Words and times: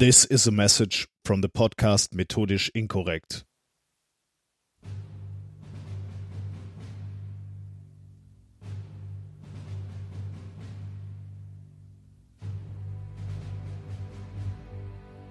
This 0.00 0.24
is 0.24 0.46
a 0.46 0.50
message 0.50 1.06
from 1.26 1.42
the 1.42 1.50
podcast 1.50 2.14
Methodisch 2.14 2.70
Inkorrekt. 2.74 3.44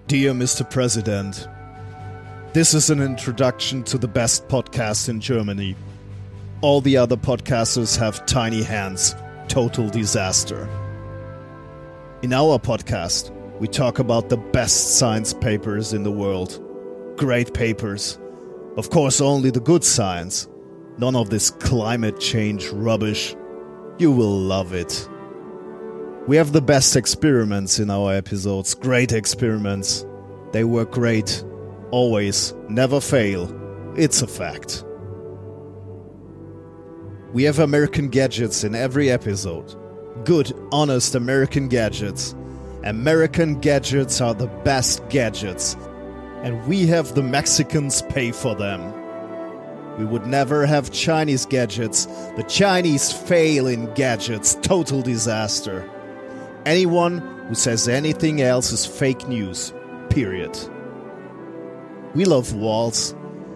Dear 0.06 0.32
Mr. 0.34 0.70
President, 0.70 1.48
this 2.52 2.72
is 2.72 2.90
an 2.90 3.02
introduction 3.02 3.82
to 3.82 3.98
the 3.98 4.06
best 4.06 4.46
podcast 4.46 5.08
in 5.08 5.20
Germany. 5.20 5.74
All 6.60 6.80
the 6.80 6.96
other 6.96 7.16
podcasters 7.16 7.98
have 7.98 8.24
tiny 8.24 8.62
hands. 8.62 9.16
Total 9.48 9.88
disaster. 9.90 10.68
In 12.22 12.32
our 12.32 12.60
podcast, 12.60 13.36
we 13.60 13.68
talk 13.68 13.98
about 13.98 14.30
the 14.30 14.38
best 14.38 14.98
science 14.98 15.34
papers 15.34 15.92
in 15.92 16.02
the 16.02 16.10
world. 16.10 16.58
Great 17.16 17.52
papers. 17.52 18.18
Of 18.78 18.88
course, 18.88 19.20
only 19.20 19.50
the 19.50 19.60
good 19.60 19.84
science. 19.84 20.48
None 20.96 21.14
of 21.14 21.28
this 21.28 21.50
climate 21.50 22.18
change 22.18 22.70
rubbish. 22.70 23.36
You 23.98 24.12
will 24.12 24.38
love 24.38 24.72
it. 24.72 25.06
We 26.26 26.36
have 26.36 26.52
the 26.52 26.62
best 26.62 26.96
experiments 26.96 27.78
in 27.78 27.90
our 27.90 28.14
episodes. 28.14 28.74
Great 28.74 29.12
experiments. 29.12 30.06
They 30.52 30.64
work 30.64 30.92
great. 30.92 31.44
Always. 31.90 32.54
Never 32.70 32.98
fail. 32.98 33.54
It's 33.94 34.22
a 34.22 34.26
fact. 34.26 34.84
We 37.34 37.42
have 37.42 37.58
American 37.58 38.08
gadgets 38.08 38.64
in 38.64 38.74
every 38.74 39.10
episode. 39.10 39.76
Good, 40.24 40.52
honest 40.72 41.14
American 41.14 41.68
gadgets. 41.68 42.34
American 42.84 43.60
gadgets 43.60 44.20
are 44.20 44.34
the 44.34 44.46
best 44.64 45.06
gadgets, 45.10 45.76
and 46.42 46.66
we 46.66 46.86
have 46.86 47.14
the 47.14 47.22
Mexicans 47.22 48.00
pay 48.02 48.32
for 48.32 48.54
them. 48.54 48.94
We 49.98 50.06
would 50.06 50.26
never 50.26 50.64
have 50.64 50.90
Chinese 50.90 51.44
gadgets. 51.44 52.06
The 52.36 52.44
Chinese 52.48 53.12
fail 53.12 53.66
in 53.66 53.92
gadgets. 53.92 54.54
Total 54.62 55.02
disaster. 55.02 55.88
Anyone 56.64 57.18
who 57.48 57.54
says 57.54 57.86
anything 57.86 58.40
else 58.40 58.72
is 58.72 58.86
fake 58.86 59.28
news. 59.28 59.74
Period. 60.08 60.58
We 62.14 62.24
love 62.24 62.54
walls 62.54 63.14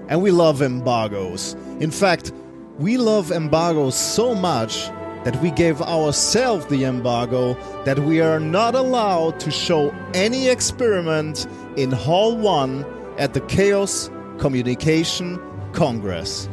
and 0.09 0.23
we 0.23 0.33
love 0.33 0.61
embargoes. 0.61 1.55
In 1.81 1.91
fact, 1.91 2.31
we 2.79 2.99
love 2.99 3.33
embargoes 3.33 3.95
so 3.95 4.35
much 4.35 4.91
that 5.25 5.41
we 5.41 5.51
gave 5.51 5.81
ourselves 5.81 6.67
the 6.67 6.85
embargo 6.85 7.55
that 7.85 7.99
we 7.99 8.21
are 8.21 8.39
not 8.39 8.75
allowed 8.75 9.41
to 9.41 9.51
show 9.51 9.91
any 10.13 10.49
experiment 10.49 11.47
in 11.77 11.91
Hall 11.91 12.37
1 12.37 12.85
at 13.19 13.33
the 13.33 13.41
Chaos 13.41 14.11
Communication 14.39 15.41
Congress. 15.73 16.49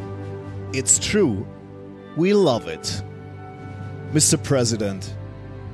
It's 0.74 0.98
true. 0.98 1.46
We 2.16 2.34
love 2.34 2.68
it. 2.68 3.04
Mr. 4.14 4.42
President, 4.42 5.16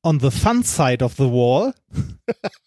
On 0.03 0.19
the 0.19 0.29
fun 0.29 0.63
side 0.63 1.03
of 1.03 1.13
the 1.17 1.23
wall. 1.23 1.73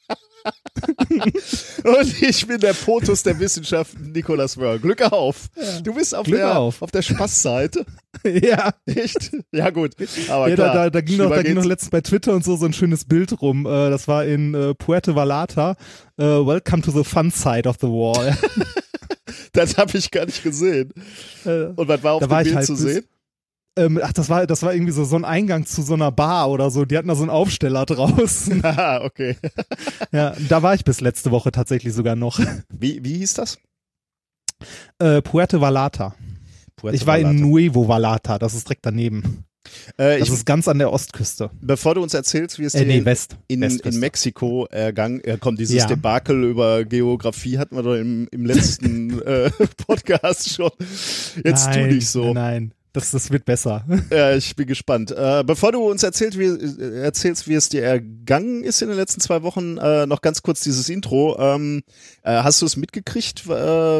Und 1.84 2.22
ich 2.22 2.46
bin 2.46 2.60
der 2.60 2.72
Potus 2.72 3.22
der 3.22 3.38
Wissenschaften, 3.38 4.12
Nikolas 4.12 4.56
Wörl. 4.56 4.78
Glück 4.78 5.02
auf. 5.02 5.48
Du 5.82 5.94
bist 5.94 6.14
auf 6.14 6.24
Glück 6.24 6.38
der, 6.38 6.58
auf. 6.58 6.82
auf 6.82 6.90
der 6.90 7.02
Spaßseite. 7.02 7.84
ja. 8.24 8.70
Echt? 8.86 9.30
Ja, 9.52 9.70
gut. 9.70 9.92
Aber 10.28 10.48
ja, 10.48 10.54
klar, 10.54 10.74
da, 10.74 10.84
da, 10.84 10.90
da, 10.90 11.00
ging 11.00 11.18
noch, 11.18 11.30
da 11.30 11.42
ging 11.42 11.54
noch 11.54 11.64
letztens 11.64 11.90
bei 11.90 12.00
Twitter 12.00 12.34
und 12.34 12.44
so 12.44 12.56
so 12.56 12.66
ein 12.66 12.72
schönes 12.72 13.04
Bild 13.04 13.40
rum. 13.40 13.66
Äh, 13.66 13.90
das 13.90 14.08
war 14.08 14.24
in 14.24 14.54
äh, 14.54 14.74
Puerto 14.74 15.14
Vallarta. 15.14 15.76
Äh, 16.16 16.24
Welcome 16.24 16.82
to 16.82 16.90
the 16.90 17.04
fun 17.04 17.30
side 17.30 17.68
of 17.68 17.76
the 17.80 17.88
wall. 17.88 18.36
Das 19.52 19.76
habe 19.76 19.96
ich 19.96 20.10
gar 20.10 20.26
nicht 20.26 20.42
gesehen. 20.42 20.92
Und 21.44 21.88
was 21.88 22.02
war 22.02 22.14
auf 22.14 22.20
Da 22.20 22.26
dem 22.26 22.44
Bild 22.44 22.56
halt 22.56 22.66
zu 22.66 22.76
sehen? 22.76 23.04
Ähm, 23.78 23.98
ach, 24.02 24.12
das 24.12 24.28
war, 24.28 24.46
das 24.46 24.62
war 24.62 24.74
irgendwie 24.74 24.92
so, 24.92 25.04
so 25.04 25.16
ein 25.16 25.24
Eingang 25.24 25.64
zu 25.66 25.82
so 25.82 25.94
einer 25.94 26.10
Bar 26.12 26.50
oder 26.50 26.70
so. 26.70 26.84
Die 26.84 26.96
hatten 26.96 27.08
da 27.08 27.14
so 27.14 27.22
einen 27.22 27.30
Aufsteller 27.30 27.86
draußen. 27.86 28.62
Ah, 28.64 29.00
okay. 29.04 29.36
ja, 30.12 30.34
da 30.48 30.62
war 30.62 30.74
ich 30.74 30.84
bis 30.84 31.00
letzte 31.00 31.30
Woche 31.30 31.50
tatsächlich 31.52 31.94
sogar 31.94 32.16
noch. 32.16 32.38
Wie, 32.70 33.02
wie 33.04 33.14
hieß 33.18 33.34
das? 33.34 33.58
Äh, 34.98 35.22
Puerto 35.22 35.60
Vallarta. 35.60 36.14
Puerto 36.76 36.94
Ich 36.96 37.06
war 37.06 37.18
in 37.18 37.24
Vallarta. 37.26 37.44
Nuevo 37.46 37.88
Vallarta. 37.88 38.38
Das 38.38 38.54
ist 38.54 38.66
direkt 38.68 38.84
daneben. 38.86 39.44
Äh, 39.96 40.18
Das 40.18 40.28
ich, 40.28 40.34
ist 40.34 40.46
ganz 40.46 40.66
an 40.68 40.78
der 40.78 40.92
Ostküste. 40.92 41.50
bevor 41.60 41.94
du 41.94 42.02
uns 42.02 42.14
erzählst, 42.14 42.58
wie 42.58 42.64
es 42.64 42.74
Äh, 42.74 42.84
nee, 42.86 43.04
West. 43.04 43.36
in, 43.48 43.62
in 43.62 43.98
Mexiko 44.00 44.66
ergangen, 44.70 45.20
äh, 45.24 45.36
kommt 45.38 45.58
dieses 45.60 45.76
Ja. 45.76 45.86
Debakel 45.86 46.42
über 46.44 46.84
Geografie 46.84 47.58
hatten 47.58 47.76
wir 47.76 47.82
doch 47.82 47.94
im, 47.94 48.28
im 48.30 48.46
letzten 48.46 49.20
äh, 49.26 49.50
Podcast 49.86 50.54
schon. 50.54 50.70
Jetzt 51.44 51.66
nein, 51.66 51.88
tu 51.90 51.94
nicht 51.94 52.08
so. 52.08 52.32
Nein, 52.32 52.72
das, 52.98 53.10
das 53.10 53.30
wird 53.30 53.44
besser. 53.44 53.84
Ja, 54.10 54.34
ich 54.34 54.56
bin 54.56 54.66
gespannt. 54.66 55.10
Äh, 55.10 55.44
bevor 55.44 55.72
du 55.72 55.82
uns 55.82 56.02
erzählt, 56.02 56.38
wie, 56.38 56.46
äh, 56.46 57.02
erzählst, 57.02 57.46
wie 57.46 57.54
es 57.54 57.68
dir 57.68 57.82
ergangen 57.82 58.64
ist 58.64 58.80
in 58.82 58.88
den 58.88 58.96
letzten 58.96 59.20
zwei 59.20 59.42
Wochen, 59.42 59.76
äh, 59.78 60.06
noch 60.06 60.22
ganz 60.22 60.42
kurz 60.42 60.60
dieses 60.60 60.88
Intro. 60.88 61.38
Ähm, 61.38 61.82
äh, 62.22 62.42
hast 62.42 62.62
du 62.62 62.66
es 62.66 62.76
mitgekriegt, 62.76 63.46
äh, 63.46 63.50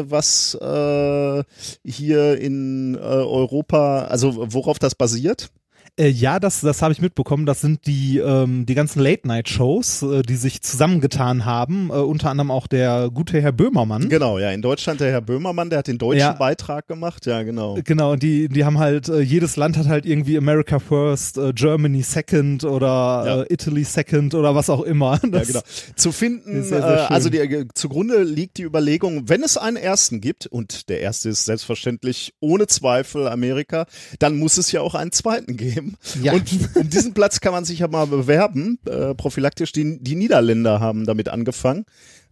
was 0.09 0.55
äh, 0.55 1.43
hier 1.85 2.39
in 2.39 2.97
Europa, 2.97 4.05
also 4.05 4.51
worauf 4.53 4.79
das 4.79 4.95
basiert? 4.95 5.51
Äh, 5.99 6.07
ja, 6.07 6.39
das, 6.39 6.61
das 6.61 6.81
habe 6.81 6.93
ich 6.93 7.01
mitbekommen. 7.01 7.45
Das 7.45 7.59
sind 7.59 7.85
die, 7.85 8.19
ähm, 8.19 8.65
die 8.65 8.73
ganzen 8.73 9.01
Late-Night-Shows, 9.01 10.01
äh, 10.03 10.21
die 10.21 10.35
sich 10.37 10.61
zusammengetan 10.61 11.43
haben. 11.45 11.89
Äh, 11.89 11.93
unter 11.95 12.29
anderem 12.29 12.51
auch 12.51 12.67
der 12.67 13.09
gute 13.13 13.41
Herr 13.41 13.51
Böhmermann. 13.51 14.07
Genau, 14.07 14.39
ja, 14.39 14.51
in 14.51 14.61
Deutschland 14.61 15.01
der 15.01 15.11
Herr 15.11 15.21
Böhmermann, 15.21 15.69
der 15.69 15.79
hat 15.79 15.87
den 15.87 15.97
deutschen 15.97 16.19
Ja. 16.19 16.33
Beitrag 16.33 16.87
gemacht, 16.87 17.25
ja, 17.25 17.43
genau. 17.43 17.77
Genau, 17.83 18.15
die, 18.15 18.47
die 18.47 18.63
haben 18.63 18.79
halt, 18.79 19.09
äh, 19.09 19.19
jedes 19.19 19.57
Land 19.57 19.77
hat 19.77 19.87
halt 19.87 20.05
irgendwie 20.05 20.37
America 20.37 20.79
First, 20.79 21.37
äh, 21.37 21.51
Germany 21.53 22.01
Second 22.01 22.63
oder 22.63 22.87
Ja. 23.25 23.41
äh, 23.43 23.53
Italy 23.53 23.83
Second 23.83 24.33
oder 24.35 24.55
was 24.55 24.69
auch 24.69 24.81
immer. 24.83 25.19
Ja, 25.21 25.29
Das, 25.29 25.47
genau. 25.47 25.61
Zu 25.95 26.11
finden, 26.13 26.63
sehr, 26.63 26.81
sehr 26.81 27.09
äh, 27.09 27.13
also 27.13 27.29
die, 27.29 27.67
zugrunde 27.73 28.23
liegt 28.23 28.57
die 28.57 28.63
Überlegung, 28.63 29.27
wenn 29.27 29.43
es 29.43 29.57
einen 29.57 29.75
ersten 29.77 30.21
gibt, 30.21 30.47
und 30.47 30.87
der 30.89 31.01
erste 31.01 31.29
ist 31.29 31.43
selbstverständlich 31.45 32.33
ohne 32.39 32.67
Zweifel 32.67 33.27
Amerika, 33.27 33.85
dann 34.19 34.37
muss 34.37 34.57
es 34.57 34.71
ja 34.71 34.79
auch 34.81 34.95
einen 34.95 35.11
zweiten 35.11 35.57
geben. 35.57 35.88
Ja. 36.21 36.33
Und 36.33 36.75
um 36.75 36.89
diesen 36.89 37.13
Platz 37.13 37.39
kann 37.39 37.51
man 37.51 37.65
sich 37.65 37.79
ja 37.79 37.87
mal 37.87 38.07
bewerben, 38.07 38.79
äh, 38.85 39.13
prophylaktisch. 39.15 39.71
Die, 39.71 40.01
die 40.01 40.15
Niederländer 40.15 40.79
haben 40.79 41.05
damit 41.05 41.29
angefangen. 41.29 41.85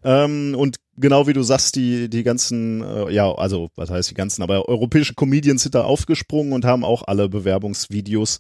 Ähm, 0.04 0.56
und 0.58 0.78
genau 0.98 1.28
wie 1.28 1.34
du 1.34 1.44
sagst, 1.44 1.76
die, 1.76 2.10
die 2.10 2.24
ganzen, 2.24 2.82
äh, 2.84 3.12
ja, 3.12 3.32
also 3.34 3.70
was 3.76 3.90
heißt 3.90 4.10
die 4.10 4.16
ganzen, 4.16 4.44
aber 4.44 4.70
europäische 4.70 5.16
Comedians 5.16 5.64
sind 5.64 5.76
da 5.76 5.84
aufgesprungen 5.84 6.54
und 6.54 6.66
haben 6.66 6.84
auch 6.84 7.04
alle 7.08 7.30
Bewerbungsvideos 7.30 8.40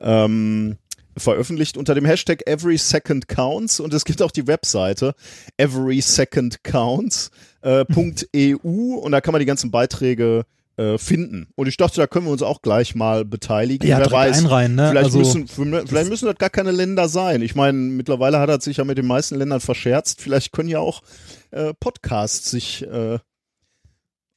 ähm, 0.00 0.76
veröffentlicht 1.16 1.76
unter 1.76 1.94
dem 1.94 2.04
Hashtag 2.04 2.46
Every 2.46 2.78
Second 2.78 3.28
Counts 3.28 3.80
und 3.80 3.92
es 3.92 4.04
gibt 4.04 4.22
auch 4.22 4.30
die 4.30 4.46
Webseite 4.46 5.14
Every 5.56 6.00
Second 6.00 6.62
Counts 6.64 7.30
äh, 7.62 7.84
.eu 8.34 8.94
und 8.94 9.12
da 9.12 9.20
kann 9.20 9.32
man 9.32 9.40
die 9.40 9.46
ganzen 9.46 9.70
Beiträge 9.70 10.44
äh, 10.76 10.96
finden. 10.98 11.48
Und 11.54 11.68
ich 11.68 11.76
dachte, 11.76 11.96
da 11.96 12.06
können 12.06 12.26
wir 12.26 12.32
uns 12.32 12.42
auch 12.42 12.62
gleich 12.62 12.94
mal 12.94 13.24
beteiligen. 13.24 13.86
Ja, 13.88 13.98
Wer 13.98 14.10
weiß, 14.10 14.38
einreihen, 14.38 14.74
ne? 14.74 14.88
vielleicht, 14.90 15.04
Also- 15.06 15.18
müssen, 15.18 15.46
vielleicht 15.48 16.08
müssen 16.08 16.26
das 16.26 16.36
gar 16.38 16.50
keine 16.50 16.70
Länder 16.70 17.08
sein. 17.08 17.42
Ich 17.42 17.54
meine, 17.54 17.76
mittlerweile 17.78 18.38
hat 18.38 18.48
er 18.48 18.60
sich 18.60 18.78
ja 18.78 18.84
mit 18.84 18.98
den 18.98 19.06
meisten 19.06 19.34
Ländern 19.36 19.60
verscherzt. 19.60 20.20
Vielleicht 20.22 20.52
können 20.52 20.68
ja 20.68 20.78
auch 20.78 21.02
äh, 21.50 21.74
Podcasts 21.78 22.50
sich 22.50 22.82
äh, 22.90 23.18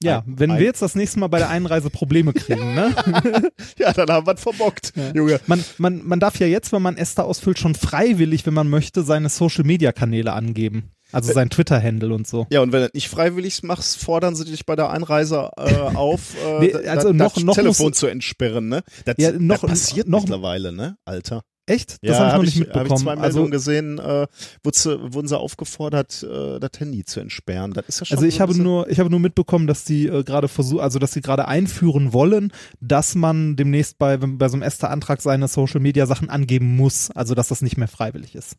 Ja, 0.03 0.23
wenn 0.27 0.51
wir 0.51 0.59
jetzt 0.65 0.81
das 0.81 0.93
nächste 0.95 1.19
Mal 1.19 1.27
bei 1.27 1.37
der 1.39 1.49
Einreise 1.49 1.89
Probleme 1.89 2.33
kriegen, 2.33 2.75
ne? 2.75 2.93
Ja, 3.79 3.93
dann 3.93 4.09
haben 4.09 4.27
wir 4.27 4.33
es 4.35 4.41
verbockt, 4.41 4.91
Junge. 5.13 5.39
Man, 5.47 5.63
man, 5.77 6.05
man 6.05 6.19
darf 6.19 6.38
ja 6.39 6.47
jetzt, 6.47 6.71
wenn 6.73 6.81
man 6.81 6.97
ESTA 6.97 7.23
ausfüllt, 7.23 7.59
schon 7.59 7.75
freiwillig, 7.75 8.45
wenn 8.45 8.53
man 8.53 8.69
möchte, 8.69 9.03
seine 9.03 9.29
Social-Media-Kanäle 9.29 10.33
angeben. 10.33 10.91
Also 11.11 11.31
sein 11.33 11.49
Twitter-Handle 11.49 12.13
und 12.13 12.27
so. 12.27 12.47
Ja, 12.49 12.61
und 12.61 12.71
wenn 12.71 12.81
du 12.83 12.89
nicht 12.93 13.09
freiwillig 13.09 13.63
machst, 13.63 13.97
fordern 13.97 14.35
sie 14.35 14.45
dich 14.45 14.65
bei 14.65 14.75
der 14.75 14.89
Einreise 14.89 15.51
äh, 15.57 15.75
auf, 15.75 16.35
äh, 16.45 16.59
Nee, 16.59 16.73
also 16.87 17.09
da- 17.09 17.13
noch- 17.13 17.33
das 17.35 17.43
noch 17.43 17.55
Telefon 17.55 17.93
zu 17.93 18.07
entsperren, 18.07 18.67
ne? 18.69 18.83
Das, 19.05 19.15
Ja, 19.17 19.31
noch- 19.31 19.61
das 19.61 19.69
passiert 19.69 20.07
noch- 20.07 20.21
mittlerweile, 20.21 20.71
ne, 20.71 20.97
Alter? 21.05 21.43
Echt? 21.67 21.97
Das 22.03 22.17
ja, 22.19 22.19
habe 22.19 22.25
ich 22.25 22.29
noch 22.29 22.33
hab 22.33 22.41
nicht 22.41 22.55
ich, 22.55 22.61
hab 22.61 22.67
mitbekommen. 22.67 22.95
ich 22.97 23.03
zwei 23.03 23.11
also, 23.11 23.21
Meldungen 23.39 23.51
gesehen, 23.51 23.97
äh, 23.97 24.27
wurden, 24.63 24.75
sie, 24.77 25.13
wurden 25.13 25.27
sie 25.27 25.39
aufgefordert, 25.39 26.21
äh, 26.21 26.59
das 26.59 26.69
Handy 26.79 27.05
zu 27.05 27.19
entsperren. 27.21 27.73
Das 27.73 27.85
ist 27.87 28.01
ja 28.01 28.05
schon 28.05 28.17
also 28.17 28.27
ich 28.27 28.39
habe 28.39 28.55
nur, 28.55 28.87
ich 28.87 28.99
habe 28.99 29.09
nur 29.09 29.19
mitbekommen, 29.19 29.65
dass 29.65 29.83
die 29.83 30.05
äh, 30.05 30.23
gerade 30.23 30.47
versuchen, 30.47 30.81
also 30.81 30.99
dass 30.99 31.13
sie 31.13 31.21
gerade 31.21 31.47
einführen 31.47 32.13
wollen, 32.13 32.51
dass 32.81 33.15
man 33.15 33.55
demnächst 33.55 33.97
bei, 33.97 34.17
bei 34.17 34.47
so 34.47 34.53
einem 34.57 34.61
ESTA-Antrag 34.63 35.23
seine 35.23 35.47
Social-Media-Sachen 35.47 36.29
angeben 36.29 36.75
muss. 36.75 37.09
Also 37.11 37.33
dass 37.33 37.47
das 37.47 37.63
nicht 37.63 37.77
mehr 37.77 37.87
freiwillig 37.87 38.35
ist. 38.35 38.57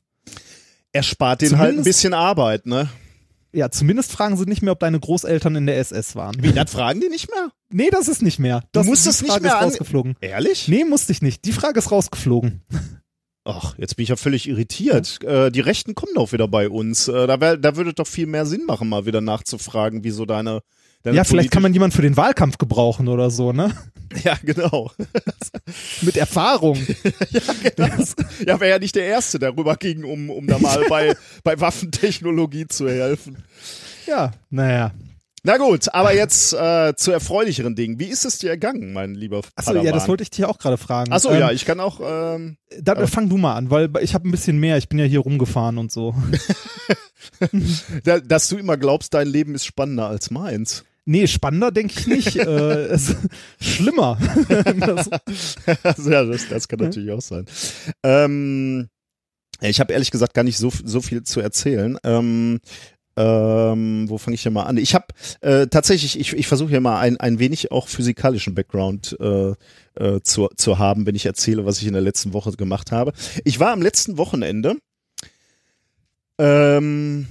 Er 0.97 1.03
spart 1.03 1.43
den 1.43 1.59
halt 1.59 1.77
ein 1.77 1.85
bisschen 1.85 2.15
Arbeit, 2.15 2.67
ne? 2.67 2.89
Ja, 3.53 3.71
zumindest 3.71 4.13
fragen 4.13 4.37
sie 4.37 4.45
nicht 4.45 4.63
mehr, 4.63 4.73
ob 4.73 4.81
deine 4.81 4.99
Großeltern 4.99 5.57
in 5.57 5.67
der 5.67 5.79
SS 5.79 6.17
waren. 6.17 6.43
Wie, 6.43 6.53
das 6.53 6.71
fragen 6.71 7.01
die 7.01 7.09
nicht 7.09 7.31
mehr? 7.31 7.51
Nee, 7.71 7.91
das 7.91 8.09
ist 8.09 8.23
nicht 8.23 8.39
mehr. 8.39 8.65
Das, 8.73 8.87
musst 8.87 9.07
die 9.07 9.11
es 9.11 9.23
nicht 9.23 9.31
Frage 9.31 9.45
mehr 9.45 9.59
ist 9.59 9.63
rausgeflogen. 9.63 10.17
Ehrlich? 10.21 10.69
Nee, 10.69 10.85
musste 10.85 11.13
ich 11.13 11.23
nicht. 11.23 11.45
Die 11.45 11.53
Frage 11.53 11.79
ist 11.79 11.91
rausgeflogen. 11.91 12.63
Ach, 13.45 13.79
jetzt 13.79 13.97
bin 13.97 14.03
ich 14.03 14.09
ja 14.09 14.17
völlig 14.17 14.49
irritiert. 14.49 15.23
Äh, 15.23 15.51
die 15.51 15.61
Rechten 15.61 15.95
kommen 15.95 16.13
doch 16.15 16.33
wieder 16.33 16.49
bei 16.49 16.69
uns. 16.69 17.09
Äh, 17.09 17.27
da, 17.27 17.41
wär, 17.41 17.57
da 17.57 17.77
würde 17.77 17.95
doch 17.95 18.07
viel 18.07 18.27
mehr 18.27 18.45
Sinn 18.45 18.65
machen, 18.67 18.89
mal 18.89 19.07
wieder 19.07 19.21
nachzufragen, 19.21 20.03
wieso 20.03 20.25
deine 20.25 20.63
Ja, 21.15 21.25
vielleicht 21.25 21.51
kann 21.51 21.63
man 21.63 21.73
jemand 21.73 21.95
für 21.95 22.03
den 22.03 22.17
Wahlkampf 22.17 22.59
gebrauchen 22.59 23.09
oder 23.09 23.31
so, 23.31 23.53
ne? 23.53 23.73
Ja, 24.23 24.37
genau. 24.41 24.93
Mit 26.03 26.17
Erfahrung. 26.17 26.79
Ja, 28.47 28.61
wäre 28.61 28.71
ja 28.71 28.79
nicht 28.79 28.95
der 28.95 29.05
Erste, 29.05 29.39
der 29.39 29.57
rüber 29.57 29.77
ging, 29.77 30.05
um, 30.05 30.31
um 30.31 30.47
da 30.47 30.59
mal 30.59 30.85
bei, 30.89 31.15
bei 31.43 31.61
Waffentechnologie 31.61 32.67
zu 32.69 32.89
helfen. 32.89 33.37
ja, 34.07 34.33
naja. 34.49 34.93
Na 35.43 35.59
gut, 35.59 35.95
aber 35.95 36.13
jetzt 36.13 36.53
äh, 36.55 36.95
zu 36.97 37.13
erfreulicheren 37.13 37.77
Dingen. 37.77 38.01
Wie 38.01 38.07
ist 38.07 38.25
es 38.25 38.39
dir 38.39 38.51
ergangen, 38.51 38.93
mein 38.93 39.15
lieber 39.15 39.43
Achso, 39.55 39.75
ja, 39.81 39.93
das 39.93 40.09
wollte 40.09 40.25
ich 40.25 40.31
dich 40.31 40.45
auch 40.45 40.59
gerade 40.59 40.77
fragen. 40.77 41.13
Achso, 41.13 41.31
Ähm, 41.31 41.39
ja, 41.39 41.53
ich 41.53 41.65
kann 41.65 41.79
auch. 41.79 42.01
Ähm, 42.03 42.57
Dann 42.81 43.07
fang 43.07 43.29
du 43.29 43.37
mal 43.37 43.55
an, 43.55 43.71
weil 43.71 43.91
ich 44.01 44.15
habe 44.15 44.27
ein 44.27 44.33
bisschen 44.33 44.59
mehr. 44.59 44.77
Ich 44.77 44.89
bin 44.89 44.99
ja 44.99 45.05
hier 45.05 45.21
rumgefahren 45.21 45.79
und 45.79 45.93
so. 45.93 46.17
da, 48.03 48.19
dass 48.19 48.49
du 48.49 48.57
immer 48.57 48.77
glaubst, 48.77 49.15
dein 49.15 49.29
Leben 49.29 49.55
ist 49.55 49.67
spannender 49.67 50.09
als 50.09 50.31
meins. 50.33 50.85
Nee, 51.09 51.29
spannender 51.29 51.71
denke 51.71 51.95
ich 51.99 52.07
nicht. 52.09 52.37
äh, 52.37 52.99
schlimmer. 53.61 54.19
das, 54.49 55.09
also, 55.83 56.11
ja, 56.11 56.25
das, 56.25 56.49
das 56.49 56.69
kann 56.69 56.81
natürlich 56.81 57.13
auch 57.13 57.21
sein. 57.21 57.47
Ähm, 58.03 58.89
ich 59.61 59.81
habe 59.81 59.93
ehrlich 59.93 60.11
gesagt 60.11 60.35
gar 60.35 60.43
nicht 60.43 60.59
so, 60.59 60.71
so 60.85 61.01
viel 61.01 61.23
zu 61.23 61.41
erzählen. 61.41 61.97
Ähm, 62.03 62.61
ähm, 63.17 64.11
wo 64.11 64.19
fange 64.19 64.35
ich 64.35 64.43
denn 64.43 64.53
mal 64.53 64.65
an? 64.65 64.77
Ich 64.77 64.95
habe 64.95 65.07
äh, 65.41 65.69
tatsächlich, 65.69 66.19
ich, 66.19 66.35
ich 66.35 66.47
versuche 66.49 66.73
ja 66.73 66.81
mal 66.81 67.01
ein, 67.01 67.19
ein 67.19 67.39
wenig 67.39 67.71
auch 67.71 67.89
physikalischen 67.89 68.55
Background 68.55 69.17
äh, 69.21 69.55
äh, 69.95 70.21
zu, 70.23 70.49
zu 70.57 70.79
haben, 70.79 71.07
wenn 71.07 71.15
ich 71.15 71.25
erzähle, 71.25 71.65
was 71.65 71.81
ich 71.81 71.87
in 71.87 71.95
der 71.95 72.03
letzten 72.03 72.35
Woche 72.35 72.53
gemacht 72.53 72.93
habe. 72.93 73.13
Ich 73.45 73.59
war 73.59 73.73
am 73.73 73.81
letzten 73.81 74.19
Wochenende, 74.19 74.77
ähm, 76.39 77.29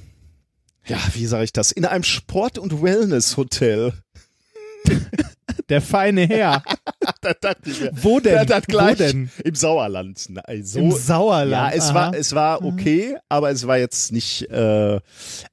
ja, 0.88 0.98
wie 1.14 1.26
sage 1.26 1.44
ich 1.46 1.54
das, 1.54 1.72
in 1.72 1.86
einem 1.86 2.04
Sport- 2.04 2.58
und 2.58 2.82
Wellness-Hotel. 2.82 3.94
der 5.70 5.82
feine 5.82 6.28
Herr. 6.28 6.64
da 7.22 7.34
dachte 7.34 7.70
ich 7.72 7.82
mir, 7.82 7.92
Wo 7.96 8.20
denn? 8.20 8.46
Das 8.46 8.64
Wo 8.70 8.94
denn? 8.96 9.32
Im 9.44 9.56
Sauerland. 9.56 10.26
Nein, 10.30 10.64
so, 10.64 10.80
Im 10.80 10.92
Sauerland. 10.92 11.52
Ja, 11.74 11.78
es 11.78 11.90
aha. 11.90 11.94
war, 11.96 12.14
es 12.14 12.36
war 12.36 12.64
okay, 12.64 13.18
aber 13.30 13.50
es 13.50 13.66
war 13.66 13.78
jetzt 13.80 14.12
nicht, 14.12 14.44
äh, 14.52 15.00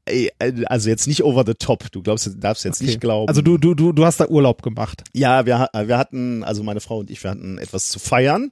ey, 0.04 0.30
also 0.66 0.90
jetzt 0.90 1.06
nicht 1.06 1.22
over 1.24 1.44
the 1.46 1.54
top. 1.54 1.90
Du 1.92 2.02
glaubst, 2.02 2.26
du 2.26 2.30
darfst 2.34 2.64
jetzt 2.64 2.80
Okay. 2.80 2.86
nicht 2.90 3.00
glauben. 3.00 3.28
Also 3.28 3.40
du, 3.40 3.56
du, 3.56 3.74
du, 3.74 3.92
du 3.92 4.04
hast 4.04 4.20
da 4.20 4.26
Urlaub 4.28 4.62
gemacht. 4.62 5.02
ja, 5.14 5.46
wir, 5.46 5.68
wir 5.72 5.96
hatten, 5.98 6.44
also 6.44 6.62
meine 6.62 6.80
Frau 6.80 6.98
und 6.98 7.10
ich, 7.10 7.22
wir 7.22 7.30
hatten 7.30 7.56
etwas 7.58 7.88
zu 7.88 7.98
feiern. 7.98 8.50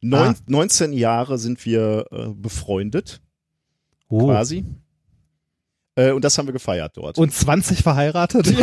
Neun, 0.00 0.28
Ah. 0.28 0.34
19 0.46 0.92
Jahre 0.92 1.38
sind 1.38 1.64
wir 1.64 2.04
äh, 2.12 2.28
befreundet, 2.34 3.20
Oh. 4.08 4.26
quasi. 4.26 4.64
Äh, 5.96 6.12
und 6.12 6.24
das 6.24 6.38
haben 6.38 6.46
wir 6.46 6.52
gefeiert 6.52 6.96
dort. 6.96 7.18
Und 7.18 7.32
20 7.32 7.82
verheiratet? 7.82 8.46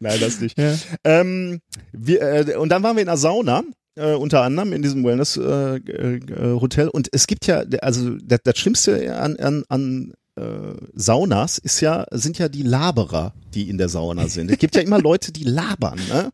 Nein, 0.00 0.20
das 0.20 0.40
nicht. 0.40 0.58
ja. 0.58 0.74
Ähm, 1.04 1.60
wir, 1.92 2.20
äh, 2.20 2.56
und 2.56 2.68
dann 2.68 2.82
waren 2.82 2.96
wir 2.96 3.00
in 3.00 3.06
der 3.06 3.16
Sauna, 3.16 3.62
äh, 3.96 4.12
unter 4.12 4.42
anderem 4.42 4.72
in 4.72 4.82
diesem 4.82 5.04
Wellness-Hotel. 5.04 6.86
Äh, 6.86 6.88
äh, 6.88 6.90
und 6.90 7.08
es 7.12 7.26
gibt 7.26 7.46
ja, 7.46 7.64
also 7.80 8.16
das, 8.22 8.40
das 8.44 8.58
Schlimmste 8.58 9.16
an, 9.16 9.36
an, 9.36 9.64
an 9.68 10.12
äh, 10.36 10.74
Saunas 10.94 11.58
ist 11.58 11.80
ja, 11.80 12.06
sind 12.10 12.38
ja 12.38 12.48
die 12.48 12.62
Laberer, 12.62 13.34
die 13.54 13.68
in 13.70 13.78
der 13.78 13.88
Sauna 13.88 14.28
sind. 14.28 14.50
Es 14.50 14.58
gibt 14.58 14.74
ja 14.76 14.82
immer 14.82 15.00
Leute, 15.00 15.32
die 15.32 15.44
labern, 15.44 15.98
ne? 16.08 16.30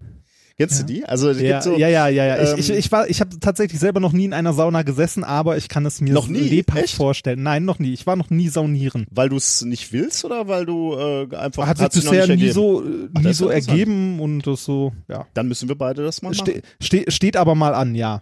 Kennst 0.61 0.81
du 0.83 0.85
die? 0.85 1.05
Also 1.07 1.31
es 1.31 1.41
Ja, 1.41 1.53
gibt 1.53 1.63
so, 1.63 1.77
ja, 1.79 1.89
ja, 1.89 2.09
ja, 2.09 2.27
ja. 2.27 2.37
ähm, 2.53 2.59
ich, 2.59 2.69
ich, 2.69 2.77
ich 2.77 2.93
war, 2.93 3.09
ich 3.09 3.21
habe 3.23 3.41
tatsächlich 3.41 3.81
selber 3.81 3.99
noch 3.99 4.13
nie 4.13 4.27
in 4.27 4.35
einer 4.35 4.53
Sauna 4.53 4.83
gesessen, 4.83 5.25
aber 5.25 5.57
ich 5.57 5.69
kann 5.71 5.87
es 5.87 6.03
mir 6.03 6.13
Noch 6.13 6.29
nie? 6.29 6.39
lebhaft 6.41 6.83
Echt? 6.85 6.95
vorstellen. 6.95 7.43
Nein, 7.43 7.65
noch 7.65 7.79
nie. 7.79 7.95
Ich 7.95 8.07
war 8.07 8.15
noch 8.17 8.29
nie 8.29 8.49
saunieren. 8.49 9.07
weil 9.11 9.31
du 9.31 9.37
es 9.37 9.63
nicht 9.63 9.91
willst 9.93 10.23
oder 10.25 10.49
weil 10.49 10.67
du 10.67 10.95
äh, 10.99 11.35
einfach 11.35 11.67
Hat 11.67 11.79
sich 11.79 11.89
bisher 12.05 12.27
nicht 12.27 12.37
nie 12.37 12.49
ergeben? 12.49 12.53
so, 12.53 12.83
äh, 12.85 13.09
Ach, 13.15 13.19
nie 13.21 13.23
das 13.25 13.33
ist 13.33 13.39
so 13.39 13.49
ergeben 13.49 14.21
und 14.21 14.47
das 14.47 14.63
so, 14.65 14.93
ja. 15.09 15.27
Dann 15.33 15.49
müssen 15.49 15.69
wir 15.69 15.77
beide 15.79 16.03
das 16.05 16.21
mal 16.21 16.31
machen. 16.31 16.41
Ste 16.45 16.63
ste 16.83 17.11
steht 17.11 17.37
aber 17.39 17.55
mal 17.55 17.75
an, 17.75 17.95
ja. 17.95 18.21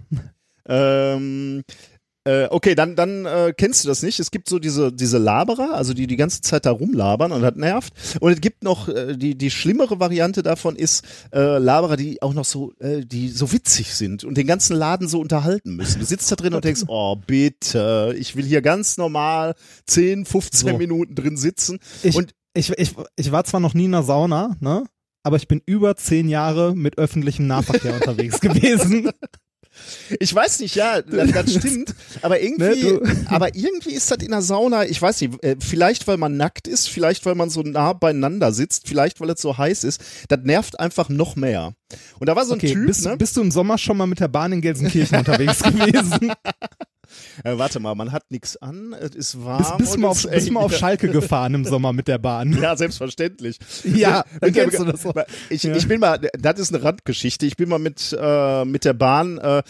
Ähm, 0.69 1.63
äh, 2.29 2.47
okay, 2.51 2.75
dann, 2.75 2.95
dann 2.97 3.25
äh, 3.25 3.55
kennst 3.57 3.85
du 3.85 3.89
das 3.89 4.03
nicht. 4.03 4.21
Es 4.21 4.31
gibt 4.31 4.49
so 4.49 4.59
diese, 4.59 4.93
diese 4.93 5.17
Laberer, 5.19 5.75
also 5.75 5.95
die 5.95 6.07
die 6.07 6.17
ganze 6.17 6.41
Zeit 6.43 6.67
da 6.67 6.71
rumlabern 6.73 7.33
und 7.33 7.41
das 7.43 7.55
nervt. 7.57 7.93
Und 8.21 8.33
es 8.33 8.41
gibt 8.41 8.63
noch 8.63 8.89
äh, 8.89 9.17
die, 9.17 9.35
die 9.37 9.51
schlimmere 9.51 9.99
Variante 9.99 10.43
davon 10.43 10.77
ist 10.77 11.05
äh, 11.33 11.59
Laberer, 11.59 11.97
die 11.97 12.21
auch 12.23 12.35
noch 12.35 12.45
so, 12.45 12.73
äh, 12.81 13.05
die 13.05 13.29
so 13.29 13.53
witzig 13.53 13.95
sind 13.95 14.25
und 14.25 14.37
den 14.37 14.47
ganzen 14.47 14.77
Laden 14.77 15.09
so 15.09 15.21
unterhalten 15.21 15.77
müssen. 15.77 16.01
Du 16.01 16.05
sitzt 16.05 16.31
da 16.31 16.37
drin 16.37 16.53
und 16.55 16.65
denkst, 16.65 16.83
oh 16.89 17.17
bitte, 17.17 18.15
ich 18.19 18.37
will 18.37 18.45
hier 18.45 18.61
ganz 18.63 18.97
normal 18.99 19.55
10, 19.87 20.25
15 20.27 20.71
So. 20.71 20.77
Minuten 20.79 21.15
drin 21.15 21.37
sitzen. 21.37 21.79
Ich, 22.03 22.15
Und- 22.17 22.35
ich, 22.55 22.71
ich, 22.77 22.95
ich 23.17 23.33
war 23.33 23.45
zwar 23.45 23.61
noch 23.61 23.75
nie 23.75 23.85
in 23.87 23.95
einer 23.95 24.03
Sauna, 24.03 24.57
ne? 24.61 24.85
Aber 25.23 25.37
ich 25.37 25.47
bin 25.49 25.61
über 25.67 25.95
zehn 25.97 26.29
Jahre 26.29 26.75
mit 26.75 26.97
öffentlichem 26.99 27.47
Nahverkehr 27.47 27.95
unterwegs 28.01 28.41
gewesen. 28.41 29.11
Ich 30.21 30.35
weiß 30.35 30.61
nicht, 30.61 30.75
ja, 30.75 31.03
das, 31.03 31.33
das 31.33 31.55
stimmt, 31.55 31.95
aber 32.23 32.41
irgendwie, 32.41 32.93
Ne, 32.93 33.01
aber 33.27 33.55
irgendwie 33.55 33.93
ist 33.93 34.11
das 34.11 34.19
in 34.19 34.31
der 34.31 34.43
Sauna, 34.43 34.85
ich 34.85 35.01
weiß 35.01 35.21
nicht, 35.21 35.43
äh, 35.45 35.57
vielleicht 35.59 36.07
weil 36.07 36.17
man 36.17 36.37
nackt 36.37 36.67
ist, 36.69 36.89
vielleicht 36.89 37.25
weil 37.27 37.35
man 37.35 37.51
so 37.51 37.63
nah 37.63 37.93
beieinander 37.93 38.53
sitzt, 38.53 38.89
vielleicht 38.89 39.21
weil 39.21 39.31
es 39.31 39.41
so 39.41 39.57
heiß 39.59 39.85
ist, 39.85 40.01
das 40.29 40.41
nervt 40.43 40.81
einfach 40.81 41.09
noch 41.09 41.37
mehr. 41.37 41.75
Und 42.19 42.29
da 42.29 42.37
war 42.37 42.45
so 42.45 42.53
ein 42.53 42.59
Okay, 42.59 42.73
Typ, 42.73 42.87
bist, 42.87 43.05
ne? 43.05 43.17
bist 43.17 43.37
du 43.37 43.41
im 43.41 43.51
Sommer 43.51 43.79
schon 43.79 43.97
mal 43.97 44.07
mit 44.07 44.21
der 44.21 44.29
Bahn 44.29 44.53
in 44.53 44.61
Gelsenkirchen 44.61 45.19
unterwegs 45.19 45.63
gewesen? 45.63 46.33
Äh, 47.45 47.59
warte 47.59 47.81
mal, 47.81 47.95
man 47.95 48.13
hat 48.13 48.31
nichts 48.31 48.57
an, 48.57 48.93
es 48.93 49.15
ist 49.15 49.33
Bist, 49.35 49.45
warm. 49.45 49.79
bist, 49.79 49.95
und 49.95 50.01
mal 50.03 50.09
auf, 50.09 50.25
ist 50.25 50.31
bist 50.31 50.51
mal 50.51 50.61
auf. 50.61 50.75
Schalke 50.77 51.09
gefahren 51.09 51.55
im 51.55 51.65
Sommer 51.65 51.93
mit 51.93 52.09
der 52.09 52.19
Bahn? 52.19 52.53
Ja, 52.63 52.77
selbstverständlich. 52.77 53.59
Ja, 53.85 54.25
dann 54.41 54.53
kennst 54.53 54.79
du 54.79 54.85
das 54.85 55.05
auch. 55.07 55.15
Ich, 55.51 55.63
Ja. 55.63 55.75
ich 55.77 55.87
bin 55.89 56.01
mal, 56.01 56.19
das 56.39 56.59
ist 56.59 56.75
eine 56.75 56.83
Randgeschichte. 56.85 57.47
Ich 57.47 57.57
bin 57.57 57.69
mal 57.69 57.79
mit 57.79 58.17
äh, 58.19 58.65
mit 58.65 58.85
der 58.85 58.93
Bahn. 58.95 59.39
Äh, 59.39 59.63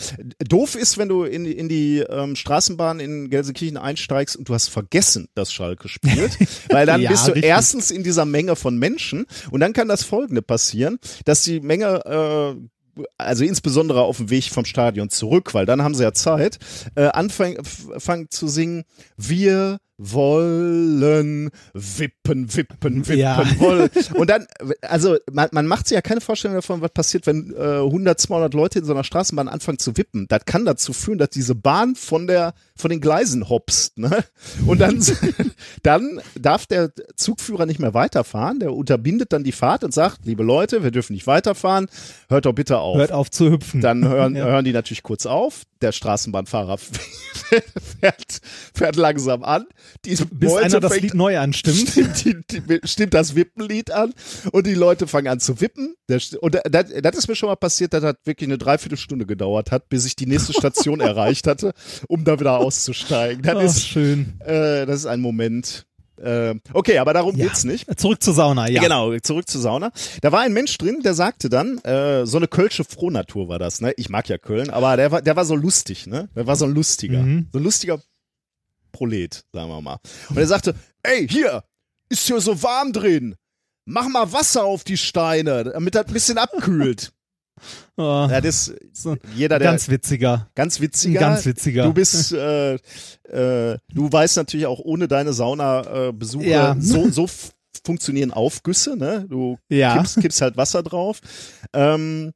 doof 0.49 0.75
ist, 0.75 0.99
wenn 0.99 1.09
du 1.09 1.25
in, 1.25 1.45
die- 1.45 1.53
in 1.57 1.69
die 1.69 1.99
ähm, 2.01 2.37
Straßenbahn 2.37 3.01
in 3.01 3.31
Gelsenkirchen 3.31 3.77
einsteigst 3.77 4.37
und 4.37 4.49
du 4.49 4.55
hast 4.55 4.69
vergessen, 4.69 5.29
dass 5.35 5.53
Schalke 5.53 5.89
spielt, 5.89 6.37
weil 6.71 6.87
dann 6.87 7.01
Ja, 7.01 7.11
bist 7.11 7.27
du 7.29 7.33
richtig. 7.33 7.49
erstens 7.51 7.91
in 7.91 8.03
dieser 8.05 8.25
Menge 8.25 8.57
von 8.57 8.79
Menschen 8.79 9.27
und 9.51 9.61
dann 9.61 9.73
kann 9.73 9.89
das 9.89 10.03
Folgende 10.03 10.43
passieren, 10.43 10.99
dass 11.25 11.43
die 11.43 11.61
Menge 11.61 12.57
äh, 12.57 12.69
also 13.17 13.45
insbesondere 13.45 14.03
auf 14.03 14.19
dem 14.19 14.31
Weg 14.31 14.45
vom 14.45 14.65
Stadion 14.65 15.11
zurück, 15.11 15.55
weil 15.55 15.67
dann 15.67 15.83
haben 15.83 15.95
sie 15.95 16.03
ja 16.03 16.13
Zeit, 16.13 16.59
äh, 16.95 17.07
anfangen 17.07 17.59
zu 18.31 18.49
singen, 18.49 18.85
wir 19.17 19.79
wollen, 19.99 21.51
wippen, 21.75 22.55
wippen, 22.57 23.07
wippen 23.09 23.19
Ja. 23.19 23.45
wollen. 23.59 23.91
Und 24.15 24.31
dann, 24.31 24.47
also 24.83 25.17
man, 25.31 25.49
man 25.53 25.67
macht 25.67 25.89
sich 25.89 25.97
ja 25.97 26.03
keine 26.03 26.21
Vorstellung 26.21 26.55
davon, 26.57 26.81
was 26.81 26.91
passiert, 26.93 27.27
wenn 27.27 27.53
äh, 27.57 27.79
100, 27.81 28.21
200 28.21 28.55
Leute 28.55 28.79
in 28.79 28.85
so 28.85 28.93
einer 28.93 29.05
Straßenbahn 29.05 29.49
anfangen 29.49 29.79
zu 29.79 29.97
wippen. 29.97 30.27
Das 30.29 30.45
kann 30.45 30.65
dazu 30.65 30.93
führen, 30.93 31.19
dass 31.19 31.31
diese 31.31 31.55
Bahn 31.55 31.95
von 31.97 32.27
der 32.27 32.55
von 32.77 32.91
den 32.91 33.01
Gleisen 33.01 33.49
hopst. 33.49 33.99
Ne? 33.99 34.25
Und 34.67 34.81
dann, 34.81 35.03
dann 35.83 36.21
darf 36.39 36.67
der 36.67 36.93
Zugführer 37.17 37.67
nicht 37.67 37.81
mehr 37.81 37.93
weiterfahren. 37.93 38.61
Der 38.61 38.73
unterbindet 38.73 39.33
dann 39.33 39.43
die 39.43 39.53
Fahrt 39.53 39.83
und 39.83 39.93
sagt, 39.93 40.21
liebe 40.25 40.45
Leute, 40.45 40.85
wir 40.85 40.93
dürfen 40.93 41.15
nicht 41.15 41.27
weiterfahren. 41.27 41.89
Hört 42.29 42.47
doch 42.47 42.53
bitte 42.53 42.79
auf. 42.79 42.97
Hört 42.99 43.11
auf 43.13 43.31
zu 43.31 43.51
hüpfen. 43.51 43.81
Dann 43.81 44.07
hören, 44.07 44.37
Ja. 44.37 44.45
hören 44.45 44.65
die 44.65 44.73
natürlich 44.73 45.03
kurz 45.03 45.27
auf. 45.27 45.63
Der 45.81 45.93
Straßenbahnfahrer 45.93 46.79
fährt, 48.01 48.41
fährt 48.75 48.97
langsam 48.97 49.43
an. 49.45 49.67
Die 50.05 50.11
Bis 50.17 50.51
Meute 50.51 50.65
einer 50.65 50.81
das 50.81 50.93
fängt- 50.93 51.03
Lied 51.05 51.15
neu 51.15 51.39
anstimmt. 51.39 51.89
Stimmt, 51.89 52.25
die, 52.51 52.61
die, 52.61 52.81
stimmt 52.85 53.15
das 53.15 53.35
Wippenlied 53.35 53.91
an 53.91 54.13
und 54.53 54.67
die 54.67 54.75
Leute 54.75 55.07
fangen 55.07 55.29
an 55.29 55.41
zu 55.41 55.61
wippen. 55.61 55.95
Der, 56.09 56.21
und 56.41 56.59
das, 56.71 56.87
das 57.03 57.17
ist 57.17 57.29
mir 57.29 57.37
schon 57.37 57.49
mal 57.49 57.57
passiert, 57.57 57.93
das 57.93 58.03
hat 58.05 58.19
wirklich 58.25 58.49
eine 58.49 58.59
Dreiviertelstunde 58.59 59.27
gedauert 59.27 59.71
hat, 59.71 59.89
bis 59.89 60.05
ich 60.05 60.17
die 60.17 60.27
nächste 60.27 60.53
Station 60.53 61.01
erreicht 61.01 61.47
hatte, 61.47 61.73
um 62.09 62.25
da 62.25 62.39
wieder 62.41 62.59
auszusteigen. 62.59 63.43
Das, 63.43 63.57
Ach, 63.57 63.63
ist, 63.63 63.87
schön. 63.89 64.41
äh, 64.41 64.87
das 64.87 65.01
ist 65.01 65.07
ein 65.07 65.21
Moment. 65.21 65.87
Äh, 66.23 66.55
okay, 66.73 66.99
aber 66.99 67.13
darum 67.15 67.37
Ja. 67.37 67.47
geht's 67.47 67.65
nicht. 67.65 67.87
Zurück 67.99 68.23
zur 68.23 68.35
Sauna, 68.35 68.69
ja. 68.69 68.83
Genau, 68.83 69.17
zurück 69.19 69.49
zur 69.49 69.61
Sauna. 69.61 69.91
Da 70.21 70.33
war 70.33 70.41
ein 70.41 70.53
Mensch 70.53 70.77
drin, 70.79 71.01
der 71.03 71.15
sagte 71.15 71.49
dann, 71.49 71.79
äh, 71.79 72.27
so 72.27 72.37
eine 72.39 72.49
kölsche 72.49 72.85
Frohnatur 72.85 73.49
war 73.49 73.59
das, 73.59 73.81
ne? 73.81 73.93
Ich 73.97 74.09
mag 74.09 74.29
ja 74.29 74.39
Köln, 74.39 74.71
aber 74.71 74.97
der 74.97 75.11
war, 75.13 75.23
der 75.23 75.37
war 75.37 75.45
so 75.45 75.55
lustig, 75.55 76.07
ne? 76.07 76.29
Der 76.35 76.47
war 76.47 76.57
so 76.57 76.65
ein 76.65 76.75
lustiger, 76.75 77.23
Mhm. 77.23 77.49
so 77.53 77.59
ein 77.59 77.65
lustiger 77.65 78.01
Prolet, 78.93 79.45
sagen 79.53 79.69
wir 79.69 79.81
mal. 79.81 79.99
Und 80.31 80.37
er 80.39 80.47
sagte, 80.47 80.75
ey, 81.03 81.29
hier, 81.29 81.63
ist 82.09 82.27
hier 82.27 82.41
so 82.41 82.63
warm 82.63 82.93
drin. 82.93 83.37
Mach 83.85 84.09
mal 84.09 84.33
Wasser 84.33 84.65
auf 84.65 84.85
die 84.85 84.97
Steine, 84.97 85.65
damit 85.65 85.95
das 85.95 86.07
ein 86.07 86.13
bisschen 86.13 86.39
abkühlt. 86.39 87.13
Oh, 87.97 88.27
Ja, 88.31 88.41
das, 88.41 88.73
jeder, 89.35 89.59
der, 89.59 89.69
ganz 89.71 89.89
witziger. 89.89 90.49
ganz 90.55 90.81
witziger. 90.81 91.21
ganz 91.21 91.45
witziger. 91.47 91.85
Du 91.85 91.93
bist, 91.93 92.33
äh, 92.33 92.75
äh, 92.75 93.79
du 93.93 94.13
weißt 94.13 94.37
natürlich 94.37 94.67
auch 94.67 94.81
ohne 94.81 95.09
deine 95.09 95.33
Sauna-Besuche, 95.33 96.47
Ja. 96.47 96.77
so, 96.79 97.11
so 97.11 97.29
funktionieren 97.85 98.33
Aufgüsse, 98.33 98.97
ne? 98.97 99.27
Du 99.29 99.59
Ja. 99.69 99.97
kippst, 99.97 100.21
kippst 100.21 100.41
halt 100.41 100.57
Wasser 100.57 100.83
drauf. 100.83 101.21
Ähm, 101.73 102.33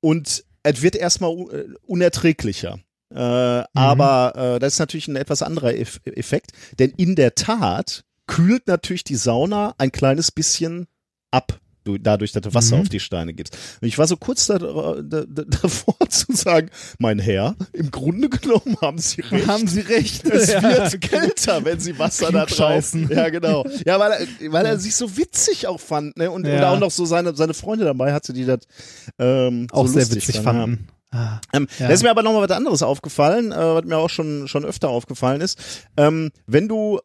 und 0.00 0.44
es 0.62 0.82
wird 0.82 0.96
erstmal 0.96 1.32
äh, 1.32 1.66
unerträglicher. 1.86 2.76
Mhm. 2.76 3.16
Äh, 3.16 3.64
Aber 3.74 4.32
äh, 4.36 4.58
das 4.58 4.74
ist 4.74 4.78
natürlich 4.78 5.08
ein 5.08 5.16
etwas 5.16 5.42
anderer 5.42 5.74
Eff 5.74 6.00
Effekt, 6.04 6.52
denn 6.78 6.90
in 6.90 7.16
der 7.16 7.34
Tat 7.34 8.04
kühlt 8.26 8.68
natürlich 8.68 9.02
die 9.04 9.16
Sauna 9.16 9.74
ein 9.78 9.90
kleines 9.90 10.30
bisschen 10.30 10.86
ab. 11.32 11.58
Du, 11.84 11.96
dadurch, 11.96 12.32
dass 12.32 12.42
du 12.42 12.52
Wasser 12.52 12.76
Mhm. 12.76 12.82
auf 12.82 12.88
die 12.90 13.00
Steine 13.00 13.32
gibst. 13.32 13.56
Und 13.80 13.88
ich 13.88 13.96
war 13.96 14.06
so 14.06 14.16
kurz 14.18 14.46
da, 14.46 14.58
da, 14.58 15.00
da, 15.02 15.24
davor 15.62 15.96
zu 16.10 16.26
sagen, 16.32 16.68
mein 16.98 17.18
Herr, 17.18 17.56
im 17.72 17.90
Grunde 17.90 18.28
genommen 18.28 18.76
haben 18.82 18.98
Sie 18.98 19.22
recht. 19.22 19.46
Haben 19.46 19.66
Sie 19.66 19.80
recht. 19.80 20.24
Es 20.26 20.52
Ja. 20.52 20.62
wird 20.62 21.00
kälter, 21.00 21.64
wenn 21.64 21.80
sie 21.80 21.98
Wasser 21.98 22.30
da 22.32 22.44
drauf. 22.46 22.92
Ja, 23.08 23.28
genau. 23.30 23.64
Ja, 23.86 23.98
weil 23.98 24.12
er, 24.12 24.52
weil 24.52 24.66
er 24.66 24.78
sich 24.78 24.94
so 24.94 25.16
witzig 25.16 25.66
auch 25.66 25.80
fand, 25.80 26.16
ne? 26.18 26.30
Und, 26.30 26.46
Ja. 26.46 26.56
und 26.58 26.64
auch 26.64 26.78
noch 26.80 26.90
so 26.90 27.04
seine, 27.06 27.34
seine 27.34 27.54
Freunde 27.54 27.84
dabei 27.86 28.12
hatte, 28.12 28.32
die 28.32 28.44
das 28.44 28.60
ähm, 29.18 29.66
Auch 29.72 29.86
so 29.86 29.94
sehr 29.94 30.10
witzig 30.10 30.40
fanden, 30.40 30.60
fanden. 30.60 30.88
Ah. 31.12 31.40
Ähm, 31.52 31.66
Ja. 31.78 31.88
Da 31.88 31.92
ist 31.94 32.02
mir 32.02 32.10
aber 32.10 32.22
nochmal 32.22 32.48
was 32.48 32.56
anderes 32.56 32.82
aufgefallen, 32.82 33.52
äh, 33.52 33.56
was 33.56 33.84
mir 33.84 33.96
auch 33.96 34.10
schon, 34.10 34.46
schon 34.48 34.64
öfter 34.64 34.90
aufgefallen 34.90 35.40
ist. 35.40 35.58
Ähm, 35.96 36.30
wenn 36.46 36.68
du 36.68 37.00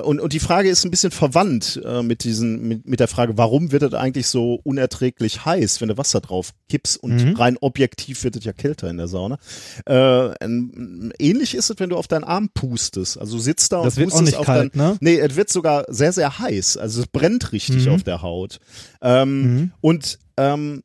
und, 0.00 0.20
und 0.20 0.32
die 0.32 0.40
Frage 0.40 0.68
ist 0.68 0.84
ein 0.84 0.90
bisschen 0.90 1.10
verwandt 1.10 1.80
äh, 1.84 2.02
mit 2.02 2.24
diesen 2.24 2.66
mit, 2.68 2.86
mit 2.88 3.00
der 3.00 3.08
Frage, 3.08 3.38
warum 3.38 3.72
wird 3.72 3.82
es 3.82 3.94
eigentlich 3.94 4.26
so 4.26 4.60
unerträglich 4.64 5.44
heiß, 5.44 5.80
wenn 5.80 5.88
du 5.88 5.96
Wasser 5.98 6.20
drauf 6.20 6.52
kippst 6.68 6.96
und 7.02 7.16
Mhm. 7.24 7.36
rein 7.36 7.56
objektiv 7.60 8.22
wird 8.24 8.36
es 8.36 8.44
ja 8.44 8.52
kälter 8.52 8.90
in 8.90 8.96
der 8.98 9.08
Sauna. 9.08 9.38
Äh, 9.86 10.34
ähm, 10.44 11.12
ähnlich 11.18 11.54
ist 11.54 11.70
es, 11.70 11.78
wenn 11.78 11.90
du 11.90 11.96
auf 11.96 12.08
deinen 12.08 12.24
Arm 12.24 12.50
pustest. 12.52 13.18
Also 13.18 13.36
du 13.36 13.42
sitzt 13.42 13.72
da 13.72 13.82
Das 13.82 13.94
und 13.94 14.00
wird 14.00 14.08
auch 14.12 14.18
pustest 14.18 14.26
nicht 14.32 14.38
auf 14.38 14.46
kalt, 14.46 14.74
dein, 14.74 14.80
ne? 14.90 14.96
Nee, 15.00 15.18
es 15.18 15.36
wird 15.36 15.50
sogar 15.50 15.84
sehr, 15.88 16.12
sehr 16.12 16.38
heiß. 16.38 16.76
Also 16.76 17.00
es 17.02 17.06
brennt 17.06 17.52
richtig 17.52 17.86
Mhm. 17.86 17.92
auf 17.92 18.02
der 18.02 18.22
Haut. 18.22 18.58
Ähm, 19.02 19.40
Mhm. 19.42 19.72
Und 19.80 20.18
ähm, 20.36 20.82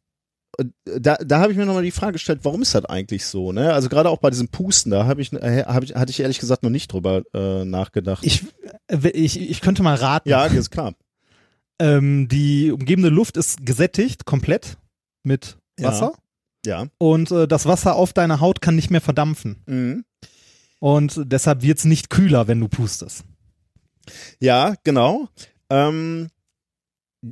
da, 0.85 1.15
da 1.15 1.39
habe 1.39 1.51
ich 1.51 1.57
mir 1.57 1.65
nochmal 1.65 1.83
die 1.83 1.91
Frage 1.91 2.13
gestellt, 2.13 2.39
warum 2.43 2.61
ist 2.61 2.75
das 2.75 2.85
eigentlich 2.85 3.25
so? 3.25 3.51
Ne? 3.51 3.73
Also 3.73 3.89
gerade 3.89 4.09
auch 4.09 4.19
bei 4.19 4.29
diesem 4.29 4.47
Pusten, 4.49 4.91
da 4.91 5.05
habe 5.05 5.21
ich, 5.21 5.33
äh, 5.33 5.63
hab 5.65 5.83
ich, 5.83 5.95
hatte 5.95 6.11
ich 6.11 6.19
ehrlich 6.19 6.39
gesagt 6.39 6.63
noch 6.63 6.69
nicht 6.69 6.91
drüber 6.91 7.23
äh, 7.33 7.65
nachgedacht. 7.65 8.25
Ich, 8.25 8.45
äh, 8.87 9.09
ich, 9.09 9.39
ich 9.39 9.61
könnte 9.61 9.83
mal 9.83 9.95
raten. 9.95 10.29
ja, 10.29 10.45
ist 10.45 10.71
klar. 10.71 10.93
Ähm, 11.79 12.27
die 12.29 12.71
umgebende 12.71 13.09
Luft 13.09 13.35
ist 13.37 13.65
gesättigt, 13.65 14.25
komplett 14.25 14.77
mit 15.23 15.57
Ja. 15.77 15.89
Wasser. 15.89 16.13
Ja. 16.65 16.85
Und 16.97 17.31
äh, 17.31 17.47
das 17.47 17.65
Wasser 17.65 17.95
auf 17.95 18.13
deiner 18.13 18.39
Haut 18.39 18.61
kann 18.61 18.75
nicht 18.75 18.91
mehr 18.91 19.01
verdampfen. 19.01 19.61
Mhm. 19.65 20.05
Und 20.79 21.21
deshalb 21.25 21.61
wird's 21.61 21.85
nicht 21.85 22.09
kühler, 22.09 22.47
wenn 22.47 22.59
du 22.59 22.67
pustest. 22.67 23.23
Ja, 24.39 24.75
genau. 24.83 25.27
Ähm, 25.69 26.29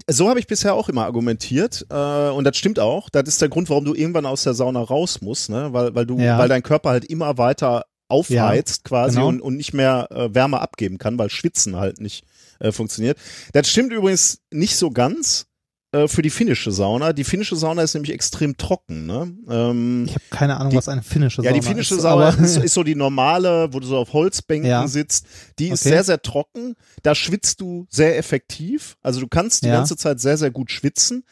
so 0.09 0.29
habe 0.29 0.39
ich 0.39 0.47
bisher 0.47 0.73
auch 0.73 0.89
immer 0.89 1.05
argumentiert 1.05 1.85
äh, 1.89 2.29
und 2.29 2.43
das 2.43 2.57
stimmt 2.57 2.79
auch. 2.79 3.09
Das 3.09 3.27
ist 3.27 3.41
der 3.41 3.49
Grund, 3.49 3.69
warum 3.69 3.85
du 3.85 3.93
irgendwann 3.93 4.25
aus 4.25 4.43
der 4.43 4.53
Sauna 4.53 4.81
raus 4.81 5.21
musst, 5.21 5.49
ne? 5.49 5.73
weil, 5.73 5.93
weil 5.95 6.05
du, 6.05 6.17
Ja. 6.19 6.37
weil 6.37 6.49
dein 6.49 6.63
Körper 6.63 6.89
halt 6.89 7.05
immer 7.05 7.37
weiter 7.37 7.85
aufheizt 8.07 8.83
quasi 8.83 9.15
genau. 9.15 9.27
und, 9.27 9.41
und 9.41 9.57
nicht 9.57 9.73
mehr 9.73 10.07
äh, 10.11 10.33
Wärme 10.33 10.61
abgeben 10.61 10.97
kann, 10.97 11.17
weil 11.17 11.29
Schwitzen 11.29 11.75
halt 11.75 11.99
nicht 11.99 12.25
äh, 12.59 12.71
funktioniert. 12.71 13.17
Das 13.53 13.67
stimmt 13.69 13.91
übrigens 13.91 14.39
nicht 14.51 14.75
so 14.75 14.91
ganz 14.91 15.47
äh, 15.93 16.07
für 16.07 16.21
die 16.21 16.29
finnische 16.29 16.71
Sauna. 16.71 17.13
Die 17.13 17.23
finnische 17.23 17.55
Sauna 17.55 17.81
ist 17.83 17.93
nämlich 17.93 18.11
extrem 18.13 18.57
trocken. 18.57 19.05
Ne? 19.05 19.33
Ähm, 19.49 20.03
Ich 20.07 20.15
habe 20.15 20.23
keine 20.29 20.57
Ahnung, 20.57 20.71
Die- 20.71 20.77
was 20.77 20.89
eine 20.89 21.03
finnische 21.03 21.41
ja, 21.41 21.49
Sauna 21.51 21.61
die 21.61 21.65
finnische 21.67 21.95
ist. 21.95 22.01
Sauna 22.01 22.29
ist, 22.29 22.57
ist 22.63 22.73
so 22.73 22.83
die 22.83 22.95
normale, 22.95 23.71
wo 23.73 23.79
du 23.79 23.87
so 23.87 23.97
auf 23.97 24.11
Holzbänken 24.13 24.69
Ja. 24.69 24.87
sitzt. 24.87 25.25
Die 25.59 25.69
ist 25.69 25.81
Okay. 25.81 25.89
sehr, 25.89 26.03
sehr 26.03 26.21
trocken. 26.21 26.75
Da 27.03 27.15
schwitzt 27.15 27.61
du 27.61 27.85
sehr 27.89 28.17
effektiv. 28.17 28.97
Also 29.01 29.19
du 29.21 29.27
kannst 29.27 29.63
die 29.63 29.67
Ja. 29.67 29.75
ganze 29.75 29.95
Zeit 29.95 30.19
sehr, 30.19 30.37
sehr 30.37 30.51
gut 30.51 30.71
schwitzen. 30.71 31.23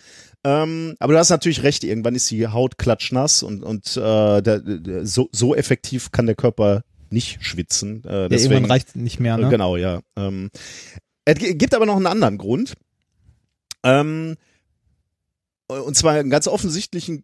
Ähm, 0.43 0.95
aber 0.99 1.13
du 1.13 1.19
hast 1.19 1.29
natürlich 1.29 1.61
recht, 1.63 1.83
irgendwann 1.83 2.15
ist 2.15 2.31
die 2.31 2.47
Haut 2.47 2.77
klatschnass 2.77 3.43
und, 3.43 3.61
und 3.63 3.95
äh, 3.97 3.99
da, 3.99 4.41
da- 4.41 5.05
so, 5.05 5.29
so 5.31 5.53
effektiv 5.55 6.11
kann 6.11 6.25
der 6.25 6.35
Körper 6.35 6.83
nicht 7.11 7.43
schwitzen. 7.45 8.03
Äh, 8.05 8.21
ja, 8.23 8.29
deswegen, 8.29 8.53
irgendwann 8.53 8.71
reicht 8.71 8.95
nicht 8.95 9.19
mehr, 9.19 9.37
ne? 9.37 9.47
äh, 9.47 9.49
Genau, 9.49 9.75
ja. 9.77 10.01
Ähm, 10.15 10.49
es 11.25 11.35
gi- 11.35 11.53
gibt 11.55 11.75
aber 11.75 11.85
noch 11.85 11.95
einen 11.97 12.07
anderen 12.07 12.37
Grund. 12.39 12.73
Ähm, 13.83 14.35
und 15.79 15.95
zwar 15.95 16.13
einen 16.13 16.29
ganz 16.29 16.47
offensichtlichen 16.47 17.23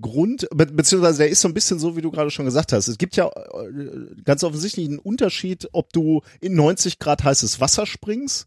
Grund, 0.00 0.46
be 0.54 0.66
beziehungsweise 0.66 1.18
der 1.18 1.28
ist 1.30 1.40
so 1.40 1.48
ein 1.48 1.54
bisschen 1.54 1.78
so, 1.80 1.96
wie 1.96 2.02
du 2.02 2.10
gerade 2.12 2.30
schon 2.30 2.44
gesagt 2.44 2.72
hast. 2.72 2.86
Es 2.88 2.98
gibt 2.98 3.16
ja 3.16 3.26
äh, 3.28 4.22
ganz 4.24 4.44
offensichtlich 4.44 4.86
einen 4.88 4.98
Unterschied, 5.00 5.68
ob 5.72 5.92
du 5.92 6.22
in 6.40 6.54
90 6.54 6.98
Grad 7.00 7.24
heißes 7.24 7.60
Wasser 7.60 7.84
springst 7.84 8.46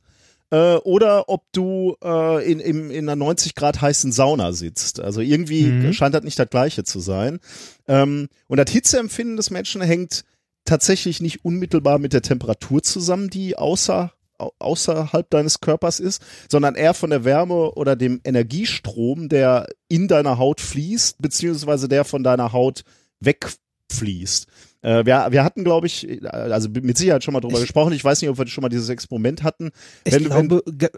äh, 0.51 0.75
oder 0.75 1.27
ob 1.27 1.43
du 1.51 1.97
äh, 2.01 2.49
in, 2.49 2.59
in, 2.61 2.89
in 2.89 3.09
einer 3.09 3.17
90 3.17 3.53
Grad 3.55 3.81
heißen 3.81 4.13
Sauna 4.13 4.53
sitzt. 4.53 5.01
Also 5.01 5.19
irgendwie 5.19 5.71
Mhm. 5.71 5.91
scheint 5.93 6.15
das 6.15 6.23
nicht 6.23 6.39
das 6.39 6.49
Gleiche 6.49 6.85
zu 6.85 7.01
sein. 7.01 7.39
Ähm, 7.87 8.29
und 8.47 8.57
das 8.57 8.71
Hitzeempfinden 8.71 9.35
des 9.35 9.49
Menschen 9.49 9.81
hängt 9.81 10.23
tatsächlich 10.63 11.21
nicht 11.21 11.43
unmittelbar 11.43 11.99
mit 11.99 12.13
der 12.13 12.21
Temperatur 12.21 12.81
zusammen, 12.81 13.29
die 13.29 13.57
außer, 13.57 14.13
au- 14.13 14.14
außerhalb 14.59 15.29
deines 15.29 15.59
Körpers 15.61 15.99
ist, 15.99 16.21
sondern 16.49 16.75
eher 16.75 16.93
von 16.93 17.09
der 17.09 17.23
Wärme 17.25 17.71
oder 17.73 17.95
dem 17.95 18.21
Energiestrom, 18.23 19.29
der 19.29 19.67
in 19.87 20.07
deiner 20.07 20.37
Haut 20.37 20.61
fließt, 20.61 21.21
beziehungsweise 21.21 21.87
der 21.87 22.03
von 22.05 22.23
deiner 22.23 22.51
Haut 22.53 22.83
wegfließt. 23.21 24.47
Äh, 24.81 25.05
wir, 25.05 25.27
wir 25.31 25.43
hatten, 25.43 25.63
glaube 25.63 25.87
ich, 25.87 26.07
also 26.31 26.69
mit 26.69 26.97
Sicherheit 26.97 27.23
schon 27.23 27.33
mal 27.33 27.39
drüber 27.41 27.55
Ich- 27.57 27.61
gesprochen. 27.63 27.93
Ich 27.93 28.03
weiß 28.03 28.21
nicht, 28.21 28.29
ob 28.29 28.37
wir 28.37 28.47
schon 28.47 28.61
mal 28.61 28.69
dieses 28.69 28.89
Experiment 28.89 29.43
hatten. 29.43 29.71
Ich 30.03 30.13
Wenn 30.13 30.29
wenn- 30.29 30.47
glaube, 30.47 30.63
ge- 30.71 30.89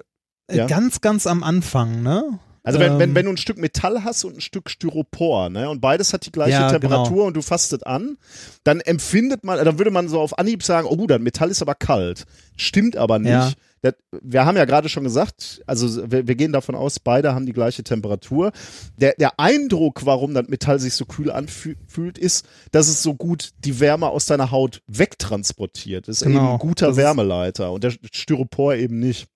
äh, 0.50 0.58
Ja. 0.58 0.68
ganz, 0.68 1.02
ganz 1.02 1.28
am 1.28 1.44
Anfang, 1.44 2.02
ne? 2.04 2.40
Also 2.68 2.80
wenn, 2.80 3.00
wenn, 3.00 3.10
Ähm. 3.10 3.16
wenn 3.16 3.26
du 3.26 3.32
ein 3.32 3.38
Stück 3.38 3.58
Metall 3.58 4.04
hast 4.04 4.24
und 4.26 4.36
ein 4.38 4.42
Stück 4.42 4.70
Styropor, 4.70 5.50
ne, 5.50 5.70
und 5.70 5.80
beides 5.82 6.14
hat 6.14 6.26
die 6.26 6.32
gleiche 6.32 6.52
Ja, 6.52 6.70
Temperatur 6.70 7.10
genau. 7.16 7.26
und 7.28 7.36
du 7.36 7.42
fasst 7.42 7.86
an, 7.88 8.18
dann 8.64 8.80
empfindet 8.82 9.44
man, 9.44 9.64
dann 9.64 9.78
würde 9.78 9.92
man 9.92 10.08
so 10.10 10.20
auf 10.20 10.38
Anhieb 10.38 10.64
sagen, 10.64 10.88
oh 10.90 10.98
gut, 10.98 11.10
das 11.12 11.20
Metall 11.20 11.50
ist 11.50 11.62
aber 11.62 11.76
kalt. 11.76 12.26
Stimmt 12.56 12.98
aber 12.98 13.20
nicht. 13.20 13.32
Ja. 13.32 13.52
Das, 13.84 13.94
wir 14.24 14.44
haben 14.46 14.58
ja 14.58 14.66
gerade 14.66 14.90
schon 14.90 15.04
gesagt, 15.04 15.62
also 15.68 16.12
wir, 16.12 16.28
wir 16.28 16.34
gehen 16.36 16.52
davon 16.52 16.74
aus, 16.74 17.00
beide 17.00 17.36
haben 17.36 17.46
die 17.46 17.54
gleiche 17.54 17.84
Temperatur. 17.84 18.52
Der, 18.98 19.14
der 19.20 19.40
Eindruck, 19.40 20.04
warum 20.06 20.34
das 20.34 20.48
Metall 20.48 20.80
sich 20.80 20.96
so 20.96 21.06
kühl 21.06 21.30
anfühlt, 21.30 22.18
ist, 22.18 22.48
dass 22.72 22.88
es 22.88 23.04
so 23.04 23.14
gut 23.14 23.52
die 23.60 23.80
Wärme 23.80 24.08
aus 24.10 24.26
deiner 24.26 24.50
Haut 24.50 24.82
wegtransportiert. 24.88 26.08
Das 26.08 26.18
ist 26.18 26.24
Genau. 26.24 26.40
eben 26.40 26.48
ein 26.54 26.58
guter 26.60 26.96
Wärmeleiter 26.96 27.72
und 27.72 27.84
der 27.84 27.94
Styropor 28.12 28.74
eben 28.76 29.00
nicht. 29.00 29.28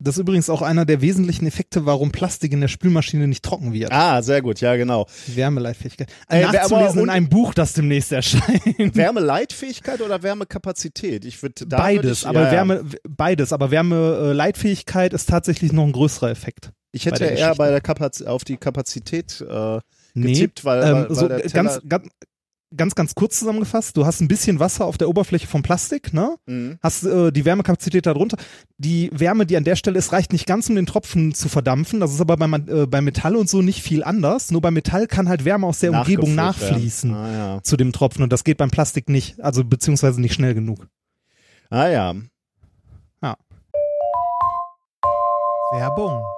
Das 0.00 0.14
ist 0.16 0.20
übrigens 0.20 0.48
auch 0.48 0.62
einer 0.62 0.84
der 0.84 1.00
wesentlichen 1.00 1.44
Effekte, 1.46 1.84
warum 1.84 2.12
Plastik 2.12 2.52
in 2.52 2.60
der 2.60 2.68
Spülmaschine 2.68 3.26
nicht 3.26 3.44
trocken 3.44 3.72
wird. 3.72 3.90
Ah, 3.92 4.22
sehr 4.22 4.42
gut, 4.42 4.60
ja, 4.60 4.76
genau. 4.76 5.06
Wärmeleitfähigkeit. 5.26 6.08
Äh, 6.28 6.42
Nachzulesen 6.42 6.98
aber- 6.98 7.02
in 7.02 7.10
einem 7.10 7.28
Buch, 7.28 7.52
das 7.52 7.72
demnächst 7.72 8.12
erscheint. 8.12 8.62
Wärmeleitfähigkeit 8.94 10.00
oder 10.00 10.22
Wärmekapazität? 10.22 11.24
Ich 11.24 11.42
würde 11.42 11.66
beides, 11.66 12.20
ich, 12.22 12.28
aber 12.28 12.44
ja. 12.44 12.52
Wärme, 12.52 12.84
beides, 13.08 13.52
aber 13.52 13.70
Wärmeleitfähigkeit 13.72 15.12
ist 15.12 15.28
tatsächlich 15.28 15.72
noch 15.72 15.84
ein 15.84 15.92
größerer 15.92 16.30
Effekt. 16.30 16.70
Ich 16.92 17.04
bei 17.04 17.10
hätte 17.10 17.24
der 17.24 17.36
eher 17.36 17.54
bei 17.54 17.70
der 17.70 17.80
Kapaz 17.80 18.22
auf 18.22 18.44
die 18.44 18.56
Kapazität 18.56 19.44
äh, 19.48 19.80
Nee, 20.14 20.32
getippt, 20.32 20.64
weil, 20.64 20.82
ähm, 20.82 20.94
weil, 21.08 21.08
weil 21.10 21.16
so 21.16 21.52
ganz, 21.52 21.80
ganz, 21.88 22.08
ganz, 22.76 22.94
ganz 22.94 23.14
kurz 23.14 23.38
zusammengefasst, 23.38 23.96
du 23.96 24.04
hast 24.04 24.20
ein 24.20 24.28
bisschen 24.28 24.60
Wasser 24.60 24.84
auf 24.84 24.98
der 24.98 25.08
Oberfläche 25.08 25.46
vom 25.46 25.62
Plastik, 25.62 26.12
ne? 26.12 26.36
Mhm. 26.46 26.78
Hast 26.82 27.04
äh, 27.04 27.32
die 27.32 27.44
Wärmekapazität 27.44 28.06
darunter. 28.06 28.36
Die 28.76 29.10
Wärme, 29.12 29.46
die 29.46 29.56
an 29.56 29.64
der 29.64 29.76
Stelle 29.76 29.98
ist, 29.98 30.12
reicht 30.12 30.32
nicht 30.32 30.46
ganz, 30.46 30.68
um 30.68 30.76
den 30.76 30.86
Tropfen 30.86 31.34
zu 31.34 31.48
verdampfen. 31.48 32.00
Das 32.00 32.12
ist 32.12 32.20
aber 32.20 32.36
bei, 32.36 32.46
äh, 32.46 32.86
bei 32.86 33.00
Metall 33.00 33.36
und 33.36 33.48
so 33.48 33.62
nicht 33.62 33.82
viel 33.82 34.04
anders. 34.04 34.50
Nur 34.50 34.60
bei 34.60 34.70
Metall 34.70 35.06
kann 35.06 35.28
halt 35.28 35.44
Wärme 35.44 35.66
aus 35.66 35.80
der 35.80 35.92
Umgebung 35.92 36.34
nachfließen 36.34 37.14
Ah 37.14 37.32
ja. 37.32 37.62
zu 37.62 37.76
dem 37.76 37.92
Tropfen 37.92 38.22
und 38.22 38.32
das 38.32 38.44
geht 38.44 38.58
beim 38.58 38.70
Plastik 38.70 39.08
nicht, 39.08 39.40
also 39.40 39.64
beziehungsweise 39.64 40.20
nicht 40.20 40.34
schnell 40.34 40.54
genug. 40.54 40.86
Ah 41.70 41.88
ja. 41.88 42.14
Werbung. 45.70 46.37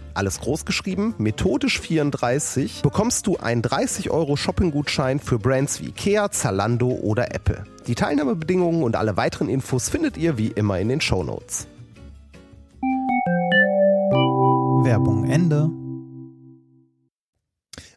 alles 0.13 0.39
groß 0.39 0.65
geschrieben, 0.65 1.15
methodisch 1.17 1.79
34, 1.79 2.81
bekommst 2.81 3.27
du 3.27 3.37
einen 3.37 3.61
30 3.61 4.09
Euro 4.09 4.35
Shopping-Gutschein 4.35 5.19
für 5.19 5.39
Brands 5.39 5.81
wie 5.81 5.87
Ikea, 5.87 6.31
Zalando 6.31 6.89
oder 6.89 7.33
Apple. 7.33 7.63
Die 7.87 7.95
Teilnahmebedingungen 7.95 8.83
und 8.83 8.95
alle 8.95 9.17
weiteren 9.17 9.49
Infos 9.49 9.89
findet 9.89 10.17
ihr 10.17 10.37
wie 10.37 10.47
immer 10.47 10.79
in 10.79 10.89
den 10.89 11.01
Shownotes. 11.01 11.67
Werbung 14.83 15.29
Ende. 15.29 15.69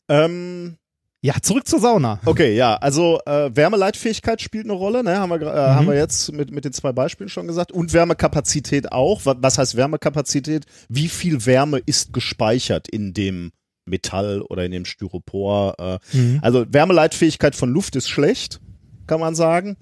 Ähm, 0.09 0.77
Ja, 1.25 1.33
zurück 1.41 1.67
zur 1.67 1.81
Sauna. 1.81 2.21
okay, 2.27 2.55
ja, 2.55 2.75
also 2.77 3.19
äh, 3.25 3.49
Wärmeleitfähigkeit 3.57 4.43
spielt 4.43 4.65
eine 4.67 4.75
Rolle, 4.75 5.03
ne? 5.03 5.19
haben, 5.19 5.31
wir, 5.31 5.41
äh, 5.41 5.45
Mhm. 5.45 5.75
haben 5.75 5.87
wir 5.87 5.95
jetzt 5.95 6.31
mit, 6.33 6.51
mit 6.51 6.67
den 6.67 6.75
zwei 6.75 6.93
Beispielen 6.93 7.31
schon 7.31 7.47
gesagt. 7.47 7.73
Und 7.73 7.95
Wärmekapazität 7.95 8.93
auch. 8.93 9.25
Wa- 9.25 9.37
Was 9.39 9.57
heißt 9.57 9.75
Wärmekapazität? 9.75 10.67
Wie 10.91 11.09
viel 11.09 11.47
Wärme 11.47 11.79
ist 11.79 12.13
gespeichert 12.13 12.89
in 12.89 13.15
dem 13.15 13.53
Metall 13.87 14.43
oder 14.43 14.67
in 14.67 14.73
dem 14.73 14.85
Styropor? 14.85 15.75
Äh, 15.79 15.99
Mhm. 16.17 16.41
Also 16.43 16.67
Wärmeleitfähigkeit 16.69 17.55
von 17.57 17.71
Luft 17.71 17.97
ist 17.97 18.11
schlecht, 18.11 18.61
kann 19.07 19.19
man 19.21 19.35
sagen. 19.35 19.79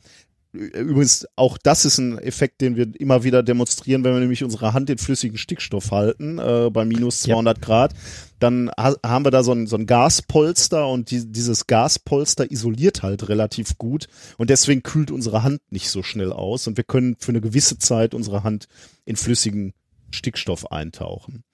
Übrigens, 0.52 1.26
auch 1.34 1.56
das 1.56 1.86
ist 1.86 1.96
ein 1.96 2.18
Effekt, 2.18 2.60
den 2.60 2.76
wir 2.76 2.88
immer 3.00 3.24
wieder 3.24 3.42
demonstrieren, 3.42 4.04
wenn 4.04 4.12
wir 4.12 4.20
nämlich 4.20 4.44
unsere 4.44 4.74
Hand 4.74 4.90
in 4.90 4.98
flüssigen 4.98 5.38
Stickstoff 5.38 5.90
halten, 5.90 6.38
äh, 6.38 6.68
bei 6.70 6.84
minus 6.84 7.24
Ja. 7.24 7.34
200 7.34 7.62
Grad. 7.62 7.94
Dann 8.38 8.70
ha 8.78 8.94
haben 9.04 9.24
wir 9.24 9.30
da 9.30 9.44
so 9.44 9.52
ein, 9.52 9.66
so 9.66 9.76
ein 9.76 9.86
Gaspolster 9.86 10.88
und 10.88 11.10
die, 11.10 11.30
dieses 11.32 11.66
Gaspolster 11.66 12.50
isoliert 12.50 13.02
halt 13.02 13.28
relativ 13.30 13.78
gut 13.78 14.08
und 14.36 14.50
deswegen 14.50 14.82
kühlt 14.82 15.10
unsere 15.10 15.42
Hand 15.42 15.60
nicht 15.70 15.88
so 15.88 16.02
schnell 16.02 16.32
aus 16.32 16.66
und 16.66 16.76
wir 16.76 16.84
können 16.84 17.16
für 17.18 17.30
eine 17.30 17.40
gewisse 17.40 17.78
Zeit 17.78 18.12
unsere 18.14 18.42
Hand 18.42 18.66
in 19.06 19.16
flüssigen 19.16 19.72
Stickstoff 20.10 20.70
eintauchen. 20.70 21.44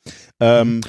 Ähm, 0.41 0.81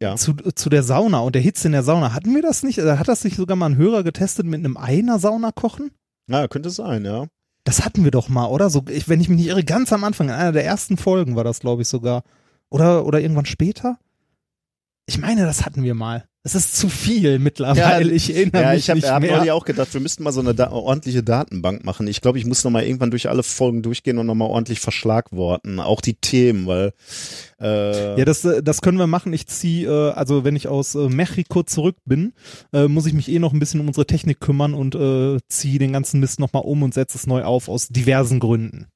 ja. 0.00 0.14
Zu, 0.14 0.34
zu 0.34 0.70
der 0.70 0.84
Sauna 0.84 1.20
und 1.20 1.34
der 1.34 1.42
Hitze 1.42 1.66
in 1.66 1.72
der 1.72 1.82
Sauna. 1.82 2.12
Hatten 2.12 2.34
wir 2.34 2.42
das 2.42 2.62
nicht? 2.62 2.78
Oder 2.78 3.00
hat 3.00 3.08
das 3.08 3.24
nicht 3.24 3.36
sogar 3.36 3.56
mal 3.56 3.66
ein 3.66 3.76
Hörer 3.76 4.04
getestet 4.04 4.46
mit 4.46 4.60
einem 4.60 4.76
Ei 4.76 4.98
in 4.98 5.06
der 5.06 5.18
Sauna 5.18 5.50
kochen? 5.50 5.90
Ja, 6.28 6.48
könnte 6.48 6.70
sein, 6.70 7.04
ja. 7.04 7.26
Das 7.64 7.84
hatten 7.84 8.04
wir 8.04 8.10
doch 8.10 8.28
mal, 8.28 8.46
oder? 8.46 8.70
So, 8.70 8.84
ich, 8.88 9.08
wenn 9.08 9.20
ich 9.20 9.28
mich 9.28 9.38
nicht 9.38 9.48
irre, 9.48 9.64
ganz 9.64 9.92
am 9.92 10.04
Anfang, 10.04 10.28
in 10.28 10.34
einer 10.34 10.52
der 10.52 10.64
ersten 10.64 10.96
Folgen 10.96 11.36
war 11.36 11.44
das, 11.44 11.60
glaube 11.60 11.82
ich, 11.82 11.88
sogar. 11.88 12.24
Oder, 12.70 13.04
oder 13.04 13.20
irgendwann 13.20 13.46
später? 13.46 13.98
Ich 15.06 15.18
meine, 15.18 15.44
das 15.44 15.64
hatten 15.64 15.82
wir 15.82 15.94
mal. 15.94 16.24
Es 16.44 16.56
ist 16.56 16.76
zu 16.76 16.88
viel 16.88 17.38
mittlerweile. 17.38 18.04
Ja, 18.04 18.12
ich 18.14 18.34
erinnere 18.34 18.62
Ja, 18.62 18.70
mich 18.70 18.80
ich 18.80 18.90
habe 18.90 18.98
nicht 19.00 19.08
hab 19.08 19.22
mehr. 19.22 19.36
neulich 19.36 19.52
auch 19.52 19.64
gedacht, 19.64 19.94
wir 19.94 20.00
müssten 20.00 20.24
mal 20.24 20.32
so 20.32 20.40
eine 20.40 20.54
da 20.54 20.72
ordentliche 20.72 21.22
Datenbank 21.22 21.84
machen. 21.84 22.08
Ich 22.08 22.20
glaube, 22.20 22.38
ich 22.38 22.44
muss 22.44 22.64
noch 22.64 22.70
mal 22.72 22.82
irgendwann 22.82 23.12
durch 23.12 23.28
alle 23.28 23.44
Folgen 23.44 23.82
durchgehen 23.82 24.18
und 24.18 24.26
noch 24.26 24.34
mal 24.34 24.46
ordentlich 24.46 24.80
verschlagworten. 24.80 25.78
Auch 25.78 26.00
die 26.00 26.14
Themen, 26.14 26.66
weil 26.66 26.94
äh, 27.60 28.18
Ja, 28.18 28.24
das, 28.24 28.44
äh, 28.44 28.60
das 28.62 28.80
können 28.80 28.98
wir 28.98 29.06
machen. 29.06 29.32
Ich 29.32 29.46
ziehe, 29.46 29.88
äh, 29.88 30.12
also 30.14 30.42
wenn 30.42 30.56
ich 30.56 30.66
aus 30.66 30.96
äh, 30.96 31.08
Mexiko 31.08 31.62
zurück 31.62 31.96
bin, 32.04 32.32
äh, 32.72 32.88
muss 32.88 33.06
ich 33.06 33.12
mich 33.12 33.28
eh 33.30 33.38
noch 33.38 33.52
ein 33.52 33.60
bisschen 33.60 33.80
um 33.80 33.86
unsere 33.86 34.06
Technik 34.06 34.40
kümmern 34.40 34.74
und 34.74 34.96
äh, 34.96 35.38
ziehe 35.48 35.78
den 35.78 35.92
ganzen 35.92 36.18
Mist 36.18 36.40
nochmal 36.40 36.62
um 36.64 36.82
und 36.82 36.92
setze 36.92 37.18
es 37.18 37.26
neu 37.28 37.44
auf 37.44 37.68
aus 37.68 37.86
diversen 37.88 38.40
Gründen. 38.40 38.88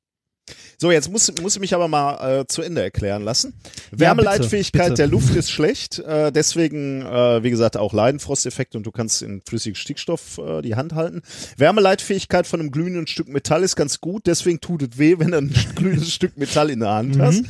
So, 0.78 0.90
jetzt 0.90 1.10
muss, 1.10 1.32
muss 1.40 1.54
ich 1.54 1.60
mich 1.60 1.74
aber 1.74 1.88
mal 1.88 2.40
äh, 2.40 2.46
zu 2.46 2.62
Ende 2.62 2.82
erklären 2.82 3.22
lassen. 3.22 3.54
Ja, 3.90 4.00
Wärmeleitfähigkeit 4.00 4.72
bitte, 4.72 4.90
bitte. 4.90 4.94
der 5.02 5.06
Luft 5.08 5.34
ist 5.34 5.50
schlecht, 5.50 5.98
äh, 6.00 6.30
deswegen, 6.30 7.02
äh, 7.02 7.42
wie 7.42 7.50
gesagt, 7.50 7.76
auch 7.76 7.92
Leidenfrosteffekt 7.92 8.76
und 8.76 8.84
du 8.84 8.92
kannst 8.92 9.22
in 9.22 9.40
flüssigen 9.40 9.74
Stickstoff 9.74 10.38
äh, 10.38 10.62
die 10.62 10.76
Hand 10.76 10.94
halten. 10.94 11.22
Wärmeleitfähigkeit 11.56 12.46
von 12.46 12.60
einem 12.60 12.70
glühenden 12.70 13.06
Stück 13.06 13.28
Metall 13.28 13.62
ist 13.62 13.76
ganz 13.76 14.00
gut, 14.00 14.26
deswegen 14.26 14.60
tut 14.60 14.82
es 14.82 14.98
weh, 14.98 15.18
wenn 15.18 15.32
du 15.32 15.38
ein 15.38 15.54
glühendes 15.74 16.12
Stück 16.12 16.36
Metall 16.36 16.70
in 16.70 16.80
der 16.80 16.90
Hand 16.90 17.18
hast. 17.18 17.44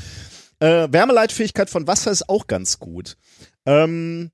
Äh, 0.61 0.89
Wärmeleitfähigkeit 0.91 1.69
von 1.69 1.87
Wasser 1.87 2.11
ist 2.11 2.29
auch 2.29 2.47
ganz 2.47 2.79
gut. 2.79 3.17
Ähm, 3.67 4.31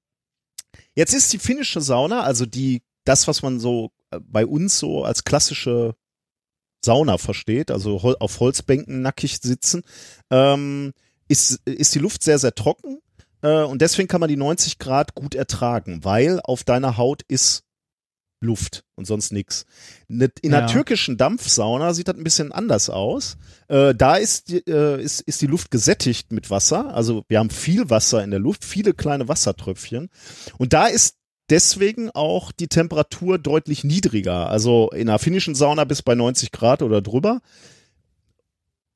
jetzt 0.94 1.14
ist 1.14 1.32
die 1.32 1.38
finnische 1.38 1.80
Sauna, 1.80 2.22
also 2.22 2.46
die, 2.46 2.82
das, 3.04 3.26
was 3.26 3.42
man 3.42 3.58
so 3.58 3.90
äh, 4.10 4.20
bei 4.20 4.46
uns 4.46 4.78
so 4.78 5.04
als 5.04 5.24
klassische 5.24 5.96
Sauna 6.84 7.18
versteht, 7.18 7.70
also 7.70 7.96
auf 7.98 8.40
Holzbänken 8.40 9.02
nackig 9.02 9.38
sitzen, 9.40 9.82
ähm, 10.30 10.92
ist, 11.28 11.60
ist 11.64 11.94
die 11.94 11.98
Luft 12.00 12.22
sehr, 12.22 12.38
sehr 12.38 12.54
trocken 12.54 12.98
äh, 13.42 13.62
und 13.62 13.80
deswegen 13.82 14.08
kann 14.08 14.20
man 14.20 14.28
die 14.28 14.36
90 14.36 14.78
Grad 14.78 15.14
gut 15.14 15.34
ertragen, 15.34 16.04
weil 16.04 16.40
auf 16.42 16.64
deiner 16.64 16.96
Haut 16.96 17.22
ist 17.28 17.62
Luft 18.44 18.82
und 18.96 19.04
sonst 19.06 19.30
nix. 19.30 19.66
Ne- 20.08 20.28
In 20.42 20.52
einer 20.52 20.66
Ja. 20.66 20.72
türkischen 20.72 21.16
Dampfsauna 21.16 21.94
sieht 21.94 22.08
das 22.08 22.16
ein 22.16 22.24
bisschen 22.24 22.50
anders 22.50 22.90
aus. 22.90 23.36
Äh, 23.68 23.94
da 23.94 24.16
ist 24.16 24.48
die, 24.48 24.66
äh, 24.66 25.00
ist, 25.00 25.20
ist 25.20 25.40
die 25.42 25.46
Luft 25.46 25.70
gesättigt 25.70 26.32
mit 26.32 26.50
Wasser. 26.50 26.92
Also 26.92 27.22
wir 27.28 27.38
haben 27.38 27.50
viel 27.50 27.88
Wasser 27.88 28.24
in 28.24 28.32
der 28.32 28.40
Luft, 28.40 28.64
viele 28.64 28.94
kleine 28.94 29.28
Wassertröpfchen. 29.28 30.10
Und 30.58 30.72
da 30.72 30.86
ist 30.88 31.18
deswegen 31.50 32.10
auch 32.10 32.52
die 32.52 32.68
Temperatur 32.68 33.38
deutlich 33.38 33.84
niedriger. 33.84 34.48
Also 34.48 34.90
in 34.90 35.08
einer 35.08 35.18
finnischen 35.18 35.54
Sauna 35.54 35.84
bis 35.84 36.02
bei 36.02 36.14
90 36.14 36.52
Grad 36.52 36.82
oder 36.82 37.02
drüber. 37.02 37.40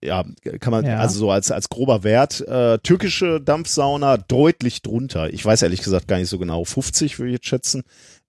ja, 0.03 0.25
kann 0.61 0.71
man, 0.71 0.85
Ja. 0.85 0.99
also 0.99 1.19
so 1.19 1.31
als, 1.31 1.51
als 1.51 1.69
grober 1.69 2.05
Wert. 2.05 2.41
Äh, 2.47 2.79
türkische 2.79 3.41
Dampfsauna 3.41 4.19
deutlich 4.19 4.83
drunter. 4.83 5.33
Ich 5.33 5.45
weiß 5.45 5.63
ehrlich 5.63 5.83
gesagt 5.83 6.07
gar 6.07 6.19
nicht 6.19 6.29
so 6.29 6.39
genau. 6.39 6.65
50 6.65 7.19
würde 7.19 7.31
ich 7.31 7.35
jetzt 7.37 7.47
schätzen. 7.47 7.83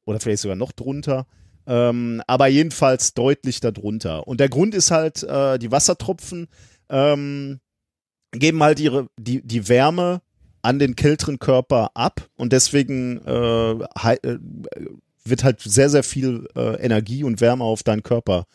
Oder 0.06 0.20
vielleicht 0.20 0.42
sogar 0.42 0.56
noch 0.56 0.72
drunter. 0.72 1.28
Ähm, 1.68 2.22
aber 2.28 2.48
jedenfalls 2.48 3.14
deutlich 3.14 3.60
darunter. 3.60 4.28
Und 4.28 4.40
der 4.40 4.50
Grund 4.50 4.74
ist 4.74 4.90
halt, 4.92 5.24
äh, 5.24 5.60
die 5.60 5.70
Wassertropfen 5.72 6.48
ähm, 6.90 7.60
geben 8.32 8.64
halt 8.64 8.80
ihre, 8.80 9.10
die, 9.20 9.46
die 9.46 9.68
Wärme 9.68 10.22
an 10.62 10.80
den 10.80 10.96
kälteren 10.96 11.40
Körper 11.40 11.92
ab 11.94 12.28
und 12.36 12.54
deswegen 12.54 13.22
äh, 13.26 13.72
äh, 13.72 14.38
wird 15.26 15.44
halt 15.44 15.62
sehr, 15.62 15.90
sehr 15.90 16.04
viel 16.04 16.48
äh, 16.56 16.76
Energie 16.84 17.24
und 17.24 17.42
Wärme 17.42 17.64
auf 17.64 17.84
deinen 17.84 18.04
Körper 18.04 18.46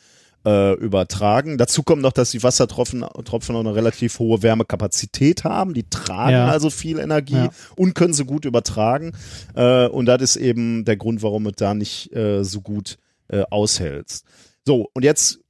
äh, 0.44 0.72
übertragen. 0.74 1.56
Dazu 1.58 1.82
kommt 1.82 2.02
noch, 2.02 2.12
dass 2.12 2.30
die 2.32 2.42
Wassertropfen 2.42 3.04
Tropfen 3.24 3.54
auch 3.54 3.60
eine 3.60 3.74
relativ 3.74 4.18
hohe 4.18 4.42
Wärmekapazität 4.42 5.44
haben. 5.44 5.72
Die 5.74 5.88
tragen 5.88 6.32
Ja. 6.32 6.48
also 6.48 6.70
viel 6.70 6.98
Energie 6.98 7.34
Ja. 7.34 7.50
und 7.76 7.94
können 7.94 8.12
sie 8.14 8.24
gut 8.24 8.44
übertragen. 8.44 9.12
Äh, 9.54 9.86
und 9.86 10.06
das 10.06 10.20
ist 10.22 10.36
eben 10.36 10.84
der 10.84 10.96
Grund, 10.96 11.22
warum 11.22 11.46
es 11.46 11.52
da 11.56 11.74
nicht 11.74 12.12
äh, 12.14 12.42
so 12.42 12.60
gut 12.60 12.96
äh, 13.28 13.42
aushältst. 13.50 14.24
So, 14.64 14.88
und 14.94 15.04
jetzt 15.04 15.40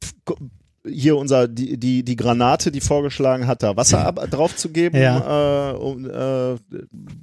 hier 0.85 1.17
unser, 1.17 1.47
die, 1.47 1.79
die, 1.79 2.05
die 2.05 2.17
Granate, 2.17 2.73
die 2.73 2.81
vorgeschlagen 2.81 3.47
hat, 3.47 3.63
da 3.63 3.77
Wasser 3.77 4.05
ab, 4.05 4.27
drauf 4.31 4.57
zu 4.57 4.71
geben, 4.71 4.97
äh, 4.97 5.73
um, 5.77 6.05
äh, 6.05 6.57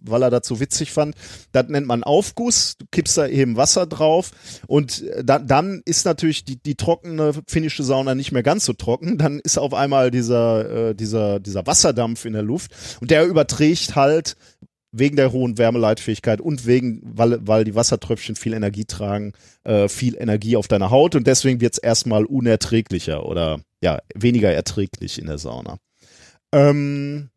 weil 0.02 0.24
er 0.24 0.30
das 0.30 0.48
so 0.48 0.60
witzig 0.60 0.92
fand. 0.92 1.16
Das 1.52 1.68
nennt 1.68 1.88
man 1.88 2.04
Aufguss. 2.04 2.78
Du 2.78 2.86
kippst 2.90 3.18
da 3.18 3.28
eben 3.28 3.58
Wasser 3.58 3.86
drauf 3.86 4.32
und 4.68 5.04
äh, 5.04 5.24
dann, 5.24 5.48
dann 5.48 5.82
ist 5.86 6.06
natürlich 6.06 6.46
die, 6.46 6.62
die 6.62 6.76
trockene 6.76 7.34
finnische 7.48 7.84
Sauna 7.84 8.16
nicht 8.16 8.32
mehr 8.32 8.44
ganz 8.44 8.66
so 8.66 8.74
trocken. 8.74 9.18
Dann 9.18 9.40
ist 9.40 9.58
auf 9.58 9.74
einmal 9.74 10.12
dieser, 10.12 10.90
äh, 10.90 10.96
dieser, 10.96 11.40
dieser 11.40 11.68
Wasserdampf 11.68 12.26
in 12.26 12.34
der 12.34 12.44
Luft 12.44 12.72
und 13.02 13.12
der 13.12 13.26
überträgt 13.26 13.96
halt 13.96 14.36
wegen 14.92 15.16
der 15.16 15.32
hohen 15.32 15.58
Wärmeleitfähigkeit 15.58 16.42
und 16.42 16.66
wegen, 16.66 17.02
weil, 17.04 17.46
weil 17.46 17.64
die 17.64 17.76
Wassertröpfchen 17.76 18.36
viel 18.36 18.54
Energie 18.54 18.86
tragen, 18.86 19.34
äh, 19.64 19.88
viel 19.88 20.16
Energie 20.18 20.56
auf 20.56 20.68
deiner 20.68 20.90
Haut 20.90 21.16
und 21.16 21.28
deswegen 21.28 21.62
wird 21.62 21.74
es 21.74 21.80
erstmal 21.80 22.26
unerträglicher 22.26 23.26
oder 23.26 23.62
ja, 23.82 24.00
weniger 24.16 24.52
erträglich 24.52 25.20
in 25.20 25.28
der 25.28 25.38
Sauna. 25.38 25.78
Ähm, 26.52 27.30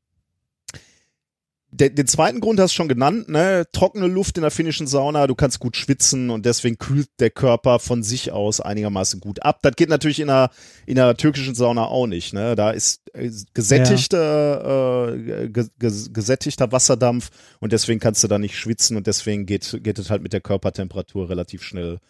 der, 1.75 1.89
den 1.89 2.07
zweiten 2.07 2.41
Grund 2.41 2.61
hast 2.61 2.73
du 2.73 2.77
schon 2.77 2.89
genannt, 2.89 3.31
ne? 3.31 3.65
Trockene 3.73 4.07
Luft 4.07 4.37
in 4.37 4.43
der 4.43 4.51
finnischen 4.51 4.87
Sauna, 4.87 5.27
du 5.27 5.35
kannst 5.35 5.59
gut 5.59 5.77
schwitzen 5.77 6.29
und 6.29 6.45
deswegen 6.45 6.77
kühlt 6.77 7.09
der 7.19 7.31
Körper 7.31 7.79
von 7.79 8.03
sich 8.03 8.31
aus 8.31 8.61
einigermaßen 8.61 9.21
gut 9.21 9.43
ab. 9.43 9.61
Das 9.63 9.75
geht 9.77 9.89
natürlich 9.89 10.21
in 10.21 10.27
der, 10.29 10.51
in 10.85 10.97
der 10.97 11.17
türkischen 11.17 11.55
Sauna 11.55 11.87
auch 11.87 12.07
nicht, 12.07 12.35
ne? 12.35 12.55
Da 12.57 12.73
ist 12.73 13.01
äh, 13.15 13.31
gesättigter, 13.55 15.15
äh, 15.15 15.49
ge, 15.49 15.67
ge, 15.79 15.93
gesättigter 16.13 16.73
Wasserdampf 16.73 17.31
und 17.61 17.73
deswegen 17.73 18.01
kannst 18.01 18.23
du 18.23 18.29
da 18.29 18.39
nicht 18.39 18.59
schwitzen 18.59 18.99
und 18.99 19.07
deswegen 19.07 19.47
geht, 19.47 19.81
geht 19.83 19.99
es 19.99 20.11
halt 20.11 20.23
mit 20.23 20.35
der 20.35 20.43
Körpertemperatur 20.43 21.31
relativ 21.31 21.63
schnell 21.63 22.01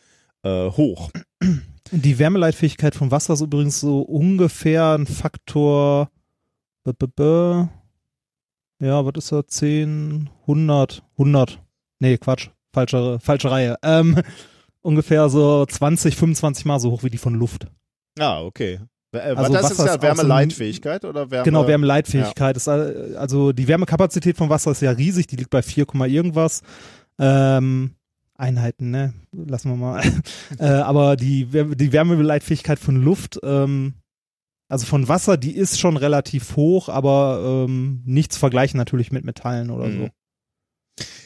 äh, 0.43 0.71
hoch. 0.71 1.11
Die 1.93 2.19
Wärmeleitfähigkeit 2.19 2.97
von 2.97 3.13
Wasser 3.13 3.35
ist 3.35 3.43
übrigens 3.43 3.79
so 3.79 4.01
ungefähr 4.01 4.99
ein 4.99 5.07
Faktor. 5.07 6.11
b- 6.85 6.93
b- 6.99 7.07
b- 7.15 7.69
Ja, 8.83 9.07
was 9.07 9.13
ist 9.17 9.31
da? 9.31 9.47
10, 9.47 10.29
100, 10.43 11.05
100. 11.13 11.63
Nee, 12.01 12.19
Quatsch. 12.19 12.49
Falsche, 12.75 13.19
falsche 13.21 13.51
Reihe. 13.51 13.77
Ähm, 13.83 14.21
ungefähr 14.83 15.29
so 15.29 15.65
20, 15.65 16.17
25 16.17 16.65
Mal 16.65 16.81
so 16.81 16.91
hoch 16.91 17.05
wie 17.05 17.11
die 17.11 17.19
von 17.19 17.35
Luft. 17.35 17.69
Ah, 18.19 18.43
okay. 18.43 18.81
Äh, 19.13 19.19
Also 19.19 19.53
das 19.53 19.65
Wasser 19.65 19.85
ist 19.85 19.89
ja 19.89 19.95
ist 19.95 20.03
Wärmeleitfähigkeit 20.03 21.05
oder 21.05 21.31
Wärme? 21.31 21.45
Genau, 21.45 21.69
Wärmeleitfähigkeit. 21.69 22.57
Ist, 22.57 22.67
äh, 22.67 23.15
also 23.17 23.53
die 23.53 23.69
Wärmekapazität 23.69 24.37
von 24.37 24.51
Wasser 24.51 24.73
ist 24.73 24.83
ja 24.83 24.91
riesig, 24.91 25.29
die 25.29 25.37
liegt 25.37 25.51
bei 25.51 25.63
4, 25.63 25.87
Komma 25.87 26.07
irgendwas. 26.07 26.63
Ähm, 27.21 27.93
Einheiten, 28.35 28.91
ne? 28.91 29.15
Lassen 29.31 29.71
wir 29.71 29.77
mal. 29.77 30.03
äh, 30.59 30.65
aber 30.65 31.15
die, 31.15 31.45
die 31.47 31.93
Wärmeleitfähigkeit 31.93 32.81
von 32.81 32.97
Luft, 32.97 33.39
ähm, 33.45 33.95
also 34.73 34.87
von 34.87 35.07
Wasser, 35.09 35.37
die 35.37 35.55
ist 35.55 35.79
schon 35.79 35.97
relativ 35.97 36.57
hoch, 36.57 36.89
aber 36.89 37.67
ähm, 37.69 38.03
nicht 38.05 38.33
zu 38.33 38.39
vergleichen 38.41 38.79
natürlich 38.79 39.13
mit 39.13 39.25
Metallen 39.25 39.71
oder 39.71 39.87
Mhm. 39.87 39.99
so. 39.99 40.09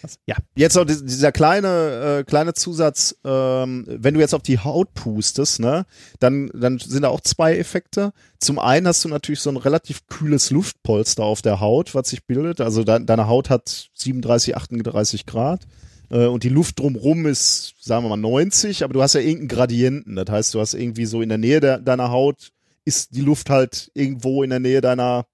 Das, 0.03 0.19
ja. 0.27 0.37
Jetzt 0.55 0.77
dis- 0.77 1.05
dieser 1.05 1.33
kleine, 1.33 2.19
äh, 2.21 2.25
kleine 2.25 2.55
Zusatz, 2.55 3.17
ähm, 3.25 3.85
wenn 3.89 4.15
du 4.15 4.21
jetzt 4.21 4.35
auf 4.35 4.43
die 4.43 4.59
Haut 4.61 4.95
pustest, 4.95 5.59
ne, 5.59 5.87
dann, 6.21 6.51
dann 6.55 6.79
sind 6.79 7.03
da 7.03 7.09
auch 7.09 7.21
zwei 7.21 7.57
Effekte. 7.59 8.13
Zum 8.39 8.59
einen 8.61 8.87
hast 8.87 9.05
du 9.05 9.09
natürlich 9.09 9.41
so 9.41 9.51
ein 9.51 9.57
relativ 9.57 10.07
kühles 10.07 10.51
Luftpolster 10.51 11.25
auf 11.25 11.43
der 11.43 11.61
Haut, 11.61 11.95
was 11.95 12.11
sich 12.11 12.25
bildet. 12.27 12.61
Also 12.61 12.85
de 12.85 13.05
deine 13.05 13.27
Haut 13.27 13.51
hat 13.51 13.89
37, 13.95 14.57
38 14.57 15.27
Grad. 15.27 15.67
Äh, 16.11 16.27
und 16.27 16.45
die 16.45 16.49
Luft 16.51 16.79
drumrum 16.79 17.27
ist, 17.27 17.75
sagen 17.81 18.05
wir 18.05 18.11
mal, 18.11 18.17
90, 18.17 18.85
aber 18.85 18.93
du 18.93 19.03
hast 19.03 19.15
ja 19.15 19.21
irgendeinen 19.21 19.49
Gradienten. 19.49 20.15
Das 20.15 20.29
heißt, 20.31 20.55
du 20.55 20.61
hast 20.61 20.75
irgendwie 20.75 21.07
so 21.07 21.23
in 21.23 21.29
der 21.29 21.39
Nähe 21.39 21.59
der, 21.61 21.79
deiner 21.81 22.11
Haut 22.11 22.53
ist 22.87 23.15
die 23.15 23.21
Luft 23.21 23.51
halt 23.51 23.91
irgendwo 23.93 24.43
in 24.43 24.49
der 24.51 24.61
Nähe 24.61 24.81
deiner 24.81 25.27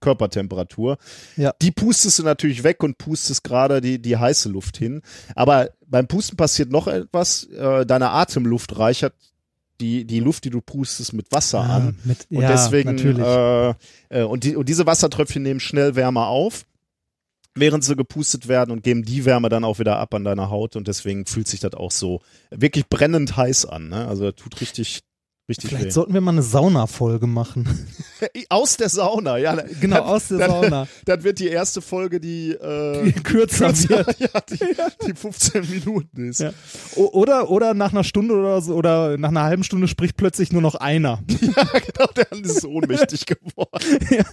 Körpertemperatur. 0.00 0.96
Ja. 1.36 1.52
Die 1.60 1.70
pustest 1.72 2.18
du 2.18 2.22
natürlich 2.22 2.64
weg 2.64 2.82
und 2.82 2.96
pustest 2.96 3.44
gerade 3.44 3.82
die, 3.82 4.00
die 4.00 4.16
heiße 4.16 4.48
Luft 4.48 4.78
hin. 4.78 5.02
Aber 5.34 5.68
beim 5.86 6.06
Pusten 6.08 6.36
passiert 6.38 6.70
noch 6.70 6.86
etwas. 6.88 7.44
Äh, 7.44 7.84
deine 7.84 8.10
Atemluft 8.10 8.78
reichert 8.78 9.14
die, 9.80 10.06
die 10.06 10.20
Luft, 10.20 10.44
die 10.44 10.50
du 10.50 10.60
pustest, 10.60 11.12
mit 11.12 11.30
Wasser 11.32 11.60
Ah, 11.60 11.76
an. 11.76 11.98
mit, 12.04 12.26
Und 12.30 12.42
ja, 12.42 12.48
deswegen, 12.52 12.94
natürlich. 12.94 13.24
äh, 13.24 13.74
äh, 14.20 14.22
und, 14.24 14.44
die, 14.44 14.56
und 14.56 14.68
diese 14.68 14.86
Wassertröpfchen 14.86 15.42
nehmen 15.42 15.60
schnell 15.60 15.96
Wärme 15.96 16.26
auf, 16.26 16.64
während 17.54 17.84
sie 17.84 17.96
gepustet 17.96 18.46
werden 18.48 18.70
und 18.70 18.82
geben 18.82 19.04
die 19.04 19.24
Wärme 19.24 19.48
dann 19.48 19.64
auch 19.64 19.78
wieder 19.78 19.98
ab 19.98 20.14
an 20.14 20.24
deiner 20.24 20.50
Haut 20.50 20.76
und 20.76 20.86
deswegen 20.88 21.26
fühlt 21.26 21.48
sich 21.48 21.60
das 21.60 21.74
auch 21.74 21.90
so 21.90 22.20
wirklich 22.50 22.88
brennend 22.88 23.36
heiß 23.36 23.66
an. 23.66 23.88
Ne? 23.88 24.06
Also 24.06 24.30
das 24.30 24.36
tut 24.36 24.60
richtig, 24.60 25.00
richtig 25.50 25.68
Vielleicht 25.68 25.86
weh. 25.86 25.90
sollten 25.90 26.14
wir 26.14 26.20
mal 26.22 26.30
eine 26.32 26.42
Sauna-Folge 26.42 27.26
machen. 27.26 27.68
Aus 28.48 28.76
der 28.78 28.88
Sauna, 28.88 29.36
ja. 29.38 29.54
Genau, 29.80 29.96
Das- 29.96 30.04
aus 30.06 30.28
der 30.28 30.38
das- 30.38 30.48
Sauna. 30.48 30.86
Das 31.04 31.24
wird 31.24 31.38
die 31.38 31.48
erste 31.48 31.82
Folge, 31.82 32.20
die, 32.20 32.52
äh, 32.52 33.12
Kürzer 33.22 33.68
wird. 33.88 34.18
ja, 34.20 34.28
die, 34.48 34.58
die 35.06 35.14
15 35.14 35.68
Minuten 35.70 36.28
ist. 36.30 36.40
Ja. 36.40 36.52
Oder, 36.96 37.50
oder 37.50 37.74
nach 37.74 37.92
einer 37.92 38.04
Stunde 38.04 38.34
oder 38.34 38.60
so, 38.62 38.74
oder 38.74 39.18
nach 39.18 39.28
einer 39.30 39.42
halben 39.42 39.64
Stunde 39.64 39.88
spricht 39.88 40.16
plötzlich 40.16 40.52
nur 40.52 40.62
noch 40.62 40.74
einer. 40.76 41.20
genau, 41.26 42.06
der 42.16 42.32
ist 42.32 42.64
ohnmächtig 42.64 43.26
geworden. 43.26 43.98
Ja. 44.10 44.24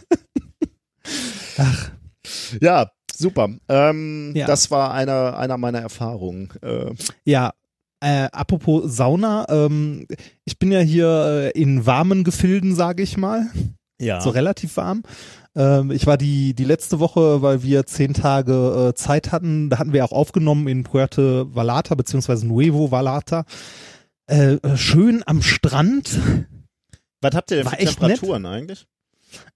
Ja, 2.61 2.91
super. 3.15 3.49
Ähm, 3.69 4.33
Ja. 4.35 4.47
Das 4.47 4.69
war 4.71 4.93
einer, 4.93 5.37
einer 5.37 5.57
meiner 5.57 5.79
Erfahrungen. 5.79 6.49
Äh, 6.61 6.91
Ja, 7.25 7.53
äh, 7.99 8.27
apropos 8.31 8.95
Sauna, 8.95 9.45
ähm, 9.49 10.07
ich 10.45 10.59
bin 10.59 10.71
ja 10.71 10.79
hier 10.79 11.51
äh, 11.55 11.59
in 11.59 11.85
warmen 11.85 12.23
Gefilden, 12.23 12.75
sage 12.75 13.03
ich 13.03 13.17
mal, 13.17 13.47
ja. 13.99 14.21
so 14.21 14.29
relativ 14.29 14.77
warm. 14.77 15.03
Ähm, 15.55 15.91
ich 15.91 16.05
war 16.05 16.17
die, 16.17 16.53
die 16.53 16.63
letzte 16.63 16.99
Woche, 16.99 17.41
weil 17.41 17.63
wir 17.63 17.85
zehn 17.85 18.13
Tage 18.13 18.89
äh, 18.89 18.93
Zeit 18.93 19.31
hatten, 19.31 19.69
da 19.69 19.79
hatten 19.79 19.93
wir 19.93 20.05
auch 20.05 20.11
aufgenommen 20.11 20.67
in 20.67 20.83
Puerto 20.83 21.53
Vallarta, 21.55 21.95
beziehungsweise 21.95 22.45
Nuevo 22.45 22.91
Vallarta. 22.91 23.45
Äh, 24.29 24.55
äh, 24.55 24.77
schön 24.77 25.23
am 25.25 25.41
Strand. 25.41 26.19
Was 27.21 27.33
habt 27.33 27.49
ihr 27.49 27.57
denn 27.57 27.65
War 27.65 27.73
für 27.73 27.85
Temperaturen 27.85 28.45
eigentlich? 28.45 28.85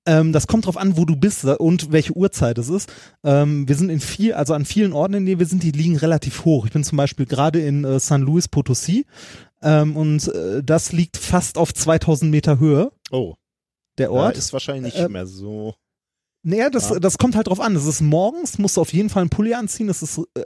Ähm, 0.05 0.33
das 0.33 0.47
kommt 0.47 0.65
drauf 0.65 0.77
an, 0.77 0.97
wo 0.97 1.05
du 1.05 1.15
bist 1.15 1.45
und 1.45 1.91
welche 1.91 2.13
Uhrzeit 2.13 2.57
es 2.57 2.69
ist. 2.69 2.91
Ähm, 3.23 3.67
wir 3.67 3.75
sind 3.75 3.89
in 3.89 3.99
viel, 3.99 4.33
also 4.33 4.53
an 4.53 4.65
vielen 4.65 4.93
Orten, 4.93 5.13
in 5.13 5.25
denen 5.25 5.39
wir 5.39 5.45
sind, 5.45 5.61
die 5.63 5.71
liegen 5.71 5.97
relativ 5.97 6.43
hoch. 6.45 6.65
Ich 6.65 6.71
bin 6.73 6.83
zum 6.83 6.97
Beispiel 6.97 7.25
gerade 7.25 7.59
in 7.61 7.83
äh, 7.83 7.99
San 7.99 8.21
Luis 8.21 8.47
Potosí 8.47 9.05
ähm, 9.61 9.95
und 9.95 10.27
äh, 10.29 10.63
das 10.63 10.91
liegt 10.91 11.17
fast 11.17 11.57
auf 11.57 11.73
2000 11.73 12.31
Meter 12.31 12.59
Höhe, 12.59 12.91
Oh, 13.11 13.35
der 13.97 14.07
ja, 14.07 14.11
Ort. 14.11 14.37
ist 14.37 14.53
wahrscheinlich 14.53 14.93
nicht 14.95 15.03
Äh, 15.03 15.09
mehr 15.09 15.27
so. 15.27 15.75
Naja, 16.43 16.69
das, 16.71 16.89
Ja. 16.89 16.99
das 16.99 17.17
kommt 17.19 17.35
halt 17.35 17.47
drauf 17.47 17.59
an. 17.59 17.75
Es 17.75 17.85
ist 17.85 18.01
morgens, 18.01 18.57
musst 18.57 18.75
du 18.77 18.81
auf 18.81 18.91
jeden 18.93 19.09
Fall 19.09 19.21
einen 19.21 19.29
Pulli 19.29 19.53
anziehen. 19.53 19.89
Es 19.89 20.01
ist 20.01 20.17
äh, 20.35 20.41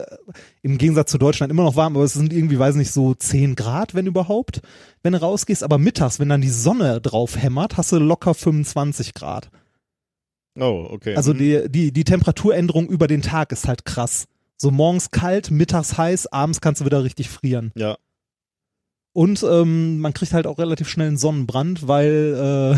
im 0.62 0.77
Gegensatz 0.77 1.10
zu 1.12 1.17
Deutschland 1.17 1.51
immer 1.51 1.63
noch 1.63 1.77
warm, 1.77 1.95
aber 1.95 2.03
es 2.03 2.13
sind 2.13 2.34
irgendwie, 2.34 2.60
weiß 2.60 2.75
nicht, 2.75 2.91
so 2.91 3.13
10 3.13 3.55
Grad, 3.55 3.95
wenn 3.95 4.05
überhaupt, 4.05 4.62
wenn 5.03 5.13
du 5.13 5.21
rausgehst. 5.21 5.63
Aber 5.63 5.77
mittags, 5.77 6.19
wenn 6.19 6.27
dann 6.29 6.41
die 6.41 6.49
Sonne 6.49 6.99
drauf 6.99 7.38
hämmert, 7.38 7.77
hast 7.77 7.93
du 7.93 7.97
locker 7.99 8.34
25 8.34 9.13
Grad. 9.13 9.49
Oh, 10.60 10.88
okay. 10.89 11.15
Also 11.15 11.34
Mhm. 11.34 11.38
die, 11.38 11.69
die, 11.69 11.91
die 11.91 12.03
Temperaturänderung 12.03 12.88
über 12.88 13.08
den 13.08 13.21
Tag 13.21 13.51
ist 13.51 13.67
halt 13.67 13.86
krass. 13.86 14.25
So 14.58 14.71
morgens 14.71 15.12
kalt, 15.12 15.51
mittags 15.51 15.97
heiß, 15.97 16.27
abends 16.27 16.62
kannst 16.62 16.81
du 16.81 16.86
wieder 16.86 17.03
richtig 17.03 17.29
frieren. 17.29 17.71
Ja. 17.75 17.97
Und 19.15 19.45
ähm, 19.49 19.99
man 19.99 20.13
kriegt 20.13 20.34
halt 20.34 20.45
auch 20.45 20.58
relativ 20.58 20.89
schnell 20.89 21.08
einen 21.08 21.15
Sonnenbrand, 21.17 21.88
weil 21.88 22.75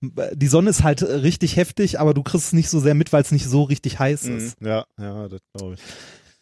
äh, 0.00 0.26
die 0.36 0.46
Sonne 0.46 0.70
ist 0.70 0.84
halt 0.84 1.02
richtig 1.02 1.56
heftig, 1.56 1.98
aber 1.98 2.14
du 2.14 2.22
kriegst 2.22 2.46
es 2.46 2.52
nicht 2.52 2.68
so 2.70 2.78
sehr 2.78 2.94
mit, 2.94 3.12
weil 3.12 3.22
es 3.22 3.32
nicht 3.32 3.46
so 3.46 3.64
richtig 3.64 3.98
heiß 3.98 4.22
Mhm. 4.26 4.36
ist. 4.36 4.56
Ja, 4.60 4.84
ja, 5.00 5.26
das 5.28 5.40
glaube 5.52 5.74
ich. 5.74 5.80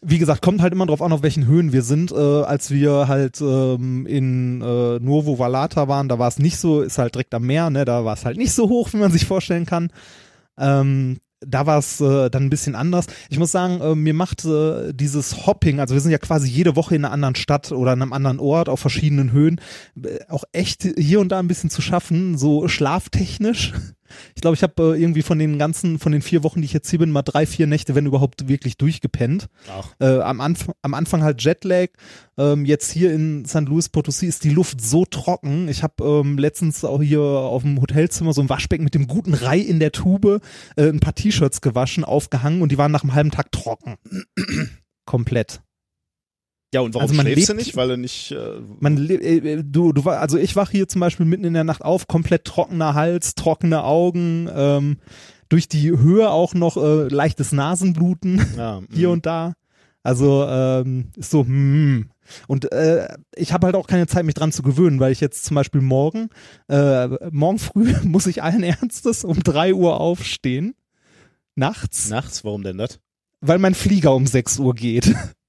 wie 0.03 0.19
gesagt, 0.19 0.43
kommt 0.43 0.61
halt 0.61 0.75
immer 0.75 0.85
drauf 0.85 1.01
an, 1.01 1.13
auf 1.13 1.23
welchen 1.23 1.47
Höhen 1.47 1.73
wir 1.73 1.81
sind. 1.81 2.13
Äh, 2.13 2.17
als 2.17 2.71
wir 2.71 3.09
halt 3.09 3.41
ähm, 3.41 4.07
in 4.07 4.61
äh, 4.61 4.99
Nuovo 4.99 5.39
Valata 5.39 5.89
waren, 5.89 6.09
da 6.11 6.19
war 6.19 6.29
es 6.29 6.39
nicht 6.39 6.59
so, 6.59 6.83
ist 6.83 6.99
halt 6.99 7.15
direkt 7.15 7.33
am 7.33 7.47
Meer, 7.47 7.71
ne, 7.71 7.87
da 7.87 8.05
war 8.05 8.13
es 8.15 8.27
halt 8.27 8.37
nicht 8.37 8.53
so 8.53 8.69
hoch, 8.69 8.93
wie 8.93 8.99
man 8.99 9.11
sich 9.11 9.25
vorstellen 9.25 9.65
kann. 9.65 9.91
Ähm, 10.59 11.17
da 11.41 11.67
war 11.67 11.79
es 11.79 12.01
äh, 12.01 12.31
dann 12.31 12.45
ein 12.45 12.51
bisschen 12.51 12.75
anders. 12.75 13.07
Ich 13.29 13.39
muss 13.39 13.53
sagen, 13.53 13.81
äh, 13.81 13.95
mir 13.95 14.15
macht 14.15 14.45
äh, 14.45 14.93
dieses 14.93 15.47
Hopping, 15.47 15.81
also 15.81 15.95
wir 15.95 16.01
sind 16.01 16.11
ja 16.11 16.19
quasi 16.19 16.49
jede 16.49 16.77
Woche 16.77 16.95
in 16.95 17.05
einer 17.05 17.15
anderen 17.15 17.35
Stadt 17.35 17.73
oder 17.73 17.93
in 17.93 18.03
einem 18.03 18.13
anderen 18.13 18.39
Ort 18.39 18.69
auf 18.69 18.81
verschiedenen 18.81 19.33
Höhen, 19.33 19.61
äh, 20.03 20.19
auch 20.29 20.45
echt 20.53 20.83
hier 20.97 21.21
und 21.21 21.31
da 21.31 21.39
ein 21.39 21.49
bisschen 21.49 21.71
zu 21.71 21.83
schaffen, 21.83 22.37
so 22.37 22.69
schlaftechnisch. 22.69 23.73
Ich 24.35 24.43
glaube, 24.43 24.55
ich 24.55 24.63
habe 24.63 24.95
äh, 24.95 25.01
irgendwie 25.01 25.23
von 25.23 25.39
den 25.39 25.59
ganzen, 25.59 25.99
von 25.99 26.13
den 26.13 26.23
vier 26.23 26.43
Wochen, 26.43 26.61
die 26.61 26.67
ich 26.67 26.73
jetzt 26.73 26.91
hier 26.91 26.99
bin, 26.99 27.11
mal 27.11 27.23
drei, 27.23 27.47
vier 27.47 27.67
Nächte, 27.67 27.95
wenn 27.95 28.07
überhaupt, 28.07 28.49
wirklich 28.49 28.77
durchgepennt. 28.77 29.49
Ach. 29.71 29.89
Äh, 30.01 30.21
am, 30.21 30.41
Anf 30.41 30.71
am 30.83 30.95
Anfang 30.95 31.23
halt 31.23 31.43
Jetlag. 31.43 31.89
Ähm, 32.39 32.65
jetzt 32.65 32.91
hier 32.91 33.13
in 33.13 33.45
St. 33.45 33.69
Louis 33.69 33.89
Potosí 33.89 34.27
ist 34.27 34.45
die 34.45 34.51
Luft 34.51 34.81
so 34.81 35.05
trocken. 35.05 35.69
Ich 35.69 35.83
habe 35.83 36.05
ähm, 36.05 36.39
letztens 36.39 36.85
auch 36.85 37.03
hier 37.03 37.21
auf 37.21 37.63
dem 37.63 37.81
Hotelzimmer 37.81 38.33
so 38.33 38.41
ein 38.41 38.49
Waschbecken 38.49 38.85
mit 38.85 38.95
dem 38.95 39.07
guten 39.07 39.35
Rei 39.35 39.59
in 39.59 39.79
der 39.79 39.93
Tube 39.93 40.41
äh, 40.77 40.89
ein 40.89 41.01
paar 41.01 41.15
T-Shirts 41.15 41.61
gewaschen, 41.61 42.05
aufgehangen 42.05 42.63
und 42.63 42.73
die 42.73 42.79
waren 42.79 42.93
nach 42.93 43.03
einem 43.03 43.15
halben 43.15 43.31
Tag 43.31 43.53
trocken. 43.53 43.97
Komplett. 45.05 45.61
Ja, 46.73 46.81
und 46.83 46.95
warum 46.95 47.03
Also 47.03 47.15
man 47.15 47.27
schläfst 47.27 47.49
du 47.49 47.53
lebt- 47.55 47.67
nicht? 47.67 47.77
Weil 47.77 47.89
du 47.89 47.97
nicht. 47.99 48.31
Äh, 48.33 48.61
Man, 48.79 48.97
le- 48.97 49.15
äh, 49.21 49.63
du, 49.65 49.93
du 49.93 50.05
war, 50.05 50.21
also 50.21 50.39
ich 50.39 50.55
wach 50.55 50.71
hier 50.71 50.87
zum 50.87 51.01
Beispiel 51.01 51.27
mitten 51.27 51.45
in 51.45 51.55
der 51.55 51.65
Nacht 51.65 51.83
auf, 51.83 52.07
komplett 52.07 52.45
trockener 52.45 52.95
Hals, 52.95 53.35
trockene 53.35 53.83
Augen, 53.83 54.49
ähm, 54.55 54.99
durch 55.49 55.67
die 55.69 55.91
Höhe 55.91 56.31
auch 56.31 56.55
noch 56.55 56.77
äh, 56.77 57.09
leichtes 57.09 57.51
Nasenbluten 57.51 58.41
ja, 58.57 58.81
hier 58.93 59.09
mm. 59.09 59.13
und 59.13 59.27
da. 59.27 59.55
Also 60.05 60.47
ähm, 60.49 61.09
ist 61.17 61.31
so, 61.31 61.45
hm. 61.45 62.11
Und 62.47 62.71
äh, 62.73 63.09
ich 63.35 63.53
habe 63.53 63.67
halt 63.67 63.75
auch 63.75 63.89
keine 63.89 64.07
Zeit, 64.07 64.25
mich 64.25 64.37
dran 64.37 64.53
zu 64.53 64.63
gewöhnen, 64.63 65.01
weil 65.01 65.11
ich 65.11 65.21
jetzt 65.21 65.45
zum 65.45 65.57
Beispiel 65.57 65.81
morgen, 65.81 66.29
äh, 66.69 67.09
morgen 67.33 67.59
früh 67.59 67.93
muss 68.05 68.29
ich 68.29 68.45
allen 68.45 68.63
Ernstes 68.63 69.25
um 69.25 69.43
drei 69.43 69.75
Uhr 69.75 69.99
aufstehen. 70.01 70.75
Nachts, 71.57 72.09
Nachts, 72.11 72.45
warum 72.45 72.63
denn 72.63 72.79
das? 72.79 73.01
weil 73.41 73.59
mein 73.59 73.75
Flieger 73.75 74.15
um 74.15 74.27
6 74.27 74.59
Uhr 74.61 74.75
geht. 74.75 75.13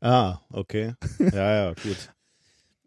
Ah, 0.00 0.38
okay. 0.50 0.94
Ja, 1.18 1.54
ja, 1.54 1.68
gut. 1.70 1.96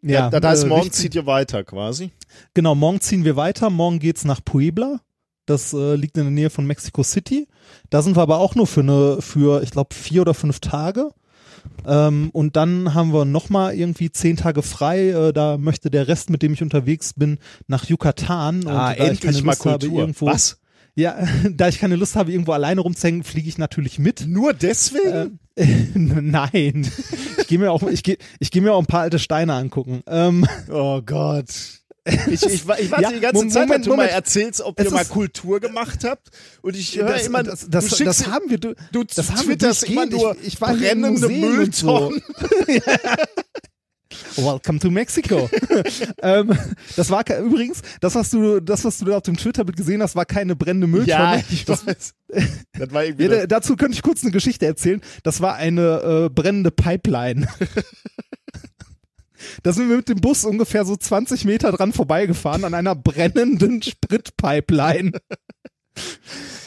Ja, 0.04 0.30
das 0.30 0.42
heißt, 0.44 0.64
äh, 0.64 0.66
morgen 0.66 0.82
richtig- 0.82 1.00
zieht 1.00 1.14
ihr 1.14 1.26
weiter 1.26 1.62
quasi. 1.62 2.10
Genau, 2.54 2.74
morgen 2.74 3.00
ziehen 3.00 3.24
wir 3.24 3.36
weiter. 3.36 3.70
Morgen 3.70 4.00
geht's 4.00 4.24
nach 4.24 4.44
Puebla. 4.44 5.00
Das 5.46 5.72
äh, 5.72 5.94
liegt 5.94 6.16
in 6.16 6.24
der 6.24 6.32
Nähe 6.32 6.50
von 6.50 6.66
Mexico 6.66 7.04
City. 7.04 7.46
Da 7.88 8.02
sind 8.02 8.16
wir 8.16 8.22
aber 8.22 8.38
auch 8.38 8.56
nur 8.56 8.66
für 8.66 8.80
eine, 8.80 9.22
für 9.22 9.62
ich 9.62 9.70
glaube 9.70 9.94
vier 9.94 10.22
oder 10.22 10.34
fünf 10.34 10.58
Tage. 10.58 11.10
Ähm, 11.86 12.30
und 12.32 12.56
dann 12.56 12.94
haben 12.94 13.12
wir 13.12 13.24
nochmal 13.24 13.76
irgendwie 13.76 14.10
zehn 14.10 14.36
Tage 14.36 14.62
frei. 14.62 15.10
Äh, 15.10 15.32
da 15.32 15.56
möchte 15.56 15.88
der 15.88 16.08
Rest, 16.08 16.30
mit 16.30 16.42
dem 16.42 16.52
ich 16.54 16.62
unterwegs 16.62 17.12
bin, 17.14 17.38
nach 17.68 17.84
Yucatan. 17.88 18.64
Und 18.64 18.72
ah, 18.72 18.88
da 18.88 18.92
ich 18.94 18.98
endlich 18.98 19.20
keine 19.20 19.42
mal 19.42 19.52
Lust 19.52 19.64
habe, 19.66 19.78
Kultur. 19.86 20.00
irgendwo, 20.00 20.26
Was? 20.26 20.58
Ja, 20.96 21.16
da 21.54 21.68
ich 21.68 21.78
keine 21.78 21.94
Lust 21.94 22.16
habe, 22.16 22.32
irgendwo 22.32 22.50
alleine 22.52 22.80
rumzuhängen, 22.80 23.22
fliege 23.22 23.48
ich 23.48 23.56
natürlich 23.56 24.00
mit. 24.00 24.26
Nur 24.26 24.52
deswegen? 24.52 25.38
Nein, 25.94 26.90
ich 27.38 27.46
gehe 27.46 27.58
mir 27.58 27.70
auch, 27.72 27.82
ich 27.84 28.02
gehe, 28.02 28.16
ich 28.38 28.50
gehe 28.50 28.62
mir 28.62 28.72
auch 28.72 28.80
ein 28.80 28.86
paar 28.86 29.02
alte 29.02 29.18
Steine 29.18 29.54
angucken. 29.54 30.02
Ähm, 30.06 30.46
oh 30.70 31.00
Gott. 31.02 31.46
Ich, 32.04 32.42
ich, 32.42 32.52
ich 32.54 32.66
warte 32.66 32.82
Ja, 33.00 33.12
die 33.12 33.20
ganze 33.20 33.36
Moment, 33.36 33.52
Zeit, 33.52 33.70
dass 33.70 33.82
du 33.82 33.90
Moment. 33.90 34.10
mal 34.10 34.12
erzählst, 34.12 34.60
ob 34.60 34.76
Es 34.80 34.86
ihr 34.86 34.90
mal 34.90 35.04
Kultur 35.04 35.60
gemacht 35.60 36.00
habt. 36.02 36.30
Und 36.60 36.74
ich 36.74 36.96
höre 36.96 37.06
das, 37.12 37.26
immer, 37.28 37.44
das, 37.44 37.70
das, 37.70 37.96
schickst, 37.96 38.06
das 38.06 38.26
haben 38.26 38.50
wir, 38.50 38.58
du, 38.58 38.74
du 38.90 39.04
das 39.04 39.30
haben 39.30 39.46
wir 39.48 39.86
immer 39.86 40.06
nur 40.06 40.36
Ich- 40.40 40.48
ich 40.54 40.60
war 40.60 40.74
brennende 40.74 41.28
und 41.28 41.72
so. 41.72 42.12
Welcome 44.36 44.78
to 44.78 44.90
Mexico. 44.90 45.48
ähm, 46.22 46.56
das 46.96 47.10
war 47.10 47.24
übrigens, 47.38 47.82
das 48.00 48.14
was 48.14 48.30
du, 48.30 48.60
das 48.60 48.84
was 48.84 48.98
du 48.98 49.06
da 49.06 49.16
auf 49.16 49.22
dem 49.22 49.36
Twitter-Bild 49.36 49.76
gesehen 49.76 50.02
hast, 50.02 50.16
war 50.16 50.24
keine 50.24 50.56
brennende 50.56 50.86
Mülltonne. 50.86 51.36
Ja, 51.36 51.42
ich 51.50 51.64
das, 51.64 51.86
weiß. 51.86 52.14
Das 52.72 52.92
war 52.92 53.04
irgendwie 53.04 53.26
ja, 53.26 53.46
dazu 53.46 53.76
könnte 53.76 53.94
ich 53.94 54.02
kurz 54.02 54.22
eine 54.22 54.32
Geschichte 54.32 54.66
erzählen. 54.66 55.00
Das 55.22 55.40
war 55.40 55.54
eine 55.56 56.26
äh, 56.26 56.28
brennende 56.30 56.70
Pipeline. 56.70 57.46
Da 59.64 59.72
sind 59.72 59.88
wir 59.88 59.96
mit 59.96 60.08
dem 60.08 60.20
Bus 60.20 60.44
ungefähr 60.44 60.84
so 60.84 60.94
20 60.94 61.44
Meter 61.44 61.72
dran 61.72 61.92
vorbeigefahren 61.92 62.64
an 62.64 62.74
einer 62.74 62.94
brennenden 62.94 63.82
Spritpipeline. 63.82 65.12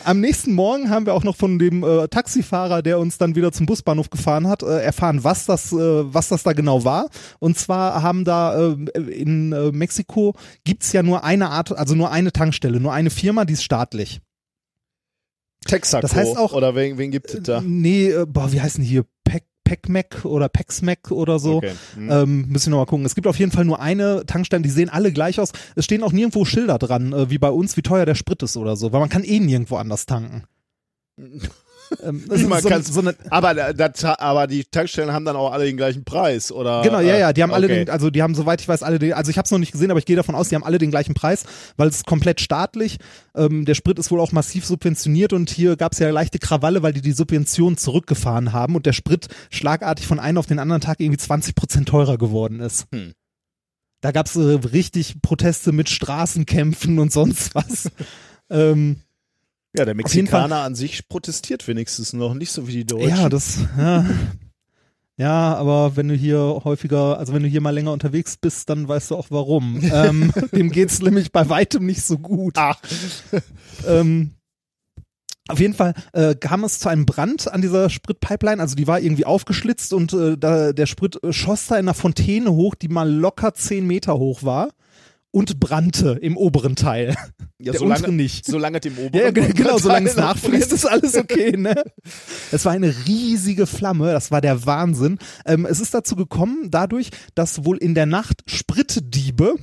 Am 0.05 0.19
nächsten 0.19 0.53
Morgen 0.53 0.89
haben 0.89 1.05
wir 1.07 1.13
auch 1.15 1.23
noch 1.23 1.35
von 1.35 1.57
dem 1.57 1.83
äh, 1.83 2.07
Taxifahrer, 2.07 2.81
der 2.83 2.99
uns 2.99 3.17
dann 3.17 3.35
wieder 3.35 3.51
zum 3.51 3.65
Busbahnhof 3.65 4.09
gefahren 4.11 4.47
hat, 4.47 4.61
äh, 4.61 4.81
erfahren, 4.83 5.23
was 5.23 5.45
das, 5.45 5.71
äh, 5.73 5.75
was 5.77 6.27
das 6.27 6.43
da 6.43 6.53
genau 6.53 6.83
war. 6.83 7.09
Und 7.39 7.57
zwar 7.57 8.03
haben 8.03 8.23
da 8.23 8.55
äh, 8.73 8.99
in 8.99 9.51
äh, 9.51 9.71
Mexiko 9.71 10.35
gibt's 10.63 10.91
ja 10.93 11.01
nur 11.01 11.23
eine 11.23 11.49
Art, 11.49 11.75
also 11.75 11.95
nur 11.95 12.11
eine 12.11 12.31
Tankstelle, 12.31 12.79
nur 12.79 12.93
eine 12.93 13.09
Firma, 13.09 13.45
die 13.45 13.53
ist 13.53 13.63
staatlich. 13.63 14.21
Texaco. 15.65 16.01
Das 16.01 16.15
heißt 16.15 16.37
auch- 16.37 16.53
Oder 16.53 16.75
wen, 16.75 16.97
wen 16.99 17.09
gibt 17.09 17.31
es 17.33 17.41
da? 17.41 17.61
Nee, 17.65 18.09
äh, 18.11 18.25
boah, 18.27 18.51
wie 18.51 18.61
heißen 18.61 18.83
die 18.83 18.89
hier? 18.89 19.05
Pac 19.65 19.81
Pacmac 19.81 20.25
oder 20.25 20.47
Paxmac 20.47 21.11
oder 21.11 21.39
so. 21.39 21.57
Okay. 21.57 21.73
Hm. 21.95 22.11
Ähm, 22.11 22.47
müssen 22.47 22.67
wir 22.67 22.77
noch 22.77 22.85
mal 22.85 22.89
gucken. 22.89 23.05
Es 23.05 23.15
gibt 23.15 23.27
auf 23.27 23.37
jeden 23.37 23.51
Fall 23.51 23.65
nur 23.65 23.81
eine 23.81 24.25
Tankstelle, 24.25 24.61
die 24.61 24.69
sehen 24.69 24.89
alle 24.89 25.11
gleich 25.11 25.39
aus. 25.39 25.51
Es 25.75 25.85
stehen 25.85 26.03
auch 26.03 26.13
nirgendwo 26.13 26.45
Schilder 26.45 26.77
dran, 26.77 27.11
äh, 27.11 27.29
wie 27.29 27.37
bei 27.37 27.49
uns, 27.49 27.75
wie 27.75 27.81
teuer 27.81 28.05
der 28.05 28.15
Sprit 28.15 28.41
ist 28.43 28.55
oder 28.55 28.77
so, 28.77 28.93
weil 28.93 29.01
man 29.01 29.09
kann 29.09 29.23
eh 29.23 29.39
nirgendwo 29.39 29.75
anders 29.75 30.05
tanken. 30.05 30.43
ähm, 32.03 32.23
so, 32.29 32.71
so 32.81 33.11
aber, 33.29 33.53
da- 33.53 33.73
das, 33.73 34.03
aber 34.03 34.47
die 34.47 34.63
Tankstellen 34.63 35.11
haben 35.11 35.25
dann 35.25 35.35
auch 35.35 35.51
alle 35.51 35.65
den 35.65 35.77
gleichen 35.77 36.03
Preis, 36.03 36.51
oder? 36.51 36.81
Genau, 36.81 36.99
ja, 36.99 37.17
ja, 37.17 37.33
die 37.33 37.43
haben 37.43 37.53
alle 37.53 37.67
okay. 37.67 37.85
den, 37.85 37.89
also 37.89 38.09
die 38.09 38.21
haben, 38.21 38.35
soweit 38.35 38.61
ich 38.61 38.67
weiß, 38.67 38.83
alle 38.83 38.99
den, 38.99 39.13
also 39.13 39.31
ich 39.31 39.37
habe 39.37 39.45
es 39.45 39.51
noch 39.51 39.59
nicht 39.59 39.71
gesehen, 39.71 39.91
aber 39.91 39.99
ich 39.99 40.05
gehe 40.05 40.15
davon 40.15 40.35
aus, 40.35 40.49
die 40.49 40.55
haben 40.55 40.63
alle 40.63 40.77
den 40.77 40.91
gleichen 40.91 41.13
Preis, 41.13 41.45
weil 41.77 41.87
es 41.87 41.97
ist 41.97 42.05
komplett 42.05 42.41
staatlich. 42.41 42.97
Ähm, 43.35 43.65
der 43.65 43.75
Sprit 43.75 43.99
ist 43.99 44.11
wohl 44.11 44.19
auch 44.19 44.31
massiv 44.31 44.65
subventioniert 44.65 45.33
und 45.33 45.49
hier 45.49 45.75
gab 45.75 45.93
es 45.93 45.99
ja 45.99 46.09
leichte 46.09 46.39
Krawalle, 46.39 46.83
weil 46.83 46.93
die 46.93 47.01
die 47.01 47.11
Subventionen 47.11 47.77
zurückgefahren 47.77 48.53
haben 48.53 48.75
und 48.75 48.85
der 48.85 48.93
Sprit 48.93 49.27
schlagartig 49.49 50.07
von 50.07 50.19
einem 50.19 50.37
auf 50.37 50.45
den 50.45 50.59
anderen 50.59 50.81
Tag 50.81 50.99
irgendwie 50.99 51.19
20 51.19 51.55
Prozent 51.55 51.89
teurer 51.89 52.17
geworden 52.17 52.59
ist. 52.59 52.87
Hm. 52.91 53.13
Da 54.01 54.11
gab 54.11 54.27
es 54.27 54.35
äh, 54.35 54.59
richtig 54.71 55.21
Proteste 55.21 55.71
mit 55.71 55.89
Straßenkämpfen 55.89 56.99
und 56.99 57.11
sonst 57.11 57.55
was. 57.55 57.89
ähm, 58.49 59.01
Ja, 59.77 59.85
der 59.85 59.95
Mexikaner 59.95 60.61
an 60.61 60.75
sich 60.75 61.07
protestiert 61.07 61.67
wenigstens 61.67 62.13
noch, 62.13 62.33
nicht 62.33 62.51
so 62.51 62.67
wie 62.67 62.73
die 62.73 62.85
Deutschen. 62.85 63.09
Ja, 63.09 63.29
das, 63.29 63.59
ja. 63.77 64.05
Ja, 65.17 65.55
aber 65.55 65.95
wenn 65.95 66.09
du 66.09 66.13
hier 66.13 66.61
häufiger, 66.65 67.17
also 67.17 67.33
wenn 67.33 67.43
du 67.43 67.47
hier 67.47 67.61
mal 67.61 67.73
länger 67.73 67.93
unterwegs 67.93 68.35
bist, 68.35 68.69
dann 68.69 68.87
weißt 68.87 69.11
du 69.11 69.15
auch 69.15 69.27
warum. 69.29 69.79
ähm, 69.93 70.33
dem 70.51 70.71
geht's 70.71 71.01
nämlich 71.01 71.31
bei 71.31 71.47
weitem 71.47 71.85
nicht 71.85 72.03
so 72.03 72.17
gut. 72.17 72.57
Ach. 72.57 72.81
Ähm, 73.87 74.31
auf 75.47 75.59
jeden 75.59 75.73
Fall 75.73 75.93
äh, 76.13 76.35
kam 76.35 76.63
es 76.63 76.79
zu 76.79 76.89
einem 76.89 77.05
Brand 77.05 77.51
an 77.51 77.61
dieser 77.61 77.89
Spritpipeline, 77.89 78.59
also 78.59 78.75
die 78.75 78.87
war 78.87 78.99
irgendwie 78.99 79.25
aufgeschlitzt 79.25 79.93
und 79.93 80.11
äh, 80.11 80.37
da, 80.37 80.73
der 80.73 80.85
Sprit 80.85 81.19
schoss 81.29 81.67
da 81.67 81.75
in 81.75 81.85
einer 81.85 81.93
Fontäne 81.93 82.51
hoch, 82.51 82.75
die 82.75 82.87
mal 82.87 83.09
locker 83.09 83.53
zehn 83.53 83.85
Meter 83.85 84.17
hoch 84.17 84.43
war 84.43 84.69
und 85.35 85.59
brannte 85.59 86.17
im 86.21 86.37
oberen 86.37 86.77
Teil. 86.77 87.13
ja, 87.59 87.73
der 87.73 87.79
solange, 87.79 88.07
nicht. 88.13 88.45
solange 88.45 88.79
dem 88.79 88.93
oberen. 88.97 89.13
Ja, 89.13 89.21
ja, 89.25 89.31
ge- 89.31 89.51
genau, 89.53 89.77
solange 89.77 90.09
es 90.09 90.15
nachfließt, 90.15 90.71
ist 90.71 90.85
alles 90.85 91.15
okay, 91.17 91.57
ne? 91.57 91.75
Es 92.53 92.63
war 92.63 92.71
eine 92.71 92.93
riesige 93.05 93.67
Flamme, 93.67 94.13
das 94.13 94.31
war 94.31 94.39
der 94.39 94.65
Wahnsinn. 94.65 95.19
Ähm, 95.45 95.65
es 95.65 95.81
ist 95.81 95.93
dazu 95.93 96.15
gekommen, 96.15 96.69
dadurch, 96.71 97.09
dass 97.35 97.65
wohl 97.65 97.77
in 97.77 97.95
der 97.95 98.05
Nacht 98.05 98.43
Spritdiebe 98.47 99.55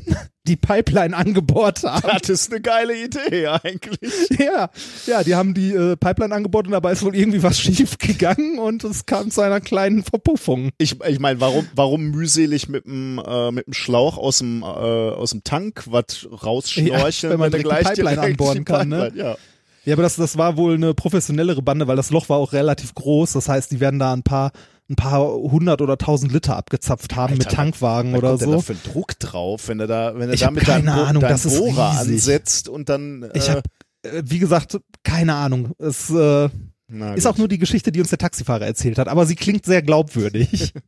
die 0.46 0.56
Pipeline 0.56 1.16
angebohrt 1.16 1.82
haben. 1.84 2.02
Das 2.20 2.28
ist 2.28 2.50
eine 2.52 2.60
geile 2.60 2.96
Idee 2.96 3.46
eigentlich. 3.46 4.28
Ja, 4.38 4.70
ja, 5.06 5.22
die 5.22 5.34
haben 5.34 5.54
die 5.54 5.72
äh, 5.72 5.96
Pipeline 5.96 6.34
angebohrt 6.34 6.66
und 6.66 6.72
dabei 6.72 6.92
ist 6.92 7.02
wohl 7.04 7.14
irgendwie 7.14 7.42
was 7.42 7.60
schief 7.60 7.98
gegangen 7.98 8.58
und 8.58 8.82
es 8.84 9.06
kam 9.06 9.30
zu 9.30 9.40
einer 9.40 9.60
kleinen 9.60 10.02
Verpuffung. 10.02 10.70
Ich, 10.78 11.00
ich 11.04 11.18
meine, 11.20 11.40
warum, 11.40 11.68
warum 11.74 12.10
mühselig 12.10 12.68
mit 12.68 12.86
dem, 12.86 13.20
äh, 13.24 13.52
mit 13.52 13.66
dem 13.66 13.72
Schlauch 13.72 14.18
aus 14.18 14.38
dem, 14.38 14.62
äh, 14.62 14.66
aus 14.66 15.30
dem 15.30 15.44
Tank 15.44 15.84
was 15.86 16.26
rausschnorcheln, 16.30 17.30
Ja, 17.30 17.30
wenn 17.30 17.38
man 17.40 17.50
direkt 17.52 17.70
die 17.70 17.84
Pipeline 17.84 18.16
direkt 18.16 18.40
anbohren 18.40 18.64
kann, 18.64 18.88
ne? 18.88 18.96
Pipeline- 19.10 19.18
Ja. 19.30 19.36
Ja, 19.84 19.94
aber 19.94 20.02
das, 20.04 20.14
das 20.14 20.38
war 20.38 20.56
wohl 20.56 20.74
eine 20.74 20.94
professionellere 20.94 21.60
Bande, 21.60 21.88
weil 21.88 21.96
das 21.96 22.10
Loch 22.10 22.28
war 22.28 22.36
auch 22.38 22.52
relativ 22.52 22.94
groß. 22.94 23.32
Das 23.32 23.48
heißt, 23.48 23.72
die 23.72 23.80
werden 23.80 23.98
da 23.98 24.12
ein 24.12 24.22
paar, 24.22 24.52
ein 24.92 24.96
paar 24.96 25.26
hundert 25.32 25.80
oder 25.80 25.98
tausend 25.98 26.32
Liter 26.32 26.56
abgezapft 26.56 27.16
haben 27.16 27.34
mit 27.34 27.46
Alter, 27.46 27.56
Tankwagen 27.56 28.12
Was 28.12 28.18
oder 28.18 28.28
kommt 28.30 28.40
denn 28.42 28.50
da 28.50 28.56
so. 28.56 28.62
für 28.62 28.72
ein 28.74 28.80
Druck 28.92 29.18
drauf, 29.18 29.68
wenn 29.68 29.78
du 29.78 29.86
da, 29.86 30.18
wenn 30.18 30.32
Ich 30.32 30.40
da 30.40 30.50
mit 30.50 30.68
deinem, 30.68 30.88
Ahnung, 30.88 31.22
ist 31.22 31.48
Bohrer 31.58 31.98
ansetzt 31.98 32.68
und 32.68 32.88
dann. 32.88 33.22
Äh, 33.24 33.30
Ich 33.34 33.50
habe, 33.50 33.62
äh, 34.02 34.22
wie 34.24 34.38
gesagt, 34.38 34.78
keine 35.02 35.34
Ahnung. 35.34 35.72
Es 35.78 36.10
äh, 36.10 36.44
ist 36.46 36.50
gut. 36.90 37.26
auch 37.26 37.38
nur 37.38 37.48
die 37.48 37.58
Geschichte, 37.58 37.90
die 37.90 38.00
uns 38.00 38.10
der 38.10 38.18
Taxifahrer 38.18 38.66
erzählt 38.66 38.98
hat, 38.98 39.08
aber 39.08 39.26
sie 39.26 39.36
klingt 39.36 39.64
sehr 39.64 39.82
glaubwürdig. 39.82 40.72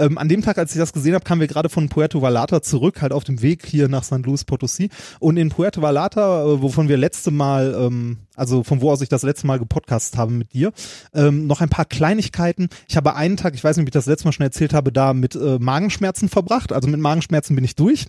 Ähm, 0.00 0.18
an 0.18 0.28
dem 0.28 0.42
Tag, 0.42 0.58
als 0.58 0.72
ich 0.72 0.78
das 0.78 0.92
gesehen 0.92 1.14
habe, 1.14 1.24
kamen 1.24 1.40
wir 1.40 1.48
gerade 1.48 1.68
von 1.68 1.88
Puerto 1.88 2.22
Vallarta 2.22 2.62
zurück, 2.62 3.02
halt 3.02 3.12
auf 3.12 3.24
dem 3.24 3.42
Weg 3.42 3.66
hier 3.66 3.88
nach 3.88 4.02
San 4.02 4.22
Luis 4.22 4.46
Potosí. 4.46 4.90
Und 5.18 5.36
in 5.36 5.50
Puerto 5.50 5.82
Vallarta, 5.82 6.42
äh, 6.44 6.62
wovon 6.62 6.88
wir 6.88 6.96
letzte 6.96 7.30
Mal, 7.30 7.74
ähm, 7.78 8.18
also 8.34 8.62
von 8.64 8.80
wo 8.80 8.90
aus 8.90 9.02
ich 9.02 9.08
das 9.08 9.22
letzte 9.22 9.46
Mal 9.46 9.58
gepodcast 9.58 10.16
habe 10.16 10.32
mit 10.32 10.52
dir, 10.54 10.72
ähm, 11.14 11.46
noch 11.46 11.60
ein 11.60 11.68
paar 11.68 11.84
Kleinigkeiten. 11.84 12.68
Ich 12.88 12.96
habe 12.96 13.14
einen 13.14 13.36
Tag, 13.36 13.54
ich 13.54 13.62
weiß 13.62 13.76
nicht, 13.76 13.84
ob 13.84 13.88
ich 13.88 13.92
das 13.92 14.06
letzte 14.06 14.26
Mal 14.26 14.32
schon 14.32 14.44
erzählt 14.44 14.72
habe, 14.72 14.92
da 14.92 15.12
mit 15.12 15.34
äh, 15.34 15.58
Magenschmerzen 15.58 16.28
verbracht. 16.28 16.72
Also 16.72 16.88
mit 16.88 17.00
Magenschmerzen 17.00 17.54
bin 17.54 17.64
ich 17.64 17.76
durch. 17.76 18.06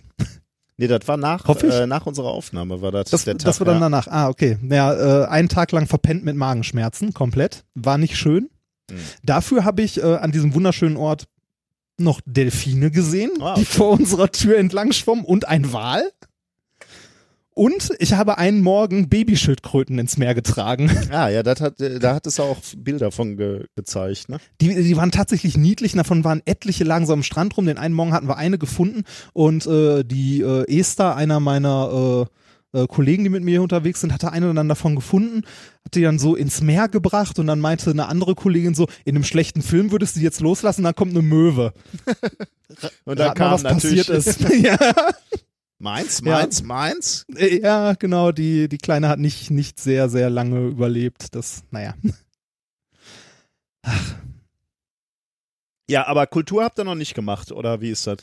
Nee, 0.78 0.88
das 0.88 1.06
war 1.06 1.16
nach, 1.18 1.46
äh, 1.62 1.86
nach 1.86 2.06
unserer 2.06 2.28
Aufnahme, 2.28 2.80
war 2.80 2.90
das, 2.90 3.10
Das, 3.10 3.24
der 3.24 3.36
Tag. 3.36 3.44
das 3.44 3.60
war 3.60 3.66
dann 3.66 3.76
ja. 3.76 3.80
danach. 3.80 4.08
Ah, 4.08 4.28
okay. 4.28 4.56
Ja, 4.68 5.24
äh, 5.24 5.26
einen 5.26 5.48
Tag 5.48 5.70
lang 5.72 5.86
verpennt 5.86 6.24
mit 6.24 6.34
Magenschmerzen, 6.34 7.12
komplett. 7.12 7.64
War 7.74 7.98
nicht 7.98 8.16
schön. 8.16 8.48
Mhm. 8.90 8.96
Dafür 9.22 9.64
habe 9.64 9.82
ich 9.82 10.02
äh, 10.02 10.16
an 10.16 10.32
diesem 10.32 10.54
wunderschönen 10.54 10.96
Ort 10.96 11.26
noch 11.98 12.20
Delfine 12.24 12.90
gesehen, 12.90 13.30
die 13.36 13.42
okay. 13.42 13.64
vor 13.64 13.90
unserer 13.90 14.30
Tür 14.30 14.58
entlang 14.58 14.92
schwommen 14.92 15.24
und 15.24 15.48
ein 15.48 15.72
Wal. 15.72 16.10
Und 17.54 17.92
ich 17.98 18.14
habe 18.14 18.38
einen 18.38 18.62
Morgen 18.62 19.10
Babyschildkröten 19.10 19.98
ins 19.98 20.16
Meer 20.16 20.34
getragen. 20.34 20.90
Ah, 21.10 21.28
ja, 21.28 21.42
das 21.42 21.60
hat, 21.60 21.80
äh, 21.80 21.98
da 21.98 22.14
hat 22.14 22.26
es 22.26 22.40
auch 22.40 22.56
Bilder 22.78 23.12
von 23.12 23.36
ge 23.36 23.66
gezeigt, 23.76 24.30
ne? 24.30 24.38
Die, 24.62 24.74
die 24.74 24.96
waren 24.96 25.10
tatsächlich 25.10 25.58
niedlich, 25.58 25.92
davon 25.92 26.24
waren 26.24 26.40
etliche 26.46 26.86
so 27.04 27.12
am 27.12 27.22
Strand 27.22 27.56
rum. 27.56 27.66
Den 27.66 27.76
einen 27.76 27.94
Morgen 27.94 28.14
hatten 28.14 28.28
wir 28.28 28.38
eine 28.38 28.56
gefunden 28.56 29.04
und 29.34 29.66
äh, 29.66 30.02
die 30.02 30.40
äh, 30.40 30.64
Esther, 30.66 31.14
einer 31.14 31.40
meiner 31.40 32.26
äh, 32.26 32.41
äh, 32.72 32.86
Kollegen, 32.86 33.24
die 33.24 33.30
mit 33.30 33.44
mir 33.44 33.50
hier 33.52 33.62
unterwegs 33.62 34.00
sind, 34.00 34.12
hatte 34.12 34.32
eine 34.32 34.52
dann 34.54 34.68
davon 34.68 34.94
gefunden, 34.96 35.42
hat 35.84 35.94
die 35.94 36.02
dann 36.02 36.18
so 36.18 36.34
ins 36.34 36.60
Meer 36.60 36.88
gebracht 36.88 37.38
und 37.38 37.46
dann 37.46 37.60
meinte 37.60 37.90
eine 37.90 38.06
andere 38.08 38.34
Kollegin 38.34 38.74
so, 38.74 38.88
in 39.04 39.14
einem 39.16 39.24
schlechten 39.24 39.62
Film 39.62 39.90
würdest 39.92 40.16
du 40.16 40.20
die 40.20 40.24
jetzt 40.24 40.40
loslassen, 40.40 40.82
dann 40.82 40.94
kommt 40.94 41.12
eine 41.12 41.22
Möwe. 41.22 41.72
Und 43.04 43.20
Rat 43.20 43.38
mal, 43.38 43.52
was 43.52 43.62
passiert 43.64 44.08
ist. 44.08 44.40
ja. 44.62 44.78
Meins, 45.78 46.22
Ja. 46.24 46.32
meins, 46.38 46.62
meins. 46.62 47.26
Äh, 47.36 47.60
ja, 47.60 47.92
genau, 47.94 48.32
die, 48.32 48.68
die 48.68 48.78
Kleine 48.78 49.08
hat 49.08 49.18
nicht, 49.18 49.50
nicht 49.50 49.78
sehr, 49.78 50.08
sehr 50.08 50.30
lange 50.30 50.68
überlebt. 50.68 51.34
Das, 51.34 51.64
naja. 51.70 51.94
Ja, 55.90 56.06
aber 56.06 56.26
Kultur 56.26 56.64
habt 56.64 56.78
ihr 56.78 56.84
noch 56.84 56.94
nicht 56.94 57.14
gemacht, 57.14 57.52
oder 57.52 57.80
wie 57.80 57.90
ist 57.90 58.06
das? 58.06 58.18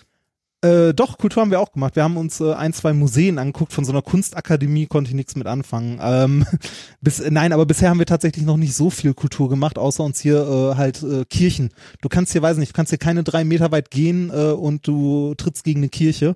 Äh, 0.61 0.93
doch, 0.93 1.17
Kultur 1.17 1.41
haben 1.41 1.51
wir 1.51 1.61
auch 1.61 1.71
gemacht. 1.71 1.95
Wir 1.95 2.03
haben 2.03 2.17
uns 2.17 2.41
äh, 2.41 2.53
ein, 2.53 2.73
zwei 2.73 2.91
Museen 2.91 3.37
angeguckt. 3.37 3.71
Von 3.71 3.85
so 3.85 3.93
einer 3.93 4.01
Kunstakademie 4.01 4.87
konnte 4.87 5.09
ich 5.09 5.15
nichts 5.15 5.37
mit 5.37 5.47
anfangen. 5.47 5.99
Ähm, 6.01 6.45
bis, 7.01 7.23
nein, 7.29 7.53
aber 7.53 7.65
bisher 7.65 7.89
haben 7.89 7.99
wir 7.99 8.05
tatsächlich 8.05 8.45
noch 8.45 8.57
nicht 8.57 8.75
so 8.75 8.89
viel 8.89 9.13
Kultur 9.13 9.47
gemacht, 9.49 9.77
außer 9.77 10.03
uns 10.03 10.19
hier 10.19 10.41
äh, 10.41 10.75
halt 10.75 11.01
äh, 11.01 11.23
Kirchen. 11.25 11.69
Du 12.01 12.09
kannst 12.09 12.33
hier, 12.33 12.41
weiß 12.41 12.57
nicht, 12.57 12.73
du 12.73 12.75
kannst 12.75 12.89
hier 12.89 12.99
keine 12.99 13.23
drei 13.23 13.45
Meter 13.45 13.71
weit 13.71 13.89
gehen 13.89 14.31
äh, 14.31 14.51
und 14.51 14.85
du 14.85 15.33
trittst 15.35 15.63
gegen 15.63 15.79
eine 15.79 15.89
Kirche. 15.89 16.35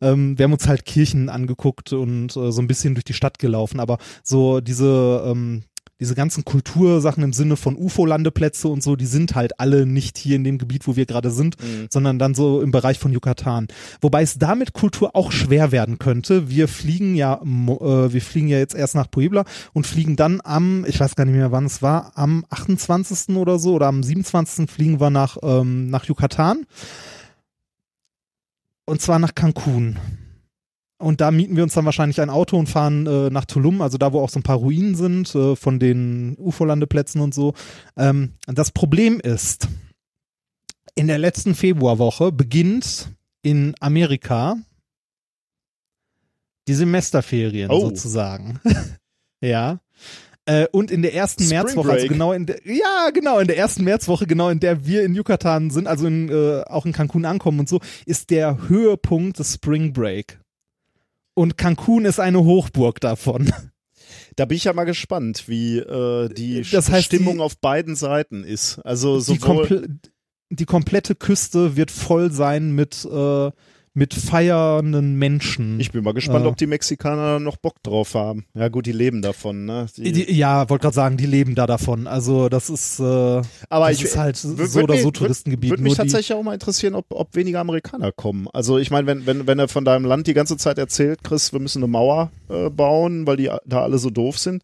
Ähm, 0.00 0.36
wir 0.36 0.44
haben 0.44 0.52
uns 0.52 0.66
halt 0.66 0.84
Kirchen 0.84 1.28
angeguckt 1.28 1.92
und 1.92 2.36
äh, 2.36 2.50
so 2.50 2.60
ein 2.60 2.66
bisschen 2.66 2.94
durch 2.94 3.04
die 3.04 3.12
Stadt 3.12 3.38
gelaufen, 3.38 3.78
aber 3.78 3.98
so 4.24 4.60
diese 4.60 5.22
ähm, 5.26 5.62
diese 6.00 6.14
ganzen 6.14 6.44
Kultursachen 6.44 7.22
im 7.22 7.34
Sinne 7.34 7.56
von 7.56 7.76
UFO-Landeplätze 7.76 8.68
und 8.68 8.82
so, 8.82 8.96
die 8.96 9.06
sind 9.06 9.34
halt 9.34 9.60
alle 9.60 9.84
nicht 9.84 10.16
hier 10.16 10.36
in 10.36 10.44
dem 10.44 10.56
Gebiet, 10.56 10.88
wo 10.88 10.96
wir 10.96 11.04
gerade 11.04 11.30
sind, 11.30 11.56
sondern 11.90 12.18
dann 12.18 12.34
so 12.34 12.62
im 12.62 12.70
Bereich 12.70 12.98
von 12.98 13.12
Yucatan. 13.12 13.68
Wobei 14.00 14.22
es 14.22 14.38
damit 14.38 14.72
Kultur 14.72 15.14
auch 15.14 15.30
schwer 15.30 15.72
werden 15.72 15.98
könnte. 15.98 16.48
Wir 16.48 16.68
fliegen 16.68 17.14
ja, 17.14 17.34
äh, 17.42 18.12
wir 18.12 18.22
fliegen 18.22 18.48
ja 18.48 18.58
jetzt 18.58 18.74
erst 18.74 18.94
nach 18.94 19.10
Puebla 19.10 19.44
und 19.74 19.86
fliegen 19.86 20.16
dann 20.16 20.40
am, 20.42 20.86
ich 20.86 20.98
weiß 20.98 21.16
gar 21.16 21.26
nicht 21.26 21.36
mehr 21.36 21.52
wann 21.52 21.66
es 21.66 21.82
war, 21.82 22.12
am 22.16 22.46
28. 22.48 23.36
oder 23.36 23.58
so 23.58 23.74
oder 23.74 23.86
am 23.86 24.02
27. 24.02 24.70
fliegen 24.70 25.00
wir 25.00 25.10
nach, 25.10 25.36
ähm, 25.42 25.88
nach 25.90 26.06
Yucatan. 26.06 26.64
Und 28.86 29.02
zwar 29.02 29.18
nach 29.18 29.34
Cancun. 29.34 29.98
Und 31.00 31.22
da 31.22 31.30
mieten 31.30 31.56
wir 31.56 31.62
uns 31.62 31.72
dann 31.72 31.86
wahrscheinlich 31.86 32.20
ein 32.20 32.28
Auto 32.28 32.58
und 32.58 32.68
fahren 32.68 33.06
äh, 33.06 33.30
nach 33.30 33.46
Tulum, 33.46 33.80
also 33.80 33.96
da, 33.96 34.12
wo 34.12 34.20
auch 34.20 34.28
so 34.28 34.38
ein 34.38 34.42
paar 34.42 34.58
Ruinen 34.58 34.94
sind, 34.94 35.34
äh, 35.34 35.56
von 35.56 35.78
den 35.78 36.36
UFO-Landeplätzen 36.38 37.22
und 37.22 37.32
so. 37.32 37.54
Ähm, 37.96 38.34
das 38.46 38.70
Problem 38.70 39.18
ist, 39.18 39.66
in 40.94 41.06
der 41.06 41.18
letzten 41.18 41.54
Februarwoche 41.54 42.32
beginnt 42.32 43.08
in 43.42 43.74
Amerika 43.80 44.56
die 46.68 46.74
Semesterferien 46.74 47.70
Oh. 47.70 47.80
sozusagen. 47.80 48.60
ja. 49.40 49.80
Äh, 50.44 50.66
und 50.70 50.90
in 50.90 51.00
der 51.00 51.14
ersten 51.14 51.44
Spring 51.44 51.62
Märzwoche, 51.62 51.90
also 51.92 52.00
Break. 52.02 52.12
genau 52.12 52.32
in 52.32 52.44
der, 52.44 52.60
ja, 52.64 53.08
genau, 53.14 53.38
in 53.38 53.46
der 53.46 53.56
ersten 53.56 53.84
Märzwoche, 53.84 54.26
genau 54.26 54.50
in 54.50 54.60
der 54.60 54.84
wir 54.84 55.02
in 55.04 55.14
Yucatan 55.14 55.70
sind, 55.70 55.86
also 55.86 56.06
in, 56.06 56.28
äh, 56.28 56.62
auch 56.66 56.84
in 56.84 56.92
Cancun 56.92 57.24
ankommen 57.24 57.60
und 57.60 57.68
so, 57.70 57.80
ist 58.04 58.28
der 58.28 58.68
Höhepunkt 58.68 59.38
des 59.38 59.54
Spring 59.54 59.94
Break. 59.94 60.38
Und 61.40 61.56
Cancun 61.56 62.04
ist 62.04 62.20
eine 62.20 62.44
Hochburg 62.44 63.00
davon. 63.00 63.50
Da 64.36 64.44
bin 64.44 64.56
ich 64.58 64.64
ja 64.64 64.74
mal 64.74 64.84
gespannt, 64.84 65.44
wie 65.48 65.78
äh, 65.78 66.28
die 66.28 66.62
Das 66.70 66.90
heißt, 66.90 67.06
Stimmung 67.06 67.36
die- 67.36 67.40
auf 67.40 67.56
beiden 67.58 67.96
Seiten 67.96 68.44
ist. 68.44 68.78
Also 68.80 69.20
die, 69.22 69.38
komple 69.38 69.88
die 70.50 70.66
komplette 70.66 71.14
Küste 71.14 71.76
wird 71.76 71.90
voll 71.90 72.30
sein 72.30 72.72
mit, 72.72 73.06
äh, 73.10 73.50
mit 73.92 74.14
feiernden 74.14 75.16
Menschen. 75.16 75.80
ich 75.80 75.90
bin 75.90 76.04
mal 76.04 76.14
gespannt, 76.14 76.44
Äh. 76.44 76.48
ob 76.48 76.56
die 76.56 76.66
Mexikaner 76.68 77.40
noch 77.40 77.56
Bock 77.56 77.82
drauf 77.82 78.14
haben. 78.14 78.44
Ja 78.54 78.68
gut, 78.68 78.86
die 78.86 78.92
leben 78.92 79.20
davon, 79.20 79.64
ne? 79.64 79.86
Die, 79.96 80.12
die, 80.12 80.32
ja, 80.32 80.68
wollte 80.70 80.82
gerade 80.82 80.94
sagen, 80.94 81.16
die 81.16 81.26
leben 81.26 81.56
da 81.56 81.66
davon. 81.66 82.06
Also 82.06 82.48
das 82.48 82.70
ist, 82.70 83.00
äh, 83.00 83.02
aber 83.02 83.44
das 83.88 83.96
ich 83.98 84.04
ist 84.04 84.16
halt 84.16 84.36
so 84.36 84.50
oder 84.80 84.94
mich- 84.94 85.02
so 85.02 85.10
Touristengebiet. 85.10 85.70
Würde 85.70 85.82
mich 85.82 85.94
tatsächlich 85.96 86.36
auch 86.36 86.42
mal 86.44 86.54
interessieren, 86.54 86.94
ob, 86.94 87.06
ob 87.10 87.34
weniger 87.34 87.58
Amerikaner 87.60 88.12
kommen. 88.12 88.46
Also 88.52 88.78
ich 88.78 88.92
meine, 88.92 89.08
wenn, 89.08 89.26
wenn, 89.26 89.46
wenn 89.48 89.58
er 89.58 89.66
von 89.68 89.84
deinem 89.84 90.04
Land 90.04 90.28
die 90.28 90.34
ganze 90.34 90.56
Zeit 90.56 90.78
erzählt, 90.78 91.24
Chris, 91.24 91.52
wir 91.52 91.58
müssen 91.60 91.82
eine 91.82 91.90
Mauer 91.90 92.30
äh, 92.48 92.70
bauen, 92.70 93.26
weil 93.26 93.38
die 93.38 93.50
da 93.66 93.82
alle 93.82 93.98
so 93.98 94.10
doof 94.10 94.38
sind, 94.38 94.62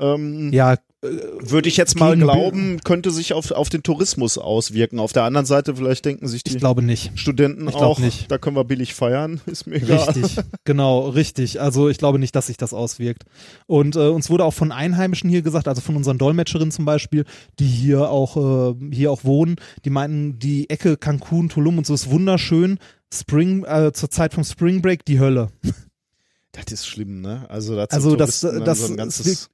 ähm, 0.00 0.52
ja, 0.52 0.76
würde 1.00 1.68
ich 1.68 1.76
jetzt 1.76 1.98
mal 1.98 2.16
glauben, 2.16 2.80
könnte 2.82 3.12
sich 3.12 3.32
auf, 3.32 3.52
auf 3.52 3.68
den 3.68 3.84
Tourismus 3.84 4.36
auswirken. 4.36 4.98
Auf 4.98 5.12
der 5.12 5.22
anderen 5.22 5.46
Seite 5.46 5.76
vielleicht 5.76 6.04
denken 6.04 6.26
sich 6.26 6.42
die 6.42 6.52
ich 6.52 6.58
glaube 6.58 6.82
nicht. 6.82 7.12
Studenten 7.14 7.68
ich 7.68 7.74
auch, 7.76 8.00
nicht. 8.00 8.30
da 8.30 8.38
können 8.38 8.56
wir 8.56 8.64
billig 8.64 8.94
feiern, 8.94 9.40
ist 9.46 9.66
mir 9.68 9.76
egal. 9.76 10.08
Richtig, 10.08 10.42
genau, 10.64 11.08
richtig. 11.08 11.60
Also 11.60 11.88
ich 11.88 11.98
glaube 11.98 12.18
nicht, 12.18 12.34
dass 12.34 12.48
sich 12.48 12.56
das 12.56 12.74
auswirkt. 12.74 13.24
Und 13.66 13.94
äh, 13.94 14.08
uns 14.08 14.28
wurde 14.28 14.44
auch 14.44 14.54
von 14.54 14.72
Einheimischen 14.72 15.30
hier 15.30 15.42
gesagt, 15.42 15.68
also 15.68 15.80
von 15.80 15.94
unseren 15.94 16.18
Dolmetscherinnen 16.18 16.72
zum 16.72 16.84
Beispiel, 16.84 17.24
die 17.60 17.66
hier 17.66 18.10
auch 18.10 18.72
äh, 18.72 18.74
hier 18.92 19.12
auch 19.12 19.22
wohnen, 19.22 19.56
die 19.84 19.90
meinten, 19.90 20.40
die 20.40 20.68
Ecke 20.68 20.96
Cancun, 20.96 21.48
Tulum 21.48 21.78
und 21.78 21.86
so 21.86 21.94
ist 21.94 22.10
wunderschön. 22.10 22.78
Spring 23.14 23.64
äh, 23.64 23.92
zur 23.92 24.10
Zeit 24.10 24.34
vom 24.34 24.44
Spring 24.44 24.82
Break 24.82 25.04
die 25.04 25.20
Hölle. 25.20 25.48
Das 26.52 26.72
ist 26.72 26.86
schlimm, 26.86 27.20
ne? 27.20 27.46
Also, 27.48 27.76
dazu 27.76 27.94
Also 27.94 28.16
das, 28.16 28.40
das 28.40 28.80
so 28.80 28.86
ein 28.86 28.96
ganzes, 28.96 29.48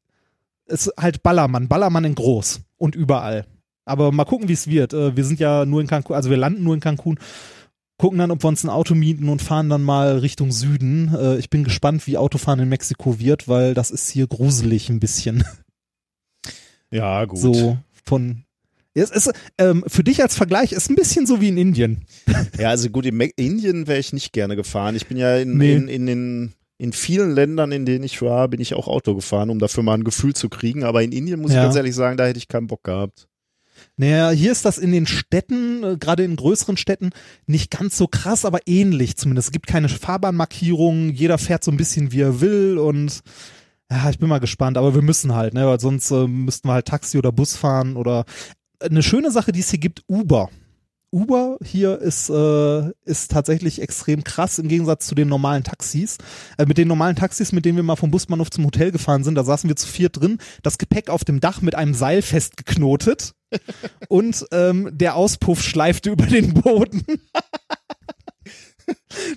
ist 0.66 0.90
halt 0.98 1.22
Ballermann, 1.22 1.68
Ballermann 1.68 2.04
in 2.04 2.14
groß 2.14 2.60
und 2.76 2.94
überall. 2.94 3.46
Aber 3.84 4.12
mal 4.12 4.24
gucken, 4.24 4.48
wie 4.48 4.54
es 4.54 4.66
wird. 4.66 4.94
Äh, 4.94 5.16
Wir 5.16 5.24
sind 5.24 5.40
ja 5.40 5.64
nur 5.66 5.80
in 5.80 5.86
Cancun, 5.86 6.16
also 6.16 6.30
wir 6.30 6.36
landen 6.38 6.62
nur 6.64 6.74
in 6.74 6.80
Cancun, 6.80 7.18
gucken 7.98 8.18
dann, 8.18 8.30
ob 8.30 8.42
wir 8.42 8.48
uns 8.48 8.64
ein 8.64 8.70
Auto 8.70 8.94
mieten 8.94 9.28
und 9.28 9.42
fahren 9.42 9.68
dann 9.68 9.82
mal 9.82 10.18
Richtung 10.18 10.52
Süden. 10.52 11.14
Äh, 11.14 11.36
Ich 11.38 11.50
bin 11.50 11.64
gespannt, 11.64 12.06
wie 12.06 12.16
Autofahren 12.16 12.60
in 12.60 12.68
Mexiko 12.68 13.18
wird, 13.18 13.46
weil 13.46 13.74
das 13.74 13.90
ist 13.90 14.08
hier 14.10 14.26
gruselig 14.26 14.88
ein 14.88 15.00
bisschen. 15.00 15.44
ja, 16.90 17.24
gut. 17.24 17.38
So 17.40 17.78
von 18.04 18.44
es 18.96 19.10
ist, 19.10 19.32
ähm, 19.58 19.82
für 19.88 20.04
dich 20.04 20.22
als 20.22 20.36
Vergleich 20.36 20.70
ist 20.70 20.88
ein 20.88 20.94
bisschen 20.94 21.26
so 21.26 21.40
wie 21.40 21.48
in 21.48 21.56
Indien. 21.58 22.04
Ja, 22.56 22.68
also 22.68 22.88
gut, 22.90 23.04
in 23.06 23.16
Me 23.16 23.28
Indien 23.34 23.88
wäre 23.88 23.98
ich 23.98 24.12
nicht 24.12 24.32
gerne 24.32 24.54
gefahren. 24.54 24.94
Ich 24.94 25.08
bin 25.08 25.16
ja 25.16 25.36
in, 25.36 25.58
Nee. 25.58 25.74
in, 25.74 25.88
in 25.88 26.06
den 26.06 26.52
in 26.84 26.92
vielen 26.92 27.32
Ländern, 27.32 27.72
in 27.72 27.84
denen 27.86 28.04
ich 28.04 28.22
war, 28.22 28.46
bin 28.48 28.60
ich 28.60 28.74
auch 28.74 28.86
Auto 28.86 29.14
gefahren, 29.14 29.50
um 29.50 29.58
dafür 29.58 29.82
mal 29.82 29.94
ein 29.94 30.04
Gefühl 30.04 30.34
zu 30.34 30.48
kriegen. 30.48 30.84
Aber 30.84 31.02
in 31.02 31.10
Indien 31.12 31.40
muss 31.40 31.50
Ja. 31.52 31.58
ich 31.58 31.64
ganz 31.64 31.76
ehrlich 31.76 31.94
sagen, 31.94 32.16
da 32.16 32.26
hätte 32.26 32.38
ich 32.38 32.46
keinen 32.46 32.66
Bock 32.68 32.84
gehabt. 32.84 33.26
Naja, 33.96 34.30
hier 34.30 34.52
ist 34.52 34.64
das 34.64 34.78
in 34.78 34.92
den 34.92 35.06
Städten, 35.06 35.82
äh, 35.82 35.96
gerade 35.98 36.22
in 36.24 36.36
größeren 36.36 36.76
Städten, 36.76 37.10
nicht 37.46 37.70
ganz 37.70 37.96
so 37.96 38.06
krass, 38.06 38.44
aber 38.44 38.60
ähnlich 38.66 39.16
zumindest. 39.16 39.48
Es 39.48 39.52
gibt 39.52 39.66
keine 39.66 39.88
Fahrbahnmarkierungen, 39.88 41.10
jeder 41.12 41.38
fährt 41.38 41.64
so 41.64 41.70
ein 41.70 41.76
bisschen 41.76 42.12
wie 42.12 42.20
er 42.20 42.40
will 42.40 42.78
und 42.78 43.20
ja, 43.90 44.08
ich 44.10 44.18
bin 44.18 44.28
mal 44.28 44.38
gespannt, 44.40 44.76
aber 44.78 44.94
wir 44.94 45.02
müssen 45.02 45.34
halt, 45.34 45.54
ne, 45.54 45.66
weil 45.66 45.80
sonst 45.80 46.10
äh, 46.10 46.26
müssten 46.26 46.68
wir 46.68 46.74
halt 46.74 46.86
Taxi 46.86 47.18
oder 47.18 47.32
Bus 47.32 47.56
fahren 47.56 47.96
oder 47.96 48.24
eine 48.80 49.02
schöne 49.02 49.30
Sache, 49.30 49.52
die 49.52 49.60
es 49.60 49.70
hier 49.70 49.78
gibt, 49.80 50.02
Uber. 50.08 50.50
Uber 51.14 51.58
hier 51.64 52.00
ist, 52.00 52.28
äh, 52.28 52.90
ist 53.04 53.30
tatsächlich 53.30 53.80
extrem 53.80 54.24
krass 54.24 54.58
im 54.58 54.66
Gegensatz 54.66 55.06
zu 55.06 55.14
den 55.14 55.28
normalen 55.28 55.62
Taxis. 55.62 56.18
Äh, 56.58 56.66
mit 56.66 56.76
den 56.76 56.88
normalen 56.88 57.14
Taxis, 57.14 57.52
mit 57.52 57.64
denen 57.64 57.76
wir 57.76 57.84
mal 57.84 57.94
vom 57.94 58.10
Busbahnhof 58.10 58.50
zum 58.50 58.64
Hotel 58.64 58.90
gefahren 58.90 59.22
sind, 59.22 59.36
da 59.36 59.44
saßen 59.44 59.68
wir 59.68 59.76
zu 59.76 59.86
viert 59.86 60.20
drin, 60.20 60.38
das 60.64 60.76
Gepäck 60.76 61.10
auf 61.10 61.24
dem 61.24 61.38
Dach 61.38 61.62
mit 61.62 61.76
einem 61.76 61.94
Seil 61.94 62.20
festgeknotet 62.20 63.34
und 64.08 64.44
ähm, 64.50 64.90
der 64.92 65.14
Auspuff 65.14 65.62
schleifte 65.62 66.10
über 66.12 66.26
den 66.26 66.52
Boden. 66.52 67.04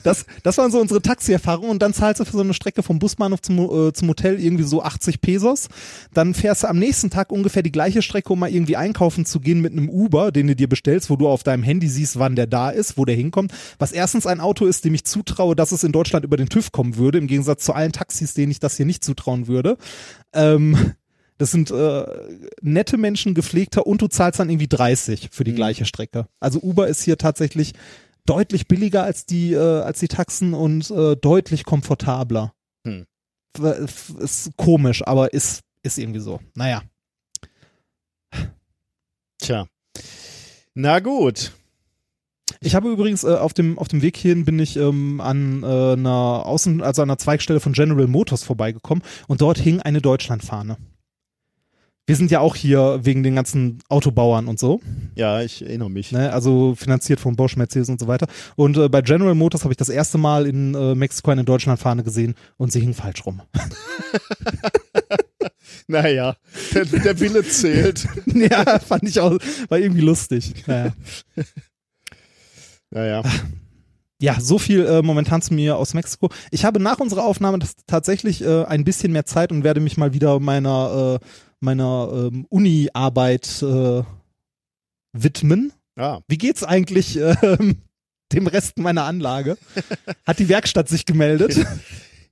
Das, 0.04 0.26
das 0.44 0.58
waren 0.58 0.72
so 0.72 0.80
unsere 0.80 1.02
Taxi-Erfahrungen 1.02 1.70
und 1.70 1.82
dann 1.82 1.94
zahlst 1.94 2.20
du 2.20 2.26
für 2.26 2.32
so 2.32 2.42
eine 2.42 2.54
Strecke 2.54 2.84
vom 2.84 3.00
Busbahnhof 3.00 3.42
zum, 3.42 3.60
äh, 3.60 3.94
zum 3.94 4.08
Hotel 4.10 4.40
irgendwie 4.40 4.64
so 4.64 4.82
80 4.82 5.22
Pesos. 5.22 5.68
Dann 6.14 6.34
fährst 6.34 6.64
du 6.64 6.68
am 6.68 6.80
nächsten 6.80 7.10
Tag 7.10 7.32
ungefähr 7.32 7.64
die 7.64 7.72
gleiche 7.72 8.02
Strecke, 8.02 8.34
um 8.34 8.40
mal 8.40 8.52
irgendwie 8.52 8.76
einkaufen 8.76 9.26
zu 9.26 9.40
gehen 9.40 9.62
mit 9.62 9.74
einem 9.74 9.90
Uber, 9.90 10.32
den 10.32 10.48
du 10.48 10.56
dir 10.56 10.68
bestellst, 10.68 11.10
wo 11.10 11.16
du 11.16 11.28
auf 11.28 11.44
deinem 11.44 11.64
Handy 11.64 11.88
siehst, 11.88 12.20
wann 12.20 12.36
der 12.36 12.48
da 12.48 12.70
ist, 12.70 12.98
wo 12.98 13.06
der 13.06 13.16
hinkommt. 13.16 13.52
Was 13.80 13.92
erstens 13.92 14.26
ein 14.26 14.40
Auto 14.40 14.66
ist, 14.66 14.86
dem 14.86 14.94
ich 14.94 15.06
zutraue, 15.06 15.56
dass 15.56 15.72
es 15.72 15.84
in 15.84 15.92
Deutschland 15.92 16.26
über 16.26 16.38
den 16.38 16.50
TÜV 16.50 16.72
kommen 16.72 16.98
würde, 16.98 17.18
im 17.18 17.28
Gegensatz 17.28 17.64
zu 17.64 17.74
allen 17.74 17.92
Taxis, 17.92 18.34
denen 18.34 18.52
ich 18.52 18.60
das 18.60 18.78
hier 18.78 18.86
nicht 18.86 19.04
zutrauen 19.04 19.48
würde. 19.48 19.78
Ähm, 20.34 20.94
das 21.38 21.52
sind 21.52 21.70
äh, 21.70 22.06
nette 22.62 22.98
Menschen, 22.98 23.36
gepflegter 23.36 23.86
und 23.86 24.02
du 24.02 24.08
zahlst 24.08 24.40
dann 24.40 24.50
irgendwie 24.50 24.68
30 24.68 25.30
für 25.32 25.44
die 25.44 25.54
gleiche 25.54 25.86
Strecke. 25.86 26.28
Also 26.40 26.60
Uber 26.60 26.88
ist 26.88 27.04
hier 27.04 27.18
tatsächlich 27.18 27.74
deutlich 28.28 28.68
billiger 28.68 29.04
als 29.04 29.26
die 29.26 29.54
äh, 29.54 29.82
als 29.82 30.00
die 30.00 30.08
Taxen 30.08 30.54
und 30.54 30.90
äh, 30.92 31.16
deutlich 31.16 31.66
komfortabler. 31.66 32.54
Hm. 32.86 33.06
Ist 34.20 34.52
komisch, 34.58 35.06
aber 35.06 35.34
ist 35.34 35.62
ist 35.84 35.98
irgendwie 35.98 36.20
so. 36.20 36.40
Naja. 36.54 36.84
Tja. 39.40 39.68
Na 40.76 41.00
gut. 41.00 41.54
Ich 42.62 42.76
habe 42.76 42.90
übrigens 42.90 43.24
äh, 43.24 43.36
auf 43.36 43.54
dem 43.54 43.78
auf 43.80 43.88
dem 43.88 44.02
Weg 44.02 44.18
hierhin 44.18 44.46
bin 44.46 44.60
ich 44.60 44.78
ähm, 44.78 45.22
an 45.22 45.64
äh, 45.64 45.94
einer 45.94 46.46
Außen 46.46 46.82
also 46.82 47.02
an 47.02 47.10
einer 47.10 47.18
Zweigstelle 47.18 47.60
von 47.60 47.74
General 47.74 48.08
Motors 48.08 48.44
vorbeigekommen 48.44 49.04
und 49.28 49.42
dort 49.42 49.58
hing 49.58 49.82
eine 49.82 50.02
Deutschlandfahne. 50.02 50.78
Wir 52.08 52.16
sind 52.16 52.32
ja 52.32 52.40
auch 52.40 52.56
hier 52.56 53.02
wegen 53.04 53.22
den 53.22 53.36
ganzen 53.36 53.80
Autobauern 53.90 54.48
und 54.48 54.58
so, 54.58 54.80
Ja, 55.16 55.42
ich 55.42 55.62
erinnere 55.62 55.90
mich. 55.90 56.14
ne? 56.14 56.32
also 56.32 56.74
finanziert 56.74 57.20
von 57.20 57.36
Bosch, 57.36 57.58
Mercedes 57.58 57.90
und 57.90 58.00
so 58.00 58.08
weiter. 58.08 58.28
Und 58.56 58.78
äh, 58.78 58.88
bei 58.88 59.02
General 59.02 59.36
Motors 59.36 59.64
habe 59.64 59.74
ich 59.74 59.78
das 59.78 59.90
erste 59.90 60.18
Mal 60.18 60.48
in 60.48 60.74
äh, 60.74 60.96
Mexiko 60.96 61.32
eine 61.32 61.44
Deutschlandfahne 61.44 62.04
gesehen 62.04 62.36
und 62.56 62.72
sie 62.72 62.80
hing 62.80 62.94
falsch 62.94 63.26
rum. 63.26 63.42
Naja, 65.90 66.36
der, 66.74 66.86
der 66.86 67.20
Wille 67.20 67.44
zählt. 67.48 68.08
ja, 68.26 68.80
fand 68.80 69.04
ich 69.04 69.20
auch, 69.22 69.38
war 69.70 69.78
irgendwie 69.80 70.02
lustig. 70.02 70.54
Naja. 70.66 70.94
Naja. 72.90 73.22
Ja, 74.22 74.40
so 74.40 74.58
viel 74.58 74.86
äh, 74.86 75.02
momentan 75.02 75.42
zu 75.42 75.54
mir 75.54 75.76
aus 75.78 75.94
Mexiko. 75.94 76.30
Ich 76.52 76.66
habe 76.66 76.80
nach 76.80 77.00
unserer 77.00 77.26
Aufnahme 77.26 77.60
tatsächlich 77.86 78.42
äh, 78.44 78.64
ein 78.64 78.84
bisschen 78.84 79.12
mehr 79.12 79.26
Zeit 79.26 79.52
und 79.52 79.64
werde 79.64 79.80
mich 79.82 79.98
mal 79.98 80.14
wieder 80.14 80.40
meiner, 80.40 81.20
äh, 81.22 81.26
meiner 81.60 82.10
ähm, 82.14 82.46
Uni-Arbeit 82.50 83.62
äh, 83.62 84.04
widmen. 85.14 85.74
Ah, 85.96 86.20
Wie 86.28 86.38
geht's 86.38 86.64
eigentlich 86.64 87.18
ähm, 87.18 87.78
dem 88.32 88.48
Rest 88.48 88.78
meiner 88.78 89.04
Anlage? 89.04 89.58
Hat 90.26 90.40
die 90.40 90.50
Werkstatt 90.50 90.90
sich 90.90 91.06
gemeldet? 91.06 91.66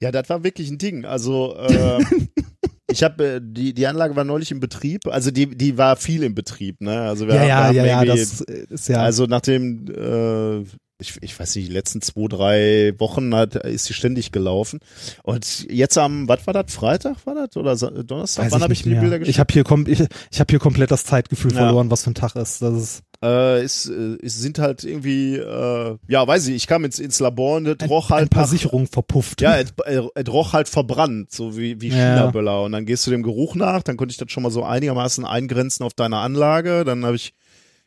Ja, 0.01 0.11
das 0.11 0.27
war 0.29 0.43
wirklich 0.43 0.69
ein 0.69 0.77
Ding. 0.77 1.05
Also 1.05 1.55
äh, 1.55 2.03
ich 2.91 3.01
habe 3.01 3.35
äh, 3.35 3.41
die 3.41 3.73
die 3.73 3.87
Anlage 3.87 4.13
war 4.17 4.25
neulich 4.25 4.51
im 4.51 4.59
Betrieb. 4.59 5.07
Also 5.07 5.31
die 5.31 5.55
die 5.55 5.77
war 5.77 5.95
viel 5.95 6.21
im 6.23 6.35
Betrieb. 6.35 6.81
Ne? 6.81 6.99
Also 6.99 7.27
wir, 7.27 7.35
ja, 7.35 7.41
wir 7.41 7.47
ja, 7.47 7.55
haben 7.63 7.75
ja, 7.75 7.85
ja, 7.85 8.05
das 8.05 8.41
ist 8.41 8.89
ja. 8.89 9.01
Also 9.01 9.25
nachdem 9.25 9.87
äh, 9.87 10.65
ich, 10.99 11.17
ich 11.21 11.37
weiß 11.37 11.55
nicht, 11.55 11.67
die 11.67 11.73
letzten 11.73 12.01
zwei, 12.01 12.27
drei 12.29 12.93
Wochen 12.99 13.35
hat, 13.35 13.55
ist 13.55 13.85
sie 13.85 13.93
ständig 13.93 14.31
gelaufen. 14.31 14.79
Und 15.23 15.65
jetzt 15.69 15.97
am, 15.97 16.27
was 16.29 16.47
war 16.47 16.53
das, 16.53 16.73
Freitag 16.73 17.25
war 17.25 17.35
das? 17.35 17.55
Oder 17.57 17.75
Donnerstag? 18.03 18.45
weiß 18.45 18.51
Wann 18.53 18.59
ich 18.59 18.63
habe 18.63 18.73
ich 18.73 18.79
nicht 18.79 18.85
die 18.85 18.89
mehr. 18.91 19.01
Bilder 19.01 19.15
Ich 19.17 19.19
geschickt? 19.21 19.39
habe 19.39 19.53
hier, 19.53 19.63
kom 19.65 19.85
ich, 19.87 19.99
ich 20.31 20.39
hab 20.39 20.49
hier 20.49 20.59
komplett 20.59 20.91
das 20.91 21.03
Zeitgefühl 21.03 21.51
Ja. 21.51 21.57
verloren, 21.65 21.91
was 21.91 22.03
für 22.03 22.11
ein 22.11 22.15
Tag 22.15 22.35
ist. 22.35 22.61
Das 22.61 22.73
ist 22.73 23.03
Äh, 23.21 23.61
es, 23.63 23.87
äh, 23.89 24.17
es 24.23 24.39
sind 24.39 24.59
halt 24.59 24.83
irgendwie, 24.83 25.35
äh, 25.37 25.97
ja, 26.07 26.27
weiß 26.27 26.47
ich, 26.47 26.55
ich 26.55 26.67
kam 26.67 26.85
ins, 26.85 26.99
ins 26.99 27.19
Labor 27.19 27.57
und 27.57 27.65
es 27.67 27.79
ein, 27.79 27.89
roch 27.89 28.11
ein 28.11 28.17
halt 28.17 28.29
paar 28.29 28.43
nach- 28.43 28.49
Sicherungen 28.49 28.87
verpufft. 28.87 29.41
Ja, 29.41 29.57
es, 29.57 29.73
äh, 29.85 30.01
es 30.15 30.27
roch 30.31 30.53
halt 30.53 30.69
verbrannt, 30.69 31.31
so 31.31 31.57
wie, 31.57 31.79
wie 31.81 31.89
Ja. 31.89 31.95
China-Böller. 31.95 32.63
Und 32.63 32.71
dann 32.73 32.85
gehst 32.85 33.05
du 33.07 33.11
dem 33.11 33.23
Geruch 33.23 33.55
nach, 33.55 33.83
dann 33.83 33.97
konnte 33.97 34.11
ich 34.11 34.17
das 34.17 34.31
schon 34.31 34.43
mal 34.43 34.51
so 34.51 34.63
einigermaßen 34.63 35.25
eingrenzen 35.25 35.83
auf 35.85 35.93
deine 35.93 36.17
Anlage. 36.17 36.83
Dann 36.85 37.05
habe 37.05 37.15
ich 37.15 37.33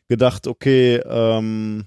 gedacht, 0.07 0.47
okay, 0.47 0.97
ähm, 1.07 1.85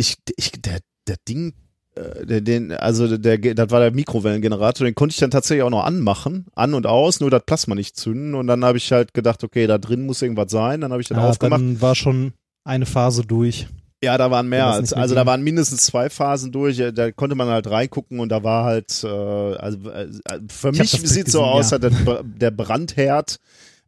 ich, 0.00 0.16
ich, 0.36 0.52
der, 0.52 0.80
der 1.06 1.16
Ding, 1.28 1.52
äh, 1.94 2.40
den, 2.40 2.72
also 2.72 3.16
der, 3.18 3.38
das 3.38 3.70
war 3.70 3.80
der 3.80 3.92
Mikrowellengenerator, 3.92 4.86
den 4.86 4.94
konnte 4.94 5.12
ich 5.12 5.20
dann 5.20 5.30
tatsächlich 5.30 5.62
auch 5.62 5.70
noch 5.70 5.84
anmachen, 5.84 6.46
an 6.54 6.74
und 6.74 6.86
aus, 6.86 7.20
nur 7.20 7.30
das 7.30 7.44
Plasma 7.44 7.74
nicht 7.74 7.96
zünden. 7.96 8.34
Und 8.34 8.46
dann 8.46 8.64
habe 8.64 8.78
ich 8.78 8.90
halt 8.90 9.12
gedacht, 9.12 9.44
okay, 9.44 9.66
da 9.66 9.78
drin 9.78 10.06
muss 10.06 10.22
irgendwas 10.22 10.50
sein. 10.50 10.80
Dann 10.80 10.92
habe 10.92 11.02
ich 11.02 11.08
das 11.08 11.18
ja, 11.18 11.28
aufgemacht. 11.28 11.60
dann 11.60 11.80
war 11.80 11.94
schon 11.94 12.32
eine 12.64 12.86
Phase 12.86 13.22
durch. 13.26 13.68
Ja, 14.02 14.16
da 14.16 14.30
waren 14.30 14.48
mehr 14.48 14.66
als, 14.66 14.94
also 14.94 15.14
da 15.14 15.26
waren 15.26 15.42
mindestens 15.42 15.84
zwei 15.84 16.08
Phasen 16.08 16.52
durch, 16.52 16.82
da 16.94 17.12
konnte 17.12 17.36
man 17.36 17.48
halt 17.48 17.70
reingucken 17.70 18.18
und 18.18 18.30
da 18.30 18.42
war 18.42 18.64
halt, 18.64 19.04
äh, 19.04 19.06
also 19.06 19.90
äh, 19.90 20.08
für 20.48 20.70
Ich 20.70 20.78
mich 20.78 20.90
sieht 20.90 21.30
so 21.30 21.42
aus, 21.42 21.70
ja. 21.70 21.78
der, 21.78 21.90
der 22.22 22.50
Brandherd, 22.50 23.38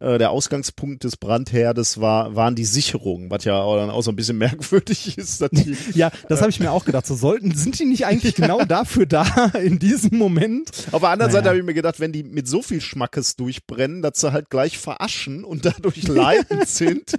äh, 0.03 0.19
der 0.19 0.31
Ausgangspunkt 0.31 1.05
des 1.05 1.17
Brandherdes 1.17 2.01
war, 2.01 2.35
waren 2.37 2.55
die 2.55 2.65
Sicherungen, 2.65 3.31
was 3.31 3.45
ja 3.45 3.61
auch 3.63 3.77
dann 3.77 3.91
auch 3.91 4.03
so 4.03 4.11
ein 4.11 4.17
bisschen 4.17 4.39
merkwürdig 4.39 5.17
ist, 5.17 5.41
die, 5.53 5.77
Ja, 5.95 6.11
das 6.29 6.41
habe 6.41 6.51
ich 6.51 6.61
mir 6.61 6.73
auch 6.73 6.85
gedacht. 6.85 7.07
So 7.07 7.15
sollten, 7.15 7.55
sind 7.55 7.79
die 7.79 7.85
nicht 7.85 8.07
eigentlich 8.07 8.35
genau 8.35 8.65
dafür 8.69 9.07
da 9.07 9.25
in 9.63 9.79
diesem 9.79 10.19
Moment? 10.19 10.71
auf 10.93 11.01
der 11.01 11.11
anderen 11.11 11.31
Naja. 11.31 11.41
Seite 11.41 11.49
habe 11.49 11.59
ich 11.59 11.65
mir 11.65 11.75
gedacht, 11.75 12.01
wenn 12.01 12.13
die 12.13 12.23
mit 12.25 12.49
so 12.49 12.63
viel 12.63 12.81
Schmackes 12.81 13.37
durchbrennen, 13.37 14.03
dass 14.03 14.21
sie 14.21 14.33
halt 14.33 14.51
gleich 14.51 14.79
veraschen 14.79 15.45
und 15.45 15.65
dadurch 15.65 16.07
leidend 16.09 16.69
sind, 16.69 17.15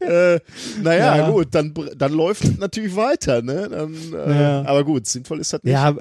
äh, 0.00 0.40
naja, 0.82 1.16
Ja. 1.16 1.30
gut, 1.30 1.48
dann, 1.54 1.72
dann 1.96 2.12
läuft 2.12 2.44
es 2.44 2.58
natürlich 2.58 2.96
weiter, 2.96 3.42
ne, 3.42 3.68
dann, 3.70 3.94
äh, 4.14 4.40
Ja. 4.42 4.64
aber 4.66 4.84
gut, 4.84 5.06
sinnvoll 5.06 5.40
ist 5.40 5.52
das 5.52 5.62
nicht. 5.62 5.72
Ja, 5.72 5.94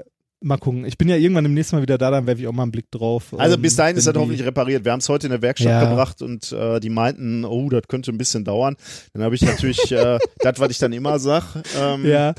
mal 0.43 0.57
gucken. 0.57 0.85
Ich 0.85 0.97
bin 0.97 1.07
ja 1.09 1.15
irgendwann 1.15 1.43
demnächst 1.43 1.73
mal 1.73 1.81
wieder 1.81 1.97
da, 1.97 2.11
dann 2.11 2.27
werfe 2.27 2.41
ich 2.41 2.47
auch 2.47 2.51
mal 2.53 2.63
einen 2.63 2.71
Blick 2.71 2.89
drauf. 2.91 3.33
Also 3.37 3.57
bis 3.57 3.75
dahin 3.75 3.97
ist 3.97 4.07
das 4.07 4.15
hoffentlich 4.15 4.43
repariert. 4.43 4.85
Wir 4.85 4.91
haben 4.91 4.99
es 4.99 5.09
heute 5.09 5.27
in 5.27 5.31
der 5.31 5.41
Werkstatt 5.41 5.69
Ja. 5.71 5.89
gebracht 5.89 6.21
und 6.21 6.51
äh, 6.51 6.79
die 6.79 6.89
meinten, 6.89 7.45
oh, 7.45 7.69
das 7.69 7.83
könnte 7.87 8.11
ein 8.11 8.17
bisschen 8.17 8.43
dauern. 8.45 8.75
Dann 9.13 9.23
habe 9.23 9.35
ich 9.35 9.41
natürlich 9.41 9.91
äh, 9.91 10.19
das, 10.39 10.59
was 10.59 10.69
ich 10.71 10.77
dann 10.77 10.93
immer 10.93 11.19
sag. 11.19 11.43
Ähm, 11.79 12.05
Ja, 12.05 12.29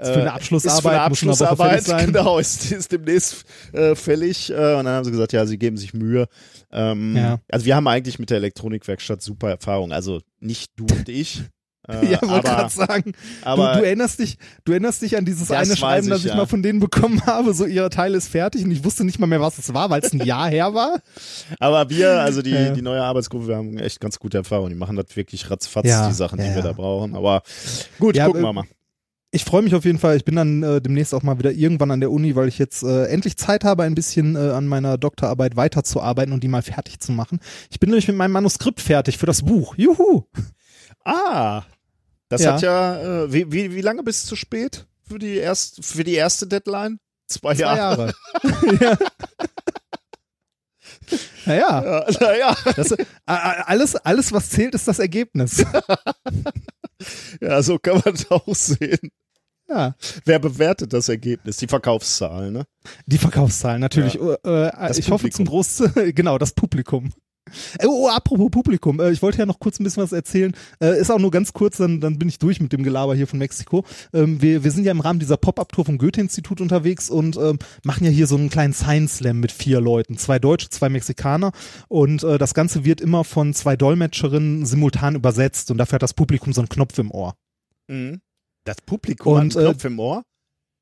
ist 0.00 0.10
für 0.10 0.20
eine 0.20 0.26
äh, 0.26 0.28
Abschlussarbeit, 0.28 0.76
ist 0.76 0.82
für 0.82 0.90
eine 0.90 1.00
Abschlussarbeit, 1.02 2.06
genau, 2.06 2.38
ist, 2.38 2.70
ist 2.70 2.92
demnächst 2.92 3.44
äh, 3.72 3.94
fällig. 3.96 4.48
Äh, 4.50 4.54
und 4.54 4.84
dann 4.84 4.88
haben 4.88 5.04
sie 5.04 5.10
gesagt, 5.10 5.32
ja, 5.32 5.44
sie 5.44 5.58
geben 5.58 5.76
sich 5.76 5.92
Mühe. 5.92 6.28
Ähm, 6.70 7.16
Ja. 7.16 7.40
Also 7.50 7.66
wir 7.66 7.74
haben 7.74 7.88
eigentlich 7.88 8.18
mit 8.20 8.30
der 8.30 8.36
Elektronikwerkstatt 8.36 9.22
super 9.22 9.50
Erfahrung. 9.50 9.90
Also 9.92 10.20
nicht 10.40 10.70
du 10.76 10.84
und 10.84 11.08
ich. 11.08 11.42
Äh, 11.88 12.06
ja, 12.12 12.22
wollte 12.22 12.48
gerade 12.48 12.70
sagen. 12.70 13.12
aber 13.42 13.72
du, 13.72 13.78
du 13.80 13.86
erinnerst 13.86 14.18
dich, 14.18 14.38
du 14.64 14.72
erinnerst 14.72 15.02
dich 15.02 15.16
an 15.16 15.24
dieses 15.24 15.50
eine 15.50 15.76
Schreiben, 15.76 16.08
das 16.08 16.20
ich, 16.20 16.26
ich 16.26 16.30
ja. 16.32 16.36
mal 16.36 16.46
von 16.46 16.62
denen 16.62 16.80
bekommen 16.80 17.24
habe, 17.26 17.54
so 17.54 17.64
ihr 17.64 17.88
Teil 17.90 18.14
ist 18.14 18.28
fertig 18.28 18.64
und 18.64 18.70
ich 18.70 18.84
wusste 18.84 19.04
nicht 19.04 19.18
mal 19.18 19.26
mehr, 19.26 19.40
was 19.40 19.58
es 19.58 19.72
war, 19.72 19.90
weil 19.90 20.02
es 20.02 20.12
ein 20.12 20.20
Jahr 20.20 20.48
her 20.48 20.74
war. 20.74 21.00
Aber 21.60 21.88
wir, 21.90 22.20
also 22.20 22.42
die, 22.42 22.50
Ja. 22.50 22.70
die 22.70 22.82
neue 22.82 23.02
Arbeitsgruppe, 23.02 23.48
wir 23.48 23.56
haben 23.56 23.78
echt 23.78 24.00
ganz 24.00 24.18
gute 24.18 24.38
Erfahrung. 24.38 24.68
Die 24.68 24.74
machen 24.74 24.96
das 24.96 25.16
wirklich 25.16 25.50
ratzfatz, 25.50 25.86
Ja, 25.86 26.08
die 26.08 26.14
Sachen, 26.14 26.38
die 26.38 26.54
wir 26.54 26.62
da 26.62 26.72
brauchen. 26.72 27.14
Aber 27.14 27.42
gut, 27.98 28.16
Ja, 28.16 28.26
gucken 28.26 28.42
äh, 28.42 28.44
wir 28.46 28.52
mal. 28.52 28.64
Ich 29.30 29.44
freue 29.44 29.60
mich 29.60 29.74
auf 29.74 29.84
jeden 29.84 29.98
Fall. 29.98 30.16
Ich 30.16 30.24
bin 30.24 30.36
dann 30.36 30.62
äh, 30.62 30.80
demnächst 30.80 31.14
auch 31.14 31.22
mal 31.22 31.38
wieder 31.38 31.52
irgendwann 31.52 31.90
an 31.90 32.00
der 32.00 32.10
Uni, 32.10 32.34
weil 32.34 32.48
ich 32.48 32.58
jetzt 32.58 32.82
äh, 32.82 33.04
endlich 33.08 33.36
Zeit 33.36 33.62
habe, 33.62 33.82
ein 33.82 33.94
bisschen 33.94 34.36
äh, 34.36 34.38
an 34.38 34.66
meiner 34.66 34.96
Doktorarbeit 34.96 35.54
weiterzuarbeiten 35.54 36.32
und 36.32 36.42
die 36.42 36.48
mal 36.48 36.62
fertig 36.62 36.98
zu 37.00 37.12
machen. 37.12 37.38
Ich 37.70 37.78
bin 37.78 37.90
nämlich 37.90 38.08
mit 38.08 38.16
meinem 38.16 38.32
Manuskript 38.32 38.80
fertig 38.80 39.18
für 39.18 39.26
das 39.26 39.42
Buch. 39.42 39.74
Juhu! 39.76 40.24
Ah, 41.04 41.62
das 42.28 42.42
Ja. 42.42 42.52
hat 42.54 42.62
ja, 42.62 43.24
äh, 43.24 43.32
wie, 43.32 43.50
wie, 43.52 43.74
wie 43.74 43.80
lange 43.80 44.02
bist 44.02 44.24
du 44.24 44.28
zu 44.28 44.36
spät 44.36 44.86
für 45.08 45.18
die, 45.18 45.36
erst, 45.36 45.84
für 45.84 46.04
die 46.04 46.14
erste 46.14 46.46
Deadline? 46.46 46.98
Zwei, 47.26 47.54
Zwei 47.54 47.60
Jahre. 47.60 48.14
Jahre. 48.42 48.78
ja. 48.80 48.98
Naja, 51.46 51.82
Ja, 52.04 52.06
naja, 52.20 52.56
das, 52.76 52.90
äh, 52.92 53.04
alles, 53.26 53.96
alles, 53.96 54.32
was 54.32 54.50
zählt, 54.50 54.74
ist 54.74 54.86
das 54.88 54.98
Ergebnis. 54.98 55.64
ja, 57.40 57.62
so 57.62 57.78
kann 57.78 58.02
man 58.04 58.14
es 58.14 58.30
auch 58.30 58.54
sehen. 58.54 59.10
Ja. 59.68 59.94
Wer 60.24 60.38
bewertet 60.38 60.92
das 60.92 61.08
Ergebnis? 61.08 61.58
Die 61.58 61.66
Verkaufszahlen, 61.66 62.52
ne? 62.52 62.64
Die 63.06 63.18
Verkaufszahlen, 63.18 63.80
natürlich. 63.80 64.18
Äh, 64.20 64.36
Das 64.42 64.98
ich 64.98 65.06
hoffe 65.10 65.28
Publikum. 65.28 65.36
zum 65.36 65.44
Großteil, 65.46 66.12
genau, 66.14 66.38
das 66.38 66.52
Publikum. 66.52 67.12
Äh, 67.78 67.86
Oh, 67.86 68.08
apropos 68.08 68.50
Publikum, 68.50 69.00
äh, 69.00 69.10
ich 69.10 69.22
wollte 69.22 69.38
ja 69.38 69.46
noch 69.46 69.58
kurz 69.58 69.80
ein 69.80 69.84
bisschen 69.84 70.02
was 70.02 70.12
erzählen. 70.12 70.52
Äh, 70.80 71.00
ist 71.00 71.10
auch 71.10 71.18
nur 71.18 71.30
ganz 71.30 71.52
kurz, 71.52 71.78
dann, 71.78 72.00
dann 72.00 72.18
bin 72.18 72.28
ich 72.28 72.38
durch 72.38 72.60
mit 72.60 72.72
dem 72.72 72.82
Gelaber 72.82 73.14
hier 73.14 73.26
von 73.26 73.38
Mexiko. 73.38 73.84
Ähm, 74.12 74.40
wir, 74.42 74.64
wir 74.64 74.70
sind 74.70 74.84
ja 74.84 74.92
im 74.92 75.00
Rahmen 75.00 75.18
dieser 75.18 75.36
Pop-Up-Tour 75.36 75.84
vom 75.84 75.98
Goethe-Institut 75.98 76.60
unterwegs 76.60 77.10
und 77.10 77.36
ähm, 77.36 77.58
machen 77.84 78.04
ja 78.04 78.10
hier 78.10 78.26
so 78.26 78.36
einen 78.36 78.50
kleinen 78.50 78.72
Science-Slam 78.72 79.40
mit 79.40 79.52
vier 79.52 79.80
Leuten. 79.80 80.16
Zwei 80.18 80.38
Deutsche, 80.38 80.68
zwei 80.68 80.88
Mexikaner. 80.88 81.52
Und 81.88 82.22
das 82.22 82.54
Ganze 82.54 82.84
wird 82.84 83.00
immer 83.00 83.24
von 83.24 83.54
zwei 83.54 83.76
Dolmetscherinnen 83.76 84.66
simultan 84.66 85.14
übersetzt 85.14 85.70
und 85.70 85.78
dafür 85.78 85.96
hat 85.96 86.02
das 86.02 86.14
Publikum 86.14 86.52
so 86.52 86.60
einen 86.60 86.68
Knopf 86.68 86.98
im 86.98 87.10
Ohr. 87.10 87.34
Mhm. 87.88 88.20
Das 88.64 88.76
Publikum 88.84 89.32
Und, 89.32 89.54
hat 89.54 89.56
einen 89.56 89.72
Knopf 89.72 89.84
im 89.84 89.98
Ohr? 89.98 90.22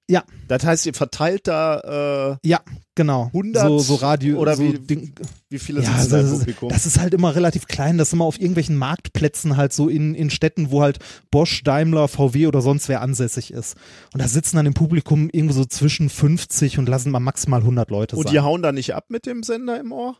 Ja. 0.08 0.22
Das 0.46 0.64
heißt, 0.64 0.86
ihr 0.86 0.94
verteilt 0.94 1.48
da 1.48 2.36
äh, 2.42 2.48
Ja, 2.48 2.60
genau. 2.94 3.24
100 3.26 3.62
so, 3.66 3.78
so 3.80 3.94
Radio 3.96 4.38
oder 4.38 4.54
so 4.54 4.62
wie- 4.62 4.78
Ding, 4.78 5.12
wie 5.50 5.58
viele 5.58 5.82
ja, 5.82 5.92
sitzen 5.98 6.10
da 6.12 6.20
im 6.20 6.30
das, 6.30 6.38
Publikum? 6.38 6.68
das 6.68 6.86
ist 6.86 7.00
halt 7.00 7.12
immer 7.12 7.34
relativ 7.34 7.66
klein. 7.66 7.98
Das 7.98 8.08
ist 8.08 8.12
immer 8.14 8.24
auf 8.24 8.38
irgendwelchen 8.38 8.76
Marktplätzen 8.76 9.56
halt 9.56 9.72
so 9.72 9.88
in, 9.88 10.14
in 10.14 10.30
Städten, 10.30 10.70
wo 10.70 10.82
halt 10.82 11.00
Bosch, 11.32 11.64
Daimler, 11.64 12.06
VW 12.06 12.46
oder 12.46 12.62
sonst 12.62 12.88
wer 12.88 13.00
ansässig 13.00 13.52
ist. 13.52 13.76
Und 14.14 14.22
da 14.22 14.28
sitzen 14.28 14.56
dann 14.56 14.66
im 14.66 14.74
Publikum 14.74 15.28
irgendwo 15.32 15.54
so 15.54 15.64
zwischen 15.64 16.08
50 16.08 16.78
und 16.78 16.88
lassen 16.88 17.10
mal 17.10 17.18
maximal 17.20 17.60
100 17.60 17.90
Leute 17.90 18.14
Und 18.16 18.24
sein. 18.24 18.32
die 18.32 18.40
hauen 18.40 18.62
da 18.62 18.70
nicht 18.70 18.94
ab 18.94 19.06
mit 19.08 19.26
dem 19.26 19.42
Sender 19.42 19.80
im 19.80 19.90
Ohr? 19.90 20.16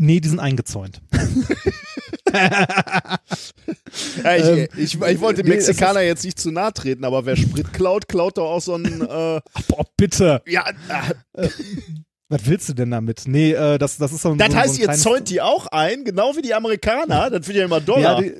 Nee, 0.00 0.20
die 0.20 0.28
sind 0.28 0.40
eingezäunt. 0.40 1.00
Ja, 4.24 4.36
ich, 4.36 4.44
Ähm, 4.44 4.68
ich, 4.76 5.00
ich 5.00 5.20
wollte 5.20 5.42
dem 5.42 5.48
nee, 5.48 5.56
Mexikaner 5.56 6.00
jetzt 6.02 6.24
nicht 6.24 6.38
zu 6.38 6.50
nahe 6.50 6.72
treten, 6.72 7.04
aber 7.04 7.26
wer 7.26 7.36
Sprit 7.36 7.72
klaut, 7.72 8.08
klaut 8.08 8.38
doch 8.38 8.50
auch 8.50 8.60
so 8.60 8.74
ein 8.76 8.84
äh, 8.84 9.40
Boah, 9.68 9.84
bitte. 9.96 10.42
ja, 10.46 10.64
äh, 11.34 11.48
Was 12.28 12.46
willst 12.46 12.68
du 12.68 12.74
denn 12.74 12.90
damit? 12.92 13.24
Nee, 13.26 13.52
äh, 13.52 13.78
das, 13.78 13.96
das 13.96 14.12
ist 14.12 14.22
so 14.22 14.30
ein 14.30 14.38
Das 14.38 14.52
so, 14.52 14.56
heißt, 14.56 14.74
so 14.76 14.82
ein 14.84 14.88
ihr 14.90 14.94
zäunt 14.96 15.28
die 15.30 15.40
auch 15.40 15.66
ein, 15.68 16.04
genau 16.04 16.36
wie 16.36 16.42
die 16.42 16.54
Amerikaner. 16.54 17.30
Das 17.30 17.44
finde 17.46 17.52
ich 17.52 17.56
ja 17.58 17.64
immer 17.64 17.78
Ja, 17.78 17.80
Dollar. 17.80 18.22
die, 18.22 18.32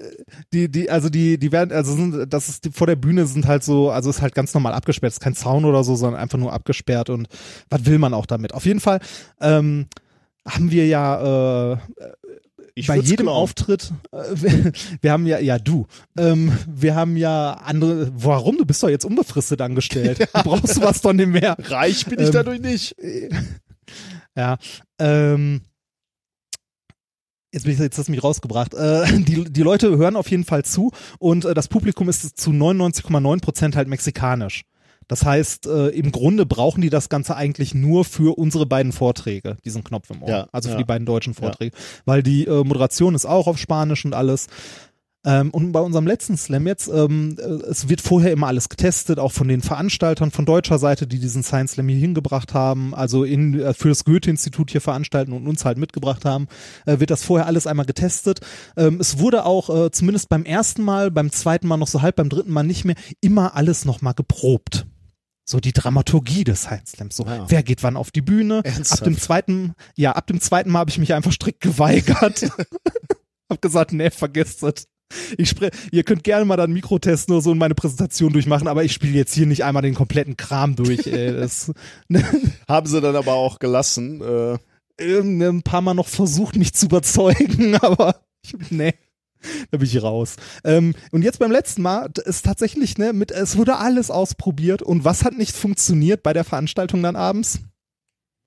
die, 0.53 0.69
die, 0.71 0.91
also 0.91 1.09
die, 1.09 1.39
die 1.39 1.51
werden, 1.51 1.73
also 1.73 1.95
sind, 1.97 2.33
das 2.33 2.49
ist 2.49 2.65
die, 2.67 2.71
vor 2.71 2.87
der 2.87 2.97
Bühne 2.97 3.27
sind 3.27 3.47
halt 3.47 3.65
so, 3.65 3.91
also 3.91 4.09
ist 4.11 4.23
halt 4.23 4.35
ganz 4.37 4.55
normal 4.55 4.73
abgesperrt, 4.75 5.13
ist 5.13 5.21
kein 5.21 5.35
Zaun 5.35 5.65
oder 5.65 5.83
so, 5.83 5.97
sondern 5.97 6.21
einfach 6.21 6.39
nur 6.39 6.53
abgesperrt 6.53 7.11
und 7.11 7.27
was 7.69 7.85
will 7.87 7.99
man 7.99 8.15
auch 8.15 8.27
damit? 8.27 8.55
Auf 8.55 8.67
jeden 8.67 8.81
Fall 8.81 9.01
ähm, 9.41 9.87
haben 10.47 10.71
wir 10.71 10.87
ja 10.87 11.73
äh, 11.73 11.79
ich 12.75 12.87
bei 12.87 12.97
jedem 12.97 13.27
klauen. 13.27 13.37
Auftritt, 13.37 13.93
äh, 14.13 14.23
wir, 14.35 14.73
wir 15.01 15.13
haben 15.13 15.27
ja, 15.27 15.39
ja 15.39 15.59
du, 15.59 15.87
ähm, 16.19 16.57
wir 16.67 16.95
haben 16.95 17.17
ja 17.17 17.53
andere, 17.55 18.11
warum? 18.15 18.57
Du 18.57 18.65
bist 18.65 18.83
doch 18.83 18.89
jetzt 18.89 19.05
unbefristet 19.05 19.61
angestellt. 19.61 20.19
Du 20.33 20.43
brauchst 20.43 20.81
was 20.81 21.01
doch 21.03 21.13
nicht 21.13 21.29
mehr. 21.29 21.57
Reich 21.59 22.07
bin 22.07 22.19
ich 22.19 22.27
Ähm, 22.27 22.33
dadurch 22.33 22.61
nicht. 22.61 22.97
Ja, 24.37 24.59
ähm, 25.01 25.63
jetzt 27.53 27.65
bin 27.65 27.73
ich, 27.73 27.81
jetzt 27.81 27.99
hast 27.99 28.07
du 28.07 28.13
mich 28.13 28.23
rausgebracht. 28.23 28.75
Äh, 28.75 29.05
die, 29.23 29.45
die 29.45 29.63
Leute 29.63 29.99
hören 29.99 30.15
auf 30.15 30.31
jeden 30.31 30.45
Fall 30.45 30.65
zu 30.65 30.93
und 31.19 31.45
äh, 31.45 31.53
das 31.53 31.67
Publikum 31.67 32.09
ist 32.09 32.39
zu 32.41 32.51
99,9 32.51 33.41
Prozent 33.41 33.75
halt 33.75 33.89
mexikanisch. 33.89 34.63
Das 35.11 35.25
heißt, 35.25 35.67
äh, 35.67 35.89
im 35.89 36.13
Grunde 36.13 36.47
brauchen 36.47 36.83
die 36.83 36.89
das 36.89 37.09
Ganze 37.09 37.35
eigentlich 37.35 37.75
nur 37.75 38.05
für 38.05 38.39
unsere 38.39 38.65
beiden 38.65 38.93
Vorträge, 38.93 39.57
diesen 39.65 39.83
Knopf 39.83 40.09
im 40.11 40.23
Ohr. 40.23 40.29
Ja, 40.29 40.49
also 40.53 40.69
für 40.69 40.75
ja. 40.75 40.79
die 40.79 40.85
beiden 40.85 41.05
deutschen 41.05 41.35
Vorträge. 41.35 41.77
Weil 42.05 42.23
die 42.23 42.47
äh, 42.47 42.63
Moderation 42.63 43.17
ist 43.17 43.27
auch 43.27 43.49
auf 43.49 43.59
Spanisch 43.59 44.05
und 44.05 44.15
alles. 44.15 44.47
Ähm, 45.25 45.51
und 45.51 45.73
bei 45.73 45.81
unserem 45.81 46.07
letzten 46.07 46.37
Slam 46.37 46.65
jetzt, 46.69 46.87
ähm, 46.87 47.37
äh, 47.41 47.43
es 47.43 47.89
wird 47.89 48.01
vorher 48.01 48.31
immer 48.31 48.47
alles 48.47 48.69
getestet, 48.69 49.19
auch 49.19 49.33
von 49.33 49.49
den 49.49 49.63
Veranstaltern 49.63 50.31
von 50.31 50.47
deutscher 50.47 50.79
Seite, 50.79 51.09
die 51.09 51.19
diesen 51.19 51.43
Science 51.43 51.73
Slam 51.73 51.89
hier 51.89 51.99
hingebracht 51.99 52.55
haben, 52.55 52.95
also 52.95 53.25
in, 53.25 53.59
äh, 53.59 53.75
für 53.75 53.89
das 53.89 54.05
Goethe-Institut 54.05 54.71
hier 54.71 54.81
veranstalten 54.81 55.33
und 55.33 55.49
uns 55.49 55.65
halt 55.65 55.77
mitgebracht 55.77 56.25
haben, 56.25 56.47
äh, 56.87 57.01
wird 57.01 57.11
das 57.11 57.25
vorher 57.25 57.49
alles 57.49 57.67
einmal 57.67 57.85
getestet. 57.85 58.43
Ähm, 58.77 58.99
es 59.01 59.19
wurde 59.19 59.45
auch 59.45 59.87
äh, 59.87 59.91
zumindest 59.91 60.29
beim 60.29 60.45
ersten 60.45 60.85
Mal, 60.85 61.11
beim 61.11 61.33
zweiten 61.33 61.67
Mal 61.67 61.79
noch 61.79 61.89
so 61.89 62.01
halb, 62.01 62.15
beim 62.15 62.29
dritten 62.29 62.53
Mal 62.53 62.63
nicht 62.63 62.85
mehr, 62.85 62.97
immer 63.21 63.57
alles 63.57 63.85
nochmal 63.85 64.15
geprobt. 64.15 64.87
So 65.51 65.59
die 65.59 65.73
Dramaturgie 65.73 66.45
des 66.45 66.63
Science 66.63 66.93
Slams. 66.93 67.17
So, 67.17 67.25
Ja. 67.27 67.45
wer 67.49 67.65
geht 67.65 67.83
wann 67.83 67.97
auf 67.97 68.13
die 68.13 68.21
Bühne? 68.21 68.61
Ernsthaft? 68.63 69.03
Ab 69.03 69.05
dem 69.05 69.19
zweiten, 69.19 69.75
ja, 69.97 70.13
ab 70.13 70.29
dem 70.29 70.41
zweiten 70.41 70.71
Mal 70.71 70.79
habe 70.79 70.91
ich 70.91 70.99
mich 70.99 71.13
einfach 71.13 71.33
strikt 71.33 71.61
geweigert. 71.61 72.49
hab 73.51 73.61
gesagt, 73.61 73.93
nee, 73.93 74.11
vergesst 74.11 74.63
es. 74.63 74.87
Ich 75.39 75.49
spre 75.49 75.71
ihr 75.91 76.05
könnt 76.05 76.23
gerne 76.23 76.45
mal 76.45 76.57
dann 76.57 76.73
Mikro 76.73 77.01
testen 77.01 77.35
oder 77.35 77.43
so 77.43 77.51
und 77.51 77.59
meine 77.59 77.75
Präsentation 77.75 78.33
durchmachen, 78.33 78.69
aber 78.69 78.85
ich 78.85 78.93
spiele 78.93 79.15
jetzt 79.15 79.35
hier 79.35 79.47
nicht 79.47 79.65
einmal 79.65 79.83
den 79.83 79.97
kompletten 79.97 80.37
Kram 80.37 80.77
durch. 80.77 81.09
Ey. 81.09 81.33
Das, 81.41 81.73
ne, 82.09 82.25
Haben 82.69 82.87
sie 82.87 83.01
dann 83.01 83.17
aber 83.17 83.33
auch 83.35 83.59
gelassen. 83.59 84.21
Äh, 84.21 84.59
ein 85.01 85.63
paar 85.65 85.81
Mal 85.81 85.95
noch 85.95 86.07
versucht, 86.07 86.55
mich 86.55 86.75
zu 86.75 86.87
überzeugen, 86.87 87.75
aber 87.81 88.21
ich, 88.45 88.55
nee. 88.71 88.95
Da 89.71 89.79
bin 89.79 89.87
ich 89.87 90.03
raus. 90.03 90.37
Ähm, 90.65 90.95
und 91.13 91.23
jetzt 91.23 91.39
beim 91.39 91.51
letzten 91.51 91.83
Mal 91.83 92.11
ist 92.25 92.45
tatsächlich, 92.45 92.99
ne, 92.99 93.13
mit, 93.13 93.31
es 93.31 93.57
wurde 93.57 93.77
alles 93.77 94.11
ausprobiert 94.11 94.83
und 94.83 95.05
was 95.05 95.25
hat 95.25 95.37
nicht 95.37 95.57
funktioniert 95.57 96.23
bei 96.23 96.33
der 96.33 96.45
Veranstaltung 96.45 97.03
dann 97.03 97.17
abends? 97.17 97.61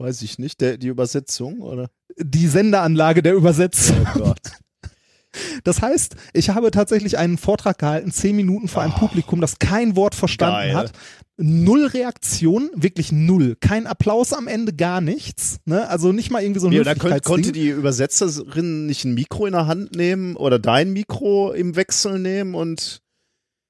weiß 0.03 0.21
ich 0.21 0.37
nicht, 0.37 0.61
der, 0.61 0.77
die 0.77 0.87
Übersetzung, 0.87 1.61
oder? 1.61 1.89
Die 2.17 2.47
Sendeanlage 2.47 3.23
der 3.23 3.33
Übersetzung. 3.33 4.05
Oh 4.15 4.19
Gott. 4.19 4.39
Das 5.63 5.81
heißt, 5.81 6.15
ich 6.33 6.51
habe 6.51 6.69
tatsächlich 6.69 7.17
einen 7.17 7.39
Vortrag 7.39 7.79
gehalten, 7.79 8.11
zehn 8.11 8.35
Minuten 8.35 8.67
vor 8.67 8.83
einem 8.83 8.93
Publikum, 8.93 9.41
das 9.41 9.57
kein 9.57 9.95
Wort 9.95 10.13
verstanden 10.13 10.57
Geil. 10.57 10.75
hat. 10.75 10.91
Null 11.37 11.87
Reaktion, 11.87 12.69
wirklich 12.75 13.11
null. 13.11 13.57
Kein 13.59 13.87
Applaus 13.87 14.33
am 14.33 14.47
Ende, 14.47 14.73
gar 14.73 15.01
nichts. 15.01 15.57
Ne? 15.65 15.87
Also 15.89 16.11
nicht 16.11 16.29
mal 16.29 16.43
irgendwie 16.43 16.59
so 16.59 16.67
ein 16.67 16.73
oder 16.73 16.93
kon 16.93 17.11
Höflichkeitsding. 17.11 17.33
konnte 17.33 17.51
die 17.51 17.69
Übersetzerin 17.69 18.85
nicht 18.85 19.03
ein 19.05 19.15
Mikro 19.15 19.47
in 19.47 19.53
der 19.53 19.65
Hand 19.65 19.95
nehmen 19.95 20.35
oder 20.35 20.59
dein 20.59 20.93
Mikro 20.93 21.51
im 21.51 21.75
Wechsel 21.75 22.19
nehmen 22.19 22.53
und 22.53 23.02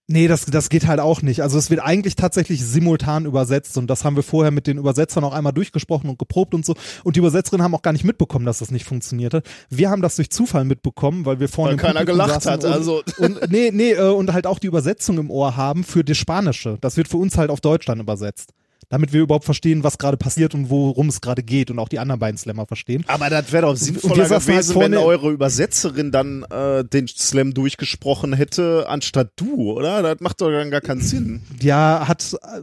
Nee, 0.07 0.27
das, 0.27 0.45
das 0.45 0.67
geht 0.69 0.85
halt 0.85 0.99
auch 0.99 1.21
nicht. 1.21 1.41
Also 1.41 1.57
es 1.57 1.69
wird 1.69 1.81
eigentlich 1.81 2.15
tatsächlich 2.15 2.63
simultan 2.65 3.25
übersetzt 3.25 3.77
und 3.77 3.87
das 3.87 4.03
haben 4.03 4.17
wir 4.17 4.23
vorher 4.23 4.51
mit 4.51 4.67
den 4.67 4.77
Übersetzern 4.77 5.23
auch 5.23 5.31
einmal 5.33 5.53
durchgesprochen 5.53 6.09
und 6.09 6.19
geprobt 6.19 6.53
und 6.53 6.65
so. 6.65 6.75
Und 7.05 7.15
die 7.15 7.19
Übersetzerinnen 7.19 7.63
haben 7.63 7.73
auch 7.73 7.81
gar 7.81 7.93
nicht 7.93 8.03
mitbekommen, 8.03 8.45
dass 8.45 8.59
das 8.59 8.69
nicht 8.69 8.85
funktionierte. 8.85 9.43
Wir 9.69 9.89
haben 9.89 10.01
das 10.01 10.17
durch 10.17 10.29
Zufall 10.29 10.65
mitbekommen, 10.65 11.25
weil 11.25 11.39
wir 11.39 11.47
vorne 11.47 11.71
Weil 11.71 11.77
keiner 11.77 11.99
Publikum 12.01 12.25
gelacht 12.27 12.45
hat, 12.45 12.65
Und, 12.65 12.71
also- 12.71 13.01
und 13.17 13.49
nee, 13.49 13.71
nee, 13.73 13.91
äh, 13.93 14.09
und 14.09 14.33
halt 14.33 14.45
auch 14.45 14.59
die 14.59 14.67
Übersetzung 14.67 15.17
im 15.19 15.31
Ohr 15.31 15.55
haben 15.55 15.85
für 15.85 16.03
das 16.03 16.17
Spanische. 16.17 16.77
Das 16.81 16.97
wird 16.97 17.07
für 17.07 17.17
uns 17.17 17.37
halt 17.37 17.49
auf 17.49 17.61
Deutsch 17.61 17.85
dann 17.85 18.01
übersetzt. 18.01 18.51
Damit 18.93 19.11
wir 19.11 19.21
überhaupt 19.21 19.45
verstehen, 19.45 19.83
was 19.83 19.97
gerade 19.97 20.17
passiert 20.17 20.53
und 20.53 20.69
worum 20.69 21.09
es 21.09 21.19
gerade 21.19 21.41
geht 21.41 21.71
und 21.71 21.79
auch 21.79 21.89
die 21.89 21.97
anderen 21.97 22.19
beiden 22.19 22.37
Slammer 22.37 22.67
verstehen. 22.67 23.03
Aber 23.07 23.31
das 23.31 23.51
wäre 23.51 23.63
doch 23.65 23.75
sinnvoller 23.75 24.29
halt 24.29 24.45
gewesen, 24.45 24.75
wenn 24.75 24.93
vorne- 24.93 24.99
eure 25.03 25.31
Übersetzerin 25.31 26.11
dann 26.11 26.43
äh, 26.43 26.83
den 26.85 27.07
Slam 27.07 27.55
durchgesprochen 27.55 28.33
hätte, 28.33 28.85
anstatt 28.87 29.31
du, 29.35 29.71
oder? 29.71 30.03
Das 30.03 30.19
macht 30.19 30.41
doch 30.41 30.51
dann 30.51 30.69
gar 30.69 30.81
keinen 30.81 31.01
Sinn. 31.01 31.41
ja, 31.59 32.07
hat, 32.07 32.35
äh, 32.43 32.61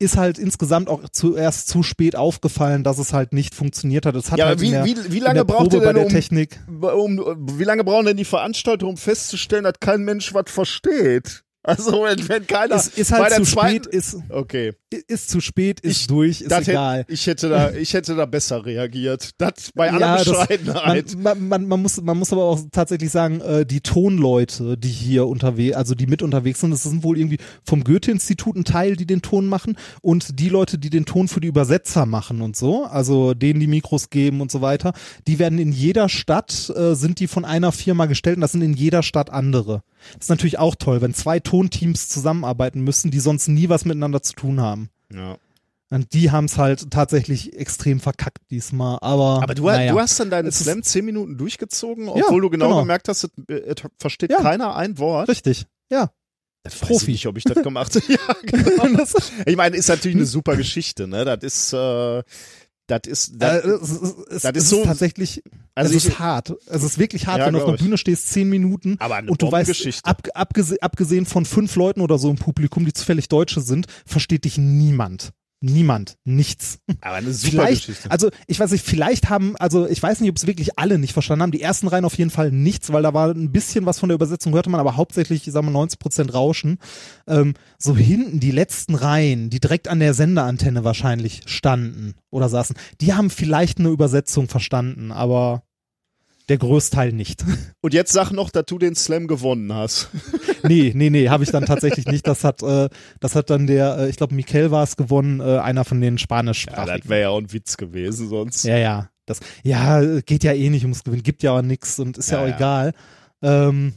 ist 0.00 0.16
halt 0.16 0.36
insgesamt 0.38 0.88
auch 0.88 1.08
zuerst 1.12 1.68
zu 1.68 1.84
spät 1.84 2.16
aufgefallen, 2.16 2.82
dass 2.82 2.98
es 2.98 3.12
halt 3.12 3.32
nicht 3.32 3.54
funktioniert 3.54 4.04
hat. 4.04 4.16
Es 4.16 4.32
hat 4.32 4.38
Ja, 4.40 4.46
halt 4.46 4.60
wie, 4.60 4.70
der, 4.70 4.84
wie, 4.84 4.96
wie 5.12 5.20
lange 5.20 5.44
braucht 5.44 5.72
ihr 5.74 5.80
denn, 5.80 5.96
um, 5.96 6.08
Technik? 6.08 6.58
um, 6.68 7.20
wie 7.56 7.62
lange 7.62 7.84
brauchen 7.84 8.06
denn 8.06 8.16
die 8.16 8.24
Veranstalter, 8.24 8.88
um 8.88 8.96
festzustellen, 8.96 9.62
dass 9.62 9.74
kein 9.78 10.02
Mensch 10.02 10.34
was 10.34 10.46
versteht? 10.48 11.44
Also, 11.68 12.02
wenn, 12.28 12.46
keiner 12.46 12.76
Ist, 12.76 12.96
ist 12.98 13.12
halt 13.12 13.32
zu 13.34 13.42
zweiten, 13.42 13.84
spät, 13.84 13.86
ist, 13.94 14.16
Okay. 14.30 14.72
ist 15.06 15.28
zu 15.30 15.40
spät, 15.40 15.80
ist 15.80 16.00
Ich- 16.02 16.06
durch, 16.06 16.40
ist 16.40 16.50
Das 16.50 16.60
hätte- 16.60 16.70
egal. 16.70 17.04
ich 17.08 17.26
hätte 17.26 17.48
da, 17.48 17.72
ich 17.72 17.92
hätte 17.92 18.16
da 18.16 18.24
besser 18.26 18.64
reagiert. 18.64 19.30
Das 19.38 19.70
bei 19.74 19.90
aller 19.90 20.00
Ja, 20.00 20.16
das- 20.16 20.26
Bescheidenheit. 20.26 21.14
Man, 21.16 21.22
man, 21.22 21.48
man, 21.48 21.68
man, 21.68 21.82
muss, 21.82 22.00
man 22.00 22.18
muss 22.18 22.32
aber 22.32 22.44
auch 22.44 22.60
tatsächlich 22.72 23.10
sagen, 23.10 23.40
äh, 23.42 23.66
die 23.66 23.80
Tonleute, 23.82 24.78
die 24.78 24.88
hier 24.88 25.26
unterwegs, 25.26 25.76
also 25.76 25.94
die 25.94 26.06
mit 26.06 26.22
unterwegs 26.22 26.60
sind, 26.60 26.70
das 26.70 26.84
sind 26.84 27.04
wohl 27.04 27.18
irgendwie 27.18 27.38
vom 27.64 27.84
Goethe-Institut 27.84 28.56
ein 28.56 28.64
Teil, 28.64 28.96
die 28.96 29.06
den 29.06 29.20
Ton 29.22 29.46
machen 29.46 29.76
und 30.00 30.40
die 30.40 30.48
Leute, 30.48 30.78
die 30.78 30.90
den 30.90 31.04
Ton 31.04 31.28
für 31.28 31.40
die 31.40 31.48
Übersetzer 31.48 32.06
machen 32.06 32.40
und 32.40 32.56
so, 32.56 32.84
also 32.84 33.34
denen 33.34 33.60
die 33.60 33.66
Mikros 33.66 34.08
geben 34.10 34.40
und 34.40 34.50
so 34.50 34.60
weiter, 34.62 34.92
die 35.26 35.38
werden 35.38 35.58
in 35.58 35.72
jeder 35.72 36.08
Stadt, 36.08 36.72
äh, 36.74 36.94
sind 36.94 37.20
die 37.20 37.26
von 37.26 37.44
einer 37.44 37.72
Firma 37.72 38.06
gestellt 38.06 38.36
und 38.36 38.40
das 38.42 38.52
sind 38.52 38.62
in 38.62 38.72
jeder 38.72 39.02
Stadt 39.02 39.30
andere. 39.30 39.82
Das 40.14 40.24
ist 40.26 40.28
natürlich 40.30 40.58
auch 40.58 40.74
toll, 40.74 41.00
wenn 41.00 41.14
zwei 41.14 41.40
Tonteams 41.40 42.08
zusammenarbeiten 42.08 42.80
müssen, 42.82 43.10
die 43.10 43.20
sonst 43.20 43.48
nie 43.48 43.68
was 43.68 43.84
miteinander 43.84 44.22
zu 44.22 44.34
tun 44.34 44.60
haben. 44.60 44.90
ja. 45.12 45.36
Und 45.90 46.12
die 46.12 46.30
haben 46.30 46.44
es 46.44 46.58
halt 46.58 46.90
tatsächlich 46.90 47.54
extrem 47.56 47.98
verkackt 47.98 48.42
diesmal. 48.50 48.98
Aber, 49.00 49.42
Aber 49.42 49.54
du, 49.54 49.64
naja. 49.68 49.90
du 49.92 49.98
hast 49.98 50.20
dann 50.20 50.28
deinen 50.28 50.48
Es 50.48 50.58
Slam 50.58 50.82
zehn 50.82 51.02
Minuten 51.06 51.38
durchgezogen, 51.38 52.10
obwohl 52.10 52.20
Ja, 52.20 52.28
du 52.42 52.50
genau, 52.50 52.66
genau. 52.68 52.80
gemerkt 52.80 53.08
hast, 53.08 53.24
es, 53.24 53.30
äh, 53.48 53.54
es 53.74 53.76
versteht 53.98 54.30
Ja. 54.30 54.42
keiner 54.42 54.76
ein 54.76 54.98
Wort. 54.98 55.30
Richtig, 55.30 55.64
ja. 55.90 56.10
Das 56.62 56.74
weiß 56.82 56.88
Profi. 56.88 57.04
Ich 57.04 57.08
nicht, 57.08 57.26
ob 57.26 57.38
ich 57.38 57.44
das 57.44 57.62
gemacht 57.62 57.94
habe. 57.94 58.04
ja, 58.12 58.18
genau. 58.42 59.02
Ich 59.46 59.56
meine, 59.56 59.78
ist 59.78 59.88
natürlich 59.88 60.18
eine 60.18 60.26
super 60.26 60.56
Geschichte, 60.56 61.08
ne? 61.08 61.24
Das 61.24 61.38
ist, 61.42 61.72
äh, 61.72 62.22
das 62.88 63.02
ist, 63.06 63.32
das, 63.36 63.64
äh, 63.64 63.68
es, 63.68 63.90
es, 63.90 64.42
das 64.42 64.52
es 64.56 64.62
ist 64.64 64.68
so- 64.70 64.82
tatsächlich, 64.84 65.42
also 65.76 65.94
es 65.94 66.04
ich- 66.04 66.10
ist 66.10 66.18
hart. 66.18 66.54
Es 66.66 66.82
ist 66.82 66.98
wirklich 66.98 67.26
hart, 67.28 67.38
Ja, 67.38 67.46
wenn 67.46 67.52
du 67.54 67.60
auf 67.62 67.68
einer. 67.68 67.76
Bühne 67.78 67.96
stehst, 67.98 68.30
zehn 68.30 68.48
Minuten 68.48 68.98
und 69.28 69.40
du 69.40 69.52
weißt, 69.52 70.00
ab, 70.04 70.26
abgese 70.34 70.76
abgesehen 70.82 71.24
von 71.26 71.44
fünf 71.44 71.76
Leuten 71.76 72.00
oder 72.00 72.18
so 72.18 72.28
im 72.30 72.36
Publikum, 72.36 72.84
die 72.84 72.92
zufällig 72.92 73.28
Deutsche 73.28 73.60
sind, 73.60 73.86
versteht 74.04 74.44
dich 74.44 74.58
niemand. 74.58 75.30
Niemand, 75.60 76.16
nichts. 76.24 76.78
aber 77.00 77.16
eine 77.16 77.32
super 77.32 77.50
Vielleicht, 77.64 77.86
Geschichte. 77.86 78.10
also 78.10 78.30
ich 78.46 78.60
weiß 78.60 78.70
nicht, 78.70 78.86
vielleicht 78.86 79.28
haben, 79.28 79.56
also 79.56 79.88
ich 79.88 80.00
weiß 80.00 80.20
nicht, 80.20 80.30
ob 80.30 80.36
es 80.36 80.46
wirklich 80.46 80.78
alle 80.78 80.98
nicht 80.98 81.12
verstanden 81.12 81.42
haben. 81.42 81.50
Die 81.50 81.60
ersten 81.60 81.88
Reihen 81.88 82.04
auf 82.04 82.16
jeden 82.16 82.30
Fall 82.30 82.52
nichts, 82.52 82.92
weil 82.92 83.02
da 83.02 83.12
war 83.12 83.30
ein 83.30 83.50
bisschen 83.50 83.84
was 83.84 83.98
von 83.98 84.08
der 84.08 84.14
Übersetzung, 84.14 84.52
hörte 84.54 84.70
man, 84.70 84.78
aber 84.78 84.96
hauptsächlich, 84.96 85.46
ich 85.48 85.52
sag 85.52 85.64
mal, 85.64 85.72
90 85.72 85.98
Prozent 85.98 86.32
Rauschen. 86.32 86.78
Ähm, 87.26 87.54
so 87.76 87.96
hinten, 87.96 88.38
die 88.38 88.52
letzten 88.52 88.94
Reihen, 88.94 89.50
die 89.50 89.58
direkt 89.58 89.88
an 89.88 89.98
der 89.98 90.14
Senderantenne 90.14 90.84
wahrscheinlich 90.84 91.42
standen 91.46 92.14
oder 92.30 92.48
saßen, 92.48 92.76
die 93.00 93.14
haben 93.14 93.30
vielleicht 93.30 93.78
eine 93.80 93.88
Übersetzung 93.88 94.48
verstanden, 94.48 95.10
aber 95.10 95.64
Der 96.48 96.58
Großteil 96.58 97.12
nicht. 97.12 97.44
Und 97.80 97.94
jetzt 97.94 98.12
sag 98.12 98.30
noch, 98.32 98.50
dass 98.50 98.64
du 98.66 98.78
den 98.78 98.94
Slam 98.94 99.26
gewonnen 99.26 99.72
hast. 99.74 100.08
nee, 100.62 100.92
nee, 100.94 101.10
nee, 101.10 101.28
habe 101.28 101.44
ich 101.44 101.50
dann 101.50 101.66
tatsächlich 101.66 102.06
nicht. 102.06 102.26
Das 102.26 102.44
hat, 102.44 102.62
äh, 102.62 102.88
das 103.20 103.34
hat 103.34 103.50
dann 103.50 103.66
der, 103.66 103.98
äh, 103.98 104.08
ich 104.08 104.16
glaube, 104.16 104.34
Mikel 104.34 104.70
war 104.70 104.82
es 104.82 104.96
gewonnen, 104.96 105.40
äh, 105.40 105.58
einer 105.58 105.84
von 105.84 106.00
den 106.00 106.14
Ja, 106.14 106.18
Spanischsprachigen. 106.18 107.00
das 107.00 107.08
wäre 107.08 107.20
ja 107.22 107.28
auch 107.28 107.38
ein 107.38 107.52
Witz 107.52 107.76
gewesen 107.76 108.28
sonst. 108.28 108.64
Ja, 108.64 108.78
ja. 108.78 109.10
Das, 109.26 109.40
ja, 109.62 110.20
geht 110.20 110.42
ja 110.42 110.54
eh 110.54 110.70
nicht 110.70 110.84
ums 110.84 111.04
Gewinnen, 111.04 111.22
gibt 111.22 111.42
ja 111.42 111.52
auch 111.52 111.60
nix 111.62 111.98
und 111.98 112.16
ist 112.16 112.30
ja, 112.30 112.38
Ja, 112.38 112.44
auch 112.44 112.48
ja. 112.48 112.56
egal. 112.56 112.92
Ähm, 113.42 113.92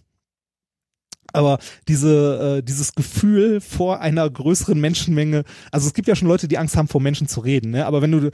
aber 1.34 1.60
diese, 1.88 2.58
äh, 2.60 2.64
dieses 2.64 2.94
Gefühl 2.94 3.62
vor 3.62 4.02
einer 4.02 4.30
größeren 4.30 4.80
Menschenmenge, 4.80 5.44
also 5.72 5.88
es 5.88 5.94
gibt 5.94 6.10
ja 6.10 6.16
schon 6.16 6.28
Leute, 6.28 6.50
die 6.50 6.58
Angst 6.58 6.76
haben, 6.76 6.90
vor 6.90 7.00
Menschen 7.00 7.28
zu 7.28 7.40
reden, 7.40 7.72
ne? 7.72 7.86
Aber 7.86 8.02
wenn 8.02 8.12
du, 8.12 8.32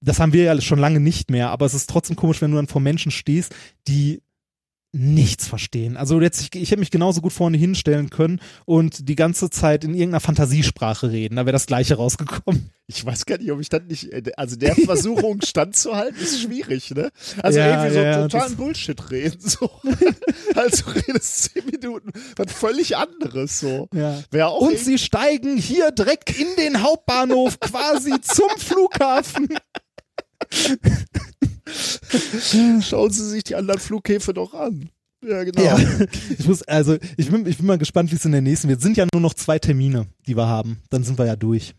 das 0.00 0.18
haben 0.20 0.32
wir 0.32 0.44
ja 0.44 0.60
schon 0.60 0.78
lange 0.78 1.00
nicht 1.00 1.30
mehr, 1.30 1.50
aber 1.50 1.66
es 1.66 1.74
ist 1.74 1.90
trotzdem 1.90 2.16
komisch, 2.16 2.40
wenn 2.40 2.50
du 2.50 2.56
dann 2.56 2.68
vor 2.68 2.80
Menschen 2.80 3.10
stehst, 3.10 3.54
die 3.88 4.22
nichts 4.92 5.46
verstehen. 5.46 5.96
Also 5.96 6.20
jetzt, 6.20 6.40
ich, 6.40 6.60
ich 6.60 6.70
hätte 6.72 6.80
mich 6.80 6.90
genauso 6.90 7.20
gut 7.20 7.32
vorne 7.32 7.56
hinstellen 7.56 8.10
können 8.10 8.40
und 8.64 9.08
die 9.08 9.14
ganze 9.14 9.48
Zeit 9.48 9.84
in 9.84 9.90
irgendeiner 9.94 10.18
Fantasiesprache 10.18 11.12
reden, 11.12 11.36
da 11.36 11.46
wäre 11.46 11.52
das 11.52 11.66
gleiche 11.66 11.94
rausgekommen. 11.94 12.70
Ich 12.88 13.06
weiß 13.06 13.24
gar 13.24 13.38
nicht, 13.38 13.52
ob 13.52 13.60
ich 13.60 13.68
das 13.68 13.82
nicht, 13.88 14.12
äh, 14.12 14.32
also 14.36 14.56
der 14.56 14.74
Versuchung 14.74 15.42
standzuhalten 15.44 16.20
ist 16.20 16.42
schwierig, 16.42 16.90
ne? 16.90 17.12
Also 17.40 17.60
Ja, 17.60 17.68
irgendwie 17.84 17.94
so 17.94 18.00
ja, 18.00 18.22
totalen 18.26 18.56
Bullshit 18.56 19.10
reden, 19.12 19.38
so. 19.38 19.70
also 20.56 20.90
redest 20.90 21.52
zehn 21.52 21.66
Minuten, 21.66 22.10
was 22.34 22.52
völlig 22.52 22.96
anderes, 22.96 23.60
so. 23.60 23.88
Ja. 23.94 24.20
Wäre 24.32 24.48
auch 24.48 24.62
Und 24.62 24.70
irgendwie- 24.72 24.84
sie 24.84 24.98
steigen 24.98 25.56
hier 25.56 25.92
direkt 25.92 26.36
in 26.36 26.48
den 26.58 26.82
Hauptbahnhof 26.82 27.60
quasi 27.60 28.20
zum 28.22 28.50
Flughafen. 28.58 29.50
Schauen 32.82 33.10
Sie 33.10 33.28
sich 33.28 33.44
die 33.44 33.54
anderen 33.54 33.80
Flughäfen 33.80 34.34
doch 34.34 34.54
an. 34.54 34.90
Ja, 35.22 35.44
genau. 35.44 35.62
Ja. 35.62 35.78
Ich 36.38 36.46
muss, 36.46 36.62
also, 36.62 36.96
ich 37.16 37.30
bin, 37.30 37.46
ich 37.46 37.58
bin 37.58 37.66
mal 37.66 37.78
gespannt, 37.78 38.10
wie 38.10 38.16
es 38.16 38.24
in 38.24 38.32
der 38.32 38.40
nächsten 38.40 38.68
wird. 38.68 38.78
Es 38.78 38.84
sind 38.84 38.96
ja 38.96 39.06
nur 39.12 39.20
noch 39.20 39.34
zwei 39.34 39.58
Termine, 39.58 40.06
die 40.26 40.36
wir 40.36 40.46
haben. 40.46 40.80
Dann 40.88 41.04
sind 41.04 41.18
wir 41.18 41.26
ja 41.26 41.36
durch. 41.36 41.74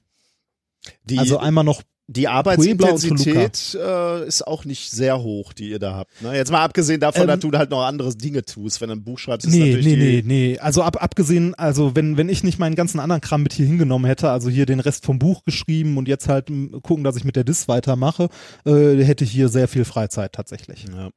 Die, 1.03 1.17
also 1.17 1.37
einmal 1.37 1.63
noch, 1.63 1.81
die 2.11 2.27
Arbeitsintensität 2.27 3.77
äh, 3.79 4.27
ist 4.27 4.45
auch 4.45 4.65
nicht 4.65 4.91
sehr 4.91 5.21
hoch, 5.21 5.53
die 5.53 5.69
ihr 5.69 5.79
da 5.79 5.95
habt. 5.95 6.21
Ne? 6.21 6.35
Jetzt 6.35 6.51
mal 6.51 6.63
abgesehen 6.63 6.99
davon, 6.99 7.21
Ähm, 7.23 7.27
dass 7.27 7.39
du 7.39 7.51
halt 7.51 7.69
noch 7.69 7.83
andere 7.83 8.13
Dinge 8.15 8.43
tust. 8.43 8.81
Wenn 8.81 8.89
du 8.89 8.95
ein 8.95 9.03
Buch 9.03 9.17
schreibst, 9.17 9.47
ist 9.47 9.53
nee, 9.53 9.59
natürlich 9.59 9.85
nee, 9.85 9.95
nee, 9.95 10.23
nee. 10.25 10.59
Also 10.59 10.83
ab, 10.83 11.01
abgesehen, 11.01 11.55
also 11.55 11.95
wenn, 11.95 12.17
wenn 12.17 12.29
ich 12.29 12.43
nicht 12.43 12.59
meinen 12.59 12.75
ganzen 12.75 12.99
anderen 12.99 13.21
Kram 13.21 13.43
mit 13.43 13.53
hier 13.53 13.65
hingenommen 13.65 14.05
hätte, 14.05 14.29
also 14.29 14.49
hier 14.49 14.65
den 14.65 14.79
Rest 14.81 15.05
vom 15.05 15.19
Buch 15.19 15.43
geschrieben 15.45 15.97
und 15.97 16.07
jetzt 16.07 16.27
halt 16.27 16.49
m, 16.49 16.81
gucken, 16.81 17.03
dass 17.03 17.15
ich 17.15 17.23
mit 17.23 17.35
der 17.35 17.43
Dis 17.43 17.67
weitermache, 17.67 18.29
äh, 18.65 19.03
hätte 19.03 19.23
ich 19.23 19.31
hier 19.31 19.47
sehr 19.49 19.67
viel 19.67 19.85
Freizeit 19.85 20.33
tatsächlich. 20.33 20.85
Ja. 20.93 21.09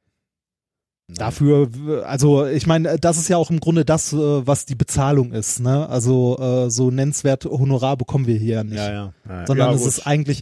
Dafür, 1.07 1.67
w- 1.71 2.01
also 2.01 2.47
ich 2.47 2.65
meine, 2.65 2.97
das 2.97 3.17
ist 3.17 3.27
ja 3.27 3.37
auch 3.37 3.51
im 3.51 3.59
Grunde 3.59 3.85
das, 3.85 4.11
äh, 4.11 4.17
was 4.17 4.65
die 4.65 4.73
Bezahlung 4.73 5.33
ist, 5.33 5.59
ne? 5.59 5.87
Also 5.87 6.39
äh, 6.39 6.71
so 6.71 6.89
nennenswert 6.89 7.45
Honorar 7.45 7.95
bekommen 7.95 8.25
wir 8.25 8.37
hier 8.37 8.63
nicht. 8.63 8.77
Ja, 8.77 8.91
ja. 8.91 9.13
ja. 9.29 9.45
Sondern 9.45 9.69
ja, 9.69 9.75
es 9.75 9.85
ist 9.85 10.07
eigentlich, 10.07 10.41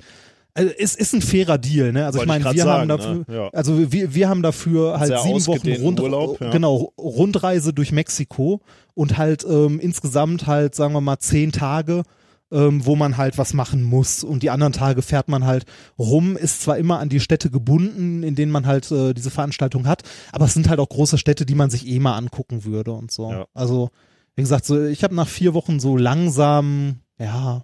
also 0.55 0.71
es 0.77 0.95
ist 0.95 1.13
ein 1.13 1.21
fairer 1.21 1.57
Deal, 1.57 1.91
ne? 1.91 2.05
Also 2.05 2.19
Wollte 2.19 2.33
ich 2.33 2.43
meine, 2.43 2.55
wir 2.55 2.63
haben 2.63 2.87
sagen, 2.87 2.89
dafür, 2.89 3.13
ne? 3.13 3.25
Ja. 3.27 3.49
also 3.49 3.91
wir, 3.91 4.13
wir 4.13 4.29
haben 4.29 4.43
dafür 4.43 4.99
halt 4.99 5.07
Sehr 5.07 5.19
sieben 5.19 5.47
Wochen 5.47 5.71
Rund, 5.81 5.99
Urlaub, 5.99 6.39
ja. 6.41 6.51
genau, 6.51 6.93
Rundreise 6.97 7.73
durch 7.73 7.91
Mexiko 7.91 8.61
und 8.93 9.17
halt 9.17 9.45
ähm, 9.49 9.79
insgesamt 9.79 10.45
halt, 10.45 10.75
sagen 10.75 10.93
wir 10.93 11.01
mal, 11.01 11.17
zehn 11.17 11.51
Tage, 11.51 12.03
ähm, 12.51 12.85
wo 12.85 12.95
man 12.95 13.17
halt 13.17 13.39
was 13.39 13.53
machen 13.53 13.81
muss. 13.81 14.23
Und 14.23 14.43
die 14.43 14.51
anderen 14.51 14.73
Tage 14.73 15.01
fährt 15.01 15.27
man 15.27 15.45
halt 15.45 15.65
rum, 15.97 16.37
ist 16.37 16.61
zwar 16.61 16.77
immer 16.77 16.99
an 16.99 17.09
die 17.09 17.19
Städte 17.19 17.49
gebunden, 17.49 18.21
in 18.21 18.35
denen 18.35 18.51
man 18.51 18.67
halt 18.67 18.91
äh, 18.91 19.13
diese 19.13 19.31
Veranstaltung 19.31 19.87
hat, 19.87 20.03
aber 20.31 20.45
es 20.45 20.53
sind 20.53 20.69
halt 20.69 20.79
auch 20.79 20.89
große 20.89 21.17
Städte, 21.17 21.45
die 21.47 21.55
man 21.55 21.71
sich 21.71 21.87
eh 21.87 21.99
mal 21.99 22.15
angucken 22.15 22.63
würde 22.63 22.91
und 22.91 23.11
so. 23.11 23.31
Ja. 23.31 23.45
Also, 23.55 23.89
wie 24.35 24.43
gesagt, 24.43 24.65
so, 24.65 24.83
ich 24.85 25.03
habe 25.03 25.15
nach 25.15 25.27
vier 25.27 25.55
Wochen 25.55 25.79
so 25.79 25.97
langsam, 25.97 26.99
ja, 27.17 27.63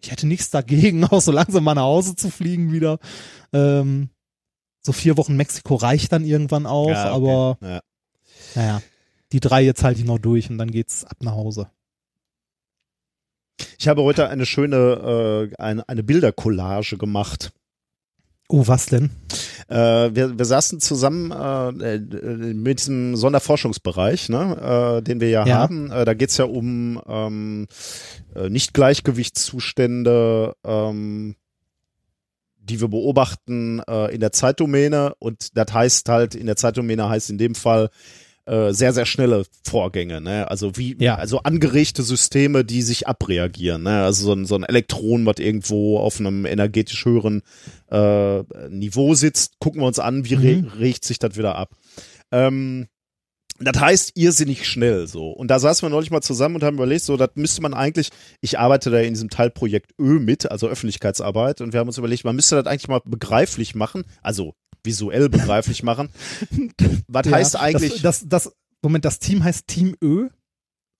ich 0.00 0.10
hätte 0.10 0.26
nichts 0.26 0.50
dagegen, 0.50 1.04
auch 1.04 1.20
so 1.20 1.32
langsam 1.32 1.64
mal 1.64 1.74
nach 1.74 1.82
Hause 1.82 2.16
zu 2.16 2.30
fliegen 2.30 2.72
wieder. 2.72 2.98
Ähm, 3.52 4.10
so 4.80 4.92
vier 4.92 5.16
Wochen 5.16 5.36
Mexiko 5.36 5.74
reicht 5.74 6.12
dann 6.12 6.24
irgendwann 6.24 6.66
auch, 6.66 6.88
Ja, 6.88 7.14
okay. 7.14 7.30
aber 7.30 7.58
Ja. 7.60 7.80
naja, 8.54 8.82
die 9.32 9.40
drei 9.40 9.62
jetzt 9.62 9.82
halte 9.84 10.00
ich 10.00 10.06
noch 10.06 10.18
durch 10.18 10.48
und 10.50 10.58
dann 10.58 10.70
geht's 10.70 11.04
ab 11.04 11.18
nach 11.20 11.32
Hause. 11.32 11.70
Ich 13.78 13.88
habe 13.88 14.02
heute 14.02 14.28
eine 14.28 14.46
schöne, 14.46 15.50
äh, 15.52 15.56
eine, 15.62 15.88
eine 15.88 16.02
Bildercollage 16.02 16.96
gemacht. 16.96 17.52
Oh, 18.50 18.66
was 18.66 18.86
denn? 18.86 19.10
Äh, 19.68 19.76
wir, 20.14 20.38
wir 20.38 20.44
saßen 20.46 20.80
zusammen 20.80 21.30
äh, 21.32 21.96
äh, 21.96 22.54
mit 22.54 22.78
diesem 22.80 23.14
Sonderforschungsbereich, 23.14 24.30
ne, 24.30 24.96
äh, 24.98 25.02
den 25.02 25.20
wir 25.20 25.28
ja, 25.28 25.44
Ja. 25.46 25.58
haben. 25.58 25.90
Äh, 25.90 26.06
da 26.06 26.14
geht's 26.14 26.38
ja 26.38 26.46
um 26.46 26.98
ähm, 27.06 27.66
äh, 28.34 28.48
Nicht-Gleichgewichtszustände, 28.48 30.54
ähm, 30.64 31.36
die 32.58 32.80
wir 32.82 32.88
beobachten 32.88 33.80
in 33.80 34.20
der 34.20 34.32
Zeitdomäne. 34.32 35.14
Und 35.20 35.56
das 35.56 35.72
heißt 35.72 36.10
halt, 36.10 36.34
in 36.34 36.44
der 36.44 36.56
Zeitdomäne 36.56 37.08
heißt 37.08 37.30
in 37.30 37.38
dem 37.38 37.54
Fall 37.54 37.88
äh, 38.48 38.72
sehr, 38.72 38.92
sehr 38.92 39.06
schnelle 39.06 39.44
Vorgänge, 39.64 40.20
ne? 40.20 40.50
Also 40.50 40.76
wie, 40.76 40.96
Ja. 40.98 41.16
also 41.16 41.40
angeregte 41.42 42.02
Systeme, 42.02 42.64
die 42.64 42.82
sich 42.82 43.06
abreagieren, 43.06 43.82
ne? 43.82 44.02
Also 44.04 44.24
so 44.24 44.32
ein, 44.32 44.46
so 44.46 44.54
ein 44.54 44.64
Elektron, 44.64 45.26
was 45.26 45.36
irgendwo 45.38 45.98
auf 45.98 46.18
einem 46.18 46.46
energetisch 46.46 47.04
höheren 47.04 47.42
äh, 47.90 48.42
Niveau 48.70 49.14
sitzt, 49.14 49.58
gucken 49.60 49.82
wir 49.82 49.86
uns 49.86 49.98
an, 49.98 50.24
wie 50.24 50.34
re 50.34 50.56
Mhm. 50.62 50.68
regt 50.78 51.04
sich 51.04 51.18
das 51.18 51.36
wieder 51.36 51.56
ab. 51.56 51.70
Ähm, 52.32 52.86
das 53.60 53.80
heißt 53.80 54.12
irrsinnig 54.14 54.68
schnell 54.68 55.08
so. 55.08 55.30
Und 55.32 55.48
da 55.50 55.58
saßen 55.58 55.84
wir 55.86 55.90
neulich 55.90 56.12
mal 56.12 56.20
zusammen 56.22 56.54
und 56.54 56.62
haben 56.62 56.76
überlegt, 56.76 57.02
so, 57.02 57.16
das 57.16 57.30
müsste 57.34 57.60
man 57.60 57.74
eigentlich, 57.74 58.10
ich 58.40 58.58
arbeite 58.58 58.90
da 58.90 59.00
in 59.00 59.14
diesem 59.14 59.30
Teilprojekt 59.30 59.92
Ö 59.98 60.20
mit, 60.20 60.48
also 60.50 60.68
Öffentlichkeitsarbeit, 60.68 61.60
und 61.60 61.72
wir 61.72 61.80
haben 61.80 61.88
uns 61.88 61.98
überlegt, 61.98 62.24
man 62.24 62.36
müsste 62.36 62.54
das 62.54 62.66
eigentlich 62.66 62.86
mal 62.88 63.00
begreiflich 63.04 63.74
machen, 63.74 64.04
also 64.22 64.54
visuell 64.88 65.28
begreiflich 65.28 65.82
machen. 65.82 66.08
Was 67.08 67.26
Ja, 67.26 67.32
heißt 67.32 67.56
eigentlich 67.56 68.02
Das, 68.02 68.20
das, 68.28 68.44
das, 68.46 68.52
Moment, 68.82 69.04
das 69.04 69.18
Team 69.18 69.44
heißt 69.44 69.66
Team 69.66 69.94
Ö? 70.02 70.28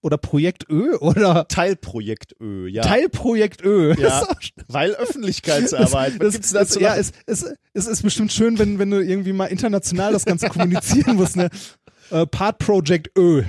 Oder 0.00 0.16
Projekt 0.16 0.64
Ö? 0.70 0.96
Oder 0.98 1.48
Teilprojekt 1.48 2.34
Ö, 2.40 2.68
ja. 2.68 2.82
Teilprojekt 2.82 3.64
Ö? 3.64 3.94
Ja. 3.98 4.24
Das 4.28 4.28
Weil 4.68 4.94
Öffentlichkeitsarbeit. 4.94 6.20
Was 6.20 6.34
Das, 6.34 6.40
das, 6.40 6.50
dazu 6.52 6.80
ja, 6.80 6.94
es, 6.94 7.12
es, 7.26 7.44
es 7.72 7.86
ist 7.88 8.02
bestimmt 8.02 8.32
schön, 8.32 8.58
wenn, 8.60 8.78
wenn 8.78 8.90
du 8.90 9.02
irgendwie 9.02 9.32
mal 9.32 9.46
international 9.46 10.12
das 10.12 10.24
Ganze 10.24 10.48
kommunizieren 10.48 11.16
musst, 11.16 11.36
ne? 11.36 11.48
Äh, 12.10 12.24
Part 12.26 12.56
Project 12.58 13.10
Ö. 13.18 13.42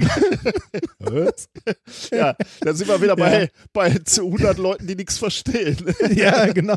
ja, 2.11 2.35
dann 2.61 2.75
sind 2.75 2.87
wir 2.89 3.01
wieder 3.01 3.15
bei, 3.15 3.43
Ja. 3.43 3.47
bei 3.71 3.89
zu 3.99 4.25
100 4.25 4.57
Leuten, 4.57 4.87
die 4.87 4.95
nichts 4.95 5.17
verstehen. 5.17 5.77
ja, 6.13 6.45
genau. 6.51 6.75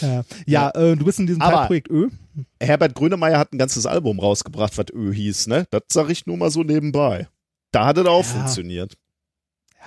Ja, 0.00 0.24
ja 0.46 0.70
äh, 0.70 0.96
du 0.96 1.04
bist 1.04 1.18
in 1.20 1.26
diesem 1.28 1.42
Aber- 1.42 1.58
Teilprojekt 1.58 1.90
Ö. 1.90 2.08
Herbert 2.60 2.94
Grönemeyer 2.94 3.38
hat 3.38 3.52
ein 3.52 3.58
ganzes 3.58 3.86
Album 3.86 4.20
rausgebracht, 4.20 4.76
was 4.78 4.86
Ö 4.92 5.12
hieß, 5.12 5.46
ne? 5.46 5.66
Das 5.70 5.82
sag 5.88 6.10
ich 6.10 6.26
nur 6.26 6.36
mal 6.36 6.50
so 6.50 6.62
nebenbei. 6.62 7.28
Da 7.72 7.86
hat 7.86 7.98
es 7.98 8.06
auch 8.06 8.24
Ja. 8.24 8.30
funktioniert. 8.30 8.94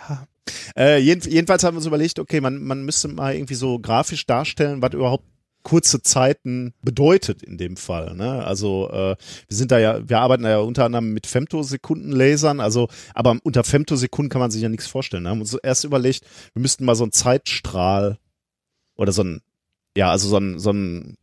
Ja. 0.10 0.28
Äh, 0.76 0.98
jeden, 1.00 1.22
jedenfalls 1.30 1.64
haben 1.64 1.76
wir 1.76 1.80
uns 1.80 1.86
überlegt, 1.86 2.20
okay, 2.20 2.42
man, 2.42 2.64
man 2.64 2.84
müsste 2.84 3.08
mal 3.08 3.36
irgendwie 3.36 3.56
so 3.56 3.80
grafisch 3.80 4.26
darstellen, 4.26 4.82
was 4.82 4.94
überhaupt 4.94 5.26
kurze 5.62 6.02
Zeiten 6.02 6.74
bedeutet 6.82 7.44
in 7.44 7.58
dem 7.58 7.76
Fall. 7.76 8.16
Ne? 8.16 8.44
Also 8.46 8.90
äh, 8.92 9.16
wir 9.48 9.58
sind 9.58 9.72
da 9.72 9.78
ja, 9.78 10.08
wir 10.08 10.20
arbeiten 10.20 10.44
da 10.44 10.50
ja 10.50 10.60
unter 10.60 10.86
anderem 10.86 11.12
mit 11.14 11.28
Femtosekundenlasern, 11.28 12.60
also 12.62 12.88
aber 13.14 13.38
unter 13.44 13.64
Femtosekunden 13.64 14.30
kann 14.30 14.40
man 14.40 14.52
sich 14.52 14.62
ja 14.62 14.70
nichts 14.70 14.88
vorstellen. 14.88 15.24
Ne? 15.24 15.30
Haben 15.30 15.42
uns 15.42 15.54
erst 15.54 15.84
überlegt, 15.84 16.24
wir 16.54 16.62
müssten 16.62 16.86
mal 16.86 16.96
so 16.96 17.04
einen 17.04 17.12
Zeitstrahl 17.12 18.18
oder 18.96 19.12
so 19.12 19.24
ein, 19.24 19.42
ja, 19.98 20.10
also 20.10 20.30
so 20.30 20.38
ein, 20.38 20.60
so 20.60 20.72
ein 20.72 21.18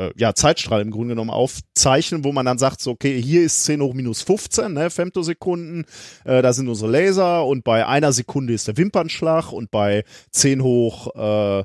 äh, 0.00 0.12
ja, 0.16 0.34
Zeitstrahl 0.34 0.80
im 0.80 0.90
Grunde 0.90 1.10
genommen 1.10 1.30
aufzeichnen, 1.30 2.24
wo 2.24 2.32
man 2.32 2.46
dann 2.46 2.58
sagt, 2.58 2.80
so, 2.80 2.92
okay, 2.92 3.20
hier 3.20 3.42
ist 3.42 3.64
10 3.64 3.82
hoch 3.82 3.94
minus 3.94 4.22
15, 4.22 4.72
ne, 4.72 4.90
Femtosekunden, 4.90 5.84
äh, 6.24 6.42
da 6.42 6.52
sind 6.52 6.68
unsere 6.68 6.90
Laser 6.90 7.46
und 7.46 7.64
bei 7.64 7.86
einer 7.86 8.12
Sekunde 8.12 8.54
ist 8.54 8.68
der 8.68 8.76
Wimpernschlag 8.76 9.52
und 9.52 9.70
bei 9.70 10.04
10 10.30 10.62
hoch 10.62 11.14
äh, 11.14 11.64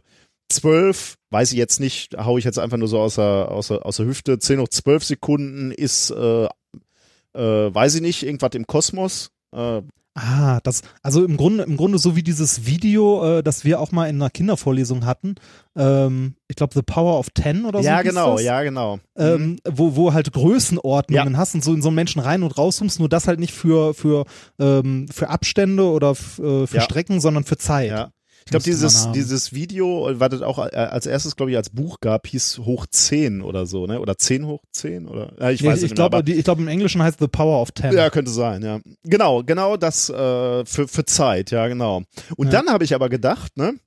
12, 0.49 1.15
weiß 1.31 1.51
ich 1.51 1.57
jetzt 1.57 1.79
nicht, 1.79 2.15
hau 2.17 2.37
ich 2.37 2.43
jetzt 2.43 2.59
einfach 2.59 2.77
nur 2.77 2.87
so 2.87 2.99
aus 2.99 3.15
der, 3.15 3.49
aus 3.51 3.67
der, 3.69 3.85
aus 3.85 3.97
der 3.97 4.05
Hüfte, 4.05 4.39
10 4.39 4.59
hoch 4.59 4.69
12 4.69 5.03
Sekunden 5.03 5.71
ist, 5.71 6.11
äh, 6.11 6.45
äh, 6.45 7.73
weiß 7.73 7.95
ich 7.95 8.01
nicht, 8.01 8.23
irgendwas 8.23 8.53
im 8.53 8.67
Kosmos. 8.67 9.31
Äh, 9.51 9.81
Ah, 10.17 10.61
das, 10.63 10.81
also 11.03 11.25
im 11.25 11.35
Grunde, 11.35 11.65
im 11.65 11.75
Grunde 11.75 11.97
so 11.97 12.15
wie 12.15 12.23
dieses 12.23 12.65
Video, 12.65 13.39
äh, 13.39 13.43
das 13.43 13.65
wir 13.65 13.81
auch 13.81 13.91
mal 13.91 14.07
in 14.07 14.15
einer 14.15 14.29
Kindervorlesung 14.29 15.05
hatten. 15.05 15.35
Ähm, 15.75 16.35
ich 16.47 16.55
glaube, 16.55 16.73
The 16.73 16.83
Power 16.83 17.19
of 17.19 17.31
Ten 17.31 17.65
oder 17.65 17.83
so. 17.83 17.85
ja, 17.89 18.01
genau, 18.01 18.33
das. 18.35 18.43
ja, 18.43 18.63
genau. 18.63 18.99
ähm, 19.17 19.57
wo, 19.69 19.97
wo 19.97 20.13
halt 20.13 20.31
Größenordnungen 20.31 21.35
hast 21.37 21.53
und 21.55 21.65
so 21.65 21.73
in 21.73 21.81
so 21.81 21.89
einen 21.89 21.95
Menschen 21.95 22.21
rein 22.21 22.43
und 22.43 22.57
rauszoomst, 22.57 22.97
nur 22.99 23.09
das 23.09 23.27
halt 23.27 23.41
nicht 23.41 23.53
für, 23.53 23.93
für, 23.93 24.23
ähm, 24.57 25.07
für 25.11 25.27
Abstände 25.29 25.83
oder 25.83 26.11
äh, 26.11 26.65
für 26.65 26.67
Ja. 26.71 26.81
Strecken, 26.81 27.19
sondern 27.19 27.43
für 27.43 27.57
Zeit. 27.57 27.89
Ja. 27.89 28.11
Ich 28.47 28.51
glaube, 28.51 28.63
dieses, 28.63 29.11
dieses 29.11 29.53
Video, 29.53 30.07
was 30.19 30.33
es 30.33 30.41
auch 30.43 30.59
äh, 30.59 30.69
als 30.75 31.07
erstes, 31.07 31.35
glaube 31.35 31.49
ich, 31.49 31.57
als 31.57 31.71
Buch 31.71 31.97
gab, 31.99 32.27
hieß 32.27 32.59
Hoch 32.59 32.85
10 32.85 33.41
oder 33.41 33.65
so, 33.65 33.87
ne? 33.87 33.99
Oder 33.99 34.19
10 34.19 34.45
hoch 34.45 34.61
10 34.71 35.07
oder? 35.07 35.33
Ja, 35.39 35.49
ich 35.49 35.61
Ja, 35.61 35.71
weiß 35.71 35.77
ich, 35.77 35.83
nicht 35.83 35.91
mehr, 35.91 35.95
glaube, 35.95 36.17
aber- 36.17 36.23
die- 36.23 36.33
ich 36.35 36.43
glaube, 36.43 36.61
im 36.61 36.67
Englischen 36.67 37.01
heißt 37.01 37.17
The 37.19 37.27
Power 37.27 37.59
of 37.59 37.71
Ten. 37.71 37.91
Ja, 37.95 38.11
könnte 38.11 38.29
sein, 38.29 38.61
ja. 38.61 38.81
Genau, 39.03 39.41
genau 39.43 39.77
das 39.77 40.09
äh, 40.11 40.63
für, 40.63 40.87
für 40.87 41.05
Zeit, 41.05 41.49
ja, 41.49 41.67
genau. 41.67 42.03
Und 42.37 42.47
Ja. 42.47 42.61
dann 42.61 42.67
habe 42.69 42.83
ich 42.83 42.93
aber 42.93 43.09
gedacht, 43.09 43.57
ne, 43.57 43.79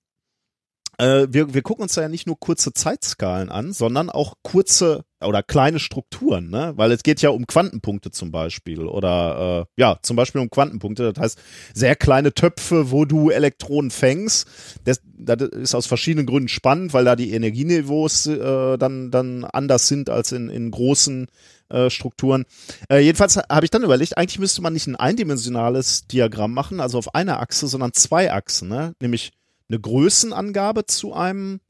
äh, 0.99 1.29
wir, 1.31 1.55
wir 1.55 1.63
gucken 1.63 1.85
uns 1.85 1.95
da 1.95 2.03
ja 2.03 2.09
nicht 2.09 2.27
nur 2.27 2.41
kurze 2.41 2.73
Zeitskalen 2.73 3.51
an, 3.51 3.73
sondern 3.73 4.11
auch 4.11 4.35
kurze 4.43 5.05
oder 5.21 5.43
kleine 5.43 5.79
Strukturen, 5.81 6.51
ne? 6.51 6.73
Weil 6.77 6.93
es 6.93 7.03
geht 7.03 7.21
ja 7.23 7.31
um 7.31 7.47
Quantenpunkte 7.47 8.11
zum 8.11 8.31
Beispiel 8.31 8.87
oder 8.87 9.67
äh, 9.67 9.81
ja, 9.81 9.99
zum 10.03 10.17
Beispiel 10.17 10.41
um 10.41 10.51
Quantenpunkte. 10.51 11.13
Das 11.13 11.23
heißt, 11.23 11.39
sehr 11.75 11.97
kleine 11.97 12.33
Töpfe, 12.33 12.91
wo 12.91 13.05
du 13.05 13.31
Elektronen 13.31 13.91
fängst. 13.91 14.49
Das, 14.85 15.01
das 15.05 15.49
ist 15.49 15.75
aus 15.75 15.87
verschiedenen 15.87 16.27
Gründen 16.27 16.49
spannend, 16.49 16.93
weil 16.93 17.05
da 17.05 17.17
die 17.17 17.33
Energieniveaus 17.33 18.27
äh, 18.27 18.79
dann, 18.79 19.11
dann 19.11 19.45
anders 19.45 19.89
sind 19.89 20.09
als 20.09 20.33
in, 20.33 20.49
in 20.49 20.71
großen 20.71 21.27
äh, 21.69 21.91
Strukturen. 21.91 22.45
Äh, 22.89 23.01
jedenfalls 23.01 23.37
habe 23.37 23.67
ich 23.67 23.71
dann 23.71 23.83
überlegt, 23.83 24.17
eigentlich 24.17 24.39
müsste 24.39 24.63
man 24.63 24.73
nicht 24.73 24.87
ein 24.87 24.97
eindimensionales 24.97 26.07
Diagramm 26.07 26.55
machen, 26.55 26.81
also 26.81 26.97
auf 26.99 27.15
einer 27.15 27.41
Achse, 27.41 27.67
sondern 27.67 27.93
zwei 27.93 28.33
Achsen, 28.33 28.69
ne? 28.69 28.95
Nämlich 29.01 29.33
eine 29.69 29.81
Größenangabe 29.81 30.87
zu 30.87 31.13
einem 31.13 31.61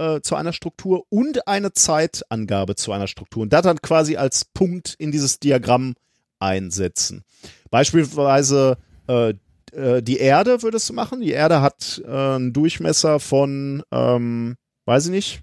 äh, 0.00 0.22
zu 0.22 0.34
einer 0.34 0.52
Struktur 0.52 1.04
und 1.10 1.46
eine 1.46 1.72
Zeitangabe 1.72 2.74
zu 2.74 2.92
einer 2.92 3.06
Struktur 3.06 3.42
und 3.42 3.52
das 3.52 3.62
dann 3.62 3.80
quasi 3.82 4.16
als 4.16 4.46
Punkt 4.46 4.94
in 4.98 5.12
dieses 5.12 5.38
Diagramm 5.38 5.94
einsetzen. 6.38 7.22
Beispielsweise 7.70 8.78
äh, 9.08 9.34
äh, 9.72 10.02
die 10.02 10.16
Erde 10.16 10.62
würdest 10.62 10.88
du 10.88 10.94
machen. 10.94 11.20
Die 11.20 11.32
Erde 11.32 11.60
hat 11.60 12.02
äh, 12.04 12.10
einen 12.10 12.52
Durchmesser 12.52 13.20
von, 13.20 13.82
ähm, 13.92 14.56
weiß 14.86 15.06
ich 15.06 15.10
nicht, 15.10 15.42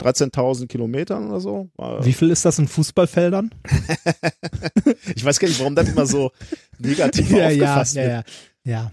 13.000 0.00 0.68
Kilometern 0.68 1.28
oder 1.28 1.40
so. 1.40 1.68
Wie 2.00 2.12
viel 2.12 2.30
ist 2.30 2.44
das 2.44 2.58
in 2.58 2.68
Fußballfeldern? 2.68 3.50
Ich 5.14 5.24
weiß 5.24 5.40
gar 5.40 5.48
nicht, 5.48 5.58
warum 5.58 5.74
das 5.74 5.88
immer 5.88 6.06
so 6.06 6.30
negativ 6.78 7.32
aufgefasst 7.32 7.96
wird. 7.96 8.06
ja. 8.06 8.12
Ja. 8.18 8.22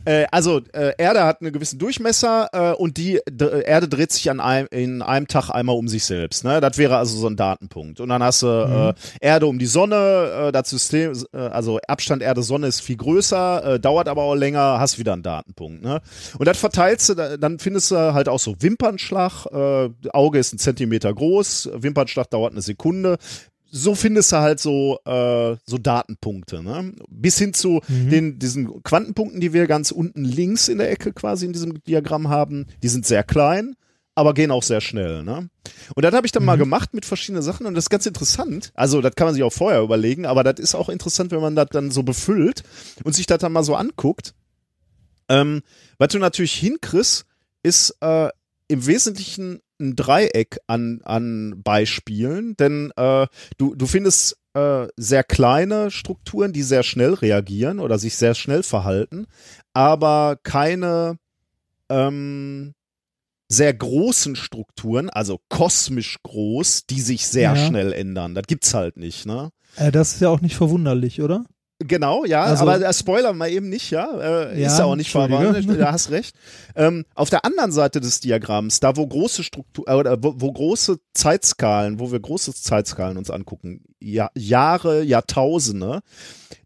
Äh, 0.06 0.26
also 0.32 0.62
äh, 0.74 0.94
Erde 0.98 1.24
hat 1.26 1.42
einen 1.42 1.52
gewissen 1.52 1.78
Durchmesser 1.80 2.48
äh, 2.54 2.72
und 2.76 2.96
die 2.98 3.20
d 3.30 3.62
Erde 3.66 3.88
dreht 3.90 4.12
sich 4.14 4.30
an 4.32 4.40
einem, 4.40 4.68
in 4.72 5.02
einem 5.02 5.28
Tag 5.28 5.50
einmal 5.50 5.76
um 5.76 5.88
sich 5.90 6.06
selbst. 6.06 6.44
Ne? 6.46 6.62
Das 6.62 6.78
wäre 6.78 6.96
also 6.98 7.18
so 7.18 7.28
ein 7.28 7.36
Datenpunkt. 7.36 8.00
Und 8.00 8.08
dann 8.10 8.24
hast 8.24 8.42
du 8.42 8.48
äh, 8.48 8.94
Erde 9.20 9.48
um 9.48 9.60
die 9.60 9.66
Sonne, 9.66 10.48
äh, 10.48 10.52
das 10.52 10.70
System, 10.70 11.12
äh, 11.34 11.38
also 11.38 11.80
Abstand 11.88 12.22
Erde-Sonne 12.24 12.68
ist 12.68 12.80
viel 12.82 12.96
größer, 12.98 13.74
äh, 13.76 13.80
dauert 13.80 14.08
aber 14.08 14.24
auch 14.24 14.36
länger, 14.36 14.80
hast 14.80 14.98
wieder 14.98 15.14
einen 15.14 15.24
Datenpunkt. 15.24 15.84
Ne? 15.84 16.00
Und 16.38 16.48
das 16.48 16.58
verteilst 16.58 17.10
du, 17.10 17.14
da- 17.16 17.36
dann 17.38 17.60
findest 17.60 17.92
du 17.92 18.14
halt 18.14 18.30
auch 18.30 18.40
so 18.40 18.56
Wimpernschlag, 18.60 19.46
äh, 19.52 19.90
Auge 20.14 20.40
ist 20.40 20.54
ein 20.54 20.60
Zentimeter 20.60 21.14
groß, 21.14 21.70
Wimpernschlag 21.74 22.30
dauert 22.30 22.54
eine 22.54 22.62
Sekunde 22.62 23.18
so 23.78 23.94
findest 23.94 24.32
du 24.32 24.38
halt 24.38 24.62
so, 24.62 25.00
äh, 25.04 25.58
so 25.66 25.78
Datenpunkte, 25.78 26.64
ne? 26.64 26.94
Bis 27.10 27.38
hin 27.38 27.54
zu 27.54 27.82
den, 27.90 28.40
diesen 28.40 28.82
Quantenpunkten, 28.84 29.42
die 29.42 29.52
wir 29.52 29.68
ganz 29.68 29.92
unten 29.92 30.24
links 30.24 30.70
in 30.70 30.78
der 30.78 30.90
Ecke 30.90 31.12
quasi 31.12 31.46
in 31.46 31.52
diesem 31.52 31.84
Diagramm 31.84 32.30
haben. 32.30 32.68
Die 32.84 32.88
sind 32.88 33.06
sehr 33.06 33.24
klein, 33.24 33.76
aber 34.16 34.34
gehen 34.34 34.52
auch 34.52 34.64
sehr 34.64 34.80
schnell, 34.80 35.24
ne? 35.24 35.50
Und 35.94 36.06
das 36.06 36.14
habe 36.14 36.26
ich 36.26 36.32
dann 36.32 36.46
mal 36.46 36.58
gemacht 36.58 36.94
mit 36.94 37.06
verschiedenen 37.06 37.44
Sachen 37.44 37.66
und 37.66 37.76
das 37.76 37.86
ist 37.86 37.90
ganz 37.90 38.06
interessant. 38.06 38.72
Also, 38.76 39.02
das 39.02 39.14
kann 39.16 39.28
man 39.28 39.34
sich 39.34 39.44
auch 39.44 39.52
vorher 39.52 39.82
überlegen, 39.82 40.26
aber 40.26 40.46
das 40.46 40.58
ist 40.62 40.74
auch 40.74 40.88
interessant, 40.88 41.32
wenn 41.32 41.42
man 41.42 41.58
das 41.58 41.68
dann 41.70 41.92
so 41.92 42.04
befüllt 42.04 42.64
und 43.04 43.14
sich 43.14 43.26
das 43.26 43.40
dann 43.40 43.52
mal 43.52 43.64
so 43.64 43.76
anguckt. 43.76 44.34
Ähm, 45.28 45.64
was 45.98 46.10
du 46.10 46.20
natürlich 46.20 46.54
hinkriegst, 46.54 47.26
ist 47.62 47.98
äh, 48.00 48.30
im 48.70 48.86
Wesentlichen 48.86 49.60
ein 49.80 49.96
Dreieck 49.96 50.60
an, 50.68 51.02
an 51.04 51.62
Beispielen, 51.64 52.56
denn 52.58 52.92
äh, 52.96 53.28
du, 53.58 53.76
du 53.76 53.86
findest 53.88 54.38
äh, 54.54 54.88
sehr 54.96 55.24
kleine 55.24 55.92
Strukturen, 55.92 56.54
die 56.54 56.64
sehr 56.64 56.84
schnell 56.84 57.14
reagieren 57.14 57.80
oder 57.80 58.00
sich 58.00 58.16
sehr 58.16 58.36
schnell 58.36 58.64
verhalten, 58.64 59.28
aber 59.74 60.38
keine 60.44 61.18
ähm, 61.90 62.74
sehr 63.50 63.74
großen 63.74 64.36
Strukturen, 64.36 65.10
also 65.10 65.40
kosmisch 65.50 66.18
groß, 66.24 66.88
die 66.88 67.02
sich 67.02 67.28
sehr 67.28 67.54
Ja. 67.54 67.68
schnell 67.68 67.94
ändern. 67.94 68.34
Das 68.34 68.46
gibt's 68.48 68.74
halt 68.74 68.98
nicht, 68.98 69.26
ne? 69.26 69.52
Äh, 69.76 69.92
das 69.92 70.14
ist 70.16 70.22
ja 70.22 70.30
auch 70.30 70.42
nicht 70.42 70.56
verwunderlich, 70.56 71.22
oder? 71.22 71.46
Genau, 71.80 72.24
ja, 72.24 72.44
Also- 72.44 72.64
aber 72.64 72.82
äh, 72.82 72.94
Spoiler 72.94 73.34
mal 73.34 73.50
eben 73.50 73.68
nicht, 73.68 73.92
ja. 73.92 74.10
Äh, 74.18 74.62
Ja, 74.62 74.68
ist 74.68 74.80
ja 74.80 74.86
auch 74.86 74.96
nicht 74.96 75.12
verwandt, 75.12 75.68
da 75.78 75.92
hast 75.92 76.10
recht. 76.10 76.34
Ähm, 76.74 77.04
auf 77.16 77.30
der 77.30 77.44
anderen 77.44 77.74
Seite 77.74 78.00
des 78.00 78.22
Diagramms, 78.22 78.80
da 78.80 78.96
wo 78.96 79.06
große 79.06 79.44
Struktur, 79.44 79.86
äh, 79.90 80.18
wo, 80.24 80.36
wo 80.38 80.54
große 80.54 81.00
Zeitskalen, 81.14 82.00
wo 82.00 82.14
wir 82.14 82.20
große 82.22 82.54
Zeitskalen 82.54 83.18
uns 83.18 83.30
angucken, 83.30 83.82
ja, 84.00 84.30
Jahre, 84.36 85.04
Jahrtausende, 85.04 86.00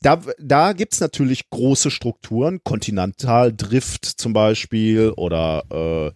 da, 0.02 0.22
da 0.40 0.74
gibt's 0.74 1.00
natürlich 1.00 1.50
große 1.50 1.90
Strukturen, 1.90 2.60
Kontinentaldrift 2.64 4.06
zum 4.06 4.34
Beispiel 4.34 5.12
oder 5.18 5.64
äh, 5.72 6.12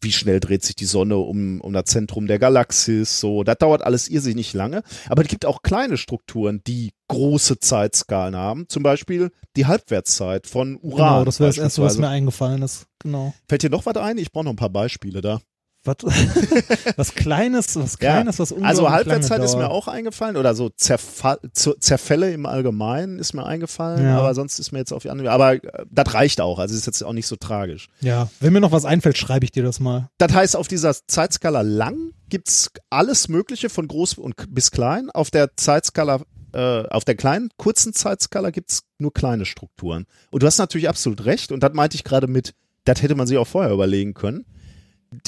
wie 0.00 0.12
schnell 0.12 0.40
dreht 0.40 0.64
sich 0.64 0.74
die 0.76 0.86
Sonne 0.86 1.18
um, 1.18 1.60
um 1.60 1.72
das 1.74 1.84
Zentrum 1.86 2.26
der 2.26 2.38
Galaxis, 2.38 3.20
so, 3.20 3.44
das 3.44 3.58
dauert 3.58 3.82
alles 3.82 4.08
irrsinnig 4.08 4.54
lange, 4.54 4.82
aber 5.08 5.22
es 5.22 5.28
gibt 5.28 5.44
auch 5.44 5.60
kleine 5.62 5.98
Strukturen, 5.98 6.62
die 6.66 6.92
große 7.08 7.58
Zeitskalen 7.58 8.36
haben, 8.36 8.66
zum 8.68 8.82
Beispiel 8.82 9.30
die 9.56 9.66
Halbwertszeit 9.66 10.46
von 10.46 10.76
Uran. 10.76 10.96
Genau, 10.96 11.24
das 11.24 11.40
wäre 11.40 11.48
das 11.50 11.58
Erste, 11.58 11.82
was 11.82 11.98
mir 11.98 12.08
eingefallen 12.08 12.62
ist. 12.62 12.86
Genau. 13.00 13.34
Fällt 13.48 13.62
dir 13.62 13.70
noch 13.70 13.86
was 13.86 13.96
ein? 13.96 14.18
Ich 14.18 14.30
brauche 14.32 14.44
noch 14.44 14.52
ein 14.52 14.56
paar 14.56 14.70
Beispiele 14.70 15.20
da. 15.20 15.40
Was, 15.84 15.96
was 16.96 17.14
Kleines, 17.14 17.76
was 17.76 17.92
Ja. 18.00 18.12
Kleines, 18.14 18.38
was 18.38 18.50
unglaublich 18.52 18.68
Also 18.68 18.90
Halbwertszeit 18.90 19.42
ist 19.42 19.56
mir 19.56 19.70
auch 19.70 19.86
eingefallen 19.88 20.36
oder 20.36 20.54
so 20.54 20.68
Zerfall, 20.70 21.38
Zer- 21.54 21.78
Zerfälle 21.80 22.32
im 22.32 22.46
Allgemeinen 22.46 23.18
ist 23.20 23.32
mir 23.32 23.46
eingefallen, 23.46 24.04
Ja. 24.04 24.18
aber 24.18 24.34
sonst 24.34 24.58
ist 24.58 24.72
mir 24.72 24.80
jetzt 24.80 24.92
auf 24.92 25.02
die 25.02 25.10
andere. 25.10 25.30
Aber 25.30 25.54
äh, 25.54 25.60
das 25.90 26.12
reicht 26.14 26.40
auch, 26.40 26.58
also 26.58 26.74
ist 26.74 26.86
jetzt 26.86 27.02
auch 27.02 27.12
nicht 27.12 27.28
so 27.28 27.36
tragisch. 27.36 27.88
Ja, 28.00 28.28
wenn 28.40 28.52
mir 28.52 28.60
noch 28.60 28.72
was 28.72 28.84
einfällt, 28.84 29.16
schreibe 29.18 29.44
ich 29.44 29.52
dir 29.52 29.62
das 29.62 29.78
mal. 29.80 30.08
Das 30.18 30.32
heißt, 30.34 30.56
auf 30.56 30.66
dieser 30.68 30.94
Zeitskala 31.06 31.62
lang 31.62 32.10
gibt's 32.28 32.70
alles 32.90 33.28
Mögliche 33.28 33.70
von 33.70 33.86
groß 33.88 34.14
und 34.14 34.34
bis 34.52 34.72
klein. 34.72 35.10
Auf 35.10 35.30
der 35.30 35.56
Zeitskala, 35.56 36.20
äh, 36.58 36.88
auf 36.88 37.04
der 37.04 37.14
kleinen, 37.14 37.50
kurzen 37.56 37.92
Zeitskala 37.92 38.50
gibt's 38.50 38.82
nur 38.98 39.14
kleine 39.14 39.46
Strukturen. 39.46 40.06
Und 40.32 40.42
du 40.42 40.46
hast 40.48 40.58
natürlich 40.58 40.88
absolut 40.88 41.24
recht. 41.24 41.52
Und 41.52 41.62
das 41.62 41.72
meinte 41.72 41.94
ich 41.94 42.02
gerade 42.02 42.26
mit, 42.26 42.52
das 42.84 43.00
hätte 43.00 43.14
man 43.14 43.28
sich 43.28 43.38
auch 43.38 43.46
vorher 43.46 43.72
überlegen 43.72 44.12
können. 44.12 44.44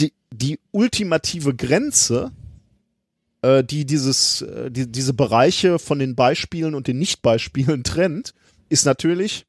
Die, 0.00 0.12
die 0.32 0.58
ultimative 0.72 1.54
Grenze, 1.54 2.32
äh, 3.42 3.62
die 3.62 3.84
dieses, 3.84 4.42
äh, 4.42 4.72
die, 4.72 4.90
diese 4.90 5.14
Bereiche 5.14 5.78
von 5.78 6.00
den 6.00 6.16
Beispielen 6.16 6.74
und 6.74 6.88
den 6.88 6.98
Nicht-Beispielen 6.98 7.84
trennt, 7.84 8.34
ist 8.68 8.84
natürlich 8.84 9.46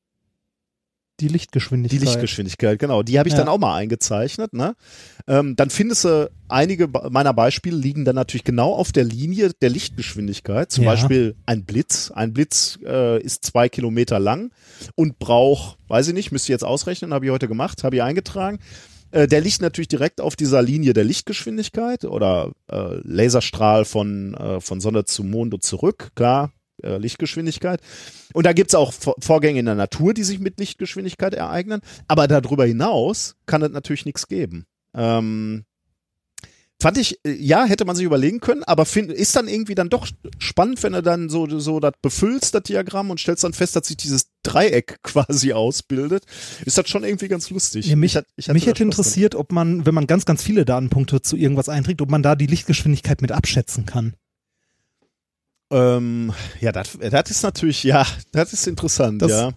Die 1.21 1.27
Lichtgeschwindigkeit. 1.27 2.01
die 2.01 2.05
Lichtgeschwindigkeit, 2.05 2.79
genau. 2.79 3.03
Die 3.03 3.17
habe 3.19 3.29
ich 3.29 3.33
Ja. 3.33 3.39
dann 3.39 3.47
auch 3.47 3.57
mal 3.59 3.75
eingezeichnet. 3.75 4.53
Ne? 4.53 4.75
Ähm, 5.27 5.55
dann 5.55 5.69
findest 5.69 6.03
du, 6.05 6.29
einige 6.47 6.87
meiner 7.09 7.33
Beispiele 7.33 7.77
liegen 7.77 8.03
dann 8.03 8.15
natürlich 8.15 8.43
genau 8.43 8.73
auf 8.73 8.91
der 8.91 9.03
Linie 9.05 9.51
der 9.61 9.69
Lichtgeschwindigkeit. 9.69 10.71
Zum 10.71 10.83
Ja. 10.83 10.91
Beispiel 10.91 11.35
ein 11.45 11.63
Blitz. 11.65 12.11
Ein 12.11 12.33
Blitz 12.33 12.79
äh, 12.85 13.21
ist 13.21 13.45
zwei 13.45 13.69
Kilometer 13.69 14.19
lang 14.19 14.51
und 14.95 15.19
braucht, 15.19 15.77
weiß 15.87 16.09
ich 16.09 16.13
nicht, 16.13 16.31
müsste 16.31 16.47
ich 16.47 16.53
jetzt 16.55 16.65
ausrechnen, 16.65 17.13
habe 17.13 17.25
ich 17.25 17.31
heute 17.31 17.47
gemacht, 17.47 17.83
habe 17.83 17.95
ich 17.95 18.01
eingetragen. 18.03 18.59
Äh, 19.11 19.27
der 19.27 19.41
liegt 19.41 19.61
natürlich 19.61 19.89
direkt 19.89 20.21
auf 20.21 20.35
dieser 20.35 20.61
Linie 20.61 20.93
der 20.93 21.03
Lichtgeschwindigkeit 21.03 22.05
oder 22.05 22.51
äh, 22.71 22.95
Laserstrahl 23.03 23.85
von, 23.85 24.33
äh, 24.35 24.61
von 24.61 24.79
Sonne 24.81 25.03
zu 25.05 25.23
Mond 25.23 25.53
und 25.53 25.63
zurück, 25.63 26.11
klar, 26.15 26.51
äh, 26.83 26.97
Lichtgeschwindigkeit. 26.97 27.81
Und 28.33 28.45
da 28.45 28.53
gibt's 28.53 28.75
auch 28.75 28.93
Vor- 28.93 29.15
Vorgänge 29.19 29.59
in 29.59 29.65
der 29.65 29.75
Natur, 29.75 30.13
die 30.13 30.23
sich 30.23 30.39
mit 30.39 30.59
Lichtgeschwindigkeit 30.59 31.33
ereignen. 31.33 31.81
Aber 32.07 32.27
darüber 32.27 32.65
hinaus 32.65 33.35
kann 33.45 33.61
es 33.61 33.71
natürlich 33.71 34.05
nichts 34.05 34.27
geben. 34.27 34.65
Ähm, 34.93 35.63
fand 36.81 36.97
ich, 36.97 37.19
äh, 37.25 37.31
ja, 37.31 37.63
hätte 37.65 37.85
man 37.85 37.95
sich 37.95 38.05
überlegen 38.05 38.39
können, 38.39 38.63
aber 38.63 38.85
find, 38.85 39.11
ist 39.11 39.35
dann 39.35 39.47
irgendwie 39.47 39.75
dann 39.75 39.89
doch 39.89 40.07
spannend, 40.39 40.81
wenn 40.83 40.93
du 40.93 41.01
dann 41.03 41.29
so, 41.29 41.47
so 41.59 41.79
das 41.79 41.93
befüllst, 42.01 42.55
das 42.55 42.63
Diagramm, 42.63 43.09
und 43.11 43.19
stellst 43.19 43.43
dann 43.43 43.53
fest, 43.53 43.75
dass 43.75 43.87
sich 43.87 43.97
dieses 43.97 44.27
Dreieck 44.43 44.97
quasi 45.03 45.53
ausbildet. 45.53 46.25
Ist 46.65 46.77
das 46.77 46.89
schon 46.89 47.03
irgendwie 47.03 47.27
ganz 47.27 47.49
lustig. 47.49 47.87
Ja, 47.87 47.95
mich, 47.95 48.15
Ich 48.15 48.23
ich 48.35 48.47
mich 48.49 48.65
hätte 48.65 48.83
interessiert, 48.83 49.35
ob 49.35 49.51
man, 49.51 49.85
wenn 49.85 49.93
man 49.93 50.07
ganz, 50.07 50.25
ganz 50.25 50.43
viele 50.43 50.65
Datenpunkte 50.65 51.21
zu 51.21 51.37
irgendwas 51.37 51.69
einträgt, 51.69 52.01
ob 52.01 52.09
man 52.09 52.23
da 52.23 52.35
die 52.35 52.47
Lichtgeschwindigkeit 52.47 53.21
mit 53.21 53.31
abschätzen 53.31 53.85
kann. 53.85 54.15
Ähm, 55.71 56.33
ja, 56.59 56.71
das 56.71 56.95
ist 57.31 57.43
natürlich, 57.43 57.83
ja, 57.83 58.05
das 58.31 58.53
ist 58.53 58.67
interessant, 58.67 59.21
Das- 59.21 59.31
ja. 59.31 59.51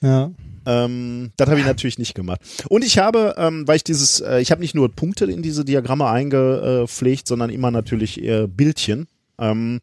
Ja. 0.00 0.30
Ähm, 0.64 1.30
das 1.36 1.48
habe 1.48 1.60
ich 1.60 1.66
natürlich 1.66 1.98
nicht 1.98 2.14
gemacht. 2.14 2.40
Und 2.68 2.84
ich 2.84 2.98
habe, 2.98 3.34
ähm, 3.38 3.66
weil 3.66 3.76
ich 3.76 3.84
dieses, 3.84 4.20
äh, 4.20 4.38
ich 4.40 4.50
habe 4.50 4.60
nicht 4.60 4.74
nur 4.74 4.94
Punkte 4.94 5.24
in 5.24 5.42
diese 5.42 5.64
Diagramme 5.64 6.06
eingepflegt, 6.06 7.26
sondern 7.26 7.50
immer 7.50 7.70
natürlich 7.70 8.22
äh, 8.22 8.46
Bildchen. 8.46 9.08
Ähm, 9.38 9.80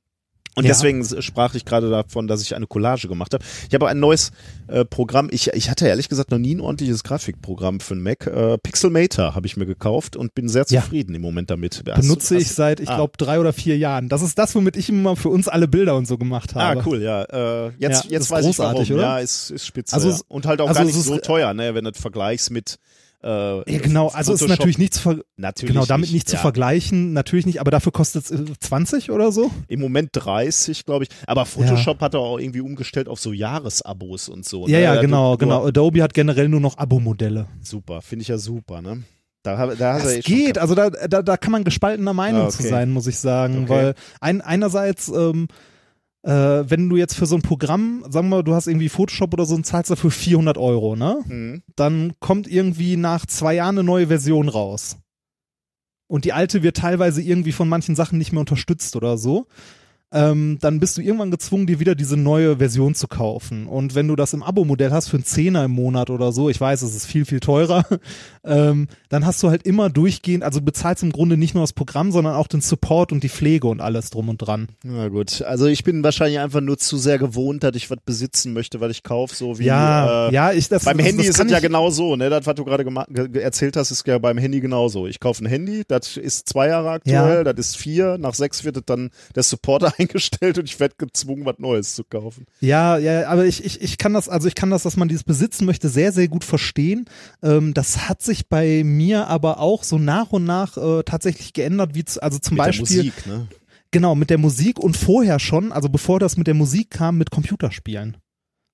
Und 0.55 0.63
Ja. 0.63 0.69
deswegen 0.69 1.03
sprach 1.21 1.53
ich 1.55 1.65
gerade 1.65 1.89
davon, 1.89 2.27
dass 2.27 2.41
ich 2.41 2.55
eine 2.55 2.65
Collage 2.65 3.07
gemacht 3.09 3.33
habe. 3.33 3.43
Ich 3.67 3.73
habe 3.75 3.87
ein 3.89 3.99
neues 3.99 4.31
äh, 4.67 4.85
Programm. 4.85 5.27
Ich, 5.31 5.49
ich 5.53 5.69
hatte 5.69 5.85
ehrlich 5.87 6.07
gesagt 6.09 6.31
noch 6.31 6.37
nie 6.37 6.55
ein 6.55 6.61
ordentliches 6.61 7.03
Grafikprogramm 7.03 7.79
für 7.81 7.93
einen 7.93 8.03
Mac. 8.03 8.25
Äh, 8.25 8.57
Pixelmator 8.57 9.35
habe 9.35 9.45
ich 9.47 9.57
mir 9.57 9.65
gekauft 9.65 10.15
und 10.15 10.33
bin 10.33 10.47
sehr 10.47 10.65
Ja. 10.69 10.81
zufrieden 10.81 11.13
im 11.13 11.21
Moment 11.21 11.49
damit. 11.49 11.83
Hast 11.87 11.97
du- 11.97 12.01
Benutze 12.01 12.37
ich 12.37 12.45
hast- 12.45 12.55
seit, 12.55 12.79
ich 12.79 12.89
ah. 12.89 12.95
glaube, 12.95 13.13
drei 13.17 13.39
oder 13.39 13.51
vier 13.53 13.77
Jahren. 13.77 14.07
Das 14.09 14.21
ist 14.21 14.37
das, 14.39 14.55
womit 14.55 14.77
ich 14.77 14.87
immer 14.89 15.15
für 15.15 15.29
uns 15.29 15.47
alle 15.47 15.67
Bilder 15.67 15.95
und 15.97 16.07
so 16.07 16.17
gemacht 16.17 16.55
habe. 16.55 16.79
Ah, 16.79 16.83
cool, 16.85 17.01
ja. 17.01 17.23
Äh, 17.23 17.71
jetzt 17.77 18.05
Ja, 18.05 18.11
jetzt 18.11 18.31
weiß 18.31 18.45
ich 18.45 18.57
warum. 18.59 18.81
oder? 18.81 19.01
Ja, 19.01 19.19
ist, 19.19 19.51
ist 19.51 19.65
spitze. 19.67 19.93
Also 19.93 20.09
ja. 20.09 20.17
Und 20.29 20.45
halt 20.45 20.61
auch 20.61 20.67
also 20.69 20.79
gar 20.79 20.85
nicht 20.85 20.95
ist- 20.95 21.03
so 21.05 21.17
teuer, 21.17 21.53
ne, 21.53 21.75
wenn 21.75 21.83
du 21.83 21.91
das 21.91 22.01
vergleichst 22.01 22.49
mit 22.51 22.77
äh, 23.25 23.71
Ja, 23.73 23.79
genau, 23.79 24.07
also 24.09 24.33
ist 24.33 24.39
Photoshop. 24.39 24.59
natürlich 24.59 24.77
nicht 24.77 24.93
zu 24.93 25.01
ver 25.01 25.17
Natürlich 25.37 25.73
genau 25.73 25.85
damit 25.85 26.11
nicht 26.11 26.29
zu 26.29 26.35
ja. 26.35 26.41
vergleichen, 26.41 27.11
natürlich 27.13 27.45
nicht, 27.45 27.59
aber 27.59 27.71
dafür 27.71 27.91
kostet 27.91 28.29
es 28.29 28.59
20 28.59 29.11
oder 29.11 29.31
so. 29.31 29.51
Im 29.67 29.81
Moment 29.81 30.11
30, 30.13 30.85
glaube 30.85 31.05
ich. 31.05 31.09
Aber 31.27 31.45
Photoshop 31.45 31.99
hat 32.01 32.15
auch 32.15 32.37
irgendwie 32.37 32.61
umgestellt 32.61 33.07
auf 33.09 33.19
so 33.19 33.33
Jahresabos 33.33 34.29
und 34.29 34.45
so. 34.45 34.67
Ja, 34.67 34.77
ne? 34.77 34.83
ja, 34.83 34.95
Du- 34.95 35.01
genau, 35.01 35.37
genau. 35.37 35.65
Adobe 35.65 36.03
hat 36.03 36.13
generell 36.13 36.47
nur 36.49 36.59
noch 36.61 36.77
Abo-Modelle. 36.77 37.47
Super, 37.61 38.01
finde 38.01 38.23
ich 38.23 38.27
ja 38.29 38.37
super, 38.37 38.81
ne? 38.81 39.03
Da, 39.43 39.67
da 39.75 39.99
Das 39.99 40.11
eh 40.11 40.21
geht, 40.21 40.57
also 40.57 40.73
da, 40.73 40.89
da, 40.89 41.21
da 41.21 41.37
kann 41.37 41.51
man 41.51 41.63
gespaltener 41.63 42.13
Meinung 42.13 42.41
Ah, 42.41 42.45
okay. 42.47 42.63
zu 42.63 42.67
sein, 42.67 42.91
muss 42.91 43.05
ich 43.07 43.17
sagen, 43.19 43.63
Okay. 43.63 43.69
weil 43.69 43.95
ein, 44.19 44.41
einerseits, 44.41 45.07
ähm, 45.09 45.47
äh, 46.25 46.69
wenn 46.69 46.89
du 46.89 46.97
jetzt 46.97 47.15
für 47.15 47.27
so 47.27 47.35
ein 47.35 47.43
Programm, 47.43 48.03
sagen 48.09 48.29
wir, 48.29 48.41
du 48.41 48.55
hast 48.55 48.67
irgendwie 48.67 48.89
Photoshop 48.89 49.33
oder 49.33 49.45
so 49.45 49.53
und 49.53 49.65
zahlst 49.65 49.91
dafür 49.91 50.09
400 50.09 50.57
Euro, 50.57 50.95
ne? 50.95 51.19
Mhm. 51.27 51.61
Dann 51.75 52.13
kommt 52.19 52.47
irgendwie 52.47 52.97
nach 52.97 53.27
zwei 53.27 53.53
Jahren 53.53 53.77
eine 53.77 53.85
neue 53.85 54.07
Version 54.07 54.49
raus. 54.49 54.97
Und 56.07 56.25
die 56.25 56.33
alte 56.33 56.63
wird 56.63 56.77
teilweise 56.77 57.21
irgendwie 57.21 57.51
von 57.51 57.69
manchen 57.69 57.95
Sachen 57.95 58.17
nicht 58.17 58.31
mehr 58.31 58.39
unterstützt 58.39 58.95
oder 58.95 59.17
so. 59.17 59.47
Ähm, 60.11 60.59
dann 60.61 60.79
bist 60.79 60.97
du 60.97 61.01
irgendwann 61.01 61.31
gezwungen, 61.31 61.67
dir 61.67 61.79
wieder 61.79 61.95
diese 61.95 62.15
neue 62.15 62.57
Version 62.57 62.95
zu 62.95 63.07
kaufen. 63.07 63.67
Und 63.67 63.95
wenn 63.95 64.07
du 64.07 64.15
das 64.15 64.33
im 64.33 64.43
Abo-Modell 64.43 64.91
hast 64.91 65.09
für 65.09 65.17
einen 65.17 65.25
Zehner 65.25 65.65
im 65.65 65.71
Monat 65.71 66.09
oder 66.09 66.31
so, 66.31 66.49
ich 66.49 66.61
weiß, 66.61 66.83
es 66.83 66.95
ist 66.95 67.05
viel, 67.05 67.25
viel 67.25 67.39
teurer, 67.41 67.83
ähm, 68.45 68.87
dann 69.09 69.25
hast 69.25 69.41
du 69.43 69.49
halt 69.49 69.63
immer 69.63 69.89
durchgehend, 69.89 70.43
also 70.43 70.61
bezahlst 70.61 71.03
im 71.03 71.11
Grunde 71.11 71.37
nicht 71.37 71.53
nur 71.53 71.63
das 71.63 71.73
Programm, 71.73 72.11
sondern 72.11 72.35
auch 72.35 72.47
den 72.47 72.61
Support 72.61 73.11
und 73.11 73.23
die 73.23 73.29
Pflege 73.29 73.67
und 73.67 73.81
alles 73.81 74.09
drum 74.11 74.29
und 74.29 74.37
dran. 74.37 74.67
Na 74.83 75.07
gut, 75.09 75.41
also 75.41 75.65
ich 75.65 75.83
bin 75.83 76.03
wahrscheinlich 76.03 76.39
einfach 76.39 76.61
nur 76.61 76.77
zu 76.77 76.97
sehr 76.97 77.17
gewohnt, 77.17 77.63
dass 77.63 77.75
ich 77.75 77.89
was 77.89 77.97
besitzen 78.05 78.53
möchte, 78.53 78.79
weil 78.79 78.91
ich 78.91 79.03
kaufe, 79.03 79.35
so 79.35 79.59
wie 79.59 79.65
ja, 79.65 80.29
äh, 80.29 80.33
ja, 80.33 80.51
ich 80.53 80.69
das 80.69 80.85
Beim 80.85 80.97
das, 80.97 81.07
Handy 81.07 81.27
das 81.27 81.39
ist 81.39 81.45
es 81.45 81.51
ja 81.51 81.59
genau 81.59 81.89
so, 81.89 82.15
ne? 82.15 82.29
Das, 82.29 82.45
was 82.45 82.55
du 82.55 82.63
gerade 82.63 82.85
erzählt 83.41 83.75
hast, 83.75 83.91
ist 83.91 84.05
ja 84.07 84.17
beim 84.19 84.37
Handy 84.37 84.61
genauso. 84.61 85.07
Ich 85.07 85.19
kaufe 85.19 85.43
ein 85.43 85.47
Handy, 85.47 85.83
das 85.87 86.15
ist 86.15 86.47
zwei 86.47 86.67
Jahre 86.67 86.91
aktuell, 86.91 87.43
Ja. 87.45 87.53
das 87.53 87.67
ist 87.67 87.77
vier, 87.77 88.17
nach 88.17 88.33
sechs 88.35 88.63
wird 88.63 88.77
es 88.77 88.83
dann 88.85 89.09
der 89.35 89.43
Supporter 89.43 89.93
eingestellt 89.97 90.57
und 90.57 90.65
ich 90.65 90.79
werde 90.79 90.95
gezwungen, 90.97 91.45
was 91.45 91.59
Neues 91.59 91.95
zu 91.95 92.03
kaufen. 92.03 92.45
Ja, 92.59 92.97
ja, 92.97 93.27
aber 93.27 93.45
ich, 93.45 93.63
ich, 93.63 93.81
ich 93.81 93.97
kann 93.97 94.13
das, 94.13 94.29
also 94.29 94.47
ich 94.47 94.55
kann 94.55 94.69
das, 94.71 94.83
dass 94.83 94.97
man 94.97 95.07
dieses 95.07 95.23
besitzen 95.23 95.65
möchte, 95.65 95.89
sehr, 95.89 96.11
sehr 96.11 96.27
gut 96.27 96.43
verstehen. 96.43 97.05
Ähm, 97.41 97.73
das 97.73 98.09
hat 98.09 98.21
sich 98.21 98.47
bei 98.49 98.83
mir 98.83 99.27
aber 99.27 99.59
auch 99.59 99.83
so 99.83 99.97
nach 99.97 100.31
und 100.31 100.45
nach 100.45 100.77
äh, 100.77 101.03
tatsächlich 101.03 101.53
geändert, 101.53 101.95
wie 101.95 102.05
zu, 102.05 102.21
also 102.21 102.39
zum 102.39 102.55
Mit 102.55 102.65
Beispiel 102.65 102.87
der 102.87 102.97
Musik, 102.97 103.27
ne? 103.27 103.47
genau 103.91 104.15
mit 104.15 104.29
der 104.29 104.37
Musik 104.37 104.79
und 104.79 104.97
vorher 104.97 105.39
schon, 105.39 105.71
also 105.71 105.89
bevor 105.89 106.19
das 106.19 106.37
mit 106.37 106.47
der 106.47 106.53
Musik 106.53 106.89
kam, 106.91 107.17
mit 107.17 107.31
Computerspielen. 107.31 108.17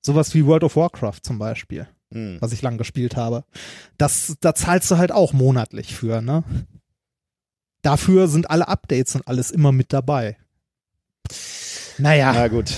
Sowas 0.03 0.33
wie 0.33 0.45
World 0.45 0.63
of 0.63 0.75
Warcraft 0.75 1.19
zum 1.21 1.37
Beispiel, 1.37 1.87
Hm. 2.11 2.37
was 2.39 2.53
ich 2.53 2.61
lang 2.61 2.77
gespielt 2.77 3.15
habe. 3.15 3.45
Das, 3.97 4.35
da 4.41 4.55
zahlst 4.55 4.89
du 4.91 4.97
halt 4.97 5.11
auch 5.11 5.31
monatlich 5.31 5.95
für, 5.95 6.21
ne? 6.21 6.43
Dafür 7.83 8.27
sind 8.27 8.49
alle 8.49 8.67
Updates 8.67 9.15
und 9.15 9.27
alles 9.27 9.49
immer 9.49 9.71
mit 9.71 9.91
dabei. 9.93 10.37
Naja, 11.97 12.33
Na 12.33 12.47
gut. 12.47 12.71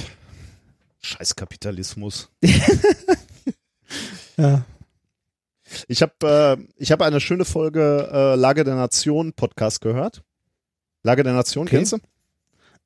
Scheiß 1.01 1.35
Kapitalismus. 1.35 2.29
ja. 4.37 4.65
Ich 5.87 6.01
habe 6.01 6.57
äh, 6.59 6.63
ich 6.77 6.91
hab 6.91 7.01
eine 7.01 7.19
schöne 7.19 7.45
Folge 7.45 8.09
äh, 8.11 8.35
Lage 8.35 8.63
der 8.63 8.75
Nation 8.75 9.33
Podcast 9.33 9.81
gehört. 9.81 10.23
Lage 11.03 11.23
der 11.23 11.33
Nation, 11.33 11.67
Okay. 11.67 11.77
kennst 11.77 11.93
du? 11.93 11.97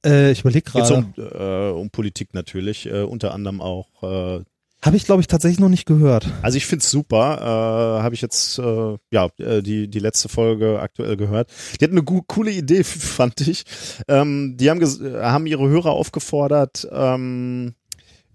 Äh, 0.05 0.31
ich 0.31 0.41
überlege 0.41 0.69
gerade. 0.71 0.93
um, 0.93 1.13
äh, 1.17 1.71
um 1.79 1.89
Politik 1.89 2.33
natürlich, 2.33 2.85
äh, 2.87 3.03
unter 3.03 3.33
anderem 3.33 3.61
auch 3.61 4.03
äh, 4.03 4.43
Habe 4.87 4.95
ich, 4.95 5.03
glaube 5.03 5.19
ich, 5.19 5.27
tatsächlich 5.27 5.59
noch 5.59 5.67
nicht 5.67 5.85
gehört. 5.85 6.29
Also 6.41 6.55
ich 6.55 6.65
find's 6.65 6.89
super. 6.89 7.39
Äh, 7.41 8.03
Habe 8.03 8.15
ich 8.15 8.21
jetzt 8.21 8.57
äh, 8.57 8.97
ja 9.11 9.27
äh, 9.37 9.61
die 9.61 9.89
die 9.89 9.99
letzte 9.99 10.29
Folge 10.29 10.79
aktuell 10.79 11.17
gehört. 11.17 11.51
Die 11.77 11.83
hatten 11.83 11.97
eine 11.97 12.05
coole 12.05 12.51
Idee, 12.51 12.83
fand 12.85 13.41
ich. 13.41 13.65
Ähm, 14.07 14.55
die 14.57 14.69
haben 14.69 14.81
äh, 14.81 15.21
haben 15.21 15.45
ihre 15.45 15.67
Hörer 15.67 15.91
aufgefordert, 15.91 16.87
ähm, 16.89 17.73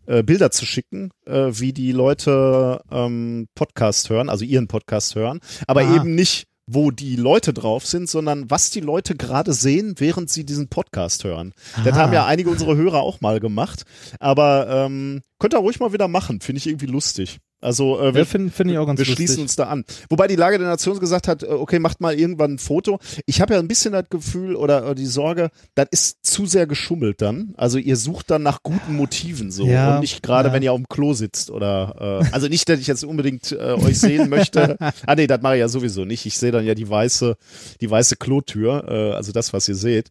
äh, 0.05 0.23
Bilder 0.23 0.51
zu 0.51 0.67
schicken, 0.67 1.09
äh, 1.25 1.49
wie 1.53 1.73
die 1.73 1.93
Leute 1.93 2.83
ähm, 2.91 3.49
Podcast 3.55 4.11
hören, 4.11 4.29
also 4.29 4.45
ihren 4.45 4.69
Podcast 4.69 5.15
hören, 5.15 5.41
aber 5.67 5.81
Ah. 5.81 5.97
eben 5.97 6.15
nicht 6.15 6.49
wo 6.67 6.91
die 6.91 7.17
Leute 7.17 7.53
drauf 7.53 7.85
sind, 7.87 8.09
sondern 8.09 8.51
was 8.51 8.71
die 8.71 8.81
Leute 8.81 9.15
gerade 9.17 9.53
sehen, 9.53 9.95
während 9.99 10.31
sie 10.31 10.45
diesen 10.45 10.69
Podcast 10.69 11.25
hören. 11.25 11.53
Das 11.85 11.95
Ah. 11.95 12.01
haben 12.03 12.13
ja 12.13 12.25
einige 12.27 12.51
unserer 12.51 12.77
Hörer 12.77 13.01
auch 13.01 13.21
mal 13.21 13.41
gemacht, 13.41 13.85
aber 14.21 14.69
ähm, 14.69 15.23
könnt 15.39 15.55
ihr 15.55 15.59
ruhig 15.59 15.81
mal 15.81 15.93
wieder 15.93 16.09
machen, 16.09 16.41
finde 16.41 16.59
ich 16.59 16.67
irgendwie 16.69 16.87
lustig. 16.87 17.39
Also 17.63 17.99
äh, 18.01 18.07
Ja, 18.07 18.15
wir, 18.15 18.27
finde 18.27 18.51
find 18.53 18.71
ich 18.71 18.79
auch 18.79 18.87
ganz 18.87 18.99
wir 18.99 19.07
lustig. 19.07 19.27
schließen 19.27 19.43
uns 19.43 19.57
da 19.57 19.65
an. 19.69 19.85
Wobei 20.11 20.27
die 20.29 20.37
Lage 20.37 20.59
der 20.59 20.69
Nation 20.69 20.99
gesagt 20.99 21.29
hat, 21.29 21.43
äh, 21.43 21.47
okay, 21.47 21.79
macht 21.79 22.01
mal 22.01 22.15
irgendwann 22.19 22.55
ein 22.55 22.59
Foto. 22.59 22.99
Ich 23.27 23.41
habe 23.41 23.55
ja 23.55 23.61
ein 23.61 23.69
bisschen 23.69 23.93
das 23.93 24.09
Gefühl 24.11 24.57
oder, 24.57 24.83
oder 24.85 24.95
die 24.95 25.07
Sorge, 25.07 25.51
das 25.75 25.87
ist 25.91 26.25
zu 26.27 26.47
sehr 26.47 26.67
geschummelt 26.67 27.23
dann. 27.23 27.55
Also 27.57 27.79
ihr 27.79 27.97
sucht 27.97 28.31
dann 28.31 28.43
nach 28.43 28.63
guten 28.63 28.95
Motiven 28.97 29.51
so 29.51 29.65
Ja, 29.67 29.95
und 29.95 30.01
nicht 30.01 30.23
gerade, 30.23 30.49
ja. 30.49 30.55
wenn 30.55 30.63
ihr 30.63 30.73
auf 30.73 30.79
dem 30.81 30.89
Klo 30.89 31.15
sitzt 31.15 31.51
oder 31.51 32.21
äh, 32.23 32.35
also 32.35 32.49
nicht, 32.49 32.69
dass 32.69 32.81
ich 32.81 32.87
jetzt 32.87 33.05
unbedingt 33.05 33.53
äh, 33.53 33.57
euch 33.75 33.99
sehen 34.01 34.29
möchte. 34.29 34.77
ah 35.07 35.15
nee, 35.15 35.27
das 35.27 35.41
mache 35.41 35.55
ich 35.55 35.61
ja 35.61 35.69
sowieso 35.69 36.05
nicht. 36.05 36.27
Ich 36.27 36.37
sehe 36.39 36.51
dann 36.53 36.65
ja 36.67 36.75
die 36.75 36.89
weiße, 36.89 37.37
die 37.81 37.91
weiße 37.91 38.17
Klotür, 38.17 38.85
äh, 38.89 39.15
also 39.15 39.33
das, 39.33 39.53
was 39.53 39.69
ihr 39.69 39.77
seht. 39.77 40.11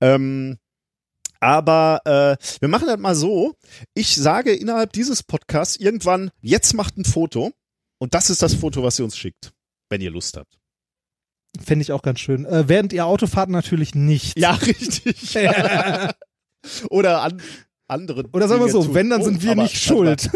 Ähm, 0.00 0.56
aber 1.40 2.00
äh, 2.04 2.60
wir 2.60 2.68
machen 2.68 2.86
das 2.86 2.98
mal 2.98 3.14
so. 3.14 3.54
Ich 3.94 4.16
sage 4.16 4.52
innerhalb 4.52 4.92
dieses 4.92 5.22
Podcasts 5.22 5.76
irgendwann, 5.76 6.30
jetzt 6.40 6.74
macht 6.74 6.96
ein 6.96 7.04
Foto. 7.04 7.52
Und 7.98 8.14
das 8.14 8.30
ist 8.30 8.42
das 8.42 8.54
Foto, 8.54 8.82
was 8.82 8.98
ihr 8.98 9.04
uns 9.04 9.16
schickt, 9.16 9.52
wenn 9.88 10.00
ihr 10.00 10.10
Lust 10.10 10.36
habt. 10.36 10.58
Fände 11.58 11.82
ich 11.82 11.92
auch 11.92 12.02
ganz 12.02 12.20
schön. 12.20 12.44
Äh, 12.44 12.68
während 12.68 12.92
ihr 12.92 13.06
Auto 13.06 13.26
fahrt 13.26 13.48
natürlich 13.48 13.94
nicht. 13.94 14.38
Ja, 14.38 14.52
richtig. 14.66 15.36
Oder 16.90 17.22
an 17.22 17.40
andere. 17.88 18.24
Oder 18.32 18.48
sagen 18.48 18.64
wir 18.64 18.70
so, 18.70 18.94
wenn, 18.94 19.10
dann 19.10 19.22
sind 19.22 19.42
wir 19.42 19.52
aber 19.52 19.62
nicht 19.62 19.80
schuld. 19.80 20.30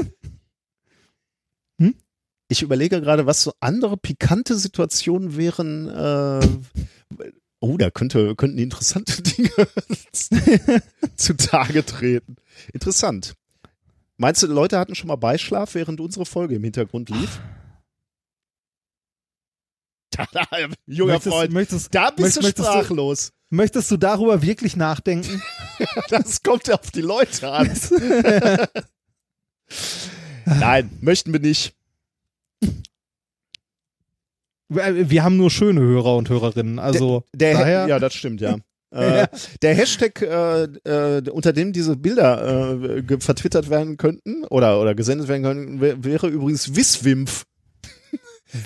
Ich 2.51 2.63
überlege 2.63 3.01
gerade, 3.01 3.27
was 3.27 3.45
so 3.45 3.53
andere 3.61 3.97
pikante 3.97 4.57
Situationen 4.57 5.37
wären. 5.37 5.89
Äh, 5.89 6.41
oh, 7.61 7.77
da 7.77 7.91
könnte, 7.91 8.35
könnten 8.37 8.59
interessante 8.59 9.23
Dinge 9.23 9.51
zutage 11.17 11.85
treten. 11.85 12.37
Interessant. 12.73 13.35
Meinst 14.17 14.43
du, 14.43 14.47
Leute 14.49 14.79
hatten 14.79 14.95
schon 14.95 15.09
mal 15.09 15.17
Beischlaf, 15.17 15.75
während 15.75 16.01
unsere 16.01 16.27
Folge 16.27 16.57
im 16.57 16.65
Hintergrund 16.65 17.09
lief? 17.11 17.41
Junger 20.87 21.15
möchtest, 21.15 21.35
Freund, 21.35 21.53
möchtest, 21.53 21.95
da 21.95 22.11
bist 22.11 22.37
du 22.37 22.43
möchtest 22.43 22.59
du- 22.59 22.73
sprachlos. 22.73 23.33
möchtest 23.49 23.91
du 23.91 23.97
darüber 23.97 24.43
wirklich 24.43 24.77
nachdenken? 24.77 25.41
Das 26.11 26.43
kommt 26.43 26.71
auf 26.71 26.91
die 26.91 27.01
Leute 27.01 27.51
an. 27.51 27.71
Nein, 30.45 30.91
möchten 31.01 31.33
wir 31.33 31.41
nicht. 31.41 31.75
Wir 34.71 35.11
wir 35.11 35.23
haben 35.25 35.37
nur 35.37 35.51
schöne 35.51 35.81
Hörer 35.81 36.17
und 36.17 36.29
Hörerinnen. 36.31 36.79
Also 36.79 37.25
Der, 37.35 37.53
daher, 37.55 37.87
ja, 37.89 37.99
das 37.99 38.15
stimmt, 38.15 38.41
ja. 38.41 38.57
Äh, 38.93 39.29
der 39.63 39.75
Hashtag, 39.77 40.21
äh, 40.21 40.65
äh, 40.65 41.31
unter 41.31 41.53
dem 41.53 41.73
diese 41.73 41.95
Bilder 41.97 42.73
äh, 42.99 43.21
vertwittert 43.21 43.71
werden 43.71 43.97
könnten 43.99 44.43
oder, 44.47 44.81
oder 44.81 44.97
gesendet 44.97 45.29
werden 45.29 45.45
könnten, 45.45 45.81
wär, 45.81 46.03
wäre 46.03 46.27
übrigens 46.27 46.75
Wiswimpf. 46.75 47.45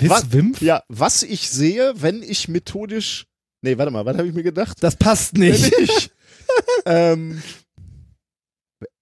Was- 0.00 0.24
Wiswimpf? 0.32 0.62
Ja, 0.62 0.82
was 0.88 1.24
ich 1.24 1.50
sehe, 1.50 1.92
wenn 1.96 2.22
ich 2.22 2.48
methodisch. 2.48 3.26
Nee, 3.60 3.76
warte 3.76 3.90
mal, 3.92 4.06
was 4.06 4.16
habe 4.16 4.26
ich 4.26 4.32
mir 4.32 4.42
gedacht? 4.42 4.78
Das 4.80 4.96
passt 4.96 5.36
nicht. 5.36 5.70
ich. 5.78 6.10
ähm, 6.86 7.42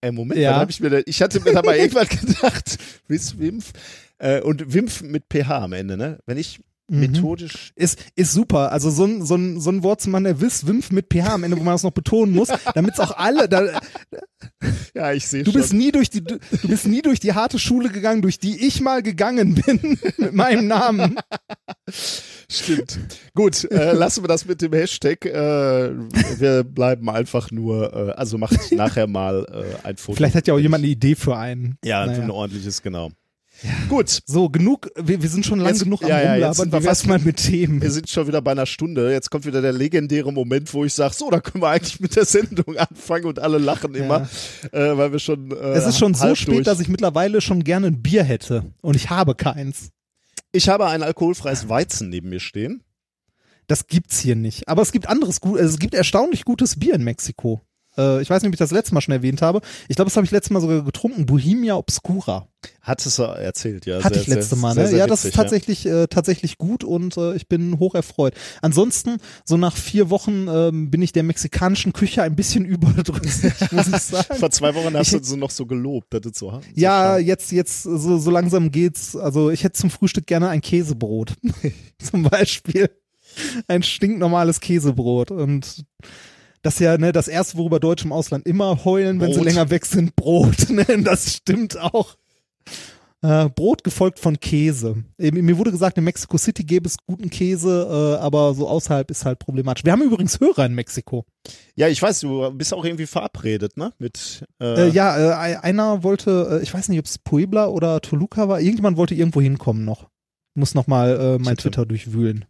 äh, 0.01 0.11
Moment, 0.11 0.41
Ja. 0.41 0.57
habe 0.57 0.73
ich 0.73 0.81
mir 0.81 0.91
denn? 0.91 1.03
Ich 1.07 1.23
hatte 1.23 1.39
mir 1.41 1.53
da 1.53 1.63
mal 1.63 1.77
irgendwas 1.77 2.09
gedacht. 2.09 2.79
Wiswimpf. 3.07 3.73
Äh, 4.19 4.41
und 4.41 4.75
Wimpf 4.75 5.03
mit 5.03 5.25
PH 5.33 5.51
am 5.51 5.73
Ende, 5.73 5.97
ne? 5.97 6.19
Wenn 6.27 6.37
ich. 6.39 6.59
Methodisch. 6.89 7.73
Ist, 7.77 7.99
ist 8.17 8.33
super. 8.33 8.73
Also 8.73 8.91
so 8.91 9.05
ein, 9.05 9.25
so 9.25 9.35
ein, 9.35 9.61
so 9.61 9.71
ein 9.71 9.83
Wort 9.83 10.01
zum 10.01 10.13
der 10.25 10.41
Wiss, 10.41 10.67
Wimpf 10.67 10.91
mit 10.91 11.07
PH 11.13 11.35
am 11.35 11.45
Ende, 11.45 11.59
wo 11.59 11.63
man 11.63 11.75
das 11.75 11.83
noch 11.83 11.91
betonen 11.93 12.35
muss, 12.35 12.49
damit 12.75 12.95
es 12.95 13.01
auch 13.01 13.17
alle, 13.17 13.49
da, 13.49 13.81
Ja, 14.95 15.13
ich 15.13 15.27
sehe 15.27 15.43
du 15.45 15.53
schon. 15.53 15.61
bist 15.61 15.73
nie 15.73 15.91
durch 15.93 16.11
die, 16.11 16.23
du, 16.23 16.39
du 16.39 16.69
bist 16.69 16.87
nie 16.87 17.03
durch 17.03 17.21
die 17.21 17.33
harte 17.33 17.59
Schule 17.59 17.89
gegangen, 17.89 18.23
durch 18.23 18.39
die 18.39 18.67
ich 18.67 18.81
mal 18.81 19.03
gegangen 19.03 19.55
bin, 19.55 19.99
mit 20.19 20.35
meinem 20.35 20.67
Namen. 20.67 21.17
Stimmt. 22.51 22.99
Gut, 23.35 23.65
äh, 23.71 23.93
lassen 23.93 24.23
wir 24.25 24.29
das 24.29 24.45
mit 24.45 24.61
dem 24.61 24.73
Hashtag. 24.73 25.25
Äh, 25.25 25.93
wir 26.39 26.65
bleiben 26.65 27.09
einfach 27.09 27.51
nur, 27.51 27.93
äh, 27.95 28.11
also 28.13 28.37
macht 28.39 28.59
nachher 28.73 29.07
mal 29.07 29.47
äh, 29.83 29.87
ein 29.87 29.97
Foto. 29.97 30.17
Vielleicht 30.17 30.35
hat 30.35 30.47
ja 30.47 30.55
auch 30.55 30.59
jemand 30.59 30.83
eine 30.85 30.93
Idee 30.93 31.15
für 31.15 31.37
einen. 31.37 31.79
Ja, 31.85 32.05
Naja. 32.07 32.23
ein 32.23 32.31
ordentliches, 32.31 32.83
genau. 32.83 33.11
Gut, 33.89 34.23
So, 34.27 34.49
genug, 34.49 34.91
wir, 34.97 35.23
wir 35.23 35.29
sind 35.29 35.47
schon 35.47 35.59
lang 35.61 35.69
Jetzt- 35.69 35.85
genug 35.85 36.03
am 36.03 36.09
ja, 36.11 36.21
ja, 36.23 36.33
Rumlabern, 36.51 36.73
wir 36.73 36.83
fast- 36.83 37.07
mal 37.07 37.19
mit 37.19 37.37
Themen. 37.37 37.81
wir 37.81 37.91
sind 37.91 38.09
schon 38.09 38.27
wieder 38.27 38.43
bei 38.43 38.53
einer 38.53 38.67
Stunde. 38.67 39.13
Jetzt 39.13 39.31
kommt 39.31 39.47
wieder 39.47 39.63
der 39.63 39.73
legendäre 39.73 40.33
Moment, 40.33 40.73
wo 40.75 40.85
ich 40.85 40.95
sage, 40.95 41.15
so, 41.15 41.31
da 41.31 41.41
können 41.41 41.63
wir 41.63 41.69
eigentlich 41.69 42.01
mit 42.01 42.17
der 42.17 42.25
Sendung 42.25 42.77
anfangen 42.77 43.25
und 43.27 43.39
alle 43.39 43.59
lachen 43.59 43.95
immer, 43.95 44.29
äh, 44.73 44.97
weil 44.97 45.13
wir 45.13 45.19
schon. 45.19 45.51
Äh, 45.53 45.55
Es 45.75 45.87
ist 45.87 45.99
schon 45.99 46.15
so 46.15 46.35
spät, 46.35 46.55
durch. 46.55 46.65
dass 46.65 46.81
ich 46.81 46.89
mittlerweile 46.89 47.41
schon 47.41 47.63
gerne 47.65 47.89
ein 47.89 48.03
Bier 48.03 48.25
hätte. 48.25 48.65
Und 48.81 48.97
ich 48.97 49.11
habe 49.11 49.35
keins. 49.35 49.91
Ich 50.53 50.69
habe 50.69 50.87
ein 50.89 51.03
alkoholfreies 51.03 51.69
Weizen 51.69 52.09
neben 52.11 52.29
mir 52.29 52.41
stehen. 52.41 52.83
Das 53.69 53.87
gibt's 53.87 54.19
hier 54.19 54.35
nicht. 54.37 54.69
Aber 54.69 54.83
es 54.83 54.93
gibt 54.93 55.09
anderes 55.09 55.41
also 55.43 55.57
es 55.63 55.79
gibt 55.79 55.95
erstaunlich 55.95 56.45
gutes 56.45 56.79
Bier 56.79 56.95
in 56.95 57.05
Mexiko. 57.05 57.63
Äh, 57.97 58.23
ich 58.23 58.31
weiß 58.31 58.43
nicht, 58.43 58.49
ob 58.49 58.55
ich 58.55 58.59
das 58.59 58.71
letzte 58.71 58.95
Mal 58.95 59.01
schon 59.01 59.13
erwähnt 59.13 59.43
habe. 59.43 59.61
Ich 59.89 59.97
glaube, 59.97 60.09
das 60.09 60.17
habe 60.17 60.25
ich 60.25 60.31
letztes 60.31 60.51
Mal 60.51 60.61
sogar 60.61 60.83
getrunken. 60.83 61.27
Bohemia 61.27 61.75
Obscura. 61.77 62.49
Hat 62.81 63.05
es 63.05 63.19
er 63.19 63.37
erzählt, 63.39 63.87
ja. 63.87 64.03
Hatte 64.05 64.15
sehr, 64.15 64.23
ich 64.23 64.29
letzte 64.29 64.55
sehr, 64.55 64.59
Mal, 64.59 64.75
sehr, 64.75 64.83
ne? 64.85 64.89
sehr 64.91 64.99
ja, 65.01 65.07
das 65.07 65.21
witzig, 65.21 65.31
ist 65.31 65.37
tatsächlich, 65.37 65.87
äh, 65.87 66.07
tatsächlich 66.07 66.59
gut 66.59 66.85
und 66.85 67.17
äh, 67.17 67.35
ich 67.35 67.49
bin 67.49 67.79
hoch 67.81 67.95
erfreut. 67.97 68.35
Ansonsten, 68.61 69.17
so 69.45 69.57
nach 69.57 69.77
vier 69.77 70.11
Wochen 70.11 70.47
ähm, 70.49 70.91
bin 70.91 71.03
ich 71.03 71.13
der 71.13 71.23
mexikanischen 71.25 71.93
Küche 71.93 72.23
ein 72.23 72.37
bisschen 72.37 72.65
überdrüssig, 72.67 73.53
muss 73.73 73.87
ich 73.89 73.93
Ja. 73.93 73.99
sagen. 73.99 74.37
Vor 74.39 74.51
zwei 74.51 74.75
Wochen 74.77 74.97
hast 74.97 75.13
Ich- 75.13 75.19
du 75.21 75.25
so 75.25 75.37
noch 75.37 75.51
so 75.51 75.67
gelobt, 75.67 76.15
dass 76.15 76.21
es 76.25 76.39
so 76.39 76.51
so 76.53 76.61
Ja, 76.75 76.91
schade. 77.15 77.23
jetzt, 77.25 77.51
jetzt, 77.53 77.83
so, 77.83 78.19
so 78.19 78.31
langsam 78.31 78.71
geht's. 78.71 79.17
Also 79.17 79.51
ich 79.51 79.65
hätte 79.65 79.79
zum 79.81 79.91
Frühstück 79.91 80.27
gerne 80.27 80.49
ein 80.49 80.61
Käsebrot. 80.61 81.35
zum 81.99 82.23
Beispiel. 82.25 82.91
Ein 83.67 83.83
stinknormales 83.83 84.61
Käsebrot. 84.61 85.31
Und 85.33 85.85
das 86.63 86.75
ist 86.75 86.81
ja, 86.81 86.97
ne, 86.99 87.13
das 87.13 87.29
erste, 87.29 87.59
worüber 87.59 87.81
Deutsche 87.81 88.05
im 88.07 88.13
Ausland 88.13 88.47
immer 88.47 88.85
heulen, 88.85 89.21
wenn 89.21 89.31
sie 89.33 89.37
Brot. 89.39 89.45
länger 89.47 89.71
weg 89.71 89.85
sind, 89.87 90.17
Brot. 90.17 90.57
Ne? 90.71 90.85
Das 91.05 91.35
stimmt 91.35 91.79
auch. 91.79 92.17
Äh, 93.25 93.49
Brot 93.51 93.85
gefolgt 93.85 94.19
von 94.19 94.41
Käse. 94.41 95.05
Mir 95.17 95.57
wurde 95.57 95.71
gesagt, 95.71 95.97
in 95.97 96.03
Mexico 96.03 96.37
City 96.39 96.65
gäbe 96.65 96.89
es 96.89 96.97
guten 97.07 97.31
Käse, 97.31 98.17
äh, 98.19 98.21
aber 98.21 98.53
so 98.55 98.67
außerhalb 98.69 99.09
ist 99.13 99.25
halt 99.25 99.39
problematisch. 99.39 99.85
Wir 99.85 99.93
haben 99.93 100.03
übrigens 100.03 100.41
Hörer 100.41 100.67
in 100.67 100.75
Mexiko. 100.75 101.25
ja, 101.77 101.87
ich 101.87 102.03
weiß, 102.03 102.19
du 102.21 102.51
bist 102.51 102.75
auch 102.75 102.85
irgendwie 102.85 103.07
verabredet, 103.07 103.77
ne? 103.77 103.93
Mit 103.99 104.45
äh, 104.61 104.89
Äh, 104.89 104.91
ja, 104.91 105.17
äh, 105.17 105.35
ein- 105.35 105.57
einer 105.59 106.03
wollte, 106.03 106.59
äh, 106.61 106.63
ich 106.65 106.75
weiß 106.75 106.89
nicht, 106.89 106.99
ob 106.99 107.05
es 107.07 107.19
Puebla 107.19 107.69
oder 107.69 108.01
Toluca 108.01 108.49
war, 108.49 108.59
irgendjemand 108.61 108.97
wollte 108.97 109.15
irgendwo 109.15 109.41
hinkommen 109.41 109.85
noch. 109.85 110.09
Muss 110.55 110.75
noch 110.75 110.89
mal 110.89 111.37
äh, 111.39 111.39
mein 111.43 111.57
Twitter 111.57 111.87
durchwühlen. 111.87 112.45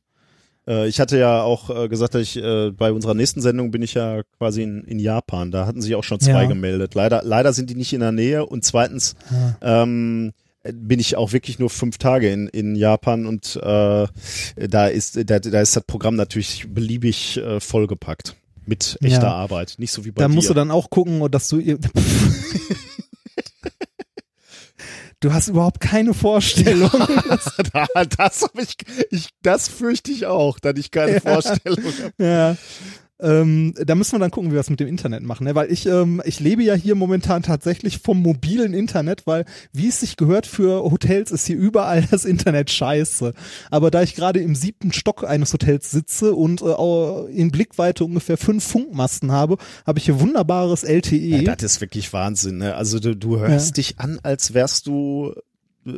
Äh, 0.66 0.88
ich 0.88 1.00
hatte 1.00 1.18
ja 1.18 1.42
auch 1.42 1.70
äh, 1.70 1.88
gesagt, 1.88 2.14
dass 2.14 2.22
ich 2.22 2.36
äh, 2.36 2.70
bei 2.70 2.92
unserer 2.92 3.14
nächsten 3.14 3.40
Sendung 3.40 3.70
bin 3.70 3.82
ich 3.82 3.94
ja 3.94 4.22
quasi 4.38 4.62
in, 4.62 4.84
in 4.84 4.98
Japan. 4.98 5.50
Da 5.50 5.66
hatten 5.66 5.82
sich 5.82 5.94
auch 5.94 6.04
schon 6.04 6.20
zwei 6.20 6.42
Ja. 6.42 6.48
gemeldet. 6.48 6.94
Leider, 6.94 7.22
leider 7.24 7.52
sind 7.52 7.70
die 7.70 7.74
nicht 7.74 7.92
in 7.92 8.00
der 8.00 8.12
Nähe. 8.12 8.46
Und 8.46 8.64
zweitens 8.64 9.14
ähm, 9.60 10.32
bin 10.72 11.00
ich 11.00 11.16
auch 11.16 11.32
wirklich 11.32 11.58
nur 11.58 11.70
fünf 11.70 11.98
Tage 11.98 12.30
in, 12.30 12.46
in 12.46 12.76
Japan 12.76 13.26
und 13.26 13.56
äh, 13.56 14.06
da 14.68 14.86
ist 14.86 15.16
da, 15.28 15.40
da 15.40 15.60
ist 15.60 15.74
das 15.74 15.82
Programm 15.84 16.14
natürlich 16.14 16.66
beliebig 16.72 17.36
äh, 17.38 17.58
vollgepackt 17.58 18.36
mit 18.64 18.96
echter 19.02 19.22
Ja. 19.24 19.34
Arbeit. 19.34 19.74
Nicht 19.78 19.90
so 19.90 20.04
wie 20.04 20.12
bei 20.12 20.22
Da 20.22 20.28
dir. 20.28 20.34
musst 20.34 20.48
du 20.50 20.54
dann 20.54 20.70
auch 20.70 20.88
gucken, 20.88 21.28
dass 21.32 21.48
du 21.48 21.60
Du 25.22 25.32
hast 25.32 25.46
überhaupt 25.48 25.78
keine 25.80 26.14
Vorstellung. 26.14 26.90
das 28.18 28.42
hab 28.42 28.58
ich, 28.58 28.76
ich, 29.10 29.28
das 29.42 29.68
fürchte 29.68 30.10
ich 30.10 30.26
auch, 30.26 30.58
dass 30.58 30.76
ich 30.76 30.90
keine 30.90 31.12
Ja. 31.12 31.20
Vorstellung 31.20 31.78
habe. 31.84 32.12
ja. 32.18 32.56
Ähm, 33.22 33.74
da 33.76 33.94
müssen 33.94 34.12
wir 34.12 34.18
dann 34.18 34.30
gucken, 34.30 34.50
wie 34.50 34.54
wir 34.54 34.60
das 34.60 34.70
mit 34.70 34.80
dem 34.80 34.88
Internet 34.88 35.22
machen, 35.22 35.44
ne? 35.44 35.54
weil 35.54 35.70
ich 35.70 35.86
ähm, 35.86 36.20
ich 36.24 36.40
lebe 36.40 36.62
ja 36.62 36.74
hier 36.74 36.94
momentan 36.96 37.42
tatsächlich 37.42 37.98
vom 37.98 38.20
mobilen 38.20 38.74
Internet, 38.74 39.26
weil 39.26 39.44
wie 39.72 39.88
es 39.88 40.00
sich 40.00 40.16
gehört 40.16 40.46
für 40.46 40.82
Hotels 40.82 41.30
ist 41.30 41.46
hier 41.46 41.56
überall 41.56 42.02
das 42.10 42.24
Internet 42.24 42.70
scheiße. 42.70 43.32
Aber 43.70 43.90
da 43.90 44.02
ich 44.02 44.14
gerade 44.14 44.40
im 44.40 44.54
siebten 44.54 44.92
Stock 44.92 45.24
eines 45.24 45.52
Hotels 45.52 45.90
sitze 45.90 46.34
und 46.34 46.62
äh, 46.62 47.32
in 47.32 47.50
Blickweite 47.50 48.04
ungefähr 48.04 48.36
fünf 48.36 48.64
Funkmasten 48.64 49.30
habe, 49.30 49.56
habe 49.86 49.98
ich 49.98 50.06
hier 50.06 50.20
wunderbares 50.20 50.82
LTE. 50.82 51.42
Ja, 51.42 51.56
das 51.56 51.74
ist 51.74 51.80
wirklich 51.80 52.12
Wahnsinn. 52.12 52.58
Ne? 52.58 52.74
Also 52.74 52.98
du, 52.98 53.14
du 53.14 53.38
hörst 53.38 53.76
dich 53.76 53.98
an, 53.98 54.18
als 54.22 54.54
wärst 54.54 54.86
du 54.86 55.32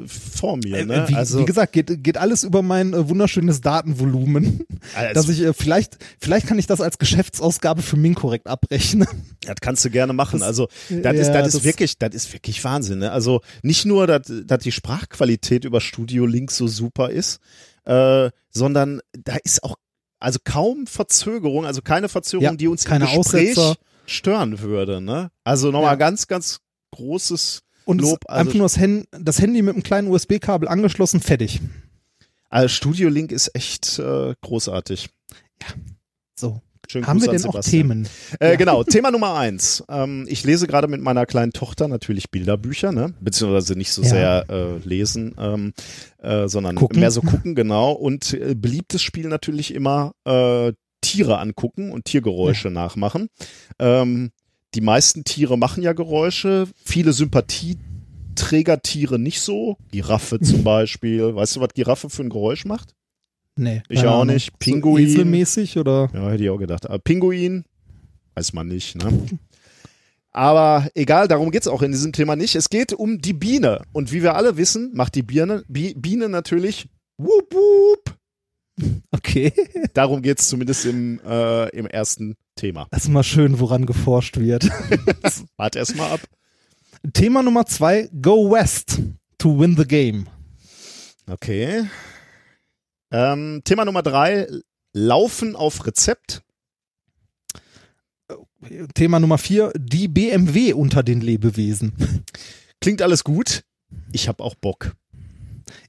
vor 0.06 0.56
mir. 0.56 0.78
Äh, 0.78 0.84
Ne? 0.86 1.04
wie, 1.08 1.14
also, 1.14 1.38
wie 1.40 1.44
gesagt, 1.44 1.72
geht, 1.72 2.02
geht 2.02 2.16
alles 2.16 2.42
über 2.44 2.62
mein 2.62 2.94
äh, 2.94 3.08
wunderschönes 3.08 3.60
Datenvolumen, 3.60 4.64
Also- 4.94 5.14
dass 5.14 5.28
ich 5.28 5.42
äh, 5.42 5.52
vielleicht 5.52 5.98
vielleicht 6.18 6.46
kann 6.46 6.58
ich 6.58 6.66
das 6.66 6.80
als 6.80 6.98
Geschäftsausgabe 6.98 7.82
für 7.82 7.96
Minkorrekt 7.96 8.46
abrechnen. 8.46 9.06
das 9.42 9.56
kannst 9.60 9.84
du 9.84 9.90
gerne 9.90 10.12
machen. 10.12 10.40
Das- 10.40 10.48
also 10.48 10.68
das 10.88 11.02
ja, 11.02 11.10
ist, 11.12 11.28
das 11.32 11.46
ist 11.48 11.54
das- 11.56 11.64
wirklich, 11.64 11.98
das 11.98 12.14
ist 12.14 12.32
wirklich 12.32 12.62
Wahnsinn. 12.64 13.00
Ne? 13.00 13.12
Also 13.12 13.40
nicht 13.62 13.84
nur, 13.84 14.06
dass, 14.06 14.22
dass 14.44 14.62
die 14.62 14.72
Sprachqualität 14.72 15.64
über 15.64 15.80
Studio 15.80 16.24
Link 16.26 16.50
so 16.50 16.66
super 16.66 17.10
ist, 17.10 17.40
äh, 17.84 18.30
sondern 18.50 19.00
da 19.12 19.36
ist 19.44 19.62
auch 19.64 19.76
also 20.20 20.38
kaum 20.42 20.86
Verzögerung, 20.86 21.66
also 21.66 21.82
keine 21.82 22.08
Verzögerung, 22.08 22.54
Ja, 22.54 22.56
die 22.56 22.68
uns 22.68 22.84
keine 22.86 23.04
im 23.12 23.18
Gespräch 23.22 23.50
Aussetzer. 23.58 23.76
stören 24.06 24.60
würde. 24.60 25.02
Ne? 25.02 25.30
Also 25.44 25.70
nochmal 25.70 25.92
Ja. 25.92 25.96
ganz, 25.96 26.26
ganz 26.26 26.60
großes 26.92 27.60
Und 27.84 28.00
Lob. 28.00 28.18
ist 28.22 28.30
einfach 28.30 28.46
Also, 28.46 28.58
nur 28.58 28.64
das, 28.66 28.78
Hand, 28.78 29.06
das 29.12 29.40
Handy 29.40 29.62
mit 29.62 29.74
einem 29.74 29.82
kleinen 29.82 30.08
USB-Kabel 30.08 30.68
angeschlossen, 30.68 31.20
fertig. 31.20 31.60
also 32.50 32.68
Studio 32.68 33.08
Link 33.08 33.30
ist 33.32 33.50
echt 33.54 33.98
äh, 33.98 34.34
großartig. 34.40 35.08
So. 36.38 36.60
Schönen 36.86 37.06
Haben 37.06 37.18
Gruß 37.18 37.32
wir 37.32 37.38
denn 37.38 37.46
auch. 37.50 37.60
Themen? 37.60 38.06
Äh, 38.40 38.50
Ja. 38.50 38.56
Genau, 38.56 38.84
Thema 38.84 39.10
Nummer 39.10 39.34
eins. 39.36 39.82
Ähm, 39.88 40.26
ich 40.28 40.44
lese 40.44 40.66
gerade 40.66 40.86
mit 40.86 41.00
meiner 41.00 41.24
kleinen 41.24 41.52
Tochter 41.52 41.88
natürlich 41.88 42.30
Bilderbücher, 42.30 42.92
ne? 42.92 43.14
beziehungsweise 43.20 43.74
nicht 43.74 43.90
so 43.90 44.02
Ja. 44.02 44.08
sehr 44.08 44.44
äh, 44.50 44.78
lesen, 44.86 45.34
ähm, 45.38 45.72
äh, 46.18 46.46
sondern 46.46 46.76
Gucken. 46.76 47.00
mehr 47.00 47.10
so 47.10 47.22
gucken, 47.22 47.54
genau. 47.54 47.92
Und 47.92 48.34
äh, 48.34 48.54
beliebtes 48.54 49.00
Spiel 49.00 49.28
natürlich 49.28 49.72
immer 49.74 50.12
äh, 50.26 50.72
Tiere 51.00 51.38
angucken 51.38 51.90
und 51.90 52.04
Tiergeräusche 52.04 52.70
nachmachen. 52.70 53.28
Ähm, 53.78 54.30
die 54.74 54.80
meisten 54.80 55.24
Tiere 55.24 55.56
machen 55.56 55.82
ja 55.82 55.92
Geräusche, 55.92 56.66
viele 56.84 57.12
Sympathieträgertiere 57.12 59.18
nicht 59.18 59.40
so. 59.40 59.76
Giraffe 59.92 60.40
zum 60.40 60.64
Beispiel. 60.64 61.34
Weißt 61.34 61.56
du, 61.56 61.60
was 61.60 61.74
Giraffe 61.74 62.10
für 62.10 62.22
ein 62.22 62.30
Geräusch 62.30 62.64
macht? 62.64 62.94
Nee. 63.56 63.82
Ich 63.88 64.04
auch 64.04 64.24
nicht. 64.24 64.46
So 64.46 64.52
Pinguin. 64.58 65.06
Eselmäßig 65.06 65.78
oder? 65.78 66.10
Ja, 66.12 66.30
hätte 66.30 66.44
ich 66.44 66.50
auch 66.50 66.58
gedacht. 66.58 66.86
Aber 66.86 66.98
Pinguin, 66.98 67.64
weiß 68.34 68.52
man 68.52 68.68
nicht, 68.68 68.96
ne? 68.96 69.26
Aber 70.32 70.88
egal, 70.94 71.28
darum 71.28 71.52
geht's 71.52 71.68
auch 71.68 71.82
in 71.82 71.92
diesem 71.92 72.12
Thema 72.12 72.34
nicht. 72.34 72.56
Es 72.56 72.68
geht 72.68 72.92
um 72.92 73.20
die 73.20 73.32
Biene. 73.32 73.82
Und 73.92 74.10
wie 74.10 74.24
wir 74.24 74.34
alle 74.34 74.56
wissen, 74.56 74.90
macht 74.92 75.14
die 75.14 75.22
Biene, 75.22 75.62
Bi 75.68 75.94
Biene 75.94 76.28
natürlich 76.28 76.88
wup 77.16 77.54
wup. 77.54 78.16
Okay. 79.10 79.52
Darum 79.94 80.22
geht's 80.22 80.48
zumindest 80.48 80.84
im, 80.86 81.20
äh, 81.24 81.68
im 81.70 81.86
ersten 81.86 82.36
Thema. 82.56 82.86
Das 82.90 83.04
ist 83.04 83.08
mal 83.08 83.22
schön, 83.22 83.60
woran 83.60 83.86
geforscht 83.86 84.36
wird. 84.38 84.68
Warte 85.56 85.78
erst 85.78 85.96
mal 85.96 86.10
ab. 86.10 86.20
Thema 87.12 87.42
Nummer 87.42 87.66
zwei, 87.66 88.08
go 88.20 88.50
west 88.50 89.00
to 89.38 89.58
win 89.58 89.76
the 89.76 89.86
game. 89.86 90.26
Okay. 91.26 91.88
Ähm, 93.10 93.62
Thema 93.64 93.84
Nummer 93.84 94.02
drei, 94.02 94.48
Laufen 94.92 95.56
auf 95.56 95.86
Rezept. 95.86 96.42
Thema 98.94 99.20
Nummer 99.20 99.38
vier, 99.38 99.72
die 99.76 100.08
BMW 100.08 100.72
unter 100.72 101.02
den 101.02 101.20
Lebewesen. 101.20 102.24
Klingt 102.80 103.02
alles 103.02 103.24
gut. 103.24 103.64
Ich 104.12 104.28
habe 104.28 104.42
auch 104.42 104.54
Bock. 104.54 104.96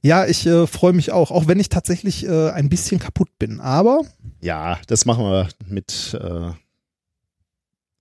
Ja, 0.02 0.26
ich 0.26 0.46
äh, 0.46 0.66
freue 0.66 0.92
mich 0.92 1.12
auch, 1.12 1.30
auch 1.30 1.46
wenn 1.46 1.60
ich 1.60 1.68
tatsächlich 1.68 2.26
äh, 2.26 2.50
ein 2.50 2.68
bisschen 2.68 2.98
kaputt 2.98 3.28
bin. 3.38 3.60
Aber 3.60 4.00
Ja, 4.40 4.78
das 4.86 5.04
machen 5.06 5.24
wir 5.24 5.48
mit, 5.66 6.18
äh, 6.20 6.50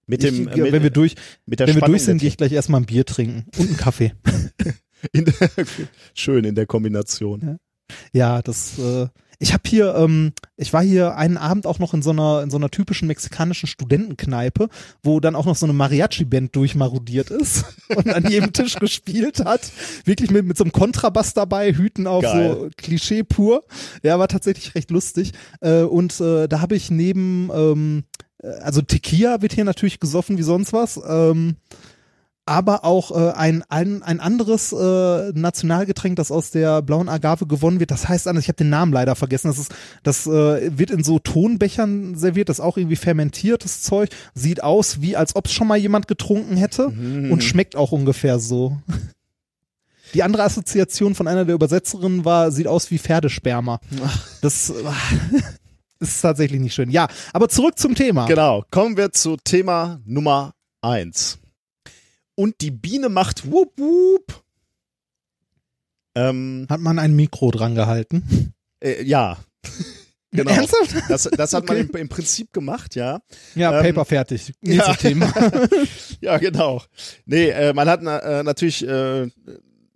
mit 0.07 0.23
ich, 0.23 0.29
dem, 0.29 0.47
äh, 0.47 0.57
mit, 0.57 0.71
wenn 0.71 0.83
wir 0.83 0.89
durch, 0.89 1.15
mit 1.45 1.59
der 1.59 1.67
wenn 1.67 1.75
wir 1.75 1.81
durch 1.81 2.03
sind, 2.03 2.19
gehe 2.19 2.29
ich 2.29 2.37
gleich 2.37 2.51
erstmal 2.51 2.81
ein 2.81 2.85
Bier 2.85 3.05
trinken 3.05 3.45
und 3.57 3.67
einen 3.67 3.77
Kaffee. 3.77 4.13
In 5.11 5.25
der, 5.25 5.33
schön 6.15 6.45
in 6.45 6.55
der 6.55 6.65
Kombination. 6.65 7.59
Ja, 8.11 8.41
das. 8.41 8.79
Ich 9.39 9.53
habe 9.53 9.63
hier, 9.67 9.95
ähm, 9.95 10.33
ich 10.57 10.73
war 10.73 10.83
hier 10.83 11.15
einen 11.17 11.37
Abend 11.37 11.67
auch 11.67 11.79
noch 11.79 11.93
in 11.93 12.01
so 12.01 12.11
einer 12.11 12.41
in 12.41 12.49
so 12.49 12.57
einer 12.57 12.69
typischen 12.69 13.07
mexikanischen 13.07 13.67
Studentenkneipe, 13.67 14.69
wo 15.03 15.19
dann 15.19 15.35
auch 15.35 15.45
noch 15.45 15.55
so 15.55 15.65
eine 15.65 15.73
Mariachi-Band 15.73 16.55
durchmarodiert 16.55 17.29
ist 17.31 17.65
und 17.95 18.09
an 18.09 18.29
jedem 18.29 18.53
Tisch 18.53 18.75
gespielt 18.75 19.43
hat. 19.43 19.71
Wirklich 20.05 20.31
mit 20.31 20.45
mit 20.45 20.57
so 20.57 20.63
einem 20.63 20.71
Kontrabass 20.71 21.33
dabei, 21.33 21.73
Hüten 21.73 22.07
auf 22.07 22.23
Geil. 22.23 22.55
so 22.55 22.69
Klischee 22.77 23.23
pur. 23.23 23.63
Ja, 24.03 24.19
war 24.19 24.27
tatsächlich 24.27 24.75
recht 24.75 24.91
lustig. 24.91 25.31
Äh, 25.61 25.81
und 25.81 26.19
äh, 26.19 26.47
da 26.47 26.61
habe 26.61 26.75
ich 26.75 26.91
neben, 26.91 27.49
ähm, 27.53 28.03
äh, 28.41 28.47
also 28.61 28.81
Tequila 28.81 29.41
wird 29.41 29.53
hier 29.53 29.65
natürlich 29.65 29.99
gesoffen 29.99 30.37
wie 30.37 30.43
sonst 30.43 30.73
was. 30.73 30.99
Ähm, 31.07 31.57
aber 32.45 32.85
auch 32.85 33.11
äh, 33.11 33.31
ein, 33.31 33.63
ein, 33.69 34.03
ein 34.03 34.19
anderes 34.19 34.71
äh, 34.71 35.31
Nationalgetränk, 35.33 36.15
das 36.15 36.31
aus 36.31 36.51
der 36.51 36.81
blauen 36.83 37.09
Agave 37.09 37.47
gewonnen 37.47 37.79
wird. 37.79 37.91
Das 37.91 38.07
heißt 38.07 38.27
anders, 38.27 38.43
ich 38.43 38.49
habe 38.49 38.57
den 38.57 38.69
Namen 38.69 38.93
leider 38.93 39.15
vergessen. 39.15 39.47
Das 39.47 39.57
ist, 39.57 39.73
das 40.03 40.27
äh, 40.27 40.77
wird 40.77 40.91
in 40.91 41.03
so 41.03 41.17
Tonbechern 41.17 42.15
serviert, 42.15 42.49
das 42.49 42.59
ist 42.59 42.65
auch 42.65 42.77
irgendwie 42.77 42.97
fermentiertes 42.97 43.81
Zeug. 43.81 44.09
Sieht 44.35 44.63
aus, 44.63 45.01
wie 45.01 45.15
als 45.15 45.35
ob 45.35 45.47
es 45.47 45.53
schon 45.53 45.67
mal 45.67 45.77
jemand 45.77 46.07
getrunken 46.07 46.55
hätte 46.55 46.87
und 46.87 47.43
schmeckt 47.43 47.75
auch 47.75 47.91
ungefähr 47.91 48.39
so. 48.39 48.77
Die 50.13 50.23
andere 50.23 50.43
Assoziation 50.43 51.15
von 51.15 51.27
einer 51.27 51.45
der 51.45 51.55
Übersetzerinnen 51.55 52.25
war, 52.25 52.51
sieht 52.51 52.67
aus 52.67 52.91
wie 52.91 52.99
Pferdesperma. 52.99 53.79
Das 54.41 54.69
äh, 54.69 54.73
ist 55.99 56.21
tatsächlich 56.21 56.61
nicht 56.61 56.75
schön. 56.75 56.91
Ja, 56.91 57.07
aber 57.33 57.49
zurück 57.49 57.79
zum 57.79 57.95
Thema. 57.95 58.25
Genau, 58.27 58.63
kommen 58.69 58.97
wir 58.97 59.11
zu 59.11 59.35
Thema 59.37 59.99
Nummer 60.05 60.53
eins. 60.81 61.39
Und 62.35 62.61
die 62.61 62.71
Biene 62.71 63.09
macht 63.09 63.49
wup 63.51 63.77
wup. 63.79 64.43
Ähm, 66.15 66.65
Hat 66.69 66.79
man 66.79 66.99
ein 66.99 67.15
Mikro 67.15 67.51
dran 67.51 67.75
gehalten? 67.75 68.53
äh, 68.81 69.03
ja. 69.03 69.37
genau. 70.31 70.51
Ernsthaft? 70.51 70.95
Das, 71.09 71.23
das 71.23 71.53
hat 71.53 71.67
man 71.67 71.77
Okay. 71.77 71.87
im, 71.93 71.99
im 72.01 72.09
Prinzip 72.09 72.53
gemacht, 72.53 72.95
ja. 72.95 73.21
Ja, 73.55 73.77
Ähm, 73.79 73.83
Paper 73.85 74.05
fertig. 74.05 74.53
Nächstes 74.61 74.87
ja. 74.87 74.93
Thema. 74.95 75.33
Ja, 76.21 76.37
genau. 76.37 76.81
Nee, 77.25 77.49
äh, 77.49 77.73
man 77.73 77.87
hat 77.89 78.01
na- 78.01 78.19
äh, 78.19 78.43
natürlich, 78.43 78.87
äh, 78.87 79.27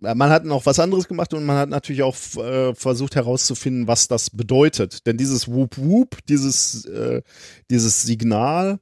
man 0.00 0.30
hat 0.30 0.44
noch 0.44 0.64
was 0.66 0.78
anderes 0.78 1.08
gemacht 1.08 1.32
und 1.34 1.44
man 1.44 1.56
hat 1.56 1.68
natürlich 1.70 2.02
auch 2.02 2.14
äh, 2.36 2.74
versucht 2.74 3.16
herauszufinden, 3.16 3.86
was 3.86 4.06
das 4.08 4.30
bedeutet. 4.30 5.06
Denn 5.06 5.16
dieses 5.16 5.48
Whoop 5.48 5.76
Whoop, 5.78 6.18
dieses, 6.28 6.84
äh, 6.84 7.22
dieses 7.70 8.02
Signal, 8.02 8.78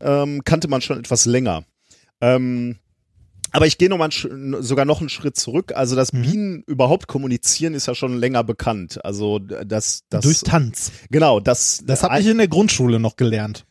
ähm, 0.00 0.42
kannte 0.44 0.68
man 0.68 0.80
schon 0.82 0.98
etwas 0.98 1.24
länger. 1.24 1.64
Ähm, 2.20 2.76
aber 3.52 3.66
ich 3.66 3.78
gehe 3.78 3.88
noch 3.88 3.98
mal 3.98 4.10
sogar 4.60 4.84
noch 4.84 5.00
einen 5.00 5.08
Schritt 5.08 5.36
zurück. 5.36 5.72
Also, 5.74 5.94
dass 5.96 6.12
Mhm. 6.12 6.22
Bienen 6.22 6.62
überhaupt 6.66 7.06
kommunizieren, 7.06 7.74
ist 7.74 7.86
ja 7.86 7.94
schon 7.94 8.16
länger 8.18 8.42
bekannt. 8.44 9.04
Also, 9.04 9.38
das, 9.38 10.02
das, 10.08 10.22
Durch 10.24 10.40
Tanz. 10.40 10.90
genau, 11.10 11.38
das, 11.40 11.82
Das 11.86 12.02
habe 12.02 12.18
ich 12.20 12.26
in 12.26 12.38
der 12.38 12.48
Grundschule 12.48 12.98
noch 12.98 13.16
gelernt. 13.16 13.64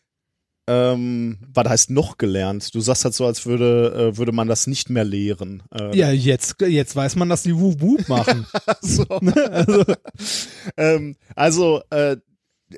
ähm, 0.67 1.39
was 1.53 1.67
heißt 1.67 1.89
noch 1.89 2.17
gelernt? 2.17 2.73
Du 2.73 2.79
sagst 2.82 3.03
halt 3.03 3.15
so, 3.15 3.25
als 3.25 3.45
würde, 3.45 4.11
äh, 4.13 4.17
würde 4.17 4.32
man 4.32 4.47
das 4.47 4.67
nicht 4.67 4.89
mehr 4.89 5.03
lehren. 5.03 5.63
Äh, 5.73 5.97
Ja, 5.97 6.11
jetzt, 6.11 6.61
jetzt 6.61 6.95
weiß 6.95 7.15
man, 7.15 7.27
dass 7.29 7.43
die 7.43 7.57
Wup 7.57 7.82
Wup 7.82 8.07
machen. 8.07 8.45
so. 8.82 9.03
also, 9.51 9.84
ähm, 10.77 11.15
also 11.36 11.82
äh, 11.89 12.17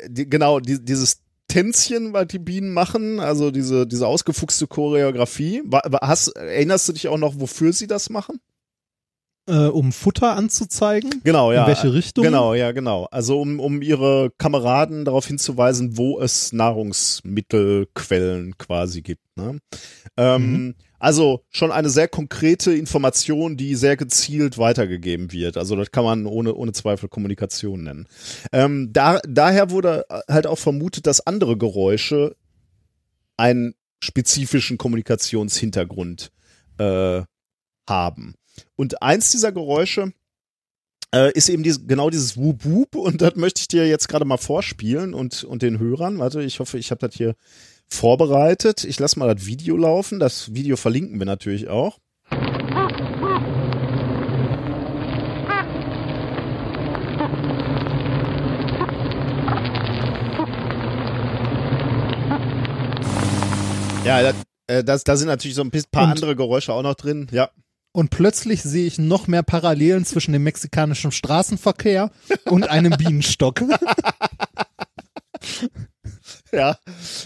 die, 0.08 0.28
genau, 0.28 0.60
die, 0.60 0.84
dieses 0.84 1.20
Tänzchen, 1.54 2.14
was 2.14 2.28
die 2.28 2.40
Bienen 2.40 2.74
machen, 2.74 3.20
also 3.20 3.52
diese, 3.52 3.86
diese 3.86 4.08
ausgefuchste 4.08 4.66
Choreografie. 4.66 5.62
Hast, 6.02 6.30
erinnerst 6.30 6.90
du 6.90 6.94
dich 6.94 7.08
auch 7.08 7.18
noch, 7.18 7.40
wofür 7.40 7.74
sie 7.74 7.88
das 7.88 8.10
machen? 8.10 8.40
äh, 9.48 9.68
um 9.68 9.92
Futter 9.92 10.36
anzuzeigen. 10.36 11.22
Genau, 11.24 11.52
ja. 11.52 11.62
In 11.62 11.68
welche 11.68 11.94
Richtung? 11.94 12.24
Genau, 12.24 12.54
ja, 12.54 12.72
genau. 12.72 13.08
Also 13.12 13.42
um, 13.42 13.60
um 13.60 13.82
ihre 13.82 14.32
Kameraden 14.38 15.06
darauf 15.06 15.26
hinzuweisen, 15.28 15.98
wo 15.98 16.20
es 16.20 16.54
Nahrungsmittelquellen 16.54 18.58
quasi 18.58 19.02
gibt. 19.02 19.24
Ne? 19.36 19.60
Ähm, 20.18 20.76
Also 21.04 21.44
schon 21.50 21.74
eine 21.74 21.90
sehr 21.90 22.08
konkrete 22.08 22.74
Information, 22.74 23.58
die 23.58 23.76
sehr 23.76 23.98
gezielt 23.98 24.58
weitergegeben 24.58 25.34
wird. 25.34 25.58
Also 25.58 25.76
das 25.76 25.92
kann 25.92 26.06
man 26.06 26.26
ohne, 26.26 26.56
ohne 26.56 26.72
Zweifel 26.72 27.10
Kommunikation 27.10 27.84
nennen. 27.84 28.08
Ähm, 28.54 28.94
da, 28.94 29.20
daher 29.28 29.70
wurde 29.70 30.06
halt 30.30 30.48
auch 30.48 30.58
vermutet, 30.58 31.06
dass 31.06 31.28
andere 31.28 31.58
Geräusche 31.58 32.38
einen 33.36 33.76
spezifischen 34.02 34.78
Kommunikationshintergrund 34.78 36.32
äh, 36.78 37.24
haben. 37.86 38.36
Und 38.78 39.02
eins 39.02 39.30
dieser 39.30 39.52
Geräusche 39.52 40.14
äh, 41.14 41.34
ist 41.34 41.50
eben 41.50 41.64
dieses, 41.64 41.86
genau 41.86 42.12
dieses 42.12 42.38
Whoop 42.38 42.64
Whoop 42.64 42.96
und 42.96 43.22
das 43.22 43.36
möchte 43.36 43.60
ich 43.60 43.68
dir 43.68 43.86
jetzt 43.90 44.08
gerade 44.08 44.24
mal 44.24 44.38
vorspielen 44.38 45.14
und, 45.14 45.44
und 45.44 45.64
den 45.64 45.80
Hörern. 45.80 46.20
Warte, 46.20 46.42
ich 46.44 46.62
hoffe, 46.62 46.78
ich 46.78 46.92
habe 46.92 47.06
das 47.06 47.14
hier 47.14 47.36
vorbereitet. 47.94 48.84
Ich 48.84 49.00
lasse 49.00 49.18
mal 49.20 49.34
das 49.34 49.46
Video 49.46 49.78
laufen. 49.78 50.20
Das 50.20 50.54
Video 50.54 50.76
verlinken 50.76 51.20
wir 51.20 51.26
natürlich 51.26 51.70
auch. 51.70 52.00
Ja, 64.06 64.22
das, 64.22 64.36
äh, 64.68 64.84
das, 64.84 65.04
da 65.04 65.16
sind 65.16 65.28
natürlich 65.28 65.56
so 65.56 65.64
ein 65.64 65.72
paar 65.72 66.04
Und- 66.04 66.12
andere 66.12 66.36
Geräusche 66.36 66.74
auch 66.74 66.84
noch 66.84 66.96
drin. 66.96 67.28
Ja. 67.32 67.50
Und 67.96 68.10
plötzlich 68.10 68.64
sehe 68.64 68.88
ich 68.88 68.98
noch 68.98 69.28
mehr 69.28 69.44
Parallelen 69.44 70.04
zwischen 70.04 70.34
dem 70.34 70.44
mexikanischen 70.44 71.12
Straßenverkehr 71.12 72.10
und 72.46 72.68
einem 72.70 72.94
Bienenstock. 72.98 73.62
Ja. 76.54 76.78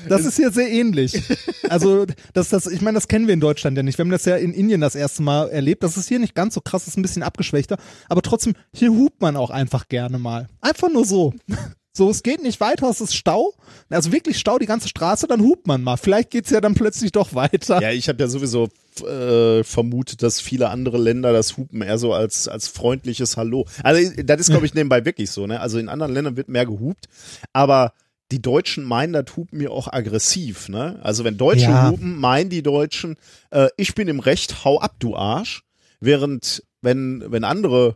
Das 0.08 0.24
ist 0.24 0.38
hier 0.38 0.52
sehr 0.52 0.70
ähnlich. 0.70 1.22
Also, 1.70 2.06
das, 2.34 2.48
das, 2.48 2.66
ich 2.68 2.80
meine, 2.80 2.96
das 2.96 3.10
kennen 3.10 3.28
wir 3.28 3.34
in 3.34 3.42
Deutschland 3.42 3.76
ja 3.76 3.84
nicht. 3.84 3.98
Wir 3.98 4.06
haben 4.06 4.10
das 4.10 4.24
ja 4.24 4.38
in 4.38 4.54
Indien 4.54 4.80
das 4.80 4.96
erste 4.96 5.22
Mal 5.22 5.50
erlebt. 5.50 5.84
Das 5.84 5.98
ist 5.98 6.08
hier 6.08 6.18
nicht 6.18 6.34
ganz 6.34 6.54
so 6.54 6.62
krass, 6.62 6.86
das 6.86 6.94
ist 6.94 6.98
ein 6.98 7.02
bisschen 7.02 7.24
abgeschwächter. 7.24 7.76
Aber 8.08 8.22
trotzdem, 8.22 8.54
hier 8.74 8.92
hupt 8.92 9.22
man 9.22 9.36
auch 9.36 9.50
einfach 9.50 9.90
gerne 9.90 10.18
mal. 10.18 10.48
Einfach 10.62 10.90
nur 10.90 11.04
so. 11.04 11.34
So, 11.98 12.12
es 12.12 12.22
geht 12.22 12.44
nicht 12.44 12.60
weiter, 12.60 12.88
es 12.92 13.02
ist 13.02 13.16
Stau. 13.16 13.56
Also 13.90 14.12
wirklich 14.12 14.38
Stau, 14.38 14.60
die 14.60 14.68
ganze 14.68 14.88
Straße, 14.88 15.26
dann 15.26 15.42
hupt 15.42 15.66
man 15.66 15.82
mal. 15.82 15.98
Vielleicht 15.98 16.30
geht's 16.30 16.52
ja 16.52 16.62
dann 16.62 16.76
plötzlich 16.76 17.12
doch 17.12 17.34
weiter. 17.34 17.82
Ja, 17.82 17.90
ich 17.90 18.08
habe 18.08 18.22
ja 18.22 18.28
sowieso 18.28 18.70
äh, 19.04 19.64
vermutet, 19.64 20.22
dass 20.22 20.40
viele 20.40 20.70
andere 20.70 21.00
Länder 21.00 21.34
das 21.34 21.58
Hupen 21.58 21.82
eher 21.82 21.98
so 21.98 22.14
als, 22.14 22.48
als 22.48 22.68
freundliches 22.68 23.36
Hallo. 23.36 23.66
Also 23.82 24.12
das 24.24 24.42
ist, 24.42 24.52
glaube 24.52 24.68
ich, 24.68 24.76
nebenbei 24.76 25.06
wirklich 25.06 25.32
so. 25.32 25.48
Ne? 25.48 25.60
Also 25.60 25.80
in 25.80 25.90
anderen 25.90 26.14
Ländern 26.14 26.38
wird 26.38 26.50
mehr 26.50 26.68
gehupt, 26.68 27.08
aber 27.52 27.94
die 28.32 28.42
Deutschen 28.42 28.84
meinen 28.84 29.14
das 29.14 29.36
Hupen 29.36 29.62
ja 29.62 29.70
auch 29.70 29.88
aggressiv. 29.92 30.68
Ne? 30.70 31.00
Also 31.02 31.24
wenn 31.24 31.38
Deutsche 31.38 31.72
Ja. 31.72 31.90
hupen, 31.92 32.18
meinen 32.18 32.50
die 32.50 32.62
Deutschen, 32.64 33.16
äh, 33.52 33.70
ich 33.78 33.96
bin 33.96 34.08
im 34.08 34.20
Recht, 34.20 34.66
hau 34.66 34.80
ab, 34.80 34.96
du 35.00 35.16
Arsch. 35.16 35.64
Während 36.00 36.64
wenn, 36.82 37.24
wenn 37.28 37.44
andere 37.44 37.96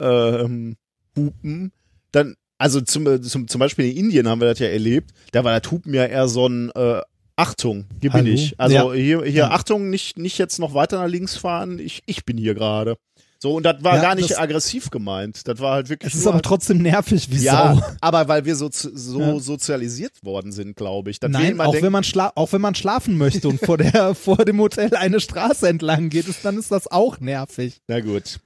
ähm, 0.00 0.76
hupen, 1.16 1.72
dann, 2.12 2.34
also 2.58 2.80
zum, 2.80 3.22
zum, 3.22 3.48
zum 3.48 3.58
Beispiel 3.58 3.86
in 3.90 3.96
Indien 3.96 4.28
haben 4.28 4.40
wir 4.40 4.48
das 4.48 4.58
ja 4.58 4.66
erlebt, 4.68 5.12
da 5.32 5.44
war 5.44 5.58
das 5.58 5.70
Hupen 5.70 5.94
ja 5.94 6.06
eher 6.06 6.26
so 6.28 6.46
ein 6.48 6.70
äh, 6.70 7.00
Achtung, 7.36 7.86
hier 8.00 8.10
bin 8.10 8.26
ich. 8.26 8.58
Also 8.58 8.74
Ja. 8.74 8.92
hier, 8.92 9.22
hier 9.22 9.32
Ja. 9.32 9.50
Achtung, 9.50 9.88
nicht, 9.90 10.18
nicht 10.18 10.38
jetzt 10.38 10.58
noch 10.58 10.74
weiter 10.74 11.00
nach 11.00 11.08
links 11.08 11.36
fahren, 11.36 11.78
ich, 11.78 12.02
ich 12.06 12.24
bin 12.24 12.36
hier 12.36 12.54
gerade. 12.54 12.96
So, 13.42 13.54
und 13.54 13.62
das 13.62 13.82
war 13.82 13.96
Ja, 13.96 14.02
gar 14.02 14.14
nicht 14.16 14.38
aggressiv 14.38 14.90
gemeint. 14.90 15.48
Das 15.48 15.58
war 15.60 15.72
halt 15.72 15.88
wirklich. 15.88 16.12
Es 16.12 16.20
ist 16.20 16.26
aber 16.26 16.42
trotzdem 16.42 16.78
nervig 16.82 17.30
wie 17.30 17.38
Sau. 17.38 17.46
ja, 17.52 17.96
aber 18.02 18.28
weil 18.28 18.44
wir 18.44 18.54
so, 18.54 18.68
so 18.70 19.18
Ja. 19.20 19.38
sozialisiert 19.40 20.22
worden 20.22 20.52
sind, 20.52 20.76
glaube 20.76 21.10
ich. 21.10 21.20
Nein, 21.22 21.58
auch 21.58 21.70
denken, 21.72 21.86
wenn 21.86 21.92
man 21.92 22.04
auch 22.34 22.52
wenn 22.52 22.60
man 22.60 22.74
schlafen 22.74 23.16
möchte 23.16 23.48
und 23.48 23.58
vor 23.64 23.78
der 23.78 24.14
vor 24.14 24.44
dem 24.44 24.60
Hotel 24.60 24.94
eine 24.94 25.20
Straße 25.20 25.66
entlang 25.68 26.10
geht, 26.10 26.28
ist, 26.28 26.44
dann 26.44 26.58
ist 26.58 26.70
das 26.70 26.86
auch 26.86 27.18
nervig. 27.20 27.80
Na 27.88 28.00
gut. 28.00 28.40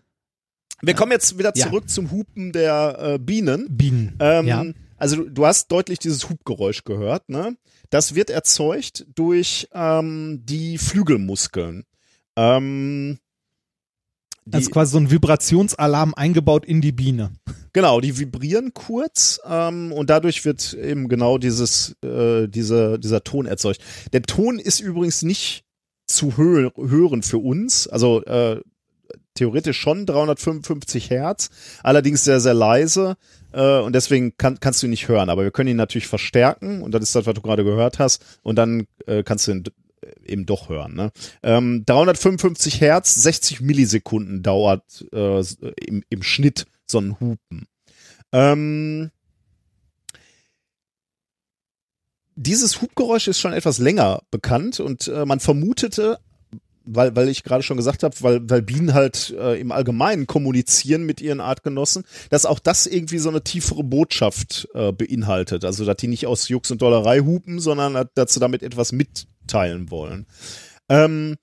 Wir 0.81 0.95
kommen 0.95 1.11
jetzt 1.11 1.39
wieder 1.39 1.53
Ja. 1.57 1.67
zurück 1.67 1.89
zum 1.91 2.13
Hupen 2.13 2.53
der 2.53 3.15
äh, 3.15 3.19
Bienen. 3.19 3.67
Bienen. 3.77 4.17
Ähm, 4.21 4.47
ja. 4.47 4.65
Also 4.97 5.17
du- 5.17 5.29
du 5.31 5.45
hast 5.45 5.73
deutlich 5.73 5.99
dieses 5.99 6.29
Hubgeräusch 6.29 6.85
gehört, 6.85 7.29
ne? 7.29 7.57
Das 7.91 8.15
wird 8.15 8.31
erzeugt 8.31 9.07
durch 9.15 9.69
ähm, 9.75 10.43
die 10.45 10.79
Flügelmuskeln. 10.79 11.85
Ähm, 12.37 13.19
die, 14.45 14.57
Also 14.57 14.71
quasi 14.71 14.93
so 14.93 14.99
ein 14.99 15.11
Vibrationsalarm 15.11 16.15
eingebaut 16.15 16.65
in 16.65 16.81
die 16.81 16.93
Biene. 16.93 17.33
Genau, 17.73 18.01
die 18.01 18.19
vibrieren 18.19 18.73
kurz 18.73 19.41
ähm, 19.49 19.93
und 19.93 20.11
dadurch 20.11 20.45
wird 20.45 20.75
eben 20.75 21.09
genau 21.09 21.39
dieses, 21.39 21.97
äh, 22.05 22.47
dieser, 22.47 22.99
dieser 22.99 23.25
Ton 23.25 23.47
erzeugt. 23.47 23.81
Der 24.13 24.23
Ton 24.23 24.59
ist 24.59 24.81
übrigens 24.81 25.23
nicht 25.23 25.65
zu 26.07 26.37
hö 26.37 26.71
hören 26.77 27.23
für 27.23 27.39
uns, 27.39 27.89
also 27.89 28.23
äh, 28.25 28.61
theoretisch 29.35 29.79
schon 29.79 30.07
355 30.07 31.11
Hertz, 31.11 31.51
allerdings 31.83 32.23
sehr, 32.25 32.41
sehr 32.41 32.55
leise 32.55 33.17
äh, 33.53 33.81
und 33.81 33.95
deswegen 33.95 34.37
kann, 34.37 34.61
kannst 34.61 34.83
du 34.83 34.87
ihn 34.87 34.91
nicht 34.91 35.09
hören. 35.09 35.29
Aber 35.29 35.43
wir 35.43 35.51
können 35.51 35.71
ihn 35.71 35.77
natürlich 35.77 36.07
verstärken 36.07 36.83
und 36.83 36.93
das 36.93 37.03
ist 37.03 37.15
das, 37.15 37.27
was 37.27 37.35
du 37.35 37.41
gerade 37.41 37.65
gehört 37.65 37.99
hast 37.99 38.39
und 38.43 38.57
dann 38.57 38.87
äh, 39.07 39.23
kannst 39.23 39.49
du 39.49 39.53
ihn 39.53 39.65
eben 40.25 40.47
doch 40.47 40.69
hören. 40.69 40.95
Ne? 40.95 41.13
Ähm, 41.43 41.85
355 41.87 42.81
Hertz, 42.81 43.15
60 43.15 43.61
Millisekunden 43.61 44.43
dauert 44.43 45.05
äh, 45.13 45.41
im, 45.87 46.03
im 46.09 46.23
Schnitt 46.23 46.67
so 46.87 46.99
ein 46.99 47.19
Hupen. 47.21 47.67
Ähm, 48.33 49.11
dieses 52.37 52.83
Hubgeräusch 52.83 53.29
ist 53.29 53.39
schon 53.39 53.53
etwas 53.53 53.79
länger 53.79 54.23
bekannt 54.31 54.81
und 54.81 55.09
äh, 55.09 55.25
man 55.25 55.41
vermutete, 55.41 56.19
weil, 56.85 57.17
weil 57.17 57.29
ich 57.29 57.45
gerade 57.45 57.63
schon 57.63 57.77
gesagt 57.77 58.03
habe, 58.03 58.15
weil, 58.21 58.51
weil 58.51 58.63
Bienen 58.63 58.95
halt 58.95 59.35
äh, 59.39 59.59
im 59.59 59.73
Allgemeinen 59.73 60.27
kommunizieren 60.27 61.05
mit 61.05 61.21
ihren 61.21 61.41
Artgenossen, 61.41 62.05
dass 62.31 62.47
auch 62.47 62.59
das 62.59 62.87
irgendwie 62.87 63.19
so 63.19 63.31
eine 63.31 63.43
tiefere 63.43 63.83
Botschaft 63.83 64.69
äh, 64.75 64.93
beinhaltet. 64.93 65.65
Also, 65.65 65.85
dass 65.85 65.97
die 65.97 66.09
nicht 66.09 66.27
aus 66.27 66.49
Jux 66.49 66.71
und 66.71 66.83
Dollerei 66.83 67.21
hupen, 67.21 67.59
sondern 67.59 68.09
dass 68.15 68.35
sie 68.35 68.41
damit 68.41 68.63
etwas 68.63 68.93
mitteilen 69.45 69.91
wollen. 69.91 70.27
Ähm, 70.89 71.37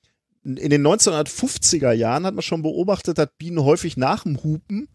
in 0.44 0.70
den 0.70 0.86
1950er 0.86 1.92
Jahren 1.92 2.26
hat 2.26 2.34
man 2.34 2.42
schon 2.42 2.64
beobachtet, 2.64 3.18
dass 3.18 3.30
Bienen 3.38 3.64
häufig 3.64 3.96
nach 3.96 4.24
dem 4.24 4.44
Hupen 4.44 4.88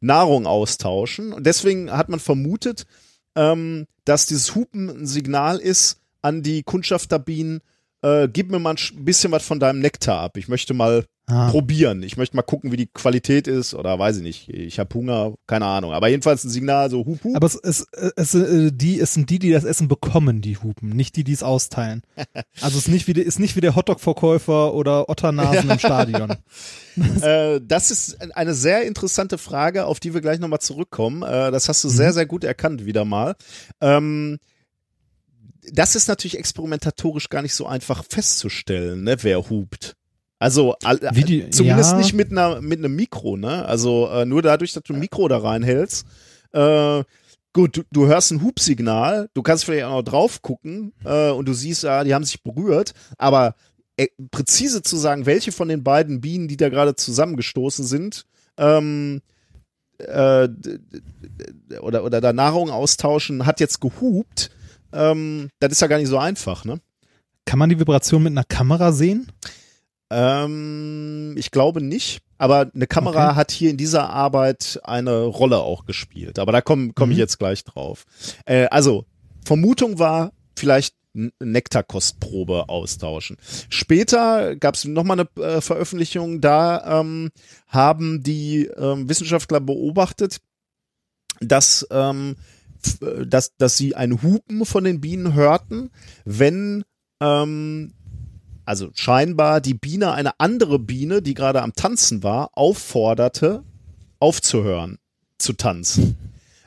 Nahrung 0.00 0.46
austauschen. 0.46 1.32
Und 1.32 1.44
deswegen 1.44 1.90
hat 1.90 2.08
man 2.08 2.20
vermutet, 2.20 2.84
ähm, 3.34 3.86
dass 4.04 4.26
dieses 4.26 4.54
Hupen 4.54 4.88
ein 4.90 5.06
Signal 5.06 5.58
ist 5.58 6.00
an 6.22 6.42
die 6.42 6.62
Kundschafterbienen, 6.62 7.60
äh, 8.02 8.28
gib 8.28 8.50
mir 8.50 8.58
mal 8.58 8.74
ein 8.74 9.04
bisschen 9.04 9.32
was 9.32 9.44
von 9.44 9.60
deinem 9.60 9.80
Nektar 9.80 10.20
ab. 10.20 10.36
Ich 10.36 10.48
möchte 10.48 10.74
mal 10.74 11.04
Ah. 11.30 11.50
probieren. 11.50 12.02
Ich 12.02 12.16
möchte 12.16 12.36
mal 12.36 12.42
gucken, 12.42 12.72
wie 12.72 12.76
die 12.76 12.86
Qualität 12.88 13.46
ist 13.46 13.74
oder 13.74 13.98
weiß 13.98 14.16
ich 14.18 14.22
nicht. 14.22 14.48
Ich 14.48 14.78
habe 14.78 14.94
Hunger, 14.94 15.34
keine 15.46 15.66
Ahnung. 15.66 15.92
Aber 15.92 16.08
jedenfalls 16.08 16.44
ein 16.44 16.50
Signal, 16.50 16.90
so 16.90 17.04
hup, 17.06 17.22
hup. 17.24 17.36
Aber 17.36 17.46
es, 17.46 17.54
es, 17.56 17.86
es, 18.16 18.34
äh, 18.34 18.70
die, 18.72 18.98
es 19.00 19.14
sind 19.14 19.30
die, 19.30 19.38
die 19.38 19.50
das 19.52 19.64
Essen 19.64 19.88
bekommen, 19.88 20.40
die 20.40 20.56
Hupen, 20.58 20.90
nicht 20.90 21.16
die, 21.16 21.24
die 21.24 21.32
es 21.32 21.42
austeilen. 21.42 22.02
Also 22.60 22.76
es 22.78 22.86
ist 22.86 22.88
nicht 22.88 23.06
wie, 23.06 23.12
der- 23.14 23.24
ist 23.24 23.38
nicht 23.38 23.56
wie 23.56 23.60
der 23.60 23.76
Hotdog-Verkäufer 23.76 24.74
oder 24.74 25.08
Otternasen 25.08 25.70
im 25.70 25.78
Stadion. 25.78 26.34
Äh, 27.22 27.60
das 27.64 27.90
ist 27.90 28.20
eine 28.36 28.52
sehr 28.52 28.82
interessante 28.86 29.38
Frage, 29.38 29.86
auf 29.86 30.00
die 30.00 30.12
wir 30.12 30.20
gleich 30.20 30.38
nochmal 30.40 30.58
zurückkommen. 30.60 31.22
Äh, 31.22 31.50
das 31.50 31.68
hast 31.68 31.82
du 31.84 31.88
sehr, 31.88 32.12
sehr 32.12 32.26
gut 32.26 32.44
erkannt 32.44 32.84
wieder 32.84 33.04
mal. 33.06 33.36
Ähm, 33.80 34.38
das 35.72 35.94
ist 35.94 36.08
natürlich 36.08 36.36
experimentatorisch 36.38 37.28
gar 37.28 37.42
nicht 37.42 37.54
so 37.54 37.66
einfach 37.66 38.04
festzustellen, 38.04 39.04
ne, 39.04 39.16
wer 39.22 39.48
hupt. 39.50 39.96
Also 40.40 40.74
die- 41.26 41.50
zumindest 41.50 41.92
ja. 41.92 41.98
nicht 41.98 42.14
mit 42.14 42.32
einer 42.32 42.60
mit 42.60 42.78
einem 42.80 42.96
Mikro, 42.96 43.36
ne? 43.36 43.64
Also 43.66 44.08
äh, 44.08 44.24
nur 44.24 44.42
dadurch, 44.42 44.72
dass 44.72 44.82
du 44.82 44.94
ein 44.94 44.98
Mikro 44.98 45.28
da 45.28 45.38
reinhältst. 45.38 46.06
Äh, 46.52 47.04
gut, 47.52 47.76
du, 47.76 47.82
du 47.92 48.06
hörst 48.06 48.32
ein 48.32 48.42
Hupsignal, 48.42 49.28
du 49.34 49.42
kannst 49.42 49.64
vielleicht 49.64 49.84
auch 49.84 49.96
noch 49.98 50.02
drauf 50.02 50.42
gucken 50.42 50.92
äh, 51.04 51.30
und 51.30 51.46
du 51.46 51.52
siehst, 51.52 51.82
ja, 51.84 52.02
die 52.04 52.14
haben 52.14 52.24
sich 52.24 52.42
berührt, 52.42 52.94
aber 53.18 53.54
äh, 53.96 54.08
präzise 54.30 54.82
zu 54.82 54.96
sagen, 54.96 55.26
welche 55.26 55.52
von 55.52 55.68
den 55.68 55.84
beiden 55.84 56.20
Bienen, 56.20 56.48
die 56.48 56.56
da 56.56 56.70
gerade 56.70 56.96
zusammengestoßen 56.96 57.84
sind, 57.84 58.24
ähm, 58.56 59.20
äh, 59.98 60.48
oder, 61.82 62.04
oder 62.04 62.20
da 62.22 62.32
Nahrung 62.32 62.70
austauschen, 62.70 63.44
hat 63.46 63.60
jetzt 63.60 63.80
gehupt, 63.80 64.50
ähm, 64.92 65.50
das 65.60 65.72
ist 65.72 65.82
ja 65.82 65.86
gar 65.86 65.98
nicht 65.98 66.08
so 66.08 66.18
einfach, 66.18 66.64
ne? 66.64 66.80
Kann 67.44 67.58
man 67.58 67.68
die 67.68 67.78
Vibration 67.78 68.22
mit 68.22 68.32
einer 68.32 68.44
Kamera 68.44 68.92
sehen? 68.92 69.26
Ähm, 70.10 71.34
ich 71.36 71.50
glaube 71.50 71.80
nicht. 71.82 72.20
Aber 72.38 72.70
eine 72.74 72.86
Kamera 72.86 73.28
Okay. 73.28 73.36
hat 73.36 73.50
hier 73.50 73.70
in 73.70 73.76
dieser 73.76 74.08
Arbeit 74.10 74.80
eine 74.82 75.24
Rolle 75.24 75.58
auch 75.58 75.84
gespielt. 75.84 76.38
Aber 76.38 76.52
da 76.52 76.60
komme 76.62 76.92
komm 76.94 77.10
ich 77.10 77.16
Mhm. 77.16 77.20
jetzt 77.20 77.38
gleich 77.38 77.64
drauf. 77.64 78.04
Äh, 78.46 78.66
also, 78.66 79.04
Vermutung 79.44 79.98
war 79.98 80.32
vielleicht 80.56 80.94
Nektarkostprobe 81.40 82.68
austauschen. 82.68 83.36
Später 83.68 84.56
gab 84.56 84.74
es 84.76 84.84
nochmal 84.84 85.20
eine 85.36 85.44
äh, 85.44 85.60
Veröffentlichung, 85.60 86.40
da 86.40 87.00
ähm, 87.00 87.30
haben 87.66 88.22
die 88.22 88.66
ähm, 88.66 89.08
Wissenschaftler 89.08 89.60
beobachtet, 89.60 90.38
dass, 91.40 91.86
ähm, 91.90 92.36
äh, 93.02 93.26
dass, 93.26 93.56
dass 93.56 93.76
sie 93.76 93.94
ein 93.96 94.22
Hupen 94.22 94.64
von 94.64 94.84
den 94.84 95.00
Bienen 95.00 95.34
hörten, 95.34 95.90
wenn 96.24 96.84
ähm, 97.20 97.92
also 98.70 98.90
scheinbar 98.94 99.60
die 99.60 99.74
Biene 99.74 100.12
eine 100.12 100.38
andere 100.38 100.78
Biene, 100.78 101.22
die 101.22 101.34
gerade 101.34 101.60
am 101.60 101.72
Tanzen 101.72 102.22
war, 102.22 102.50
aufforderte, 102.52 103.64
aufzuhören 104.20 104.98
zu 105.38 105.54
tanzen. 105.54 106.16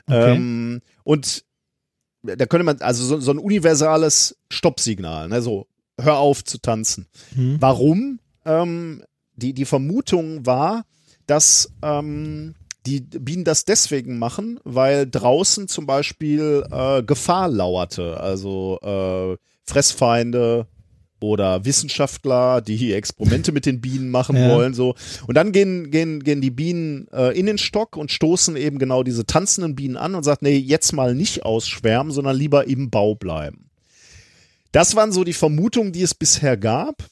Okay. 0.06 0.34
Ähm, 0.34 0.82
und 1.02 1.46
da 2.22 2.44
könnte 2.44 2.64
man, 2.64 2.78
also 2.82 3.06
so, 3.06 3.20
so 3.20 3.30
ein 3.30 3.38
universales 3.38 4.36
Stoppsignal, 4.50 5.30
ne, 5.30 5.40
so, 5.40 5.66
hör 5.98 6.18
auf 6.18 6.44
zu 6.44 6.58
tanzen. 6.58 7.06
Hm. 7.34 7.56
Warum? 7.60 8.20
Ähm, 8.44 9.02
die, 9.36 9.54
die 9.54 9.64
Vermutung 9.64 10.44
war, 10.44 10.84
dass 11.26 11.72
ähm, 11.80 12.54
die 12.84 13.00
Bienen 13.00 13.44
das 13.44 13.64
deswegen 13.64 14.18
machen, 14.18 14.60
weil 14.64 15.10
draußen 15.10 15.68
zum 15.68 15.86
Beispiel 15.86 16.66
äh, 16.70 17.02
Gefahr 17.02 17.48
lauerte. 17.48 18.20
Also 18.20 18.78
äh, 18.82 19.38
Fressfeinde 19.64 20.66
oder 21.24 21.64
Wissenschaftler, 21.64 22.60
die 22.60 22.76
hier 22.76 22.96
Experimente 22.96 23.50
mit 23.52 23.66
den 23.66 23.80
Bienen 23.80 24.10
machen 24.10 24.36
Ja. 24.44 24.50
wollen. 24.50 24.74
So. 24.74 24.94
Und 25.26 25.36
dann 25.36 25.52
gehen, 25.52 25.90
gehen, 25.90 26.22
gehen 26.22 26.40
die 26.40 26.50
Bienen 26.50 27.08
äh, 27.12 27.38
in 27.38 27.46
den 27.46 27.58
Stock 27.58 27.96
und 27.96 28.10
stoßen 28.12 28.56
eben 28.56 28.78
genau 28.78 29.02
diese 29.02 29.24
tanzenden 29.26 29.74
Bienen 29.74 29.96
an 29.96 30.14
und 30.14 30.22
sagt, 30.22 30.42
nee, 30.42 30.56
jetzt 30.56 30.92
mal 30.92 31.14
nicht 31.14 31.44
ausschwärmen, 31.44 32.12
sondern 32.12 32.36
lieber 32.36 32.66
im 32.66 32.90
Bau 32.90 33.14
bleiben. 33.14 33.70
Das 34.72 34.96
waren 34.96 35.12
so 35.12 35.24
die 35.24 35.32
Vermutungen, 35.32 35.92
die 35.92 36.02
es 36.02 36.14
bisher 36.14 36.56
gab. 36.56 37.04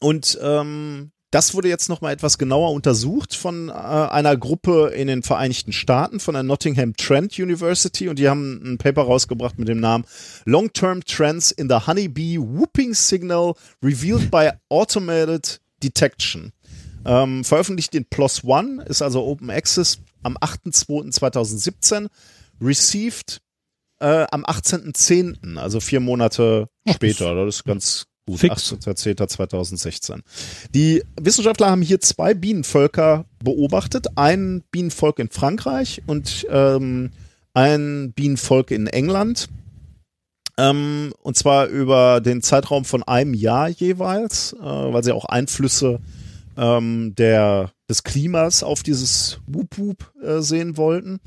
Und 0.00 0.38
ähm, 0.42 1.10
das 1.30 1.54
wurde 1.54 1.68
jetzt 1.68 1.88
nochmal 1.88 2.12
etwas 2.12 2.38
genauer 2.38 2.72
untersucht 2.72 3.34
von 3.34 3.68
äh, 3.68 3.72
einer 3.72 4.36
Gruppe 4.36 4.92
in 4.94 5.08
den 5.08 5.22
Vereinigten 5.22 5.72
Staaten, 5.72 6.20
von 6.20 6.34
der 6.34 6.42
Nottingham 6.42 6.96
Trent 6.96 7.38
University. 7.38 8.08
Und 8.08 8.18
die 8.18 8.28
haben 8.28 8.62
ein 8.64 8.78
Paper 8.78 9.02
rausgebracht 9.02 9.58
mit 9.58 9.68
dem 9.68 9.80
Namen 9.80 10.04
Long-Term 10.44 11.04
Trends 11.04 11.50
in 11.50 11.68
the 11.68 11.86
Honeybee 11.86 12.38
Whooping 12.38 12.94
Signal 12.94 13.54
Revealed 13.82 14.30
by 14.30 14.50
Automated 14.68 15.60
Detection. 15.82 16.52
Ähm, 17.04 17.44
veröffentlicht 17.44 17.94
in 17.94 18.04
PLOS 18.04 18.42
ONE, 18.44 18.84
ist 18.84 19.02
also 19.02 19.24
Open 19.24 19.50
Access 19.50 19.98
am 20.22 20.36
8.2.2017. 20.36 22.08
Received 22.60 23.42
äh, 24.00 24.26
am 24.30 24.44
18.10., 24.44 25.56
also 25.56 25.80
vier 25.80 26.00
Monate 26.00 26.68
später. 26.88 27.34
Das 27.34 27.56
ist 27.56 27.64
ganz 27.64 28.06
gut. 28.26 28.40
Fix. 28.40 28.72
18.10.2016. 28.72 30.20
Die 30.74 31.02
Wissenschaftler 31.20 31.70
haben 31.70 31.82
hier 31.82 32.00
zwei 32.00 32.34
Bienenvölker 32.34 33.24
beobachtet. 33.42 34.06
Ein 34.16 34.62
Bienenvolk 34.70 35.18
in 35.18 35.30
Frankreich 35.30 36.02
und 36.06 36.46
ähm, 36.50 37.10
ein 37.54 38.12
Bienenvolk 38.12 38.70
in 38.70 38.86
England. 38.86 39.48
Ähm, 40.58 41.12
und 41.22 41.36
zwar 41.36 41.66
über 41.66 42.20
den 42.20 42.42
Zeitraum 42.42 42.84
von 42.84 43.02
einem 43.02 43.34
Jahr 43.34 43.68
jeweils, 43.68 44.54
äh, 44.54 44.62
weil 44.62 45.04
sie 45.04 45.12
auch 45.12 45.26
Einflüsse 45.26 46.00
ähm, 46.56 47.14
der, 47.14 47.72
des 47.88 48.02
Klimas 48.02 48.62
auf 48.62 48.82
dieses 48.82 49.40
Whoop 49.46 49.78
Whoop 49.78 50.12
äh, 50.22 50.40
sehen 50.40 50.76
wollten. 50.76 51.20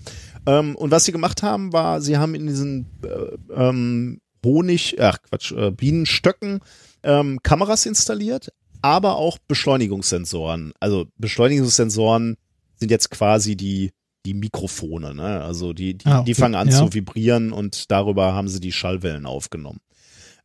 Ähm, 0.48 0.76
und 0.76 0.92
was 0.92 1.06
sie 1.06 1.12
gemacht 1.12 1.44
haben, 1.44 1.72
war, 1.74 2.02
sie 2.02 2.18
haben 2.18 2.34
in 2.34 2.48
diesen 2.48 2.88
äh, 3.04 3.54
ähm, 3.54 4.20
Honig, 4.44 5.00
ach 5.00 5.22
Quatsch, 5.22 5.52
äh, 5.52 5.70
Bienenstöcken 5.72 6.62
ähm, 7.04 7.40
Kameras 7.44 7.86
installiert, 7.86 8.52
aber 8.82 9.16
auch 9.18 9.38
Beschleunigungssensoren. 9.48 10.74
Also 10.80 11.08
Beschleunigungssensoren 11.18 12.38
sind 12.76 12.92
jetzt 12.92 13.10
quasi 13.12 13.56
die 13.56 13.92
die 14.26 14.34
Mikrofone, 14.34 15.16
ne? 15.16 15.42
Also 15.42 15.74
die 15.74 15.98
die, 15.98 16.06
Ah, 16.06 16.24
die 16.24 16.32
okay, 16.34 16.42
fangen 16.42 16.56
an 16.56 16.68
ja. 16.70 16.78
zu 16.78 16.94
vibrieren 16.94 17.52
und 17.52 17.90
darüber 17.90 18.34
haben 18.34 18.48
sie 18.50 18.60
die 18.60 18.74
Schallwellen 18.74 19.26
aufgenommen. 19.26 19.80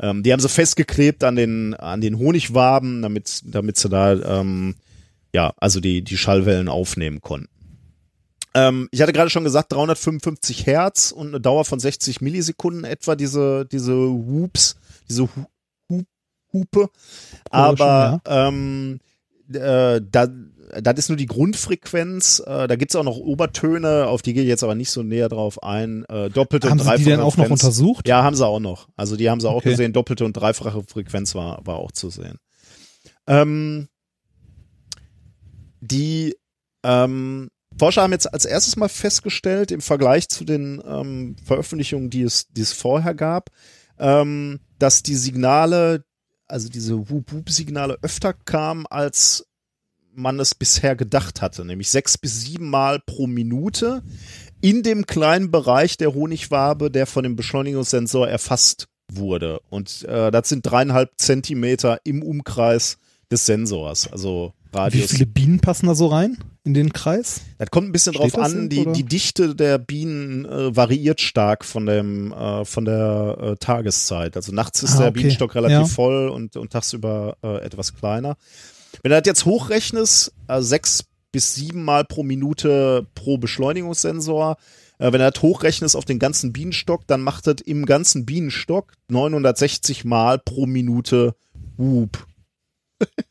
Ähm, 0.00 0.22
die 0.22 0.32
haben 0.32 0.40
sie 0.40 0.48
festgeklebt 0.48 1.24
an 1.24 1.36
den 1.36 1.74
an 1.74 2.00
den 2.00 2.18
Honigwaben, 2.18 3.02
damit 3.02 3.42
damit 3.44 3.76
sie 3.76 3.88
da 3.88 4.12
ähm, 4.40 4.76
ja 5.34 5.52
also 5.56 5.80
die 5.80 6.02
die 6.02 6.16
Schallwellen 6.16 6.68
aufnehmen 6.68 7.20
konnten. 7.20 7.48
Ähm, 8.54 8.88
ich 8.92 9.02
hatte 9.02 9.12
gerade 9.12 9.30
schon 9.30 9.44
gesagt 9.44 9.72
355 9.72 10.66
Hertz 10.66 11.10
und 11.10 11.28
eine 11.28 11.40
Dauer 11.40 11.64
von 11.64 11.80
60 11.80 12.20
Millisekunden 12.20 12.84
etwa 12.84 13.16
diese 13.16 13.66
diese 13.70 13.92
Whoops, 13.94 14.76
diese 15.08 15.28
Hu 16.54 16.60
Hu 16.60 16.60
Hupe. 16.60 16.88
Aber 17.50 18.20
ähm, 18.26 19.00
äh, 19.52 20.00
da, 20.00 20.26
das 20.80 20.94
ist 20.98 21.08
nur 21.08 21.16
die 21.18 21.26
Grundfrequenz. 21.26 22.42
Äh, 22.46 22.66
da 22.68 22.76
gibt's 22.76 22.96
auch 22.96 23.04
noch 23.04 23.16
Obertöne, 23.18 24.06
auf 24.06 24.22
die 24.22 24.32
gehe 24.32 24.42
ich 24.44 24.48
jetzt 24.48 24.62
aber 24.64 24.74
nicht 24.74 24.90
so 24.90 25.02
näher 25.02 25.28
drauf 25.28 25.62
ein. 25.62 26.04
Äh, 26.08 26.30
doppelte 26.30 26.70
Haben 26.70 26.80
und 26.80 26.84
sie 26.84 26.84
die 26.84 27.04
dreifache 27.04 27.10
denn 27.10 27.20
auch 27.20 27.36
noch 27.36 27.44
Frequenz. 27.44 27.62
untersucht? 27.62 28.08
Ja, 28.08 28.22
haben 28.22 28.34
sie 28.36 28.46
auch 28.46 28.60
noch. 28.60 28.88
Also 28.96 29.16
die 29.16 29.28
haben 29.28 29.40
sie 29.40 29.48
auch 29.48 29.56
Okay. 29.56 29.70
gesehen. 29.70 29.92
Doppelte 29.92 30.24
und 30.24 30.32
dreifache 30.34 30.82
Frequenz 30.86 31.34
war, 31.34 31.60
war 31.66 31.76
auch 31.76 31.92
zu 31.92 32.08
sehen. 32.10 32.38
Ähm, 33.26 33.88
die 35.80 36.36
ähm, 36.82 37.50
Forscher 37.78 38.02
haben 38.02 38.12
jetzt 38.12 38.32
als 38.32 38.44
erstes 38.44 38.76
mal 38.76 38.88
festgestellt, 38.88 39.70
im 39.72 39.80
Vergleich 39.80 40.28
zu 40.28 40.44
den 40.44 40.80
ähm, 40.86 41.36
Veröffentlichungen, 41.44 42.08
die 42.08 42.22
es, 42.22 42.46
die 42.48 42.60
es 42.60 42.72
vorher 42.72 43.14
gab, 43.14 43.50
ähm, 43.98 44.60
dass 44.78 45.02
die 45.02 45.16
Signale, 45.16 46.04
also 46.48 46.68
diese 46.68 47.10
Whoop-Whoop-Signale 47.10 47.98
öfter 48.02 48.32
kamen, 48.32 48.86
als 48.86 49.46
man 50.14 50.38
es 50.38 50.54
bisher 50.54 50.94
gedacht 50.94 51.42
hatte, 51.42 51.64
nämlich 51.64 51.90
sechs 51.90 52.16
bis 52.18 52.42
sieben 52.42 52.70
Mal 52.70 53.00
pro 53.00 53.26
Minute 53.26 54.02
in 54.60 54.82
dem 54.82 55.06
kleinen 55.06 55.50
Bereich 55.50 55.96
der 55.96 56.14
Honigwabe, 56.14 56.90
der 56.90 57.06
von 57.06 57.24
dem 57.24 57.36
Beschleunigungssensor 57.36 58.28
erfasst 58.28 58.86
wurde. 59.12 59.60
Und 59.70 60.04
äh, 60.04 60.30
das 60.30 60.48
sind 60.48 60.64
dreieinhalb 60.64 61.10
Zentimeter 61.16 61.98
im 62.04 62.22
Umkreis 62.22 62.98
des 63.30 63.46
Sensors, 63.46 64.10
also 64.10 64.52
Wie 64.70 64.76
Radius. 64.78 65.10
viele 65.10 65.26
Bienen 65.26 65.60
passen 65.60 65.86
da 65.86 65.94
so 65.94 66.06
rein? 66.06 66.38
In 66.64 66.74
den 66.74 66.92
Kreis? 66.92 67.42
Das 67.58 67.70
kommt 67.70 67.88
ein 67.88 67.92
bisschen 67.92 68.14
Steht 68.14 68.34
drauf 68.34 68.42
an, 68.42 68.68
die, 68.68 68.86
die 68.92 69.04
Dichte 69.04 69.54
der 69.54 69.78
Bienen 69.78 70.44
äh, 70.46 70.74
variiert 70.74 71.20
stark 71.20 71.64
von 71.64 71.86
dem 71.86 72.32
äh, 72.32 72.64
von 72.64 72.84
der 72.86 73.36
äh, 73.40 73.56
Tageszeit. 73.56 74.36
Also 74.36 74.52
nachts 74.52 74.82
ist 74.82 74.94
Ah, 74.94 74.98
der 74.98 75.06
okay. 75.08 75.20
Bienenstock 75.20 75.54
relativ 75.54 75.76
Ja. 75.78 75.84
voll 75.84 76.28
und, 76.28 76.56
und 76.56 76.72
tagsüber 76.72 77.36
äh, 77.42 77.58
etwas 77.62 77.94
kleiner. 77.94 78.36
Wenn 79.02 79.10
du 79.10 79.16
das 79.18 79.26
jetzt 79.26 79.44
hochrechnest, 79.44 80.32
äh, 80.48 80.60
sechs 80.62 81.04
bis 81.32 81.54
sieben 81.54 81.84
Mal 81.84 82.04
pro 82.04 82.22
Minute 82.22 83.06
pro 83.14 83.36
Beschleunigungssensor, 83.38 84.56
äh, 84.98 85.04
wenn 85.12 85.20
du 85.20 85.30
das 85.30 85.42
hochrechnest 85.42 85.96
auf 85.96 86.04
den 86.04 86.18
ganzen 86.18 86.52
Bienenstock, 86.52 87.06
dann 87.06 87.20
macht 87.20 87.46
das 87.46 87.56
im 87.64 87.84
ganzen 87.86 88.24
Bienenstock 88.24 88.92
960 89.08 90.04
Mal 90.04 90.38
pro 90.38 90.66
Minute 90.66 91.34
Whoop. 91.76 92.26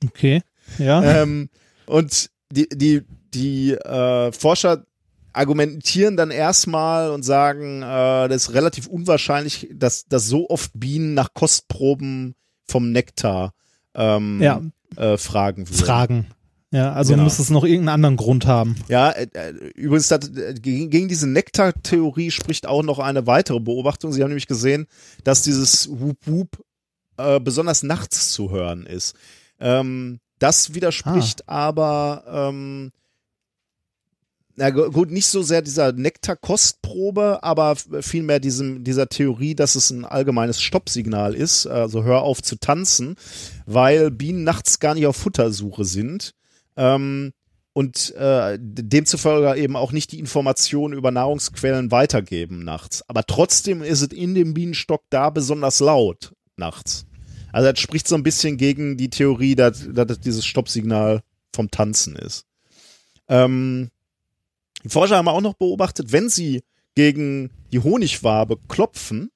Okay. 0.05 0.41
Ja. 0.77 1.01
ähm, 1.21 1.49
und 1.85 2.29
die, 2.51 2.67
die, 2.69 3.01
die 3.33 3.71
äh, 3.73 4.31
Forscher 4.31 4.85
argumentieren 5.33 6.15
dann 6.15 6.31
erstmal 6.31 7.09
und 7.11 7.23
sagen, 7.23 7.81
äh, 7.81 8.27
das 8.29 8.43
ist 8.49 8.53
relativ 8.53 8.87
unwahrscheinlich, 8.87 9.67
dass, 9.73 10.05
dass 10.05 10.27
so 10.27 10.49
oft 10.49 10.71
Bienen 10.75 11.13
nach 11.15 11.33
Kostproben 11.33 12.35
vom 12.67 12.91
Nektar 12.91 13.53
ähm, 13.95 14.41
Ja. 14.41 14.61
äh, 14.95 15.17
fragen 15.17 15.67
würden. 15.67 15.85
Fragen. 15.85 16.27
Ja, 16.71 16.91
also 16.93 17.13
Genau. 17.13 17.23
muss 17.25 17.37
es 17.37 17.51
noch 17.51 17.63
irgendeinen 17.63 17.89
anderen 17.95 18.17
Grund 18.17 18.47
haben. 18.47 18.75
Ja, 18.87 19.11
äh, 19.11 19.27
äh, 19.33 19.51
übrigens, 19.75 20.07
das, 20.07 20.29
äh, 20.29 20.55
gegen, 20.55 20.89
gegen 20.89 21.07
diese 21.07 21.27
Nektar-Theorie 21.29 22.31
spricht 22.31 22.65
auch 22.67 22.81
noch 22.81 22.97
eine 22.99 23.27
weitere 23.27 23.59
Beobachtung. 23.59 24.11
Sie 24.11 24.21
haben 24.23 24.29
nämlich 24.29 24.47
gesehen, 24.47 24.87
dass 25.23 25.43
dieses 25.43 25.87
Whoop 25.89 26.17
Whoop 26.25 26.63
äh, 27.17 27.39
besonders 27.39 27.83
nachts 27.83 28.31
zu 28.31 28.49
hören 28.49 28.87
ist. 28.87 29.15
Ähm, 29.59 30.19
das 30.39 30.73
widerspricht 30.73 31.47
aber 31.47 32.23
ähm, 32.27 32.91
na 34.55 34.69
gu- 34.69 34.91
gut, 34.91 35.11
nicht 35.11 35.27
so 35.27 35.41
sehr 35.41 35.61
dieser 35.61 35.91
Nektar-Kostprobe, 35.91 37.43
aber 37.43 37.75
vielmehr 38.01 38.39
diesem, 38.39 38.83
dieser 38.83 39.09
Theorie, 39.09 39.55
dass 39.55 39.75
es 39.75 39.89
ein 39.89 40.05
allgemeines 40.05 40.61
Stoppsignal 40.61 41.33
ist, 41.33 41.65
also 41.65 42.03
hör 42.03 42.21
auf 42.21 42.41
zu 42.41 42.57
tanzen, 42.57 43.15
weil 43.65 44.11
Bienen 44.11 44.43
nachts 44.43 44.79
gar 44.79 44.93
nicht 44.93 45.07
auf 45.07 45.15
Futtersuche 45.15 45.85
sind. 45.85 46.33
Ähm, 46.75 47.33
und 47.75 48.13
äh, 48.15 48.59
demzufolge 48.61 49.59
eben 49.59 49.75
auch 49.75 49.91
nicht 49.91 50.11
die 50.11 50.19
Informationen 50.19 50.93
über 50.93 51.09
Nahrungsquellen 51.09 51.89
weitergeben 51.89 52.63
nachts. 52.63 53.03
Aber 53.09 53.23
trotzdem 53.25 53.81
ist 53.81 54.01
es 54.01 54.09
in 54.09 54.35
dem 54.35 54.53
Bienenstock 54.53 55.01
da 55.09 55.31
besonders 55.31 55.79
laut 55.79 56.33
nachts. 56.55 57.07
Also 57.51 57.71
das 57.71 57.79
spricht 57.79 58.07
so 58.07 58.13
ein 58.13 58.21
bisschen 58.21 58.57
gegen 58.57 58.95
die 58.97 59.09
Theorie, 59.09 59.55
dass, 59.55 59.87
dass 59.91 60.05
das 60.05 60.19
dieses 60.19 60.45
Stoppsignal 60.45 61.23
vom 61.51 61.71
Tanzen 61.71 62.15
ist. 62.15 62.45
Ähm, 63.27 63.89
die 64.83 64.89
Forscher 64.89 65.17
haben 65.17 65.27
auch 65.27 65.41
noch 65.41 65.53
beobachtet, 65.53 66.11
wenn 66.11 66.29
sie 66.29 66.61
gegen 66.95 67.49
die 67.71 67.79
Honigwabe 67.79 68.57
klopfen, 68.67 69.29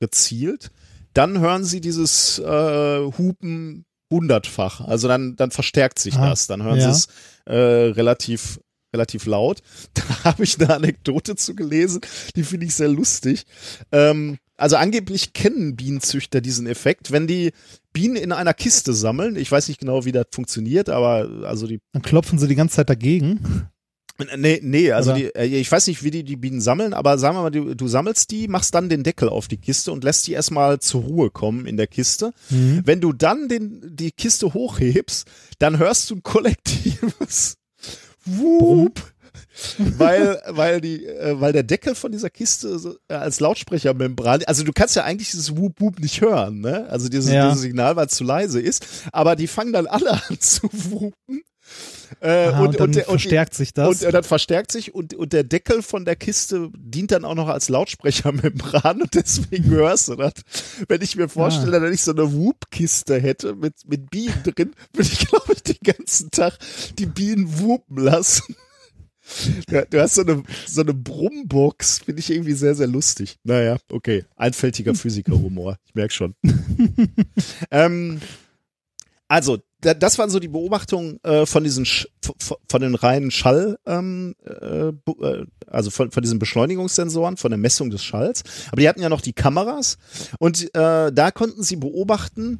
gezielt, 0.00 0.70
dann 1.14 1.40
hören 1.40 1.64
sie 1.64 1.80
dieses 1.80 2.38
äh, 2.38 3.00
Hupen 3.18 3.84
hundertfach. 4.12 4.80
Also 4.80 5.08
dann, 5.08 5.36
dann 5.36 5.50
verstärkt 5.50 5.98
sich 5.98 6.16
Ah, 6.16 6.30
das. 6.30 6.46
Dann 6.46 6.62
hören 6.62 6.78
ja. 6.78 6.92
sie 6.92 6.98
es 6.98 7.08
äh, 7.46 7.90
relativ, 7.92 8.60
relativ 8.94 9.26
laut. 9.26 9.60
Da 9.94 10.24
habe 10.24 10.44
ich 10.44 10.60
eine 10.60 10.74
Anekdote 10.74 11.36
zu 11.36 11.54
gelesen, 11.54 12.00
die 12.36 12.42
finde 12.42 12.66
ich 12.66 12.74
sehr 12.74 12.88
lustig. 12.88 13.44
Ähm, 13.92 14.38
also 14.56 14.76
angeblich 14.76 15.32
kennen 15.32 15.76
Bienenzüchter 15.76 16.40
diesen 16.40 16.66
Effekt, 16.66 17.10
wenn 17.12 17.26
die 17.26 17.52
Bienen 17.92 18.16
in 18.16 18.32
einer 18.32 18.52
Kiste 18.52 18.92
sammeln. 18.92 19.36
Ich 19.36 19.50
weiß 19.50 19.68
nicht 19.68 19.80
genau, 19.80 20.04
wie 20.04 20.12
das 20.12 20.26
funktioniert, 20.32 20.90
aber 20.90 21.44
also 21.44 21.66
die 21.66 21.80
Dann 21.92 22.02
klopfen 22.02 22.38
sie 22.38 22.46
die 22.46 22.56
ganze 22.56 22.76
Zeit 22.76 22.90
dagegen. 22.90 23.68
Nee, 24.36 24.60
nee, 24.62 24.92
also 24.92 25.12
die, 25.14 25.34
äh, 25.34 25.46
ich 25.46 25.70
weiß 25.70 25.86
nicht, 25.86 26.02
wie 26.02 26.10
die 26.10 26.24
die 26.24 26.36
Bienen 26.36 26.60
sammeln, 26.60 26.94
aber 26.94 27.18
sagen 27.18 27.36
wir 27.36 27.42
mal, 27.42 27.50
du, 27.50 27.74
du 27.74 27.88
sammelst 27.88 28.30
die, 28.30 28.48
machst 28.48 28.74
dann 28.74 28.88
den 28.88 29.02
Deckel 29.02 29.28
auf 29.28 29.48
die 29.48 29.56
Kiste 29.58 29.92
und 29.92 30.04
lässt 30.04 30.26
die 30.26 30.32
erstmal 30.32 30.80
zur 30.80 31.02
Ruhe 31.02 31.30
kommen 31.30 31.66
in 31.66 31.76
der 31.76 31.86
Kiste. 31.86 32.32
Mhm. 32.50 32.82
Wenn 32.84 33.00
du 33.00 33.12
dann 33.12 33.48
den, 33.48 33.80
die 33.84 34.10
Kiste 34.12 34.52
hochhebst, 34.54 35.26
dann 35.58 35.78
hörst 35.78 36.10
du 36.10 36.16
ein 36.16 36.22
kollektives 36.22 37.56
Wup, 38.26 39.00
weil, 39.78 40.40
weil 40.48 40.80
die, 40.80 41.06
äh, 41.06 41.40
weil 41.40 41.52
der 41.52 41.62
Deckel 41.62 41.94
von 41.94 42.12
dieser 42.12 42.30
Kiste 42.30 42.78
so, 42.78 42.96
äh, 43.08 43.14
als 43.14 43.40
Lautsprechermembran, 43.40 44.42
also 44.44 44.64
du 44.64 44.72
kannst 44.72 44.96
ja 44.96 45.04
eigentlich 45.04 45.30
dieses 45.30 45.56
Wup 45.56 45.80
Wup 45.80 45.98
nicht 46.00 46.20
hören, 46.20 46.60
ne? 46.60 46.86
Also 46.88 47.08
dieses, 47.08 47.30
Ja. 47.32 47.48
dieses 47.48 47.62
Signal, 47.62 47.96
weil 47.96 48.06
es 48.06 48.14
zu 48.14 48.24
leise 48.24 48.60
ist, 48.60 48.86
aber 49.12 49.36
die 49.36 49.46
fangen 49.46 49.72
dann 49.72 49.86
alle 49.86 50.12
an 50.28 50.40
zu 50.40 50.68
wupen. 50.72 51.42
Äh, 52.20 52.28
Ah, 52.48 52.60
und, 52.64 52.78
dann 52.80 52.92
der- 52.92 53.04
verstärkt 53.04 53.54
sich 53.54 53.72
das. 53.72 53.88
und 53.88 54.02
äh, 54.02 54.10
das 54.12 54.26
verstärkt 54.26 54.72
sich 54.72 54.94
und, 54.94 55.14
und 55.14 55.32
der 55.32 55.44
Deckel 55.44 55.82
von 55.82 56.04
der 56.04 56.16
Kiste 56.16 56.70
dient 56.76 57.12
dann 57.12 57.24
auch 57.24 57.34
noch 57.36 57.48
als 57.48 57.68
Lautsprechermembran 57.68 59.00
und 59.02 59.14
deswegen 59.14 59.66
hörst 59.70 60.08
du 60.08 60.16
das. 60.16 60.32
Wenn 60.88 61.02
ich 61.02 61.16
mir 61.16 61.28
vorstelle, 61.28 61.76
Ah. 61.76 61.80
dass 61.80 61.94
ich 61.94 62.02
so 62.02 62.10
eine 62.12 62.32
Whoop-Kiste 62.32 63.20
hätte 63.20 63.54
mit, 63.54 63.74
mit 63.86 64.10
Bienen 64.10 64.42
drin, 64.42 64.72
würde 64.92 65.08
ich, 65.12 65.18
glaube 65.28 65.52
ich, 65.54 65.62
den 65.62 65.78
ganzen 65.84 66.30
Tag 66.30 66.58
die 66.98 67.06
Bienen 67.06 67.60
whoopen 67.60 67.98
lassen. 67.98 68.54
Ja, 69.70 69.84
du 69.84 70.00
hast 70.00 70.16
so 70.16 70.22
eine, 70.22 70.42
so 70.66 70.80
eine 70.80 70.92
Brummbox, 70.92 72.00
finde 72.00 72.18
ich 72.20 72.30
irgendwie 72.30 72.54
sehr, 72.54 72.74
sehr 72.74 72.88
lustig. 72.88 73.36
Naja, 73.44 73.76
okay. 73.92 74.24
Einfältiger 74.34 74.92
Physikerhumor. 74.96 75.76
Ich 75.86 75.94
merke 75.94 76.12
schon. 76.12 76.34
ähm, 77.70 78.20
also, 79.30 79.58
da, 79.80 79.94
das 79.94 80.18
waren 80.18 80.28
so 80.28 80.40
die 80.40 80.48
Beobachtungen 80.48 81.22
äh, 81.22 81.46
von 81.46 81.62
diesen 81.62 81.86
Sch 81.86 82.08
von, 82.68 82.82
den 82.82 82.96
reinen 82.96 83.30
Schall, 83.30 83.78
ähm, 83.86 84.34
äh, 84.44 84.88
äh, 84.88 85.46
also 85.68 85.90
von, 85.90 86.10
von 86.10 86.20
diesen 86.20 86.40
Beschleunigungssensoren, 86.40 87.36
von 87.36 87.52
der 87.52 87.58
Messung 87.58 87.90
des 87.90 88.02
Schalls. 88.02 88.42
Aber 88.72 88.80
die 88.80 88.88
hatten 88.88 89.00
ja 89.00 89.08
noch 89.08 89.20
die 89.20 89.32
Kameras 89.32 89.98
und 90.40 90.74
äh, 90.74 91.12
da 91.12 91.30
konnten 91.30 91.62
sie 91.62 91.76
beobachten, 91.76 92.58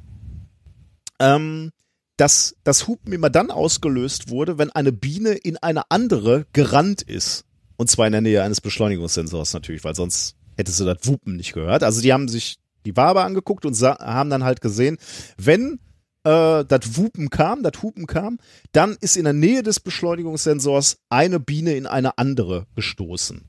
ähm, 1.19 1.73
dass 2.17 2.55
das 2.63 2.87
Hupen 2.87 3.13
immer 3.13 3.31
dann 3.31 3.51
ausgelöst 3.51 4.31
wurde, 4.31 4.57
wenn 4.59 4.71
eine 4.71 4.93
Biene 4.93 5.31
in 5.31 5.57
eine 5.57 5.91
andere 5.91 6.47
gerannt 6.53 7.03
ist. 7.03 7.47
Und 7.79 7.91
zwar 7.91 8.07
in 8.07 8.13
der 8.13 8.21
Nähe 8.21 8.45
eines 8.45 8.61
Beschleunigungssensors 8.61 9.55
natürlich, 9.55 9.83
weil 9.83 9.97
sonst 9.97 10.37
hätte 10.57 10.71
sie 10.71 10.85
das 10.85 10.99
Wupen 11.03 11.35
nicht 11.35 11.53
gehört. 11.53 11.83
Also 11.83 12.01
die 12.01 12.13
haben 12.13 12.29
sich 12.29 12.59
die 12.87 12.97
Wabe 12.97 13.23
angeguckt 13.23 13.67
und 13.67 13.77
haben 13.83 14.31
dann 14.31 14.45
halt 14.45 14.61
gesehen, 14.61 14.99
wenn 15.37 15.81
äh, 16.25 16.65
das 16.65 16.97
Wupen 16.97 17.31
kam, 17.31 17.63
das 17.63 17.83
Hupen 17.83 18.07
kam, 18.07 18.39
dann 18.73 18.97
ist 19.01 19.17
in 19.17 19.25
der 19.25 19.33
Nähe 19.33 19.63
des 19.63 19.81
Beschleunigungssensors 19.81 20.99
eine 21.09 21.41
Biene 21.41 21.75
in 21.75 21.87
eine 21.87 22.19
andere 22.19 22.67
gestoßen. 22.75 23.45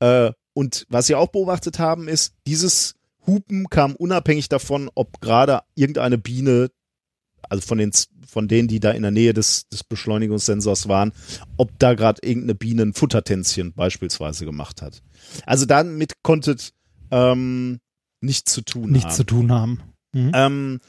Äh, 0.00 0.32
und 0.52 0.86
was 0.88 1.06
sie 1.06 1.14
auch 1.14 1.28
beobachtet 1.28 1.78
haben, 1.78 2.08
ist, 2.08 2.34
dieses 2.46 2.94
Hupen 3.26 3.68
kam 3.68 3.96
unabhängig 3.96 4.48
davon, 4.48 4.90
ob 4.94 5.20
gerade 5.20 5.60
irgendeine 5.74 6.18
Biene, 6.18 6.70
also 7.48 7.66
von 7.66 7.78
den 7.78 7.92
von 8.26 8.48
denen, 8.48 8.68
die 8.68 8.80
da 8.80 8.90
in 8.90 9.02
der 9.02 9.10
Nähe 9.10 9.32
des, 9.32 9.68
des 9.68 9.84
Beschleunigungssensors 9.84 10.88
waren, 10.88 11.12
ob 11.56 11.78
da 11.78 11.94
gerade 11.94 12.20
irgendeine 12.22 12.54
Biene 12.54 12.82
ein 12.82 12.92
Futtertänzchen 12.92 13.72
beispielsweise 13.72 14.44
gemacht 14.44 14.82
hat. 14.82 15.02
Also 15.46 15.64
damit 15.64 16.22
konntet 16.22 16.72
ähm, 17.10 17.78
nichts 18.20 18.52
zu 18.52 18.62
tun 18.62 18.90
nichts 18.90 19.06
haben. 19.06 19.16
zu 19.16 19.24
tun 19.24 19.52
haben. 19.52 19.80
Mhm. 20.12 20.32
Ähm, 20.34 20.80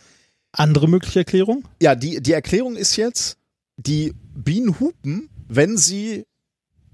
Andere 0.58 0.88
mögliche 0.88 1.20
Erklärung? 1.20 1.64
ja, 1.82 1.96
die, 1.96 2.22
die 2.22 2.34
Erklärung 2.34 2.76
ist 2.76 2.96
jetzt, 2.96 3.38
die 3.78 4.14
Bienen 4.34 4.80
hupen, 4.80 5.30
wenn 5.48 5.78
sie 5.78 6.26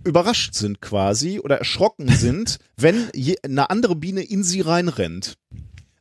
überrascht 0.03 0.53
sind 0.53 0.81
quasi 0.81 1.39
oder 1.39 1.57
erschrocken 1.57 2.07
sind, 2.15 2.59
wenn 2.77 3.09
je, 3.15 3.35
eine 3.43 3.69
andere 3.69 3.95
Biene 3.95 4.21
in 4.21 4.43
sie 4.43 4.61
reinrennt. 4.61 5.37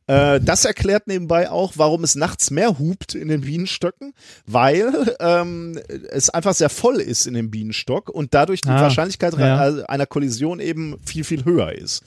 Äh, 0.07 0.41
das 0.41 0.65
erklärt 0.65 1.07
nebenbei 1.07 1.49
auch, 1.49 1.73
warum 1.77 2.03
es 2.03 2.15
nachts 2.15 2.51
mehr 2.51 2.77
hupt 2.77 3.15
in 3.15 3.29
den 3.29 3.41
Bienenstöcken, 3.41 4.13
weil 4.45 5.15
ähm, 5.21 5.79
es 6.09 6.29
einfach 6.29 6.53
sehr 6.53 6.69
voll 6.69 6.97
ist 6.99 7.25
in 7.25 7.33
dem 7.33 7.49
Bienenstock 7.49 8.09
und 8.09 8.33
dadurch 8.33 8.59
die 8.59 8.69
Ah, 8.69 8.81
Wahrscheinlichkeit 8.81 9.37
ja. 9.37 9.69
äh, 9.69 9.83
einer 9.85 10.05
Kollision 10.05 10.59
eben 10.59 10.97
viel, 11.05 11.23
viel 11.23 11.45
höher 11.45 11.71
ist. 11.71 12.03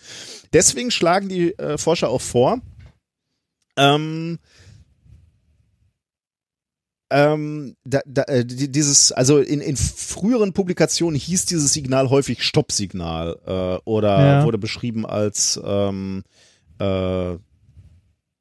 Deswegen 0.52 0.90
schlagen 0.90 1.30
die 1.30 1.58
äh, 1.58 1.78
Forscher 1.78 2.10
auch 2.10 2.20
vor, 2.20 2.60
ähm, 3.78 4.38
ähm, 7.10 7.76
da, 7.84 8.00
da, 8.06 8.22
äh, 8.24 8.44
die- 8.44 8.70
dieses, 8.70 9.12
also 9.12 9.38
in, 9.38 9.60
in 9.60 9.76
früheren 9.76 10.52
Publikationen 10.52 11.18
hieß 11.18 11.46
dieses 11.46 11.72
Signal 11.72 12.10
häufig 12.10 12.42
Stoppsignal 12.42 13.38
äh, 13.46 13.80
oder 13.84 14.38
Ja. 14.38 14.44
wurde 14.44 14.58
beschrieben 14.58 15.06
als 15.06 15.60
ähm, 15.64 16.24
äh, 16.80 17.36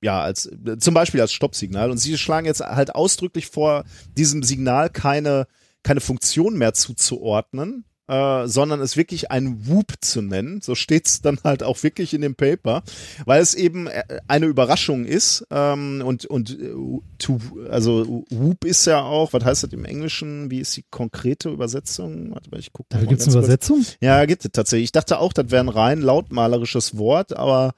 ja, 0.01 0.21
als 0.21 0.45
äh, 0.47 0.77
zum 0.77 0.93
Beispiel 0.93 1.21
als 1.21 1.31
Stoppsignal. 1.33 1.89
Und 1.91 1.97
sie 1.97 2.17
schlagen 2.17 2.45
jetzt 2.45 2.61
halt 2.61 2.93
ausdrücklich 2.95 3.47
vor, 3.47 3.83
diesem 4.17 4.43
Signal 4.43 4.89
keine, 4.89 5.47
keine 5.83 6.01
Funktion 6.01 6.57
mehr 6.57 6.73
zuzuordnen, 6.73 7.85
äh, 8.07 8.47
sondern 8.47 8.81
es 8.81 8.97
wirklich 8.97 9.31
ein 9.31 9.67
Whoop 9.67 9.93
zu 10.01 10.21
nennen. 10.21 10.61
So 10.61 10.75
steht's 10.75 11.21
dann 11.21 11.39
halt 11.43 11.63
auch 11.63 11.81
wirklich 11.83 12.13
in 12.13 12.21
dem 12.21 12.35
Paper, 12.35 12.83
weil 13.25 13.41
es 13.41 13.53
eben 13.53 13.87
äh, 13.87 14.03
eine 14.27 14.45
Überraschung 14.45 15.05
ist. 15.05 15.45
Ähm, 15.49 16.03
und 16.05 16.25
und 16.25 16.51
äh, 16.51 16.73
to, 17.17 17.39
also 17.69 18.25
Whoop 18.29 18.65
ist 18.65 18.85
ja 18.85 19.01
auch, 19.01 19.33
was 19.33 19.43
heißt 19.43 19.63
das 19.63 19.73
im 19.73 19.85
Englischen? 19.85 20.51
Wie 20.51 20.59
ist 20.59 20.77
die 20.77 20.85
konkrete 20.89 21.49
Übersetzung? 21.49 22.31
Warte 22.31 22.49
mal, 22.49 22.59
ich 22.59 22.73
gucke 22.73 22.89
Da 22.89 23.03
gibt's 23.03 23.27
eine 23.27 23.37
Übersetzung? 23.37 23.85
Ja, 24.01 24.25
gibt 24.25 24.45
es 24.45 24.51
tatsächlich. 24.51 24.85
Ich 24.85 24.91
dachte 24.91 25.19
auch, 25.19 25.33
das 25.33 25.49
wäre 25.51 25.63
ein 25.63 25.69
rein 25.69 26.01
lautmalerisches 26.01 26.97
Wort, 26.97 27.35
aber 27.35 27.73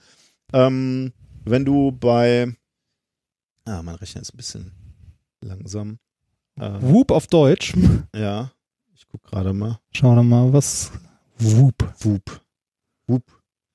ähm, 0.53 1.13
wenn 1.45 1.65
du 1.65 1.91
bei 1.91 2.53
Ah, 3.65 3.81
mein 3.83 3.95
Rechner 3.95 4.21
ist 4.21 4.33
ein 4.33 4.37
bisschen 4.37 4.71
langsam. 5.41 5.99
Äh, 6.57 6.69
Whoop 6.79 7.11
auf 7.11 7.27
Deutsch. 7.27 7.73
ja, 8.15 8.51
ich 9.07 9.11
guck 9.11 9.23
gerade 9.23 9.53
mal. 9.53 9.79
Schauen 9.93 10.15
wir 10.15 10.23
mal, 10.23 10.53
was. 10.53 10.91
Whoop. 11.39 11.93
Whoop. 12.01 12.41
Whoop. 13.07 13.23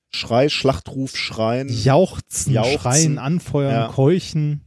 Schrei, 0.09 0.47
Schlachtruf, 0.49 1.15
Schreien. 1.17 1.69
Jauchzen, 1.69 2.53
Jauchzen. 2.53 2.79
schreien, 2.79 3.17
anfeuern, 3.17 3.71
Ja. 3.73 3.87
keuchen. 3.87 4.61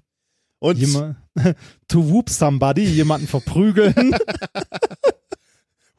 Und 0.58 0.78
Jema 0.78 1.16
to 1.88 2.08
whoop 2.08 2.30
somebody, 2.30 2.84
jemanden 2.84 3.28
verprügeln. 3.28 3.94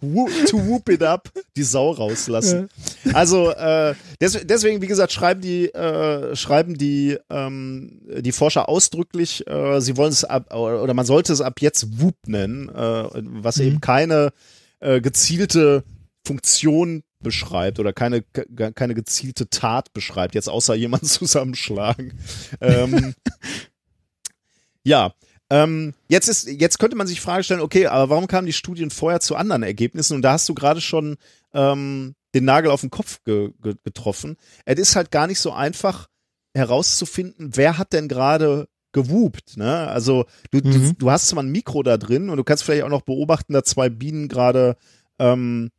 whoop, 0.02 0.30
to 0.48 0.58
whoop 0.58 0.90
it 0.90 1.02
up, 1.04 1.30
die 1.56 1.64
Sau 1.64 1.92
rauslassen. 1.92 2.70
Also 3.14 3.52
äh, 3.52 3.96
des, 4.22 4.40
deswegen, 4.46 4.82
wie 4.82 4.88
gesagt, 4.88 5.12
schreiben 5.12 5.42
die 5.42 5.66
äh, 5.74 6.36
schreiben 6.36 6.78
die 6.78 7.18
ähm, 7.30 8.02
die 8.22 8.32
Forscher 8.32 8.70
ausdrücklich, 8.70 9.46
äh, 9.48 9.80
sie 9.82 9.98
wollen 9.98 10.12
es 10.12 10.24
ab 10.24 10.54
oder 10.54 10.94
man 10.94 11.06
sollte 11.06 11.34
es 11.34 11.42
ab 11.42 11.62
jetzt 11.62 12.00
Whoop 12.02 12.16
nennen, 12.28 12.70
äh, 12.70 12.74
was 13.14 13.58
Mhm. 13.58 13.64
eben 13.64 13.82
keine 13.82 14.32
äh, 14.80 15.02
gezielte 15.02 15.84
Funktion 16.26 17.04
beschreibt 17.20 17.80
oder 17.80 17.94
keine 17.94 18.22
ke- 18.22 18.46
keine 18.76 18.94
gezielte 18.94 19.50
Tat 19.50 19.92
beschreibt, 19.94 20.36
jetzt 20.36 20.50
außer 20.50 20.76
jemand 20.76 21.06
zusammenschlagen. 21.08 22.20
ähm, 22.62 23.16
ja, 24.84 25.14
ähm, 25.50 25.94
jetzt 26.10 26.28
ist, 26.28 26.48
jetzt 26.48 26.80
könnte 26.80 26.98
man 26.98 27.08
sich 27.08 27.22
Frage 27.22 27.44
stellen, 27.44 27.62
okay, 27.62 27.88
aber 27.88 28.10
warum 28.10 28.28
kamen 28.28 28.46
die 28.48 28.54
Studien 28.54 28.90
vorher 28.90 29.20
zu 29.20 29.36
anderen 29.36 29.64
Ergebnissen? 29.64 30.16
Und 30.16 30.22
da 30.22 30.34
hast 30.34 30.48
du 30.50 30.54
gerade 30.54 30.82
schon 30.82 31.18
ähm, 31.54 32.16
den 32.36 32.46
Nagel 32.46 32.72
auf 32.72 32.82
den 32.82 32.90
Kopf 32.90 33.24
ge 33.24 33.52
ge 33.62 33.76
getroffen. 33.84 34.38
Es 34.66 34.78
ist 34.78 34.96
halt 34.96 35.12
gar 35.12 35.28
nicht 35.28 35.40
so 35.40 35.52
einfach 35.54 36.08
herauszufinden, 36.54 37.52
wer 37.56 37.78
hat 37.78 37.94
denn 37.94 38.08
gerade 38.08 38.68
gewupt, 38.92 39.58
ne? 39.58 39.88
Also 39.88 40.26
du, 40.52 40.62
du, 40.62 40.70
Mhm. 40.70 40.98
du 40.98 41.12
hast 41.12 41.28
zwar 41.28 41.44
ein 41.44 41.52
Mikro 41.52 41.84
da 41.84 41.98
drin 41.98 42.30
und 42.30 42.38
du 42.38 42.44
kannst 42.44 42.64
vielleicht 42.64 42.84
auch 42.84 42.90
noch 42.90 43.02
beobachten, 43.04 43.54
dass 43.54 43.66
zwei 43.66 43.90
Bienen 43.90 44.28
gerade 44.28 44.76
ähm, 45.20 45.70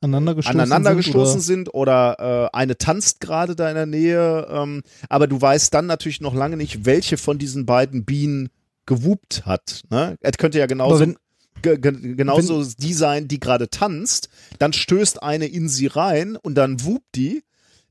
Aneinander 0.00 0.34
gestoßen 0.34 0.60
aneinander 0.60 0.90
sind, 0.90 0.96
gestoßen 0.98 1.34
oder? 1.36 1.40
sind 1.40 1.74
oder 1.74 2.50
äh, 2.52 2.56
eine 2.56 2.76
tanzt 2.76 3.20
gerade 3.20 3.54
da 3.56 3.68
in 3.68 3.76
der 3.76 3.86
Nähe, 3.86 4.48
ähm, 4.50 4.82
aber 5.08 5.28
du 5.28 5.40
weißt 5.40 5.72
dann 5.72 5.86
natürlich 5.86 6.20
noch 6.20 6.34
lange 6.34 6.56
nicht, 6.56 6.84
welche 6.84 7.16
von 7.16 7.38
diesen 7.38 7.66
beiden 7.66 8.04
Bienen 8.04 8.50
gewupt 8.86 9.44
hat. 9.46 9.82
Ne? 9.90 10.16
Es 10.20 10.38
könnte 10.38 10.58
ja 10.58 10.66
genauso, 10.66 11.00
wenn- 11.00 11.16
ge 11.62 11.78
ge 11.78 12.14
genauso 12.16 12.64
die 12.64 12.92
sein, 12.94 13.28
die 13.28 13.38
gerade 13.38 13.68
tanzt, 13.68 14.28
dann 14.58 14.72
stößt 14.72 15.22
eine 15.22 15.46
in 15.46 15.68
sie 15.68 15.86
rein 15.86 16.36
und 16.36 16.54
dann 16.56 16.84
wupt 16.84 17.14
die. 17.14 17.42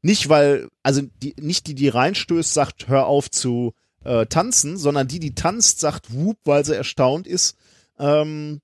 Nicht 0.01 0.29
weil, 0.29 0.67
also 0.83 1.01
die, 1.21 1.35
nicht 1.39 1.67
die, 1.67 1.75
die 1.75 1.87
reinstößt, 1.87 2.53
sagt, 2.53 2.87
hör 2.87 3.05
auf 3.05 3.29
zu 3.29 3.73
äh, 4.03 4.25
tanzen, 4.25 4.77
sondern 4.77 5.07
die, 5.07 5.19
die 5.19 5.35
tanzt, 5.35 5.79
sagt 5.79 6.11
wup, 6.11 6.37
weil 6.43 6.65
sie 6.65 6.75
erstaunt 6.75 7.27
ist, 7.27 7.55
ähm, 7.99 8.59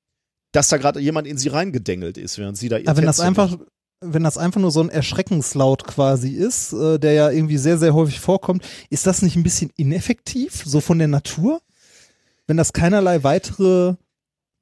dass 0.51 0.69
da 0.69 0.77
gerade 0.77 0.99
jemand 0.99 1.27
in 1.27 1.37
sie 1.37 1.49
reingedengelt 1.49 2.17
ist, 2.17 2.39
während 2.39 2.57
sie 2.57 2.69
da 2.69 2.77
ihr 2.77 2.89
Aber 2.89 2.97
wenn 2.97 3.05
das 3.05 3.19
einfach, 3.19 3.55
wenn 4.01 4.23
das 4.23 4.37
einfach 4.39 4.59
nur 4.59 4.71
so 4.71 4.81
ein 4.81 4.89
Erschreckenslaut 4.89 5.83
quasi 5.85 6.31
ist, 6.31 6.73
äh, 6.73 6.97
der 6.97 7.13
ja 7.13 7.29
irgendwie 7.29 7.57
sehr, 7.57 7.77
sehr 7.77 7.93
häufig 7.93 8.19
vorkommt, 8.19 8.67
ist 8.89 9.05
das 9.05 9.21
nicht 9.21 9.35
ein 9.35 9.43
bisschen 9.43 9.69
ineffektiv, 9.77 10.63
so 10.65 10.81
von 10.81 10.97
der 10.97 11.07
Natur? 11.07 11.61
Wenn 12.47 12.57
das 12.57 12.73
keinerlei 12.73 13.23
weitere, 13.23 13.95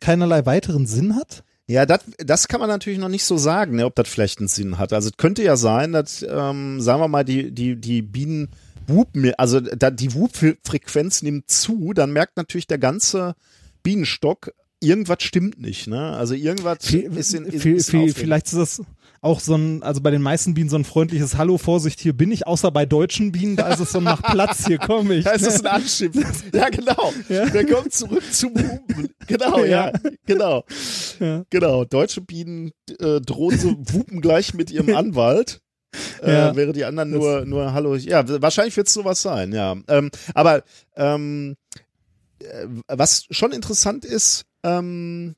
keinerlei 0.01 0.45
weiteren 0.45 0.87
Sinn 0.87 1.15
hat? 1.15 1.43
Ja, 1.67 1.85
das, 1.85 2.01
das 2.17 2.47
kann 2.47 2.59
man 2.59 2.69
natürlich 2.69 2.99
noch 2.99 3.09
nicht 3.09 3.23
so 3.23 3.37
sagen, 3.37 3.75
ne, 3.75 3.85
ob 3.85 3.95
das 3.95 4.07
vielleicht 4.07 4.39
einen 4.39 4.47
Sinn 4.47 4.77
hat. 4.77 4.93
Also 4.93 5.09
es 5.09 5.17
könnte 5.17 5.43
ja 5.43 5.55
sein, 5.55 5.93
dass, 5.93 6.23
ähm, 6.27 6.79
sagen 6.81 7.01
wir 7.01 7.07
mal, 7.07 7.23
die, 7.25 7.51
die, 7.51 7.75
die 7.75 8.01
Bienen 8.01 8.49
wupen, 8.87 9.33
also 9.37 9.59
da, 9.59 9.89
die 9.89 10.13
Wupfrequenz 10.13 11.23
nimmt 11.23 11.49
zu, 11.49 11.93
dann 11.93 12.11
merkt 12.11 12.37
natürlich 12.37 12.67
der 12.67 12.77
ganze 12.77 13.35
Bienenstock, 13.81 14.51
irgendwas 14.85 15.23
stimmt 15.23 15.59
nicht, 15.59 15.87
ne? 15.87 16.11
Also 16.11 16.33
irgendwas 16.35 16.77
ist 16.83 17.33
in, 17.33 17.45
ist, 17.45 17.61
viel, 17.61 17.75
ist 17.75 17.89
in 17.89 17.91
viel, 17.91 17.99
Aufregung. 18.09 18.13
vielleicht 18.15 18.45
ist 18.47 18.55
das 18.55 18.81
auch 19.21 19.39
so 19.39 19.55
ein, 19.55 19.81
also 19.81 20.01
bei 20.01 20.11
den 20.11 20.21
meisten 20.21 20.53
Bienen 20.53 20.69
so 20.69 20.75
ein 20.75 20.83
freundliches 20.85 21.35
Hallo, 21.35 21.57
Vorsicht, 21.57 21.99
hier 21.99 22.13
bin 22.13 22.31
ich, 22.31 22.45
außer 22.45 22.69
bei 22.69 22.85
deutschen 22.85 23.31
Bienen, 23.31 23.55
da 23.55 23.69
ist 23.73 23.79
es 23.79 23.91
so, 23.91 23.99
mach 23.99 24.21
Platz, 24.21 24.67
hier 24.67 24.77
komme 24.77 25.15
ich. 25.15 25.25
Ja, 25.25 25.33
es 25.33 25.41
ist 25.41 25.65
ein 25.65 25.81
Anschimpfen. 25.81 26.23
Ja, 26.53 26.69
genau. 26.69 27.11
Wir 27.27 27.65
kommen 27.65 27.89
zurück 27.89 28.23
zum 28.31 28.51
Wupen. 28.53 29.09
Genau, 29.27 29.59
ja, 29.63 29.87
Ja. 29.87 29.93
genau. 30.27 30.63
Ja. 31.19 31.43
Genau. 31.49 31.85
Deutsche 31.85 32.21
Bienen 32.21 32.71
äh, 32.99 33.19
drohen 33.21 33.57
so 33.57 33.75
wupen 33.79 34.21
gleich 34.21 34.53
mit 34.53 34.69
ihrem 34.69 34.95
Anwalt. 34.95 35.59
Äh, 36.21 36.31
Ja. 36.31 36.55
während 36.55 36.75
die 36.75 36.85
anderen 36.85 37.09
nur, 37.09 37.45
nur 37.45 37.73
Hallo. 37.73 37.95
Ja, 37.95 38.23
wahrscheinlich 38.41 38.77
wird 38.77 38.87
es 38.87 38.93
sowas 38.93 39.21
sein, 39.23 39.53
ja. 39.53 39.75
Ähm, 39.87 40.11
aber 40.35 40.63
ähm, 40.97 41.55
äh, 41.75 41.79
was 42.87 43.25
schon 43.29 43.51
interessant 43.51 44.05
ist, 44.05 44.45
ähm, 44.63 45.35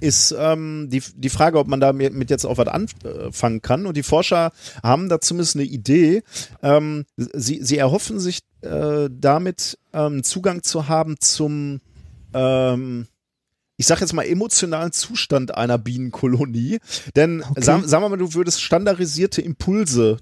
ist 0.00 0.34
ähm, 0.38 0.88
die, 0.90 1.02
die 1.16 1.28
Frage, 1.28 1.58
ob 1.58 1.66
man 1.66 1.80
damit 1.80 2.14
mit 2.14 2.30
jetzt 2.30 2.44
auch 2.44 2.58
was 2.58 2.68
anfangen 2.68 3.62
kann. 3.62 3.86
Und 3.86 3.96
die 3.96 4.02
Forscher 4.02 4.52
haben 4.82 5.08
da 5.08 5.20
zumindest 5.20 5.56
eine 5.56 5.64
Idee. 5.64 6.22
Ähm, 6.62 7.04
sie, 7.16 7.62
sie 7.62 7.78
erhoffen 7.78 8.20
sich 8.20 8.40
äh, 8.60 9.08
damit 9.10 9.78
ähm, 9.92 10.22
Zugang 10.22 10.62
zu 10.62 10.88
haben 10.88 11.16
zum, 11.20 11.80
ähm, 12.32 13.06
ich 13.76 13.86
sag 13.86 14.00
jetzt 14.00 14.12
mal, 14.12 14.24
emotionalen 14.26 14.92
Zustand 14.92 15.56
einer 15.56 15.78
Bienenkolonie. 15.78 16.78
Denn 17.16 17.42
Okay. 17.42 17.62
sagen, 17.62 17.90
wir 17.90 18.08
mal, 18.08 18.16
du 18.16 18.34
würdest 18.34 18.62
standardisierte 18.62 19.42
Impulse 19.42 20.18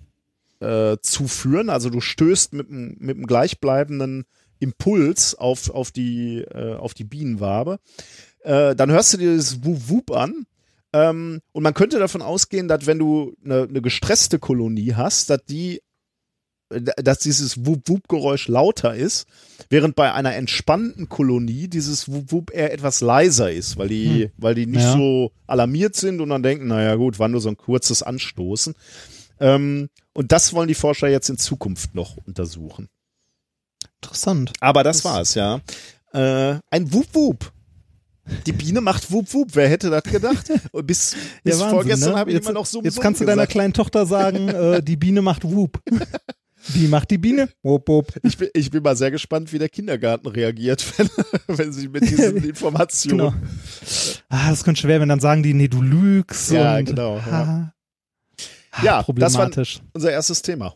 äh, 0.60 0.96
zuführen. 1.02 1.68
Also 1.68 1.90
du 1.90 2.00
stößt 2.00 2.54
mit 2.54 2.70
einem 2.70 2.96
mit 2.98 3.16
einem 3.16 3.26
gleichbleibenden 3.26 4.24
Impuls 4.58 5.34
auf, 5.34 5.70
auf, 5.70 5.90
die, 5.90 6.38
äh, 6.40 6.74
auf 6.74 6.94
die 6.94 7.04
Bienenwabe. 7.04 7.78
Äh, 8.42 8.74
dann 8.76 8.90
hörst 8.90 9.12
du 9.14 9.18
dir 9.18 9.36
das 9.36 9.64
Wup 9.64 9.88
Wup 9.88 10.10
an. 10.12 10.46
Ähm, 10.92 11.40
und 11.52 11.62
man 11.62 11.74
könnte 11.74 11.98
davon 11.98 12.22
ausgehen, 12.22 12.68
dass 12.68 12.86
wenn 12.86 12.98
du 12.98 13.34
eine, 13.44 13.62
eine 13.68 13.82
gestresste 13.82 14.38
Kolonie 14.38 14.94
hast, 14.94 15.30
dass 15.30 15.44
die 15.44 15.80
dass 16.68 17.20
dieses 17.20 17.64
Wup-Wup-Geräusch 17.64 18.48
lauter 18.48 18.96
ist, 18.96 19.26
während 19.70 19.94
bei 19.94 20.12
einer 20.12 20.34
entspannten 20.34 21.08
Kolonie 21.08 21.68
dieses 21.68 22.10
Wup-Wup 22.10 22.50
eher 22.52 22.72
etwas 22.72 23.00
leiser 23.00 23.52
ist, 23.52 23.76
weil 23.76 23.86
die, 23.86 24.24
Hm. 24.24 24.30
weil 24.36 24.56
die 24.56 24.66
nicht 24.66 24.82
Ja. 24.82 24.92
so 24.96 25.30
alarmiert 25.46 25.94
sind 25.94 26.20
und 26.20 26.28
dann 26.30 26.42
denken, 26.42 26.66
naja 26.66 26.96
gut, 26.96 27.20
war 27.20 27.28
nur 27.28 27.40
so 27.40 27.48
ein 27.50 27.56
kurzes 27.56 28.02
Anstoßen. 28.02 28.74
Ähm, 29.38 29.90
und 30.12 30.32
das 30.32 30.54
wollen 30.54 30.66
die 30.66 30.74
Forscher 30.74 31.06
jetzt 31.08 31.28
in 31.30 31.38
Zukunft 31.38 31.94
noch 31.94 32.16
untersuchen. 32.16 32.88
Interessant. 34.02 34.52
Aber 34.60 34.82
das, 34.84 34.98
Das- 34.98 35.04
war's, 35.04 35.34
ja. 35.34 35.60
Äh, 36.12 36.58
ein 36.70 36.92
Wup-Wup. 36.92 37.52
Die 38.46 38.52
Biene 38.52 38.80
macht 38.80 39.10
Wup-Wup. 39.12 39.50
Wer 39.54 39.68
hätte 39.68 39.90
das 39.90 40.02
gedacht? 40.04 40.50
Bis, 40.84 41.14
bis 41.44 41.54
Wahnsinn, 41.60 41.70
vorgestern 41.70 42.12
ne? 42.12 42.18
habe 42.18 42.30
ich 42.30 42.34
jetzt, 42.34 42.44
immer 42.46 42.54
noch 42.54 42.66
so 42.66 42.82
Jetzt 42.82 43.00
kannst 43.00 43.20
du 43.20 43.24
deiner 43.24 43.46
kleinen 43.46 43.72
Tochter 43.72 44.06
sagen, 44.06 44.48
äh, 44.48 44.82
die 44.82 44.96
Biene 44.96 45.22
macht 45.22 45.44
Whoop. 45.44 45.80
Wie 46.68 46.88
macht 46.88 47.10
die 47.12 47.18
Biene? 47.18 47.48
Wup, 47.62 47.88
wup. 47.88 48.12
Ich 48.24 48.36
bin, 48.36 48.48
ich 48.52 48.70
bin 48.70 48.82
mal 48.82 48.96
sehr 48.96 49.12
gespannt, 49.12 49.52
wie 49.52 49.58
der 49.60 49.68
Kindergarten 49.68 50.26
reagiert, 50.26 50.84
wenn, 50.98 51.08
wenn 51.46 51.72
sie 51.72 51.86
mit 51.88 52.02
diesen 52.10 52.36
Informationen. 52.38 53.18
Genau. 53.18 53.34
Ah, 54.28 54.50
das 54.50 54.64
könnte 54.64 54.80
schwer, 54.80 55.00
wenn 55.00 55.08
dann 55.08 55.20
sagen 55.20 55.44
die, 55.44 55.54
nee, 55.54 55.68
du 55.68 55.80
lügst. 55.82 56.50
Ja, 56.50 56.78
und, 56.78 56.86
genau, 56.86 57.18
ja. 57.18 57.24
Ha, 57.30 57.74
Ja, 58.82 58.82
das 58.82 58.84
war- 58.84 59.04
problematisch. 59.04 59.80
Unser 59.92 60.10
erstes 60.10 60.42
Thema. 60.42 60.74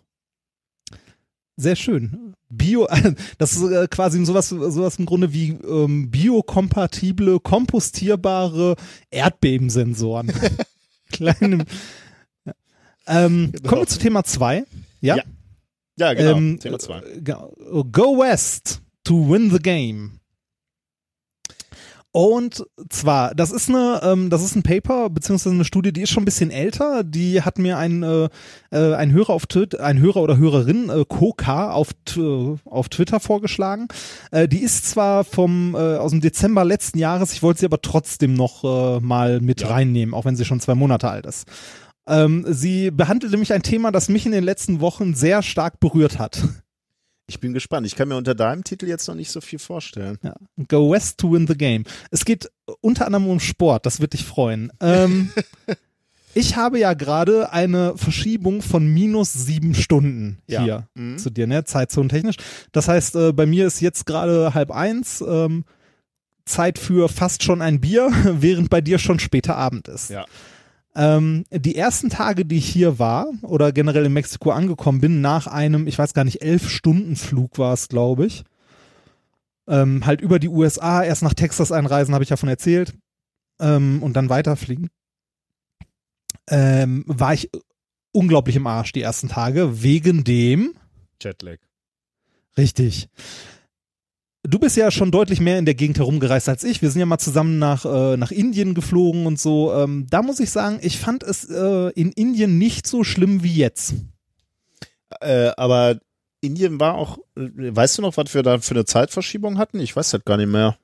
Sehr 1.60 1.76
schön. 1.76 2.34
Bio, 2.48 2.88
das 3.38 3.52
ist 3.54 3.70
äh, 3.70 3.86
quasi 3.88 4.24
sowas, 4.24 4.48
sowas 4.48 4.96
im 4.98 5.04
Grunde 5.04 5.32
wie 5.34 5.50
ähm, 5.50 6.10
biokompatible, 6.10 7.38
kompostierbare 7.40 8.76
Erdbebensensoren. 9.10 10.32
Kleine. 11.12 11.64
Ja. 12.46 12.52
Ähm, 13.06 13.52
Genau. 13.52 13.68
Kommen 13.68 13.82
wir 13.82 13.86
zu 13.86 13.98
Thema 13.98 14.24
zwei. 14.24 14.64
Ja. 15.02 15.16
Ja. 15.16 15.22
Ja, 15.98 16.14
genau. 16.14 16.36
Ähm, 16.38 16.58
Thema 16.60 16.78
zwei. 16.78 17.00
äh. 17.00 17.20
Go 17.20 18.18
West 18.18 18.80
to 19.04 19.28
win 19.30 19.50
the 19.50 19.58
game. 19.58 20.19
Und 22.12 22.64
zwar, 22.88 23.36
das 23.36 23.52
ist 23.52 23.68
eine, 23.68 24.00
ähm, 24.02 24.30
das 24.30 24.42
ist 24.42 24.56
ein 24.56 24.64
Paper 24.64 25.10
beziehungsweise 25.10 25.54
eine 25.54 25.64
Studie, 25.64 25.92
die 25.92 26.02
ist 26.02 26.10
schon 26.10 26.22
ein 26.22 26.24
bisschen 26.24 26.50
älter. 26.50 27.04
Die 27.04 27.42
hat 27.42 27.58
mir 27.58 27.78
ein 27.78 28.02
äh, 28.02 28.28
äh, 28.72 28.94
ein 28.94 29.12
Hörer 29.12 29.30
auf 29.30 29.46
Twitter, 29.46 29.84
ein 29.84 30.00
Hörer 30.00 30.22
oder 30.22 30.36
Hörerin 30.36 30.90
äh, 30.90 31.04
Koka 31.08 31.70
auf 31.70 31.90
t- 32.04 32.56
auf 32.64 32.88
Twitter 32.88 33.20
vorgeschlagen. 33.20 33.86
Äh, 34.32 34.48
die 34.48 34.58
ist 34.58 34.90
zwar 34.90 35.22
vom 35.22 35.76
äh, 35.76 35.96
aus 35.98 36.10
dem 36.10 36.20
Dezember 36.20 36.64
letzten 36.64 36.98
Jahres, 36.98 37.32
ich 37.32 37.44
wollte 37.44 37.60
sie 37.60 37.66
aber 37.66 37.80
trotzdem 37.80 38.34
noch 38.34 38.64
äh, 38.64 39.00
mal 39.00 39.40
mit 39.40 39.68
reinnehmen, 39.68 40.12
auch 40.12 40.24
wenn 40.24 40.34
sie 40.34 40.44
schon 40.44 40.58
zwei 40.58 40.74
Monate 40.74 41.08
alt 41.08 41.26
ist. 41.26 41.46
Ähm, 42.08 42.44
sie 42.48 42.90
behandelt 42.90 43.30
nämlich 43.30 43.52
ein 43.52 43.62
Thema, 43.62 43.92
das 43.92 44.08
mich 44.08 44.26
in 44.26 44.32
den 44.32 44.42
letzten 44.42 44.80
Wochen 44.80 45.14
sehr 45.14 45.42
stark 45.42 45.78
berührt 45.78 46.18
hat. 46.18 46.42
Ich 47.30 47.38
bin 47.38 47.52
gespannt. 47.52 47.86
Ich 47.86 47.94
kann 47.94 48.08
mir 48.08 48.16
unter 48.16 48.34
deinem 48.34 48.64
Titel 48.64 48.86
jetzt 48.88 49.06
noch 49.06 49.14
nicht 49.14 49.30
so 49.30 49.40
viel 49.40 49.60
vorstellen. 49.60 50.18
Ja. 50.22 50.34
Go 50.66 50.90
West 50.90 51.18
to 51.18 51.30
win 51.32 51.46
the 51.46 51.54
game. 51.56 51.84
Es 52.10 52.24
geht 52.24 52.50
unter 52.80 53.06
anderem 53.06 53.28
um 53.28 53.38
Sport, 53.38 53.86
das 53.86 54.00
wird 54.00 54.14
dich 54.14 54.24
freuen. 54.24 54.72
Ähm, 54.80 55.30
ich 56.34 56.56
habe 56.56 56.80
ja 56.80 56.92
gerade 56.94 57.52
eine 57.52 57.96
Verschiebung 57.96 58.62
von 58.62 58.84
minus 58.86 59.32
sieben 59.32 59.76
Stunden 59.76 60.38
Ja. 60.48 60.62
hier 60.64 60.88
Mhm. 60.96 61.18
zu 61.18 61.30
dir, 61.30 61.46
ne? 61.46 61.64
Zeitzonentechnisch. 61.64 62.36
Das 62.72 62.88
heißt, 62.88 63.14
äh, 63.14 63.32
bei 63.32 63.46
mir 63.46 63.66
ist 63.68 63.80
jetzt 63.80 64.06
gerade 64.06 64.52
halb 64.54 64.72
eins, 64.72 65.20
ähm, 65.26 65.64
Zeit 66.46 66.80
für 66.80 67.08
fast 67.08 67.44
schon 67.44 67.62
ein 67.62 67.80
Bier, 67.80 68.10
während 68.40 68.70
bei 68.70 68.80
dir 68.80 68.98
schon 68.98 69.20
später 69.20 69.54
Abend 69.56 69.86
ist. 69.86 70.10
Ja. 70.10 70.24
Ähm, 70.94 71.44
die 71.50 71.76
ersten 71.76 72.10
Tage, 72.10 72.44
die 72.44 72.58
ich 72.58 72.68
hier 72.68 72.98
war 72.98 73.26
oder 73.42 73.70
generell 73.72 74.06
in 74.06 74.12
Mexiko 74.12 74.50
angekommen 74.50 75.00
bin, 75.00 75.20
nach 75.20 75.46
einem, 75.46 75.86
ich 75.86 75.98
weiß 75.98 76.14
gar 76.14 76.24
nicht, 76.24 76.42
elf 76.42 76.68
Stunden 76.68 77.14
Flug 77.16 77.58
war 77.58 77.72
es, 77.72 77.88
glaube 77.88 78.26
ich, 78.26 78.44
ähm, 79.68 80.04
halt 80.04 80.20
über 80.20 80.40
die 80.40 80.48
USA, 80.48 81.04
erst 81.04 81.22
nach 81.22 81.34
Texas 81.34 81.70
einreisen, 81.70 82.12
habe 82.12 82.24
ich 82.24 82.30
davon 82.30 82.48
erzählt, 82.48 82.94
ähm, 83.60 84.02
und 84.02 84.14
dann 84.14 84.28
weiterfliegen, 84.28 84.90
ähm, 86.48 87.04
war 87.06 87.34
ich 87.34 87.50
unglaublich 88.12 88.56
im 88.56 88.66
Arsch 88.66 88.92
die 88.92 89.02
ersten 89.02 89.28
Tage, 89.28 89.82
wegen 89.82 90.24
dem, 90.24 90.74
Jetlag. 91.22 91.58
richtig, 92.56 93.08
Du 94.42 94.58
bist 94.58 94.76
ja 94.76 94.90
schon 94.90 95.10
deutlich 95.10 95.38
mehr 95.40 95.58
in 95.58 95.66
der 95.66 95.74
Gegend 95.74 95.98
herumgereist 95.98 96.48
als 96.48 96.64
ich. 96.64 96.80
Wir 96.80 96.90
sind 96.90 97.00
ja 97.00 97.06
mal 97.06 97.18
zusammen 97.18 97.58
nach, 97.58 97.84
äh, 97.84 98.16
nach 98.16 98.30
Indien 98.30 98.72
geflogen 98.74 99.26
und 99.26 99.38
so. 99.38 99.72
Ähm, 99.74 100.06
da 100.08 100.22
muss 100.22 100.40
ich 100.40 100.50
sagen, 100.50 100.78
ich 100.80 100.98
fand 100.98 101.22
es 101.22 101.44
äh, 101.50 101.90
in 101.90 102.10
Indien 102.12 102.56
nicht 102.56 102.86
so 102.86 103.04
schlimm 103.04 103.42
wie 103.42 103.54
jetzt. 103.54 103.94
Äh, 105.20 105.50
aber 105.58 105.98
Indien 106.40 106.80
war 106.80 106.94
auch, 106.94 107.18
äh, 107.36 107.48
weißt 107.76 107.98
du 107.98 108.02
noch, 108.02 108.16
was 108.16 108.32
wir 108.32 108.42
da 108.42 108.58
für 108.58 108.74
eine 108.74 108.86
Zeitverschiebung 108.86 109.58
hatten? 109.58 109.78
Ich 109.78 109.94
weiß 109.94 110.10
das 110.10 110.24
gar 110.24 110.38
nicht 110.38 110.48
mehr. 110.50 110.76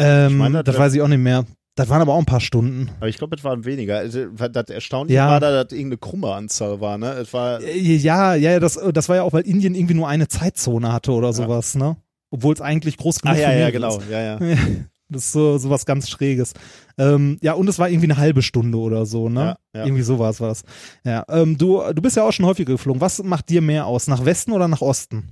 Ähm, 0.00 0.32
Ich 0.32 0.36
meine, 0.38 0.64
das 0.64 0.74
das- 0.74 0.82
weiß 0.82 0.94
ich 0.94 1.00
auch 1.02 1.08
nicht 1.08 1.18
mehr. 1.18 1.46
Das 1.76 1.88
waren 1.88 2.02
aber 2.02 2.14
auch 2.14 2.18
ein 2.20 2.24
paar 2.26 2.40
Stunden. 2.40 2.90
Aber 2.98 3.08
ich 3.08 3.18
glaube, 3.18 3.36
es 3.36 3.42
waren 3.44 3.64
weniger. 3.64 3.98
Also, 3.98 4.26
Das 4.50 4.68
Erstaunliche 4.70 5.16
Ja. 5.16 5.28
war 5.28 5.40
da, 5.40 5.62
dass 5.64 5.72
irgendeine 5.72 5.98
krumme 5.98 6.32
Anzahl 6.32 6.80
war, 6.80 6.98
ne? 6.98 7.12
Es 7.14 7.32
war, 7.32 7.60
Äh, 7.60 7.78
Ja, 7.78 8.34
ja, 8.34 8.52
ja, 8.52 8.60
das, 8.60 8.78
das 8.92 9.08
war 9.08 9.16
ja 9.16 9.22
auch, 9.22 9.32
weil 9.32 9.42
Indien 9.46 9.74
irgendwie 9.76 9.94
nur 9.94 10.08
eine 10.08 10.26
Zeitzone 10.28 10.92
hatte 10.92 11.12
oder 11.12 11.32
sowas, 11.32 11.74
ne? 11.76 11.96
Obwohl 12.34 12.52
es 12.52 12.60
eigentlich 12.60 12.96
groß 12.96 13.20
genug 13.20 13.36
ah, 13.36 13.40
ja, 13.40 13.50
für 13.50 13.58
ja, 13.58 13.70
genau, 13.70 13.96
ist. 13.96 14.10
ja, 14.10 14.20
ja. 14.20 14.38
Das 15.08 15.26
ist 15.26 15.32
so, 15.32 15.58
so 15.58 15.70
was 15.70 15.86
ganz 15.86 16.08
Schräges. 16.08 16.54
Ähm, 16.98 17.38
ja, 17.42 17.52
und 17.52 17.68
es 17.68 17.78
war 17.78 17.88
irgendwie 17.88 18.06
eine 18.10 18.16
halbe 18.16 18.42
Stunde 18.42 18.78
oder 18.78 19.06
so, 19.06 19.28
ne? 19.28 19.56
Ja, 19.72 19.80
ja. 19.80 19.84
Irgendwie 19.86 20.02
sowas 20.02 20.40
war 20.40 20.48
das. 20.48 20.64
Ja, 21.04 21.24
ähm, 21.28 21.58
du, 21.58 21.82
du 21.92 22.02
bist 22.02 22.16
ja 22.16 22.24
auch 22.24 22.32
schon 22.32 22.46
häufiger 22.46 22.72
geflogen. 22.72 23.00
Was 23.00 23.22
macht 23.22 23.50
dir 23.50 23.60
mehr 23.60 23.86
aus? 23.86 24.08
Nach 24.08 24.24
Westen 24.24 24.50
oder 24.50 24.66
nach 24.66 24.80
Osten? 24.80 25.28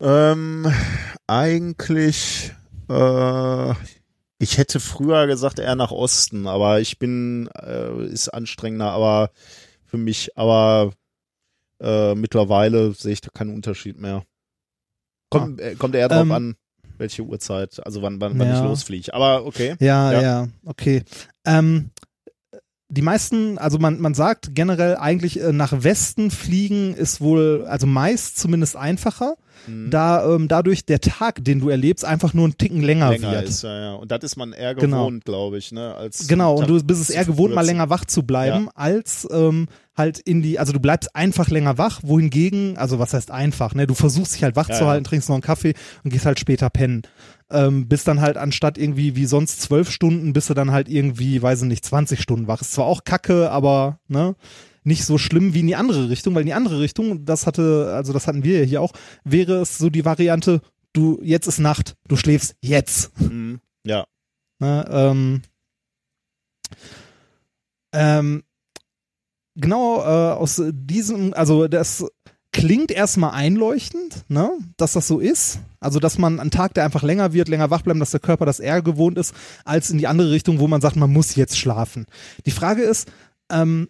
Ähm, 0.00 0.66
eigentlich, 1.28 2.52
äh, 2.88 3.70
ich 4.38 4.58
hätte 4.58 4.80
früher 4.80 5.28
gesagt 5.28 5.60
eher 5.60 5.76
nach 5.76 5.92
Osten, 5.92 6.48
aber 6.48 6.80
ich 6.80 6.98
bin, 6.98 7.48
äh, 7.54 8.06
ist 8.06 8.30
anstrengender, 8.30 8.90
aber 8.90 9.30
für 9.84 9.98
mich, 9.98 10.36
aber 10.36 10.92
äh, 11.80 12.16
mittlerweile 12.16 12.92
sehe 12.94 13.12
ich 13.12 13.20
da 13.20 13.28
keinen 13.32 13.54
Unterschied 13.54 14.00
mehr. 14.00 14.24
Kommt, 15.30 15.60
äh, 15.60 15.74
kommt 15.76 15.94
eher 15.94 16.08
drauf 16.08 16.22
Ähm, 16.22 16.32
an, 16.32 16.54
welche 16.98 17.22
Uhrzeit, 17.22 17.84
also 17.84 18.02
wann, 18.02 18.20
wann, 18.20 18.38
wann 18.38 18.48
ich 18.50 18.58
Ja. 18.58 18.64
losfliege. 18.64 19.14
Aber 19.14 19.46
okay. 19.46 19.76
Ja, 19.80 20.12
Ja. 20.12 20.20
ja, 20.20 20.48
okay. 20.64 21.02
Ähm, 21.44 21.90
die 22.88 23.02
meisten, 23.02 23.56
also 23.58 23.78
man, 23.78 24.00
man 24.00 24.14
sagt 24.14 24.54
generell 24.54 24.96
eigentlich 24.96 25.40
äh, 25.40 25.52
nach 25.52 25.72
Westen 25.84 26.30
fliegen 26.32 26.94
ist 26.94 27.20
wohl, 27.20 27.64
also 27.68 27.86
meist 27.86 28.38
zumindest 28.38 28.76
einfacher, 28.76 29.36
Mhm. 29.66 29.90
da 29.90 30.34
ähm, 30.34 30.48
dadurch 30.48 30.84
der 30.84 31.00
Tag, 31.00 31.44
den 31.44 31.60
du 31.60 31.68
erlebst, 31.68 32.04
einfach 32.04 32.34
nur 32.34 32.44
einen 32.44 32.56
Ticken 32.58 32.82
länger, 32.82 33.10
länger 33.10 33.32
wird. 33.32 33.48
ist, 33.48 33.62
ja, 33.62 33.78
ja. 33.80 33.94
Und 33.94 34.10
das 34.10 34.22
ist 34.24 34.36
man 34.36 34.52
eher 34.52 34.74
Genau. 34.74 35.04
gewohnt, 35.06 35.24
glaube 35.24 35.58
ich, 35.58 35.72
ne? 35.72 35.94
Als 35.94 36.28
Genau, 36.28 36.56
und 36.56 36.68
du 36.68 36.82
bist 36.82 37.00
es 37.02 37.10
eher 37.10 37.24
gewohnt, 37.24 37.54
mal 37.54 37.64
länger 37.64 37.90
wach 37.90 38.04
zu 38.04 38.22
bleiben, 38.22 38.68
als 38.74 39.28
ähm, 39.30 39.66
halt 39.96 40.18
in 40.18 40.40
die, 40.42 40.58
also 40.58 40.72
du 40.72 40.80
bleibst 40.80 41.14
einfach 41.14 41.48
länger 41.50 41.76
wach, 41.76 42.00
wohingegen, 42.02 42.78
also 42.78 42.98
was 42.98 43.12
heißt 43.12 43.30
einfach, 43.30 43.74
ne? 43.74 43.86
Du 43.86 43.94
versuchst 43.94 44.34
dich 44.34 44.42
halt 44.44 44.56
wach 44.56 44.68
Ja, 44.68 44.76
zu 44.76 44.84
ja. 44.84 44.90
halten, 44.90 45.04
trinkst 45.04 45.28
noch 45.28 45.36
einen 45.36 45.42
Kaffee 45.42 45.74
und 46.04 46.10
gehst 46.10 46.24
halt 46.26 46.40
später 46.40 46.70
pennen. 46.70 47.02
Ähm, 47.50 47.88
bist 47.88 48.06
dann 48.08 48.20
halt 48.20 48.36
anstatt 48.36 48.78
irgendwie 48.78 49.16
wie 49.16 49.26
sonst 49.26 49.60
zwölf 49.60 49.90
Stunden, 49.90 50.32
bist 50.32 50.48
du 50.48 50.54
dann 50.54 50.70
halt 50.70 50.88
irgendwie, 50.88 51.42
weiß 51.42 51.62
ich 51.62 51.68
nicht, 51.68 51.84
20 51.84 52.20
Stunden 52.20 52.46
wach. 52.46 52.60
Ist 52.62 52.72
zwar 52.72 52.86
auch 52.86 53.02
kacke, 53.04 53.50
aber 53.50 53.98
ne, 54.08 54.36
nicht 54.82 55.04
so 55.04 55.18
schlimm 55.18 55.54
wie 55.54 55.60
in 55.60 55.66
die 55.66 55.76
andere 55.76 56.08
Richtung, 56.08 56.34
weil 56.34 56.42
in 56.42 56.46
die 56.46 56.54
andere 56.54 56.80
Richtung, 56.80 57.24
das 57.24 57.46
hatte, 57.46 57.92
also 57.94 58.12
das 58.12 58.26
hatten 58.26 58.44
wir 58.44 58.60
ja 58.60 58.64
hier 58.64 58.82
auch, 58.82 58.92
wäre 59.24 59.60
es 59.60 59.78
so 59.78 59.90
die 59.90 60.04
Variante, 60.04 60.60
du, 60.92 61.20
jetzt 61.22 61.46
ist 61.46 61.58
Nacht, 61.58 61.96
du 62.08 62.16
schläfst 62.16 62.56
jetzt. 62.60 63.18
Mhm. 63.20 63.60
Ja. 63.84 64.06
Ne, 64.58 64.86
ähm, 64.90 65.42
ähm, 67.92 68.42
genau 69.56 70.00
äh, 70.00 70.32
aus 70.34 70.62
diesem, 70.70 71.32
also 71.34 71.66
das 71.68 72.04
klingt 72.52 72.90
erstmal 72.90 73.32
einleuchtend, 73.32 74.24
ne, 74.28 74.50
dass 74.76 74.92
das 74.92 75.06
so 75.06 75.18
ist. 75.18 75.60
Also, 75.78 76.00
dass 76.00 76.18
man 76.18 76.40
einen 76.40 76.50
Tag, 76.50 76.74
der 76.74 76.84
einfach 76.84 77.02
länger 77.02 77.32
wird, 77.32 77.48
länger 77.48 77.70
wach 77.70 77.82
bleiben, 77.82 78.00
dass 78.00 78.10
der 78.10 78.20
Körper 78.20 78.44
das 78.44 78.60
eher 78.60 78.82
gewohnt 78.82 79.18
ist, 79.18 79.34
als 79.64 79.90
in 79.90 79.98
die 79.98 80.06
andere 80.06 80.30
Richtung, 80.30 80.58
wo 80.58 80.66
man 80.66 80.80
sagt, 80.80 80.96
man 80.96 81.12
muss 81.12 81.36
jetzt 81.36 81.58
schlafen. 81.58 82.06
Die 82.46 82.50
Frage 82.50 82.82
ist, 82.82 83.10
ähm, 83.50 83.88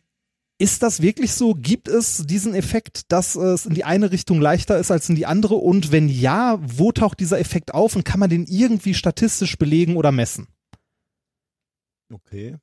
ist 0.60 0.82
das 0.82 1.00
wirklich 1.00 1.32
so? 1.32 1.54
Gibt 1.54 1.88
es 1.88 2.18
diesen 2.26 2.54
Effekt, 2.54 3.10
dass 3.10 3.34
es 3.34 3.64
in 3.64 3.74
die 3.74 3.84
eine 3.84 4.12
Richtung 4.12 4.42
leichter 4.42 4.78
ist 4.78 4.90
als 4.90 5.08
in 5.08 5.14
die 5.14 5.24
andere? 5.24 5.54
Und 5.54 5.90
wenn 5.90 6.10
ja, 6.10 6.58
wo 6.60 6.92
taucht 6.92 7.18
dieser 7.18 7.40
Effekt 7.40 7.72
auf 7.72 7.96
und 7.96 8.04
kann 8.04 8.20
man 8.20 8.28
den 8.28 8.44
irgendwie 8.46 8.92
statistisch 8.92 9.56
belegen 9.56 9.96
oder 9.96 10.12
messen? 10.12 10.48
Okay. 12.12 12.56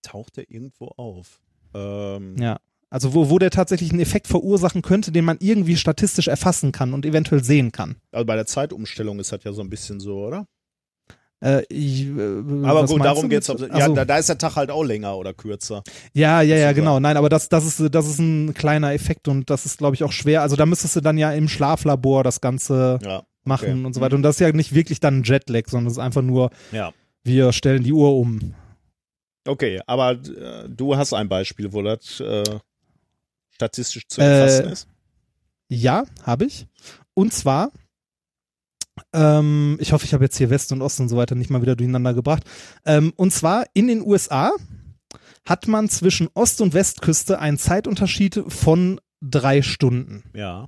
Taucht 0.00 0.38
der 0.38 0.50
irgendwo 0.50 0.86
auf? 0.96 1.40
Ähm, 1.74 2.36
Ja. 2.38 2.58
Also 2.88 3.12
wo, 3.12 3.28
wo 3.28 3.38
der 3.38 3.50
tatsächlich 3.50 3.90
einen 3.90 4.00
Effekt 4.00 4.26
verursachen 4.28 4.80
könnte, 4.80 5.12
den 5.12 5.24
man 5.24 5.36
irgendwie 5.40 5.76
statistisch 5.76 6.28
erfassen 6.28 6.72
kann 6.72 6.94
und 6.94 7.04
eventuell 7.04 7.42
sehen 7.44 7.72
kann. 7.72 7.96
Also 8.12 8.24
bei 8.24 8.36
der 8.36 8.46
Zeitumstellung 8.46 9.18
ist 9.18 9.32
das 9.32 9.42
ja 9.44 9.52
so 9.52 9.60
ein 9.60 9.68
bisschen 9.68 10.00
so, 10.00 10.24
oder? 10.24 10.46
Äh, 11.40 11.62
ich, 11.68 12.06
äh, 12.06 12.42
Aber 12.64 12.86
gut, 12.86 13.04
darum 13.04 13.28
geht's. 13.28 13.50
Ob, 13.50 13.60
Ach 13.70 13.78
ja, 13.78 13.86
so. 13.86 13.94
da, 13.94 14.04
da 14.04 14.16
ist 14.18 14.28
der 14.28 14.38
Tag 14.38 14.56
halt 14.56 14.70
auch 14.70 14.82
länger 14.84 15.16
oder 15.16 15.34
kürzer. 15.34 15.82
ja, 16.14 16.40
ja, 16.40 16.56
ja, 16.56 16.72
genau. 16.72 16.98
Nein, 16.98 17.16
aber 17.16 17.28
das, 17.28 17.48
das 17.48 17.66
ist, 17.66 17.94
das 17.94 18.06
ist 18.08 18.18
ein 18.18 18.54
kleiner 18.54 18.92
Effekt 18.94 19.28
und 19.28 19.50
das 19.50 19.66
ist, 19.66 19.78
glaube 19.78 19.94
ich, 19.96 20.02
auch 20.04 20.12
schwer. 20.12 20.42
Also 20.42 20.56
da 20.56 20.64
müsstest 20.64 20.96
du 20.96 21.00
dann 21.02 21.18
ja 21.18 21.32
im 21.32 21.48
Schlaflabor 21.48 22.24
das 22.24 22.40
Ganze 22.40 22.98
Ja. 23.04 23.22
machen 23.44 23.70
okay. 23.70 23.84
und 23.84 23.92
so 23.94 24.00
weiter. 24.00 24.16
Und 24.16 24.22
das 24.22 24.36
ist 24.36 24.40
ja 24.40 24.50
nicht 24.52 24.74
wirklich 24.74 24.98
dann 25.00 25.18
ein 25.18 25.22
Jetlag, 25.24 25.64
sondern 25.68 25.88
es 25.88 25.94
ist 25.94 25.98
einfach 25.98 26.22
nur, 26.22 26.50
Ja. 26.72 26.92
wir 27.22 27.52
stellen 27.52 27.82
die 27.84 27.92
Uhr 27.92 28.14
um. 28.16 28.54
Okay, 29.46 29.80
aber 29.86 30.12
äh, 30.12 30.68
du 30.68 30.96
hast 30.96 31.12
ein 31.12 31.28
Beispiel, 31.28 31.72
wo 31.72 31.82
das 31.82 32.18
äh, 32.20 32.44
statistisch 33.50 34.08
zu 34.08 34.20
Äh, 34.20 34.24
erfassen 34.24 34.72
ist. 34.72 34.88
Ja, 35.68 36.04
habe 36.22 36.46
ich. 36.46 36.66
Und 37.14 37.32
zwar, 37.32 37.70
ähm, 39.12 39.76
ich 39.80 39.92
hoffe, 39.92 40.04
ich 40.04 40.14
habe 40.14 40.24
jetzt 40.24 40.36
hier 40.36 40.50
West 40.50 40.72
und 40.72 40.82
Ost 40.82 41.00
und 41.00 41.08
so 41.08 41.16
weiter 41.16 41.34
nicht 41.34 41.50
mal 41.50 41.62
wieder 41.62 41.76
durcheinander 41.76 42.14
gebracht. 42.14 42.44
Ähm, 42.84 43.12
und 43.16 43.32
zwar 43.32 43.64
in 43.74 43.88
den 43.88 44.02
USA 44.02 44.52
hat 45.46 45.68
man 45.68 45.88
zwischen 45.88 46.28
Ost- 46.34 46.60
und 46.60 46.74
Westküste 46.74 47.38
einen 47.38 47.58
Zeitunterschied 47.58 48.44
von 48.48 49.00
drei 49.20 49.62
Stunden. 49.62 50.24
Ja. 50.34 50.66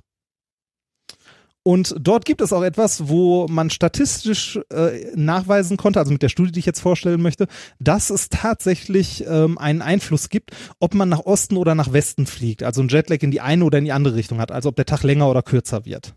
Und 1.63 1.93
dort 1.99 2.25
gibt 2.25 2.41
es 2.41 2.53
auch 2.53 2.63
etwas, 2.63 3.09
wo 3.09 3.45
man 3.47 3.69
statistisch 3.69 4.59
äh, 4.71 5.11
nachweisen 5.15 5.77
konnte, 5.77 5.99
also 5.99 6.11
mit 6.11 6.23
der 6.23 6.29
Studie, 6.29 6.53
die 6.53 6.59
ich 6.59 6.65
jetzt 6.65 6.79
vorstellen 6.79 7.21
möchte, 7.21 7.47
dass 7.79 8.09
es 8.09 8.29
tatsächlich 8.29 9.25
ähm, 9.27 9.57
einen 9.57 9.81
Einfluss 9.81 10.29
gibt, 10.29 10.51
ob 10.79 10.95
man 10.95 11.09
nach 11.09 11.25
Osten 11.25 11.57
oder 11.57 11.75
nach 11.75 11.91
Westen 11.91 12.25
fliegt, 12.25 12.63
also 12.63 12.81
ein 12.81 12.87
Jetlag 12.87 13.21
in 13.21 13.31
die 13.31 13.41
eine 13.41 13.65
oder 13.65 13.77
in 13.77 13.85
die 13.85 13.91
andere 13.91 14.15
Richtung 14.15 14.39
hat, 14.39 14.51
also 14.51 14.69
ob 14.69 14.77
der 14.77 14.85
Tag 14.85 15.03
länger 15.03 15.29
oder 15.29 15.43
kürzer 15.43 15.85
wird. 15.85 16.15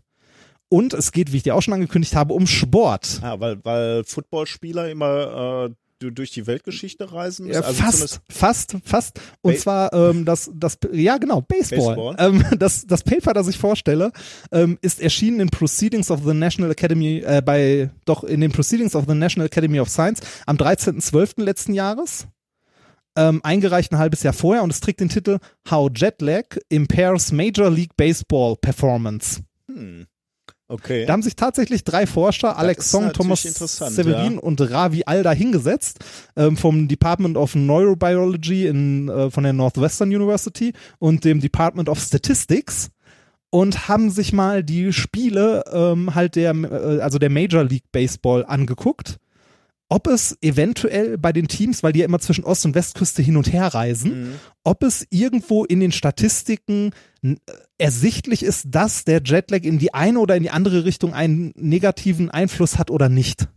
Und 0.73 0.95
es 0.95 1.11
geht, 1.11 1.31
wie 1.31 1.37
ich 1.37 1.43
dir 1.43 1.53
auch 1.53 1.61
schon 1.61 1.75
angekündigt 1.75 2.15
habe, 2.15 2.33
um 2.33 2.47
Sport. 2.47 3.19
Ah, 3.21 3.39
weil, 3.39 3.63
weil 3.63 4.03
Footballspieler 4.05 4.89
immer 4.89 5.67
äh, 5.69 5.75
du 5.99 6.09
durch 6.09 6.31
die 6.31 6.47
Weltgeschichte 6.47 7.13
reisen 7.13 7.45
müssen? 7.45 7.61
Ja, 7.61 7.67
Also 7.67 7.79
fast, 7.83 8.21
fast, 8.27 8.75
fast. 8.83 9.19
Und 9.41 9.53
Ba- 9.53 9.59
zwar 9.59 9.93
ähm, 9.93 10.25
das, 10.25 10.49
das, 10.51 10.79
ja 10.91 11.19
genau, 11.19 11.41
Baseball. 11.41 11.95
Baseball. 11.95 12.15
Ähm, 12.17 12.43
das, 12.57 12.87
das 12.87 13.03
Paper, 13.03 13.33
das 13.33 13.47
ich 13.49 13.59
vorstelle, 13.59 14.11
ähm, 14.51 14.79
ist 14.81 14.99
erschienen 14.99 15.41
in 15.41 15.49
Proceedings 15.51 16.09
of 16.09 16.21
the 16.25 16.33
National 16.33 16.71
Academy, 16.71 17.19
äh, 17.19 17.43
bei, 17.45 17.91
doch 18.05 18.23
in 18.23 18.41
den 18.41 18.51
Proceedings 18.51 18.95
of 18.95 19.05
the 19.07 19.13
National 19.13 19.45
Academy 19.45 19.79
of 19.79 19.89
Science 19.89 20.21
am 20.47 20.57
13.12. 20.57 21.43
letzten 21.43 21.75
Jahres. 21.75 22.25
Ähm, 23.15 23.41
eingereicht 23.43 23.91
ein 23.91 23.99
halbes 23.99 24.23
Jahr 24.23 24.33
vorher 24.33 24.63
und 24.63 24.71
es 24.71 24.79
trägt 24.79 24.99
den 25.01 25.09
Titel 25.09 25.37
How 25.69 25.91
Jetlag 25.95 26.45
Impairs 26.69 27.31
Major 27.31 27.69
League 27.69 27.95
Baseball 27.95 28.55
Performance. 28.59 29.41
Hm. 29.67 30.07
Okay. 30.69 31.05
Da 31.05 31.13
haben 31.13 31.21
sich 31.21 31.35
tatsächlich 31.35 31.83
drei 31.83 32.07
Forscher, 32.07 32.57
Alex 32.57 32.89
Song, 32.89 33.11
Thomas 33.11 33.41
Severin 33.41 34.35
ja. 34.35 34.39
und 34.39 34.61
Ravi 34.61 35.03
Alda 35.05 35.31
hingesetzt 35.31 35.99
ähm, 36.35 36.57
vom 36.57 36.87
Department 36.87 37.37
of 37.37 37.53
Neurobiology 37.53 38.67
in, 38.67 39.09
äh, 39.09 39.29
von 39.29 39.43
der 39.43 39.53
Northwestern 39.53 40.09
University 40.09 40.73
und 40.99 41.25
dem 41.25 41.41
Department 41.41 41.89
of 41.89 41.99
Statistics 41.99 42.89
und 43.49 43.87
haben 43.87 44.09
sich 44.09 44.33
mal 44.33 44.63
die 44.63 44.93
Spiele 44.93 45.63
ähm, 45.71 46.15
halt 46.15 46.35
der, 46.35 46.55
äh, 46.55 47.01
also 47.01 47.19
der 47.19 47.29
Major 47.29 47.63
League 47.63 47.91
Baseball 47.91 48.45
angeguckt. 48.45 49.19
Ob 49.89 50.07
es 50.07 50.37
eventuell 50.41 51.17
bei 51.17 51.31
den 51.33 51.47
Teams, 51.47 51.83
weil 51.83 51.93
die 51.93 51.99
ja 51.99 52.05
immer 52.05 52.19
zwischen 52.19 52.43
Ost- 52.45 52.65
und 52.65 52.73
Westküste 52.73 53.21
hin 53.21 53.37
und 53.37 53.51
her 53.53 53.67
reisen, 53.67 54.23
Mhm. 54.31 54.33
ob 54.63 54.81
es 54.83 55.05
irgendwo 55.11 55.65
in 55.65 55.79
den 55.79 55.91
Statistiken 55.91 56.91
äh, 57.23 57.35
ersichtlich 57.77 58.43
ist, 58.43 58.65
dass 58.69 59.03
der 59.05 59.21
Jetlag 59.23 59.61
in 59.63 59.77
die 59.79 59.93
eine 59.93 60.19
oder 60.19 60.35
in 60.35 60.43
die 60.43 60.49
andere 60.49 60.85
Richtung 60.85 61.13
einen 61.13 61.51
negativen 61.55 62.31
Einfluss 62.31 62.77
hat 62.79 62.89
oder 62.91 63.07
nicht. 63.09 63.47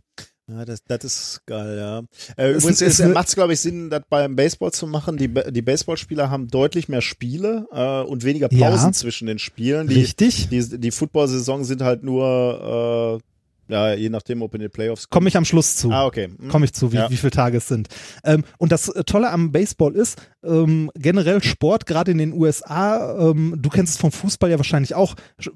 Ja, 0.49 0.63
das, 0.63 0.79
das 0.87 1.03
ist 1.03 1.41
geil, 1.45 1.77
ja. 1.77 1.99
Äh, 2.37 2.51
Es 2.51 2.63
übrigens 2.63 2.81
ist 2.81 2.93
ist, 2.93 3.01
eine- 3.01 3.13
macht 3.13 3.27
es, 3.27 3.35
glaube 3.35 3.51
ich, 3.53 3.59
Sinn, 3.59 3.89
das 3.89 4.03
beim 4.09 4.35
Baseball 4.37 4.71
zu 4.71 4.87
machen. 4.87 5.17
Die, 5.17 5.27
die 5.27 5.61
Baseballspieler 5.61 6.29
haben 6.29 6.47
deutlich 6.47 6.87
mehr 6.87 7.01
Spiele 7.01 7.67
äh, 7.71 8.01
und 8.07 8.23
weniger 8.23 8.47
Pausen 8.47 8.59
Ja. 8.61 8.91
zwischen 8.93 9.27
den 9.27 9.39
Spielen. 9.39 9.87
Die, 9.87 9.95
Richtig. 9.95 10.47
die, 10.49 10.79
die 10.79 10.91
Football-Saison 10.91 11.65
sind 11.65 11.81
halt 11.81 12.03
nur, 12.03 13.19
äh, 13.21 13.23
ja, 13.69 13.93
je 13.93 14.09
nachdem, 14.09 14.41
ob 14.41 14.53
in 14.55 14.61
den 14.61 14.69
Playoffs 14.71 15.09
Komme 15.09 15.27
ich 15.29 15.37
am 15.37 15.45
Schluss 15.45 15.75
zu. 15.75 15.91
Ah, 15.91 16.05
okay. 16.05 16.29
Hm. 16.37 16.49
Komme 16.49 16.65
ich 16.65 16.73
zu, 16.73 16.91
wie, 16.91 16.97
Ja. 16.97 17.09
wie 17.09 17.17
viele 17.17 17.31
Tage 17.31 17.57
es 17.57 17.67
sind. 17.67 17.87
Ähm, 18.23 18.43
und 18.57 18.71
das 18.71 18.89
äh, 18.89 19.03
Tolle 19.03 19.29
am 19.29 19.51
Baseball 19.51 19.95
ist, 19.95 20.17
ähm, 20.43 20.91
generell 20.95 21.43
Sport, 21.43 21.85
gerade 21.85 22.11
in 22.11 22.17
den 22.17 22.33
USA, 22.33 23.29
ähm, 23.31 23.55
du 23.57 23.69
kennst 23.69 23.95
es 23.95 23.99
vom 24.01 24.11
Fußball 24.11 24.49
ja 24.49 24.57
wahrscheinlich 24.57 24.95
auch, 24.95 25.15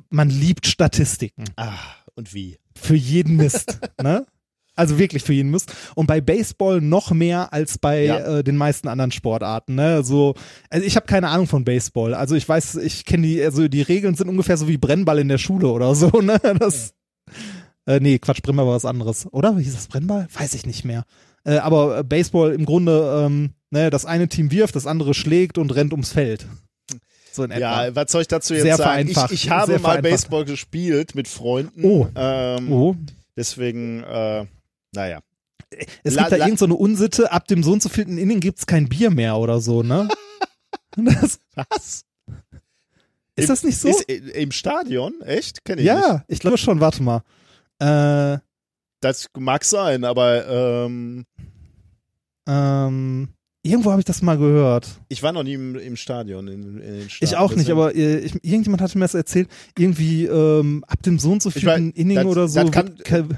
man 0.10 0.30
liebt 0.30 0.66
Statistiken. 0.68 1.46
Ah, 1.56 1.74
und 2.16 2.34
wie? 2.34 2.58
Für 2.76 2.96
jeden 2.96 3.36
Mist. 3.38 3.80
ne? 4.02 4.26
Also 4.74 4.98
wirklich 4.98 5.22
für 5.24 5.34
jeden 5.34 5.52
Mist. 5.52 5.74
Und 5.96 6.08
bei 6.08 6.22
Baseball 6.22 6.80
noch 6.82 7.12
mehr 7.12 7.52
als 7.54 7.78
bei 7.78 8.06
Ja. 8.06 8.38
äh, 8.40 8.44
den 8.44 8.56
meisten 8.56 8.88
anderen 8.88 9.12
Sportarten. 9.12 9.76
Ne? 9.76 10.02
So, 10.04 10.34
also 10.70 10.86
ich 10.86 10.96
habe 10.96 11.06
keine 11.06 11.28
Ahnung 11.28 11.46
von 11.48 11.66
Baseball. 11.66 12.14
Also 12.14 12.36
ich 12.36 12.48
weiß, 12.48 12.76
ich 12.78 13.04
kenne 13.06 13.28
die, 13.28 13.44
also 13.44 13.68
die 13.68 13.82
Regeln 13.82 14.16
sind 14.16 14.30
ungefähr 14.30 14.56
so 14.58 14.68
wie 14.70 14.78
Brennball 14.78 15.20
in 15.20 15.28
der 15.28 15.38
Schule 15.38 15.68
oder 15.68 15.94
so. 15.94 16.10
Ne? 16.22 16.40
Das, 16.58 16.94
äh, 17.88 18.00
nee, 18.00 18.20
Quatsch, 18.20 18.42
Brennball 18.42 18.66
war 18.68 18.76
was 18.76 18.86
anderes. 18.86 19.28
Oder? 19.32 19.58
Hieß 19.58 19.74
das 19.74 19.88
Brennball? 19.88 20.28
Weiß 20.34 20.54
ich 20.54 20.66
nicht 20.66 20.86
mehr. 20.86 21.06
Äh, 21.44 21.58
aber 21.58 22.00
äh, 22.00 22.04
Baseball 22.04 22.54
im 22.54 22.66
Grunde, 22.66 23.24
ähm, 23.26 23.52
ne, 23.72 23.90
das 23.90 24.06
eine 24.06 24.28
Team 24.28 24.52
wirft, 24.52 24.76
das 24.76 24.86
andere 24.88 25.14
schlägt 25.14 25.58
und 25.58 25.74
rennt 25.74 25.92
ums 25.92 26.12
Feld. 26.12 26.46
So 27.34 27.44
in 27.44 27.52
etwa. 27.52 27.86
Ja, 27.88 27.96
was 27.96 28.12
soll 28.12 28.22
ich 28.24 28.28
dazu 28.28 28.54
jetzt 28.54 28.64
Sehr 28.64 28.76
sagen? 28.78 29.08
Ich, 29.08 29.14
vereinfacht. 29.14 29.32
ich 29.34 29.50
habe 29.50 29.72
Sehr 29.72 29.80
mal. 29.80 30.02
Baseball 30.02 30.44
gespielt 30.46 31.16
mit 31.16 31.28
Freunden. 31.28 31.84
Oh. 31.86 32.08
Ähm, 32.16 32.72
oh. 32.72 32.96
Deswegen, 33.38 34.04
äh, 34.04 34.46
naja. 34.94 35.20
Es 36.04 36.14
La- 36.16 36.24
gibt 36.24 36.34
da 36.34 36.36
la- 36.36 36.46
irgend 36.46 36.60
so 36.60 36.66
eine 36.66 36.76
Unsitte, 36.76 37.32
ab 37.32 37.48
dem 37.48 37.64
so 37.64 37.72
und 37.72 37.82
so 37.82 37.88
vielten 37.88 38.18
Inning 38.18 38.42
gibt's 38.42 38.66
kein 38.66 38.90
Bier 38.90 39.10
mehr 39.10 39.38
oder 39.38 39.62
so, 39.62 39.82
ne? 39.84 40.10
das, 40.98 41.40
Was? 41.56 42.04
ist 43.38 43.50
das 43.50 43.64
nicht 43.64 43.78
so? 43.80 43.88
Ist 43.88 44.10
i- 44.12 44.16
im 44.42 44.52
Stadion? 44.52 45.22
Echt? 45.22 45.64
Kenn 45.64 45.80
ich 45.80 45.86
nicht. 45.86 45.94
ja, 45.94 46.26
ich 46.28 46.40
glaube 46.40 46.58
schon, 46.58 46.82
warte 46.82 47.02
mal. 47.02 47.24
Äh, 47.82 48.38
Das 49.02 49.28
mag 49.38 49.66
sein, 49.66 50.04
aber 50.04 50.48
ähm, 50.86 51.26
ähm, 52.48 53.30
irgendwo 53.64 53.92
habe 53.92 54.02
ich 54.02 54.06
das 54.06 54.22
mal 54.22 54.38
gehört. 54.38 54.88
ich 55.10 55.22
war 55.24 55.32
noch 55.32 55.44
nie 55.44 55.54
im, 55.54 55.76
im 55.76 55.96
Stadion. 55.96 56.48
In, 56.48 56.78
in 56.80 57.00
den 57.00 57.08
Ich 57.22 57.36
auch 57.38 57.56
nicht, 57.56 57.70
aber 57.70 57.96
äh, 57.96 58.18
ich, 58.20 58.34
irgendjemand 58.44 58.82
hatte 58.82 58.98
mir 58.98 59.06
das 59.06 59.14
erzählt, 59.14 59.50
irgendwie 59.78 60.26
ähm, 60.26 60.84
ab 60.88 61.02
dem 61.04 61.20
so 61.20 61.32
und 61.32 61.42
so 61.42 61.52
mein, 61.64 61.92
Inning 61.92 62.16
das- 62.18 62.26
oder 62.26 62.48
so. 62.48 62.62
Das 62.62 62.72
kann, 62.72 62.96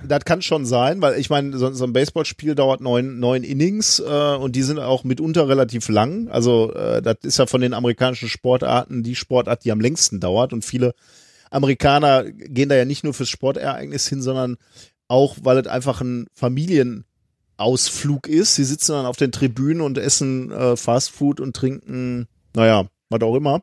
das 0.08 0.26
kann 0.26 0.42
schon 0.42 0.66
sein, 0.66 1.02
weil 1.02 1.20
ich 1.20 1.30
meine, 1.30 1.58
so, 1.58 1.72
so 1.74 1.84
ein 1.86 1.94
Baseballspiel 1.94 2.56
dauert 2.56 2.82
neun, 2.82 3.20
neun 3.20 3.44
Innings 3.44 4.00
äh, 4.00 4.36
und 4.36 4.56
die 4.56 4.64
sind 4.64 4.80
auch 4.80 5.04
mitunter 5.04 5.48
relativ 5.48 5.90
lang. 5.90 6.28
Also 6.30 6.74
äh, 6.74 7.02
das 7.02 7.18
ist 7.24 7.38
ja 7.38 7.46
von 7.46 7.62
den 7.62 7.74
amerikanischen 7.74 8.30
Sportarten 8.30 9.04
die 9.04 9.16
Sportart, 9.16 9.64
die 9.66 9.72
am 9.72 9.82
längsten 9.82 10.20
dauert. 10.20 10.54
Und 10.54 10.64
viele 10.66 10.94
Amerikaner 11.54 12.24
gehen 12.32 12.70
da 12.70 12.76
ja 12.76 12.86
nicht 12.86 13.04
nur 13.04 13.14
fürs 13.14 13.30
Sportereignis 13.30 14.08
hin, 14.08 14.22
sondern 14.22 14.58
auch, 15.08 15.38
weil 15.42 15.58
es 15.58 15.68
einfach 15.68 16.02
ein 16.02 16.28
Familienausflug 16.34 18.28
ist. 18.28 18.56
Sie 18.56 18.64
sitzen 18.64 18.94
dann 18.94 19.06
auf 19.06 19.18
den 19.18 19.32
Tribünen 19.32 19.82
und 19.82 19.98
essen 19.98 20.52
äh, 20.52 20.76
Fastfood 20.76 21.40
und 21.40 21.56
trinken, 21.56 22.28
naja, 22.56 22.86
was 23.10 23.22
auch 23.22 23.36
immer. 23.36 23.62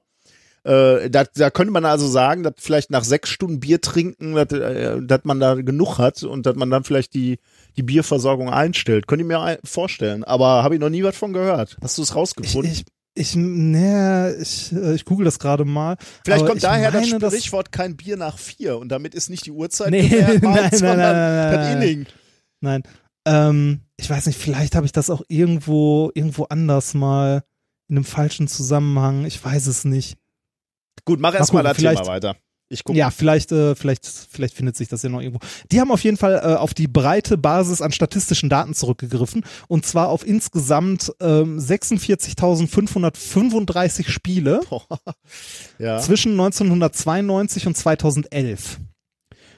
Äh, 0.63 1.09
da, 1.09 1.25
da 1.25 1.51
könnte 1.51 1.73
man 1.73 1.87
also 1.87 2.07
sagen, 2.07 2.43
dass 2.43 2.55
vielleicht 2.59 2.91
nach 2.91 3.05
sechs 3.05 3.31
Stunden 3.31 3.61
Bier 3.61 3.81
trinken, 3.81 4.35
dass, 4.35 4.53
äh, 4.53 5.19
man 5.25 5.41
da 5.41 5.55
genug 5.55 5.99
hat 5.99 6.23
und 6.23 6.45
dass 6.45 6.55
man 6.55 6.71
dann 6.71 6.85
vielleicht 6.85 7.15
die, 7.15 7.39
die 7.77 7.83
Bierversorgung 7.83 8.51
einstellt. 8.51 9.07
Könnte 9.07 9.23
ich 9.23 9.29
mir 9.29 9.59
vorstellen. 9.65 10.23
Aber 10.23 10.63
habe 10.63 10.75
ich 10.75 10.81
noch 10.81 10.91
nie 10.91 11.03
was 11.03 11.17
von 11.17 11.33
gehört. 11.33 11.79
Hast 11.83 11.97
du 11.97 12.03
es 12.03 12.15
rausgefunden? 12.15 12.71
ich, 12.71 12.81
ich, 12.81 12.87
ne, 13.37 14.37
ich, 14.41 14.73
äh, 14.73 14.95
ich 14.95 15.05
google 15.05 15.25
das 15.25 15.39
gerade 15.39 15.65
mal. 15.65 15.97
vielleicht 16.25 16.45
kommt 16.47 16.57
ich 16.59 16.63
daher 16.63 16.91
das 16.91 17.07
meine, 17.07 17.19
dass- 17.19 17.33
Sprichwort 17.35 17.73
kein 17.73 17.97
Bier 17.97 18.17
nach 18.17 18.39
vier 18.39 18.79
und 18.79 18.89
damit 18.89 19.15
ist 19.15 19.31
nicht 19.31 19.47
die 19.47 19.51
Uhrzeit 19.51 19.91
Nee, 19.91 20.09
nein, 20.21 20.41
nein, 20.43 20.71
sondern 20.73 20.99
nein, 20.99 21.35
nein, 21.35 21.53
das 21.53 21.67
nein. 21.67 21.83
Inning. 21.83 22.07
Nein. 22.61 22.83
Ähm, 23.27 23.81
ich 23.99 24.09
weiß 24.09 24.27
nicht, 24.27 24.39
vielleicht 24.39 24.75
habe 24.75 24.87
ich 24.87 24.93
das 24.93 25.11
auch 25.11 25.23
irgendwo, 25.29 26.11
irgendwo 26.15 26.45
anders 26.45 26.95
mal 26.95 27.45
in 27.89 27.97
einem 27.97 28.05
falschen 28.05 28.49
Zusammenhang. 28.49 29.25
Ich 29.27 29.45
weiß 29.45 29.67
es 29.67 29.85
nicht. 29.85 30.17
Gut, 31.05 31.21
mach 31.21 31.35
erst 31.35 31.53
mal 31.53 31.63
gucken, 31.63 31.85
das 31.85 31.95
Thema 31.97 32.07
weiter. 32.07 32.37
Ich 32.73 32.85
gucke. 32.85 32.99
Ja, 32.99 33.11
vielleicht, 33.11 33.51
äh, 33.51 33.75
vielleicht, 33.75 34.07
vielleicht 34.07 34.55
findet 34.55 34.77
sich 34.77 34.87
das 34.87 35.03
ja 35.03 35.09
noch 35.09 35.21
irgendwo. 35.21 35.45
Die 35.73 35.81
haben 35.81 35.91
auf 35.91 36.05
jeden 36.05 36.17
Fall 36.17 36.37
äh, 36.37 36.55
auf 36.55 36.73
die 36.73 36.87
breite 36.87 37.37
Basis 37.37 37.83
an 37.83 37.91
statistischen 37.91 38.49
Daten 38.49 38.75
zurückgegriffen 38.75 39.43
und 39.67 39.85
zwar 39.85 40.09
auf 40.09 40.25
insgesamt 40.25 41.13
ähm, 41.21 41.59
46.535 41.59 44.09
Spiele 44.09 44.61
ja. 45.79 45.99
zwischen 45.99 46.31
1992 46.33 47.67
und 47.67 47.77
2011 47.77 48.79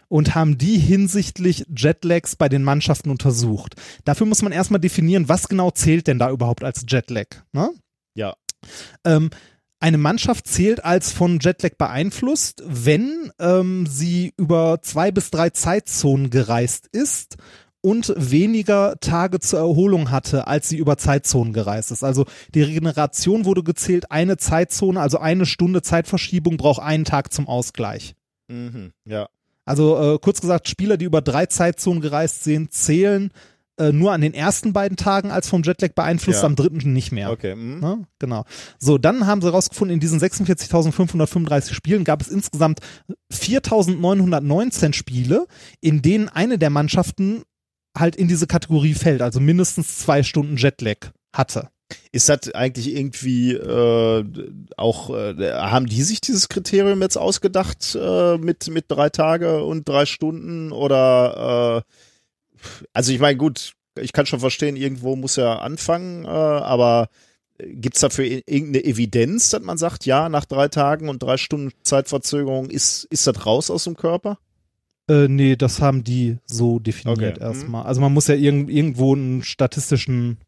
und 0.09 0.35
haben 0.35 0.57
die 0.57 0.79
hinsichtlich 0.79 1.67
Jetlags 1.75 2.37
bei 2.37 2.49
den 2.49 2.63
Mannschaften 2.63 3.11
untersucht. 3.11 3.75
Dafür 4.07 4.27
muss 4.27 4.41
man 4.41 4.53
erstmal 4.53 4.81
definieren, 4.81 5.29
was 5.29 5.49
genau 5.49 5.71
zählt 5.71 6.07
denn 6.07 6.19
da 6.19 6.31
überhaupt 6.31 6.65
als 6.65 6.87
Jetlag. 6.89 7.27
Ne? 7.53 7.69
Ja. 8.15 8.33
Ähm, 9.05 9.29
eine 9.83 9.99
Mannschaft 9.99 10.47
zählt 10.47 10.85
als 10.85 11.13
von 11.13 11.41
Jetlag 11.41 11.73
beeinflusst, 11.77 12.63
wenn 12.65 13.33
ähm, 13.41 13.87
sie 13.87 14.33
über 14.37 14.79
zwei 14.83 15.11
bis 15.11 15.31
drei 15.31 15.51
Zeitzonen 15.51 16.31
gereist 16.31 16.87
ist 16.93 17.37
und 17.81 18.15
weniger 18.17 18.95
Tage 19.01 19.41
zur 19.41 19.59
Erholung 19.59 20.13
hatte, 20.13 20.47
als 20.47 20.69
sie 20.69 20.77
über 20.77 20.99
Zeitzonen 20.99 21.53
gereist 21.53 21.91
ist. 21.91 22.05
Also 22.05 22.27
die 22.55 22.63
Regeneration 22.63 23.45
wurde 23.45 23.65
gezählt, 23.65 24.13
eine 24.13 24.37
Zeitzone, 24.37 25.01
also 25.01 25.19
eine 25.19 25.47
Stunde 25.47 25.83
Zeitverschiebung 25.83 26.59
braucht 26.59 26.81
einen 26.81 27.05
Tag 27.05 27.33
zum 27.33 27.49
Ausgleich. 27.49 28.15
Mhm. 28.47 28.93
Ja. 29.05 29.29
Also 29.65 30.15
äh, 30.15 30.19
kurz 30.21 30.41
gesagt, 30.41 30.69
Spieler, 30.69 30.97
die 30.97 31.07
über 31.07 31.23
drei 31.23 31.47
Zeitzonen 31.47 32.01
gereist 32.01 32.45
sind, 32.45 32.73
zählen 32.73 33.33
äh, 33.79 33.91
nur 33.93 34.13
an 34.13 34.21
den 34.21 34.35
ersten 34.35 34.73
beiden 34.73 34.97
Tagen 34.97 35.31
als 35.31 35.49
vom 35.49 35.63
Jetlag 35.63 35.93
beeinflusst, 35.95 36.41
Ja. 36.43 36.47
am 36.47 36.57
dritten 36.57 36.93
nicht 36.93 37.11
mehr. 37.13 37.31
Okay. 37.31 37.55
Mhm. 37.55 37.81
Ne? 37.81 38.07
Genau. 38.19 38.45
So, 38.79 38.99
dann 38.99 39.27
haben 39.27 39.41
sie 39.43 39.51
rausgefunden, 39.51 39.95
in 39.95 40.01
diesen 40.01 40.21
46.535 40.21 41.73
Spielen 41.75 42.05
gab 42.05 42.21
es 42.21 42.29
insgesamt 42.29 42.81
4.919 43.33 44.93
Spiele, 44.93 45.47
in 45.81 46.03
denen 46.03 46.29
eine 46.29 46.59
der 46.59 46.71
Mannschaften 46.71 47.43
halt 47.97 48.17
in 48.17 48.29
diese 48.29 48.47
Kategorie 48.47 48.95
fällt, 48.95 49.23
also 49.23 49.41
mindestens 49.41 49.99
zwei 49.99 50.23
Stunden 50.23 50.57
Jetlag 50.57 51.11
hatte. 51.35 51.69
Ist 52.11 52.31
das 52.31 52.55
eigentlich 52.55 52.95
irgendwie 52.95 53.53
äh, 53.53 54.25
auch, 54.79 55.11
äh, 55.11 55.53
haben 55.53 55.85
die 55.87 56.03
sich 56.03 56.23
dieses 56.23 56.49
Kriterium 56.49 57.03
jetzt 57.03 57.19
ausgedacht 57.19 57.95
äh, 58.01 58.39
mit, 58.39 58.69
mit 58.71 58.87
drei 58.89 59.11
Tage 59.11 59.63
und 59.63 59.87
drei 59.87 60.07
Stunden 60.07 60.73
oder 60.73 61.85
äh, 61.85 61.93
also 62.93 63.13
ich 63.13 63.19
meine, 63.21 63.37
gut, 63.37 63.73
ich 64.01 64.13
kann 64.13 64.27
schon 64.27 64.41
verstehen, 64.41 64.77
irgendwo 64.77 65.17
muss 65.17 65.37
er 65.39 65.63
anfangen, 65.63 66.25
äh, 66.25 66.29
aber 66.29 67.09
gibt's 67.59 68.01
dafür 68.01 68.25
i- 68.25 68.43
irgendeine 68.47 68.85
Evidenz, 68.85 69.51
dass 69.51 69.63
man 69.63 69.79
sagt, 69.79 70.07
ja, 70.07 70.29
nach 70.29 70.45
drei 70.47 70.69
Tagen 70.69 71.09
und 71.09 71.23
drei 71.23 71.37
Stunden 71.37 71.73
Zeitverzögerung 71.83 72.71
ist, 72.71 73.05
ist 73.05 73.27
das 73.27 73.45
raus 73.47 73.71
aus 73.71 73.85
dem 73.85 73.97
Körper? 73.97 74.39
Äh, 75.09 75.29
nee, 75.29 75.57
das 75.57 75.81
haben 75.81 76.05
die 76.05 76.39
so 76.47 76.79
definiert 76.79 77.39
Okay. 77.39 77.45
erstmal. 77.45 77.85
Also 77.85 78.01
man 78.01 78.13
muss 78.15 78.29
ja 78.29 78.35
irgend, 78.35 78.71
irgendwo 78.71 79.15
einen 79.15 79.43
statistischen, 79.43 80.39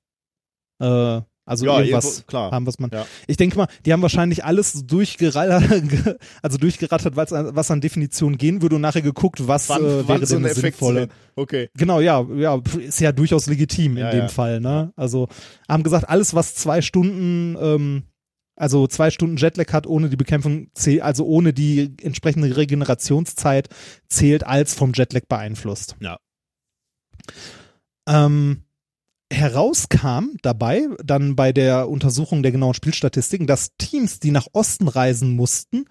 äh, 0.81 1.20
also 1.46 1.66
Ja, 1.66 1.78
irgendwas 1.80 2.04
irgendwo- 2.04 2.26
klar. 2.26 2.50
haben, 2.52 2.66
was 2.66 2.78
man. 2.78 2.90
Ja. 2.92 3.06
Ich 3.26 3.36
denke 3.36 3.56
mal, 3.56 3.68
die 3.84 3.92
haben 3.92 4.02
wahrscheinlich 4.02 4.44
alles 4.44 4.86
durchgerattert, 4.86 6.16
also 6.42 6.58
durchgerattert, 6.58 7.16
an- 7.32 7.54
was 7.54 7.70
an 7.70 7.80
Definition 7.80 8.38
gehen 8.38 8.62
würde 8.62 8.76
und 8.76 8.82
nachher 8.82 9.02
geguckt, 9.02 9.46
was 9.46 9.68
Wann, 9.68 9.82
äh, 9.84 10.08
wäre 10.08 10.20
denn 10.20 10.38
ein 10.38 10.44
eine 10.46 10.54
sinnvolle. 10.54 11.08
Okay. 11.36 11.68
Genau, 11.76 12.00
ja, 12.00 12.24
ja, 12.36 12.60
ist 12.78 13.00
ja 13.00 13.12
durchaus 13.12 13.46
legitim 13.46 13.92
in 13.92 14.04
Ja, 14.04 14.10
dem 14.10 14.20
ja. 14.20 14.28
Fall, 14.28 14.60
ne? 14.60 14.92
Also 14.96 15.28
haben 15.68 15.82
gesagt, 15.82 16.08
alles, 16.08 16.34
was 16.34 16.54
zwei 16.54 16.80
Stunden, 16.80 17.56
ähm, 17.60 18.02
also 18.56 18.86
zwei 18.86 19.10
Stunden 19.10 19.36
Jetlag 19.36 19.72
hat, 19.72 19.86
ohne 19.86 20.08
die 20.08 20.16
Bekämpfung, 20.16 20.68
also 21.00 21.24
ohne 21.26 21.52
die 21.52 21.94
entsprechende 22.00 22.56
Regenerationszeit, 22.56 23.68
zählt 24.08 24.46
als 24.46 24.74
vom 24.74 24.92
Jetlag 24.94 25.22
beeinflusst. 25.28 25.96
Ja. 26.00 26.18
Ähm, 28.08 28.62
herauskam 29.32 30.36
dabei 30.42 30.86
dann 31.02 31.36
bei 31.36 31.52
der 31.52 31.88
Untersuchung 31.88 32.42
der 32.42 32.52
genauen 32.52 32.74
Spielstatistiken, 32.74 33.46
dass 33.46 33.76
Teams, 33.78 34.20
die 34.20 34.30
nach 34.30 34.46
Osten 34.52 34.88
reisen 34.88 35.34
mussten, 35.34 35.86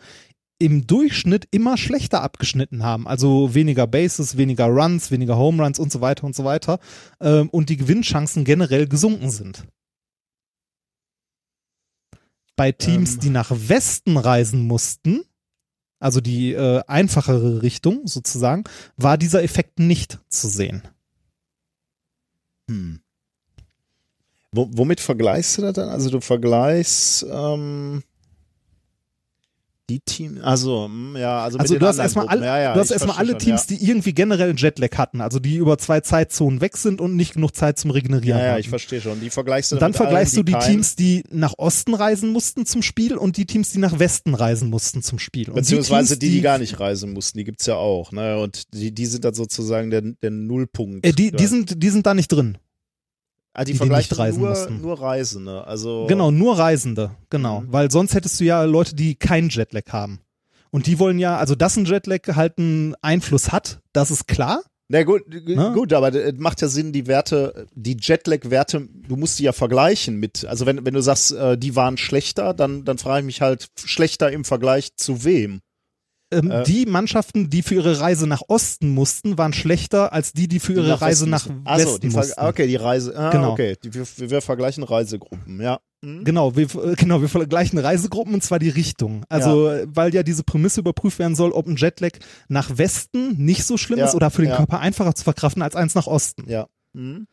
im 0.60 0.88
Durchschnitt 0.88 1.48
immer 1.52 1.78
schlechter 1.78 2.22
abgeschnitten 2.22 2.84
haben. 2.84 3.08
Also 3.08 3.54
weniger 3.54 3.86
Bases, 3.86 4.38
weniger 4.38 4.68
Runs, 4.68 5.12
weniger 5.12 5.38
Home 5.38 5.62
Runs 5.62 5.78
und 5.78 5.92
so 5.92 6.00
weiter 6.00 6.24
und 6.26 6.36
so 6.36 6.46
weiter. 6.46 6.80
Ähm, 7.20 7.50
und 7.50 7.70
die 7.70 7.78
Gewinnchancen 7.78 8.46
generell 8.46 8.88
gesunken 8.88 9.30
sind. 9.30 9.68
Bei 12.56 12.72
Teams, 12.72 13.16
Ähm. 13.16 13.20
die 13.20 13.30
nach 13.30 13.52
Westen 13.52 14.16
reisen 14.16 14.62
mussten, 14.66 15.24
also 16.00 16.22
die 16.22 16.54
äh, 16.54 16.82
einfachere 16.88 17.62
Richtung 17.62 18.08
sozusagen, 18.08 18.64
war 18.96 19.18
dieser 19.18 19.44
Effekt 19.44 19.80
nicht 19.80 20.20
zu 20.30 20.48
sehen. 20.48 20.84
Hm. 22.70 23.03
Wo, 24.54 24.70
womit 24.72 25.00
vergleichst 25.00 25.58
du 25.58 25.64
das 25.64 25.74
dann? 25.74 25.90
Also 25.90 26.10
du 26.10 26.22
vergleichst 26.22 27.26
ähm, 27.32 28.04
die 29.90 30.00
Team, 30.00 30.40
also 30.42 30.86
hm, 30.86 31.18
ja, 31.18 31.44
also, 31.44 31.58
Also 31.58 31.78
du 31.78 31.86
hast 31.86 31.98
erstmal 32.00 32.28
alle, 32.30 32.46
ja, 32.46 32.58
ja, 32.58 32.74
du 32.74 32.80
hast 32.80 32.90
erstmal 32.92 33.18
alle 33.18 33.32
schon, 33.32 33.40
Teams, 33.40 33.66
die 33.68 33.84
irgendwie 33.84 34.14
generell 34.14 34.48
einen 34.50 34.58
Jetlag 34.58 34.98
hatten, 34.98 35.20
also 35.20 35.40
die 35.40 35.58
über 35.58 35.78
zwei 35.78 36.00
Zeitzonen 36.00 36.62
weg 36.62 36.78
sind 36.78 37.02
und 37.02 37.18
nicht 37.18 37.34
genug 37.34 37.54
Zeit 37.54 37.78
zum 37.78 37.92
Regenerieren 37.92 38.40
Ja, 38.40 38.46
ja, 38.46 38.52
hatten. 38.52 38.62
ich 38.62 38.70
verstehe 38.70 39.02
schon. 39.02 39.20
Die 39.20 39.30
vergleichst 39.30 39.72
du 39.72 39.76
Und 39.76 39.82
dann 39.82 39.92
mit 39.92 40.00
allen, 40.00 40.08
vergleichst 40.08 40.38
du 40.38 40.44
die 40.44 40.54
Teams, 40.54 40.96
die 40.96 41.24
nach 41.30 41.56
Osten 41.58 41.96
reisen 41.96 42.32
mussten 42.32 42.66
zum 42.66 42.82
Spiel 42.82 43.18
und 43.18 43.36
die 43.36 43.46
Teams, 43.46 43.72
die 43.72 43.80
nach 43.80 44.00
Westen 44.00 44.36
reisen 44.36 44.70
mussten 44.70 45.04
zum 45.04 45.20
Spiel. 45.20 45.50
Und 45.50 45.56
Beziehungsweise 45.56 46.18
die, 46.18 46.28
Teams, 46.28 46.36
die, 46.38 46.42
gar 46.42 46.58
nicht 46.60 46.80
reisen 46.80 47.12
mussten, 47.12 47.40
die 47.40 47.44
gibt's 47.44 47.66
ja 47.66 47.76
auch, 47.76 48.14
ne? 48.14 48.40
Und 48.40 48.74
die, 48.74 48.94
die 48.94 49.06
sind 49.06 49.26
dann 49.26 49.34
sozusagen 49.34 49.90
der, 49.90 50.02
der 50.02 50.32
Nullpunkt. 50.32 51.06
Äh, 51.06 51.12
die, 51.12 51.32
die, 51.32 51.44
Ja. 51.44 51.50
sind, 51.50 51.84
die 51.84 51.90
sind 51.90 52.06
da 52.06 52.14
nicht 52.14 52.32
drin. 52.32 52.58
Ah, 53.54 53.64
die, 53.64 53.72
die 53.74 53.78
vergleichen 53.78 54.10
nicht 54.12 54.20
reisen 54.20 54.40
nur, 54.42 54.50
mussten. 54.50 54.82
nur 54.82 55.02
Reisende. 55.02 55.68
Also 55.68 56.06
Genau, 56.08 56.32
nur 56.32 56.58
Reisende, 56.58 57.12
genau. 57.30 57.62
Mhm. 57.62 57.68
Weil 57.74 57.92
sonst 57.92 58.14
hättest 58.16 58.40
du 58.40 58.44
ja 58.44 58.64
Leute, 58.64 58.96
die 58.96 59.16
keinen 59.16 59.50
Jetlag 59.50 59.84
haben. 59.92 60.20
Und 60.72 60.88
die 60.88 60.98
wollen 61.00 61.20
ja, 61.20 61.38
also 61.38 61.54
dass 61.56 61.78
ein 61.78 61.86
Jetlag 61.86 62.22
halt 62.36 62.58
einen 62.58 62.96
Einfluss 63.02 63.52
hat, 63.52 63.80
das 63.94 64.10
ist 64.12 64.28
klar. 64.28 64.62
Na 64.90 65.04
gut, 65.04 65.22
g- 65.30 65.56
Ne? 65.56 65.72
gut, 65.74 65.94
aber 65.94 66.14
es 66.14 66.34
macht 66.38 66.62
ja 66.62 66.68
Sinn, 66.68 66.92
die 66.92 67.08
Werte, 67.08 67.68
die 67.74 67.96
Jetlag-Werte, 68.00 68.88
du 69.08 69.16
musst 69.16 69.40
die 69.40 69.44
ja 69.44 69.54
vergleichen 69.54 70.18
mit, 70.18 70.46
also 70.46 70.66
wenn, 70.66 70.86
wenn 70.86 70.94
du 70.94 71.02
sagst, 71.02 71.32
äh, 71.32 71.58
die 71.58 71.76
waren 71.76 71.98
schlechter, 71.98 72.54
dann, 72.54 72.84
dann 72.86 72.98
frage 72.98 73.20
ich 73.22 73.26
mich 73.26 73.42
halt, 73.42 73.68
schlechter 73.84 74.32
im 74.32 74.44
Vergleich 74.44 74.96
zu 74.98 75.24
wem? 75.24 75.62
Ähm, 76.34 76.52
Äh. 76.52 76.64
die 76.64 76.86
Mannschaften, 76.86 77.50
die 77.50 77.62
für 77.62 77.76
ihre 77.76 78.00
Reise 78.00 78.28
nach 78.28 78.42
Osten 78.48 78.90
mussten, 78.90 79.38
waren 79.38 79.54
schlechter 79.54 80.12
als 80.14 80.34
die, 80.34 80.48
die 80.48 80.60
für 80.60 80.74
ihre 80.74 80.84
Die 80.86 80.92
Reise 80.92 81.26
Westen 81.26 81.30
nach 81.30 81.46
so, 81.46 81.54
Westen 81.94 82.12
Ver- 82.12 82.18
mussten. 82.20 82.42
Okay, 82.46 82.68
die 82.68 82.76
Reise, 82.76 83.18
ah, 83.18 83.30
Genau. 83.30 83.52
okay, 83.54 83.76
die, 83.84 83.94
wir, 83.94 84.06
wir 84.18 84.42
vergleichen 84.42 84.84
Reisegruppen, 84.84 85.62
ja. 85.62 85.80
Mhm. 86.02 86.24
Genau, 86.26 86.56
wir, 86.58 86.64
äh, 86.84 86.96
genau, 86.96 87.22
wir 87.22 87.30
vergleichen 87.30 87.80
Reisegruppen 87.80 88.34
und 88.34 88.44
zwar 88.44 88.60
die 88.60 88.70
Richtung. 88.70 89.24
Also, 89.30 89.70
äh, 89.70 89.88
weil 89.90 90.14
ja 90.14 90.24
diese 90.24 90.44
Prämisse 90.44 90.82
überprüft 90.82 91.18
werden 91.20 91.36
soll, 91.36 91.52
ob 91.52 91.66
ein 91.68 91.78
Jetlag 91.78 92.12
nach 92.50 92.78
Westen 92.78 93.38
nicht 93.38 93.64
so 93.64 93.78
schlimm 93.78 94.00
Ja, 94.00 94.06
ist 94.08 94.16
oder 94.16 94.30
für 94.30 94.42
den 94.42 94.50
ja. 94.52 94.58
Körper 94.58 94.80
einfacher 94.80 95.16
zu 95.16 95.24
verkraften 95.24 95.62
als 95.62 95.76
eins 95.78 95.96
nach 95.96 96.08
Osten. 96.08 96.44
Ja. 96.50 96.68
Mhm. 96.94 97.28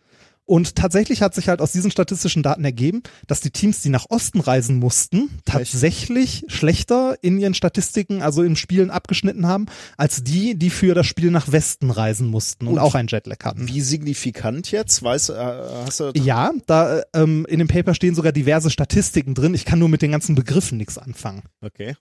Und 0.51 0.75
tatsächlich 0.75 1.23
hat 1.23 1.33
sich 1.33 1.49
halt 1.49 1.61
aus 1.61 1.71
diesen 1.71 1.93
statistischen 1.93 2.43
Daten 2.43 2.65
ergeben, 2.65 3.05
dass 3.29 3.41
die 3.41 3.53
Teams, 3.53 3.83
die 3.83 3.89
nach 3.89 4.07
Osten 4.09 4.41
reisen 4.41 4.81
mussten, 4.81 5.31
tatsächlich 5.45 6.43
schlechter 6.49 7.15
in 7.23 7.39
ihren 7.39 7.55
Statistiken, 7.55 8.21
also 8.21 8.43
in 8.43 8.57
Spielen 8.57 8.91
abgeschnitten 8.91 9.47
haben, 9.47 9.67
als 9.97 10.25
die, 10.25 10.59
die 10.59 10.71
für 10.71 10.93
das 10.93 11.07
Spiel 11.07 11.31
nach 11.31 11.53
Westen 11.53 11.93
reisen 11.93 12.27
mussten 12.27 12.67
und, 12.67 12.73
Und 12.73 12.79
auch 12.81 12.97
einen 12.97 13.07
Jetlag 13.07 13.45
hatten. 13.45 13.69
Wie 13.69 13.81
signifikant 13.81 14.73
jetzt? 14.73 15.05
Weißt, 15.05 15.31
äh, 15.31 15.35
hast 15.87 16.01
du 16.01 16.11
Ja, 16.17 16.51
da 16.67 16.99
äh, 16.99 17.03
ähm, 17.15 17.47
in 17.49 17.61
dem 17.61 17.69
Paper 17.69 17.95
stehen 17.95 18.17
sogar 18.17 18.33
diverse 18.33 18.71
Statistiken 18.71 19.37
drin. 19.37 19.55
Ich 19.55 19.65
kann 19.65 19.79
nur 19.79 19.89
mit 19.89 20.03
den 20.03 20.11
ganzen 20.11 20.35
Begriffen 20.35 20.79
nichts 20.79 20.99
anfangen. 20.99 21.45
Okay. 21.61 21.95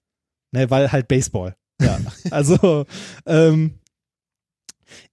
Ne, 0.53 0.71
weil 0.71 0.91
halt 0.91 1.07
Baseball. 1.07 1.55
Ja. 1.80 1.99
also, 2.31 2.88
ähm, 3.27 3.76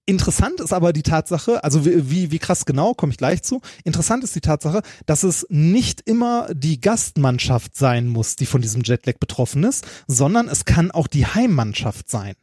interessant 0.07 0.59
ist 0.59 0.73
aber 0.73 0.93
die 0.93 1.03
Tatsache, 1.03 1.63
also 1.63 1.85
wie, 1.85 2.31
wie, 2.31 2.39
krass 2.39 2.65
genau, 2.65 2.93
komme 2.93 3.11
ich 3.11 3.17
gleich 3.17 3.43
zu. 3.43 3.61
Interessant 3.83 4.23
ist 4.23 4.35
die 4.35 4.41
Tatsache, 4.41 4.81
dass 5.05 5.21
es 5.21 5.45
nicht 5.49 6.01
immer 6.01 6.47
die 6.53 6.81
Gastmannschaft 6.81 7.75
sein 7.75 8.07
muss, 8.07 8.35
die 8.35 8.47
von 8.47 8.61
diesem 8.61 8.81
Jetlag 8.81 9.17
betroffen 9.19 9.63
ist, 9.63 9.85
sondern 10.07 10.47
es 10.47 10.65
kann 10.65 10.89
auch 10.89 11.07
die 11.07 11.27
Heimmannschaft 11.27 12.09
sein. 12.09 12.33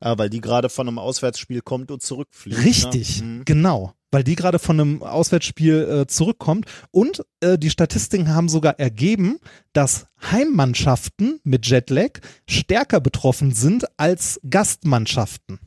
Ah, 0.00 0.16
weil 0.16 0.30
die 0.30 0.40
gerade 0.40 0.70
von 0.70 0.88
einem 0.88 0.98
Auswärtsspiel 0.98 1.60
kommt 1.60 1.90
und 1.90 2.02
zurückfliegt. 2.02 2.64
Richtig, 2.64 3.20
Ne? 3.20 3.26
Mhm. 3.26 3.44
genau. 3.44 3.92
Weil 4.10 4.24
die 4.24 4.34
gerade 4.34 4.58
von 4.58 4.80
einem 4.80 5.02
Auswärtsspiel 5.04 6.00
äh, 6.02 6.06
zurückkommt. 6.06 6.66
Und 6.90 7.22
äh, 7.40 7.58
die 7.58 7.70
Statistiken 7.70 8.34
haben 8.34 8.48
sogar 8.48 8.80
ergeben, 8.80 9.38
dass 9.72 10.06
Heimmannschaften 10.32 11.38
mit 11.44 11.66
Jetlag 11.66 12.18
stärker 12.48 13.00
betroffen 13.00 13.52
sind 13.52 13.86
als 13.98 14.40
Gastmannschaften. 14.48 15.60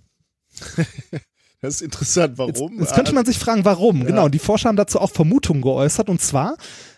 Das 1.64 1.76
ist 1.76 1.82
interessant. 1.82 2.38
Warum? 2.38 2.74
Jetzt, 2.74 2.82
jetzt 2.82 2.94
könnte 2.94 3.16
man 3.16 3.26
sich 3.26 3.40
fragen, 3.40 3.64
warum. 3.64 4.00
Ja. 4.00 4.08
Genau, 4.08 4.28
die 4.28 4.38
Forscher 4.38 4.68
haben 4.68 4.76
dazu 4.76 5.00
auch 5.00 5.12
Vermutungen 5.12 5.62
geäußert. 5.62 6.10
Und 6.10 6.20
zwar 6.20 6.58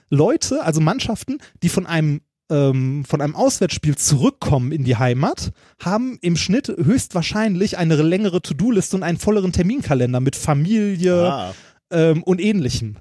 Leute, 0.09 0.63
also 0.63 0.81
Mannschaften, 0.81 1.37
die 1.61 1.69
von 1.69 1.85
einem 1.85 2.21
ähm, 2.49 3.05
von 3.05 3.21
einem 3.21 3.35
Auswärtsspiel 3.35 3.95
zurückkommen 3.95 4.71
in 4.71 4.83
die 4.83 4.97
Heimat, 4.97 5.51
haben 5.79 6.17
im 6.21 6.35
Schnitt 6.35 6.67
höchstwahrscheinlich 6.67 7.77
eine 7.77 7.95
längere 7.95 8.41
To-Do-Liste 8.41 8.95
und 8.95 9.03
einen 9.03 9.19
volleren 9.19 9.51
Terminkalender 9.51 10.19
mit 10.19 10.35
Familie 10.35 11.31
ah, 11.31 11.53
ähm, 11.91 12.23
und 12.23 12.41
ähnlichem. 12.41 12.97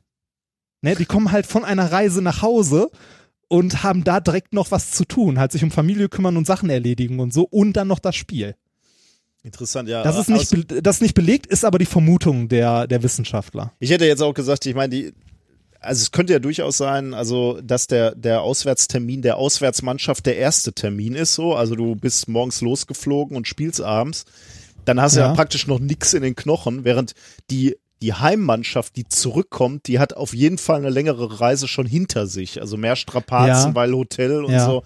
Ne, 0.82 0.96
die 0.96 1.06
kommen 1.06 1.32
halt 1.32 1.46
von 1.46 1.64
einer 1.64 1.90
Reise 1.90 2.20
nach 2.20 2.42
Hause 2.42 2.90
und 3.48 3.82
haben 3.82 4.04
da 4.04 4.20
direkt 4.20 4.52
noch 4.52 4.70
was 4.70 4.90
zu 4.90 5.06
tun, 5.06 5.38
halt 5.38 5.52
sich 5.52 5.64
um 5.64 5.70
Familie 5.70 6.10
kümmern 6.10 6.36
und 6.36 6.46
Sachen 6.46 6.68
erledigen 6.68 7.20
und 7.20 7.32
so 7.32 7.44
und 7.44 7.72
dann 7.72 7.88
noch 7.88 8.00
das 8.00 8.16
Spiel. 8.16 8.54
Interessant, 9.44 9.88
ja. 9.88 10.02
Das 10.02 10.16
ist 10.18 10.28
nicht, 10.28 10.52
das 10.84 10.96
ist 10.96 11.02
nicht 11.02 11.14
belegt, 11.14 11.46
ist 11.46 11.64
aber 11.64 11.78
die 11.78 11.86
Vermutung 11.86 12.48
der, 12.48 12.86
der 12.88 13.02
Wissenschaftler. 13.02 13.72
Ich 13.78 13.90
hätte 13.90 14.06
jetzt 14.06 14.22
auch 14.22 14.34
gesagt, 14.34 14.66
ich 14.66 14.74
meine, 14.74 14.88
die, 14.88 15.12
also 15.80 16.00
es 16.02 16.10
könnte 16.10 16.32
ja 16.32 16.38
durchaus 16.38 16.78
sein, 16.78 17.12
also 17.14 17.60
dass 17.62 17.86
der, 17.86 18.14
der 18.14 18.40
Auswärtstermin 18.42 19.20
der 19.22 19.36
Auswärtsmannschaft 19.36 20.24
der 20.26 20.38
erste 20.38 20.72
Termin 20.72 21.14
ist 21.14 21.34
so. 21.34 21.54
Also 21.54 21.76
du 21.76 21.94
bist 21.94 22.26
morgens 22.28 22.60
losgeflogen 22.62 23.36
und 23.36 23.46
spielst 23.46 23.80
abends. 23.82 24.24
Dann 24.86 25.00
hast 25.00 25.16
du 25.16 25.20
ja, 25.20 25.28
Ja. 25.28 25.34
praktisch 25.34 25.66
noch 25.66 25.78
nix 25.78 26.12
in 26.14 26.22
den 26.22 26.34
Knochen, 26.36 26.84
während 26.84 27.14
die, 27.50 27.76
die 28.02 28.12
Heimmannschaft, 28.12 28.96
die 28.96 29.06
zurückkommt, 29.08 29.86
die 29.86 29.98
hat 29.98 30.14
auf 30.14 30.34
jeden 30.34 30.58
Fall 30.58 30.76
eine 30.78 30.90
längere 30.90 31.40
Reise 31.40 31.68
schon 31.68 31.86
hinter 31.86 32.26
sich. 32.26 32.60
Also 32.60 32.76
mehr 32.76 32.96
Strapazen, 32.96 33.70
Ja. 33.70 33.74
weil 33.74 33.92
Hotel 33.94 34.44
und 34.44 34.52
Ja. 34.52 34.64
so. 34.66 34.82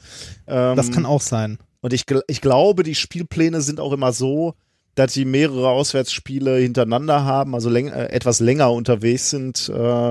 Ähm, 0.47 0.77
Das 0.77 0.91
kann 0.93 1.07
auch 1.07 1.21
sein. 1.21 1.59
Und 1.81 1.93
ich, 1.93 2.05
ich 2.27 2.41
glaube, 2.41 2.83
die 2.83 2.95
Spielpläne 2.95 3.61
sind 3.61 3.81
auch 3.81 3.93
immer 3.93 4.13
so, 4.13 4.55
dass 4.95 5.13
die 5.13 5.25
mehrere 5.25 5.69
Auswärtsspiele 5.69 6.57
hintereinander 6.57 7.25
haben, 7.25 7.55
also 7.55 7.71
läng 7.71 7.89
äh, 7.89 8.07
etwas 8.07 8.41
länger 8.41 8.73
unterwegs 8.73 9.31
sind. 9.31 9.69
Äh, 9.69 10.11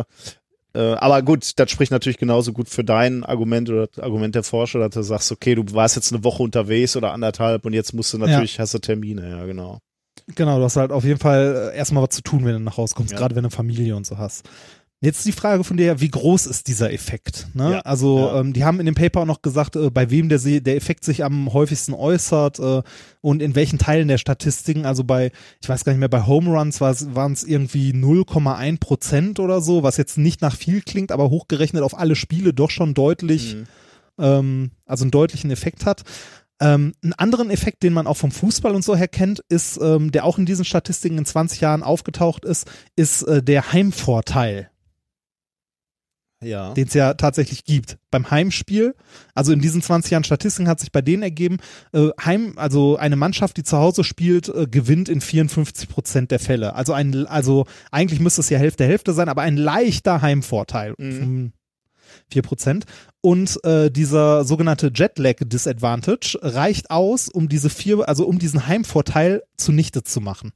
äh, 0.74 0.94
aber 0.94 1.22
gut, 1.24 1.52
das 1.58 1.72
spricht 1.72 1.92
natürlich 1.92 2.18
genauso 2.18 2.54
gut 2.54 2.70
für 2.70 2.84
dein 2.84 3.24
Argument 3.26 3.70
oder 3.70 3.88
das 3.88 4.04
Argument 4.04 4.36
der 4.36 4.44
Forscher, 4.44 4.80
dass 4.80 4.92
du 4.92 5.02
sagst, 5.02 5.32
okay, 5.32 5.56
du 5.56 5.64
warst 5.74 5.96
jetzt 5.96 6.14
eine 6.14 6.24
Woche 6.24 6.44
unterwegs 6.44 6.96
oder 6.96 7.12
anderthalb 7.12 7.66
und 7.66 7.74
jetzt 7.74 7.94
musst 7.94 8.14
du 8.14 8.18
natürlich, 8.18 8.60
hast 8.60 8.74
du 8.74 8.80
Termine, 8.80 9.30
ja, 9.30 9.46
genau. 9.46 9.80
Genau, 10.36 10.58
du 10.58 10.64
hast 10.66 10.76
halt 10.76 10.92
auf 10.92 11.04
jeden 11.04 11.20
Fall 11.20 11.72
äh, 11.74 11.78
erstmal 11.78 12.04
was 12.04 12.10
zu 12.16 12.22
tun, 12.22 12.44
wenn 12.44 12.54
du 12.54 12.60
nach 12.60 12.78
Hause 12.78 12.96
kommst, 12.96 13.12
Ja. 13.14 13.18
gerade 13.18 13.36
wenn 13.36 13.44
du 13.44 13.50
Familie 13.50 13.96
und 13.96 14.06
so 14.06 14.18
hast. 14.18 14.48
Jetzt 15.00 15.26
die 15.28 15.32
Frage 15.32 15.64
von 15.64 15.78
dir, 15.78 16.02
wie 16.02 16.10
groß 16.10 16.48
ist 16.48 16.68
dieser 16.68 16.92
Effekt? 16.92 17.50
Ne? 17.54 17.74
Ja, 17.74 17.80
Also 17.82 18.18
ja. 18.20 18.40
Ähm, 18.40 18.54
die 18.54 18.64
haben 18.64 18.80
in 18.80 18.88
dem 18.88 18.96
Paper 18.96 19.22
auch 19.22 19.26
noch 19.28 19.44
gesagt, 19.44 19.76
äh, 19.76 19.92
bei 19.92 20.10
wem 20.10 20.28
der, 20.28 20.40
der 20.40 20.76
Effekt 20.76 21.06
sich 21.06 21.24
am 21.24 21.54
häufigsten 21.54 21.94
äußert 21.94 22.58
äh, 22.58 22.82
und 23.22 23.44
in 23.44 23.54
welchen 23.54 23.78
Teilen 23.78 24.08
der 24.08 24.18
Statistiken. 24.18 24.88
Also 24.88 25.04
bei, 25.04 25.32
ich 25.62 25.70
weiß 25.70 25.84
gar 25.86 25.92
nicht 25.94 26.00
mehr, 26.00 26.10
bei 26.10 26.26
Home 26.26 26.50
Runs 26.50 26.82
waren 26.82 27.32
es 27.34 27.44
irgendwie 27.44 27.92
0,1 27.92 28.80
Prozent 28.80 29.40
oder 29.40 29.62
so, 29.62 29.84
was 29.84 29.98
jetzt 29.98 30.18
nicht 30.18 30.42
nach 30.42 30.56
viel 30.56 30.82
klingt, 30.82 31.12
aber 31.12 31.30
hochgerechnet 31.30 31.84
auf 31.84 31.96
alle 31.96 32.16
Spiele 32.16 32.54
doch 32.54 32.72
schon 32.72 32.96
deutlich, 32.96 33.54
Mhm. 33.56 33.64
ähm, 34.18 34.72
also 34.88 35.04
einen 35.04 35.12
deutlichen 35.12 35.52
Effekt 35.52 35.86
hat. 35.86 36.02
Ähm, 36.60 36.94
einen 37.04 37.14
anderen 37.14 37.52
Effekt, 37.52 37.84
den 37.84 37.94
man 37.94 38.08
auch 38.08 38.18
vom 38.18 38.32
Fußball 38.32 38.74
und 38.74 38.84
so 38.84 38.96
her 38.96 39.08
kennt, 39.08 39.42
ist, 39.48 39.80
ähm, 39.80 40.12
der 40.12 40.26
auch 40.26 40.40
in 40.40 40.48
diesen 40.48 40.66
Statistiken 40.66 41.20
in 41.20 41.26
20 41.26 41.62
Jahren 41.62 41.84
aufgetaucht 41.84 42.46
ist, 42.46 42.66
ist 42.96 43.22
äh, 43.22 43.44
der 43.44 43.74
Heimvorteil 43.74 44.72
Ja. 46.44 46.74
den 46.74 46.88
es 46.88 46.94
ja 46.94 47.16
tatsächlich 47.16 47.64
gibt. 47.64 47.98
Beim 48.12 48.30
Heimspiel, 48.30 48.96
also 49.34 49.52
in 49.52 49.60
diesen 49.60 49.82
20 49.82 50.12
Jahren 50.12 50.24
Statistiken 50.24 50.70
hat 50.70 50.80
sich 50.80 50.92
bei 50.92 51.02
denen 51.02 51.24
ergeben, 51.24 51.58
äh, 51.94 52.10
Heim, 52.24 52.54
also 52.58 52.96
eine 52.96 53.16
Mannschaft, 53.16 53.58
die 53.58 53.64
zu 53.64 53.78
Hause 53.78 54.04
spielt, 54.04 54.48
äh, 54.50 54.68
gewinnt 54.70 55.10
in 55.10 55.22
54 55.22 55.90
Prozent 55.90 56.32
der 56.32 56.40
Fälle. 56.40 56.76
Also 56.76 56.94
ein, 56.94 57.26
also 57.26 57.66
eigentlich 57.92 58.20
müsste 58.20 58.42
es 58.42 58.50
ja 58.50 58.60
Hälfte 58.60 58.86
Hälfte 58.86 59.14
sein, 59.14 59.30
aber 59.30 59.42
ein 59.42 59.58
leichter 59.58 60.22
Heimvorteil. 60.22 60.94
Mhm. 60.98 61.54
4 62.32 62.42
Prozent. 62.42 62.86
Und 63.22 63.64
äh, 63.66 63.90
dieser 63.90 64.46
sogenannte 64.46 64.92
Jetlag 64.94 65.36
Disadvantage 65.40 66.38
reicht 66.42 66.92
aus, 66.92 67.30
um 67.30 67.50
diese 67.50 67.70
vier, 67.70 68.08
also 68.08 68.26
um 68.26 68.40
diesen 68.40 68.68
Heimvorteil 68.68 69.44
zunichte 69.58 70.04
zu 70.04 70.22
machen. 70.22 70.54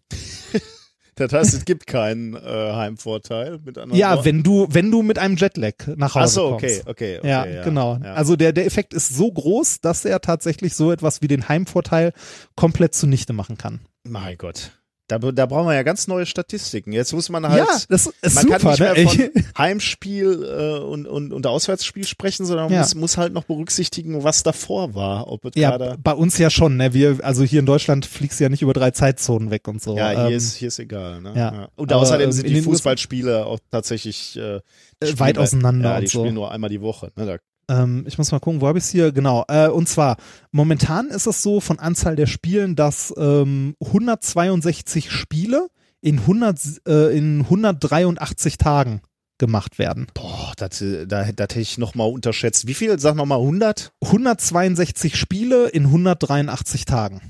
Das 1.15 1.33
heißt, 1.33 1.53
es 1.53 1.65
gibt 1.65 1.88
keinen 1.88 2.35
äh, 2.35 2.39
Heimvorteil 2.39 3.59
mit 3.65 3.77
anderen 3.77 3.99
Ja, 3.99 4.11
Worten? 4.15 4.25
wenn 4.25 4.43
du, 4.43 4.67
wenn 4.69 4.91
du 4.91 5.01
mit 5.01 5.19
einem 5.19 5.35
Jetlag 5.35 5.73
nach 5.97 6.15
Hause 6.15 6.23
Ach 6.23 6.27
so, 6.27 6.49
kommst. 6.51 6.63
okay, 6.63 6.81
okay, 6.85 7.17
okay. 7.19 7.27
ja, 7.55 7.63
genau. 7.63 7.99
Ja. 8.03 8.13
Also 8.13 8.35
der, 8.38 8.53
der 8.53 8.65
Effekt 8.65 8.93
ist 8.93 9.09
so 9.13 9.31
groß, 9.31 9.81
dass 9.81 10.05
er 10.05 10.21
tatsächlich 10.21 10.73
so 10.73 10.91
etwas 10.91 11.21
wie 11.21 11.27
den 11.27 11.49
Heimvorteil 11.49 12.13
komplett 12.55 12.95
zunichte 12.95 13.33
machen 13.33 13.57
kann. 13.57 13.81
mein 14.03 14.38
Gott. 14.38 14.71
Da, 15.11 15.17
da 15.19 15.45
brauchen 15.45 15.67
wir 15.67 15.73
ja 15.75 15.83
ganz 15.83 16.07
neue 16.07 16.25
Statistiken. 16.25 16.91
Jetzt 16.93 17.13
muss 17.13 17.29
man 17.29 17.47
halt. 17.47 17.59
ja, 17.59 17.77
das 17.89 18.07
ist 18.21 18.35
man 18.35 18.43
super. 18.43 18.57
kann 18.59 18.69
nicht 18.71 18.79
mehr 18.79 18.93
ne? 18.95 19.31
von 19.33 19.43
Heimspiel 19.57 20.43
äh, 20.43 20.79
und, 20.83 21.05
und, 21.07 21.33
und 21.33 21.45
Auswärtsspiel 21.47 22.05
sprechen, 22.05 22.45
sondern 22.45 22.65
man 22.65 22.73
Ja. 22.73 22.79
muss, 22.81 22.95
muss 22.95 23.17
halt 23.17 23.33
noch 23.33 23.43
berücksichtigen, 23.43 24.23
was 24.23 24.43
davor 24.43 24.95
war. 24.95 25.27
Ob 25.31 25.55
ja, 25.55 25.95
bei 26.01 26.13
uns 26.13 26.38
ja 26.38 26.49
schon. 26.49 26.77
Ne? 26.77 26.93
Wir, 26.93 27.19
also 27.23 27.43
hier 27.43 27.59
in 27.59 27.65
Deutschland 27.65 28.05
fliegst 28.05 28.39
du 28.39 28.43
ja 28.45 28.49
nicht 28.49 28.61
über 28.61 28.73
drei 28.73 28.91
Zeitzonen 28.91 29.51
weg 29.51 29.67
und 29.67 29.81
so. 29.81 29.97
Ja, 29.97 30.11
hier, 30.11 30.19
Ähm, 30.27 30.33
ist, 30.33 30.55
hier 30.55 30.69
ist 30.69 30.79
egal. 30.79 31.21
Ne? 31.21 31.33
ja. 31.35 31.67
Und 31.75 31.91
Aber, 31.91 32.01
außerdem 32.01 32.25
ähm, 32.27 32.31
sind 32.31 32.45
in 32.47 32.53
die 32.53 32.61
Fußballspiele 32.61 33.45
auch 33.45 33.59
tatsächlich 33.71 34.38
äh, 34.38 34.61
Äh, 35.03 35.19
weit 35.19 35.38
auseinander 35.38 35.95
Ja, 35.95 35.99
die 35.99 36.07
so. 36.07 36.19
spielen 36.19 36.35
nur 36.35 36.51
einmal 36.51 36.69
die 36.69 36.81
Woche. 36.81 37.11
Ne? 37.15 37.25
Da, 37.25 37.38
Ähm, 37.72 38.03
ich 38.06 38.18
muss 38.18 38.31
mal 38.31 38.39
gucken, 38.39 38.61
wo 38.61 38.68
habe 38.68 38.77
ich 38.77 38.84
es 38.84 38.89
hier? 38.89 39.11
Genau. 39.11 39.45
Äh, 39.48 39.69
und 39.69 39.88
zwar, 39.88 40.18
momentan 40.52 41.07
ist 41.07 41.26
es 41.26 41.41
so 41.41 41.61
von 41.61 41.80
Anzahl 41.80 42.15
der 42.15 42.27
Spielen, 42.27 42.76
dass 42.76 43.14
ähm, 43.18 43.76
162 43.80 45.10
Spiele 45.10 45.68
in, 46.02 46.19
100, 46.19 46.81
äh, 46.88 47.18
in 47.18 47.41
183 47.41 48.57
Tagen 48.57 49.02
gemacht 49.38 49.80
werden. 49.80 50.07
boah, 50.14 50.53
das, 50.57 50.81
äh, 50.81 51.07
da, 51.07 51.23
das 51.23 51.27
hätte 51.27 51.60
ich 51.61 51.77
nochmal 51.77 52.11
unterschätzt. 52.11 52.68
Wie 52.68 52.73
viel? 52.73 52.99
Sag 52.99 53.15
nochmal 53.15 53.39
100? 53.39 53.93
162 54.02 55.15
Spiele 55.15 55.69
in 55.69 55.85
183 55.85 56.85
Tagen. 56.85 57.22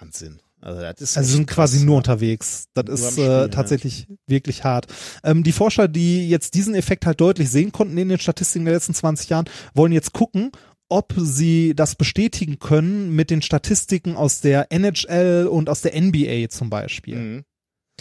Wahnsinn. 0.00 0.40
Also, 0.60 0.80
das 0.80 1.00
ist 1.00 1.16
Also 1.16 1.36
sind 1.36 1.46
quasi 1.46 1.76
krass, 1.78 1.86
nur 1.86 1.96
unterwegs. 1.96 2.66
Das 2.74 2.86
Nur 2.86 2.94
ist 2.94 3.04
am 3.04 3.12
Spielen, 3.12 3.30
äh, 3.30 3.40
ja. 3.42 3.48
tatsächlich 3.48 4.06
wirklich 4.26 4.64
hart. 4.64 4.86
Ähm, 5.22 5.42
die 5.42 5.52
Forscher, 5.52 5.88
die 5.88 6.28
jetzt 6.28 6.54
diesen 6.54 6.74
Effekt 6.74 7.06
halt 7.06 7.20
deutlich 7.20 7.50
sehen 7.50 7.72
konnten 7.72 7.96
in 7.96 8.08
den 8.08 8.18
Statistiken 8.18 8.64
der 8.64 8.74
letzten 8.74 8.94
20 8.94 9.28
Jahren, 9.30 9.48
wollen 9.74 9.92
jetzt 9.92 10.12
gucken, 10.12 10.50
ob 10.88 11.14
sie 11.16 11.74
das 11.74 11.94
bestätigen 11.94 12.58
können 12.58 13.14
mit 13.14 13.30
den 13.30 13.42
Statistiken 13.42 14.16
aus 14.16 14.40
der 14.40 14.72
NHL 14.72 15.46
und 15.50 15.68
aus 15.68 15.82
der 15.82 16.00
NBA 16.00 16.48
zum 16.48 16.70
Beispiel. 16.70 17.16
Mhm. 17.16 17.44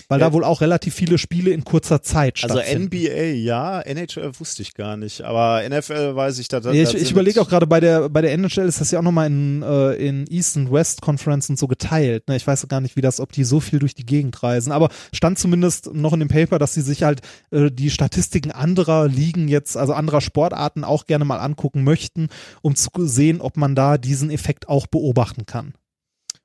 Weil 0.09 0.19
Ja. 0.19 0.27
da 0.27 0.33
wohl 0.33 0.43
auch 0.43 0.61
relativ 0.61 0.93
viele 0.93 1.17
Spiele 1.17 1.51
in 1.51 1.63
kurzer 1.63 2.01
Zeit 2.01 2.39
Also 2.43 2.55
stattfinden. 2.57 2.85
NBA, 2.95 3.23
ja, 3.35 3.81
NHL 3.81 4.31
wusste 4.39 4.61
ich 4.61 4.73
gar 4.73 4.95
nicht, 4.97 5.21
aber 5.21 5.63
NFL 5.67 6.15
weiß 6.15 6.39
ich, 6.39 6.47
dass 6.47 6.65
Ja, 6.65 6.71
ich 6.73 6.93
ich 6.93 7.11
überlege 7.11 7.41
auch 7.41 7.49
gerade 7.49 7.67
bei 7.67 7.79
der 7.79 8.09
bei 8.09 8.21
der 8.21 8.31
NHL 8.33 8.67
ist 8.67 8.79
das 8.79 8.91
ja 8.91 8.99
auch 8.99 9.03
nochmal 9.03 9.27
in, 9.27 9.63
äh, 9.63 9.93
in 9.95 10.25
East 10.27 10.55
und 10.57 10.71
West 10.71 11.01
Conference 11.01 11.49
und 11.49 11.57
so 11.59 11.67
geteilt. 11.67 12.27
Ne? 12.27 12.35
Ich 12.35 12.45
weiß 12.47 12.67
gar 12.67 12.79
nicht, 12.81 12.95
wie 12.95 13.01
das, 13.01 13.19
ob 13.19 13.31
die 13.31 13.43
so 13.43 13.59
viel 13.59 13.79
durch 13.79 13.95
die 13.95 14.05
Gegend 14.05 14.41
reisen. 14.43 14.71
Aber 14.71 14.89
stand 15.13 15.39
zumindest 15.39 15.93
noch 15.93 16.13
in 16.13 16.19
dem 16.19 16.29
Paper, 16.29 16.59
dass 16.59 16.73
sie 16.73 16.81
sich 16.81 17.03
halt 17.03 17.21
äh, 17.51 17.69
die 17.71 17.89
Statistiken 17.89 18.51
anderer 18.51 19.07
Ligen 19.07 19.47
jetzt, 19.47 19.77
also 19.77 19.93
anderer 19.93 20.21
Sportarten 20.21 20.83
auch 20.83 21.05
gerne 21.05 21.25
mal 21.25 21.37
angucken 21.39 21.83
möchten, 21.83 22.29
um 22.61 22.75
zu 22.75 22.89
sehen, 22.99 23.41
ob 23.41 23.57
man 23.57 23.75
da 23.75 23.97
diesen 23.97 24.29
Effekt 24.29 24.69
auch 24.69 24.87
beobachten 24.87 25.45
kann. 25.45 25.73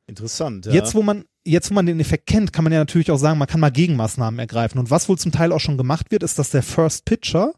Interessant, 0.07 0.67
ja. 0.67 0.73
Jetzt, 0.73 0.95
wo 0.95 1.03
man, 1.03 1.25
jetzt, 1.45 1.71
wo 1.71 1.75
man 1.75 1.87
den 1.87 2.01
Effekt 2.01 2.27
kennt, 2.27 2.53
kann 2.53 2.65
man 2.65 2.73
ja 2.73 2.79
natürlich 2.79 3.11
auch 3.11 3.19
sagen, 3.19 3.39
man 3.39 3.49
kann 3.49 3.61
mal 3.61 3.71
Gegenmaßnahmen 3.71 4.39
ergreifen. 4.39 4.79
Und 4.79 4.91
was 4.91 5.09
wohl 5.09 5.19
zum 5.19 5.33
Teil 5.33 5.53
auch 5.53 5.61
schon 5.61 5.77
gemacht 5.79 6.11
wird, 6.11 6.23
ist, 6.23 6.39
dass 6.39 6.51
der 6.51 6.63
First 6.63 7.05
Pitcher, 7.05 7.53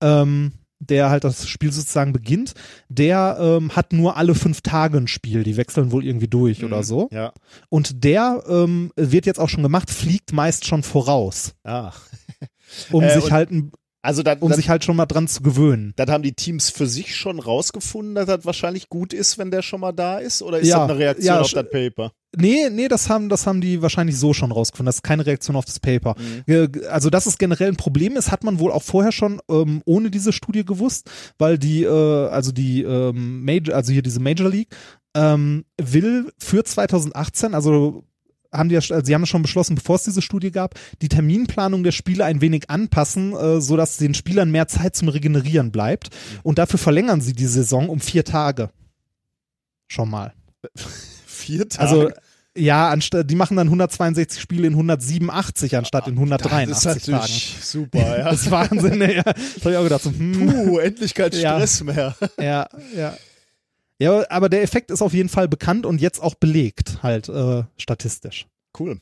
ähm, 0.00 0.52
der 0.80 1.10
halt 1.10 1.24
das 1.24 1.48
Spiel 1.48 1.72
sozusagen 1.72 2.12
beginnt, 2.12 2.54
der 2.88 3.36
ähm, 3.40 3.74
hat 3.74 3.92
nur 3.92 4.16
alle 4.16 4.36
fünf 4.36 4.60
Tage 4.60 4.98
ein 4.98 5.08
Spiel. 5.08 5.42
Die 5.42 5.56
wechseln 5.56 5.90
wohl 5.90 6.04
irgendwie 6.04 6.28
durch 6.28 6.64
oder 6.64 6.84
so. 6.84 7.08
Mhm. 7.10 7.16
Ja. 7.16 7.32
Und 7.68 8.04
der 8.04 8.44
ähm, 8.48 8.92
wird 8.94 9.26
jetzt 9.26 9.40
auch 9.40 9.48
schon 9.48 9.64
gemacht, 9.64 9.90
fliegt 9.90 10.32
meist 10.32 10.66
schon 10.66 10.84
voraus, 10.84 11.54
Ah. 11.64 11.92
um 12.92 13.02
Äh, 13.02 13.20
sich 13.20 13.32
halt, 13.32 13.50
ein- 13.50 13.72
Also 14.00 14.22
dann, 14.22 14.38
um 14.38 14.48
dann, 14.50 14.56
sich 14.56 14.68
halt 14.68 14.84
schon 14.84 14.96
mal 14.96 15.06
dran 15.06 15.26
zu 15.26 15.42
gewöhnen. 15.42 15.92
dann 15.96 16.10
haben 16.10 16.22
die 16.22 16.32
Teams 16.32 16.70
für 16.70 16.86
sich 16.86 17.16
schon 17.16 17.40
rausgefunden, 17.40 18.14
dass 18.14 18.26
das 18.26 18.44
wahrscheinlich 18.44 18.88
gut 18.88 19.12
ist, 19.12 19.38
wenn 19.38 19.50
der 19.50 19.62
schon 19.62 19.80
mal 19.80 19.92
da 19.92 20.18
ist? 20.18 20.40
Oder 20.40 20.60
ist 20.60 20.68
Ja, 20.68 20.78
das 20.80 20.90
eine 20.90 20.98
Reaktion 20.98 21.26
ja, 21.34 21.40
auf 21.40 21.50
das 21.50 21.68
Paper? 21.68 22.12
Nee, 22.36 22.68
nee, 22.70 22.88
das 22.88 23.08
haben, 23.08 23.28
das 23.28 23.46
haben 23.46 23.60
die 23.60 23.82
wahrscheinlich 23.82 24.16
so 24.16 24.32
schon 24.34 24.52
rausgefunden. 24.52 24.86
Das 24.86 24.96
ist 24.96 25.02
keine 25.02 25.26
Reaktion 25.26 25.56
auf 25.56 25.64
das 25.64 25.80
Paper. 25.80 26.14
Mhm. 26.46 26.52
Äh, 26.52 26.86
Also, 26.88 27.10
dass 27.10 27.26
es 27.26 27.38
generell 27.38 27.68
ein 27.68 27.76
Problem 27.76 28.16
ist, 28.16 28.30
hat 28.30 28.44
man 28.44 28.58
wohl 28.60 28.70
auch 28.70 28.82
vorher 28.82 29.12
schon 29.12 29.40
ähm, 29.50 29.82
ohne 29.84 30.10
diese 30.10 30.32
Studie 30.32 30.64
gewusst, 30.64 31.10
weil 31.38 31.58
die, 31.58 31.82
äh, 31.82 31.88
also 32.28 32.52
die 32.52 32.82
ähm, 32.82 33.44
Major, 33.44 33.74
also 33.74 33.92
hier 33.92 34.02
diese 34.02 34.20
Major 34.20 34.48
League, 34.48 34.68
ähm, 35.16 35.64
will 35.80 36.30
für 36.38 36.62
2018, 36.64 37.54
also 37.54 38.04
haben 38.52 38.68
die 38.68 38.74
ja, 38.74 38.80
also 38.80 39.04
sie 39.04 39.14
haben 39.14 39.26
schon 39.26 39.42
beschlossen, 39.42 39.74
bevor 39.74 39.96
es 39.96 40.04
diese 40.04 40.22
Studie 40.22 40.50
gab, 40.50 40.74
die 41.02 41.08
Terminplanung 41.08 41.82
der 41.82 41.92
Spiele 41.92 42.24
ein 42.24 42.40
wenig 42.40 42.70
anpassen, 42.70 43.34
äh, 43.34 43.60
so 43.60 43.76
dass 43.76 43.96
den 43.98 44.14
Spielern 44.14 44.50
mehr 44.50 44.68
Zeit 44.68 44.96
zum 44.96 45.08
Regenerieren 45.08 45.70
bleibt. 45.70 46.08
Und 46.42 46.58
dafür 46.58 46.78
verlängern 46.78 47.20
sie 47.20 47.32
die 47.34 47.46
Saison 47.46 47.88
um 47.88 48.00
vier 48.00 48.24
Tage. 48.24 48.70
Schon 49.86 50.10
mal. 50.10 50.32
Vier 51.26 51.68
Tage? 51.68 51.80
Also 51.80 52.10
ja, 52.56 52.88
anstatt 52.88 53.30
die 53.30 53.36
machen 53.36 53.56
dann 53.56 53.68
162 53.68 54.40
Spiele 54.42 54.66
in 54.66 54.72
187 54.72 55.76
anstatt 55.76 56.08
in 56.08 56.16
das 56.16 56.20
183 56.42 56.96
ist 56.96 57.04
Tagen. 57.06 57.12
natürlich 57.12 57.56
super, 57.62 58.18
ja. 58.18 58.24
Das 58.30 58.42
ist 58.42 58.50
Wahnsinn, 58.50 59.00
ja. 59.00 59.22
Das 59.22 59.34
habe 59.60 59.70
ich 59.70 59.76
auch 59.76 59.82
gedacht. 59.84 60.02
So, 60.02 60.10
hm, 60.10 60.32
Puh, 60.66 60.78
endlich 60.78 61.14
kein 61.14 61.30
Ja. 61.32 61.54
Stress 61.56 61.84
mehr. 61.84 62.16
ja, 62.40 62.68
ja. 62.96 63.16
Ja, 63.98 64.24
aber 64.30 64.48
der 64.48 64.62
Effekt 64.62 64.90
ist 64.90 65.02
auf 65.02 65.12
jeden 65.12 65.28
Fall 65.28 65.48
bekannt 65.48 65.84
und 65.84 66.00
jetzt 66.00 66.22
auch 66.22 66.34
belegt, 66.36 67.02
halt 67.02 67.28
äh, 67.28 67.64
statistisch. 67.76 68.46
Cool. 68.78 69.00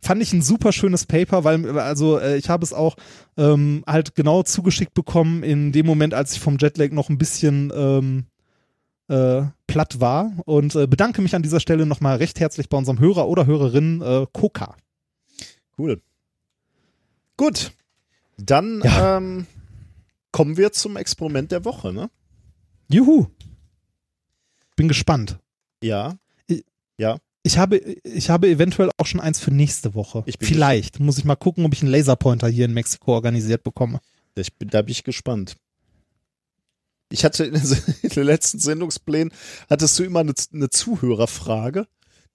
Fand 0.00 0.22
ich 0.22 0.32
ein 0.32 0.42
super 0.42 0.72
schönes 0.72 1.06
Paper, 1.06 1.44
weil 1.44 1.78
also 1.78 2.18
äh, 2.18 2.36
ich 2.36 2.48
habe 2.50 2.62
es 2.64 2.72
auch 2.72 2.96
ähm, 3.36 3.84
halt 3.86 4.14
genau 4.14 4.42
zugeschickt 4.42 4.94
bekommen 4.94 5.42
in 5.42 5.72
dem 5.72 5.86
Moment, 5.86 6.14
als 6.14 6.32
ich 6.34 6.40
vom 6.40 6.58
Jetlag 6.58 6.90
noch 6.90 7.08
ein 7.08 7.18
bisschen 7.18 7.72
ähm, 7.74 8.24
äh, 9.08 9.42
platt 9.66 10.00
war 10.00 10.32
und 10.46 10.74
äh, 10.74 10.86
bedanke 10.86 11.20
mich 11.22 11.34
an 11.34 11.42
dieser 11.42 11.60
Stelle 11.60 11.86
nochmal 11.86 12.16
recht 12.16 12.40
herzlich 12.40 12.68
bei 12.68 12.76
unserem 12.78 12.98
Hörer 12.98 13.28
oder 13.28 13.46
Hörerin 13.46 14.00
äh, 14.02 14.26
Koka. 14.32 14.74
Cool. 15.78 16.00
Gut. 17.36 17.72
Dann 18.38 18.80
Ja. 18.84 19.16
ähm, 19.18 19.46
kommen 20.32 20.56
wir 20.56 20.72
zum 20.72 20.96
Experiment 20.96 21.50
der 21.52 21.64
Woche, 21.64 21.92
ne? 21.92 22.10
Juhu. 22.88 23.26
Bin 24.76 24.88
gespannt. 24.88 25.38
Ja. 25.82 26.18
Ich 27.46 27.58
habe, 27.58 27.76
ich 27.76 28.30
habe 28.30 28.48
eventuell 28.48 28.90
auch 28.96 29.04
schon 29.04 29.20
eins 29.20 29.38
für 29.38 29.50
nächste 29.50 29.94
Woche. 29.94 30.22
Ich 30.24 30.38
bin 30.38 30.48
Vielleicht. 30.48 30.98
Muss 30.98 31.18
ich 31.18 31.26
mal 31.26 31.36
gucken, 31.36 31.66
ob 31.66 31.74
ich 31.74 31.82
einen 31.82 31.92
Laserpointer 31.92 32.48
hier 32.48 32.64
in 32.64 32.72
Mexiko 32.72 33.12
organisiert 33.12 33.62
bekomme. 33.62 34.00
Ich 34.34 34.54
bin, 34.54 34.70
da 34.70 34.80
bin 34.80 34.92
ich 34.92 35.04
gespannt. 35.04 35.56
Ich 37.10 37.22
hatte 37.22 37.44
in 37.44 37.52
den 37.52 38.24
letzten 38.24 38.58
Sendungsplänen, 38.58 39.32
hattest 39.68 39.98
du 39.98 40.04
immer 40.04 40.20
eine, 40.20 40.32
eine 40.54 40.70
Zuhörerfrage. 40.70 41.86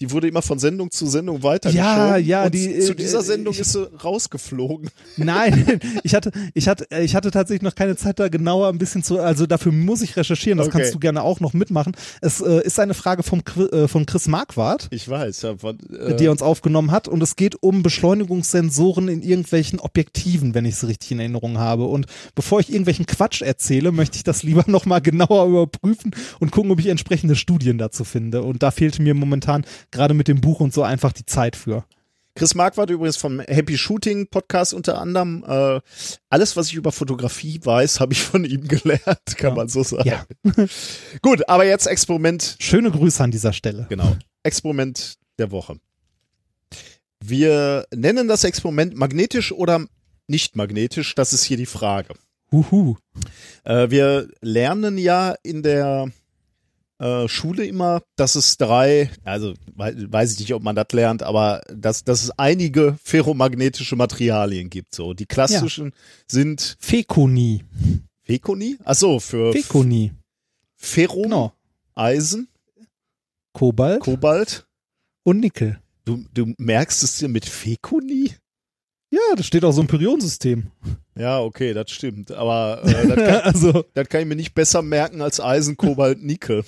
Die 0.02 0.12
wurde 0.12 0.28
immer 0.28 0.42
von 0.42 0.60
Sendung 0.60 0.92
zu 0.92 1.06
Sendung 1.08 1.44
weitergeschoben. 1.44 1.86
Ja, 1.86 2.18
ja, 2.18 2.46
und 2.46 2.54
die, 2.54 2.80
zu 2.80 2.94
äh, 2.94 2.96
dieser 2.96 3.20
äh, 3.20 3.24
Sendung 3.24 3.54
ich- 3.54 3.60
ist 3.60 3.74
sie 3.74 3.84
rausgeflogen. 4.04 4.90
Nein, 5.18 5.80
ich 6.04 6.16
hatte, 6.16 6.32
ich 6.54 6.68
hatte, 6.70 6.88
ich 7.02 7.16
hatte 7.16 7.32
tatsächlich 7.32 7.64
noch 7.64 7.76
keine 7.76 7.96
Zeit, 7.98 8.20
da 8.20 8.30
genauer 8.30 8.70
ein 8.70 8.78
bisschen 8.78 9.04
zu, 9.04 9.20
also 9.20 9.46
dafür 9.46 9.72
muss 9.72 10.02
ich 10.02 10.16
recherchieren, 10.16 10.58
das 10.58 10.68
Okay. 10.68 10.78
kannst 10.80 10.94
du 10.96 11.00
gerne 11.00 11.22
auch 11.24 11.40
noch 11.42 11.54
mitmachen. 11.54 11.94
Es 12.22 12.40
äh, 12.42 12.62
ist 12.64 12.80
eine 12.80 12.94
Frage 12.94 13.24
vom, 13.24 13.42
äh, 13.72 13.88
von 13.88 14.06
Chris 14.06 14.28
Marquardt. 14.28 14.88
Ich 14.92 15.10
weiß, 15.10 15.42
ja, 15.42 15.58
von, 15.58 15.78
äh, 15.90 16.16
die 16.16 16.26
er 16.26 16.32
uns 16.32 16.42
aufgenommen 16.42 16.92
hat 16.92 17.08
und 17.08 17.22
es 17.22 17.36
geht 17.36 17.62
um 17.62 17.84
Beschleunigungssensoren 17.84 19.08
in 19.10 19.22
irgendwelchen 19.22 19.80
Objektiven, 19.80 20.54
wenn 20.54 20.66
ich 20.66 20.76
es 20.76 20.88
richtig 20.88 21.12
in 21.12 21.20
Erinnerung 21.20 21.58
habe. 21.58 21.86
Und 21.86 22.06
bevor 22.36 22.60
ich 22.60 22.70
irgendwelchen 22.70 23.06
Quatsch 23.06 23.42
erzähle, 23.42 23.92
möchte 23.92 24.18
ich 24.18 24.24
das 24.24 24.44
lieber 24.44 24.64
nochmal 24.68 25.02
genauer 25.02 25.48
überprüfen 25.48 26.12
und 26.40 26.52
gucken, 26.52 26.72
ob 26.72 26.80
ich 26.80 26.88
entsprechende 26.88 27.36
Studien 27.36 27.78
dazu 27.78 28.04
finde. 28.04 28.44
Und 28.44 28.64
da 28.64 28.72
fehlte 28.72 29.02
mir 29.02 29.14
momentan 29.14 29.66
gerade 29.92 30.14
mit 30.14 30.28
dem 30.28 30.42
Buch 30.42 30.60
und 30.60 30.74
so 30.74 30.84
einfach 30.84 31.12
die 31.14 31.26
Zeit 31.26 31.56
für. 31.56 31.86
Chris 32.36 32.56
Marquardt 32.56 32.90
übrigens 32.90 33.18
vom 33.18 33.42
Happy 33.42 33.78
Shooting 33.78 34.28
Podcast 34.28 34.74
unter 34.74 35.02
anderem. 35.02 35.44
Äh, 35.46 35.82
alles, 36.30 36.56
was 36.56 36.68
ich 36.68 36.76
über 36.76 36.92
Fotografie 36.94 37.60
weiß, 37.64 38.00
habe 38.00 38.14
ich 38.14 38.22
von 38.22 38.46
ihm 38.46 38.68
gelernt, 38.68 39.02
kann 39.38 39.50
Ja. 39.50 39.56
man 39.56 39.68
so 39.68 39.84
sagen. 39.84 40.08
Ja. 40.08 40.26
Gut, 41.22 41.50
aber 41.50 41.66
jetzt 41.66 41.86
Experiment 41.88 42.56
Schöne 42.60 42.92
Grüße 42.92 43.22
an 43.24 43.32
dieser 43.32 43.52
Stelle. 43.52 43.88
Genau. 43.90 44.16
Experiment 44.44 45.16
der 45.38 45.52
Woche. 45.52 45.78
Wir 47.22 47.86
nennen 47.94 48.28
das 48.28 48.44
Experiment 48.46 48.96
magnetisch 48.96 49.52
oder 49.52 49.86
nicht 50.28 50.56
magnetisch, 50.56 51.16
das 51.16 51.34
ist 51.34 51.44
hier 51.44 51.58
die 51.58 51.66
Frage. 51.66 52.14
Huhu. 52.52 52.96
Äh, 53.66 53.90
wir 53.90 54.30
lernen 54.42 54.98
ja 54.98 55.36
in 55.44 55.62
der 55.64 56.10
Schule 57.30 57.66
immer, 57.66 58.02
dass 58.18 58.36
es 58.36 58.58
drei, 58.58 59.10
also 59.24 59.54
wei- 59.76 59.96
weiß 59.96 60.34
ich 60.34 60.40
nicht, 60.40 60.54
ob 60.54 60.62
man 60.64 60.76
das 60.76 60.88
lernt, 60.92 61.24
aber 61.24 61.62
dass, 61.74 62.04
dass 62.04 62.24
es 62.24 62.32
einige 62.38 62.98
ferromagnetische 63.04 63.96
Materialien 63.96 64.70
gibt. 64.70 64.94
So, 64.94 65.14
die 65.14 65.26
klassischen 65.26 65.94
sind 66.28 66.76
Fekoni. 66.80 67.64
Fekoni, 68.24 68.78
achso, 68.84 69.20
für 69.20 69.54
Fekoni. 69.54 70.12
Ferrum, 70.76 71.24
Genau. 71.24 71.54
Eisen, 71.96 72.48
Kobalt 73.54 74.02
Kobalt. 74.02 74.68
und 75.24 75.40
Nickel. 75.40 75.80
Du, 76.06 76.24
du 76.34 76.54
merkst 76.58 77.04
es 77.04 77.18
dir 77.18 77.28
mit 77.28 77.46
Fekoni? 77.46 78.32
Ja, 79.12 79.20
das 79.36 79.48
steht 79.48 79.64
auch 79.66 79.72
so 79.72 79.82
im 79.82 79.88
Periodensystem. 79.88 80.70
Ja, 81.18 81.40
okay, 81.42 81.74
das 81.74 81.90
stimmt. 81.92 82.32
Aber 82.32 82.82
äh, 82.86 83.08
das, 83.08 83.16
kann, 83.16 83.42
also, 83.42 83.86
das 83.94 84.08
kann 84.08 84.22
ich 84.22 84.28
mir 84.28 84.36
nicht 84.36 84.54
besser 84.54 84.82
merken 84.82 85.22
als 85.22 85.40
Eisen, 85.42 85.76
Kobalt, 85.78 86.22
Nickel. 86.24 86.64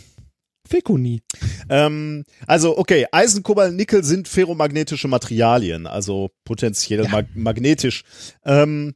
Fekoni. 0.71 1.21
Ähm, 1.69 2.23
also, 2.47 2.77
okay, 2.77 3.05
Eisen, 3.11 3.43
Kobalt, 3.43 3.75
Nickel 3.75 4.03
sind 4.03 4.27
ferromagnetische 4.27 5.07
Materialien, 5.07 5.85
also 5.85 6.31
potenziell 6.45 7.07
mag 7.09 7.27
magnetisch. 7.35 8.03
Ähm, 8.45 8.95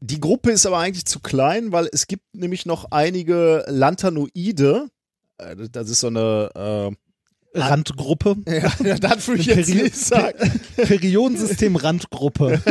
die 0.00 0.20
Gruppe 0.20 0.50
ist 0.50 0.66
aber 0.66 0.78
eigentlich 0.78 1.04
zu 1.06 1.20
klein, 1.20 1.72
weil 1.72 1.88
es 1.92 2.06
gibt 2.06 2.24
nämlich 2.34 2.66
noch 2.66 2.90
einige 2.90 3.64
Lanthanoide. 3.66 4.88
Äh, 5.38 5.56
Das 5.72 5.90
ist 5.90 6.00
so 6.00 6.06
eine, 6.06 6.96
Randgruppe. 7.52 8.36
äh, 8.46 8.62
ja, 8.84 8.94
das 8.96 9.26
würde 9.28 9.40
ich 9.40 9.46
jetzt 9.48 9.68
Peri- 9.70 9.82
nicht 9.82 9.96
sagen. 9.96 10.60
Periodensystem 10.76 11.76
Randgruppe. 11.76 12.60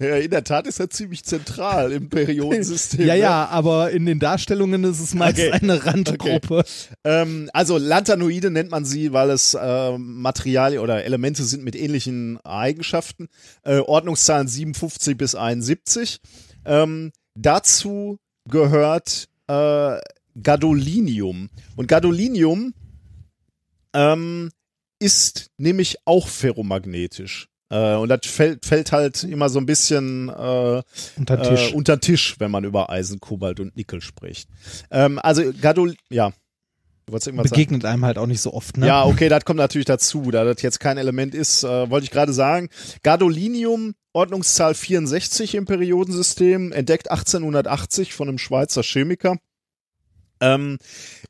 Ja, 0.00 0.16
in 0.16 0.30
der 0.30 0.44
Tat 0.44 0.66
ist 0.66 0.78
er 0.80 0.88
ziemlich 0.90 1.24
zentral 1.24 1.92
im 1.92 2.08
Periodensystem. 2.08 3.06
ja, 3.06 3.14
ne? 3.14 3.20
ja, 3.20 3.46
aber 3.48 3.90
in 3.90 4.06
den 4.06 4.18
Darstellungen 4.20 4.84
ist 4.84 5.00
es 5.00 5.14
meist 5.14 5.38
Okay. 5.38 5.50
eine 5.52 5.84
Randgruppe. 5.84 6.64
Ähm, 7.04 7.50
also 7.52 7.76
Lanthanoide 7.78 8.50
nennt 8.50 8.70
man 8.70 8.84
sie, 8.84 9.12
weil 9.12 9.30
es 9.30 9.54
äh, 9.54 9.98
Materialien 9.98 10.80
oder 10.80 11.04
Elemente 11.04 11.42
sind 11.44 11.64
mit 11.64 11.74
ähnlichen 11.76 12.38
Eigenschaften. 12.44 13.28
Äh, 13.64 13.78
Ordnungszahlen 13.78 14.48
57 14.48 15.16
bis 15.16 15.34
71. 15.34 16.20
Ähm, 16.64 17.10
dazu 17.34 18.18
gehört 18.48 19.28
äh, 19.48 19.96
Gadolinium. 20.42 21.48
Und 21.76 21.88
Gadolinium 21.88 22.74
ähm, 23.94 24.50
ist 24.98 25.50
nämlich 25.58 25.96
auch 26.04 26.28
ferromagnetisch. 26.28 27.48
Äh, 27.70 27.94
und 27.94 28.08
das 28.08 28.20
fällt, 28.26 28.66
fällt 28.66 28.92
halt 28.92 29.22
immer 29.24 29.48
so 29.48 29.58
ein 29.58 29.66
bisschen 29.66 30.28
äh, 30.28 30.82
Unter 31.16 31.36
den 31.36 31.42
Tisch. 31.56 31.70
äh, 31.70 31.74
unter 31.74 31.96
den 31.96 32.00
Tisch, 32.00 32.36
wenn 32.38 32.50
man 32.50 32.64
über 32.64 32.90
Eisen, 32.90 33.20
Kobalt 33.20 33.60
und 33.60 33.76
Nickel 33.76 34.00
spricht. 34.00 34.48
Ähm, 34.90 35.18
also 35.22 35.42
Gadol, 35.60 35.94
ja. 36.10 36.32
Irgendwas 37.06 37.24
sagen? 37.24 37.36
Begegnet 37.42 37.84
einem 37.84 38.04
halt 38.04 38.18
auch 38.18 38.26
nicht 38.26 38.40
so 38.40 38.52
oft, 38.52 38.76
ne? 38.76 38.86
Ja, 38.86 39.04
okay, 39.04 39.28
das 39.28 39.44
kommt 39.44 39.58
natürlich 39.58 39.86
dazu, 39.86 40.30
da 40.30 40.44
das 40.44 40.62
jetzt 40.62 40.80
kein 40.80 40.98
Element 40.98 41.34
ist, 41.34 41.64
äh, 41.64 41.90
wollte 41.90 42.04
ich 42.04 42.10
gerade 42.10 42.32
sagen. 42.32 42.68
Gadolinium, 43.02 43.94
Ordnungszahl 44.12 44.74
64 44.74 45.54
im 45.54 45.64
Periodensystem, 45.64 46.72
entdeckt 46.72 47.10
1880 47.10 48.14
von 48.14 48.28
einem 48.28 48.38
Schweizer 48.38 48.82
Chemiker. 48.82 49.38
Ähm, 50.40 50.78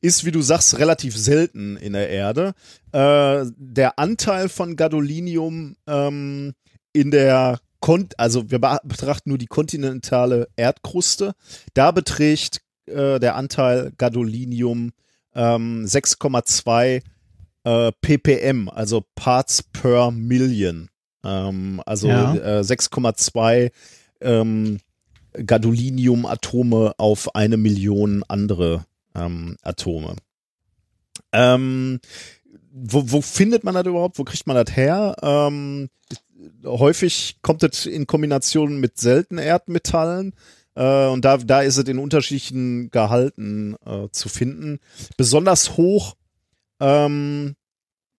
ist, 0.00 0.24
wie 0.24 0.30
du 0.30 0.40
sagst, 0.42 0.78
relativ 0.78 1.16
selten 1.16 1.76
in 1.76 1.92
der 1.94 2.08
Erde. 2.10 2.52
Äh, 2.92 3.44
der 3.56 3.98
Anteil 3.98 4.48
von 4.48 4.76
Gadolinium 4.76 5.76
ähm, 5.86 6.52
in 6.92 7.10
der 7.10 7.60
Kon 7.80 8.08
also 8.18 8.50
wir 8.50 8.58
be- 8.60 8.78
betrachten 8.84 9.30
nur 9.30 9.38
die 9.38 9.46
kontinentale 9.46 10.48
Erdkruste. 10.56 11.32
Da 11.74 11.90
beträgt 11.92 12.60
äh, 12.86 13.18
der 13.18 13.36
Anteil 13.36 13.92
Gadolinium 13.96 14.92
ähm, 15.34 15.84
6,2 15.86 17.02
äh, 17.64 17.92
ppm, 18.00 18.68
also 18.68 19.04
Parts 19.14 19.62
per 19.62 20.10
Million. 20.10 20.88
Ähm, 21.24 21.82
also 21.86 22.08
Ja. 22.08 22.34
äh, 22.34 22.60
6,2 22.60 23.70
ähm, 24.20 24.78
Gadolinium-Atome 25.32 26.92
auf 26.98 27.34
eine 27.34 27.56
Million 27.56 28.24
andere 28.28 28.84
ähm, 29.14 29.56
Atome. 29.62 30.16
Ähm, 31.32 32.00
wo, 32.72 33.02
wo 33.10 33.20
findet 33.20 33.64
man 33.64 33.74
das 33.74 33.86
überhaupt? 33.86 34.18
Wo 34.18 34.24
kriegt 34.24 34.46
man 34.46 34.56
das 34.56 34.76
her? 34.76 35.16
Ähm, 35.22 35.88
häufig 36.64 37.38
kommt 37.42 37.62
es 37.62 37.86
in 37.86 38.06
Kombination 38.06 38.80
mit 38.80 38.98
seltenen 38.98 39.44
Erdmetallen. 39.44 40.34
Äh, 40.74 41.06
und 41.06 41.24
da, 41.24 41.36
da 41.38 41.62
ist 41.62 41.76
es 41.76 41.88
in 41.88 41.98
unterschiedlichen 41.98 42.90
Gehalten 42.90 43.76
äh, 43.84 44.08
zu 44.12 44.28
finden. 44.28 44.78
Besonders 45.16 45.76
hoch 45.76 46.16
ähm, 46.80 47.56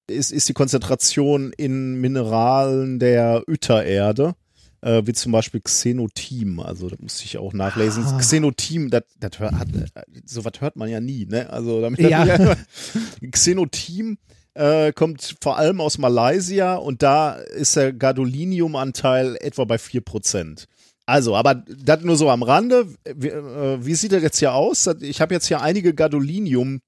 ist, 0.08 0.32
ist 0.32 0.50
die 0.50 0.54
Konzentration 0.54 1.54
in 1.54 1.96
Mineralen 1.96 3.00
der 3.00 3.44
Yttererde, 3.48 4.36
äh, 4.82 5.02
wie 5.06 5.14
zum 5.14 5.32
Beispiel 5.32 5.62
Xenotim. 5.62 6.60
Also 6.60 6.90
da 6.90 6.96
musste 7.00 7.26
ich 7.26 7.38
auch 7.38 7.54
nachlesen. 7.54 8.04
Ah. 8.06 8.18
Xenotim, 8.18 8.90
das, 8.90 9.04
das 9.20 9.40
hört, 9.40 9.54
hat, 9.54 9.68
sowas 10.26 10.54
hört 10.60 10.76
man 10.76 10.90
ja 10.90 11.00
nie. 11.00 11.26
Ne? 11.26 11.50
Also 11.50 11.82
damit 11.82 12.00
Ja. 12.00 12.56
Xenotim 13.32 14.18
äh, 14.54 14.92
kommt 14.92 15.38
vor 15.42 15.58
allem 15.58 15.80
aus 15.80 15.98
Malaysia 15.98 16.76
und 16.76 17.04
da 17.04 17.34
ist 17.34 17.76
der 17.76 17.94
Gadolinium-Anteil 17.94 19.38
etwa 19.40 19.66
bei 19.66 19.76
4%. 19.76 20.66
Also, 21.06 21.36
aber 21.36 21.56
das 21.56 22.02
nur 22.02 22.16
so 22.16 22.30
am 22.30 22.44
Rande. 22.44 22.88
Wie, 23.16 23.30
äh, 23.30 23.86
wie 23.86 23.96
sieht 23.96 24.12
das 24.12 24.22
jetzt 24.22 24.40
hier 24.40 24.54
aus? 24.54 24.88
Ich 25.02 25.22
habe 25.22 25.34
jetzt 25.34 25.48
hier 25.48 25.62
einige 25.62 25.94
Gadolinium 25.94 26.82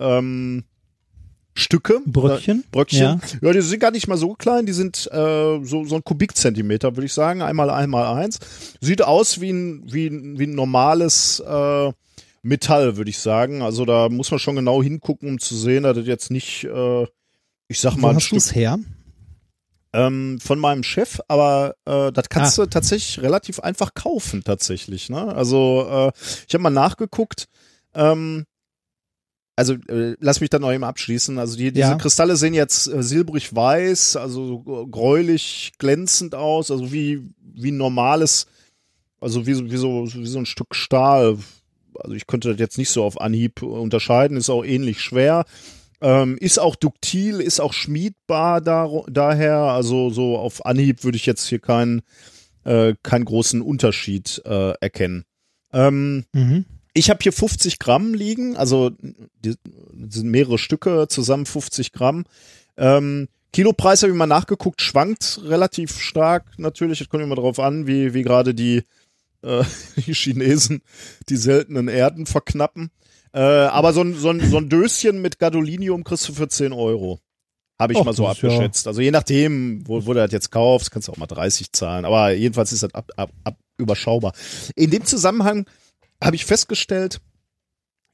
ähm, 0.00 0.64
Stücke. 1.54 2.00
Bröckchen? 2.06 2.60
Äh, 2.60 2.68
Bröckchen. 2.70 3.00
Ja. 3.00 3.20
Ja. 3.42 3.52
die 3.52 3.60
sind 3.60 3.80
gar 3.80 3.90
nicht 3.90 4.08
mal 4.08 4.16
so 4.16 4.34
klein. 4.34 4.64
Die 4.66 4.72
sind 4.72 5.06
äh, 5.12 5.64
so, 5.64 5.84
so 5.84 5.94
ein 5.96 6.04
Kubikzentimeter, 6.04 6.96
würde 6.96 7.06
ich 7.06 7.12
sagen. 7.12 7.42
Einmal 7.42 7.68
einmal 7.70 8.06
eins. 8.18 8.38
Sieht 8.80 9.02
aus 9.02 9.40
wie 9.40 9.50
ein, 9.50 9.82
wie 9.92 10.06
ein, 10.06 10.38
wie 10.38 10.46
ein 10.46 10.54
normales 10.54 11.40
äh, 11.40 11.92
Metall, 12.42 12.96
würde 12.96 13.10
ich 13.10 13.18
sagen. 13.18 13.60
Also 13.62 13.84
da 13.84 14.08
muss 14.08 14.30
man 14.30 14.40
schon 14.40 14.56
genau 14.56 14.82
hingucken, 14.82 15.28
um 15.28 15.38
zu 15.38 15.56
sehen, 15.56 15.82
dass 15.82 15.96
das 15.96 16.06
jetzt 16.06 16.30
nicht, 16.30 16.64
äh, 16.64 17.02
ich 17.68 17.80
sag 17.80 17.94
Wo 17.96 17.98
mal, 18.00 18.10
ein 18.10 18.16
hast 18.16 18.24
Stück 18.24 18.54
her? 18.54 18.78
ähm, 19.92 20.38
von 20.40 20.58
meinem 20.58 20.82
Chef, 20.82 21.20
aber 21.28 21.74
äh, 21.84 22.10
das 22.12 22.28
kannst 22.30 22.58
Ah. 22.58 22.64
du 22.64 22.70
tatsächlich 22.70 23.22
relativ 23.22 23.60
einfach 23.60 23.92
kaufen, 23.94 24.42
tatsächlich. 24.42 25.10
Ne? 25.10 25.34
Also 25.34 25.86
äh, 25.88 26.12
ich 26.48 26.54
habe 26.54 26.62
mal 26.62 26.70
nachgeguckt. 26.70 27.46
Ähm, 27.94 28.46
also 29.56 29.74
äh, 29.88 30.16
lass 30.20 30.40
mich 30.40 30.50
dann 30.50 30.62
noch 30.62 30.72
eben 30.72 30.84
abschließen. 30.84 31.38
Also 31.38 31.56
die, 31.56 31.72
diese 31.72 31.90
Ja. 31.90 31.94
Kristalle 31.96 32.36
sehen 32.36 32.54
jetzt 32.54 32.86
äh, 32.88 33.02
silbrig 33.02 33.54
weiß, 33.54 34.16
also 34.16 34.46
so 34.64 34.86
gräulich 34.86 35.72
glänzend 35.78 36.34
aus, 36.34 36.70
also 36.70 36.92
wie 36.92 37.22
wie 37.54 37.70
ein 37.70 37.76
normales, 37.76 38.46
also 39.20 39.46
wie 39.46 39.54
so 39.54 39.70
wie 39.70 39.76
so 39.76 40.06
wie 40.14 40.26
so 40.26 40.38
ein 40.38 40.46
Stück 40.46 40.74
Stahl. 40.74 41.38
Also 41.98 42.14
ich 42.16 42.26
könnte 42.26 42.50
das 42.50 42.58
jetzt 42.58 42.78
nicht 42.78 42.88
so 42.88 43.04
auf 43.04 43.20
Anhieb 43.20 43.62
unterscheiden, 43.62 44.36
ist 44.38 44.48
auch 44.50 44.64
ähnlich 44.64 45.00
schwer. 45.00 45.44
Ähm, 46.00 46.36
ist 46.38 46.58
auch 46.58 46.74
duktil, 46.74 47.40
ist 47.40 47.60
auch 47.60 47.72
schmiedbar 47.74 48.60
da, 48.60 48.88
daher. 49.08 49.56
Also 49.58 50.10
so 50.10 50.36
auf 50.36 50.66
Anhieb 50.66 51.04
würde 51.04 51.16
ich 51.16 51.26
jetzt 51.26 51.46
hier 51.46 51.60
keinen 51.60 52.02
äh, 52.64 52.94
keinen 53.02 53.24
großen 53.24 53.60
Unterschied 53.60 54.40
äh, 54.44 54.72
erkennen. 54.80 55.24
Ähm, 55.72 56.24
Mhm. 56.32 56.64
Ich 56.94 57.10
habe 57.10 57.20
hier 57.22 57.32
50 57.32 57.78
Gramm 57.78 58.14
liegen, 58.14 58.56
also 58.56 58.90
die, 59.44 59.54
sind 60.08 60.28
mehrere 60.30 60.58
Stücke, 60.58 61.06
zusammen 61.08 61.46
50 61.46 61.92
Gramm. 61.92 62.24
Ähm, 62.76 63.28
Kilopreis 63.52 64.02
habe 64.02 64.12
ich 64.12 64.18
mal 64.18 64.26
nachgeguckt, 64.26 64.80
schwankt 64.80 65.40
relativ 65.44 65.98
stark 65.98 66.58
natürlich. 66.58 66.98
Das 66.98 67.08
kommt 67.08 67.22
immer 67.22 67.34
darauf 67.34 67.58
an, 67.58 67.86
wie, 67.86 68.14
wie 68.14 68.22
gerade 68.22 68.54
die, 68.54 68.84
äh, 69.42 69.64
die 69.96 70.14
Chinesen 70.14 70.82
die 71.28 71.36
seltenen 71.36 71.88
Erden 71.88 72.26
verknappen. 72.26 72.90
Äh, 73.34 73.40
aber 73.40 73.92
so 73.92 74.02
ein, 74.02 74.14
so, 74.14 74.30
ein, 74.30 74.40
so 74.50 74.58
ein 74.58 74.68
Döschen 74.68 75.22
mit 75.22 75.38
Gadolinium 75.38 76.04
kriegst 76.04 76.28
du 76.28 76.34
für 76.34 76.48
10 76.48 76.72
Euro. 76.72 77.18
Habe 77.78 77.94
ich 77.94 77.98
Och, 77.98 78.04
mal 78.04 78.12
so 78.12 78.28
ist 78.30 78.42
ja- 78.42 78.48
abgeschätzt. 78.50 78.86
Also 78.86 79.00
je 79.00 79.10
nachdem, 79.10 79.86
wo, 79.86 80.04
wo 80.06 80.12
du 80.12 80.20
das 80.20 80.30
jetzt 80.30 80.50
kaufst, 80.50 80.90
kannst 80.90 81.08
du 81.08 81.12
auch 81.12 81.16
mal 81.16 81.26
30 81.26 81.72
zahlen. 81.72 82.04
Aber 82.04 82.32
jedenfalls 82.32 82.72
ist 82.72 82.82
das 82.82 82.94
ab, 82.94 83.10
ab, 83.16 83.30
ab 83.44 83.56
überschaubar. 83.78 84.32
In 84.76 84.90
dem 84.90 85.04
Zusammenhang 85.04 85.66
habe 86.22 86.36
ich 86.36 86.44
festgestellt, 86.46 87.20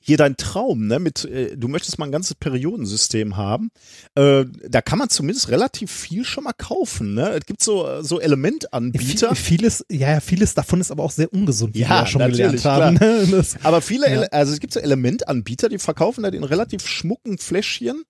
hier 0.00 0.16
dein 0.16 0.36
Traum, 0.36 0.86
ne, 0.86 1.00
mit, 1.00 1.24
äh, 1.24 1.56
du 1.56 1.66
möchtest 1.66 1.98
mal 1.98 2.04
ein 2.06 2.12
ganzes 2.12 2.36
Periodensystem 2.36 3.36
haben, 3.36 3.70
äh, 4.14 4.44
da 4.68 4.80
kann 4.80 4.98
man 4.98 5.08
zumindest 5.10 5.48
relativ 5.48 5.90
viel 5.90 6.24
schon 6.24 6.44
mal 6.44 6.52
kaufen, 6.52 7.14
ne? 7.14 7.30
Es 7.30 7.46
gibt 7.46 7.62
so, 7.62 8.00
so 8.02 8.20
Elementanbieter. 8.20 9.34
Viel, 9.34 9.58
vieles, 9.58 9.84
ja, 9.90 10.12
ja, 10.12 10.20
vieles 10.20 10.54
davon 10.54 10.80
ist 10.80 10.92
aber 10.92 11.02
auch 11.02 11.10
sehr 11.10 11.32
ungesund, 11.32 11.74
wie 11.74 11.80
Ja, 11.80 11.88
wir 11.88 11.96
ja 11.96 12.06
schon 12.06 12.20
gelernt 12.30 12.64
haben. 12.64 12.94
ne? 12.94 13.44
Aber 13.64 13.80
viele, 13.82 14.08
Ja. 14.08 14.20
Also 14.30 14.52
es 14.52 14.60
gibt 14.60 14.72
so 14.72 14.78
Elementanbieter, 14.80 15.68
die 15.68 15.78
verkaufen 15.78 16.22
das 16.22 16.32
in 16.32 16.44
relativ 16.44 16.86
schmucken 16.86 17.36
Fläschchen. 17.38 18.04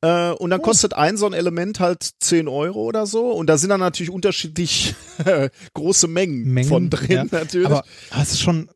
Äh, 0.00 0.30
und 0.30 0.36
Oh. 0.40 0.46
dann 0.46 0.62
kostet 0.62 0.94
ein 0.94 1.16
so 1.16 1.26
ein 1.26 1.32
Element 1.32 1.80
halt 1.80 2.08
10 2.20 2.46
Euro 2.46 2.82
oder 2.84 3.04
so. 3.06 3.32
Und 3.32 3.48
da 3.48 3.58
sind 3.58 3.70
dann 3.70 3.80
natürlich 3.80 4.10
unterschiedlich 4.10 4.94
große 5.74 6.06
Mengen, 6.06 6.44
Mengen, 6.44 6.68
von 6.68 6.90
drin 6.90 7.10
ja. 7.10 7.24
natürlich. 7.28 7.66
Aber 7.66 7.82
aber 8.10 8.22
es 8.22 8.30
ist 8.30 8.40
schon, 8.40 8.70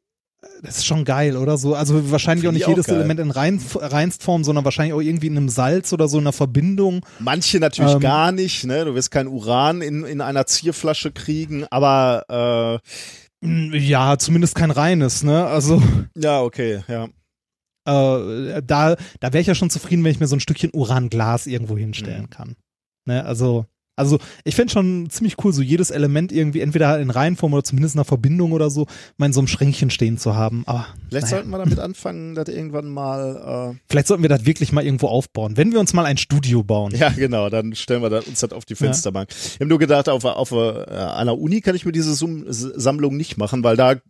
das 0.62 0.78
ist 0.78 0.86
schon 0.86 1.04
geil, 1.04 1.36
oder 1.36 1.56
so. 1.56 1.74
Also 1.74 2.10
wahrscheinlich 2.10 2.46
auch 2.48 2.52
nicht 2.52 2.62
ich 2.62 2.66
auch 2.66 2.70
jedes 2.70 2.86
geil. 2.86 2.96
Element 2.96 3.20
in 3.20 3.30
Rein, 3.30 3.60
Reinstform, 3.74 4.44
sondern 4.44 4.64
wahrscheinlich 4.64 4.92
auch 4.94 5.00
irgendwie 5.00 5.28
in 5.28 5.36
einem 5.36 5.48
Salz 5.48 5.92
oder 5.92 6.08
so 6.08 6.18
in 6.18 6.24
einer 6.24 6.32
Verbindung. 6.32 7.04
Manche 7.20 7.58
natürlich 7.60 7.94
Ähm, 7.94 8.00
gar 8.00 8.32
nicht, 8.32 8.64
ne? 8.64 8.84
Du 8.84 8.94
wirst 8.94 9.10
kein 9.10 9.28
Uran 9.28 9.82
in, 9.82 10.04
in 10.04 10.20
einer 10.20 10.46
Zierflasche 10.46 11.12
kriegen, 11.12 11.64
aber 11.70 12.80
Mm, 13.44 13.72
Ja, 13.74 14.18
zumindest 14.18 14.54
kein 14.54 14.70
reines, 14.70 15.24
ne? 15.24 15.46
Also 15.46 15.82
äh, 16.16 16.20
ja, 16.22 16.42
okay, 16.42 16.84
ja. 16.86 17.04
äh, 17.86 18.62
da, 18.64 18.94
da 19.20 19.32
wäre 19.32 19.40
ich 19.40 19.48
ja 19.48 19.54
schon 19.56 19.70
zufrieden, 19.70 20.04
wenn 20.04 20.12
ich 20.12 20.20
mir 20.20 20.28
so 20.28 20.36
ein 20.36 20.40
Stückchen 20.40 20.70
Uranglas 20.72 21.46
irgendwo 21.48 21.76
hinstellen 21.76 22.22
Mhm. 22.22 22.30
kann. 22.30 22.56
Ne? 23.04 23.24
Also, 23.24 23.66
also 23.96 24.18
ich 24.44 24.54
finde 24.54 24.72
schon 24.72 25.10
ziemlich 25.10 25.36
cool, 25.44 25.52
so 25.52 25.62
jedes 25.62 25.90
Element 25.90 26.32
irgendwie 26.32 26.60
entweder 26.60 26.98
in 26.98 27.10
Reihenform 27.10 27.52
oder 27.52 27.64
zumindest 27.64 27.94
in 27.94 27.98
einer 27.98 28.04
Verbindung 28.04 28.52
oder 28.52 28.70
so, 28.70 28.86
mal 29.16 29.26
in 29.26 29.32
so 29.32 29.40
einem 29.40 29.48
Schränkchen 29.48 29.90
stehen 29.90 30.18
zu 30.18 30.34
haben. 30.34 30.62
Aber 30.66 30.86
Vielleicht 31.08 31.24
naja. 31.26 31.36
sollten 31.36 31.50
wir 31.50 31.58
damit 31.58 31.78
anfangen, 31.78 32.34
das 32.34 32.48
irgendwann 32.48 32.88
mal 32.88 33.76
vielleicht 33.88 34.06
sollten 34.06 34.22
wir 34.22 34.28
das 34.28 34.46
wirklich 34.46 34.72
mal 34.72 34.84
irgendwo 34.84 35.08
aufbauen. 35.08 35.56
Wenn 35.56 35.72
wir 35.72 35.80
uns 35.80 35.92
mal 35.92 36.06
ein 36.06 36.16
Studio 36.16 36.62
bauen. 36.62 36.92
äh, 36.94 36.98
ja 36.98 37.08
genau, 37.10 37.50
dann 37.50 37.74
stellen 37.74 38.02
wir 38.02 38.10
das, 38.10 38.26
uns 38.26 38.40
das 38.40 38.52
auf 38.52 38.64
die 38.64 38.74
Fensterbank. 38.74 39.28
Ich 39.30 39.54
habe 39.56 39.66
nur 39.66 39.78
gedacht, 39.78 40.08
auf, 40.08 40.24
auf 40.24 40.52
äh, 40.52 40.84
einer 40.90 41.38
Uni 41.38 41.60
kann 41.60 41.74
ich 41.74 41.84
mir 41.84 41.92
diese 41.92 42.14
Sum 42.14 42.44
Sammlung 42.48 43.16
nicht 43.16 43.36
machen, 43.36 43.62
weil 43.62 43.76
da 43.76 43.92
äh, 43.92 44.00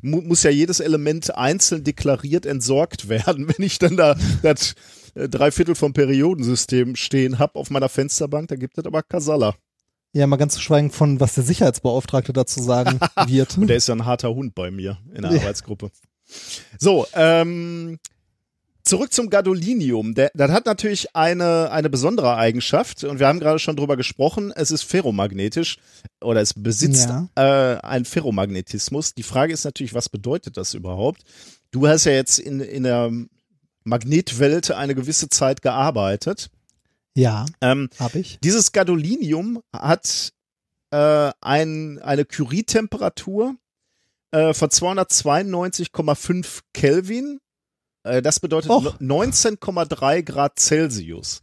mu 0.00 0.20
muss 0.20 0.42
ja 0.42 0.50
jedes 0.50 0.80
Element 0.80 1.36
einzeln 1.36 1.84
deklariert 1.84 2.46
entsorgt 2.46 3.08
werden. 3.08 3.48
Wenn 3.48 3.64
ich 3.64 3.78
dann 3.78 3.96
da 3.96 4.16
das 4.42 4.74
äh, 5.14 5.28
drei 5.28 5.50
Viertel 5.50 5.74
vom 5.74 5.92
Periodensystem 5.92 6.96
stehen 6.96 7.38
hab 7.38 7.56
auf 7.56 7.70
meiner 7.70 7.88
Fensterbank, 7.88 8.48
da 8.48 8.56
gibt 8.56 8.78
es 8.78 8.84
aber 8.84 9.02
Kasala. 9.02 9.54
Ja, 10.14 10.26
mal 10.26 10.36
ganz 10.36 10.54
zu 10.54 10.60
schweigen 10.60 10.90
von, 10.90 11.20
was 11.20 11.34
der 11.34 11.44
Sicherheitsbeauftragte 11.44 12.32
dazu 12.34 12.62
sagen 12.62 13.00
wird. 13.26 13.56
Und 13.56 13.68
der 13.68 13.76
ist 13.78 13.88
ja 13.88 13.94
ein 13.94 14.04
harter 14.04 14.34
Hund 14.34 14.54
bei 14.54 14.70
mir 14.70 14.98
in 15.14 15.22
der 15.22 15.32
Ja. 15.32 15.40
Arbeitsgruppe. 15.40 15.90
So, 16.78 17.06
ähm, 17.14 17.98
zurück 18.84 19.12
zum 19.12 19.30
Gadolinium. 19.30 20.14
Der, 20.14 20.30
das 20.34 20.50
hat 20.50 20.66
natürlich 20.66 21.14
eine, 21.16 21.70
eine 21.70 21.88
besondere 21.88 22.36
Eigenschaft 22.36 23.04
und 23.04 23.20
wir 23.20 23.26
haben 23.26 23.40
gerade 23.40 23.58
schon 23.58 23.76
drüber 23.76 23.96
gesprochen. 23.96 24.52
Es 24.54 24.70
ist 24.70 24.82
ferromagnetisch 24.82 25.78
oder 26.20 26.40
es 26.42 26.52
besitzt 26.54 27.08
Ja. 27.08 27.28
äh, 27.76 27.80
einen 27.80 28.04
Ferromagnetismus. 28.04 29.14
Die 29.14 29.22
Frage 29.22 29.52
ist 29.54 29.64
natürlich, 29.64 29.94
was 29.94 30.08
bedeutet 30.10 30.56
das 30.58 30.74
überhaupt? 30.74 31.22
Du 31.70 31.86
hast 31.88 32.04
ja 32.04 32.12
jetzt 32.12 32.38
in, 32.38 32.60
in 32.60 32.82
der 32.82 33.10
Magnetwelt 33.84 34.70
eine 34.70 34.94
gewisse 34.94 35.28
Zeit 35.28 35.62
gearbeitet. 35.62 36.50
Ja, 37.14 37.44
Ähm, 37.60 37.90
habe 37.98 38.20
ich. 38.20 38.38
dieses 38.40 38.72
Gadolinium 38.72 39.62
hat 39.74 40.32
äh, 40.90 41.30
ein, 41.40 41.98
eine 42.00 42.24
Curie-Temperatur 42.24 43.56
äh, 44.30 44.54
von 44.54 44.70
292,5 44.70 46.60
Kelvin. 46.72 47.38
Äh, 48.04 48.22
das 48.22 48.40
bedeutet 48.40 48.70
Och. 48.70 48.98
19,3 49.00 50.22
Grad 50.22 50.58
Celsius. 50.58 51.40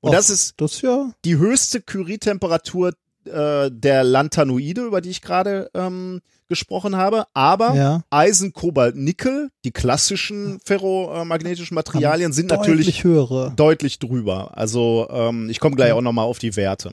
Und 0.00 0.10
Och. 0.10 0.14
das 0.14 0.30
ist 0.30 0.54
Das 0.60 0.80
ja. 0.80 1.12
die 1.24 1.36
höchste 1.36 1.80
Curie-Temperatur 1.82 2.94
äh, 3.24 3.70
der 3.70 4.04
Lantanoide, 4.04 4.82
über 4.82 5.00
die 5.00 5.10
ich 5.10 5.22
gerade 5.22 5.70
ähm, 5.74 6.20
gesprochen 6.52 6.96
habe. 6.96 7.24
Aber 7.34 7.74
Ja. 7.74 8.04
Eisen, 8.10 8.52
Kobalt, 8.52 8.94
Nickel, 8.96 9.50
die 9.64 9.70
klassischen 9.72 10.60
ferromagnetischen 10.64 11.74
Materialien 11.74 12.32
sind 12.32 12.50
natürlich 12.50 12.86
Deutlich 12.86 13.04
höhere. 13.04 13.52
deutlich 13.56 13.98
drüber. 13.98 14.56
Also 14.56 15.08
ähm, 15.10 15.48
ich 15.50 15.58
komme 15.60 15.76
gleich 15.76 15.92
auch 15.92 16.00
nochmal 16.02 16.26
auf 16.26 16.38
die 16.38 16.54
Werte. 16.56 16.92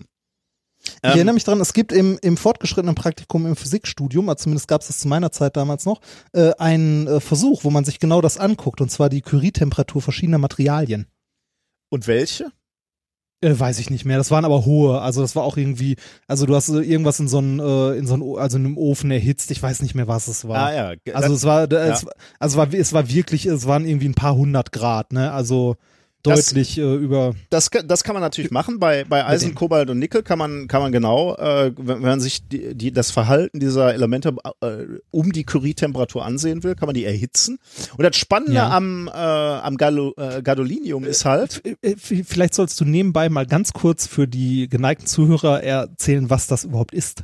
Ich 0.81 0.93
Ähm, 1.03 1.11
erinnere 1.11 1.33
mich 1.33 1.43
dran, 1.43 1.59
es 1.59 1.73
gibt 1.73 1.91
im, 1.91 2.17
im 2.21 2.37
fortgeschrittenen 2.37 2.95
Praktikum 2.95 3.45
im 3.45 3.55
Physikstudium, 3.57 4.29
also 4.29 4.43
zumindest 4.43 4.67
gab 4.69 4.79
es 4.81 4.87
das 4.87 4.99
zu 4.99 5.07
meiner 5.09 5.29
Zeit 5.31 5.57
damals 5.57 5.85
noch, 5.85 5.99
äh, 6.31 6.51
einen 6.57 7.05
äh, 7.05 7.19
Versuch, 7.19 7.65
wo 7.65 7.69
man 7.69 7.83
sich 7.83 7.99
genau 7.99 8.21
das 8.21 8.37
anguckt, 8.37 8.79
und 8.79 8.89
zwar 8.89 9.09
die 9.09 9.21
Curie-Temperatur 9.21 10.01
verschiedener 10.01 10.37
Materialien. 10.37 11.05
Und 11.89 12.07
welche? 12.07 12.51
Äh, 13.41 13.57
weiß 13.57 13.79
ich 13.79 13.89
nicht 13.89 14.03
mehr. 14.03 14.17
Das 14.17 14.31
waren 14.31 14.43
aber 14.43 14.65
hohe. 14.65 14.99
Also 15.01 15.21
das 15.21 15.35
war 15.35 15.43
auch 15.43 15.55
irgendwie, 15.55 15.95
also 16.27 16.45
du 16.45 16.55
hast 16.55 16.67
äh, 16.69 16.79
irgendwas 16.81 17.19
in 17.21 17.29
so 17.29 17.37
einen, 17.37 17.59
äh, 17.59 17.97
in 17.97 18.05
so 18.05 18.15
einen, 18.15 18.23
O- 18.23 18.35
also 18.35 18.57
in 18.57 18.65
einem 18.65 18.77
Ofen 18.77 19.11
erhitzt. 19.11 19.49
Ich 19.51 19.63
weiß 19.63 19.81
nicht 19.81 19.95
mehr, 19.95 20.07
was 20.09 20.27
es 20.27 20.45
war. 20.47 20.57
Ah 20.67 20.73
ja, 20.73 20.93
Also 21.13 21.29
das, 21.29 21.37
es 21.37 21.43
war, 21.45 21.71
ja. 21.71 21.93
es, 21.93 22.05
also 22.37 22.57
es 22.61 22.71
war, 22.71 22.73
es 22.79 22.93
war 22.93 23.09
wirklich, 23.09 23.45
es 23.45 23.65
waren 23.65 23.85
irgendwie 23.85 24.09
ein 24.09 24.13
paar 24.15 24.35
hundert 24.35 24.73
Grad, 24.73 25.13
ne? 25.13 25.31
Also 25.31 25.77
Das- 26.23 26.47
deutlich 26.47 26.77
äh, 26.77 26.95
über. 26.95 27.33
das, 27.49 27.69
das 27.85 28.03
kann 28.03 28.13
man 28.13 28.21
natürlich 28.21 28.51
machen. 28.51 28.77
Bei, 28.79 29.05
bei 29.05 29.25
Eisen. 29.25 29.55
Kobalt 29.55 29.89
und 29.89 29.99
Nickel 29.99 30.21
kann 30.21 30.37
man, 30.37 30.67
kann 30.67 30.81
man 30.81 30.91
genau, 30.91 31.35
äh, 31.35 31.71
wenn, 31.77 32.01
man 32.01 32.19
sich 32.19 32.47
die, 32.47 32.75
die, 32.75 32.91
das 32.91 33.09
Verhalten 33.11 33.59
dieser 33.59 33.93
Elemente 33.93 34.35
äh, 34.61 34.85
um 35.11 35.31
die 35.31 35.43
Curie-Temperatur 35.45 36.25
ansehen 36.25 36.63
will, 36.63 36.75
kann 36.75 36.87
man 36.87 36.93
die 36.93 37.05
erhitzen. 37.05 37.57
Und 37.97 38.03
das 38.03 38.17
Spannende 38.17 38.55
Ja. 38.55 38.69
am, 38.69 39.07
äh, 39.07 39.11
am 39.11 39.77
Galo, 39.77 40.13
äh, 40.17 40.41
Gadolinium 40.41 41.05
ist 41.05 41.23
halt, 41.25 41.61
Äh, 41.65 41.75
äh, 41.91 41.95
Vielleicht 41.97 42.53
sollst 42.53 42.79
du 42.81 42.85
nebenbei 42.85 43.29
mal 43.29 43.45
ganz 43.45 43.71
kurz 43.73 44.05
für 44.05 44.27
die 44.27 44.67
geneigten 44.67 45.07
Zuhörer 45.07 45.63
erzählen, 45.63 46.29
was 46.29 46.47
das 46.47 46.65
überhaupt 46.65 46.93
ist, 46.93 47.23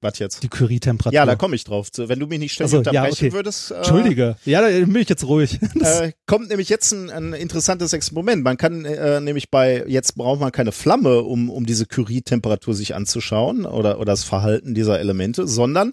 was 0.00 0.18
jetzt? 0.18 0.42
die 0.42 0.48
Curie-Temperatur. 0.48 1.14
Ja, 1.14 1.24
da 1.24 1.36
komme 1.36 1.56
ich 1.56 1.64
drauf. 1.64 1.88
Wenn 1.96 2.18
du 2.18 2.26
mich 2.26 2.38
nicht 2.38 2.52
ständig 2.52 2.74
Ach 2.74 2.84
so, 2.84 2.90
ja, 2.90 3.02
unterbrechen 3.02 3.26
okay. 3.26 3.32
würdest. 3.32 3.70
Äh, 3.70 3.76
Entschuldige. 3.76 4.36
Ja, 4.44 4.60
da 4.60 4.68
bin 4.68 4.96
ich 4.96 5.08
jetzt 5.08 5.24
ruhig. 5.24 5.58
Äh, 5.86 6.12
kommt 6.26 6.48
nämlich 6.48 6.68
jetzt 6.68 6.92
ein, 6.92 7.10
ein 7.10 7.32
interessantes 7.32 7.92
Experiment. 7.92 8.42
Man 8.42 8.56
kann 8.56 8.84
äh, 8.84 9.20
nämlich 9.20 9.50
bei, 9.50 9.84
jetzt 9.86 10.16
braucht 10.16 10.40
man 10.40 10.50
keine 10.50 10.72
Flamme, 10.72 11.22
um, 11.22 11.48
um 11.48 11.64
diese 11.64 11.86
Curie-Temperatur 11.86 12.74
sich 12.74 12.94
anzuschauen 12.94 13.66
oder, 13.66 13.98
oder 13.98 14.06
das 14.12 14.24
Verhalten 14.24 14.74
dieser 14.74 14.98
Elemente, 14.98 15.46
sondern 15.46 15.92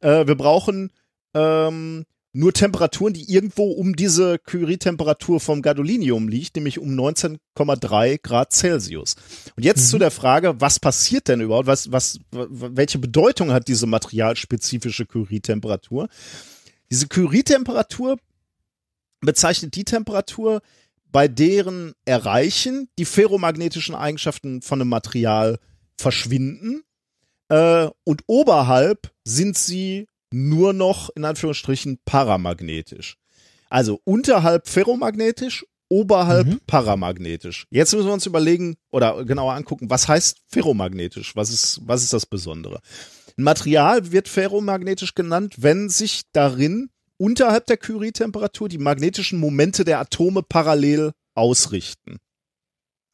äh, 0.00 0.26
wir 0.26 0.34
brauchen 0.36 0.92
ähm, 1.34 2.04
nur 2.34 2.52
Temperaturen, 2.52 3.14
die 3.14 3.32
irgendwo 3.32 3.70
um 3.70 3.94
diese 3.94 4.40
Curie-Temperatur 4.40 5.38
vom 5.38 5.62
Gadolinium 5.62 6.28
liegt, 6.28 6.56
nämlich 6.56 6.80
um 6.80 6.88
19,3 6.88 8.18
Grad 8.20 8.52
Celsius. 8.52 9.14
Und 9.56 9.64
jetzt 9.64 9.88
zu 9.88 9.98
der 9.98 10.10
Frage, 10.10 10.60
was 10.60 10.80
passiert 10.80 11.28
denn 11.28 11.40
überhaupt? 11.40 11.68
Was, 11.68 11.92
was, 11.92 12.18
welche 12.32 12.98
Bedeutung 12.98 13.52
hat 13.52 13.68
diese 13.68 13.86
materialspezifische 13.86 15.06
Curie-Temperatur? 15.06 16.08
Diese 16.90 17.06
Curie-Temperatur 17.06 18.18
bezeichnet 19.20 19.76
die 19.76 19.84
Temperatur, 19.84 20.60
bei 21.12 21.28
deren 21.28 21.92
Erreichen 22.04 22.88
die 22.98 23.04
ferromagnetischen 23.04 23.94
Eigenschaften 23.94 24.60
von 24.60 24.80
einem 24.80 24.90
Material 24.90 25.60
verschwinden 25.96 26.82
äh, 27.48 27.88
und 28.02 28.22
oberhalb 28.26 29.12
sind 29.22 29.56
sie 29.56 30.08
nur 30.34 30.72
noch 30.72 31.10
in 31.14 31.24
Anführungsstrichen 31.24 31.98
paramagnetisch. 32.04 33.16
Also 33.70 34.00
unterhalb 34.04 34.68
ferromagnetisch, 34.68 35.64
oberhalb 35.88 36.46
Mhm. 36.46 36.60
paramagnetisch. 36.66 37.66
Jetzt 37.70 37.92
müssen 37.94 38.06
wir 38.06 38.12
uns 38.14 38.26
überlegen 38.26 38.76
oder 38.90 39.24
genauer 39.24 39.54
angucken, 39.54 39.90
was 39.90 40.08
heißt 40.08 40.38
ferromagnetisch? 40.48 41.36
Was 41.36 41.50
ist, 41.50 41.80
was 41.84 42.02
ist 42.02 42.12
das 42.12 42.26
Besondere? 42.26 42.80
Ein 43.36 43.44
Material 43.44 44.10
wird 44.12 44.28
ferromagnetisch 44.28 45.14
genannt, 45.14 45.54
wenn 45.58 45.88
sich 45.88 46.22
darin 46.32 46.90
unterhalb 47.16 47.66
der 47.66 47.76
Curie-Temperatur 47.76 48.68
die 48.68 48.78
magnetischen 48.78 49.38
Momente 49.38 49.84
der 49.84 50.00
Atome 50.00 50.42
parallel 50.42 51.12
ausrichten. 51.34 52.18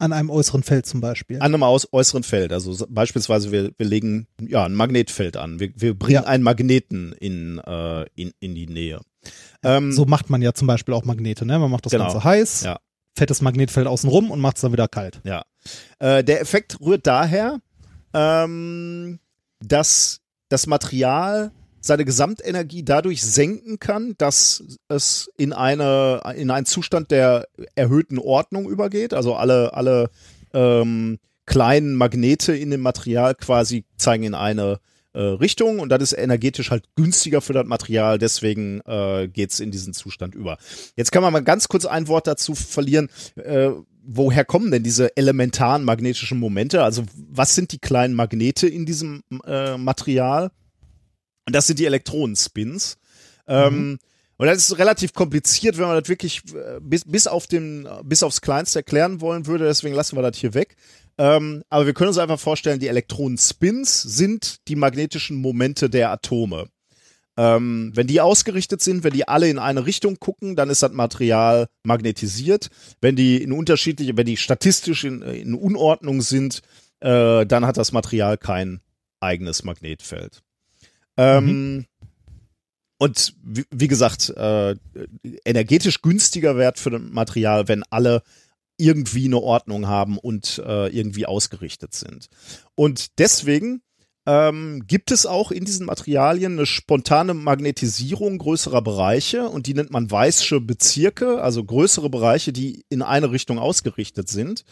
An 0.01 0.13
einem 0.13 0.31
äußeren 0.31 0.63
Feld 0.63 0.87
zum 0.87 1.01
Beispiel. 1.01 1.37
An 1.39 1.55
einem 1.55 1.63
aus 1.63 1.87
äußeren 1.93 2.23
Feld. 2.23 2.53
Also 2.53 2.73
so- 2.73 2.87
beispielsweise 2.89 3.53
wir, 3.53 3.71
wir 3.77 3.87
legen 3.87 4.27
ja 4.41 4.65
ein 4.65 4.75
Magnetfeld 4.75 5.37
an. 5.37 5.61
Wir, 5.61 5.71
wir 5.77 5.95
bringen 5.99 6.23
Ja. 6.23 6.25
einen 6.25 6.43
Magneten 6.43 7.13
in, 7.13 7.59
äh, 7.59 8.05
in, 8.15 8.33
in 8.41 8.55
die 8.55 8.67
Nähe. 8.67 9.01
Ähm, 9.63 9.93
so 9.93 10.07
macht 10.07 10.31
man 10.31 10.41
ja 10.43 10.53
zum 10.55 10.67
Beispiel 10.67 10.95
auch 10.95 11.05
Magnete, 11.05 11.45
ne? 11.45 11.59
Man 11.59 11.71
macht 11.71 11.85
das 11.87 11.93
Genau. 11.93 12.05
Ganze 12.05 12.25
heiß, 12.25 12.63
Ja. 12.63 12.79
fettes 13.17 13.43
Magnetfeld 13.43 13.87
außenrum 13.87 14.31
und 14.31 14.41
macht 14.41 14.57
es 14.57 14.63
dann 14.63 14.73
wieder 14.73 14.89
kalt. 14.89 15.21
Ja. 15.25 15.45
Äh, 15.99 16.25
der 16.25 16.41
Effekt 16.41 16.81
rührt 16.81 17.07
daher, 17.07 17.61
ähm, 18.15 19.19
dass 19.61 20.21
das 20.49 20.67
Material 20.67 21.53
seine 21.81 22.05
Gesamtenergie 22.05 22.85
dadurch 22.85 23.23
senken 23.23 23.79
kann, 23.79 24.15
dass 24.19 24.79
es 24.89 25.31
in 25.37 25.53
eine 25.53 26.23
in 26.37 26.51
einen 26.51 26.67
Zustand 26.67 27.11
der 27.11 27.47
erhöhten 27.75 28.19
Ordnung 28.19 28.69
übergeht. 28.69 29.15
Also 29.15 29.35
alle 29.35 29.75
alle 29.75 30.11
ähm, 30.53 31.19
kleinen 31.47 31.95
Magnete 31.97 32.55
in 32.55 32.71
dem 32.71 32.81
Material 32.81 33.35
quasi 33.35 33.85
zeigen 33.97 34.25
in 34.25 34.35
eine 34.35 34.79
äh, 35.13 35.21
Richtung 35.21 35.81
und 35.81 35.89
das 35.89 36.03
ist 36.03 36.13
energetisch 36.13 36.71
halt 36.71 36.85
günstiger 36.95 37.41
für 37.41 37.53
das 37.53 37.67
Material, 37.67 38.19
deswegen 38.19 38.81
äh, 38.87 39.27
geht's 39.27 39.59
in 39.59 39.73
diesen 39.73 39.93
Zustand 39.93 40.35
über. 40.35 40.59
Jetzt 40.95 41.11
kann 41.11 41.23
man 41.23 41.33
mal 41.33 41.41
ganz 41.41 41.67
kurz 41.67 41.87
ein 41.87 42.07
Wort 42.07 42.29
dazu 42.29 42.55
verlieren. 42.55 43.09
Äh, 43.35 43.71
woher 44.05 44.45
kommen 44.45 44.71
denn 44.71 44.83
diese 44.83 45.17
elementaren 45.17 45.85
magnetischen 45.85 46.39
Momente? 46.39 46.85
Also 46.85 47.05
was 47.17 47.55
sind 47.55 47.73
die 47.73 47.81
kleinen 47.81 48.15
Magnete 48.15 48.69
in 48.69 48.87
diesem 48.87 49.23
äh, 49.45 49.77
Material? 49.77 50.51
Und 51.51 51.55
das 51.55 51.67
sind 51.67 51.81
die 51.81 51.87
Elektronenspins. 51.87 52.97
Ähm, 53.49 53.99
und 54.37 54.47
das 54.47 54.59
ist 54.59 54.79
relativ 54.79 55.15
kompliziert, 55.15 55.79
wenn 55.79 55.89
man 55.89 55.99
das 55.99 56.09
wirklich 56.09 56.43
äh, 56.55 56.79
bis, 56.81 57.03
bis, 57.05 57.27
auf 57.27 57.49
den, 57.49 57.89
bis 58.05 58.23
aufs 58.23 58.41
Kleinste 58.41 58.79
erklären 58.79 59.21
wollen 59.21 59.47
würde. 59.47 59.65
Deswegen 59.65 59.97
lassen 59.97 60.17
wir 60.17 60.23
das 60.23 60.37
hier 60.37 60.55
weg. 60.55 60.77
Ähm, 61.19 61.65
aber 61.69 61.87
wir 61.87 61.93
können 61.93 62.07
uns 62.07 62.19
einfach 62.19 62.39
vorstellen, 62.39 62.79
die 62.79 62.87
Elektronenspins 62.87 64.01
sind 64.01 64.69
die 64.69 64.77
magnetischen 64.77 65.39
Momente 65.39 65.91
der 65.91 66.13
Atome. 66.13 66.69
Ähm, 67.37 67.91
wenn 67.97 68.07
die 68.07 68.21
ausgerichtet 68.21 68.81
sind, 68.81 69.03
wenn 69.03 69.13
die 69.13 69.27
alle 69.27 69.49
in 69.49 69.59
eine 69.59 69.87
Richtung 69.87 70.21
gucken, 70.21 70.55
dann 70.55 70.71
ist 70.71 70.85
das 70.85 70.93
Material 70.93 71.67
magnetisiert. 71.83 72.69
Wenn 73.01 73.17
die 73.17 73.43
in 73.43 73.51
unterschiedliche, 73.51 74.17
wenn 74.17 74.27
die 74.27 74.37
statistisch 74.37 75.03
in, 75.03 75.23
in 75.23 75.55
Unordnung 75.57 76.23
sind, 76.23 76.63
äh, 77.01 77.45
dann 77.45 77.67
hat 77.67 77.77
das 77.77 77.91
Material 77.91 78.39
kein 78.39 78.81
eigenes 79.19 79.65
Magnetfeld. 79.65 80.43
Ähm, 81.21 81.87
Und 82.99 83.35
wie, 83.43 83.65
wie 83.71 83.89
gesagt, 83.89 84.29
äh, 84.31 84.77
energetisch 85.47 86.03
günstiger 86.03 86.57
Wert 86.59 86.79
für 86.79 86.91
das 86.91 87.01
Material, 87.01 87.67
wenn 87.67 87.83
alle 87.89 88.23
irgendwie 88.77 89.25
eine 89.25 89.39
Ordnung 89.39 89.87
haben 89.87 90.19
und 90.19 90.63
äh, 90.65 90.89
irgendwie 90.89 91.25
ausgerichtet 91.25 91.95
sind. 91.95 92.29
Und 92.75 93.19
deswegen 93.19 93.83
ähm, 94.27 94.85
gibt 94.87 95.11
es 95.11 95.25
auch 95.25 95.51
in 95.51 95.65
diesen 95.65 95.87
Materialien 95.87 96.53
eine 96.53 96.67
spontane 96.67 97.33
Magnetisierung 97.33 98.39
größerer 98.39 98.83
Bereiche 98.83 99.49
und 99.49 99.67
die 99.67 99.75
nennt 99.75 99.91
man 99.91 100.11
Weissche 100.11 100.61
Bezirke, 100.61 101.43
also 101.43 101.65
größere 101.65 102.11
Bereiche, 102.11 102.53
die 102.53 102.85
in 102.91 103.01
eine 103.03 103.31
Richtung 103.31 103.59
ausgerichtet 103.59 104.29
sind. 104.29 104.65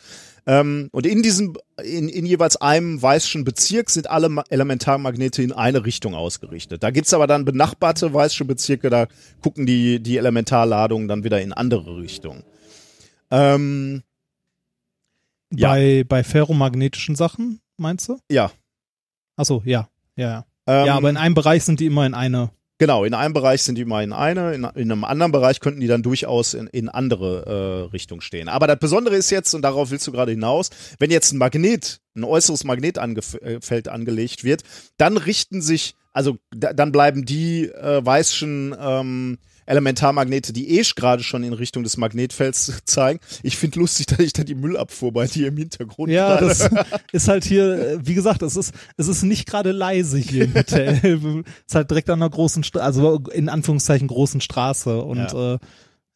Ähm, 0.46 0.88
und 0.92 1.06
in 1.06 1.22
diesem, 1.22 1.56
in, 1.82 2.08
in 2.08 2.26
jeweils 2.26 2.56
einem 2.56 3.00
Weisschen 3.00 3.44
Bezirk 3.44 3.90
sind 3.90 4.08
alle 4.10 4.28
Ma 4.28 4.44
Elementarmagnete 4.50 5.42
in 5.42 5.52
eine 5.52 5.84
Richtung 5.84 6.14
ausgerichtet. 6.14 6.82
Da 6.82 6.90
gibt's 6.90 7.14
aber 7.14 7.26
dann 7.26 7.44
benachbarte 7.44 8.12
Weissche 8.12 8.44
Bezirke, 8.44 8.90
da 8.90 9.06
gucken 9.42 9.64
die, 9.66 10.00
die 10.02 10.18
Elementarladungen 10.18 11.08
dann 11.08 11.24
wieder 11.24 11.40
in 11.40 11.52
andere 11.52 11.96
Richtungen. 11.96 12.44
Ähm, 13.30 14.02
Ja. 15.50 15.70
Bei, 15.70 16.04
bei 16.06 16.22
ferromagnetischen 16.22 17.16
Sachen, 17.16 17.60
meinst 17.78 18.08
du? 18.08 18.18
ja. 18.30 18.50
Achso, 19.38 19.62
ja. 19.64 19.88
Ja, 20.16 20.28
ja. 20.28 20.46
Ähm, 20.66 20.86
ja, 20.86 20.96
aber 20.96 21.08
in 21.08 21.16
einem 21.16 21.34
Bereich 21.34 21.64
sind 21.64 21.80
die 21.80 21.86
immer 21.86 22.04
in 22.04 22.12
eine. 22.12 22.50
Genau, 22.76 23.04
in 23.04 23.14
einem 23.14 23.34
Bereich 23.34 23.62
sind 23.62 23.76
die 23.76 23.84
mal 23.84 24.04
in 24.04 24.12
eine, 24.12 24.52
in, 24.52 24.64
in 24.64 24.92
einem 24.92 25.04
anderen 25.04 25.32
Bereich 25.32 25.60
könnten 25.60 25.80
die 25.80 25.86
dann 25.86 26.02
durchaus 26.02 26.54
in, 26.54 26.66
in 26.68 26.88
andere 26.88 27.86
äh, 27.88 27.90
Richtung 27.90 28.20
stehen. 28.20 28.48
Aber 28.48 28.66
das 28.66 28.78
Besondere 28.78 29.16
ist 29.16 29.30
jetzt, 29.30 29.54
und 29.54 29.62
darauf 29.62 29.90
willst 29.90 30.06
du 30.06 30.12
gerade 30.12 30.32
hinaus, 30.32 30.70
wenn 30.98 31.10
jetzt 31.10 31.32
ein 31.32 31.38
Magnet, 31.38 32.00
ein 32.14 32.24
äußeres 32.24 32.64
Magnetfeld 32.64 33.88
angelegt 33.88 34.44
wird, 34.44 34.62
dann 34.96 35.16
richten 35.16 35.62
sich, 35.62 35.94
also 36.12 36.36
da, 36.50 36.72
dann 36.72 36.92
bleiben 36.92 37.24
die 37.24 37.66
äh, 37.66 38.04
weißen 38.04 38.76
ähm, 38.78 39.38
Elementarmagnete, 39.68 40.52
die 40.52 40.78
eh 40.78 40.82
gerade 40.96 41.22
schon 41.22 41.44
in 41.44 41.52
Richtung 41.52 41.82
des 41.82 41.96
Magnetfelds 41.96 42.72
zeigen. 42.84 43.20
Ich 43.42 43.56
finde 43.56 43.78
lustig, 43.80 44.06
dass 44.06 44.18
ich 44.20 44.32
da 44.32 44.42
die 44.44 44.54
Müllabfuhr 44.54 45.12
bei 45.12 45.26
dir 45.26 45.48
im 45.48 45.56
Hintergrund 45.56 46.10
Ja, 46.10 46.36
gerade- 46.38 46.46
das 46.48 46.70
ist 47.12 47.28
halt 47.28 47.44
hier, 47.44 47.74
äh, 47.94 47.98
wie 48.06 48.14
gesagt, 48.14 48.42
es 48.42 48.56
ist, 48.56 48.72
es 48.96 49.08
ist 49.08 49.22
nicht 49.22 49.46
gerade 49.46 49.72
leise 49.72 50.18
hier 50.18 50.44
im 50.44 50.54
Hotel. 50.54 50.98
es 51.02 51.44
ist 51.68 51.74
halt 51.74 51.90
direkt 51.90 52.08
an 52.10 52.20
einer 52.22 52.30
großen, 52.30 52.64
Stra 52.64 52.80
also 52.80 53.20
in 53.32 53.48
Anführungszeichen 53.48 54.08
großen 54.08 54.40
Straße 54.40 55.00
und 55.02 55.18
Ja. 55.18 55.54
äh, 55.54 55.58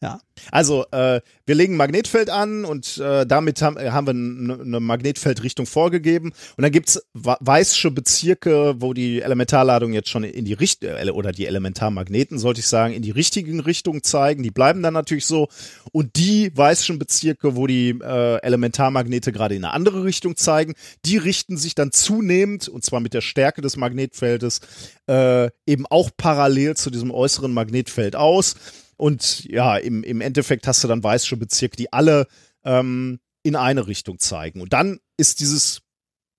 ja. 0.02 0.20
Also, 0.50 0.84
äh, 0.90 1.20
wir 1.46 1.54
legen 1.54 1.74
ein 1.74 1.76
Magnetfeld 1.76 2.28
an 2.28 2.64
und 2.64 2.98
äh, 2.98 3.24
damit 3.24 3.62
haben, 3.62 3.76
äh, 3.76 3.90
haben 3.90 4.06
wir 4.06 4.64
eine, 4.64 4.80
Magnetfeldrichtung 4.80 5.66
vorgegeben. 5.66 6.32
Und 6.56 6.62
dann 6.62 6.72
gibt's 6.72 7.00
wa- 7.12 7.38
weißsche 7.40 7.92
Bezirke, 7.92 8.74
wo 8.78 8.92
die 8.94 9.22
Elementarladung 9.22 9.92
jetzt 9.92 10.08
schon 10.08 10.24
in 10.24 10.44
die 10.44 10.54
Richtung, 10.54 10.90
oder 11.12 11.30
die 11.30 11.46
Elementarmagneten, 11.46 12.38
sollte 12.38 12.60
ich 12.60 12.66
sagen, 12.66 12.92
in 12.94 13.02
die 13.02 13.12
richtigen 13.12 13.60
Richtungen 13.60 14.02
zeigen. 14.02 14.42
Die 14.42 14.50
bleiben 14.50 14.82
dann 14.82 14.94
natürlich 14.94 15.26
so. 15.26 15.48
Und 15.92 16.16
die 16.16 16.50
weißschen 16.56 16.98
Bezirke, 16.98 17.54
wo 17.54 17.68
die 17.68 17.90
äh, 17.90 18.38
Elementarmagnete 18.42 19.30
gerade 19.30 19.54
in 19.54 19.64
eine 19.64 19.74
andere 19.74 20.02
Richtung 20.02 20.36
zeigen, 20.36 20.74
die 21.04 21.18
richten 21.18 21.56
sich 21.56 21.76
dann 21.76 21.92
zunehmend, 21.92 22.68
und 22.68 22.84
zwar 22.84 22.98
mit 22.98 23.14
der 23.14 23.20
Stärke 23.20 23.60
des 23.60 23.76
Magnetfeldes, 23.76 24.60
äh, 25.06 25.50
eben 25.66 25.86
auch 25.86 26.10
parallel 26.16 26.76
zu 26.76 26.90
diesem 26.90 27.12
äußeren 27.12 27.52
Magnetfeld 27.52 28.16
aus. 28.16 28.56
Und 29.02 29.46
ja, 29.46 29.78
im, 29.78 30.04
im 30.04 30.20
Endeffekt 30.20 30.68
hast 30.68 30.84
du 30.84 30.88
dann 30.88 31.02
weiße 31.02 31.36
Bezirke, 31.36 31.76
die 31.76 31.92
alle 31.92 32.28
ähm, 32.62 33.18
in 33.42 33.56
eine 33.56 33.88
Richtung 33.88 34.20
zeigen. 34.20 34.60
Und 34.60 34.72
dann 34.72 35.00
ist 35.16 35.40
dieses 35.40 35.80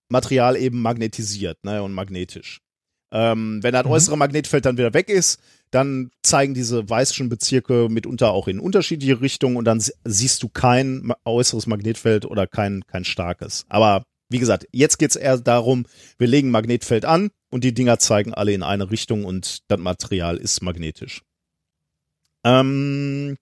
Material 0.08 0.56
eben 0.56 0.82
magnetisiert 0.82 1.62
ne, 1.66 1.84
und 1.84 1.92
magnetisch. 1.92 2.62
Ähm, 3.12 3.62
wenn 3.62 3.74
das 3.74 3.86
äußere 3.86 4.18
Magnetfeld 4.18 4.66
dann 4.66 4.78
wieder 4.78 4.94
weg 4.94 5.10
ist, 5.10 5.42
dann 5.72 6.10
zeigen 6.24 6.54
diese 6.54 6.90
weißen 6.90 7.28
Bezirke 7.28 7.90
mitunter 7.90 8.32
auch 8.32 8.48
in 8.48 8.62
unterschiedliche 8.62 9.20
Richtungen 9.20 9.58
und 9.58 9.66
dann 9.66 9.82
si- 9.82 9.92
siehst 10.06 10.42
du 10.42 10.48
kein 10.48 11.12
äußeres 11.26 11.68
Magnetfeld 11.68 12.26
oder 12.26 12.48
kein, 12.48 12.86
kein 12.88 13.04
starkes. 13.04 13.66
Aber 13.68 14.06
wie 14.30 14.40
gesagt, 14.40 14.68
jetzt 14.72 15.00
geht's 15.00 15.18
eher 15.18 15.38
darum, 15.38 15.86
wir 16.18 16.28
legen 16.28 16.48
ein 16.48 16.52
Magnetfeld 16.52 17.04
an 17.04 17.30
und 17.52 17.66
die 17.66 17.74
Dinger 17.74 18.00
zeigen 18.00 18.34
alle 18.34 18.54
in 18.54 18.64
eine 18.64 18.90
Richtung 18.90 19.26
und 19.26 19.60
das 19.68 19.82
Material 19.82 20.38
ist 20.38 20.62
magnetisch. 20.62 21.24
Ähm, 22.44 23.38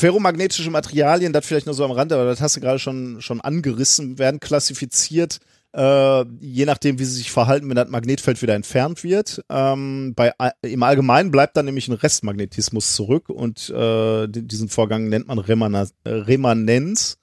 ferromagnetische 0.00 0.70
Materialien, 0.70 1.32
das 1.32 1.46
vielleicht 1.46 1.66
nur 1.66 1.74
so 1.74 1.84
am 1.84 1.92
Rande, 1.92 2.16
aber 2.16 2.24
das 2.24 2.40
hast 2.40 2.56
du 2.56 2.60
gerade 2.60 2.78
schon, 2.78 3.20
schon 3.20 3.40
angerissen, 3.40 4.18
werden 4.18 4.40
klassifiziert, 4.40 5.38
äh, 5.74 6.24
je 6.40 6.64
nachdem, 6.64 6.98
wie 6.98 7.04
sie 7.04 7.14
sich 7.18 7.30
verhalten, 7.30 7.68
wenn 7.68 7.76
das 7.76 7.88
Magnetfeld 7.88 8.42
wieder 8.42 8.54
entfernt 8.54 9.04
wird. 9.04 9.42
Ähm, 9.48 10.12
bei, 10.16 10.32
Im 10.62 10.82
Allgemeinen 10.82 11.30
bleibt 11.30 11.56
dann 11.56 11.66
nämlich 11.66 11.86
ein 11.88 11.94
Restmagnetismus 11.94 12.94
zurück 12.94 13.28
und 13.28 13.70
äh, 13.70 14.26
di- 14.26 14.42
diesen 14.42 14.68
Vorgang 14.68 15.08
nennt 15.08 15.28
man 15.28 15.38
Remana 15.38 15.86
äh, 16.04 16.10
Remanenz. 16.10 17.18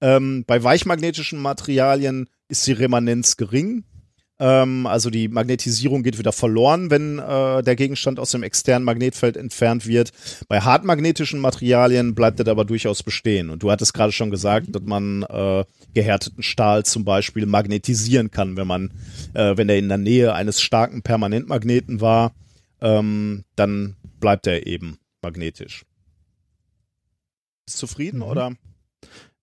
Ähm, 0.00 0.44
bei 0.46 0.62
weichmagnetischen 0.62 1.40
Materialien 1.40 2.28
ist 2.48 2.66
die 2.66 2.72
Remanenz 2.72 3.36
gering. 3.36 3.84
Ähm, 4.40 4.86
also 4.86 5.10
die 5.10 5.28
Magnetisierung 5.28 6.02
geht 6.02 6.18
wieder 6.18 6.32
verloren, 6.32 6.90
wenn 6.90 7.18
äh, 7.18 7.62
der 7.62 7.76
Gegenstand 7.76 8.20
aus 8.20 8.30
dem 8.30 8.42
externen 8.42 8.84
Magnetfeld 8.84 9.36
entfernt 9.36 9.86
wird. 9.86 10.12
Bei 10.48 10.60
hartmagnetischen 10.60 11.40
Materialien 11.40 12.14
bleibt 12.14 12.38
das 12.38 12.46
aber 12.46 12.64
durchaus 12.64 13.02
bestehen. 13.02 13.50
Und 13.50 13.62
du 13.62 13.70
hattest 13.70 13.94
gerade 13.94 14.12
schon 14.12 14.30
gesagt, 14.30 14.68
dass 14.74 14.82
man 14.82 15.24
äh, 15.24 15.64
gehärteten 15.94 16.42
Stahl 16.42 16.84
zum 16.84 17.04
Beispiel 17.04 17.46
magnetisieren 17.46 18.30
kann, 18.30 18.56
wenn 18.56 18.66
man, 18.66 18.92
äh, 19.34 19.56
wenn 19.56 19.68
er 19.68 19.78
in 19.78 19.88
der 19.88 19.98
Nähe 19.98 20.32
eines 20.34 20.60
starken 20.60 21.02
Permanentmagneten 21.02 22.00
war, 22.00 22.32
ähm, 22.80 23.44
dann 23.56 23.96
bleibt 24.20 24.46
er 24.46 24.66
eben 24.66 24.98
magnetisch. 25.20 25.84
Bist 27.66 27.82
du 27.82 27.86
zufrieden 27.86 28.18
Mhm. 28.18 28.22
oder? 28.22 28.52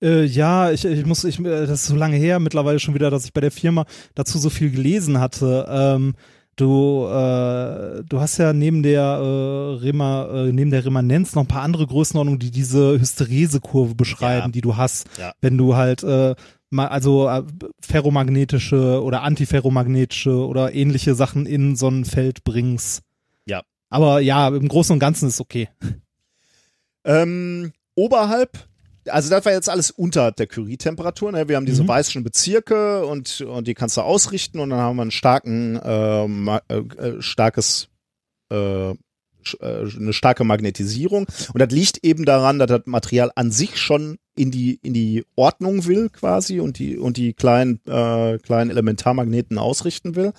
Äh, 0.02 0.26
ja, 0.26 0.72
ich, 0.72 0.86
ich 0.86 1.06
muss, 1.06 1.24
ich, 1.24 1.40
äh, 1.40 1.44
das 1.44 1.82
ist 1.82 1.88
so 1.88 1.96
lange 1.96 2.18
her 2.18 2.40
mittlerweile 2.40 2.80
schon 2.80 2.94
wieder, 2.94 3.10
dass 3.10 3.26
ich 3.26 3.34
bei 3.34 3.42
der 3.42 3.52
Firma 3.52 3.86
dazu 4.14 4.38
so 4.38 4.50
viel 4.50 4.70
gelesen 4.72 5.20
hatte. 5.20 5.66
Ähm, 5.70 6.16
du, 6.58 7.06
äh, 7.08 8.04
du 8.04 8.20
hast 8.20 8.38
ja 8.38 8.54
neben 8.54 8.84
der 8.84 9.02
äh, 9.02 9.76
Rema, 9.82 10.26
äh, 10.48 10.52
neben 10.52 10.72
der 10.72 10.86
Remanenz 10.86 11.34
noch 11.36 11.44
ein 11.44 11.48
paar 11.48 11.64
andere 11.64 11.88
Größenordnungen, 11.88 12.40
die 12.40 12.52
diese 12.52 13.00
Hysteresekurve 13.00 13.96
beschreiben, 13.96 14.48
Ja. 14.48 14.52
die 14.52 14.62
du 14.62 14.76
hast, 14.78 15.08
Ja. 15.18 15.34
wenn 15.42 15.58
du 15.58 15.76
halt 15.76 16.04
äh, 16.04 16.36
also 16.78 17.30
äh, 17.30 17.44
ferromagnetische 17.80 19.02
oder 19.02 19.22
antiferromagnetische 19.24 20.46
oder 20.46 20.74
ähnliche 20.74 21.16
Sachen 21.16 21.46
in 21.46 21.78
so 21.78 21.88
ein 21.88 22.04
Feld 22.04 22.44
bringst. 22.44 23.02
Ja. 23.46 23.62
Aber 23.90 24.20
ja, 24.20 24.50
im 24.50 24.68
Großen 24.68 24.92
und 24.92 25.00
Ganzen 25.00 25.30
ist 25.30 25.40
okay. 25.40 25.70
Ähm, 27.06 27.72
oberhalb, 27.96 28.68
also 29.08 29.30
das 29.30 29.46
war 29.46 29.52
jetzt 29.54 29.70
alles 29.70 29.92
unterhalb 29.92 30.36
der 30.38 30.48
Curie-Temperatur. 30.48 31.32
Ne? 31.32 31.48
Wir 31.48 31.56
haben 31.56 31.66
diese 31.66 31.84
Mhm. 31.84 31.88
weißen 31.88 32.24
Bezirke 32.24 33.06
und, 33.06 33.42
und 33.42 33.68
die 33.68 33.74
kannst 33.74 33.98
du 33.98 34.02
ausrichten 34.02 34.60
und 34.60 34.70
dann 34.72 34.80
haben 34.80 34.96
wir 34.98 35.04
einen 35.04 35.12
starken, 35.12 35.76
äh, 35.84 36.28
ma- 36.28 36.62
äh, 36.70 36.78
äh, 36.78 37.22
starkes, 37.22 37.88
äh, 38.52 38.90
äh, 38.92 38.96
eine 39.62 40.14
starke 40.14 40.44
Magnetisierung. 40.44 41.28
Und 41.54 41.60
das 41.62 41.70
liegt 41.72 42.04
eben 42.04 42.26
daran, 42.26 42.58
dass 42.60 42.68
das 42.68 42.82
Material 42.86 43.32
an 43.36 43.52
sich 43.52 43.78
schon 43.78 44.18
in 44.38 44.52
die, 44.52 44.80
in 44.84 44.94
die 44.94 45.24
Ordnung 45.36 45.86
will 45.86 46.10
quasi 46.10 46.60
und 46.60 46.78
die, 46.80 46.98
und 46.98 47.16
die 47.18 47.34
kleinen, 47.34 47.80
äh, 47.88 48.38
kleinen 48.40 48.70
Elementarmagneten 48.70 49.58
ausrichten 49.58 50.16
will. 50.16 50.34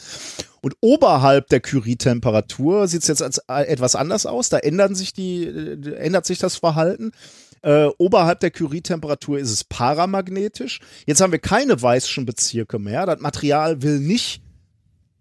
Und 0.60 0.74
oberhalb 0.80 1.48
der 1.48 1.60
Curie-Temperatur 1.60 2.88
sieht 2.88 3.02
es 3.02 3.08
jetzt 3.08 3.22
als, 3.22 3.38
äh, 3.48 3.62
etwas 3.68 3.94
anders 3.94 4.26
aus. 4.26 4.48
Da 4.48 4.58
ändern 4.58 4.94
sich 4.94 5.12
die, 5.12 5.44
äh, 5.44 5.94
ändert 5.94 6.26
sich 6.26 6.38
das 6.38 6.56
Verhalten. 6.56 7.12
Äh, 7.62 7.86
oberhalb 7.98 8.40
der 8.40 8.50
Curie-Temperatur 8.50 9.38
ist 9.38 9.50
es 9.50 9.64
paramagnetisch. 9.64 10.80
Jetzt 11.06 11.20
haben 11.20 11.32
wir 11.32 11.38
keine 11.38 11.80
weißschen 11.80 12.26
Bezirke 12.26 12.78
mehr. 12.78 13.06
Das 13.06 13.20
Material 13.20 13.82
will 13.82 13.98
nicht 13.98 14.42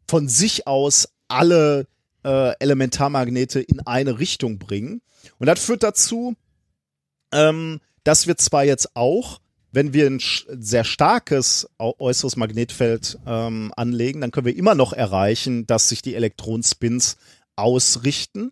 von 0.07 0.28
sich 0.28 0.68
aus 0.68 1.10
alle 1.28 1.88
äh, 2.24 2.53
Elementarmagnete 2.60 3.62
in 3.62 3.80
eine 3.82 4.20
Richtung 4.20 4.60
bringen. 4.60 5.02
Und 5.40 5.48
das 5.48 5.60
führt 5.60 5.84
dazu, 5.84 6.36
ähm, 7.32 7.80
dass 8.03 8.28
wir 8.28 8.38
zwar 8.38 8.64
jetzt 8.64 8.95
auch, 8.95 9.40
wenn 9.72 9.94
wir 9.94 10.07
ein 10.07 10.22
sehr 10.22 10.86
starkes 10.86 11.68
äußeres 11.78 12.38
Magnetfeld 12.38 13.20
ähm, 13.26 13.74
anlegen, 13.76 14.22
dann 14.22 14.32
können 14.32 14.45
wir 14.45 14.56
immer 14.56 14.76
noch 14.76 14.94
erreichen, 14.94 15.68
dass 15.68 15.90
sich 15.90 16.02
die 16.02 16.16
Elektronenspins 16.16 17.18
ausrichten. 17.56 18.52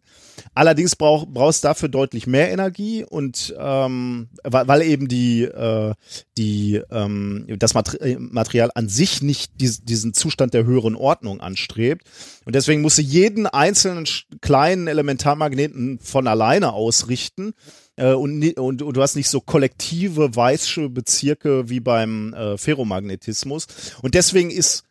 Allerdings 0.53 0.95
brauch, 0.95 1.25
brauchst 1.27 1.63
dafür 1.63 1.89
deutlich 1.89 2.27
mehr 2.27 2.51
Energie 2.51 3.03
und 3.03 3.53
ähm, 3.57 4.29
weil, 4.43 4.67
weil 4.67 4.81
eben 4.83 5.07
die, 5.07 5.43
äh, 5.43 5.93
die 6.37 6.81
ähm, 6.91 7.45
das 7.59 7.73
Material 7.73 8.71
an 8.75 8.89
sich 8.89 9.21
nicht 9.21 9.53
dies, 9.59 9.83
diesen 9.83 10.13
Zustand 10.13 10.53
der 10.53 10.65
höheren 10.65 10.95
Ordnung 10.95 11.41
anstrebt. 11.41 12.07
Und 12.45 12.55
deswegen 12.55 12.81
musst 12.81 12.97
du 12.97 13.01
jeden 13.01 13.47
einzelnen 13.47 14.05
kleinen 14.41 14.87
Elementarmagneten 14.87 15.99
von 15.99 16.27
alleine 16.27 16.73
ausrichten. 16.73 17.53
Äh, 17.95 18.13
und, 18.13 18.57
und, 18.57 18.81
und, 18.81 18.97
du 18.97 19.01
hast 19.01 19.15
nicht 19.15 19.29
so 19.29 19.41
kollektive 19.41 20.35
weiße 20.35 20.89
Bezirke 20.89 21.69
wie 21.69 21.79
beim 21.79 22.33
äh, 22.33 22.57
Ferromagnetismus. 22.57 23.67
Und 24.01 24.15
deswegen 24.15 24.49
ist 24.49 24.83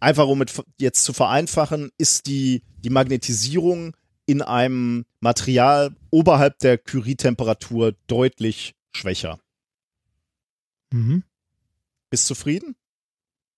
einfach 0.00 0.26
um 0.26 0.42
es 0.42 0.62
jetzt 0.78 1.04
zu 1.04 1.12
vereinfachen, 1.12 1.90
ist 1.98 2.26
die, 2.26 2.62
die 2.84 2.90
Magnetisierung 2.90 3.94
in 4.26 4.42
einem 4.42 5.06
Material 5.20 5.94
oberhalb 6.10 6.58
der 6.58 6.78
Curie-Temperatur 6.78 7.94
deutlich 8.06 8.74
schwächer. 8.92 9.38
Mhm. 10.92 11.22
Bist 12.10 12.26
zufrieden? 12.26 12.76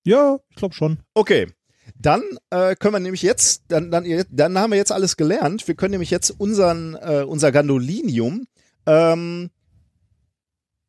Ja, 0.05 0.39
ich 0.51 0.57
glaube 0.57 0.75
schon. 0.75 1.01
Okay. 1.15 1.49
Dann 1.97 2.23
äh, 2.51 2.77
können 2.77 2.95
wir 2.95 3.01
nämlich 3.01 3.23
jetzt, 3.23 3.65
dann, 3.69 3.91
dann, 3.91 4.05
dann 4.31 4.59
haben 4.59 4.71
wir 4.71 4.77
jetzt 4.77 4.93
alles 4.93 5.17
gelernt. 5.17 5.67
Wir 5.67 5.75
können 5.75 5.93
nämlich 5.93 6.11
jetzt 6.11 6.31
unseren, 6.31 6.95
äh, 6.95 7.25
unser 7.27 7.51
Gandolinium 7.51 8.47
ähm, 8.87 9.51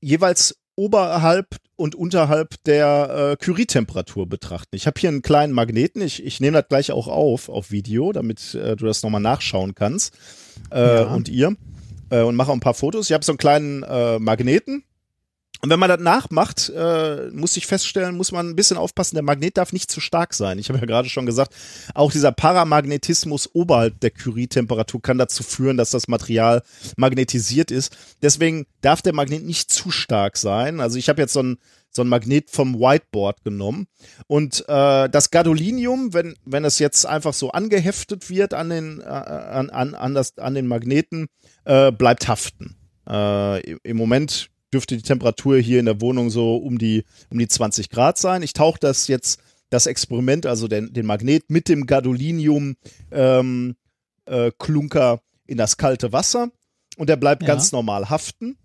jeweils 0.01 0.58
oberhalb 0.79 1.57
und 1.75 1.93
unterhalb 1.93 2.55
der 2.63 3.35
äh, 3.39 3.43
Curie-Temperatur 3.43 4.27
betrachten. 4.27 4.75
Ich 4.75 4.87
habe 4.87 4.99
hier 4.99 5.09
einen 5.09 5.21
kleinen 5.21 5.53
Magneten. 5.53 6.01
Ich, 6.01 6.25
ich 6.25 6.39
nehme 6.39 6.57
das 6.61 6.69
gleich 6.69 6.91
auch 6.91 7.07
auf 7.07 7.49
auf 7.49 7.71
Video, 7.71 8.13
damit 8.13 8.55
äh, 8.55 8.75
du 8.75 8.85
das 8.85 9.03
nochmal 9.03 9.21
nachschauen 9.21 9.75
kannst 9.75 10.17
äh, 10.71 10.79
ja. 10.79 11.13
und 11.13 11.27
ihr 11.29 11.55
äh, 12.09 12.21
und 12.21 12.35
mache 12.35 12.51
auch 12.51 12.55
ein 12.55 12.61
paar 12.61 12.73
Fotos. 12.73 13.09
Ich 13.09 13.13
habe 13.13 13.25
so 13.25 13.33
einen 13.33 13.37
kleinen 13.37 13.83
äh, 13.83 14.19
Magneten 14.19 14.83
und 15.61 15.69
wenn 15.69 15.79
man 15.79 15.89
das 15.89 15.99
nachmacht, 15.99 16.71
äh, 16.73 17.29
muss 17.31 17.57
ich 17.57 17.67
feststellen, 17.67 18.15
muss 18.15 18.31
man 18.31 18.49
ein 18.49 18.55
bisschen 18.55 18.77
aufpassen, 18.77 19.15
der 19.15 19.23
Magnet 19.23 19.57
darf 19.57 19.73
nicht 19.73 19.91
zu 19.91 19.99
stark 19.99 20.33
sein. 20.33 20.57
Ich 20.57 20.69
habe 20.69 20.79
ja 20.79 20.85
gerade 20.85 21.09
schon 21.09 21.25
gesagt, 21.25 21.53
auch 21.93 22.13
dieser 22.13 22.31
Paramagnetismus 22.31 23.49
oberhalb 23.53 23.99
der 23.99 24.11
Curie-Temperatur 24.11 25.01
kann 25.01 25.17
dazu 25.17 25.43
führen, 25.43 25.75
dass 25.75 25.89
das 25.89 26.07
Material 26.07 26.63
magnetisiert 26.95 27.71
ist. 27.71 27.95
Deswegen 28.21 28.67
darf 28.79 29.01
der 29.01 29.13
Magnet 29.13 29.43
nicht 29.43 29.69
zu 29.69 29.91
stark 29.91 30.37
sein. 30.37 30.79
Also 30.79 30.97
ich 30.97 31.09
habe 31.09 31.21
jetzt 31.21 31.33
so 31.33 31.43
ein 31.43 31.57
so 31.91 32.03
ein 32.03 32.07
Magnet 32.07 32.51
vom 32.51 32.75
Whiteboard 32.75 33.43
genommen. 33.43 33.87
Und 34.27 34.63
äh, 34.67 35.09
das 35.09 35.31
Gadolinium, 35.31 36.13
wenn, 36.13 36.35
wenn 36.45 36.63
es 36.63 36.77
jetzt 36.77 37.07
einfach 37.07 37.33
so 37.33 37.49
angeheftet 37.49 38.29
wird 38.29 38.53
an 38.53 38.69
den, 38.69 39.01
äh, 39.01 39.05
an, 39.05 39.71
an, 39.71 39.95
an, 39.95 40.13
das, 40.13 40.37
an 40.37 40.53
den 40.53 40.67
Magneten, 40.67 41.29
äh, 41.65 41.91
bleibt 41.91 42.27
haften. 42.27 42.77
Äh, 43.09 43.61
Im 43.61 43.97
Moment 43.97 44.51
dürfte 44.73 44.97
die 44.97 45.03
Temperatur 45.03 45.57
hier 45.57 45.79
in 45.79 45.85
der 45.85 46.01
Wohnung 46.01 46.29
so 46.29 46.57
um 46.57 46.77
die, 46.77 47.05
um 47.29 47.39
die 47.39 47.47
20 47.47 47.89
Grad 47.89 48.17
sein. 48.17 48.43
Ich 48.43 48.53
tauche 48.53 48.79
das 48.79 49.07
jetzt, 49.07 49.39
das 49.69 49.87
Experiment, 49.87 50.45
also 50.45 50.67
den, 50.67 50.93
den 50.93 51.05
Magnet 51.05 51.49
mit 51.49 51.69
dem 51.69 51.85
Gadolinium 51.85 52.75
ähm, 53.11 53.75
äh, 54.25 54.51
Klunker 54.57 55.21
in 55.45 55.57
das 55.57 55.77
kalte 55.77 56.11
Wasser 56.11 56.51
und 56.97 57.09
der 57.09 57.15
bleibt 57.15 57.43
ja. 57.43 57.47
ganz 57.47 57.71
normal 57.71 58.09
haften. 58.09 58.57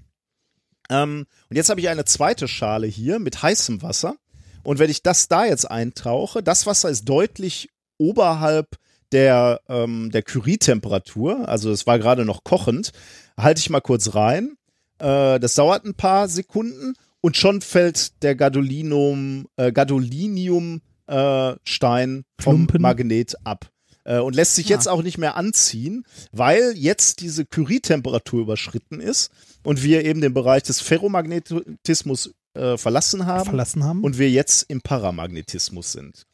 Ähm, 0.90 1.26
und 1.48 1.56
jetzt 1.56 1.70
habe 1.70 1.81
ich 1.81 1.89
eine 1.89 2.05
zweite 2.05 2.48
Schale 2.48 2.86
hier 2.86 3.18
mit 3.18 3.43
heißem 3.43 3.82
Wasser. 3.82 4.16
Und 4.62 4.78
wenn 4.78 4.90
ich 4.90 5.02
das 5.02 5.28
da 5.28 5.44
jetzt 5.44 5.70
eintauche, 5.70 6.43
das 6.43 6.66
Wasser 6.66 6.90
ist 6.90 7.05
deutlich 7.05 7.68
oberhalb 7.98 8.76
der, 9.12 9.60
ähm, 9.68 10.10
der 10.10 10.22
Curie-Temperatur, 10.22 11.48
also 11.48 11.70
es 11.70 11.86
war 11.86 11.98
gerade 11.98 12.24
noch 12.24 12.44
kochend, 12.44 12.93
halte 13.36 13.60
ich 13.60 13.70
mal 13.70 13.81
kurz 13.81 14.14
rein 14.14 14.56
äh, 14.99 15.39
das 15.39 15.55
dauert 15.55 15.85
ein 15.85 15.95
paar 15.95 16.29
Sekunden 16.29 16.95
und 17.21 17.37
schon 17.37 17.61
fällt 17.61 18.23
der 18.23 18.35
Gadolinum, 18.35 19.47
äh, 19.57 19.73
Gadolinium 19.73 20.83
äh, 21.07 21.55
Stein 21.65 22.25
vom 22.39 22.66
Klumpen. 22.66 22.83
Magnet 22.83 23.35
ab. 23.45 23.71
Äh, 24.05 24.19
und 24.19 24.35
lässt 24.37 24.55
sich 24.55 24.69
ja. 24.69 24.77
jetzt 24.77 24.89
auch 24.89 25.03
nicht 25.03 25.19
mehr 25.19 25.37
anziehen, 25.37 26.05
weil 26.33 26.75
jetzt 26.77 27.21
diese 27.21 27.47
Curie-Temperatur 27.47 28.43
überschritten 28.43 29.01
ist 29.01 29.31
und 29.62 29.83
wir 29.83 30.05
eben 30.05 30.21
den 30.21 30.35
Bereich 30.35 30.62
des 30.62 30.81
Ferromagnetismus 30.81 32.35
äh, 32.53 32.77
verlassen 32.77 33.27
haben, 33.27 33.47
verlassen 33.47 33.85
haben 33.85 34.03
und 34.03 34.19
wir 34.19 34.31
jetzt 34.31 34.66
im 34.69 34.83
Paramagnetismus 34.83 35.93
sind. 35.93 36.27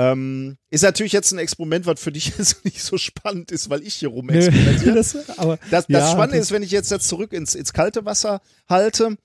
Ähm, 0.00 0.56
ist 0.70 0.82
natürlich 0.82 1.12
jetzt 1.12 1.30
ein 1.32 1.38
Experiment, 1.38 1.84
was 1.84 2.00
für 2.00 2.10
dich 2.10 2.28
jetzt 2.38 2.64
nicht 2.64 2.82
so 2.82 2.96
spannend 2.96 3.50
ist, 3.50 3.68
weil 3.68 3.82
ich 3.82 3.94
hier 3.94 4.08
rum 4.08 4.30
experimentiere. 4.30 4.94
das, 4.94 5.28
aber, 5.38 5.58
das, 5.70 5.86
das 5.86 5.88
ja, 5.88 6.10
Spannende 6.10 6.38
das 6.38 6.46
ist, 6.46 6.52
wenn 6.52 6.62
ich 6.62 6.70
jetzt, 6.70 6.90
jetzt 6.90 7.06
zurück 7.06 7.32
ins, 7.32 7.54
ins 7.54 7.74
kalte 7.74 8.06
Wasser 8.06 8.40
halte 8.68 9.06
und 9.06 9.18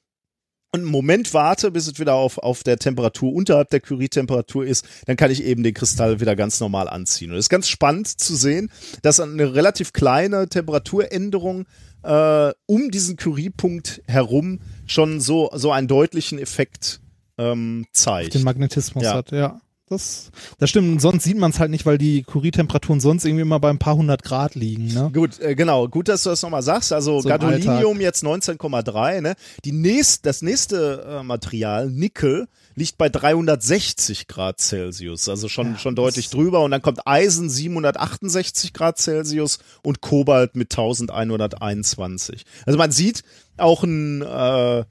einen 0.81 0.85
Moment 0.85 1.33
warte, 1.33 1.71
bis 1.71 1.87
es 1.87 1.97
wieder 1.97 2.15
auf, 2.15 2.37
auf 2.39 2.63
der 2.63 2.77
Temperatur 2.77 3.31
unterhalb 3.31 3.69
der 3.69 3.79
Curie-Temperatur 3.79 4.65
ist, 4.65 4.85
dann 5.05 5.15
kann 5.15 5.31
ich 5.31 5.43
eben 5.43 5.63
den 5.63 5.73
Kristall 5.73 6.19
wieder 6.19 6.35
ganz 6.35 6.59
normal 6.59 6.89
anziehen. 6.89 7.31
Und 7.31 7.37
es 7.37 7.45
ist 7.45 7.49
ganz 7.49 7.69
spannend 7.69 8.07
zu 8.07 8.35
sehen, 8.35 8.69
dass 9.01 9.21
eine 9.21 9.55
relativ 9.55 9.93
kleine 9.93 10.49
Temperaturänderung 10.49 11.65
äh, 12.03 12.51
um 12.65 12.91
diesen 12.91 13.15
Curie-Punkt 13.15 14.01
herum 14.07 14.59
schon 14.85 15.21
so, 15.21 15.49
so 15.53 15.71
einen 15.71 15.87
deutlichen 15.87 16.39
Effekt 16.39 16.99
ähm, 17.37 17.85
zeigt. 17.93 18.33
Den 18.33 18.43
Magnetismus 18.43 19.05
ja. 19.05 19.13
hat, 19.13 19.31
ja. 19.31 19.61
Das, 19.87 20.31
das 20.57 20.71
stimmt. 20.71 20.99
Sonst 20.99 21.23
sieht 21.25 21.37
man 21.37 21.51
es 21.51 21.59
halt 21.59 21.69
nicht, 21.69 21.85
weil 21.85 21.99
die 21.99 22.23
Curie-Temperaturen 22.23 22.99
sonst 22.99 23.23
irgendwie 23.23 23.43
immer 23.43 23.59
bei 23.59 23.69
ein 23.69 23.77
paar 23.77 23.95
hundert 23.95 24.23
Grad 24.23 24.55
liegen. 24.55 24.87
Ne? 24.87 25.11
Gut, 25.13 25.39
äh, 25.39 25.53
genau. 25.53 25.87
Gut, 25.87 26.07
dass 26.07 26.23
du 26.23 26.31
das 26.31 26.41
nochmal 26.41 26.63
sagst. 26.63 26.91
Also 26.91 27.21
so 27.21 27.29
Gadolinium 27.29 28.01
jetzt 28.01 28.23
19,3. 28.23 29.21
Ne? 29.21 29.35
Die 29.63 29.71
nächst, 29.71 30.25
das 30.25 30.41
nächste 30.41 31.19
äh, 31.19 31.23
Material, 31.23 31.91
Nickel, 31.91 32.47
liegt 32.73 32.97
bei 32.97 33.09
360 33.09 34.27
Grad 34.27 34.59
Celsius. 34.59 35.29
Also 35.29 35.49
schon, 35.49 35.73
ja, 35.73 35.77
schon 35.77 35.95
deutlich 35.95 36.31
drüber. 36.31 36.63
Und 36.63 36.71
dann 36.71 36.81
kommt 36.81 37.05
Eisen 37.05 37.51
768 37.51 38.73
Grad 38.73 38.97
Celsius 38.97 39.59
und 39.83 40.01
Kobalt 40.01 40.55
mit 40.55 40.71
1121. 40.71 42.43
Also 42.65 42.79
man 42.79 42.89
sieht 42.89 43.23
auch 43.57 43.83
ein, 43.83 44.23
äh, 44.23 44.83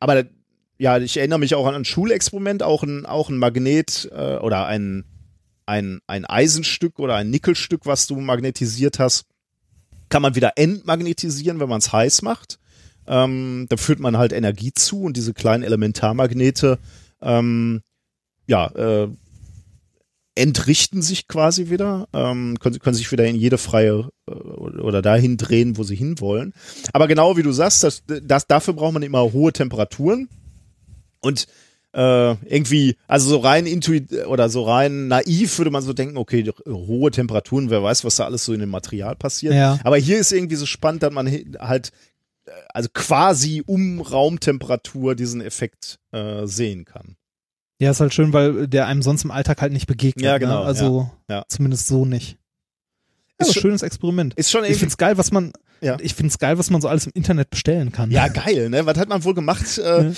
aber 0.00 0.24
ja, 0.78 0.98
ich 0.98 1.16
erinnere 1.16 1.38
mich 1.38 1.54
auch 1.54 1.66
an 1.66 1.74
ein 1.74 1.84
Schulexperiment, 1.84 2.62
auch 2.62 2.82
ein, 2.82 3.06
auch 3.06 3.30
ein 3.30 3.38
Magnet 3.38 4.10
äh, 4.12 4.36
oder 4.36 4.66
ein, 4.66 5.04
ein, 5.64 6.00
ein 6.06 6.24
Eisenstück 6.24 6.98
oder 6.98 7.16
ein 7.16 7.30
Nickelstück, 7.30 7.86
was 7.86 8.06
du 8.06 8.16
magnetisiert 8.20 8.98
hast, 8.98 9.24
kann 10.08 10.22
man 10.22 10.34
wieder 10.34 10.52
entmagnetisieren, 10.56 11.60
wenn 11.60 11.68
man 11.68 11.78
es 11.78 11.92
heiß 11.92 12.22
macht. 12.22 12.58
Ähm, 13.06 13.66
da 13.68 13.76
führt 13.76 14.00
man 14.00 14.18
halt 14.18 14.32
Energie 14.32 14.72
zu 14.72 15.02
und 15.02 15.16
diese 15.16 15.32
kleinen 15.32 15.62
Elementarmagnete, 15.62 16.78
ähm, 17.22 17.82
ja, 18.46 18.66
äh, 18.68 19.08
entrichten 20.34 21.02
sich 21.02 21.28
quasi 21.28 21.70
wieder, 21.70 22.08
ähm, 22.12 22.58
können, 22.60 22.78
können 22.78 22.94
sich 22.94 23.10
wieder 23.10 23.24
in 23.24 23.36
jede 23.36 23.58
freie 23.58 24.10
äh, 24.28 24.32
oder 24.32 25.02
dahin 25.02 25.36
drehen, 25.38 25.78
wo 25.78 25.82
sie 25.82 25.96
hinwollen. 25.96 26.52
Aber 26.92 27.08
genau 27.08 27.36
wie 27.36 27.42
du 27.42 27.52
sagst, 27.52 27.82
das, 27.82 28.02
das, 28.06 28.46
dafür 28.46 28.74
braucht 28.74 28.92
man 28.92 29.02
immer 29.02 29.32
hohe 29.32 29.52
Temperaturen. 29.52 30.28
Und 31.26 31.46
äh, 31.92 32.32
irgendwie, 32.44 32.96
also 33.08 33.30
so 33.30 33.38
rein 33.38 33.66
intuit 33.66 34.12
oder 34.26 34.48
so 34.50 34.64
rein 34.64 35.08
naiv 35.08 35.56
würde 35.58 35.70
man 35.70 35.82
so 35.82 35.92
denken, 35.92 36.18
okay, 36.18 36.44
hohe 36.68 37.10
Temperaturen, 37.10 37.70
wer 37.70 37.82
weiß, 37.82 38.04
was 38.04 38.16
da 38.16 38.26
alles 38.26 38.44
so 38.44 38.52
in 38.52 38.60
dem 38.60 38.68
Material 38.68 39.16
passiert. 39.16 39.54
Ja. 39.54 39.78
Aber 39.82 39.96
hier 39.96 40.18
ist 40.18 40.30
irgendwie 40.30 40.56
so 40.56 40.66
spannend, 40.66 41.02
dass 41.02 41.12
man 41.12 41.26
halt 41.58 41.92
äh, 42.44 42.50
also 42.68 42.90
quasi 42.92 43.62
um 43.64 44.00
Raumtemperatur 44.00 45.14
diesen 45.14 45.40
Effekt 45.40 45.98
äh, 46.12 46.46
sehen 46.46 46.84
kann. 46.84 47.16
Ja, 47.78 47.90
ist 47.90 48.00
halt 48.00 48.14
schön, 48.14 48.32
weil 48.32 48.68
der 48.68 48.86
einem 48.86 49.02
sonst 49.02 49.24
im 49.24 49.30
Alltag 49.30 49.62
halt 49.62 49.72
nicht 49.72 49.86
begegnet. 49.86 50.24
Ja, 50.24 50.38
genau. 50.38 50.60
Ne? 50.60 50.66
Also 50.66 51.10
ja, 51.28 51.36
ja. 51.36 51.44
zumindest 51.48 51.86
so 51.88 52.04
nicht. 52.04 52.38
Ja, 53.40 53.46
ist 53.46 53.54
schon, 53.54 53.62
schönes 53.62 53.82
Experiment. 53.82 54.34
Ist 54.34 54.50
schon 54.50 54.64
ich 54.64 54.78
find's 54.78 54.96
geil, 54.96 55.18
was 55.18 55.30
man, 55.32 55.52
ja. 55.80 55.96
ich 56.00 56.14
find's 56.14 56.38
geil, 56.38 56.58
was 56.58 56.70
man 56.70 56.80
so 56.80 56.88
alles 56.88 57.06
im 57.06 57.12
Internet 57.14 57.50
bestellen 57.50 57.92
kann. 57.92 58.10
Ja, 58.10 58.28
geil, 58.44 58.70
ne? 58.70 58.84
Was 58.84 58.98
hat 58.98 59.08
man 59.08 59.24
wohl 59.24 59.34
gemacht? 59.34 59.78
Äh, 59.78 60.12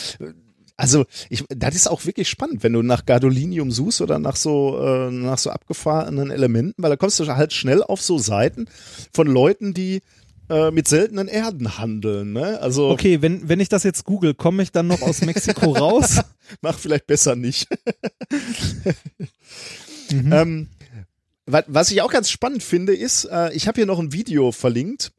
also, 0.79 1.05
ich, 1.29 1.45
das 1.51 1.75
ist 1.75 1.89
auch 1.89 2.07
wirklich 2.07 2.29
spannend, 2.29 2.63
wenn 2.63 2.73
du 2.73 2.83
nach 2.83 3.05
Gadolinium 3.05 3.71
suchst 3.71 4.01
oder 4.01 4.19
nach 4.19 4.37
so, 4.37 4.81
äh, 4.83 5.11
nach 5.11 5.37
so 5.39 5.51
abgefahrenen 5.51 6.31
Elementen, 6.31 6.83
weil 6.83 6.89
da 6.91 6.97
kommst 6.97 7.19
du 7.21 7.27
halt 7.27 7.53
schnell 7.53 7.83
auf 7.83 8.01
so 8.01 8.17
Seiten 8.17 8.67
von 9.13 9.27
Leuten, 9.27 9.75
die 9.75 10.01
äh, 10.49 10.71
mit 10.71 10.89
seltenen 10.89 11.29
Erden 11.29 11.77
handeln. 11.79 12.33
Ne? 12.33 12.59
Also 12.63 12.89
Okay, 12.89 13.21
wenn, 13.21 13.49
wenn 13.51 13.61
ich 13.61 13.69
das 13.69 13.83
jetzt 13.83 14.05
google, 14.05 14.33
komme 14.33 14.63
ich 14.63 14.73
dann 14.73 14.87
noch 14.87 15.03
aus 15.03 15.21
Mexiko 15.21 15.73
raus? 15.77 16.21
mach 16.63 16.79
vielleicht 16.79 17.07
besser 17.07 17.37
nicht. 17.37 17.69
Mhm. 20.11 20.33
ähm, 20.33 20.69
wa- 21.45 21.65
was 21.67 21.91
ich 21.91 22.01
auch 22.01 22.11
ganz 22.11 22.31
spannend 22.31 22.63
finde, 22.63 22.95
ist, 22.95 23.25
äh, 23.27 23.53
ich 23.53 23.69
habe 23.69 23.77
hier 23.77 23.85
noch 23.87 23.99
ein 23.99 24.13
Video 24.15 24.53
verlinkt. 24.53 25.13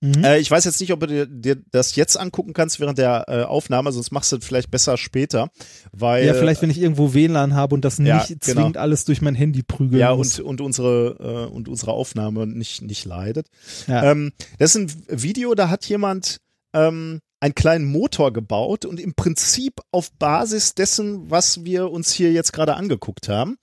Mhm. 0.00 0.24
Äh, 0.24 0.38
ich 0.38 0.50
weiß 0.50 0.64
jetzt 0.64 0.80
nicht, 0.80 0.92
ob 0.92 1.00
du 1.00 1.06
dir, 1.06 1.26
dir 1.26 1.62
das 1.70 1.94
jetzt 1.94 2.16
angucken 2.16 2.54
kannst 2.54 2.80
während 2.80 2.98
der 2.98 3.26
äh, 3.28 3.42
Aufnahme, 3.42 3.92
sonst 3.92 4.12
machst 4.12 4.32
du 4.32 4.36
es 4.36 4.44
vielleicht 4.44 4.70
besser 4.70 4.96
später. 4.96 5.50
Weil, 5.92 6.26
ja, 6.26 6.34
vielleicht, 6.34 6.62
wenn 6.62 6.70
ich 6.70 6.80
irgendwo 6.80 7.12
WLAN 7.12 7.54
habe 7.54 7.74
und 7.74 7.84
das 7.84 7.98
Ja, 7.98 8.16
nicht 8.16 8.40
genau. 8.40 8.60
zwingend 8.60 8.76
alles 8.78 9.04
durch 9.04 9.20
mein 9.20 9.34
Handy 9.34 9.62
prügeln 9.62 10.00
ja, 10.00 10.14
muss. 10.14 10.38
und, 10.38 10.46
und 10.46 10.60
unsere 10.62 11.48
äh, 11.48 11.52
und 11.52 11.68
unsere 11.68 11.92
Aufnahme 11.92 12.46
nicht, 12.46 12.80
nicht 12.82 13.04
leidet. 13.04 13.48
Ja. 13.86 14.12
Ähm, 14.12 14.32
das 14.58 14.74
ist 14.74 14.76
ein 15.08 15.22
Video, 15.22 15.54
da 15.54 15.68
hat 15.68 15.84
jemand 15.84 16.40
ähm, 16.72 17.20
einen 17.40 17.54
kleinen 17.54 17.86
Motor 17.86 18.32
gebaut 18.32 18.84
und 18.84 19.00
im 19.00 19.14
Prinzip 19.14 19.80
auf 19.90 20.12
Basis 20.12 20.74
dessen, 20.74 21.30
was 21.30 21.64
wir 21.64 21.90
uns 21.90 22.12
hier 22.12 22.32
jetzt 22.32 22.52
gerade 22.52 22.74
angeguckt 22.74 23.28
haben. 23.28 23.56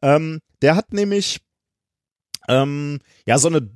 Ähm, 0.00 0.40
der 0.62 0.76
hat 0.76 0.92
nämlich 0.92 1.40
ähm, 2.48 3.00
ja 3.26 3.38
so 3.38 3.48
eine 3.48 3.68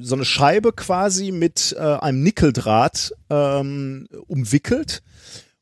so 0.00 0.14
eine 0.14 0.24
Scheibe 0.24 0.72
quasi 0.72 1.30
mit 1.32 1.76
äh, 1.78 1.80
einem 1.80 2.22
Nickeldraht 2.22 3.12
ähm, 3.30 4.08
umwickelt 4.26 5.02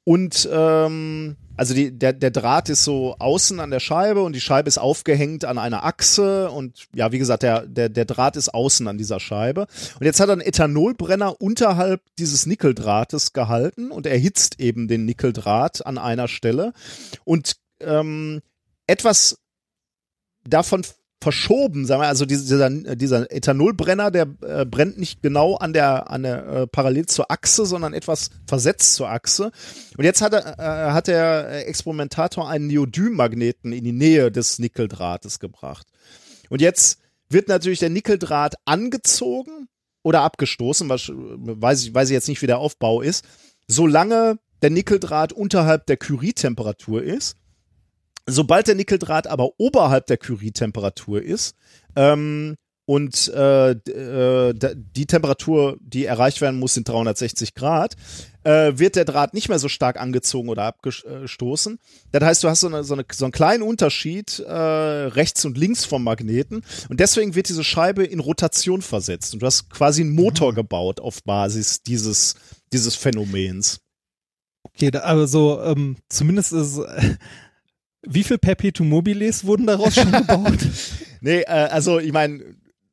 und 0.08 0.48
ähm, 0.50 1.36
also 1.58 1.74
die, 1.74 1.90
der, 1.90 2.14
der 2.14 2.30
Draht 2.30 2.70
ist 2.70 2.84
so 2.84 3.16
außen 3.18 3.60
an 3.60 3.70
der 3.70 3.80
Scheibe 3.80 4.22
und 4.22 4.32
die 4.32 4.40
Scheibe 4.40 4.68
ist 4.68 4.78
aufgehängt 4.78 5.44
an 5.44 5.58
einer 5.58 5.84
Achse 5.84 6.50
und 6.50 6.86
ja, 6.94 7.12
wie 7.12 7.18
gesagt, 7.18 7.42
der, 7.42 7.66
der, 7.66 7.88
der 7.90 8.04
Draht 8.04 8.36
ist 8.36 8.54
außen 8.54 8.86
an 8.86 8.96
dieser 8.96 9.18
Scheibe. 9.18 9.66
Und 9.98 10.06
jetzt 10.06 10.20
hat 10.20 10.30
er 10.30 10.34
einen 10.34 10.40
Ethanolbrenner 10.40 11.40
unterhalb 11.40 12.00
dieses 12.16 12.46
Nickeldrahtes 12.46 13.32
gehalten 13.32 13.90
und 13.90 14.06
erhitzt 14.06 14.60
eben 14.60 14.86
den 14.88 15.04
Nickeldraht 15.04 15.84
an 15.84 15.98
einer 15.98 16.28
Stelle. 16.28 16.72
Und 17.24 17.56
ähm, 17.80 18.40
etwas 18.86 19.38
davon 20.44 20.86
verschoben, 21.20 21.84
sagen 21.84 22.02
wir, 22.02 22.08
also 22.08 22.24
dieser, 22.26 22.70
dieser 22.70 23.30
Ethanolbrenner, 23.32 24.10
der 24.10 24.28
äh, 24.42 24.64
brennt 24.64 24.98
nicht 24.98 25.20
genau 25.20 25.56
an 25.56 25.72
der, 25.72 26.10
an 26.10 26.22
der 26.22 26.46
äh, 26.46 26.66
parallel 26.66 27.06
zur 27.06 27.30
Achse, 27.30 27.66
sondern 27.66 27.92
etwas 27.92 28.30
versetzt 28.46 28.94
zur 28.94 29.10
Achse. 29.10 29.50
Und 29.96 30.04
jetzt 30.04 30.22
hat, 30.22 30.32
er, 30.32 30.58
äh, 30.58 30.92
hat 30.92 31.08
der 31.08 31.66
Experimentator 31.66 32.48
einen 32.48 32.68
Neodym-Magneten 32.68 33.72
in 33.72 33.84
die 33.84 33.92
Nähe 33.92 34.30
des 34.30 34.60
Nickeldrahtes 34.60 35.40
gebracht. 35.40 35.88
Und 36.50 36.60
jetzt 36.60 37.00
wird 37.28 37.48
natürlich 37.48 37.80
der 37.80 37.90
Nickeldraht 37.90 38.54
angezogen 38.64 39.68
oder 40.02 40.22
abgestoßen, 40.22 40.88
was, 40.88 41.10
weiß, 41.12 41.84
ich, 41.84 41.94
weiß 41.94 42.08
ich 42.10 42.14
jetzt 42.14 42.28
nicht, 42.28 42.42
wie 42.42 42.46
der 42.46 42.58
Aufbau 42.58 43.02
ist, 43.02 43.24
solange 43.66 44.38
der 44.62 44.70
Nickeldraht 44.70 45.32
unterhalb 45.32 45.86
der 45.86 45.96
Curie-Temperatur 45.96 47.02
ist. 47.02 47.36
Sobald 48.30 48.66
der 48.66 48.74
Nickeldraht 48.74 49.26
aber 49.26 49.52
oberhalb 49.56 50.06
der 50.06 50.18
Curie-Temperatur 50.18 51.22
ist 51.22 51.56
ähm, 51.96 52.56
und 52.84 53.28
äh, 53.28 53.70
äh, 53.70 54.54
die 54.74 55.06
Temperatur, 55.06 55.78
die 55.80 56.04
erreicht 56.04 56.42
werden 56.42 56.58
muss, 56.58 56.74
sind 56.74 56.86
360 56.86 57.54
Grad, 57.54 57.96
äh, 58.44 58.72
wird 58.74 58.96
der 58.96 59.06
Draht 59.06 59.32
nicht 59.32 59.48
mehr 59.48 59.58
so 59.58 59.68
stark 59.68 59.98
angezogen 59.98 60.50
oder 60.50 60.64
abgestoßen. 60.64 61.78
Das 62.12 62.22
heißt, 62.22 62.44
du 62.44 62.50
hast 62.50 62.60
so, 62.60 62.66
eine, 62.66 62.84
so, 62.84 62.92
eine, 62.92 63.06
so 63.10 63.24
einen 63.24 63.32
kleinen 63.32 63.62
Unterschied 63.62 64.40
äh, 64.40 64.52
rechts 64.52 65.46
und 65.46 65.56
links 65.56 65.86
vom 65.86 66.04
Magneten 66.04 66.62
und 66.90 67.00
deswegen 67.00 67.34
wird 67.34 67.48
diese 67.48 67.64
Scheibe 67.64 68.04
in 68.04 68.20
Rotation 68.20 68.82
versetzt 68.82 69.32
und 69.32 69.40
du 69.40 69.46
hast 69.46 69.70
quasi 69.70 70.02
einen 70.02 70.14
Motor 70.14 70.52
gebaut 70.52 71.00
auf 71.00 71.22
Basis 71.22 71.82
dieses, 71.82 72.34
dieses 72.74 72.94
Phänomens. 72.94 73.80
Okay, 74.64 74.90
da, 74.90 75.00
aber 75.04 75.26
so, 75.26 75.62
ähm, 75.62 75.96
zumindest 76.10 76.52
ist, 76.52 76.76
äh, 76.76 77.16
wie 78.08 78.24
viel 78.24 78.38
Perpetuum 78.38 78.88
mobiles 78.88 79.44
wurden 79.44 79.66
daraus 79.66 79.94
schon 79.94 80.10
gebaut? 80.12 80.58
Nee, 81.20 81.40
äh, 81.40 81.44
also 81.46 81.98
ich 81.98 82.12
meine, 82.12 82.42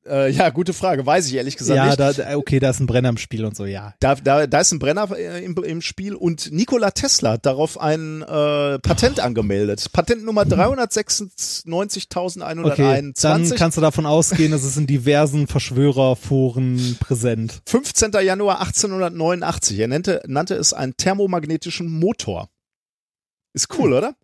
äh, 0.08 0.30
ja, 0.32 0.50
gute 0.52 0.74
Frage, 0.74 1.04
weiß 1.04 1.28
ich 1.28 1.34
ehrlich 1.34 1.58
gesagt 1.58 1.78
ja, 1.78 1.88
nicht. 1.88 2.00
da, 2.00 2.14
da- 2.14 2.38
okay, 2.38 2.60
da 2.60 2.70
ist 2.70 2.80
ein 2.80 2.86
Brenner 2.86 3.10
im 3.10 3.18
Spiel 3.18 3.44
und 3.44 3.56
so, 3.56 3.66
ja. 3.66 3.96
Da, 4.00 4.14
da, 4.16 4.46
da 4.46 4.60
ist 4.60 4.72
ein 4.72 4.78
Brenner 4.78 5.10
äh, 5.18 5.44
im, 5.44 5.56
im 5.64 5.82
Spiel 5.82 6.14
und 6.14 6.52
Nikola 6.52 6.92
Tesla 6.92 7.32
hat 7.32 7.46
darauf 7.48 7.80
ein 7.80 8.22
äh, 8.22 8.78
Patent 8.80 9.20
angemeldet. 9.20 9.92
Patent 9.94 10.24
Nummer 10.24 10.44
396.121. 11.66 12.72
Okay, 12.72 13.12
dann 13.22 13.50
kannst 13.56 13.78
du 13.78 13.82
davon 13.82 14.06
ausgehen, 14.06 14.54
es 14.54 14.64
ist 14.64 14.78
in 14.78 14.88
diversen 14.88 15.48
Verschwörerforen 15.48 16.98
präsent. 17.00 17.62
15. 17.66 18.12
Januar 18.24 18.60
1889. 18.62 19.80
Er 19.80 19.88
nannte, 19.88 20.22
nannte 20.28 20.56
es 20.56 20.74
einen 20.74 20.96
thermomagnetischen 20.98 21.90
Motor. 21.90 22.50
Ist 23.54 23.70
cool, 23.78 23.94
oder? 23.94 24.16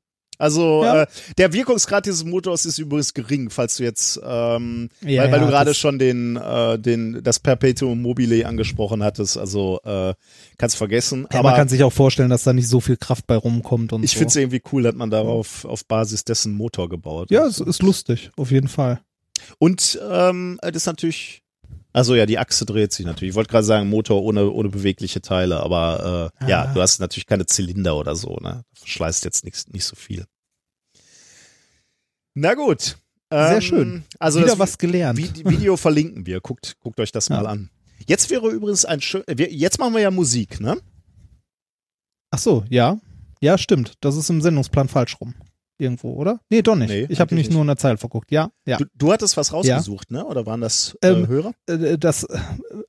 Also 0.42 0.84
Ja. 0.84 1.04
äh, 1.04 1.08
der 1.38 1.54
Wirkungsgrad 1.54 2.06
dieses 2.06 2.24
Motors 2.26 2.66
ist 2.66 2.80
übrigens 2.80 3.14
gering, 3.14 3.50
falls 3.50 3.78
du 3.78 3.84
jetzt, 3.84 4.20
ähm, 4.24 4.90
Ja, 5.02 5.24
weil, 5.24 5.32
weil 5.32 5.40
ja, 5.40 5.46
du 5.46 5.52
gerade 5.52 5.74
schon 5.74 6.00
den, 6.00 6.36
äh, 6.36 6.80
den, 6.80 7.22
das 7.24 7.40
Perpetuum 7.40 8.02
mobile 8.02 8.46
angesprochen 8.48 9.04
hattest. 9.04 9.38
Also 9.38 9.80
äh, 9.84 10.14
kannst 10.58 10.76
vergessen. 10.78 11.28
Ja, 11.32 11.40
aber 11.40 11.50
man 11.50 11.58
kann 11.60 11.70
sich 11.70 11.84
auch 11.84 11.94
vorstellen, 11.94 12.30
dass 12.30 12.44
da 12.44 12.54
nicht 12.54 12.68
so 12.68 12.80
viel 12.82 12.98
Kraft 12.98 13.28
bei 13.28 13.36
rumkommt 13.36 13.94
und 13.94 14.04
ich 14.04 14.12
so. 14.12 14.18
finde 14.18 14.30
es 14.30 14.36
irgendwie 14.36 14.62
cool, 14.72 14.84
dass 14.84 14.96
man 14.96 15.10
darauf 15.12 15.64
auf 15.66 15.86
Basis 15.86 16.24
dessen 16.26 16.54
Motor 16.54 16.90
gebaut 16.90 17.30
Ja, 17.32 17.46
es 17.46 17.60
ist 17.60 17.82
lustig, 17.84 18.32
auf 18.36 18.52
jeden 18.52 18.68
Fall. 18.68 19.00
Und 19.60 20.00
ähm, 20.10 20.60
das 20.62 20.76
ist 20.76 20.86
natürlich, 20.86 21.42
also 21.94 22.16
ja, 22.16 22.26
die 22.26 22.38
Achse 22.40 22.66
dreht 22.66 22.94
sich 22.94 23.06
natürlich. 23.06 23.32
Ich 23.32 23.36
wollte 23.36 23.50
gerade 23.52 23.66
sagen, 23.66 23.90
Motor 23.90 24.24
ohne, 24.24 24.50
ohne 24.50 24.70
bewegliche 24.70 25.22
Teile, 25.22 25.60
aber 25.62 26.32
äh, 26.42 26.50
ja, 26.50 26.64
Ah. 26.64 26.74
du 26.74 26.82
hast 26.82 27.00
natürlich 27.00 27.26
keine 27.28 27.46
Zylinder 27.46 27.98
oder 27.98 28.16
so, 28.16 28.38
ne? 28.42 28.64
Verschleißt 28.76 29.26
jetzt 29.26 29.44
nichts, 29.46 29.68
nicht 29.68 29.86
so 29.86 29.96
viel. 29.96 30.26
Na 32.34 32.54
gut. 32.54 32.98
Sehr 33.32 33.56
Ähm, 33.56 33.62
schön. 33.62 34.04
Also 34.20 34.42
Wieder 34.42 34.60
was 34.60 34.78
gelernt. 34.78 35.18
Vi- 35.20 35.50
Video 35.50 35.78
verlinken 35.78 36.26
wir. 36.26 36.42
Guckt, 36.42 36.76
guckt 36.80 37.00
euch 37.00 37.12
das 37.12 37.30
Ja. 37.30 37.38
mal 37.38 37.48
an. 37.48 37.70
Jetzt 38.08 38.30
wäre 38.30 38.50
übrigens 38.50 38.84
ein 38.86 39.00
schön, 39.02 39.24
jetzt 39.38 39.80
machen 39.80 39.94
wir 39.94 40.02
ja 40.02 40.12
Musik, 40.12 40.60
ne? 40.60 40.78
Ach 42.32 42.40
so, 42.40 42.64
ja. 42.70 42.98
Ja, 43.42 43.58
stimmt. 43.58 43.94
Das 44.02 44.16
ist 44.18 44.30
im 44.30 44.42
Sendungsplan 44.42 44.88
falsch 44.88 45.18
rum. 45.22 45.34
Irgendwo, 45.78 46.14
oder? 46.14 46.40
Nee, 46.50 46.62
doch 46.62 46.76
nicht. 46.76 46.90
Nee, 46.90 47.08
ich 47.10 47.20
habe 47.20 47.34
mich 47.34 47.50
nur 47.50 47.62
in 47.62 47.68
der 47.68 47.78
Zeile 47.78 47.98
verguckt. 47.98 48.32
Ja, 48.32 48.52
ja. 48.68 48.78
Du, 48.78 48.86
du 48.96 49.12
hattest 49.12 49.36
was 49.38 49.52
rausgesucht, 49.52 50.12
ne? 50.12 50.24
Oder 50.26 50.46
waren 50.46 50.62
das 50.62 50.96
äh, 51.02 51.08
Ähm, 51.10 51.28
Hörer? 51.28 51.54
Äh, 51.68 51.98
Das 51.98 52.24
äh, 52.24 52.38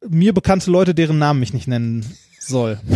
mir 0.08 0.34
bekannte 0.34 0.70
Leute, 0.70 0.94
deren 0.94 1.18
Namen 1.18 1.42
ich 1.42 1.52
nicht 1.54 1.68
nennen 1.68 2.04
soll. 2.40 2.78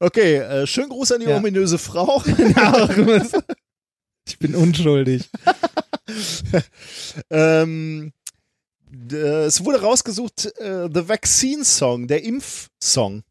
Okay, 0.00 0.36
äh, 0.36 0.66
schönen 0.66 0.90
Gruß 0.90 1.12
an 1.12 1.20
die 1.20 1.26
Ja. 1.28 1.36
ominöse 1.38 1.78
Frau. 1.78 2.22
ich 4.26 4.38
bin 4.38 4.54
unschuldig. 4.54 5.28
ähm, 7.30 8.12
d- 8.88 9.16
es 9.16 9.64
wurde 9.64 9.80
rausgesucht, 9.80 10.46
äh, 10.58 10.88
The 10.92 11.08
Vaccine 11.08 11.64
Song, 11.64 12.06
der 12.06 12.24
Impfsong. 12.24 13.22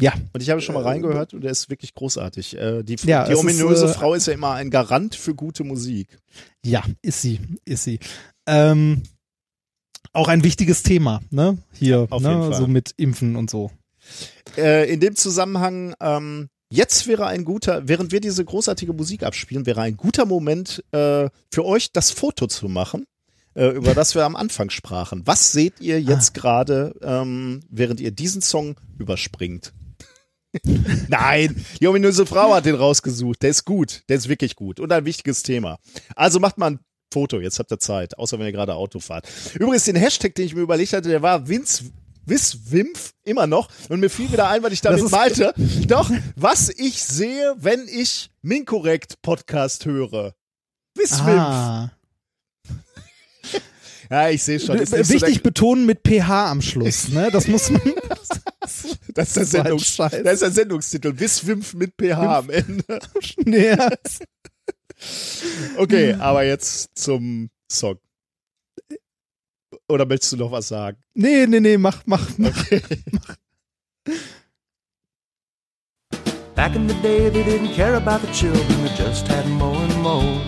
Ja. 0.00 0.14
Und 0.32 0.42
ich 0.42 0.50
habe 0.50 0.60
schon 0.60 0.74
mal 0.74 0.82
reingehört 0.82 1.34
und 1.34 1.42
der 1.42 1.52
ist 1.52 1.70
wirklich 1.70 1.94
großartig. 1.94 2.56
Äh, 2.56 2.82
die 2.82 2.96
Ja, 3.04 3.24
die 3.26 3.34
ominöse 3.36 3.84
ist, 3.84 3.90
äh, 3.92 3.94
Frau 3.94 4.14
ist 4.14 4.26
ja 4.26 4.32
immer 4.32 4.52
ein 4.54 4.70
Garant 4.70 5.14
für 5.14 5.34
gute 5.34 5.64
Musik. 5.64 6.18
Ja, 6.64 6.82
ist 7.02 7.20
sie, 7.22 7.40
ist 7.64 7.84
sie. 7.84 8.00
Ähm, 8.46 9.02
auch 10.12 10.28
ein 10.28 10.42
wichtiges 10.44 10.82
Thema, 10.82 11.22
ne? 11.30 11.58
Hier, 11.72 12.06
Auf 12.10 12.22
ne? 12.22 12.30
jeden 12.30 12.42
Fall. 12.50 12.54
so 12.60 12.66
mit 12.66 12.94
Impfen 12.96 13.36
und 13.36 13.48
so. 13.50 13.70
Äh, 14.56 14.92
in 14.92 14.98
dem 15.00 15.14
Zusammenhang, 15.14 15.94
ähm, 16.00 16.48
jetzt 16.72 17.06
wäre 17.06 17.26
ein 17.26 17.44
guter, 17.44 17.86
während 17.86 18.12
wir 18.12 18.20
diese 18.20 18.44
großartige 18.44 18.92
Musik 18.92 19.22
abspielen, 19.22 19.66
wäre 19.66 19.82
ein 19.82 19.96
guter 19.96 20.24
Moment 20.24 20.82
äh, 20.92 21.28
für 21.50 21.64
euch, 21.64 21.92
das 21.92 22.10
Foto 22.10 22.46
zu 22.46 22.68
machen, 22.68 23.04
äh, 23.54 23.66
über 23.68 23.94
das 23.94 24.14
wir 24.14 24.24
am 24.24 24.36
Anfang 24.36 24.70
sprachen. 24.70 25.22
Was 25.26 25.52
seht 25.52 25.80
ihr 25.80 26.00
jetzt 26.00 26.34
gerade, 26.34 26.94
ähm, 27.02 27.60
während 27.68 28.00
ihr 28.00 28.10
diesen 28.10 28.40
Song 28.40 28.76
überspringt? 28.98 29.72
Nein, 31.08 31.64
die 31.80 31.86
ominöse 31.86 32.26
Frau 32.26 32.54
hat 32.54 32.66
den 32.66 32.74
rausgesucht. 32.74 33.42
Der 33.42 33.50
ist 33.50 33.64
gut. 33.64 34.02
Der 34.08 34.16
ist 34.16 34.28
wirklich 34.28 34.56
gut. 34.56 34.80
Und 34.80 34.92
ein 34.92 35.04
wichtiges 35.04 35.42
Thema. 35.42 35.78
Also 36.14 36.40
macht 36.40 36.58
mal 36.58 36.72
ein 36.72 36.80
Foto. 37.12 37.40
Jetzt 37.40 37.58
habt 37.58 37.70
ihr 37.70 37.78
Zeit. 37.78 38.18
Außer 38.18 38.38
wenn 38.38 38.46
ihr 38.46 38.52
gerade 38.52 38.74
Auto 38.74 38.98
fahrt. 38.98 39.26
Übrigens, 39.54 39.84
den 39.84 39.96
Hashtag, 39.96 40.34
den 40.34 40.46
ich 40.46 40.54
mir 40.54 40.60
überlegt 40.60 40.92
hatte, 40.92 41.08
der 41.08 41.22
war 41.22 41.48
Vince. 41.48 41.84
Wiswimpf, 42.24 43.14
immer 43.24 43.46
noch. 43.46 43.68
Und 43.88 44.00
mir 44.00 44.10
fiel 44.10 44.30
wieder 44.30 44.48
ein, 44.48 44.62
was 44.62 44.72
ich 44.72 44.80
damit 44.80 45.10
meinte. 45.10 45.54
Doch, 45.86 46.10
was 46.36 46.68
ich 46.68 47.02
sehe, 47.02 47.54
wenn 47.58 47.86
ich 47.88 48.30
Minkorrekt 48.42 49.22
Podcast 49.22 49.84
höre. 49.86 50.34
Wiswimpf. 50.94 51.38
Ah. 51.38 51.92
Ja, 54.12 54.28
ich 54.28 54.42
sehe 54.42 54.60
schon. 54.60 54.84
So 54.84 54.92
Wichtig 54.98 55.36
der, 55.36 55.40
betonen 55.40 55.86
mit 55.86 56.00
pH 56.06 56.50
am 56.50 56.60
Schluss, 56.60 57.08
ne? 57.08 57.30
Das 57.32 57.48
muss 57.48 57.70
man. 57.70 57.80
das, 58.60 58.84
ist 58.84 59.16
der 59.16 59.24
so 59.24 59.44
Sendungs, 59.44 59.96
das 59.96 60.12
ist 60.12 60.42
der 60.42 60.50
Sendungstitel. 60.50 61.18
Wiswimpf 61.18 61.72
mit 61.72 61.94
PH 61.98 62.18
am 62.18 62.50
Ende. 62.50 62.98
nee. 63.44 63.74
Okay, 65.78 66.12
aber 66.12 66.44
jetzt 66.44 66.90
zum 66.94 67.48
Song. 67.70 67.98
Oder 69.92 70.06
möchtest 70.06 70.32
du 70.32 70.38
noch 70.38 70.50
was 70.50 70.68
sagen? 70.68 70.96
Nee, 71.12 71.46
nee, 71.46 71.60
nee, 71.60 71.76
mach, 71.76 72.06
mach, 72.06 72.38
mach. 72.38 72.54
Back 76.54 76.74
in 76.74 76.86
the 76.86 76.94
day, 77.02 77.28
they 77.28 77.42
didn't 77.44 77.74
care 77.74 77.96
about 77.96 78.22
the 78.22 78.32
children, 78.32 78.66
they 78.82 78.94
just 78.96 79.28
had 79.28 79.46
more 79.46 79.76
and 79.76 80.02
more. 80.02 80.40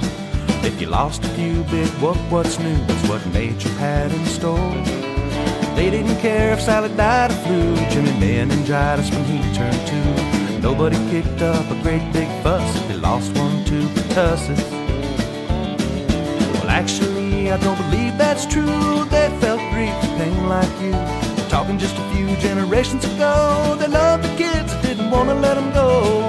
If 0.62 0.80
you 0.80 0.88
lost 0.88 1.22
a 1.24 1.28
few 1.36 1.62
big 1.64 1.88
whoop, 2.00 2.16
what's 2.30 2.58
new 2.58 2.78
was 2.86 3.06
what 3.06 3.20
nature 3.34 3.68
had 3.78 4.10
in 4.12 4.24
store. 4.24 4.72
They 5.76 5.90
didn't 5.90 6.18
care 6.20 6.54
if 6.54 6.62
Sally 6.62 6.88
died 6.96 7.30
of 7.30 7.36
flu, 7.42 7.76
Jimmy 7.90 8.12
meningitis 8.18 9.10
when 9.10 9.24
he 9.24 9.42
turned 9.54 9.86
two. 9.86 10.60
Nobody 10.60 10.96
kicked 11.10 11.42
up 11.42 11.70
a 11.70 11.74
great 11.82 12.10
big 12.14 12.28
fuss 12.42 12.76
if 12.76 12.88
they 12.88 12.96
lost 12.96 13.36
one 13.36 13.62
to 13.66 13.82
pertussis. 13.94 14.62
Well, 16.54 16.70
actually, 16.70 17.13
I 17.50 17.58
don't 17.58 17.76
believe 17.76 18.16
that's 18.16 18.46
true. 18.46 19.04
They 19.06 19.28
felt 19.40 19.60
grief 19.72 19.94
and 20.04 20.18
pain 20.18 20.48
like 20.48 20.74
you. 20.80 20.92
Talking 21.48 21.78
just 21.78 21.96
a 21.96 22.10
few 22.12 22.34
generations 22.36 23.04
ago, 23.04 23.76
they 23.78 23.86
loved 23.86 24.24
the 24.24 24.34
kids 24.36 24.74
didn't 24.82 25.10
want 25.10 25.28
to 25.28 25.34
let 25.34 25.54
them 25.54 25.72
go. 25.72 26.22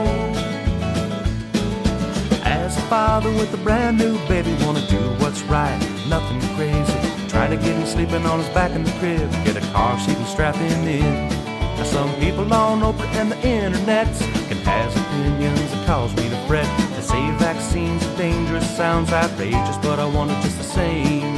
As 2.44 2.78
a 2.78 2.82
father 2.82 3.30
with 3.32 3.54
a 3.54 3.58
brand 3.58 3.98
new 3.98 4.18
baby, 4.28 4.54
wanna 4.66 4.86
do 4.88 5.02
what's 5.24 5.42
right, 5.44 5.80
nothing 6.10 6.42
crazy. 6.56 7.28
Try 7.30 7.48
to 7.48 7.56
get 7.56 7.76
him 7.76 7.86
sleeping 7.86 8.26
on 8.26 8.40
his 8.40 8.50
back 8.50 8.72
in 8.72 8.84
the 8.84 8.92
crib, 9.00 9.32
get 9.46 9.56
a 9.58 9.66
car 9.72 10.00
seat 10.00 10.18
and 10.18 10.28
strap 10.28 10.56
him 10.56 10.88
in. 10.88 11.30
Now 11.78 11.84
some 11.84 12.14
people 12.16 12.54
on 12.54 12.82
Oprah 12.82 13.08
and 13.16 13.32
the 13.32 13.36
internets 13.36 14.20
can 14.48 14.58
has 14.66 14.96
opinions 14.96 15.72
that 15.72 15.86
cause 15.86 16.16
me 16.16 16.30
to 16.30 16.38
fret. 16.48 16.95
Say 17.06 17.30
vaccines 17.38 18.04
are 18.04 18.18
dangerous, 18.18 18.68
sounds 18.76 19.12
outrageous, 19.12 19.78
but 19.78 20.00
I 20.00 20.06
want 20.06 20.32
it 20.32 20.42
just 20.42 20.58
the 20.58 20.64
same. 20.64 21.36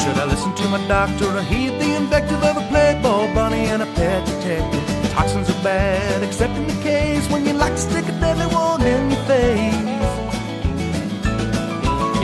Should 0.00 0.18
I 0.18 0.24
listen 0.24 0.52
to 0.56 0.68
my 0.68 0.84
doctor 0.88 1.26
or 1.36 1.42
heed 1.42 1.78
the 1.78 1.94
invective 1.94 2.42
of 2.42 2.56
a 2.56 2.66
playboy 2.68 3.32
bunny 3.32 3.66
and 3.66 3.80
a 3.80 3.86
pet 3.94 4.26
detective? 4.26 5.12
Toxins 5.12 5.48
are 5.50 5.62
bad, 5.62 6.24
except 6.24 6.52
in 6.56 6.66
the 6.66 6.82
case 6.82 7.30
when 7.30 7.46
you 7.46 7.52
like 7.52 7.74
to 7.74 7.78
stick 7.78 8.08
a 8.08 8.12
deadly 8.18 8.46
one 8.46 8.82
in 8.82 9.10
your 9.12 9.22
face. 9.30 9.74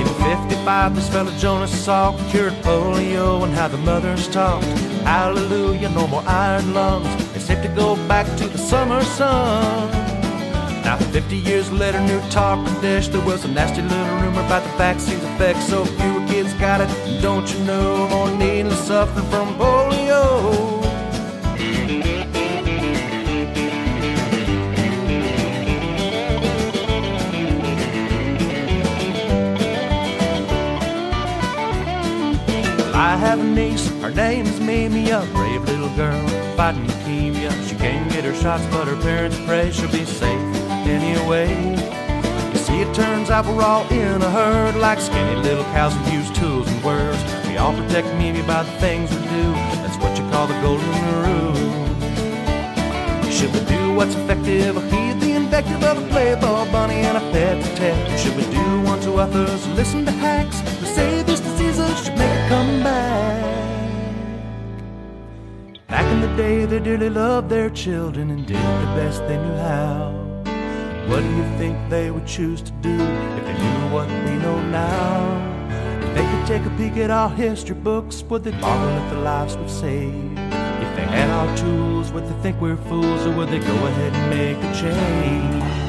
In 0.00 0.06
55, 0.48 0.96
this 0.96 1.08
fella 1.08 1.30
Jonas 1.38 1.72
Salk 1.86 2.18
cured 2.30 2.54
polio 2.64 3.44
and 3.44 3.54
how 3.54 3.68
the 3.68 3.78
mothers 3.78 4.26
talked. 4.26 4.64
Hallelujah, 5.04 5.90
no 5.90 6.08
more 6.08 6.24
iron 6.26 6.74
lungs. 6.74 7.08
Safe 7.40 7.62
to 7.62 7.68
go 7.68 7.94
back 8.08 8.26
to 8.38 8.48
the 8.48 8.58
summer 8.58 9.02
sun. 9.04 10.13
Now, 10.84 10.98
50 10.98 11.36
years 11.38 11.72
later, 11.72 11.98
new 12.00 12.20
talking 12.28 12.80
dish. 12.82 13.08
There 13.08 13.24
was 13.24 13.46
a 13.46 13.48
nasty 13.48 13.80
little 13.80 14.16
rumor 14.20 14.44
about 14.44 14.62
the 14.64 14.76
vaccine's 14.76 15.24
effects. 15.24 15.66
So 15.66 15.86
fewer 15.86 16.26
kids 16.28 16.52
got 16.54 16.82
it. 16.82 17.22
Don't 17.22 17.50
you 17.54 17.64
know, 17.64 18.06
more 18.08 18.30
needless 18.36 18.86
suffering 18.86 19.24
from 19.30 19.54
polio. 19.54 20.82
I 32.94 33.16
have 33.16 33.40
a 33.40 33.44
niece, 33.44 33.88
her 34.02 34.10
name 34.10 34.44
is 34.44 34.60
Mimi, 34.60 35.10
a 35.10 35.20
brave 35.32 35.62
little 35.62 35.88
girl 35.96 36.28
fighting 36.56 36.84
leukemia. 36.86 37.50
She 37.68 37.74
can't 37.76 38.12
get 38.12 38.24
her 38.24 38.34
shots, 38.34 38.66
but 38.66 38.86
her 38.86 39.00
parents 39.00 39.38
pray 39.46 39.70
she'll 39.72 39.90
be 39.90 40.04
safe 40.04 40.53
anyway. 40.86 41.48
You 42.52 42.58
see, 42.58 42.80
it 42.80 42.94
turns 42.94 43.30
out 43.30 43.46
we're 43.46 43.62
all 43.62 43.86
in 43.92 44.22
a 44.22 44.30
herd, 44.30 44.76
like 44.76 45.00
skinny 45.00 45.36
little 45.42 45.64
cows 45.74 45.92
who 45.94 46.12
use 46.12 46.30
tools 46.32 46.68
and 46.68 46.84
words. 46.84 47.18
We 47.48 47.56
all 47.56 47.74
protect 47.74 48.06
Mimi 48.18 48.42
by 48.42 48.62
the 48.62 48.72
things 48.78 49.10
we 49.10 49.22
do. 49.22 49.52
That's 49.82 49.96
what 49.98 50.16
you 50.18 50.24
call 50.30 50.46
the 50.46 50.60
golden 50.60 50.88
rule. 51.24 51.74
Should 53.30 53.52
we 53.52 53.60
do 53.66 53.92
what's 53.94 54.14
effective 54.14 54.76
or 54.76 54.82
heed 54.82 55.20
the 55.20 55.32
invective 55.32 55.82
of 55.82 55.98
a 55.98 56.08
playboy 56.08 56.70
bunny 56.70 57.00
and 57.08 57.16
a 57.16 57.20
pet 57.32 57.62
detective? 57.62 58.20
Should 58.20 58.36
we 58.36 58.44
do 58.44 58.86
unto 58.86 59.14
others, 59.14 59.66
listen 59.68 60.04
to 60.04 60.12
hacks 60.12 60.60
who 60.78 60.86
say 60.86 61.22
these 61.22 61.40
diseases 61.40 62.04
should 62.04 62.16
make 62.16 62.30
a 62.30 62.48
comeback? 62.48 63.44
Back 65.88 66.06
in 66.12 66.20
the 66.20 66.36
day, 66.36 66.64
they 66.64 66.78
dearly 66.78 67.10
loved 67.10 67.48
their 67.48 67.70
children 67.70 68.30
and 68.30 68.46
did 68.46 68.56
the 68.56 68.90
best 68.96 69.20
they 69.26 69.36
knew 69.36 69.56
how. 69.56 70.23
What 71.06 71.20
do 71.20 71.28
you 71.36 71.44
think 71.58 71.76
they 71.90 72.10
would 72.10 72.26
choose 72.26 72.62
to 72.62 72.72
do 72.80 72.94
if 72.94 73.44
they 73.44 73.52
knew 73.52 73.92
what 73.92 74.08
we 74.08 74.36
know 74.38 74.58
now? 74.70 75.52
If 76.00 76.14
they 76.14 76.24
could 76.30 76.46
take 76.46 76.64
a 76.64 76.70
peek 76.76 76.96
at 76.96 77.10
our 77.10 77.28
history 77.28 77.76
books, 77.76 78.22
would 78.22 78.42
they 78.42 78.52
marvel 78.52 78.88
at 78.88 79.10
the 79.12 79.20
lives 79.20 79.54
we've 79.58 79.70
saved? 79.70 80.38
If 80.38 80.96
they 80.96 81.06
had 81.16 81.28
our 81.28 81.56
tools, 81.58 82.10
would 82.12 82.26
they 82.26 82.42
think 82.42 82.58
we're 82.58 82.76
fools, 82.76 83.26
or 83.26 83.32
would 83.36 83.50
they 83.50 83.58
go 83.58 83.74
ahead 83.86 84.14
and 84.14 84.30
make 84.30 84.56
a 84.56 84.72
change? 84.74 85.84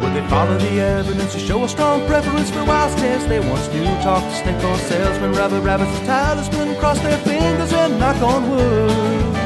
Would 0.00 0.14
they 0.14 0.26
follow 0.28 0.56
the 0.56 0.80
evidence 0.80 1.34
or 1.34 1.40
show 1.40 1.64
a 1.64 1.68
strong 1.68 2.06
preference 2.06 2.48
for 2.48 2.64
wild 2.64 2.96
tests 2.96 3.26
they 3.28 3.40
once 3.40 3.66
knew? 3.72 3.84
Talk 4.02 4.22
to 4.22 4.34
snake 4.36 4.62
oil 4.64 4.76
salesmen, 4.76 5.32
rabbit 5.32 5.62
rabbits, 5.62 5.90
and 5.98 6.06
talisman, 6.06 6.76
cross 6.78 7.00
their 7.00 7.18
fingers 7.18 7.72
and 7.72 7.98
knock 7.98 8.22
on 8.22 8.50
wood. 8.50 9.39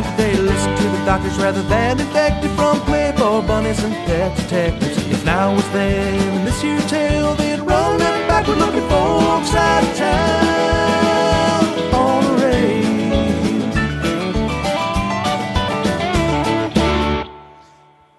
Think 0.00 0.16
they 0.16 0.34
listen 0.34 0.74
to 0.76 0.82
the 0.96 1.04
doctors 1.04 1.36
rather 1.36 1.60
than 1.68 2.00
infected 2.00 2.50
from 2.52 2.80
Playboy 2.86 3.46
bunnies 3.46 3.84
and 3.84 3.92
pet 4.06 4.34
detectives. 4.34 4.96
If 5.10 5.24
now 5.26 5.54
was 5.54 5.68
then, 5.72 6.38
in 6.38 6.44
this 6.46 6.62
here 6.62 6.80
tale, 6.88 7.34
they'd 7.34 7.60
run 7.60 7.98
them 7.98 8.26
backward 8.26 8.56
looking 8.56 8.88
folks 8.88 9.54
out 9.54 9.82
of 9.84 9.96
town 9.98 11.64
on 11.92 12.24
a 12.24 12.32
raid. 12.40 12.86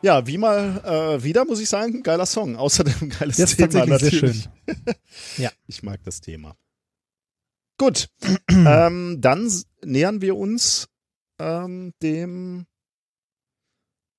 Ja, 0.03 0.27
wie 0.27 0.37
mal 0.37 0.81
äh, 0.85 1.23
wieder, 1.23 1.45
muss 1.45 1.59
ich 1.61 1.69
sagen, 1.69 2.03
geiler 2.03 2.27
Song. 2.27 2.57
Außerdem 2.57 3.09
geiles 3.19 3.37
Das 3.37 3.55
Thema 3.55 3.87
tatsächlich 3.87 4.21
sehr 4.21 4.29
natürlich. 4.29 4.43
schön. 4.43 4.95
Ja. 5.37 5.49
Ich 5.65 5.81
mag 5.81 5.99
das 6.03 6.21
Thema. 6.21 6.55
Gut, 7.79 8.09
ähm, 8.51 9.17
dann 9.19 9.51
nähern 9.83 10.21
wir 10.21 10.37
uns 10.37 10.90
ähm, 11.41 11.93
dem 12.01 12.65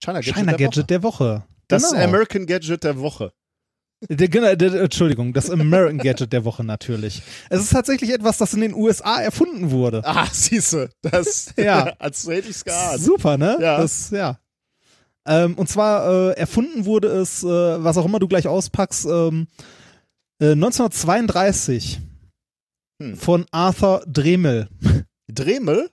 China 0.02 0.18
Gadget, 0.20 0.34
China 0.34 0.52
der, 0.52 0.58
Gadget 0.66 0.76
Woche. 0.78 0.86
der 0.86 1.02
Woche. 1.02 1.44
Das 1.68 1.90
Genau. 1.90 2.02
American 2.04 2.46
Gadget 2.46 2.82
der 2.84 2.98
Woche. 2.98 3.32
Der, 4.08 4.26
genau, 4.28 4.52
der, 4.56 4.74
Entschuldigung, 4.82 5.32
das 5.32 5.48
American 5.48 5.98
Gadget 5.98 6.32
der 6.32 6.44
Woche 6.44 6.64
natürlich. 6.64 7.22
Es 7.50 7.60
ist 7.60 7.70
tatsächlich 7.70 8.10
etwas, 8.12 8.36
das 8.36 8.52
in 8.52 8.60
den 8.60 8.74
USA 8.74 9.20
erfunden 9.22 9.70
wurde. 9.70 10.02
Ah, 10.04 10.26
siehste, 10.32 10.90
das, 11.02 11.54
Ja. 11.56 11.84
als 12.00 12.26
hätte 12.26 12.48
ich's 12.48 12.64
geahnt. 12.64 13.00
Super, 13.00 13.38
ne? 13.38 13.56
Ja. 13.60 13.76
Das, 13.78 14.10
ja. 14.10 14.40
Ähm, 15.24 15.54
und 15.54 15.68
zwar 15.68 16.30
äh, 16.32 16.32
erfunden 16.32 16.84
wurde 16.84 17.06
es, 17.08 17.44
äh, 17.44 17.46
was 17.46 17.96
auch 17.96 18.04
immer 18.04 18.18
du 18.18 18.26
gleich 18.26 18.48
auspackst, 18.48 19.04
ähm, 19.06 19.46
äh, 20.40 20.50
1932 20.52 22.00
Hm. 23.00 23.16
von 23.16 23.46
Arthur 23.52 24.02
Dremel. 24.08 24.68
Dremel? 25.32 25.90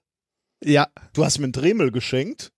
Ja, 0.63 0.87
Du 1.13 1.23
hast 1.25 1.37
mir 1.39 1.45
einen 1.45 1.53
Dremel 1.53 1.91
geschenkt. 1.91 2.51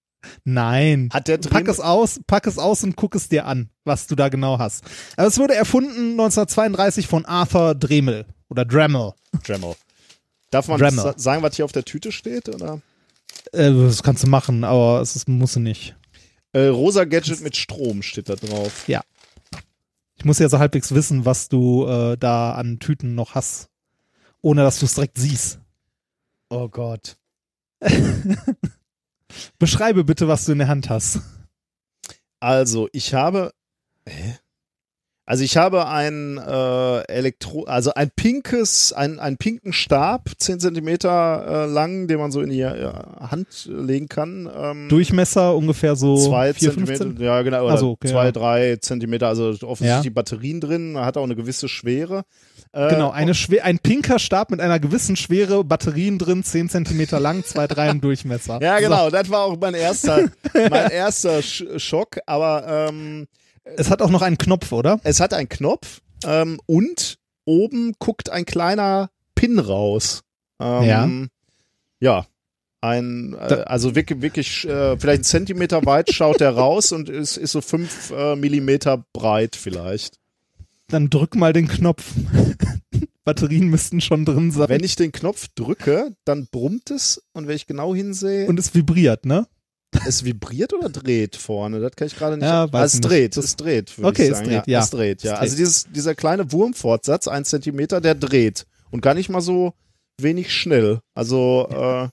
nein. 0.44 1.10
Hat 1.14 1.28
der 1.28 1.38
Pack 1.38 1.52
Dremel, 1.52 1.70
es 1.72 1.80
aus, 1.80 2.20
pack 2.28 2.48
es 2.48 2.58
aus 2.58 2.84
und 2.84 2.96
guck 2.96 3.16
es 3.16 3.30
dir 3.30 3.46
an, 3.46 3.70
was 3.86 4.08
du 4.08 4.16
da 4.16 4.30
genau 4.30 4.60
hast. 4.60 4.84
Also 5.18 5.28
es 5.30 5.40
wurde 5.40 5.56
erfunden 5.56 6.12
1932 6.12 7.08
von 7.08 7.26
Arthur 7.26 7.76
Dremel 7.76 8.26
oder 8.50 8.66
Dremel. 8.66 9.14
Dremel. 9.46 9.76
Darf 10.52 10.68
man 10.68 10.80
Dremel. 10.80 11.00
sa 11.04 11.14
sagen, 11.18 11.42
was 11.44 11.56
hier 11.56 11.66
auf 11.66 11.72
der 11.72 11.86
Tüte 11.86 12.12
steht? 12.12 12.50
Oder? 12.50 12.82
Äh, 13.54 13.72
das 13.72 14.04
kannst 14.04 14.24
du 14.24 14.28
machen, 14.28 14.64
aber 14.64 15.02
es 15.02 15.16
ist, 15.16 15.28
musst 15.30 15.56
du 15.56 15.60
nicht. 15.60 15.96
Äh, 16.54 16.66
rosa 16.68 17.06
Gadget 17.06 17.42
mit 17.42 17.56
Strom 17.56 18.02
steht 18.02 18.28
da 18.30 18.36
drauf. 18.36 18.88
Ich 20.18 20.26
muss 20.26 20.38
ja 20.40 20.50
so 20.50 20.60
halbwegs 20.60 20.94
wissen, 20.94 21.26
was 21.26 21.50
du 21.50 21.88
äh, 21.88 22.18
da 22.18 22.54
an 22.54 22.78
Tüten 22.80 23.16
noch 23.16 23.34
hast, 23.34 23.70
ohne 24.42 24.62
dass 24.62 24.80
du 24.80 24.86
es 24.86 24.94
direkt 24.94 25.18
siehst. 25.18 25.60
Oh 26.50 26.68
Gott. 26.70 27.16
Beschreibe 29.60 30.04
bitte, 30.04 30.28
was 30.28 30.46
du 30.46 30.52
in 30.54 30.60
der 30.60 30.68
Hand 30.68 30.90
hast. 30.90 31.22
Also, 32.40 32.90
ich 32.92 33.14
habe. 33.14 33.54
Hä? 34.08 34.38
Also 35.32 35.46
ich 35.46 35.56
habe 35.56 35.88
ein 35.88 36.38
äh, 36.38 37.02
Elektro, 37.08 37.64
also 37.64 37.94
ein 37.94 38.12
pinkes, 38.14 38.92
ein, 38.92 39.18
einen 39.18 39.38
pinken 39.38 39.72
Stab, 39.72 40.30
10 40.38 40.60
Zentimeter 40.60 41.46
äh, 41.48 41.72
lang, 41.72 42.08
den 42.10 42.20
man 42.20 42.34
so 42.34 42.42
in 42.42 42.50
die 42.50 42.60
äh, 42.60 42.92
Hand 43.30 43.48
legen 43.72 44.10
kann. 44.10 44.50
Ähm, 44.54 44.90
Durchmesser 44.90 45.56
ungefähr 45.56 45.96
so 45.96 46.18
zwei 46.18 46.54
4, 46.54 46.74
Zentimeter, 46.74 47.06
15? 47.06 47.26
ja 47.26 47.42
genau, 47.44 47.64
oder 47.64 47.76
Ach 47.76 47.80
so, 47.80 47.92
okay, 47.92 48.10
zwei, 48.10 48.26
ja. 48.26 48.32
drei 48.34 48.76
Zentimeter, 48.82 49.30
also 49.30 49.52
offensichtlich 49.52 49.88
Ja. 49.90 50.02
die 50.02 50.10
Batterien 50.10 50.60
drin, 50.60 50.98
hat 50.98 51.16
auch 51.16 51.24
eine 51.24 51.38
gewisse 51.38 51.70
Schwere. 51.70 52.26
Äh, 52.74 52.90
Genau, 52.90 53.12
eine 53.12 53.34
schwer, 53.34 53.64
ein 53.64 53.80
pinker 53.80 54.20
Stab 54.20 54.52
mit 54.52 54.60
einer 54.60 54.82
gewissen 54.82 55.16
Schwere, 55.16 55.64
Batterien 55.64 56.18
drin, 56.20 56.44
10 56.44 56.68
Zentimeter 56.68 57.22
lang, 57.22 57.46
2, 57.46 57.68
3 57.68 57.90
im 57.90 58.02
Durchmesser. 58.02 58.60
Ja, 58.62 58.80
genau, 58.82 59.10
das 59.10 59.30
war 59.30 59.46
auch 59.46 59.58
mein 59.62 59.76
erster, 59.76 60.26
mein 60.70 60.92
erster 60.92 61.42
Sch 61.42 61.64
Schock, 61.78 62.20
aber 62.26 62.90
ähm, 62.90 63.28
So. 63.30 63.41
Es 63.64 63.90
hat 63.90 64.02
auch 64.02 64.10
noch 64.10 64.22
einen 64.22 64.38
Knopf, 64.38 64.72
oder? 64.72 65.00
es 65.04 65.20
hat 65.20 65.34
einen 65.34 65.50
Knopf 65.50 66.02
ähm, 66.26 66.60
und 66.66 67.18
oben 67.46 67.94
guckt 68.00 68.30
ein 68.30 68.46
kleiner 68.46 69.10
Pin 69.36 69.60
raus. 69.60 70.22
Ähm, 70.60 70.84
Ja. 70.84 71.10
Ja. 72.00 72.26
Ein, 72.84 73.36
äh, 73.40 73.64
also 73.68 73.94
wirklich, 73.94 74.22
wirklich 74.22 74.66
äh, 74.66 74.98
vielleicht 74.98 75.20
einen 75.20 75.24
Zentimeter 75.24 75.86
weit 75.86 76.12
schaut 76.12 76.40
der 76.40 76.50
raus 76.56 76.92
und 76.92 77.10
ist, 77.10 77.38
ist 77.38 77.52
so 77.52 77.62
fünf 77.62 78.12
äh, 78.12 78.36
Millimeter 78.36 79.06
breit 79.14 79.56
vielleicht. 79.56 80.18
Dann 80.88 81.12
drück 81.12 81.36
mal 81.36 81.54
den 81.54 81.68
Knopf. 81.68 82.04
Batterien 83.24 83.68
müssten 83.68 84.02
schon 84.02 84.26
drin 84.26 84.52
sein. 84.52 84.68
Wenn 84.70 84.84
ich 84.84 84.96
den 84.96 85.12
Knopf 85.12 85.48
drücke, 85.54 86.16
dann 86.26 86.48
brummt 86.52 86.90
es 86.90 87.22
und 87.34 87.48
wenn 87.48 87.56
ich 87.56 87.68
genau 87.68 87.94
hinsehe, 87.94 88.48
und 88.48 88.58
es 88.58 88.74
vibriert, 88.74 89.26
ne? 89.26 89.48
Es 90.08 90.24
vibriert 90.24 90.74
oder 90.74 90.90
dreht 90.90 91.36
vorne, 91.36 91.80
das 91.80 91.92
kann 91.96 92.08
ich 92.08 92.16
gerade 92.16 92.38
nicht. 92.38 92.46
Ja, 92.46 92.72
weiß 92.72 92.94
es 92.94 93.00
nicht. 93.02 93.10
dreht, 93.10 93.38
es 93.38 93.56
dreht. 93.56 93.98
würde 93.98 94.08
Okay, 94.10 94.24
ich 94.24 94.30
es 94.32 94.38
sagen. 94.38 94.50
dreht, 94.50 94.68
ja. 94.68 94.80
Es 94.82 94.90
dreht, 94.90 95.24
ja. 95.24 95.34
Es 95.36 95.40
Also 95.40 95.58
dieses, 95.58 95.88
dieser 95.92 96.16
kleine 96.16 96.52
Wurmfortsatz, 96.52 97.28
ein 97.28 97.46
Zentimeter, 97.46 98.02
der 98.02 98.16
dreht 98.16 98.66
und 98.90 99.02
gar 99.02 99.14
nicht 99.14 99.30
mal 99.30 99.42
so 99.42 99.74
wenig 100.20 100.54
schnell. 100.54 101.00
Also 101.16 101.68
äh, 101.70 102.08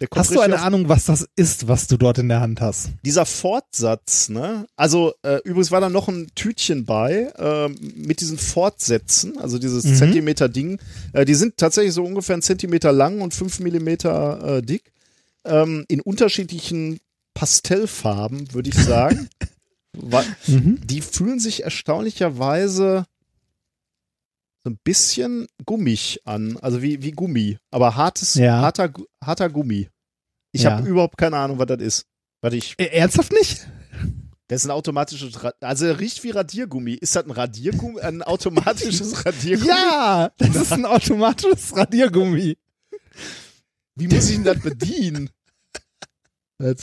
der 0.00 0.08
kommt 0.08 0.20
Hast 0.20 0.34
du 0.34 0.40
eine 0.40 0.60
Ahnung, 0.60 0.88
was 0.88 1.04
das 1.06 1.26
ist, 1.36 1.68
was 1.68 1.86
du 1.86 1.96
dort 1.96 2.18
in 2.18 2.28
der 2.28 2.40
Hand 2.40 2.60
hast? 2.60 2.90
dieser 3.04 3.24
Fortsatz, 3.24 4.28
ne? 4.28 4.66
Also 4.76 5.12
äh, 5.22 5.36
übrigens 5.44 5.70
war 5.70 5.80
da 5.80 5.88
noch 5.88 6.08
ein 6.08 6.28
Tütchen 6.34 6.84
bei 6.84 7.32
ähm, 7.38 7.76
mit 7.96 8.20
diesen 8.20 8.36
Fortsätzen, 8.38 9.38
also 9.38 9.58
dieses 9.58 9.84
Mhm. 9.84 9.94
Zentimeter-Ding. 9.94 10.78
Äh, 11.12 11.24
die 11.24 11.34
sind 11.34 11.56
tatsächlich 11.56 11.94
so 11.94 12.02
ungefähr 12.04 12.34
einen 12.34 12.42
Zentimeter 12.42 12.90
lang 12.92 13.20
und 13.20 13.32
fünf 13.34 13.60
Millimeter 13.60 14.56
äh, 14.58 14.62
dick. 14.62 14.91
Ähm, 15.44 15.84
in 15.88 16.00
unterschiedlichen 16.00 17.00
Pastellfarben, 17.34 18.52
würde 18.54 18.68
ich 18.70 18.76
sagen. 18.76 19.28
Mhm. 20.46 20.80
die 20.86 21.02
fühlen 21.02 21.38
sich 21.38 21.64
erstaunlicherweise 21.64 23.04
so 24.64 24.70
ein 24.70 24.78
bisschen 24.84 25.48
gummig 25.66 26.20
an, 26.24 26.56
also 26.62 26.80
wie, 26.80 27.02
wie 27.02 27.10
Gummi, 27.10 27.58
aber 27.70 27.94
hartes, 27.94 28.34
Ja. 28.36 28.62
harter, 28.62 28.90
harter 29.22 29.50
Gummi. 29.50 29.90
Ich 30.52 30.62
Ja. 30.62 30.78
habe 30.78 30.88
überhaupt 30.88 31.18
keine 31.18 31.36
Ahnung, 31.36 31.58
was 31.58 31.66
das 31.66 31.82
ist. 31.82 32.06
Warte, 32.40 32.56
ich 32.56 32.74
Äh, 32.78 32.86
ernsthaft 32.86 33.32
nicht? 33.32 33.68
das 34.48 34.62
ist 34.62 34.66
ein 34.66 34.70
automatisches, 34.70 35.34
also 35.60 35.92
riecht 35.92 36.24
wie 36.24 36.30
Radiergummi. 36.30 36.94
Ist 36.94 37.14
das 37.14 37.26
ein 37.26 37.30
Radiergummi, 37.30 38.00
ein 38.00 38.22
automatisches 38.22 39.24
Radiergummi? 39.26 39.68
Ja, 39.68 40.30
das 40.38 40.56
ist 40.56 40.72
ein 40.72 40.86
automatisches 40.86 41.76
Radiergummi. 41.76 42.56
Wie 43.94 44.08
muss 44.08 44.28
ich 44.28 44.36
denn 44.36 44.44
das 44.44 44.60
bedienen? 44.60 45.30
Das, 46.58 46.76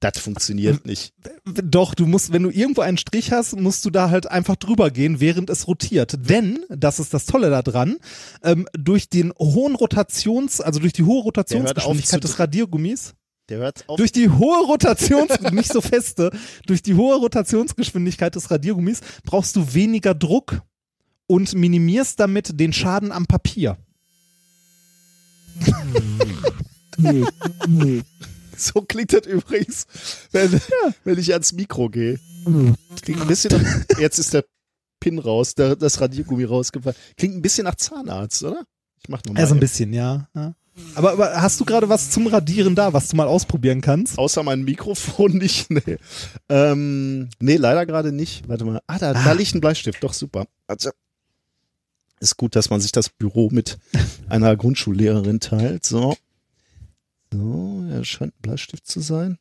das 0.00 0.18
funktioniert 0.18 0.84
nicht. 0.86 1.14
Doch, 1.44 1.94
du 1.94 2.06
musst, 2.06 2.32
wenn 2.32 2.42
du 2.42 2.50
irgendwo 2.50 2.82
einen 2.82 2.98
Strich 2.98 3.32
hast, 3.32 3.56
musst 3.56 3.84
du 3.84 3.90
da 3.90 4.10
halt 4.10 4.26
einfach 4.30 4.56
drüber 4.56 4.90
gehen, 4.90 5.20
während 5.20 5.48
es 5.48 5.66
rotiert. 5.66 6.16
Denn, 6.28 6.64
das 6.68 7.00
ist 7.00 7.14
das 7.14 7.24
Tolle 7.24 7.48
daran, 7.48 7.96
ähm, 8.42 8.66
durch 8.76 9.08
den 9.08 9.32
hohen 9.38 9.74
Rotations, 9.74 10.60
also 10.60 10.80
durch 10.80 10.92
die 10.92 11.04
hohe 11.04 11.22
Rotationsgeschwindigkeit 11.22 12.22
des 12.22 12.38
Radiergummis, 12.38 13.14
Der 13.48 13.58
hört 13.58 13.88
auf. 13.88 13.96
durch 13.96 14.12
die 14.12 14.28
hohe 14.28 14.66
Rotations, 14.66 15.40
nicht 15.52 15.72
so 15.72 15.80
feste, 15.80 16.30
durch 16.66 16.82
die 16.82 16.94
hohe 16.94 17.16
Rotationsgeschwindigkeit 17.16 18.34
des 18.34 18.50
Radiergummis 18.50 19.00
brauchst 19.24 19.56
du 19.56 19.72
weniger 19.72 20.14
Druck 20.14 20.60
und 21.26 21.54
minimierst 21.54 22.20
damit 22.20 22.60
den 22.60 22.74
Schaden 22.74 23.10
am 23.10 23.24
Papier. 23.26 23.78
so 28.56 28.82
klingt 28.82 29.12
das 29.12 29.26
übrigens, 29.26 29.86
wenn, 30.32 30.60
wenn 31.04 31.18
ich 31.18 31.32
ans 31.32 31.52
Mikro 31.52 31.88
gehe. 31.88 32.18
Klingt 33.02 33.20
ein 33.20 33.28
bisschen 33.28 33.60
nach, 33.60 33.98
jetzt 33.98 34.18
ist 34.18 34.34
der 34.34 34.44
Pin 35.00 35.18
raus, 35.18 35.54
der, 35.54 35.76
das 35.76 36.00
Radiergummi 36.00 36.44
rausgefallen. 36.44 36.96
Klingt 37.16 37.36
ein 37.36 37.42
bisschen 37.42 37.64
nach 37.64 37.74
Zahnarzt, 37.74 38.42
oder? 38.42 38.64
Ich 39.02 39.08
mach 39.08 39.22
nochmal. 39.24 39.42
Also 39.42 39.54
ein 39.54 39.60
bisschen, 39.60 39.92
ja. 39.92 40.28
ja. 40.34 40.54
Aber, 40.94 41.12
aber 41.12 41.42
hast 41.42 41.60
du 41.60 41.64
gerade 41.64 41.88
was 41.88 42.10
zum 42.10 42.26
Radieren 42.26 42.74
da, 42.74 42.92
was 42.92 43.08
du 43.08 43.16
mal 43.16 43.26
ausprobieren 43.26 43.80
kannst? 43.80 44.18
Außer 44.18 44.42
mein 44.42 44.62
Mikrofon 44.62 45.32
nicht. 45.38 45.70
Nee, 45.70 45.98
ähm, 46.48 47.28
nee 47.38 47.56
leider 47.56 47.86
gerade 47.86 48.12
nicht. 48.12 48.48
Warte 48.48 48.64
mal. 48.64 48.80
Ah, 48.86 48.98
da, 48.98 49.12
da 49.12 49.32
liegt 49.32 49.54
ein 49.54 49.60
Bleistift. 49.60 50.02
Doch, 50.02 50.12
super. 50.12 50.46
Also, 50.66 50.90
ist 52.24 52.36
gut, 52.36 52.56
dass 52.56 52.70
man 52.70 52.80
sich 52.80 52.92
das 52.92 53.08
Büro 53.08 53.48
mit 53.52 53.78
einer 54.28 54.56
Grundschullehrerin 54.56 55.40
teilt. 55.40 55.84
So. 55.86 56.16
So, 57.32 57.84
er 57.90 58.04
scheint 58.04 58.34
ein 58.34 58.42
Bleistift 58.42 58.86
zu 58.86 59.00
sein. 59.00 59.38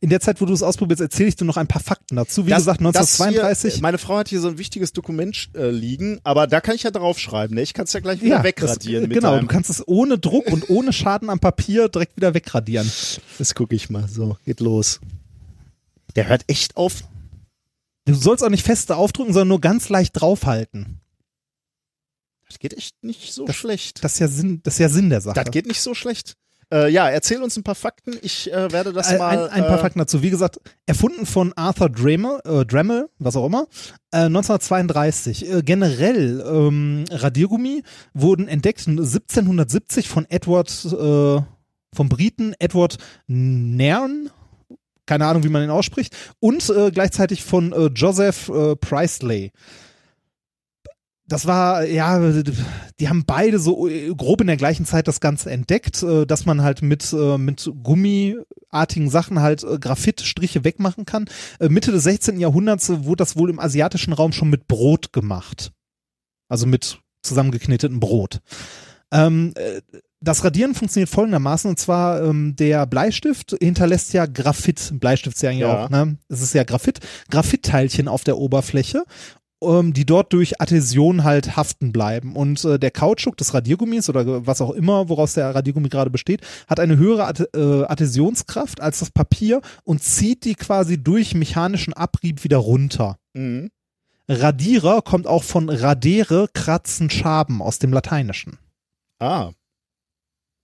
In 0.00 0.08
der 0.08 0.20
Zeit, 0.20 0.40
wo 0.40 0.46
du 0.46 0.54
es 0.54 0.62
ausprobierst, 0.62 1.02
erzähle 1.02 1.28
ich 1.28 1.36
dir 1.36 1.44
noch 1.44 1.58
ein 1.58 1.66
paar 1.66 1.82
Fakten 1.82 2.16
dazu. 2.16 2.46
Wie 2.46 2.50
Das- 2.50 2.60
gesagt, 2.60 2.80
das 2.80 2.86
1932. 3.20 3.74
Hier, 3.74 3.82
meine 3.82 3.98
Frau 3.98 4.16
hat 4.16 4.28
hier 4.28 4.40
so 4.40 4.48
ein 4.48 4.56
wichtiges 4.56 4.94
Dokument 4.94 5.50
äh, 5.54 5.68
liegen, 5.70 6.18
aber 6.24 6.46
da 6.46 6.62
kann 6.62 6.74
ich 6.74 6.82
ja 6.84 6.90
draufschreiben. 6.90 7.54
Ne? 7.54 7.60
Ich 7.62 7.74
kann 7.74 7.84
es 7.84 7.92
ja 7.92 8.00
gleich 8.00 8.22
wieder 8.22 8.42
wegradieren. 8.42 9.04
Das, 9.10 9.14
genau, 9.14 9.38
du 9.38 9.46
kannst 9.46 9.68
es 9.68 9.86
ohne 9.86 10.18
Druck 10.18 10.46
und 10.50 10.70
ohne 10.70 10.94
Schaden 10.94 11.28
am 11.28 11.40
Papier 11.40 11.90
direkt 11.90 12.16
wieder 12.16 12.32
wegradieren. 12.32 12.90
Das 13.38 13.54
gucke 13.54 13.76
ich 13.76 13.90
mal. 13.90 14.08
So, 14.08 14.38
geht 14.46 14.60
los. 14.60 14.98
Der 16.16 16.26
hört 16.28 16.44
echt 16.46 16.78
auf. 16.78 17.04
Du 18.06 18.14
sollst 18.14 18.42
auch 18.42 18.48
nicht 18.50 18.64
feste 18.64 18.96
aufdrücken, 18.96 19.34
sondern 19.34 19.48
nur 19.48 19.60
ganz 19.60 19.90
leicht 19.90 20.18
draufhalten. 20.18 21.00
Das 22.48 22.58
geht 22.58 22.74
echt 22.74 23.02
nicht 23.02 23.32
so 23.32 23.46
schlecht. 23.48 24.02
Das 24.04 24.14
ist 24.14 24.18
ja 24.20 24.28
Sinn, 24.28 24.60
das 24.62 24.74
ist 24.74 24.80
ja 24.80 24.88
Sinn 24.88 25.10
der 25.10 25.20
Sache. 25.20 25.34
Das 25.34 25.50
geht 25.50 25.66
nicht 25.66 25.80
so 25.80 25.94
schlecht. 25.94 26.36
Äh, 26.72 26.90
ja, 26.90 27.08
erzähl 27.08 27.42
uns 27.42 27.56
ein 27.56 27.62
paar 27.62 27.76
Fakten. 27.76 28.16
Ich 28.22 28.52
äh, 28.52 28.72
werde 28.72 28.92
das 28.92 29.08
ein, 29.08 29.18
mal. 29.18 29.48
ein, 29.48 29.50
ein 29.50 29.66
paar 29.68 29.78
äh, 29.78 29.82
Fakten 29.82 30.00
dazu. 30.00 30.22
Wie 30.22 30.30
gesagt, 30.30 30.58
erfunden 30.86 31.24
von 31.24 31.52
Arthur 31.52 31.88
Dremel, 31.88 32.40
äh, 32.44 32.64
Dremel 32.64 33.08
was 33.18 33.36
auch 33.36 33.46
immer, 33.46 33.68
äh, 34.12 34.26
1932. 34.26 35.48
Äh, 35.48 35.62
generell 35.62 36.44
ähm, 36.44 37.04
Radiergummi 37.10 37.82
wurden 38.14 38.48
entdeckt 38.48 38.80
1770 38.80 40.08
von 40.08 40.26
Edward, 40.28 40.70
äh, 40.86 41.40
vom 41.94 42.08
Briten 42.08 42.54
Edward 42.58 42.98
Nairn, 43.28 44.30
keine 45.06 45.26
Ahnung, 45.26 45.44
wie 45.44 45.48
man 45.48 45.62
ihn 45.62 45.70
ausspricht, 45.70 46.16
und 46.40 46.68
äh, 46.68 46.90
gleichzeitig 46.90 47.44
von 47.44 47.72
äh, 47.72 47.86
Joseph 47.94 48.48
äh, 48.48 48.74
Priestley. 48.74 49.52
Das 51.28 51.46
war, 51.46 51.84
ja, 51.84 52.20
die 53.00 53.08
haben 53.08 53.24
beide 53.26 53.58
so 53.58 53.88
äh, 53.88 54.14
grob 54.14 54.40
in 54.40 54.46
der 54.46 54.56
gleichen 54.56 54.86
Zeit 54.86 55.08
das 55.08 55.20
Ganze 55.20 55.50
entdeckt, 55.50 56.02
äh, 56.02 56.24
dass 56.24 56.46
man 56.46 56.62
halt 56.62 56.82
mit, 56.82 57.12
äh, 57.12 57.36
mit 57.36 57.68
gummiartigen 57.82 59.10
Sachen 59.10 59.40
halt 59.40 59.66
Graphitstriche 59.80 60.62
wegmachen 60.64 61.04
kann. 61.04 61.26
Mitte 61.60 61.90
des 61.90 62.04
16. 62.04 62.38
Jahrhunderts 62.38 62.88
wurde 63.04 63.16
das 63.22 63.36
wohl 63.36 63.50
im 63.50 63.58
asiatischen 63.58 64.12
Raum 64.12 64.32
schon 64.32 64.50
mit 64.50 64.68
Brot 64.68 65.12
gemacht. 65.12 65.72
Also 66.48 66.66
mit 66.66 67.00
zusammengeknetetem 67.22 67.98
Brot. 67.98 68.40
Ähm, 69.12 69.52
äh, 69.56 69.80
das 70.20 70.44
Radieren 70.44 70.74
funktioniert 70.74 71.10
folgendermaßen, 71.10 71.68
und 71.68 71.78
zwar 71.78 72.22
ähm, 72.22 72.56
der 72.56 72.86
Bleistift 72.86 73.54
hinterlässt 73.60 74.12
ja 74.12 74.26
Graphit, 74.26 74.92
Bleistift 74.94 75.36
ist 75.36 75.42
ja 75.42 75.50
eigentlich 75.50 75.60
Ja. 75.60 75.84
auch, 75.84 75.90
ne? 75.90 76.16
Es 76.28 76.40
ist 76.40 76.54
ja 76.54 76.64
Graphit, 76.64 77.00
Graphitteilchen 77.30 78.08
auf 78.08 78.24
der 78.24 78.38
Oberfläche 78.38 79.04
ähm, 79.62 79.92
die 79.92 80.04
dort 80.04 80.32
durch 80.32 80.60
Adhäsion 80.60 81.24
halt 81.24 81.56
haften 81.56 81.92
bleiben. 81.92 82.36
Und 82.36 82.64
äh, 82.64 82.78
der 82.78 82.90
Kautschuk 82.90 83.36
des 83.36 83.54
Radiergummis 83.54 84.08
oder 84.08 84.46
was 84.46 84.60
auch 84.60 84.70
immer, 84.70 85.08
woraus 85.08 85.34
der 85.34 85.54
Radiergummi 85.54 85.88
gerade 85.88 86.10
besteht, 86.10 86.40
hat 86.68 86.80
eine 86.80 86.96
höhere 86.96 87.26
Ad 87.26 87.44
äh, 87.54 87.84
Adhäsionskraft 87.84 88.80
als 88.80 89.00
das 89.00 89.10
Papier 89.10 89.60
und 89.84 90.02
zieht 90.02 90.44
die 90.44 90.54
quasi 90.54 91.02
durch 91.02 91.34
mechanischen 91.34 91.92
Abrieb 91.92 92.44
wieder 92.44 92.58
runter. 92.58 93.18
mhm. 93.34 93.70
Radierer 94.28 95.02
kommt 95.02 95.28
auch 95.28 95.44
von 95.44 95.68
radere, 95.68 96.48
kratzen, 96.52 97.10
schaben 97.10 97.62
aus 97.62 97.78
dem 97.78 97.92
Lateinischen. 97.92 98.58
Ah, 99.20 99.52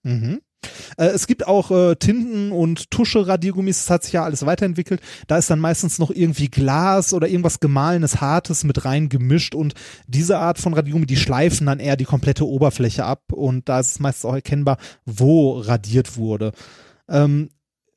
Mhm. 0.02 0.40
Äh, 0.96 1.06
es 1.06 1.26
gibt 1.26 1.46
auch 1.46 1.70
äh, 1.70 1.96
Tinten- 1.96 2.52
und 2.52 2.90
Tusche-Radiergummis, 2.90 3.78
das 3.78 3.90
hat 3.90 4.04
sich 4.04 4.12
ja 4.12 4.24
alles 4.24 4.46
weiterentwickelt. 4.46 5.00
Da 5.26 5.38
ist 5.38 5.50
dann 5.50 5.60
meistens 5.60 5.98
noch 5.98 6.10
irgendwie 6.10 6.48
Glas 6.48 7.12
oder 7.12 7.28
irgendwas 7.28 7.60
gemahlenes, 7.60 8.20
hartes 8.20 8.64
mit 8.64 8.84
rein 8.84 9.08
gemischt 9.08 9.54
und 9.54 9.74
diese 10.06 10.38
Art 10.38 10.58
von 10.58 10.74
Radiergummi, 10.74 11.06
die 11.06 11.16
schleifen 11.16 11.66
dann 11.66 11.80
eher 11.80 11.96
die 11.96 12.04
komplette 12.04 12.46
Oberfläche 12.46 13.04
ab 13.04 13.32
und 13.32 13.68
da 13.68 13.80
ist 13.80 13.92
es 13.92 14.00
meistens 14.00 14.24
auch 14.24 14.34
erkennbar, 14.34 14.78
wo 15.04 15.58
radiert 15.58 16.16
wurde. 16.16 16.52
Ähm, 17.08 17.50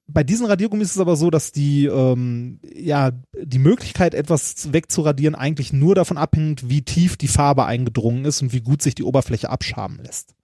bei 0.08 0.24
diesen 0.24 0.46
Radiergummis 0.46 0.90
ist 0.90 0.96
es 0.96 1.02
aber 1.02 1.16
so, 1.16 1.32
dass 1.32 1.52
die, 1.52 1.86
ähm, 1.86 2.60
ja, 2.76 3.12
die 3.42 3.58
Möglichkeit, 3.58 4.14
etwas 4.14 4.72
wegzuradieren, 4.72 5.34
eigentlich 5.34 5.74
nur 5.74 5.96
davon 5.96 6.18
abhängt, 6.18 6.70
wie 6.70 6.84
tief 6.84 7.18
die 7.18 7.28
Farbe 7.28 7.66
eingedrungen 7.66 8.24
ist 8.26 8.44
und 8.44 8.54
wie 8.54 8.62
gut 8.62 8.84
sich 8.84 8.94
die 8.94 9.04
Oberfläche 9.04 9.50
abschaben 9.50 10.00
lässt 10.04 10.36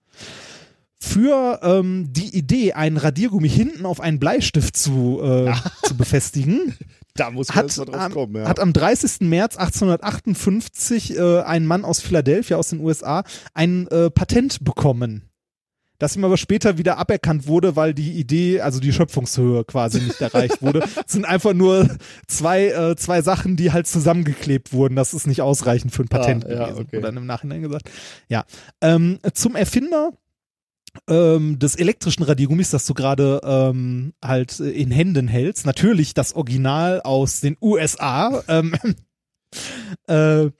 für 1.02 1.58
ähm, 1.62 2.12
die 2.12 2.36
Idee, 2.36 2.74
einen 2.74 2.96
Radiergummi 2.96 3.48
hinten 3.48 3.86
auf 3.86 4.00
einen 4.00 4.20
Bleistift 4.20 4.76
zu, 4.76 5.20
äh, 5.20 5.52
zu 5.82 5.96
befestigen, 5.96 6.76
da 7.16 7.30
muss 7.32 7.48
man 7.48 7.56
hat, 7.56 7.76
drauf 7.76 7.92
am, 7.92 8.12
kommen. 8.12 8.36
Ja. 8.36 8.48
hat 8.48 8.60
am 8.60 8.72
30. 8.72 9.22
März 9.28 9.56
1858 9.56 11.18
äh, 11.18 11.40
ein 11.40 11.66
Mann 11.66 11.84
aus 11.84 12.00
Philadelphia 12.00 12.56
aus 12.56 12.68
den 12.68 12.80
USA 12.80 13.24
ein 13.52 13.88
äh, 13.88 14.10
Patent 14.10 14.62
bekommen. 14.64 15.28
das 15.98 16.14
ihm 16.14 16.24
aber 16.24 16.36
später 16.36 16.78
wieder 16.78 16.98
aberkannt 16.98 17.48
wurde, 17.48 17.74
weil 17.74 17.94
die 17.94 18.12
Idee, 18.12 18.60
also 18.60 18.78
die 18.78 18.92
Schöpfungshöhe 18.92 19.64
quasi 19.64 20.00
nicht 20.00 20.20
erreicht 20.20 20.62
wurde. 20.62 20.84
Es 21.04 21.12
sind 21.12 21.24
einfach 21.24 21.52
nur 21.52 21.96
zwei, 22.28 22.68
äh, 22.68 22.94
zwei 22.96 23.22
Sachen, 23.22 23.56
die 23.56 23.72
halt 23.72 23.88
zusammengeklebt 23.88 24.72
wurden. 24.72 24.94
Das 24.94 25.14
ist 25.14 25.26
nicht 25.26 25.42
ausreichend 25.42 25.92
für 25.92 26.04
ein 26.04 26.08
Patent 26.08 26.46
Ah, 26.46 26.48
ja, 26.48 26.64
gewesen, 26.66 26.82
okay. 26.82 26.96
wurde 26.98 27.06
dann 27.08 27.16
im 27.16 27.26
Nachhinein 27.26 27.60
gesagt. 27.60 27.90
Ja. 28.28 28.44
Ähm, 28.80 29.18
zum 29.34 29.56
Erfinder 29.56 30.12
ähm, 31.08 31.58
des 31.58 31.74
elektrischen 31.74 32.22
Radiergummis, 32.22 32.70
das 32.70 32.86
du 32.86 32.94
gerade 32.94 33.40
ähm, 33.44 34.12
halt 34.22 34.60
in 34.60 34.90
Händen 34.90 35.28
hältst. 35.28 35.66
Natürlich 35.66 36.14
das 36.14 36.34
Original 36.34 37.00
aus 37.02 37.40
den 37.40 37.56
USA. 37.60 38.42
Ähm, 38.48 38.74
äh, 40.08 40.50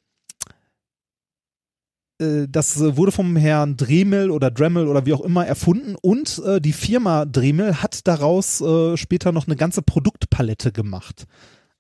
äh, 2.23 2.47
das 2.49 2.81
wurde 2.81 3.13
vom 3.13 3.37
Herrn 3.37 3.77
Dremel 3.77 4.31
oder 4.31 4.51
Dremel 4.51 4.89
oder 4.89 5.07
wie 5.07 5.13
auch 5.13 5.21
immer 5.21 5.47
erfunden 5.47 5.97
und 6.01 6.41
äh, 6.45 6.61
die 6.61 6.73
Firma 6.73 7.25
Dremel 7.25 7.83
hat 7.83 8.07
daraus 8.07 8.61
äh, 8.61 8.97
später 8.97 9.33
noch 9.33 9.47
eine 9.47 9.57
ganze 9.57 9.83
Produktpalette 9.83 10.73
gemacht. 10.73 11.27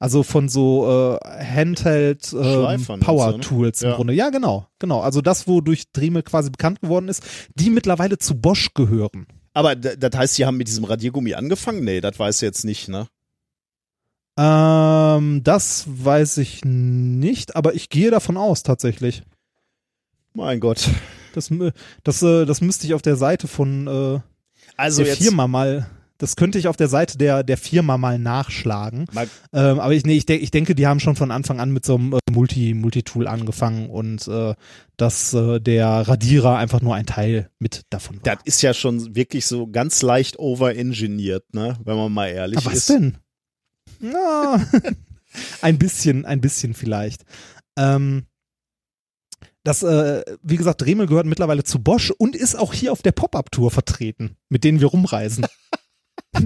Also 0.03 0.25
von 0.25 0.49
so 0.49 1.19
äh, 1.23 1.45
Handheld 1.45 2.33
und 2.33 2.99
Power 2.99 3.31
so, 3.31 3.37
ne? 3.37 3.41
Tools 3.41 3.83
im 3.83 3.91
Ja. 3.91 3.95
Grunde. 3.95 4.13
Ja, 4.15 4.31
genau, 4.31 4.67
genau. 4.81 5.01
Also 5.01 5.21
das, 5.21 5.47
wodurch 5.47 5.93
Dremel 5.93 6.25
quasi 6.25 6.51
bekannt 6.51 6.81
geworden 6.81 7.07
ist, 7.07 7.23
die 7.55 7.71
mittlerweile 7.71 8.19
zu 8.19 8.35
Bosch 8.35 8.75
gehören. 8.75 9.29
Aber 9.55 9.77
das 9.77 10.19
heißt, 10.19 10.35
sie 10.35 10.45
haben 10.45 10.57
mit 10.57 10.67
diesem 10.67 10.83
Radiergummi 10.83 11.35
angefangen? 11.35 11.85
Nee, 11.85 12.01
das 12.01 12.19
weiß 12.19 12.39
ich 12.39 12.43
jetzt 12.43 12.65
nicht, 12.65 12.89
ne? 12.89 13.07
Ähm, 14.37 15.45
das 15.45 15.85
weiß 15.87 16.39
ich 16.39 16.65
nicht, 16.65 17.55
aber 17.55 17.75
ich 17.75 17.89
gehe 17.89 18.11
davon 18.11 18.37
aus 18.37 18.65
tatsächlich. 18.65 19.23
Mein 20.35 20.59
Gott. 20.59 20.89
Das, 21.35 21.49
das, 22.03 22.23
äh, 22.25 22.45
das 22.45 22.61
müsste 22.61 22.89
ich 22.89 22.95
auf 22.95 23.03
der 23.03 23.15
Seite 23.15 23.47
von 23.47 23.87
äh, 23.87 24.21
Also 24.77 25.05
der 25.05 25.13
jetzt 25.13 25.23
Firma 25.23 25.47
mal, 25.47 25.89
das 26.23 26.37
könnte 26.37 26.57
ich 26.57 26.69
auf 26.69 26.77
der 26.77 26.87
Seite 26.87 27.19
der, 27.19 27.43
der 27.43 27.57
Firma 27.57 27.99
mal 27.99 28.17
nachschlagen. 28.17 29.07
mal, 29.13 29.29
Ähm, 29.53 29.81
aber 29.81 29.93
ich, 29.93 30.07
nee, 30.07 30.15
ich, 30.15 30.25
denk, 30.25 30.41
ich 30.41 30.53
denke, 30.53 30.77
die 30.77 30.87
haben 30.87 31.01
schon 31.01 31.17
von 31.17 31.33
Anfang 31.33 31.59
an 31.59 31.73
mit 31.73 31.85
so 31.85 31.97
einem 31.97 32.13
äh, 32.13 32.19
Multi, 32.31 32.75
Multitool 32.75 33.27
angefangen 33.27 33.91
und 33.91 34.29
äh, 34.29 34.55
dass 34.97 35.35
äh, 35.35 35.59
der 35.59 35.89
Radierer 35.89 36.57
einfach 36.59 36.81
nur 36.81 36.95
ein 36.95 37.07
Teil 37.07 37.51
mit 37.59 37.83
davon 37.91 38.19
war. 38.19 38.37
das 38.37 38.45
ist 38.45 38.63
ja 38.63 38.73
schon 38.73 39.17
wirklich 39.17 39.47
so 39.47 39.67
ganz 39.67 40.01
leicht 40.03 40.39
overengineert, 40.39 41.53
ne? 41.55 41.77
Wenn 41.85 41.97
man 41.97 42.13
mal 42.13 42.29
ehrlich 42.29 42.59
Aber 42.59 42.67
was 42.67 42.75
ist. 42.75 42.91
denn? 42.91 43.19
Ja, 44.01 44.65
ein 45.61 45.77
bisschen, 45.77 46.25
ein 46.25 46.41
bisschen 46.41 46.75
vielleicht. 46.75 47.25
Ähm, 47.77 48.27
das, 49.65 49.83
äh, 49.83 50.23
wie 50.45 50.57
gesagt, 50.57 50.83
Dremel 50.83 51.09
gehört 51.09 51.27
mittlerweile 51.27 51.65
zu 51.65 51.81
Bosch 51.83 52.13
und 52.13 52.37
ist 52.37 52.55
auch 52.55 52.73
hier 52.73 52.93
auf 52.93 53.03
der 53.03 53.13
Pop-Up-Tour 53.13 53.73
vertreten, 53.73 54.37
mit 54.49 54.63
denen 54.63 54.79
wir 54.79 54.87
rumreisen. 54.87 55.47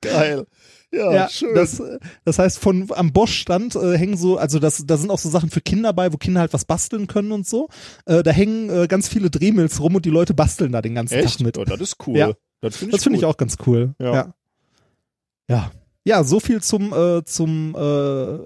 Geil. 0.00 0.46
Ja, 0.92 1.28
schön. 1.28 1.54
Das, 1.54 1.82
das 2.24 2.38
heißt, 2.38 2.58
von 2.58 2.90
am 2.94 3.12
Bosch-Stand 3.12 3.74
äh, 3.74 3.98
hängen 3.98 4.16
so, 4.16 4.38
also 4.38 4.58
das, 4.58 4.84
da 4.86 4.96
sind 4.96 5.10
auch 5.10 5.18
so 5.18 5.28
Sachen 5.28 5.50
für 5.50 5.60
Kinder 5.60 5.92
bei, 5.92 6.12
wo 6.12 6.16
Kinder 6.16 6.40
halt 6.40 6.52
was 6.54 6.64
basteln 6.64 7.06
können 7.06 7.32
und 7.32 7.46
so. 7.46 7.68
Äh, 8.06 8.22
da 8.22 8.30
hängen 8.30 8.70
äh, 8.70 8.86
ganz 8.86 9.08
viele 9.08 9.28
Dremels 9.28 9.80
rum 9.80 9.96
und 9.96 10.04
die 10.06 10.10
Leute 10.10 10.32
basteln 10.32 10.72
da 10.72 10.80
den 10.80 10.94
ganzen 10.94 11.14
Echt? 11.14 11.38
Tag 11.38 11.44
mit. 11.44 11.58
Oh, 11.58 11.64
das 11.64 11.80
ist 11.80 11.96
cool. 12.06 12.16
Ja. 12.16 12.32
Das 12.60 12.76
finde 12.76 12.90
ich, 12.92 12.96
Das 12.96 13.02
finde 13.02 13.18
ich 13.18 13.24
auch 13.26 13.36
ganz 13.36 13.56
cool. 13.66 13.94
Ja. 14.00 14.14
Ja. 14.14 14.34
Ja, 15.48 15.70
ja 16.04 16.24
so 16.24 16.40
viel 16.40 16.62
zum, 16.62 16.92
äh, 16.94 17.24
zum 17.24 17.74
äh, 17.74 17.78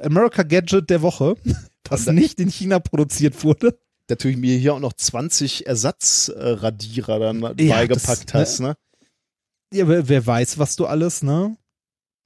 America 0.05 0.43
Gadget 0.43 0.91
der 0.91 1.03
Woche, 1.03 1.37
das 1.85 2.07
da- 2.07 2.13
nicht 2.13 2.41
in 2.41 2.49
China 2.51 2.81
produziert 2.81 3.45
wurde. 3.45 3.79
Natürlich 4.09 4.39
mir 4.39 4.57
hier 4.59 4.75
auch 4.75 4.81
noch 4.81 4.95
20 4.95 5.69
Ersatzradierer 5.69 7.21
dann 7.21 7.41
Ja, 7.61 7.77
beigepackt 7.77 8.35
das, 8.35 8.35
hast, 8.35 8.61
ne? 8.61 8.75
Ja, 9.73 9.87
wer, 9.89 10.27
weiß, 10.27 10.59
was 10.59 10.77
du 10.77 10.87
alles, 10.87 11.23
ne? 11.23 11.57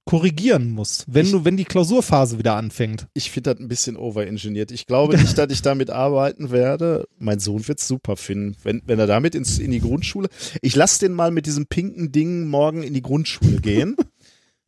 Korrigieren 0.06 0.70
musst, 0.70 1.04
wenn 1.08 1.24
Ich- 1.26 1.32
du, 1.32 1.44
wenn 1.46 1.56
die 1.56 1.64
Klausurphase 1.64 2.38
wieder 2.38 2.56
anfängt. 2.56 3.06
Ich 3.14 3.30
finde 3.30 3.54
das 3.54 3.60
ein 3.60 3.68
bisschen 3.68 3.96
overengineert. 3.96 4.70
Ich 4.70 4.86
glaube 4.86 5.16
nicht, 5.16 5.36
dass 5.38 5.50
ich 5.50 5.62
damit 5.62 5.88
arbeiten 5.88 6.50
werde. 6.50 7.08
Mein 7.18 7.38
Sohn 7.40 7.66
wird 7.68 7.80
super 7.80 8.16
finden, 8.18 8.54
wenn, 8.62 8.82
wenn 8.84 8.98
er 8.98 9.06
damit 9.06 9.34
ins, 9.34 9.58
in 9.58 9.70
die 9.70 9.80
Grundschule. 9.80 10.28
Ich 10.60 10.74
lasse 10.76 11.00
den 11.00 11.14
mal 11.14 11.30
mit 11.30 11.46
diesem 11.46 11.66
pinken 11.66 12.12
Ding 12.12 12.46
morgen 12.48 12.82
in 12.82 12.92
die 12.94 13.02
Grundschule 13.02 13.60
gehen. 13.60 13.96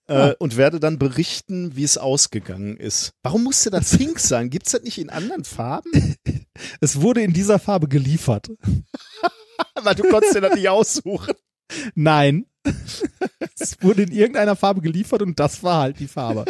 Äh, 0.08 0.34
und 0.38 0.56
werde 0.56 0.78
dann 0.78 1.00
berichten, 1.00 1.74
wie 1.74 1.82
es 1.82 1.98
ausgegangen 1.98 2.76
ist. 2.76 3.10
Warum 3.24 3.42
musste 3.42 3.70
das 3.70 3.96
pink 3.96 4.20
sein? 4.20 4.50
Gibt's 4.50 4.70
das 4.70 4.84
nicht 4.84 4.98
in 4.98 5.10
anderen 5.10 5.42
Farben? 5.42 5.90
Es 6.80 7.00
wurde 7.00 7.22
in 7.22 7.32
dieser 7.32 7.58
Farbe 7.58 7.88
geliefert. 7.88 8.48
Aber 9.74 9.96
du 9.96 10.04
konntest 10.04 10.36
dir 10.36 10.42
das 10.42 10.54
nicht 10.54 10.68
aussuchen. 10.68 11.34
Nein. 11.96 12.46
Es 13.58 13.82
wurde 13.82 14.02
in 14.02 14.12
irgendeiner 14.12 14.56
Farbe 14.56 14.80
geliefert 14.80 15.22
und 15.22 15.38
das 15.38 15.62
war 15.62 15.82
halt 15.82 16.00
die 16.00 16.08
Farbe. 16.08 16.44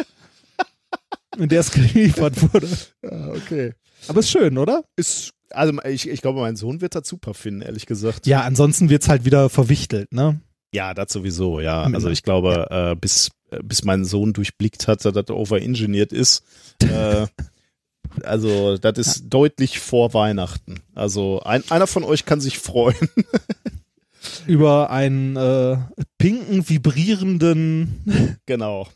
In 1.37 1.49
der 1.49 1.59
es 1.61 1.71
geliefert 1.71 2.41
wurde. 2.53 2.67
Ja, 3.03 3.27
okay. 3.29 3.73
Aber 4.07 4.19
ist 4.19 4.29
schön, 4.29 4.57
oder? 4.57 4.83
Ist, 4.95 5.31
also 5.51 5.73
ich, 5.83 6.07
ich 6.09 6.21
glaube, 6.21 6.39
mein 6.39 6.55
Sohn 6.55 6.81
wird 6.81 6.95
das 6.95 7.07
super 7.07 7.33
finden, 7.33 7.61
ehrlich 7.61 7.85
gesagt. 7.85 8.27
Ja, 8.27 8.41
ansonsten 8.41 8.89
wird's 8.89 9.09
halt 9.09 9.25
wieder 9.25 9.49
verwichtelt, 9.49 10.11
ne? 10.13 10.39
Ja, 10.73 10.93
das 10.93 11.11
sowieso, 11.11 11.59
ja. 11.59 11.83
Also 11.83 12.09
ich 12.09 12.23
glaube, 12.23 12.67
äh, 12.69 12.95
bis, 12.95 13.29
äh, 13.51 13.61
bis 13.63 13.83
mein 13.83 14.03
Sohn 14.05 14.33
durchblickt 14.33 14.87
hat, 14.87 15.05
dass 15.05 15.13
das 15.13 15.29
overengineert 15.29 16.11
ist, 16.11 16.43
äh, 16.83 17.27
also 18.23 18.77
das 18.77 18.97
ist 18.97 19.23
deutlich 19.29 19.79
vor 19.79 20.13
Weihnachten. 20.13 20.81
Also 20.93 21.41
ein, 21.41 21.63
einer 21.69 21.87
von 21.87 22.03
euch 22.03 22.25
kann 22.25 22.41
sich 22.41 22.59
freuen. 22.59 23.09
Über 24.47 24.89
einen 24.89 25.35
äh, 25.35 25.77
pinken, 26.17 26.67
vibrierenden 26.67 28.39
genau. 28.45 28.87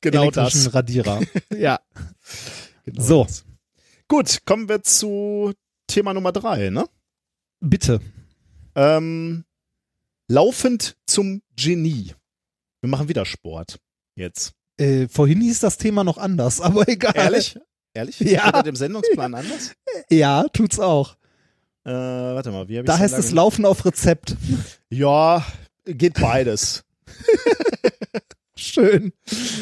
Genau 0.00 0.22
elektrischen 0.22 0.64
das. 0.64 0.74
Radierer. 0.74 1.20
ja. 1.56 1.80
Genau 2.84 3.02
So. 3.02 3.24
das. 3.24 3.44
Gut, 4.08 4.38
kommen 4.44 4.68
wir 4.68 4.82
zu 4.82 5.52
Thema 5.86 6.12
Nummer 6.14 6.32
drei, 6.32 6.70
ne? 6.70 6.86
Bitte. 7.60 8.00
Ähm, 8.74 9.44
laufend 10.28 10.96
zum 11.06 11.42
Genie. 11.56 12.12
Wir 12.80 12.90
machen 12.90 13.08
wieder 13.08 13.24
Sport. 13.24 13.78
Jetzt. 14.14 14.52
Äh, 14.76 15.08
vorhin 15.08 15.40
hieß 15.40 15.60
das 15.60 15.78
Thema 15.78 16.04
noch 16.04 16.18
anders, 16.18 16.60
aber 16.60 16.88
egal. 16.88 17.14
Ehrlich? 17.16 17.58
Ehrlich? 17.94 18.20
Ja. 18.20 18.48
Steht 18.48 18.66
im 18.66 18.76
Sendungsplan 18.76 19.34
anders? 19.34 19.72
Ja, 20.10 20.44
tut's 20.52 20.78
auch. 20.78 21.16
Äh, 21.84 21.90
warte 21.92 22.50
mal, 22.50 22.68
wie 22.68 22.78
hab 22.78 22.86
Da 22.86 22.94
ich's 22.94 23.02
heißt 23.02 23.18
es 23.18 23.30
Laufen 23.30 23.64
auf 23.66 23.84
Rezept. 23.84 24.36
Ja, 24.94 25.44
geht 25.84 26.20
beides. 26.20 26.84
Schön. 28.56 29.12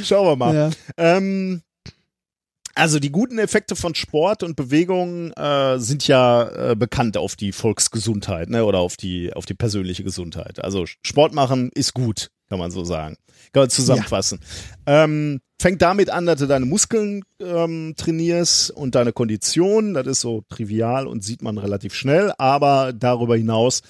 Schauen 0.05 0.27
wir 0.27 0.36
mal. 0.36 0.55
Ja. 0.55 0.70
Ähm, 0.99 1.62
also 2.75 2.99
die 2.99 3.11
guten 3.11 3.39
Effekte 3.39 3.75
von 3.75 3.94
Sport 3.94 4.43
und 4.43 4.57
Bewegung 4.57 5.33
äh, 5.33 5.78
sind 5.78 6.07
ja 6.07 6.73
äh, 6.73 6.77
bekannt 6.77 7.17
auf 7.17 7.35
die 7.35 7.52
Volksgesundheit 7.52 8.51
ne, 8.51 8.65
oder 8.67 8.81
auf 8.81 8.99
die, 8.99 9.33
auf 9.33 9.47
die 9.47 9.55
persönliche 9.55 10.05
Gesundheit. 10.05 10.62
Also 10.62 10.85
Sport 11.02 11.33
machen 11.33 11.70
ist 11.75 11.94
gut, 11.94 12.31
kann 12.51 12.59
man 12.59 12.70
so 12.70 12.85
sagen. 12.85 13.17
Kann 13.52 13.62
man 13.62 13.70
zusammenfassen. 13.70 14.41
Ähm, 14.86 15.41
fängt 15.61 15.81
damit 15.81 16.11
an, 16.11 16.27
dass 16.27 16.41
du 16.41 16.47
deine 16.47 16.67
Muskeln 16.67 17.23
ähm, 17.41 17.94
trainierst 17.97 18.70
und 18.70 18.94
deine 18.94 19.12
Kondition. 19.12 19.94
Das 19.94 20.07
ist 20.07 20.20
so 20.20 20.43
trivial 20.49 21.07
und 21.07 21.25
sieht 21.25 21.41
man 21.41 21.57
relativ 21.57 21.94
schnell. 21.94 22.33
Aber 22.36 22.93
darüber 22.93 23.36
hinaus 23.36 23.83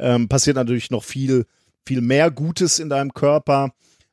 ähm, 0.00 0.28
passiert 0.28 0.56
natürlich 0.56 0.90
noch 0.90 1.04
viel, 1.04 1.46
viel 1.86 2.00
mehr 2.00 2.30
Gutes 2.30 2.78
in 2.78 2.88
deinem 2.88 3.14
Körper. 3.14 3.72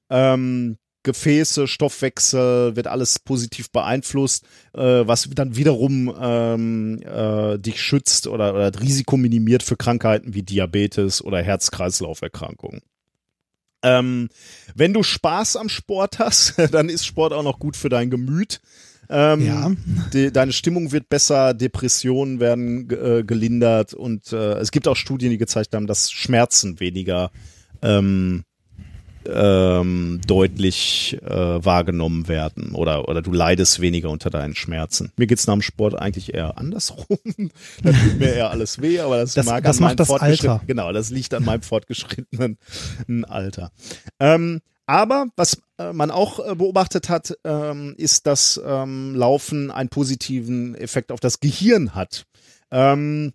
Ähm, 0.09 0.77
Gefäße, 1.03 1.67
Stoffwechsel, 1.67 2.75
wird 2.75 2.87
alles 2.87 3.19
positiv 3.19 3.71
beeinflusst, 3.71 4.43
äh, 4.73 4.81
was 4.81 5.29
dann 5.33 5.55
wiederum 5.55 6.13
ähm, 6.19 7.01
äh, 7.01 7.57
dich 7.57 7.81
schützt 7.81 8.27
oder, 8.27 8.53
oder 8.53 8.71
das 8.71 8.81
Risiko 8.81 9.15
minimiert 9.15 9.63
für 9.63 9.77
Krankheiten 9.77 10.33
wie 10.33 10.43
Diabetes 10.43 11.23
oder 11.23 11.41
Herz-Kreislauf-Erkrankungen. 11.41 12.81
Ähm, 13.83 14.27
wenn 14.75 14.93
du 14.93 15.01
Spaß 15.01 15.55
am 15.55 15.69
Sport 15.69 16.19
hast, 16.19 16.55
dann 16.71 16.89
ist 16.89 17.05
Sport 17.05 17.31
auch 17.31 17.43
noch 17.43 17.59
gut 17.59 17.77
für 17.77 17.89
dein 17.89 18.09
Gemüt. 18.09 18.59
Ähm, 19.09 19.41
Ja. 19.45 19.71
die, 20.13 20.31
deine 20.31 20.51
Stimmung 20.51 20.91
wird 20.91 21.09
besser, 21.09 21.53
Depressionen 21.53 22.39
werden 22.39 22.89
äh, 22.89 23.23
gelindert 23.23 23.93
und 23.93 24.31
äh, 24.33 24.53
es 24.59 24.71
gibt 24.71 24.87
auch 24.87 24.95
Studien, 24.95 25.31
die 25.31 25.37
gezeigt 25.37 25.73
haben, 25.75 25.87
dass 25.87 26.11
Schmerzen 26.11 26.79
weniger 26.79 27.31
ähm, 27.81 28.43
ähm, 29.29 30.21
deutlich 30.25 31.17
äh, 31.21 31.29
wahrgenommen 31.29 32.27
werden 32.29 32.71
oder, 32.73 33.09
oder 33.09 33.21
du 33.21 33.33
leidest 33.33 33.81
weniger 33.81 34.09
unter 34.09 34.29
deinen 34.29 34.55
Schmerzen. 34.55 35.11
Mir 35.17 35.27
geht's 35.27 35.47
nach 35.47 35.53
dem 35.55 35.61
Sport 35.61 35.95
eigentlich 35.99 36.33
eher 36.33 36.57
andersrum. 36.57 37.05
da 37.83 37.91
tut 37.91 38.19
mir 38.19 38.33
eher 38.33 38.51
alles 38.51 38.81
weh, 38.81 38.99
aber 39.01 39.17
das, 39.17 39.33
Das- 39.33 39.45
mag 39.45 39.63
das 39.65 39.77
an 39.77 39.81
meinem 39.83 39.89
macht 39.91 39.99
das 39.99 40.09
Alter. 40.11 40.61
Genau, 40.65 40.93
das 40.93 41.09
liegt 41.09 41.33
an 41.33 41.43
meinem 41.43 41.61
fortgeschrittenen 41.61 42.57
Alter. 43.27 43.71
Ähm, 44.19 44.61
aber 44.87 45.27
was 45.35 45.61
äh, 45.77 45.93
man 45.93 46.11
auch 46.11 46.39
äh, 46.39 46.55
beobachtet 46.55 47.09
hat, 47.09 47.37
ähm, 47.43 47.93
ist, 47.97 48.25
dass 48.25 48.59
ähm, 48.65 49.13
Laufen 49.15 49.69
einen 49.69 49.89
positiven 49.89 50.75
Effekt 50.75 51.11
auf 51.11 51.19
das 51.19 51.39
Gehirn 51.41 51.93
hat. 51.93 52.25
Ähm, 52.71 53.33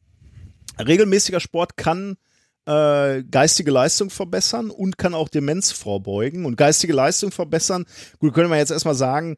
regelmäßiger 0.79 1.41
Sport 1.41 1.77
kann 1.77 2.17
äh, 2.65 3.23
geistige 3.25 3.71
Leistung 3.71 4.09
verbessern 4.09 4.71
und 4.71 4.97
kann 4.97 5.15
auch 5.15 5.29
Demenz 5.29 5.73
vorbeugen. 5.73 6.47
Und 6.47 6.57
geistige 6.57 6.95
Leistung 6.95 7.31
verbessern, 7.31 7.85
gut, 8.19 8.33
können 8.33 8.51
wir 8.51 8.57
jetzt 8.59 8.73
erstmal 8.73 8.95
sagen, 8.95 9.37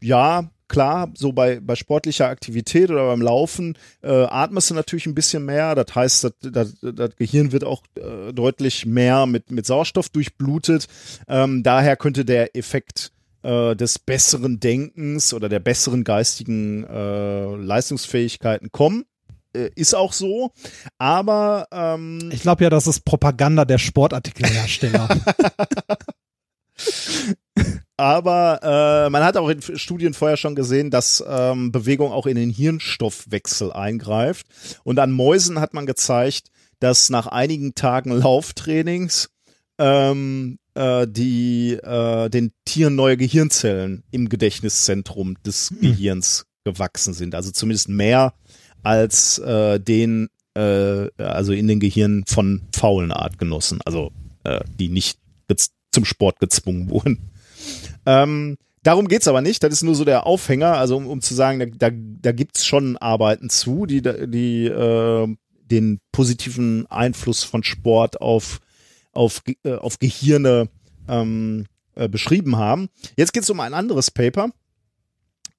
ja, 0.00 0.50
klar, 0.70 1.10
so 1.14 1.32
bei, 1.32 1.60
bei 1.60 1.74
sportlicher 1.74 2.28
Aktivität 2.28 2.90
oder 2.90 3.04
beim 3.04 3.20
Laufen 3.20 3.76
äh, 4.02 4.08
atmest 4.08 4.70
du 4.70 4.74
natürlich 4.74 5.04
ein 5.04 5.14
bisschen 5.14 5.44
mehr. 5.44 5.74
Das 5.74 5.94
heißt, 5.94 6.24
das, 6.24 6.32
das, 6.40 6.76
das 6.80 7.16
Gehirn 7.16 7.52
wird 7.52 7.64
auch 7.64 7.82
äh, 7.96 8.32
deutlich 8.32 8.86
mehr 8.86 9.26
mit, 9.26 9.50
mit 9.50 9.66
Sauerstoff 9.66 10.08
durchblutet. 10.08 10.86
Ähm, 11.28 11.62
daher 11.62 11.96
könnte 11.96 12.24
der 12.24 12.56
Effekt 12.56 13.12
äh, 13.42 13.76
des 13.76 13.98
besseren 13.98 14.60
Denkens 14.60 15.34
oder 15.34 15.48
der 15.48 15.60
besseren 15.60 16.04
geistigen 16.04 16.84
äh, 16.84 17.56
Leistungsfähigkeiten 17.56 18.72
kommen. 18.72 19.04
Äh, 19.52 19.70
ist 19.74 19.94
auch 19.94 20.12
so, 20.12 20.52
aber 20.98 21.66
ähm, 21.72 22.30
Ich 22.32 22.42
glaube 22.42 22.62
ja, 22.64 22.70
das 22.70 22.86
ist 22.86 23.04
Propaganda 23.04 23.64
der 23.64 23.78
Sportartikelhersteller. 23.78 25.08
Aber 28.00 28.60
äh, 28.62 29.10
man 29.10 29.22
hat 29.22 29.36
auch 29.36 29.50
in 29.50 29.60
Studien 29.60 30.14
vorher 30.14 30.38
schon 30.38 30.54
gesehen, 30.54 30.90
dass 30.90 31.22
ähm, 31.28 31.70
Bewegung 31.70 32.12
auch 32.12 32.24
in 32.24 32.34
den 32.34 32.48
Hirnstoffwechsel 32.48 33.74
eingreift. 33.74 34.46
Und 34.84 34.98
an 34.98 35.12
Mäusen 35.12 35.60
hat 35.60 35.74
man 35.74 35.84
gezeigt, 35.84 36.48
dass 36.78 37.10
nach 37.10 37.26
einigen 37.26 37.74
Tagen 37.74 38.10
Lauftrainings 38.10 39.28
ähm, 39.76 40.58
äh, 40.72 41.06
die 41.06 41.74
äh, 41.74 42.30
den 42.30 42.52
Tieren 42.64 42.94
neue 42.94 43.18
Gehirnzellen 43.18 44.02
im 44.10 44.30
Gedächtniszentrum 44.30 45.36
des 45.44 45.74
Gehirns 45.78 46.46
gewachsen 46.64 47.12
sind. 47.12 47.34
Also 47.34 47.50
zumindest 47.50 47.90
mehr 47.90 48.32
als 48.82 49.36
äh, 49.40 49.78
den, 49.78 50.30
äh, 50.54 51.10
also 51.18 51.52
in 51.52 51.68
den 51.68 51.80
Gehirnen 51.80 52.24
von 52.26 52.62
faulen 52.74 53.12
Artgenossen, 53.12 53.80
also 53.84 54.10
äh, 54.44 54.60
die 54.78 54.88
nicht 54.88 55.18
zum 55.92 56.04
Sport 56.04 56.40
gezwungen 56.40 56.88
wurden. 56.88 57.29
Ähm, 58.06 58.56
darum 58.82 59.08
geht's 59.08 59.28
aber 59.28 59.40
nicht. 59.40 59.62
Das 59.62 59.72
ist 59.72 59.82
nur 59.82 59.94
so 59.94 60.04
der 60.04 60.26
Aufhänger, 60.26 60.76
also 60.76 60.96
um, 60.96 61.06
um 61.06 61.20
zu 61.20 61.34
sagen, 61.34 61.58
da, 61.58 61.66
da, 61.66 61.94
da 61.94 62.32
gibt's 62.32 62.64
schon 62.64 62.96
Arbeiten 62.96 63.50
zu, 63.50 63.86
die, 63.86 64.02
die 64.02 64.66
äh, 64.66 65.36
den 65.70 66.00
positiven 66.12 66.86
Einfluss 66.90 67.44
von 67.44 67.62
Sport 67.62 68.20
auf, 68.20 68.60
auf, 69.12 69.42
äh, 69.64 69.74
auf 69.74 69.98
Gehirne 69.98 70.68
ähm, 71.08 71.66
äh, 71.94 72.08
beschrieben 72.08 72.56
haben. 72.56 72.88
Jetzt 73.16 73.32
geht's 73.32 73.50
um 73.50 73.60
ein 73.60 73.74
anderes 73.74 74.10
Paper. 74.10 74.50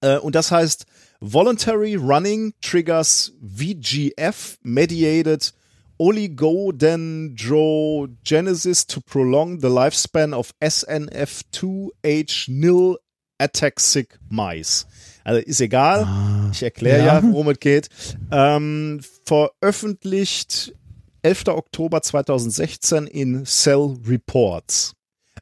Äh, 0.02 0.18
und 0.18 0.36
das 0.36 0.52
heißt 0.52 0.86
Voluntary 1.20 1.95
Running 1.95 2.53
Triggers 2.61 3.34
VGF 3.42 4.58
Mediated 4.64 5.53
Oligodendrogenesis 6.02 8.88
to 8.88 9.00
prolong 9.02 9.60
the 9.60 9.70
lifespan 9.70 10.34
of 10.34 10.52
SNF2H 10.60 12.50
nil 12.50 12.98
ataxic 13.40 14.18
mice. 14.28 14.88
Also 15.24 15.42
ist 15.42 15.62
egal. 15.62 16.08
ich 16.52 16.64
erkläre 16.64 17.06
ja. 17.06 17.20
ja. 17.20 17.24
worum 17.24 17.50
es 17.50 17.60
geht. 17.60 17.90
Ähm, 18.32 19.02
veröffentlicht 19.26 20.74
11. 21.22 21.50
Oktober 21.50 22.02
2016 22.02 23.06
in 23.06 23.46
Cell 23.46 23.96
Reports. 24.08 24.96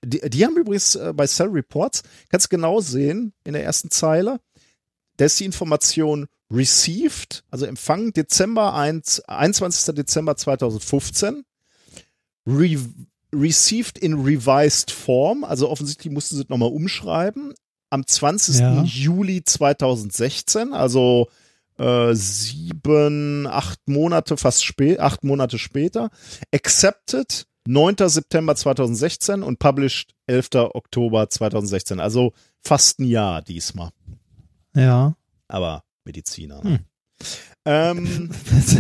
Die, 0.04 0.20
die 0.30 0.46
haben 0.46 0.58
übrigens 0.58 0.96
äh, 0.96 1.14
bei 1.16 1.26
Cell 1.26 1.48
Reports, 1.48 2.04
kannst 2.30 2.48
du 2.48 2.50
genau 2.50 2.82
sehen 2.82 3.32
in 3.46 3.54
der 3.54 3.64
ersten 3.64 3.92
Zeile, 3.92 4.42
da 5.20 5.26
ist 5.26 5.40
die 5.40 5.46
Information 5.46 6.28
received, 6.52 7.44
also 7.52 7.66
empfangen 7.66 8.14
Dezember 8.14 8.74
1, 8.74 9.22
21. 9.28 9.94
Dezember 9.96 10.38
2015, 10.38 11.44
re 12.48 12.78
received 13.36 14.00
in 14.00 14.22
revised 14.22 14.90
form, 14.90 15.44
also 15.44 15.70
offensichtlich 15.70 16.12
mussten 16.12 16.36
sie 16.36 16.44
es 16.44 16.50
nochmal 16.50 16.72
umschreiben, 16.72 17.54
am 17.92 18.08
20. 18.08 18.60
Ja. 18.60 18.84
Juli 18.84 19.44
2016, 19.44 20.74
also 20.74 21.28
äh, 21.78 22.16
sieben, 22.16 23.46
acht 23.46 23.80
Monate, 23.88 24.38
fast 24.38 24.64
spät, 24.64 25.00
acht 25.00 25.24
Monate 25.24 25.60
später, 25.60 26.10
accepted 26.52 27.46
9. 27.68 27.98
September 28.08 28.56
2016 28.56 29.44
und 29.44 29.60
published 29.60 30.16
11. 30.26 30.50
Oktober 30.74 31.30
2016, 31.30 32.00
also 32.00 32.32
fast 32.64 33.00
ein 33.00 33.06
Jahr 33.06 33.44
diesmal 33.44 33.92
ja. 34.76 35.16
aber 35.48 35.84
Mediziner. 36.06 36.62
Hm. 36.64 36.72
Ne? 36.72 36.80
Ähm, 37.66 38.30
Was 38.52 38.78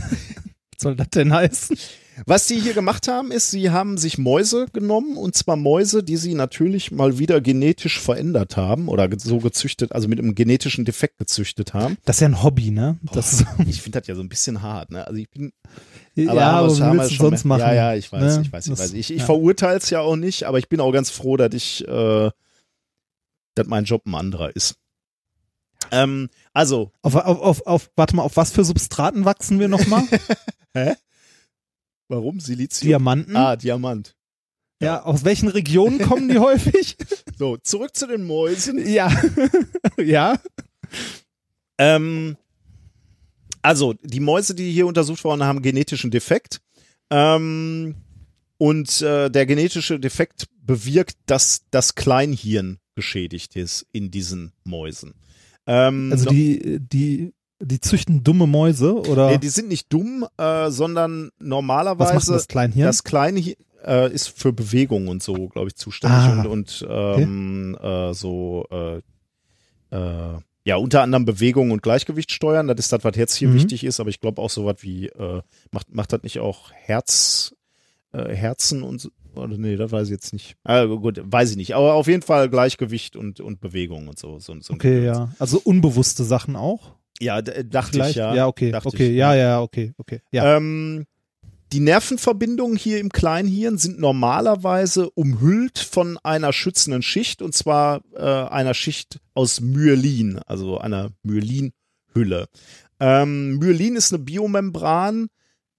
soll 0.81 0.95
das 0.95 1.09
denn 1.09 1.33
heißen? 1.33 1.77
was 2.25 2.47
die 2.47 2.59
hier 2.59 2.73
gemacht 2.73 3.07
haben, 3.07 3.31
ist, 3.31 3.49
sie 3.49 3.69
haben 3.69 3.97
sich 3.97 4.17
Mäuse 4.17 4.65
genommen 4.73 5.15
und 5.15 5.35
zwar 5.35 5.55
Mäuse, 5.55 6.03
die 6.03 6.17
sie 6.17 6.33
natürlich 6.33 6.91
mal 6.91 7.17
wieder 7.17 7.39
genetisch 7.39 7.97
verändert 7.97 8.57
haben 8.57 8.89
oder 8.89 9.07
so 9.17 9.37
gezüchtet, 9.39 9.93
also 9.93 10.09
mit 10.09 10.19
einem 10.19 10.35
genetischen 10.35 10.83
Defekt 10.83 11.17
gezüchtet 11.17 11.73
haben. 11.73 11.97
Das 12.03 12.17
ist 12.17 12.19
ja 12.21 12.27
ein 12.27 12.43
Hobby, 12.43 12.71
ne? 12.71 12.99
Ist, 13.13 13.45
Ich 13.67 13.81
finde 13.81 13.99
das 14.01 14.07
ja 14.09 14.15
so 14.15 14.21
ein 14.21 14.27
bisschen 14.27 14.61
hart, 14.61 14.91
ne? 14.91 15.07
Also 15.07 15.17
ich 15.17 15.29
bin, 15.29 15.53
ja, 16.15 16.31
aber, 16.31 16.41
aber 16.41 16.79
haben 16.79 16.97
willst 16.97 17.11
du 17.11 17.15
schon 17.15 17.29
sonst 17.29 17.45
mehr- 17.45 17.57
machen? 17.57 17.69
Ja, 17.69 17.73
ja, 17.73 17.95
ich 17.95 18.11
weiß, 18.11 18.35
ne? 18.37 18.41
ich 18.43 18.51
weiß, 18.51 18.65
ich 18.65 18.71
Das- 18.71 18.79
weiß. 18.79 18.93
Ich, 18.93 19.11
ich 19.11 19.19
ja. 19.19 19.25
verurteile 19.25 19.77
es 19.77 19.89
ja 19.89 20.01
auch 20.01 20.17
nicht, 20.17 20.43
aber 20.43 20.59
ich 20.59 20.67
bin 20.67 20.81
auch 20.81 20.91
ganz 20.91 21.09
froh, 21.09 21.37
dass 21.37 21.53
ich, 21.53 21.87
äh, 21.87 22.31
dass 23.55 23.67
mein 23.67 23.85
Job 23.85 24.05
ein 24.05 24.15
anderer 24.15 24.53
ist. 24.53 24.75
Ähm, 25.91 26.29
also, 26.53 26.91
Auf, 27.01 27.15
auf, 27.15 27.39
auf, 27.41 27.67
auf, 27.67 27.91
warte 27.95 28.15
mal, 28.15 28.23
auf 28.23 28.37
was 28.37 28.51
für 28.51 28.63
Substraten 28.63 29.25
wachsen 29.25 29.59
wir 29.59 29.67
nochmal? 29.67 30.03
warum 32.07 32.39
Silizium? 32.39 32.89
Diamanten? 32.89 33.35
Ah, 33.35 33.55
Diamant. 33.55 34.15
ja, 34.81 35.03
aus 35.03 35.23
welchen 35.25 35.47
Regionen 35.49 35.99
kommen 35.99 36.29
die 36.29 36.37
häufig? 36.39 36.97
So, 37.37 37.57
zurück 37.57 37.95
zu 37.95 38.07
den 38.07 38.25
Mäusen. 38.25 38.87
ja. 38.87 39.11
ja. 39.97 40.39
Ähm, 41.77 42.37
also, 43.61 43.93
die 44.03 44.19
Mäuse, 44.19 44.55
die 44.55 44.71
hier 44.71 44.87
untersucht 44.87 45.23
wurden, 45.23 45.43
haben 45.43 45.61
genetischen 45.61 46.11
Defekt. 46.11 46.61
Ähm, 47.09 47.95
und 48.57 49.01
äh, 49.01 49.29
der 49.29 49.45
genetische 49.45 49.99
Defekt 49.99 50.47
bewirkt, 50.61 51.17
dass 51.25 51.63
das 51.71 51.95
Kleinhirn 51.95 52.79
geschädigt 52.95 53.55
ist 53.55 53.87
in 53.91 54.11
diesen 54.11 54.51
Mäusen. 54.63 55.13
Ähm, 55.71 56.09
Also 56.11 56.29
die, 56.29 56.79
die, 56.79 57.33
die 57.59 57.79
züchten 57.79 58.23
dumme 58.23 58.47
Mäuse 58.47 58.95
oder 58.95 59.29
nee, 59.29 59.37
die 59.37 59.49
sind 59.49 59.67
nicht 59.67 59.93
dumm, 59.93 60.25
äh, 60.37 60.71
sondern 60.71 61.25
was 61.37 61.47
normalerweise 61.47 62.13
macht 62.13 62.27
das 62.29 62.47
Kleinhirn? 62.47 62.85
das 62.85 63.03
Kleinhirn 63.03 63.55
äh, 63.85 64.11
ist 64.11 64.27
für 64.29 64.51
Bewegung 64.51 65.07
und 65.07 65.21
so, 65.21 65.47
glaube 65.47 65.67
ich, 65.67 65.75
zuständig 65.75 66.17
Ah, 66.19 66.41
und, 66.41 66.47
und 66.47 66.87
ähm, 66.89 67.77
äh, 67.81 68.13
so 68.13 68.65
äh, 68.71 68.97
äh, 69.95 70.39
ja, 70.65 70.75
unter 70.75 71.01
anderem 71.01 71.25
Bewegung 71.25 71.71
und 71.71 71.81
Gleichgewicht 71.81 72.31
steuern. 72.31 72.67
Das 72.67 72.77
ist 72.79 72.91
das, 72.91 73.03
was 73.03 73.15
jetzt 73.15 73.35
hier 73.35 73.47
Mhm. 73.49 73.53
wichtig 73.55 73.83
ist, 73.83 73.99
aber 73.99 74.09
ich 74.09 74.19
glaube 74.19 74.41
auch 74.41 74.49
so 74.49 74.65
was 74.65 74.77
wie, 74.81 75.07
äh, 75.07 75.41
macht, 75.71 75.93
macht 75.93 76.13
das 76.13 76.23
nicht 76.23 76.39
auch 76.39 76.71
Herz, 76.71 77.55
äh, 78.11 78.33
Herzen 78.35 78.83
und 78.83 79.01
so? 79.01 79.09
Oder 79.39 79.57
nee, 79.57 79.75
das 79.75 79.91
weiß 79.91 80.07
ich 80.07 80.11
jetzt 80.11 80.33
nicht. 80.33 80.55
Ah, 80.63 80.85
gut, 80.85 81.21
weiß 81.23 81.51
ich 81.51 81.57
nicht. 81.57 81.75
Aber 81.75 81.93
auf 81.95 82.07
jeden 82.07 82.21
Fall 82.21 82.49
Gleichgewicht 82.49 83.15
und, 83.15 83.39
und 83.39 83.59
Bewegung 83.59 84.07
und 84.07 84.19
so. 84.19 84.39
so, 84.39 84.55
so 84.59 84.73
okay, 84.73 85.03
ja. 85.05 85.29
Also 85.39 85.59
unbewusste 85.63 86.23
Sachen 86.23 86.55
auch? 86.55 86.95
Ja, 87.21 87.41
d- 87.41 87.63
dachte 87.65 87.93
Vielleicht? 87.93 88.11
ich 88.11 88.15
ja. 88.17 88.33
Ja, 88.35 88.47
okay, 88.47 88.71
Dachte 88.71 88.87
okay, 88.87 89.09
ich, 89.09 89.15
ja, 89.17 89.35
ja, 89.35 89.61
okay, 89.61 89.93
okay. 89.97 90.21
Ja. 90.31 90.57
Ähm, 90.57 91.05
die 91.73 91.81
Nervenverbindungen 91.81 92.77
hier 92.77 92.99
im 92.99 93.09
Kleinhirn 93.09 93.77
sind 93.77 93.99
normalerweise 93.99 95.09
umhüllt 95.11 95.77
von 95.79 96.17
einer 96.23 96.51
schützenden 96.53 97.01
Schicht 97.03 97.41
und 97.41 97.53
zwar 97.53 98.01
äh, 98.15 98.21
einer 98.23 98.73
Schicht 98.73 99.19
aus 99.35 99.61
Myelin, 99.61 100.39
also 100.47 100.77
einer 100.79 101.11
Myelinhülle. 101.23 102.47
Ähm, 102.99 103.57
Myelin 103.57 103.95
ist 103.95 104.11
eine 104.13 104.23
Biomembran, 104.23 105.27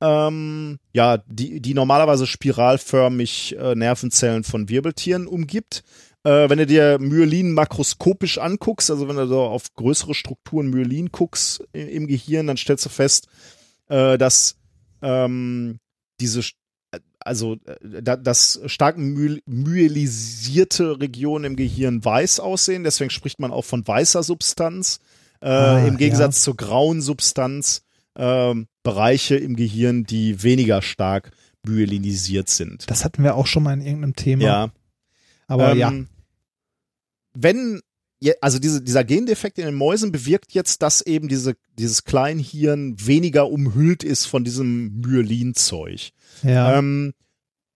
ähm, 0.01 0.79
ja, 0.93 1.19
die, 1.27 1.61
die 1.61 1.75
normalerweise 1.75 2.27
spiralförmig 2.27 3.57
äh, 3.59 3.75
Nervenzellen 3.75 4.45
von 4.45 4.69
Wirbeltieren 4.69 5.27
umgibt. 5.27 5.83
Äh, 6.25 6.49
wenn 6.51 6.59
du 6.59 6.67
dir 6.67 6.99
Myelin 6.99 7.53
makroskopisch 7.53 8.39
anguckst, 8.39 8.91
also 8.91 9.09
wenn 9.09 9.17
du 9.17 9.27
so 9.27 9.41
auf 9.43 9.75
größere 9.75 10.15
Strukturen 10.15 10.69
Myelin 10.69 11.11
guckst 11.11 11.62
i- 11.75 11.81
im 11.81 12.07
Gehirn, 12.07 12.47
dann 12.47 12.57
stellst 12.59 12.85
du 12.85 12.89
fest, 12.91 13.27
äh, 13.89 14.19
dass 14.19 14.57
ähm, 15.03 15.79
diese, 16.20 16.43
also 17.20 17.57
äh, 17.65 18.03
da, 18.03 18.17
dass 18.17 18.61
stark 18.67 18.99
my 18.99 19.41
myelisierte 19.47 21.01
Regionen 21.01 21.45
im 21.45 21.57
Gehirn 21.57 22.05
weiß 22.05 22.41
aussehen, 22.41 22.85
deswegen 22.85 23.11
spricht 23.11 23.41
man 23.41 23.51
auch 23.53 23.65
von 23.65 23.87
weißer 23.87 24.23
Substanz, 24.23 25.01
äh, 25.43 25.47
Ah, 25.49 25.87
im 25.87 25.97
Gegensatz 25.97 26.43
zur 26.43 26.55
grauen 26.57 27.01
Substanz, 27.01 27.83
ähm, 28.20 28.68
Bereiche 28.82 29.36
im 29.36 29.57
Gehirn, 29.57 30.05
die 30.05 30.42
weniger 30.42 30.82
stark 30.82 31.32
myelinisiert 31.66 32.49
sind. 32.49 32.89
Das 32.90 33.05
hatten 33.05 33.23
wir 33.23 33.34
auch 33.34 33.47
schon 33.47 33.62
mal 33.62 33.73
in 33.73 33.81
irgendeinem 33.81 34.15
Thema. 34.15 34.44
ja, 34.44 34.73
Aber 35.47 35.73
ähm, 35.73 35.78
ja. 35.78 35.92
Wenn 37.32 37.81
also 38.42 38.58
diese, 38.58 38.82
dieser 38.82 39.02
Gendefekt 39.02 39.58
in 39.58 39.65
den 39.65 39.74
Mäusen 39.74 40.12
bewirkt 40.12 40.52
jetzt, 40.52 40.82
dass 40.82 41.00
eben 41.00 41.28
diese, 41.28 41.57
dieses 41.78 42.05
Kleinhirn 42.05 42.94
weniger 42.99 43.49
umhüllt 43.49 44.05
ist 44.05 44.26
von 44.26 44.44
diesem 44.44 45.00
Myelinzeug. 45.00 46.10
Ja. 46.42 46.76
Ähm, 46.76 47.15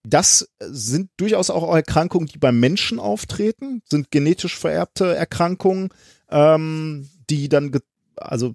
das 0.07 0.51
sind 0.61 1.09
durchaus 1.17 1.49
auch 1.49 1.75
Erkrankungen, 1.75 2.29
die 2.29 2.37
beim 2.37 2.61
Menschen 2.61 3.01
auftreten, 3.01 3.81
sind 3.89 4.11
genetisch 4.11 4.55
vererbte 4.55 5.17
Erkrankungen, 5.17 5.89
ähm, 6.29 7.09
die 7.31 7.49
dann, 7.49 7.75
also 8.17 8.55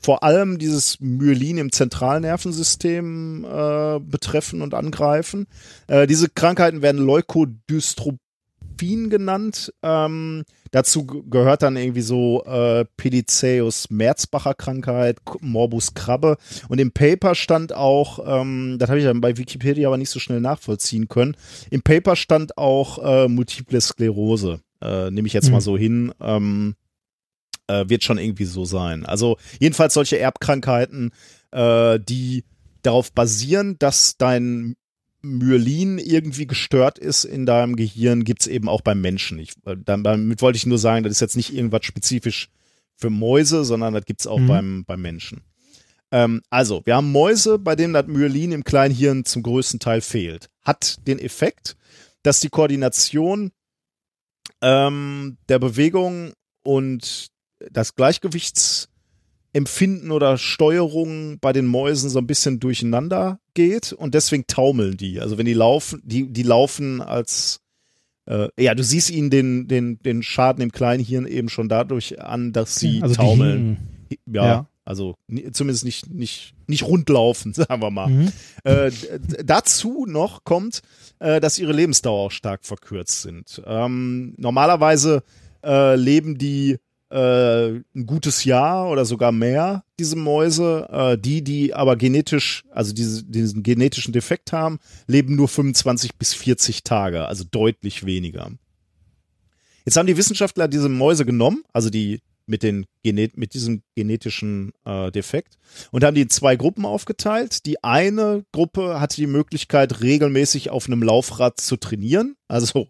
vor, 0.00 0.22
allem 0.22 0.58
dieses 0.58 0.98
Myelin 1.00 1.58
im 1.58 1.72
Zentralnervensystem 1.72 3.44
äh, 3.44 4.00
betreffen 4.00 4.62
und 4.62 4.74
angreifen. 4.74 5.46
Äh, 5.86 6.06
diese 6.06 6.28
Krankheiten 6.28 6.82
werden 6.82 7.00
Leukodystrophin 7.04 8.18
genannt. 9.10 9.72
Ähm, 9.82 10.44
dazu 10.70 11.06
ge- 11.06 11.22
gehört 11.28 11.62
dann 11.62 11.76
irgendwie 11.76 12.00
so 12.00 12.42
äh, 12.44 12.84
Pediceus-Merzbacher 12.96 14.54
Krankheit, 14.54 15.24
K- 15.24 15.36
Morbus 15.40 15.94
Krabbe. 15.94 16.36
Und 16.68 16.80
im 16.80 16.92
Paper 16.92 17.34
stand 17.34 17.74
auch, 17.74 18.20
ähm, 18.26 18.76
das 18.78 18.88
habe 18.88 18.98
ich 18.98 19.04
dann 19.04 19.20
bei 19.20 19.36
Wikipedia 19.36 19.88
aber 19.88 19.98
nicht 19.98 20.10
so 20.10 20.18
schnell 20.18 20.40
nachvollziehen 20.40 21.08
können, 21.08 21.36
im 21.70 21.82
Paper 21.82 22.16
stand 22.16 22.56
auch 22.56 22.98
äh, 23.04 23.28
Multiple 23.28 23.80
Sklerose. 23.80 24.60
Äh, 24.82 25.10
Nehme 25.10 25.26
ich 25.28 25.34
jetzt 25.34 25.48
Mhm. 25.48 25.52
mal 25.52 25.60
so 25.60 25.76
hin. 25.76 26.12
Ähm, 26.20 26.74
äh, 27.70 27.88
wird 27.88 28.04
schon 28.04 28.18
irgendwie 28.18 28.44
so 28.44 28.64
sein. 28.64 29.06
Also 29.06 29.36
jedenfalls 29.60 29.94
solche 29.94 30.18
Erbkrankheiten, 30.18 31.12
äh, 31.52 31.98
die 32.00 32.44
darauf 32.82 33.12
basieren, 33.12 33.76
dass 33.78 34.16
dein 34.16 34.76
Myelin 35.22 35.98
irgendwie 35.98 36.46
gestört 36.46 36.98
ist 36.98 37.24
in 37.24 37.44
deinem 37.44 37.76
Gehirn, 37.76 38.24
gibt's 38.24 38.46
eben 38.46 38.68
auch 38.68 38.80
beim 38.80 39.00
Menschen. 39.00 39.38
Ich, 39.38 39.52
damit 39.84 40.40
wollte 40.40 40.56
ich 40.56 40.66
nur 40.66 40.78
sagen, 40.78 41.04
das 41.04 41.12
ist 41.12 41.20
jetzt 41.20 41.36
nicht 41.36 41.54
irgendwas 41.54 41.84
spezifisch 41.84 42.48
für 42.96 43.10
Mäuse, 43.10 43.64
sondern 43.64 43.94
das 43.94 44.04
gibt's 44.06 44.26
auch 44.26 44.38
Mhm. 44.38 44.46
beim, 44.46 44.84
beim 44.86 45.02
Menschen. 45.02 45.42
Ähm, 46.10 46.40
also, 46.50 46.82
wir 46.86 46.96
haben 46.96 47.12
Mäuse, 47.12 47.58
bei 47.58 47.76
denen 47.76 47.92
das 47.92 48.06
Myelin 48.06 48.52
im 48.52 48.64
Kleinhirn 48.64 49.24
zum 49.24 49.42
größten 49.42 49.78
Teil 49.78 50.00
fehlt. 50.00 50.48
Hat 50.62 50.96
den 51.06 51.18
Effekt, 51.18 51.76
dass 52.22 52.40
die 52.40 52.48
Koordination 52.48 53.52
ähm, 54.62 55.36
der 55.48 55.58
Bewegung 55.58 56.32
und 56.62 57.29
das 57.70 57.94
Gleichgewichtsempfinden 57.94 60.10
oder 60.10 60.38
Steuerung 60.38 61.38
bei 61.40 61.52
den 61.52 61.66
Mäusen 61.66 62.10
so 62.10 62.18
ein 62.18 62.26
bisschen 62.26 62.60
durcheinander 62.60 63.40
geht 63.54 63.92
und 63.92 64.14
deswegen 64.14 64.46
taumeln 64.46 64.96
die. 64.96 65.20
Also 65.20 65.38
wenn 65.38 65.46
die 65.46 65.54
laufen, 65.54 66.00
die, 66.04 66.32
die 66.32 66.42
laufen 66.42 67.00
als 67.00 67.60
äh, 68.26 68.48
ja, 68.58 68.74
du 68.74 68.84
siehst 68.84 69.10
ihnen 69.10 69.30
den, 69.30 69.66
den, 69.66 69.98
den 70.02 70.22
Schaden 70.22 70.62
im 70.62 70.72
Kleinhirn 70.72 71.26
eben 71.26 71.48
schon 71.48 71.68
dadurch 71.68 72.20
an, 72.20 72.52
dass 72.52 72.76
sie 72.76 73.02
also 73.02 73.14
taumeln. 73.14 73.78
Ja, 74.26 74.44
Ja. 74.46 74.66
also 74.84 75.16
zumindest 75.52 75.84
nicht, 75.84 76.10
nicht, 76.12 76.54
nicht 76.66 76.84
rundlaufen, 76.84 77.54
sagen 77.54 77.80
wir 77.82 77.90
mal. 77.90 78.08
Mhm. 78.08 78.32
Äh, 78.64 78.90
dazu 79.44 80.04
noch 80.06 80.44
kommt, 80.44 80.82
äh, 81.18 81.40
dass 81.40 81.58
ihre 81.58 81.72
Lebensdauer 81.72 82.26
auch 82.26 82.30
stark 82.30 82.64
verkürzt 82.64 83.22
sind. 83.22 83.62
Ähm, 83.66 84.34
normalerweise 84.36 85.22
äh, 85.64 85.96
leben 85.96 86.38
die 86.38 86.76
äh, 87.10 87.80
ein 87.94 88.06
gutes 88.06 88.44
Jahr 88.44 88.88
oder 88.88 89.04
sogar 89.04 89.32
mehr, 89.32 89.84
diese 89.98 90.16
Mäuse. 90.16 90.88
Äh, 90.90 91.18
die, 91.18 91.42
die 91.42 91.74
aber 91.74 91.96
genetisch, 91.96 92.64
also 92.70 92.92
diese, 92.92 93.24
diesen 93.24 93.62
genetischen 93.62 94.12
Defekt 94.12 94.52
haben, 94.52 94.78
leben 95.06 95.34
nur 95.36 95.48
25 95.48 96.16
bis 96.16 96.34
40 96.34 96.84
Tage, 96.84 97.26
also 97.26 97.44
deutlich 97.50 98.06
weniger. 98.06 98.50
Jetzt 99.84 99.96
haben 99.96 100.06
die 100.06 100.16
Wissenschaftler 100.16 100.68
diese 100.68 100.88
Mäuse 100.88 101.24
genommen, 101.24 101.64
also 101.72 101.90
die 101.90 102.20
mit, 102.46 102.62
den 102.62 102.86
Genet 103.02 103.36
mit 103.36 103.54
diesem 103.54 103.82
genetischen 103.94 104.72
äh, 104.84 105.10
Defekt 105.10 105.56
und 105.92 106.04
haben 106.04 106.14
die 106.14 106.22
in 106.22 106.30
zwei 106.30 106.56
Gruppen 106.56 106.84
aufgeteilt. 106.84 107.64
Die 107.64 107.82
eine 107.82 108.44
Gruppe 108.52 109.00
hatte 109.00 109.16
die 109.16 109.26
Möglichkeit, 109.26 110.02
regelmäßig 110.02 110.70
auf 110.70 110.86
einem 110.86 111.02
Laufrad 111.02 111.60
zu 111.60 111.76
trainieren, 111.76 112.36
also 112.48 112.88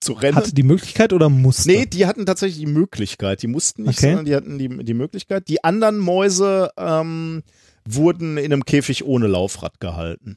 zu 0.00 0.12
rennen. 0.12 0.36
Hatte 0.36 0.54
die 0.54 0.62
Möglichkeit 0.62 1.12
oder 1.12 1.28
musste? 1.28 1.68
Nee, 1.68 1.86
die 1.86 2.06
hatten 2.06 2.26
tatsächlich 2.26 2.58
die 2.58 2.70
Möglichkeit. 2.72 3.42
Die 3.42 3.46
mussten 3.46 3.84
nicht, 3.84 3.98
Okay. 3.98 4.08
sondern 4.08 4.24
die 4.26 4.34
hatten 4.34 4.58
die, 4.58 4.84
die 4.84 4.94
Möglichkeit. 4.94 5.48
Die 5.48 5.64
anderen 5.64 5.98
Mäuse 5.98 6.70
ähm, 6.76 7.42
wurden 7.86 8.36
in 8.36 8.52
einem 8.52 8.64
Käfig 8.64 9.04
ohne 9.04 9.26
Laufrad 9.26 9.80
gehalten. 9.80 10.36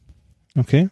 Okay. 0.55 0.89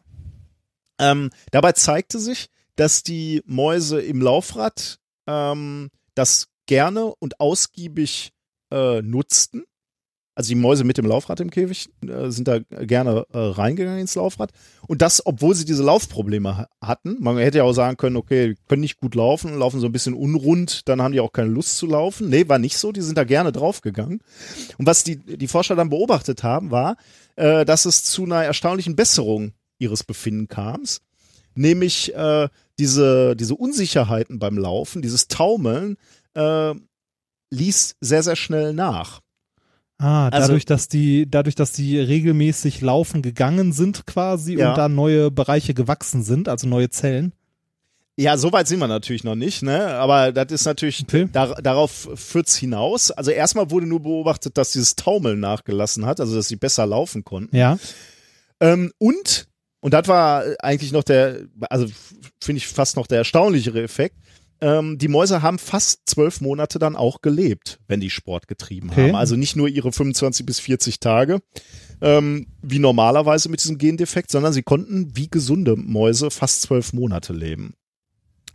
Ähm, 1.00 1.30
dabei 1.52 1.74
zeigte 1.74 2.20
sich, 2.20 2.48
dass 2.76 3.04
die 3.04 3.42
Mäuse 3.46 4.02
im 4.02 4.22
Laufrad 4.22 5.00
ähm, 5.28 5.90
das 6.14 6.48
gerne 6.66 7.06
und 7.20 7.40
ausgiebig 7.40 8.32
äh, 8.72 9.02
nutzten. 9.02 9.64
Also 10.36 10.50
die 10.50 10.56
Mäuse 10.56 10.84
mit 10.84 10.98
dem 10.98 11.06
Laufrad 11.06 11.40
im 11.40 11.50
Käfig 11.50 11.90
äh, 12.06 12.30
sind 12.30 12.48
da 12.48 12.60
gerne 12.60 13.26
äh, 13.32 13.38
reingegangen 13.38 14.02
ins 14.02 14.16
Laufrad. 14.16 14.52
Und 14.86 15.02
das, 15.02 15.26
obwohl 15.26 15.56
sie 15.56 15.64
diese 15.64 15.84
Laufprobleme 15.84 16.58
ha 16.58 16.68
hatten. 16.82 17.16
Man 17.20 17.38
hätte 17.38 17.60
ja 17.60 17.64
auch 17.64 17.74
sagen 17.74 17.96
können, 17.96 18.18
okay, 18.18 18.56
können 18.68 18.82
nicht 18.82 19.00
gut 19.00 19.16
laufen, 19.16 19.58
laufen 19.58 19.80
so 19.80 19.88
ein 19.88 19.94
bisschen 19.94 20.14
unrund, 20.14 20.88
dann 20.90 21.02
haben 21.02 21.14
die 21.14 21.22
auch 21.22 21.32
keine 21.32 21.50
Lust 21.50 21.78
zu 21.78 21.88
laufen. 21.88 22.30
Nee, 22.30 22.48
war 22.50 22.60
nicht 22.60 22.78
so, 22.78 22.92
die 22.92 23.02
sind 23.02 23.18
da 23.18 23.24
gerne 23.24 23.54
draufgegangen. 23.54 24.20
Und 24.78 24.86
was 24.86 25.04
die, 25.04 25.16
die 25.16 25.48
Forscher 25.48 25.76
dann 25.76 25.90
beobachtet 25.90 26.44
haben, 26.44 26.70
war, 26.70 26.98
äh, 27.38 27.64
dass 27.64 27.86
es 27.86 28.04
zu 28.04 28.26
einer 28.26 28.44
erstaunlichen 28.44 28.96
Besserung 28.96 29.54
ihres 29.80 30.04
Befinden 30.04 30.48
kam. 30.48 30.84
Nämlich 31.56 32.14
äh, 32.14 32.50
diese, 32.78 33.36
diese 33.38 33.56
Unsicherheiten 33.56 34.40
beim 34.40 34.58
Laufen, 34.58 35.02
dieses 35.02 35.30
Taumeln, 35.30 35.96
äh, 36.34 36.74
ließ 37.52 37.96
sehr, 38.02 38.24
sehr 38.24 38.36
schnell 38.36 38.74
nach. 38.74 39.22
Ah, 39.98 40.28
Also- 40.30 40.48
dadurch, 40.50 40.66
dass 40.66 40.88
die, 40.88 41.30
dadurch, 41.30 41.56
dass 41.56 41.72
die 41.72 41.98
regelmäßig 42.00 42.82
laufen 42.82 43.22
gegangen 43.22 43.72
sind 43.72 44.06
quasi 44.06 44.56
Ja. 44.58 44.70
und 44.72 44.78
da 44.78 44.90
neue 44.90 45.32
Bereiche 45.32 45.74
gewachsen 45.74 46.22
sind, 46.24 46.50
also 46.50 46.68
neue 46.68 46.90
Zellen. 46.90 47.32
Ja, 48.18 48.38
so 48.38 48.52
weit 48.54 48.68
sind 48.68 48.80
wir 48.80 48.88
natürlich 48.88 49.26
noch 49.26 49.36
nicht, 49.36 49.62
ne? 49.62 49.88
Aber 49.96 50.32
das 50.32 50.50
ist 50.52 50.66
natürlich, 50.66 51.04
Okay. 51.04 51.28
dar 51.32 51.62
darauf 51.62 52.08
führt's 52.16 52.56
hinaus. 52.56 53.12
Also 53.12 53.32
erstmal 53.32 53.72
wurde 53.72 53.88
nur 53.88 54.02
beobachtet, 54.02 54.58
dass 54.58 54.72
dieses 54.72 54.96
Taumeln 54.96 55.40
nachgelassen 55.42 56.06
hat, 56.06 56.22
also 56.22 56.34
dass 56.36 56.48
sie 56.48 56.56
besser 56.56 56.86
laufen 56.86 57.26
konnten. 57.26 57.54
Ja. 57.56 57.78
Ähm, 58.62 58.94
und, 59.00 59.48
und 59.82 59.94
das 59.94 60.08
war 60.08 60.46
eigentlich 60.60 60.94
noch 60.94 61.04
der, 61.04 61.42
also 61.70 61.88
finde 62.42 62.58
ich 62.58 62.68
fast 62.68 62.96
noch 62.96 63.08
der 63.08 63.18
erstaunlichere 63.20 63.82
Effekt, 63.84 64.16
ähm, 64.66 64.98
die 64.98 65.10
Mäuse 65.10 65.44
haben 65.44 65.60
fast 65.60 66.10
zwölf 66.10 66.42
Monate 66.42 66.80
dann 66.80 66.96
auch 66.96 67.22
gelebt, 67.22 67.80
wenn 67.88 68.00
die 68.00 68.10
Sport 68.10 68.48
getrieben 68.48 68.90
Okay. 68.90 69.10
haben. 69.10 69.16
Also 69.16 69.36
nicht 69.36 69.56
nur 69.56 69.68
ihre 69.68 69.92
25 69.92 70.44
bis 70.44 70.60
40 70.60 71.00
Tage, 71.00 71.40
ähm, 72.02 72.48
wie 72.64 72.80
normalerweise 72.80 73.48
mit 73.50 73.64
diesem 73.64 73.78
Gendefekt, 73.78 74.32
sondern 74.32 74.54
sie 74.54 74.64
konnten 74.64 75.16
wie 75.16 75.30
gesunde 75.30 75.76
Mäuse 75.76 76.32
fast 76.32 76.64
zwölf 76.64 76.94
Monate 76.94 77.32
leben. 77.32 77.76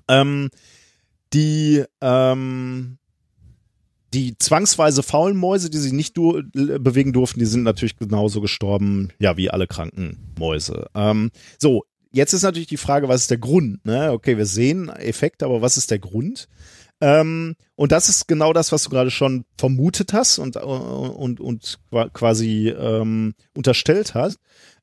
Ähm, 0.09 0.51
die, 1.33 1.85
ähm, 2.01 2.99
die 4.13 4.37
zwangsweise 4.37 5.05
faulen 5.05 5.37
Mäuse, 5.37 5.71
die 5.71 5.79
sich 5.79 5.93
nicht 5.93 6.17
dur 6.17 6.43
bewegen 6.53 7.13
durften, 7.13 7.39
die 7.39 7.47
sind 7.47 7.63
natürlich 7.63 7.97
genauso 7.97 8.41
gestorben, 8.41 9.11
ja, 9.21 9.37
wie 9.37 9.49
alle 9.49 9.69
kranken 9.69 10.35
Mäuse. 10.37 10.87
Ähm, 10.97 11.31
so, 11.61 11.85
jetzt 12.13 12.33
ist 12.33 12.43
natürlich 12.43 12.69
die 12.69 12.77
Frage, 12.77 13.09
was 13.09 13.23
ist 13.23 13.31
der 13.31 13.39
Grund? 13.39 13.85
Ne? 13.85 14.13
Okay, 14.13 14.37
wir 14.37 14.47
sehen 14.47 14.89
Effekt, 14.89 15.43
aber 15.43 15.63
was 15.63 15.77
ist 15.77 15.91
der 15.91 15.99
Grund? 15.99 16.49
Ähm, 17.01 17.57
und 17.77 17.93
das 17.93 18.09
ist 18.09 18.29
genau 18.29 18.53
das, 18.53 18.73
was 18.73 18.85
du 18.85 18.91
gerade 18.91 19.11
schon 19.11 19.45
vermutet 19.57 20.13
hast 20.13 20.39
und, 20.39 20.57
und, 20.57 21.41
und 21.41 21.79
qua- 21.91 22.11
quasi 22.11 22.69
ähm, 22.69 23.35
unterstellt 23.57 24.15
hast. 24.15 24.39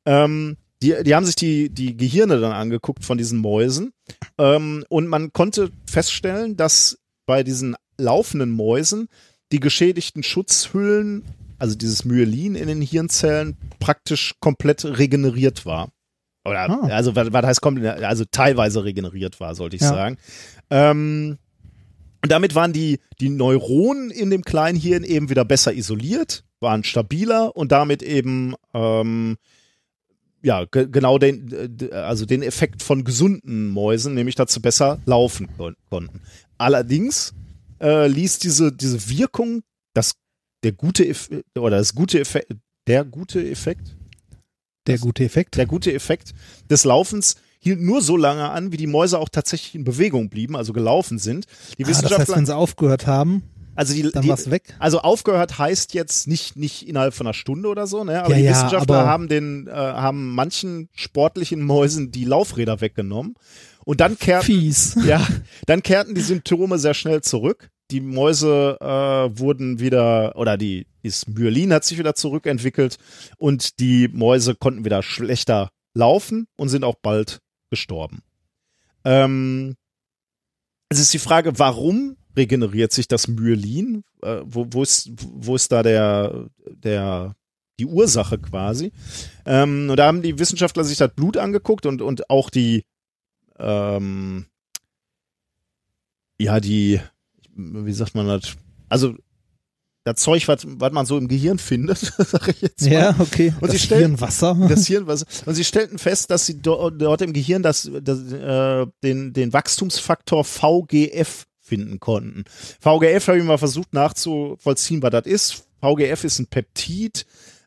Ähm, 0.05 0.57
die, 0.81 0.95
die 1.03 1.15
haben 1.15 1.25
sich 1.25 1.35
die, 1.35 1.69
die 1.69 1.95
Gehirne 1.95 2.39
dann 2.39 2.53
angeguckt 2.53 3.03
von 3.03 3.17
diesen 3.17 3.39
Mäusen 3.39 3.91
ähm, 4.37 4.83
und 4.89 5.07
man 5.07 5.31
konnte 5.33 5.71
feststellen, 5.89 6.55
dass 6.55 6.97
bei 7.25 7.43
diesen 7.43 7.75
laufenden 7.97 8.51
Mäusen 8.51 9.09
die 9.51 9.59
geschädigten 9.59 10.23
Schutzhüllen, 10.23 11.23
also 11.59 11.75
dieses 11.75 12.05
Myelin 12.05 12.55
in 12.55 12.67
den 12.67 12.81
Hirnzellen, 12.81 13.57
praktisch 13.79 14.35
komplett 14.39 14.85
regeneriert 14.85 15.65
war. 15.65 15.91
Oder, 16.47 16.69
Ah. 16.69 16.87
also, 16.91 17.15
was, 17.15 17.31
was 17.33 17.45
heißt 17.45 17.61
komplett, 17.61 18.01
also 18.03 18.23
teilweise 18.29 18.83
regeneriert 18.83 19.39
war, 19.39 19.55
sollte 19.55 19.75
ich 19.75 19.81
Ja. 19.81 19.89
sagen. 19.89 20.17
Ähm, 20.69 21.37
und 22.23 22.31
damit 22.31 22.55
waren 22.55 22.73
die, 22.73 22.99
die 23.19 23.29
Neuronen 23.29 24.09
in 24.11 24.29
dem 24.29 24.43
Kleinhirn 24.43 25.03
eben 25.03 25.29
wieder 25.29 25.45
besser 25.45 25.73
isoliert, 25.73 26.43
waren 26.59 26.83
stabiler 26.83 27.55
und 27.55 27.71
damit 27.71 28.01
eben 28.01 28.55
ähm, 28.73 29.37
ja, 30.41 30.65
ge 30.65 30.87
genau 30.89 31.17
den, 31.17 31.77
also 31.91 32.25
den 32.25 32.41
Effekt 32.43 32.81
von 32.83 33.03
gesunden 33.03 33.67
Mäusen, 33.69 34.13
nämlich 34.13 34.35
dass 34.35 34.53
sie 34.53 34.59
besser 34.59 34.99
laufen 35.05 35.47
kon 35.57 35.75
konnten. 35.89 36.21
Allerdings 36.57 37.33
äh, 37.81 38.07
ließ 38.07 38.39
diese, 38.39 38.71
diese 38.71 39.09
Wirkung, 39.09 39.63
das, 39.93 40.13
der 40.63 40.71
gute 40.71 41.07
Eff 41.07 41.29
oder 41.57 41.77
das 41.77 41.93
gute 41.93 42.19
Effekt, 42.19 42.51
der 42.87 43.03
gute 43.03 43.47
Effekt, 43.49 43.95
Der 44.87 44.97
gute 44.97 45.23
Effekt. 45.23 45.55
der 45.57 45.65
gute 45.65 45.93
Effekt 45.93 46.33
des 46.69 46.83
Laufens 46.85 47.35
hielt 47.59 47.81
nur 47.81 48.01
so 48.01 48.15
lange 48.17 48.49
an, 48.49 48.71
wie 48.71 48.77
die 48.77 48.87
Mäuse 48.87 49.19
auch 49.19 49.29
tatsächlich 49.29 49.75
in 49.75 49.83
Bewegung 49.83 50.29
blieben, 50.29 50.55
also 50.55 50.73
gelaufen 50.73 51.17
sind. 51.19 51.45
Die 51.77 51.83
Ah, 51.83 51.87
das 51.87 51.89
Wissenschaftler, 51.89 52.19
heißt, 52.27 52.35
wenn 52.37 52.45
sie 52.45 52.55
aufgehört 52.55 53.07
haben, 53.07 53.43
also 53.75 53.93
die, 53.93 54.03
dann 54.11 54.23
die, 54.23 54.29
war's 54.29 54.49
weg. 54.49 54.75
Also 54.79 54.99
aufgehört 55.01 55.57
heißt 55.59 55.93
jetzt 55.93 56.27
nicht 56.27 56.55
nicht 56.55 56.87
innerhalb 56.87 57.13
von 57.13 57.27
einer 57.27 57.33
Stunde 57.33 57.67
oder 57.69 57.85
so, 57.87 58.03
ne? 58.03 58.21
Aber 58.23 58.31
Ja, 58.31 58.37
die 58.37 58.43
ja, 58.43 58.51
Wissenschaftler 58.51 58.99
aber- 58.99 59.07
haben 59.09 59.27
den 59.27 59.67
äh, 59.67 59.71
haben 59.71 60.33
manchen 60.33 60.89
sportlichen 60.95 61.61
Mäusen 61.63 62.11
die 62.11 62.23
Laufräder 62.25 62.81
weggenommen 62.81 63.35
und 63.85 63.99
dann 64.01 64.17
kehrten 64.17 64.45
fies. 64.45 64.95
ja, 65.05 65.25
dann 65.65 65.83
kehrten 65.83 66.15
die 66.15 66.21
Symptome 66.21 66.79
sehr 66.79 66.93
schnell 66.93 67.21
zurück. 67.21 67.69
Die 67.91 68.01
Mäuse 68.01 68.77
äh, 68.81 69.39
wurden 69.39 69.79
wieder 69.79 70.35
oder 70.35 70.57
die 70.57 70.87
das 71.03 71.27
Myelin 71.27 71.73
hat 71.73 71.85
sich 71.85 71.97
wieder 71.97 72.15
zurückentwickelt 72.15 72.97
und 73.37 73.79
die 73.79 74.09
Mäuse 74.09 74.55
konnten 74.55 74.85
wieder 74.85 75.01
schlechter 75.03 75.71
laufen 75.93 76.47
und 76.57 76.69
sind 76.69 76.83
auch 76.83 76.95
bald 77.01 77.39
gestorben. 77.69 78.21
Ähm, 79.05 79.75
es 80.89 80.99
ist 80.99 81.13
die 81.13 81.19
Frage, 81.19 81.59
warum 81.59 82.17
regeneriert 82.35 82.91
sich 82.91 83.07
das 83.07 83.27
Myelin? 83.27 84.03
Äh, 84.21 84.41
wo, 84.43 84.67
wo, 84.69 84.83
ist, 84.83 85.09
wo 85.17 85.55
ist 85.55 85.71
da 85.71 85.83
der, 85.83 86.49
der, 86.65 87.35
die 87.79 87.85
Ursache 87.85 88.37
quasi? 88.37 88.91
Ähm, 89.45 89.89
und 89.89 89.97
da 89.97 90.07
haben 90.07 90.21
die 90.21 90.39
Wissenschaftler 90.39 90.83
sich 90.83 90.97
das 90.97 91.13
Blut 91.13 91.37
angeguckt 91.37 91.85
und, 91.85 92.01
und 92.01 92.29
auch 92.29 92.49
die, 92.49 92.85
ähm, 93.57 94.45
ja, 96.39 96.59
die, 96.59 97.01
wie 97.57 97.93
sagt 97.93 98.15
man 98.15 98.27
das? 98.27 98.55
Also, 98.89 99.15
das 100.05 100.21
Zeug, 100.21 100.47
was, 100.47 100.59
was 100.65 100.93
man 100.93 101.05
so 101.05 101.17
im 101.17 101.27
Gehirn 101.27 101.59
findet, 101.59 101.97
sag 102.17 102.47
ich 102.47 102.61
jetzt 102.61 102.81
mal. 102.83 102.91
Ja, 102.93 103.15
okay. 103.19 103.53
Und 103.59 103.69
sie 103.71 103.77
das 103.77 103.85
stellen- 103.85 104.01
Hirn 104.01 104.21
Wasser. 104.21 104.55
Das 104.69 104.87
Hirn, 104.87 105.07
was, 105.07 105.25
und 105.45 105.55
sie 105.55 105.65
stellten 105.65 105.97
fest, 105.97 106.29
dass 106.31 106.45
sie 106.45 106.61
do, 106.61 106.89
dort 106.91 107.21
im 107.21 107.33
Gehirn 107.33 107.61
das, 107.63 107.89
das, 108.01 108.31
äh, 108.31 108.85
den, 109.03 109.33
den 109.33 109.51
Wachstumsfaktor 109.51 110.45
VGF 110.45 111.45
finden 111.59 111.99
konnten. 111.99 112.45
VGF 112.79 113.27
habe 113.27 113.39
ich 113.39 113.43
mal 113.43 113.57
versucht 113.57 113.93
nachzuvollziehen, 113.93 115.01
was 115.01 115.11
das 115.11 115.25
ist. 115.25 115.63
VGF 115.81 116.23
ist 116.23 116.39
ein 116.39 116.47
Peptid, 116.47 117.25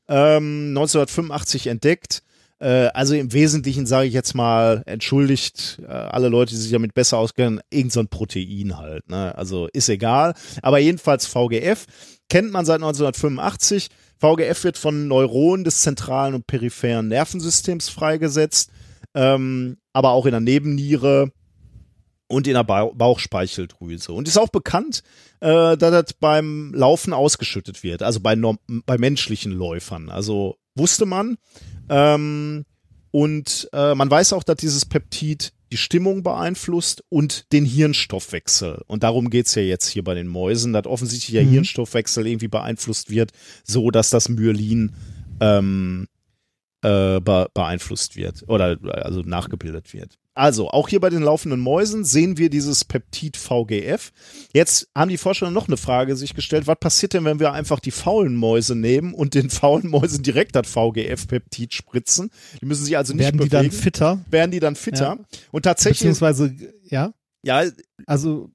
ähm, 0.09 0.69
1985 0.71 1.67
entdeckt. 1.67 2.23
Äh, 2.61 2.91
also 2.93 3.15
im 3.15 3.33
Wesentlichen 3.33 3.87
sage 3.87 4.07
ich 4.07 4.15
jetzt 4.15 4.35
mal, 4.35 4.83
entschuldigt 4.87 5.81
äh, 5.83 5.91
alle 5.91 6.29
Leute, 6.29 6.53
die 6.53 6.61
sich 6.61 6.71
damit 6.71 6.95
besser 6.95 7.19
auskennen, 7.19 7.61
irgend 7.71 7.93
so 7.93 8.01
ein 8.01 8.09
Protein 8.09 8.77
halt. 8.79 9.09
Ne? 9.09 9.37
Also 9.37 9.69
ist 9.73 9.89
egal. 9.89 10.35
Aber 10.63 10.79
jedenfalls 10.79 11.27
VGF 11.27 11.87
kennt 12.29 12.53
man 12.53 12.67
seit 12.67 12.77
1985. 12.77 13.89
VGF 14.19 14.65
wird 14.65 14.79
von 14.79 15.09
Neuronen 15.09 15.65
des 15.65 15.81
zentralen 15.81 16.35
und 16.35 16.47
peripheren 16.47 17.09
Nervensystems 17.09 17.89
freigesetzt, 17.89 18.71
ähm, 19.15 19.79
aber 19.95 20.11
auch 20.11 20.27
in 20.27 20.33
der 20.33 20.41
Nebenniere 20.41 21.33
und 22.29 22.47
in 22.47 22.55
der 22.55 22.65
Bauch 22.65 22.95
Bauchspeicheldrüse. 22.95 24.13
Und 24.13 24.29
ist 24.29 24.39
auch 24.39 24.51
bekannt, 24.51 25.03
äh, 25.41 25.77
dass 25.77 25.91
das 25.91 26.13
beim 26.13 26.73
Laufen 26.75 27.15
ausgeschüttet 27.15 27.83
wird, 27.83 28.03
also 28.03 28.21
bei, 28.21 28.37
bei 28.87 28.99
menschlichen 28.99 29.53
Läufern. 29.53 30.11
Also 30.11 30.57
wusste 30.75 31.07
man. 31.07 31.39
Ähm, 31.91 32.65
und 33.11 33.69
äh, 33.73 33.95
man 33.95 34.11
weiß 34.11 34.33
auch, 34.33 34.45
dass 34.45 34.57
dieses 34.57 34.87
Peptid 34.87 35.53
die 35.73 35.77
Stimmung 35.77 36.23
beeinflusst 36.23 37.05
und 37.09 37.53
den 37.53 37.65
Hirnstoffwechsel. 37.65 38.83
Und 38.87 39.03
darum 39.03 39.31
geht's 39.31 39.55
ja 39.55 39.63
jetzt 39.63 39.89
hier 39.89 40.03
bei 40.03 40.15
den 40.15 40.27
Mäusen, 40.27 40.73
dass 40.73 40.87
offensichtlich 40.87 41.33
der 41.33 41.45
Mhm. 41.45 41.51
Hirnstoffwechsel 41.51 42.27
irgendwie 42.27 42.49
beeinflusst 42.49 43.11
wird, 43.11 43.33
so 43.65 43.91
dass 43.91 44.11
das 44.11 44.29
Myelin 44.29 44.95
ähm, 45.41 46.07
äh, 46.83 47.21
be 47.21 47.49
beeinflusst 47.53 48.17
wird 48.17 48.45
oder 48.49 48.79
also 49.05 49.21
nachgebildet 49.21 49.93
wird. 49.93 50.19
Also, 50.35 50.71
auch 50.71 50.89
hier 50.89 51.01
bei 51.01 51.11
den 51.11 51.23
laufenden 51.23 51.61
Mäusen 51.61 52.05
sehen 52.05 52.39
wir 52.39 52.51
dieses 52.51 52.85
Peptid 52.85 53.37
VGF. 53.37 54.13
Jetzt 54.53 54.89
haben 54.97 55.09
die 55.11 55.19
Forscher 55.19 55.51
noch 55.51 55.67
eine 55.67 55.77
Frage 55.77 56.17
sich 56.17 56.35
gestellt, 56.35 56.67
was 56.67 56.79
passiert 56.79 57.15
denn, 57.15 57.25
wenn 57.25 57.41
wir 57.41 57.53
einfach 57.53 57.81
die 57.81 57.91
faulen 57.91 58.37
Mäuse 58.37 58.75
nehmen 58.77 59.13
und 59.13 59.35
den 59.35 59.51
faulen 59.51 59.89
Mäusen 59.91 60.23
direkt 60.23 60.55
das 60.55 60.69
VGF-Peptid 60.69 61.75
spritzen? 61.75 62.31
Die 62.61 62.67
müssen 62.67 62.85
sich 62.85 62.97
also 62.97 63.13
nicht 63.13 63.25
Werden 63.25 63.39
die 63.41 63.49
bewegen. 63.49 63.71
dann 63.71 63.71
fitter? 63.73 64.21
werden 64.31 64.51
die 64.53 64.61
dann 64.61 64.77
fitter? 64.77 65.19
Und 65.51 65.63
tatsächlich, 65.63 65.99
Beziehungsweise, 65.99 66.55
ja, 66.85 67.13
ja, 67.43 67.65
also 68.07 68.51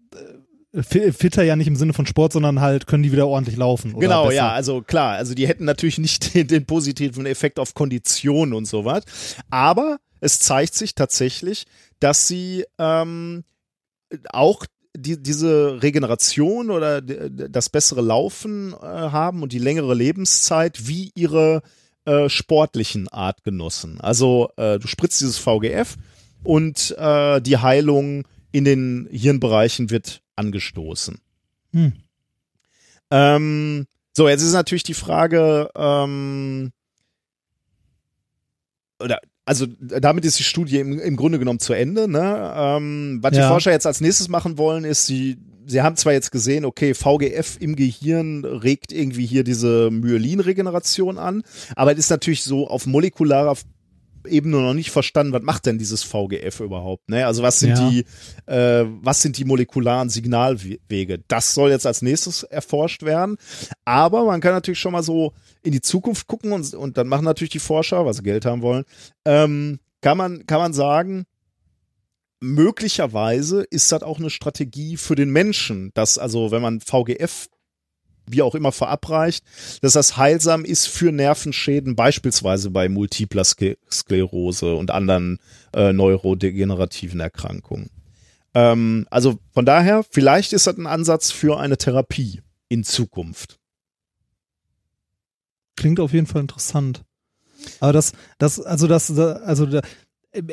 äh, 0.73 0.81
fi- 0.83 1.11
fitter 1.11 1.43
ja 1.43 1.55
nicht 1.55 1.67
im 1.67 1.75
Sinne 1.75 1.93
von 1.93 2.05
Sport, 2.05 2.33
sondern 2.33 2.61
halt 2.61 2.87
können 2.87 3.03
die 3.03 3.11
wieder 3.11 3.27
ordentlich 3.27 3.57
laufen. 3.57 3.93
Oder 3.95 4.07
Genau, 4.07 4.23
besser. 4.25 4.35
ja, 4.35 4.51
also 4.51 4.81
klar, 4.81 5.13
also 5.15 5.33
die 5.33 5.47
hätten 5.47 5.65
natürlich 5.65 5.97
nicht 5.97 6.33
den, 6.35 6.47
den 6.47 6.65
positiven 6.65 7.25
Effekt 7.25 7.59
auf 7.59 7.73
Kondition 7.73 8.53
und 8.53 8.65
sowas, 8.65 9.03
aber 9.49 9.97
es 10.25 10.39
zeigt 10.39 10.73
sich 10.73 10.95
tatsächlich, 10.95 11.67
dass 11.99 12.27
sie 12.27 12.65
ähm, 12.79 13.43
auch 14.29 14.65
die, 14.97 15.21
diese 15.21 15.83
Regeneration 15.83 16.71
oder 16.71 17.01
das 17.01 17.69
bessere 17.69 18.01
Laufen 18.01 18.73
äh, 18.73 18.75
haben 18.75 19.43
und 19.43 19.53
die 19.53 19.59
längere 19.59 19.93
Lebenszeit 19.93 20.87
wie 20.87 21.11
ihre 21.15 21.61
äh, 22.05 22.27
sportlichen 22.27 23.07
Artgenossen. 23.07 24.01
Also 24.01 24.49
äh, 24.57 24.79
du 24.79 24.87
spritzt 24.87 25.21
dieses 25.21 25.37
VGF 25.37 25.95
und 26.43 26.95
äh, 26.97 27.39
die 27.41 27.57
Heilung 27.57 28.27
in 28.51 28.65
den 28.65 29.07
Hirnbereichen 29.11 29.91
wird 29.91 30.21
angestoßen. 30.35 31.19
Hm. 31.73 31.93
Ähm, 33.11 33.85
so, 34.13 34.27
jetzt 34.27 34.41
ist 34.41 34.53
natürlich 34.53 34.83
die 34.83 34.93
Frage, 34.93 35.69
ähm, 35.75 36.71
oder 38.99 39.19
also 39.45 39.67
damit 39.79 40.25
ist 40.25 40.39
die 40.39 40.43
Studie 40.43 40.79
im, 40.79 40.99
im 40.99 41.15
Grunde 41.15 41.39
genommen 41.39 41.59
zu 41.59 41.73
Ende. 41.73 42.07
Ne? 42.07 42.53
Ähm, 42.55 43.19
was 43.21 43.31
die 43.31 43.37
Ja. 43.37 43.47
Forscher 43.47 43.71
jetzt 43.71 43.85
als 43.85 44.01
nächstes 44.01 44.27
machen 44.27 44.57
wollen, 44.57 44.83
ist, 44.83 45.05
sie, 45.05 45.37
sie 45.67 45.81
haben 45.83 45.95
zwar 45.95 46.13
jetzt 46.13 46.31
gesehen, 46.31 46.65
okay, 46.65 46.93
VGF 46.95 47.57
im 47.59 47.75
Gehirn 47.75 48.43
regt 48.43 48.91
irgendwie 48.91 49.25
hier 49.25 49.43
diese 49.43 49.89
Myelinregeneration 49.91 51.19
an, 51.19 51.43
aber 51.75 51.93
es 51.93 51.99
ist 51.99 52.09
natürlich 52.09 52.43
so 52.43 52.67
auf 52.67 52.87
molekularer 52.87 53.55
Ebene 54.27 54.57
noch 54.61 54.73
nicht 54.73 54.91
verstanden, 54.91 55.33
was 55.33 55.41
macht 55.43 55.65
denn 55.65 55.77
dieses 55.77 56.03
VGF 56.03 56.59
überhaupt? 56.59 57.09
Ne? 57.09 57.25
Also 57.25 57.43
was 57.43 57.59
sind 57.59 57.77
Ja. 57.77 57.89
die, 57.89 58.05
äh, 58.45 58.85
was 59.01 59.21
sind 59.21 59.37
die 59.37 59.45
molekularen 59.45 60.09
Signalwege? 60.09 61.23
Das 61.27 61.53
soll 61.53 61.69
jetzt 61.71 61.85
als 61.87 62.01
nächstes 62.01 62.43
erforscht 62.43 63.03
werden. 63.03 63.37
Aber 63.85 64.25
man 64.25 64.41
kann 64.41 64.53
natürlich 64.53 64.79
schon 64.79 64.91
mal 64.93 65.03
so 65.03 65.33
in 65.63 65.71
die 65.71 65.81
Zukunft 65.81 66.27
gucken 66.27 66.51
und, 66.51 66.73
und 66.73 66.97
dann 66.97 67.07
machen 67.07 67.25
natürlich 67.25 67.51
die 67.51 67.59
Forscher, 67.59 68.05
was 68.05 68.17
sie 68.17 68.23
Geld 68.23 68.45
haben 68.45 68.61
wollen, 68.61 68.83
ähm, 69.25 69.79
kann 70.01 70.17
man, 70.17 70.45
kann 70.45 70.59
man 70.59 70.73
sagen, 70.73 71.25
möglicherweise 72.39 73.63
ist 73.69 73.91
das 73.91 74.03
auch 74.03 74.19
eine 74.19 74.29
Strategie 74.29 74.97
für 74.97 75.15
den 75.15 75.29
Menschen, 75.31 75.91
dass 75.93 76.17
also, 76.17 76.51
wenn 76.51 76.61
man 76.61 76.81
VGF 76.81 77.47
wie 78.27 78.41
auch 78.41 78.55
immer 78.55 78.71
verabreicht, 78.71 79.43
dass 79.81 79.93
das 79.93 80.17
heilsam 80.17 80.65
ist 80.65 80.87
für 80.87 81.11
Nervenschäden, 81.11 81.95
beispielsweise 81.95 82.71
bei 82.71 82.89
multipler 82.89 83.43
Sklerose 83.43 84.75
und 84.75 84.91
anderen 84.91 85.39
äh, 85.73 85.93
neurodegenerativen 85.93 87.19
Erkrankungen. 87.19 87.89
Ähm, 88.53 89.05
also 89.11 89.39
von 89.53 89.65
daher, 89.65 90.03
vielleicht 90.09 90.53
ist 90.53 90.67
das 90.67 90.77
ein 90.77 90.87
Ansatz 90.87 91.31
für 91.31 91.59
eine 91.59 91.77
Therapie 91.77 92.41
in 92.69 92.83
Zukunft. 92.83 93.59
Klingt 95.75 95.99
auf 95.99 96.13
jeden 96.13 96.27
Fall 96.27 96.41
interessant. 96.41 97.03
Aber 97.79 97.93
das, 97.93 98.13
das, 98.37 98.59
also 98.59 98.87
das, 98.87 99.17
also 99.17 99.81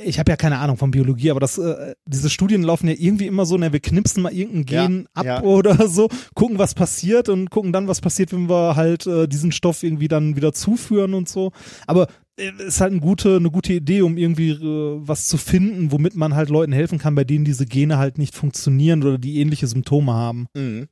ich 0.05 0.19
habe 0.19 0.31
ja 0.31 0.37
keine 0.37 0.59
Ahnung 0.59 0.77
von 0.77 0.91
Biologie, 0.91 1.31
aber 1.31 1.41
das, 1.41 1.59
äh, 1.59 1.95
diese 2.07 2.31
Studien 2.31 2.63
laufen 2.63 2.89
ja 2.89 2.95
irgendwie 2.99 3.27
immer 3.27 3.47
so, 3.47 3.57
ne, 3.57 3.73
wir 3.73 3.81
knipsen 3.81 4.23
mal 4.23 4.33
irgendein 4.33 4.75
Ja, 4.75 4.87
Gen 4.87 5.09
ab 5.15 5.27
ja. 5.27 5.43
oder 5.43 5.89
so, 5.89 6.09
gucken, 6.35 6.59
was 6.59 6.75
passiert 6.75 7.29
und 7.29 7.51
gucken 7.51 7.73
dann, 7.73 7.89
was 7.89 8.01
passiert, 8.01 8.33
wenn 8.33 8.49
wir 8.49 8.77
halt 8.77 9.07
äh, 9.07 9.27
diesen 9.29 9.53
Stoff 9.53 9.83
irgendwie 9.83 10.09
dann 10.09 10.37
wieder 10.37 10.53
zuführen 10.53 11.15
und 11.15 11.29
so. 11.29 11.53
Aber 11.87 12.09
äh, 12.37 12.51
ist 12.67 12.81
halt 12.81 12.93
eine 12.93 13.01
gute, 13.01 13.37
eine 13.37 13.51
gute 13.51 13.73
Idee, 13.73 14.03
um 14.03 14.17
irgendwie 14.17 14.51
äh, 14.51 14.99
was 15.07 15.29
zu 15.29 15.37
finden, 15.37 15.93
womit 15.93 16.17
man 16.17 16.35
halt 16.35 16.49
Leuten 16.49 16.73
helfen 16.73 16.99
kann, 16.99 17.15
bei 17.15 17.25
denen 17.25 17.45
diese 17.45 17.67
Gene 17.67 17.99
halt 17.99 18.19
nicht 18.19 18.35
funktionieren 18.35 19.03
oder 19.03 19.19
die 19.19 19.41
ähnliche 19.41 19.67
Symptome 19.67 20.13
haben. 20.13 20.47
Mhm. 20.55 20.89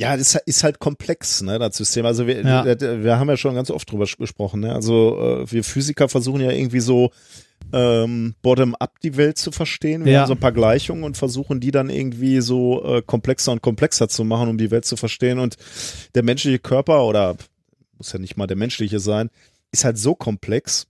Ja, 0.00 0.16
das 0.16 0.36
ist 0.46 0.62
halt 0.62 0.78
komplex, 0.78 1.42
ne, 1.42 1.58
das 1.58 1.76
System. 1.76 2.06
Also 2.06 2.26
wir, 2.26 2.40
Ja. 2.42 2.64
wir, 2.64 3.02
wir 3.02 3.18
haben 3.18 3.28
ja 3.28 3.36
schon 3.36 3.54
ganz 3.56 3.70
oft 3.70 3.90
drüber 3.90 4.06
gesprochen, 4.18 4.60
ne? 4.60 4.72
Also 4.72 5.18
äh, 5.42 5.50
wir 5.50 5.64
Physiker 5.64 6.08
versuchen 6.08 6.40
ja 6.40 6.52
irgendwie 6.52 6.78
so 6.80 7.10
ähm, 7.72 8.34
bottom-up 8.42 9.00
die 9.00 9.16
Welt 9.16 9.38
zu 9.38 9.50
verstehen. 9.50 10.04
Wir 10.04 10.12
Ja. 10.12 10.20
haben 10.20 10.28
so 10.28 10.34
ein 10.34 10.40
paar 10.40 10.52
Gleichungen 10.52 11.02
und 11.02 11.16
versuchen 11.16 11.58
die 11.58 11.72
dann 11.72 11.90
irgendwie 11.90 12.40
so 12.40 12.84
äh, 12.84 13.02
komplexer 13.02 13.50
und 13.50 13.60
komplexer 13.60 14.08
zu 14.08 14.24
machen, 14.24 14.48
um 14.48 14.56
die 14.56 14.70
Welt 14.70 14.84
zu 14.84 14.96
verstehen. 14.96 15.40
Und 15.40 15.56
der 16.14 16.22
menschliche 16.22 16.60
Körper 16.60 17.04
oder 17.04 17.36
muss 17.98 18.12
ja 18.12 18.20
nicht 18.20 18.36
mal 18.36 18.46
der 18.46 18.56
menschliche 18.56 19.00
sein, 19.00 19.30
ist 19.72 19.84
halt 19.84 19.98
so 19.98 20.14
komplex. 20.14 20.86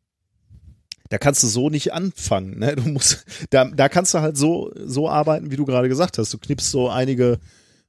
Da 1.09 1.17
kannst 1.17 1.43
du 1.43 1.47
so 1.47 1.71
nicht 1.71 1.95
anfangen. 1.95 2.59
Ne? 2.59 2.77
Du 2.77 2.83
musst, 2.83 3.25
da, 3.49 3.65
da 3.65 3.89
kannst 3.89 4.13
du 4.13 4.19
halt 4.21 4.37
so, 4.37 4.71
so 4.77 5.09
arbeiten, 5.09 5.51
wie 5.51 5.57
du 5.57 5.65
gerade 5.65 5.89
gesagt 5.89 6.19
hast. 6.19 6.35
Du 6.35 6.39
knippst 6.39 6.71
so 6.71 6.91
einige 6.91 7.39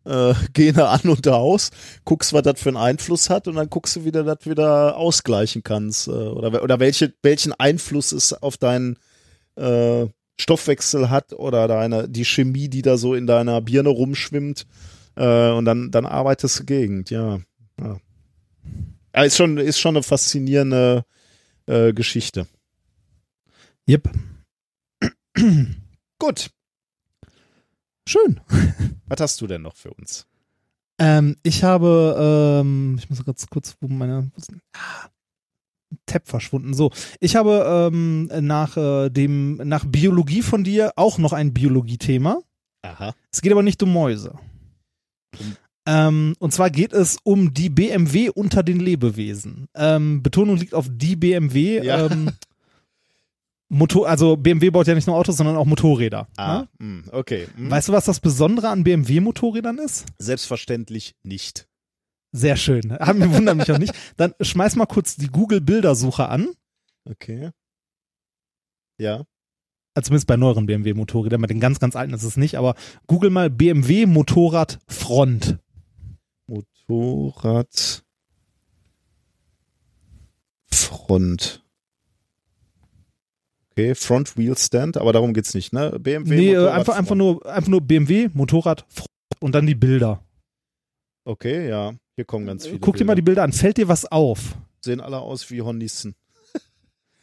äh, 0.09 0.33
Gene 0.53 0.87
an 0.87 1.01
und 1.01 1.27
aus, 1.27 1.69
guckst, 2.03 2.33
was 2.33 2.43
das 2.43 2.59
für 2.59 2.69
einen 2.69 2.77
Einfluss 2.77 3.29
hat 3.29 3.47
und 3.47 3.55
dann 3.55 3.69
guckst 3.69 3.95
du, 3.95 4.05
wie 4.05 4.11
du 4.11 4.23
das 4.23 4.45
wieder 4.45 4.97
ausgleichen 4.97 5.63
kannst 5.63 6.07
äh, 6.07 6.11
oder, 6.11 6.63
oder 6.63 6.79
welche, 6.79 7.13
welchen 7.21 7.53
Einfluss 7.53 8.11
es 8.11 8.33
auf 8.33 8.57
dein 8.57 8.97
äh, 9.55 10.07
Stoffwechsel 10.39 11.09
hat 11.09 11.33
oder 11.33 11.67
deine, 11.67 12.07
die 12.09 12.25
Chemie, 12.25 12.69
die 12.69 12.81
da 12.81 12.97
so 12.97 13.13
in 13.13 13.27
deiner 13.27 13.61
Birne 13.61 13.89
rumschwimmt. 13.89 14.65
Äh, 15.15 15.51
und 15.51 15.65
dann, 15.65 15.91
dann 15.91 16.05
arbeitest 16.05 16.59
du 16.61 16.65
Gegend, 16.65 17.09
ja. 17.09 17.39
ja. 17.79 17.97
ja 19.15 19.23
ist, 19.23 19.35
schon, 19.35 19.57
ist 19.57 19.79
schon 19.79 19.97
eine 19.97 20.03
faszinierende 20.03 21.03
äh, 21.65 21.93
Geschichte. 21.93 22.47
Yep. 23.87 24.09
Gut. 26.19 26.51
Schön. 28.09 28.41
Was 29.05 29.19
hast 29.19 29.39
du 29.39 29.45
denn 29.45 29.61
noch 29.61 29.75
für 29.75 29.93
uns? 29.93 30.25
Ähm, 30.97 31.35
ich 31.43 31.63
habe, 31.63 32.59
ähm, 32.59 32.95
ich 32.97 33.07
muss 33.07 33.23
ganz 33.23 33.45
kurz, 33.45 33.75
wo 33.79 33.87
meine 33.87 34.31
wo 34.35 34.41
denn- 34.49 34.61
ah, 34.73 35.09
Tab 36.07 36.27
verschwunden. 36.27 36.73
So, 36.73 36.89
ich 37.19 37.35
habe 37.35 37.91
ähm, 37.93 38.31
nach 38.41 38.77
äh, 38.77 39.11
dem 39.11 39.57
nach 39.57 39.85
Biologie 39.85 40.41
von 40.41 40.63
dir 40.63 40.91
auch 40.95 41.19
noch 41.19 41.33
ein 41.33 41.53
Biologie-Thema. 41.53 42.41
Aha. 42.81 43.13
Es 43.31 43.41
geht 43.41 43.51
aber 43.51 43.61
nicht 43.61 43.83
um 43.83 43.93
Mäuse. 43.93 44.33
Ähm, 45.87 46.33
und 46.39 46.51
zwar 46.51 46.71
geht 46.71 46.93
es 46.93 47.17
um 47.23 47.53
die 47.53 47.69
BMW 47.69 48.29
unter 48.29 48.63
den 48.63 48.79
Lebewesen. 48.79 49.67
Ähm, 49.75 50.23
Betonung 50.23 50.57
liegt 50.57 50.73
auf 50.73 50.87
die 50.89 51.15
BMW. 51.15 51.83
Ja. 51.85 52.07
Ähm, 52.07 52.31
Motor, 53.71 54.09
also 54.09 54.35
BMW 54.35 54.71
baut 54.71 54.87
ja 54.87 54.95
nicht 54.95 55.05
nur 55.05 55.15
Autos, 55.15 55.37
sondern 55.37 55.55
auch 55.55 55.65
Motorräder. 55.65 56.27
Ah, 56.37 56.61
Ne? 56.61 56.67
hm, 56.79 57.03
okay. 57.11 57.47
Hm. 57.55 57.69
Weißt 57.69 57.87
du, 57.89 57.93
was 57.93 58.05
das 58.05 58.19
Besondere 58.19 58.69
an 58.69 58.83
BMW-Motorrädern 58.83 59.77
ist? 59.77 60.05
Selbstverständlich 60.17 61.15
nicht. 61.23 61.67
Sehr 62.31 62.57
schön. 62.57 62.91
Haben 62.99 63.19
wir 63.19 63.33
wundern 63.33 63.57
mich 63.57 63.71
auch 63.71 63.77
nicht. 63.77 63.93
Dann 64.17 64.33
schmeiß 64.41 64.75
mal 64.75 64.85
kurz 64.87 65.15
die 65.15 65.27
Google-Bildersuche 65.27 66.27
an. 66.29 66.49
Okay. 67.05 67.51
Ja. 68.99 69.23
Also 69.95 70.07
zumindest 70.07 70.27
bei 70.27 70.37
neueren 70.37 70.65
BMW-Motorrädern. 70.65 71.41
Bei 71.41 71.47
den 71.47 71.59
ganz, 71.59 71.79
ganz 71.79 71.95
alten 71.95 72.13
ist 72.13 72.23
es 72.23 72.37
nicht. 72.37 72.57
Aber 72.57 72.75
google 73.07 73.29
mal 73.29 73.49
BMW 73.49 74.05
Motorrad 74.05 74.79
Front. 74.87 75.57
Motorrad 76.47 78.03
Front. 80.71 81.63
Okay, 83.79 83.95
Front 83.95 84.37
Wheel 84.37 84.57
Stand, 84.57 84.97
aber 84.97 85.13
darum 85.13 85.33
geht's 85.33 85.53
nicht, 85.53 85.71
ne? 85.71 85.97
BMW 85.99 86.35
nee, 86.35 86.51
äh, 86.51 86.55
Motorrad 86.55 86.79
einfach, 86.79 86.97
einfach, 86.97 87.15
nur, 87.15 87.45
einfach 87.45 87.69
nur 87.69 87.81
BMW 87.81 88.29
Motorrad 88.33 88.85
Front 88.89 89.07
und 89.39 89.55
dann 89.55 89.65
die 89.65 89.75
Bilder. 89.75 90.21
Okay, 91.23 91.69
ja, 91.69 91.93
hier 92.15 92.25
kommen 92.25 92.45
ganz 92.45 92.65
viele. 92.65 92.79
Guck 92.79 92.97
dir 92.97 93.05
mal 93.05 93.15
die 93.15 93.21
Bilder 93.21 93.43
an. 93.43 93.53
Fällt 93.53 93.77
dir 93.77 93.87
was 93.87 94.05
auf? 94.05 94.57
sehen 94.81 95.01
alle 95.01 95.19
aus 95.19 95.49
wie 95.51 95.61
Honnissen. 95.61 96.15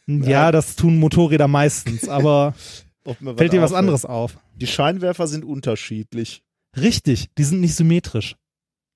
Ja, 0.07 0.51
das 0.51 0.75
tun 0.75 0.99
Motorräder 0.99 1.47
meistens, 1.47 2.07
aber 2.09 2.53
fällt 2.55 3.53
dir 3.53 3.61
was 3.61 3.71
auffällt. 3.71 3.73
anderes 3.73 4.05
auf? 4.05 4.37
Die 4.55 4.67
Scheinwerfer 4.67 5.27
sind 5.27 5.43
unterschiedlich. 5.43 6.43
Richtig, 6.75 7.29
die 7.37 7.43
sind 7.43 7.61
nicht 7.61 7.75
symmetrisch. 7.75 8.35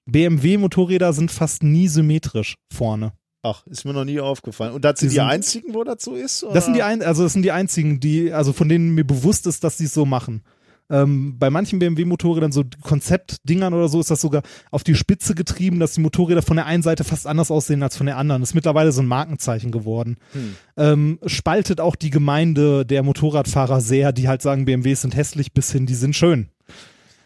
BMW-Motorräder 0.05 1.13
sind 1.13 1.31
fast 1.31 1.63
nie 1.63 1.87
symmetrisch 1.87 2.55
vorne. 2.73 3.13
Ach, 3.43 3.65
ist 3.67 3.85
mir 3.85 3.93
noch 3.93 4.05
nie 4.05 4.19
aufgefallen. 4.19 4.73
Und 4.73 4.85
das 4.85 4.95
Die 4.99 5.05
sind 5.05 5.09
die 5.11 5.15
sind- 5.15 5.25
einzigen, 5.25 5.73
wo 5.73 5.83
das 5.83 6.03
so 6.03 6.13
ist? 6.15 6.43
Oder? 6.43 6.53
Das 6.53 6.65
sind 6.65 6.75
die 6.75 6.83
ein, 6.83 7.01
also 7.01 7.23
das 7.23 7.33
sind 7.33 7.41
die 7.41 7.51
einzigen, 7.51 7.99
die, 7.99 8.31
also 8.31 8.53
von 8.53 8.69
denen 8.69 8.93
mir 8.93 9.03
bewusst 9.03 9.47
ist, 9.47 9.63
dass 9.63 9.77
sie 9.79 9.85
es 9.85 9.93
so 9.93 10.05
machen. 10.05 10.43
Ähm, 10.91 11.37
bei 11.39 11.49
manchen 11.49 11.79
BMW-Motorrädern, 11.79 12.51
so 12.51 12.63
Konzeptdingern 12.81 13.73
oder 13.73 13.87
so, 13.87 13.99
ist 14.01 14.11
das 14.11 14.19
sogar 14.21 14.43
auf 14.71 14.83
die 14.83 14.93
Spitze 14.95 15.33
getrieben, 15.35 15.79
dass 15.79 15.93
die 15.93 16.01
Motorräder 16.01 16.41
von 16.41 16.57
der 16.57 16.65
einen 16.65 16.83
Seite 16.83 17.03
fast 17.05 17.25
anders 17.27 17.49
aussehen 17.49 17.81
als 17.81 17.95
von 17.95 18.05
der 18.07 18.17
anderen. 18.17 18.41
Das 18.41 18.49
ist 18.51 18.55
mittlerweile 18.55 18.91
so 18.91 19.01
ein 19.01 19.07
Markenzeichen 19.07 19.71
geworden. 19.71 20.17
Hm. 20.33 20.55
Ähm, 20.77 21.19
spaltet 21.25 21.79
auch 21.79 21.95
die 21.95 22.09
Gemeinde 22.09 22.85
der 22.85 23.03
Motorradfahrer 23.03 23.79
sehr, 23.81 24.11
die 24.11 24.27
halt 24.27 24.41
sagen, 24.41 24.65
BMWs 24.65 25.01
sind 25.01 25.15
hässlich, 25.15 25.53
bis 25.53 25.71
hin, 25.71 25.85
die 25.85 25.95
sind 25.95 26.15
schön. 26.15 26.49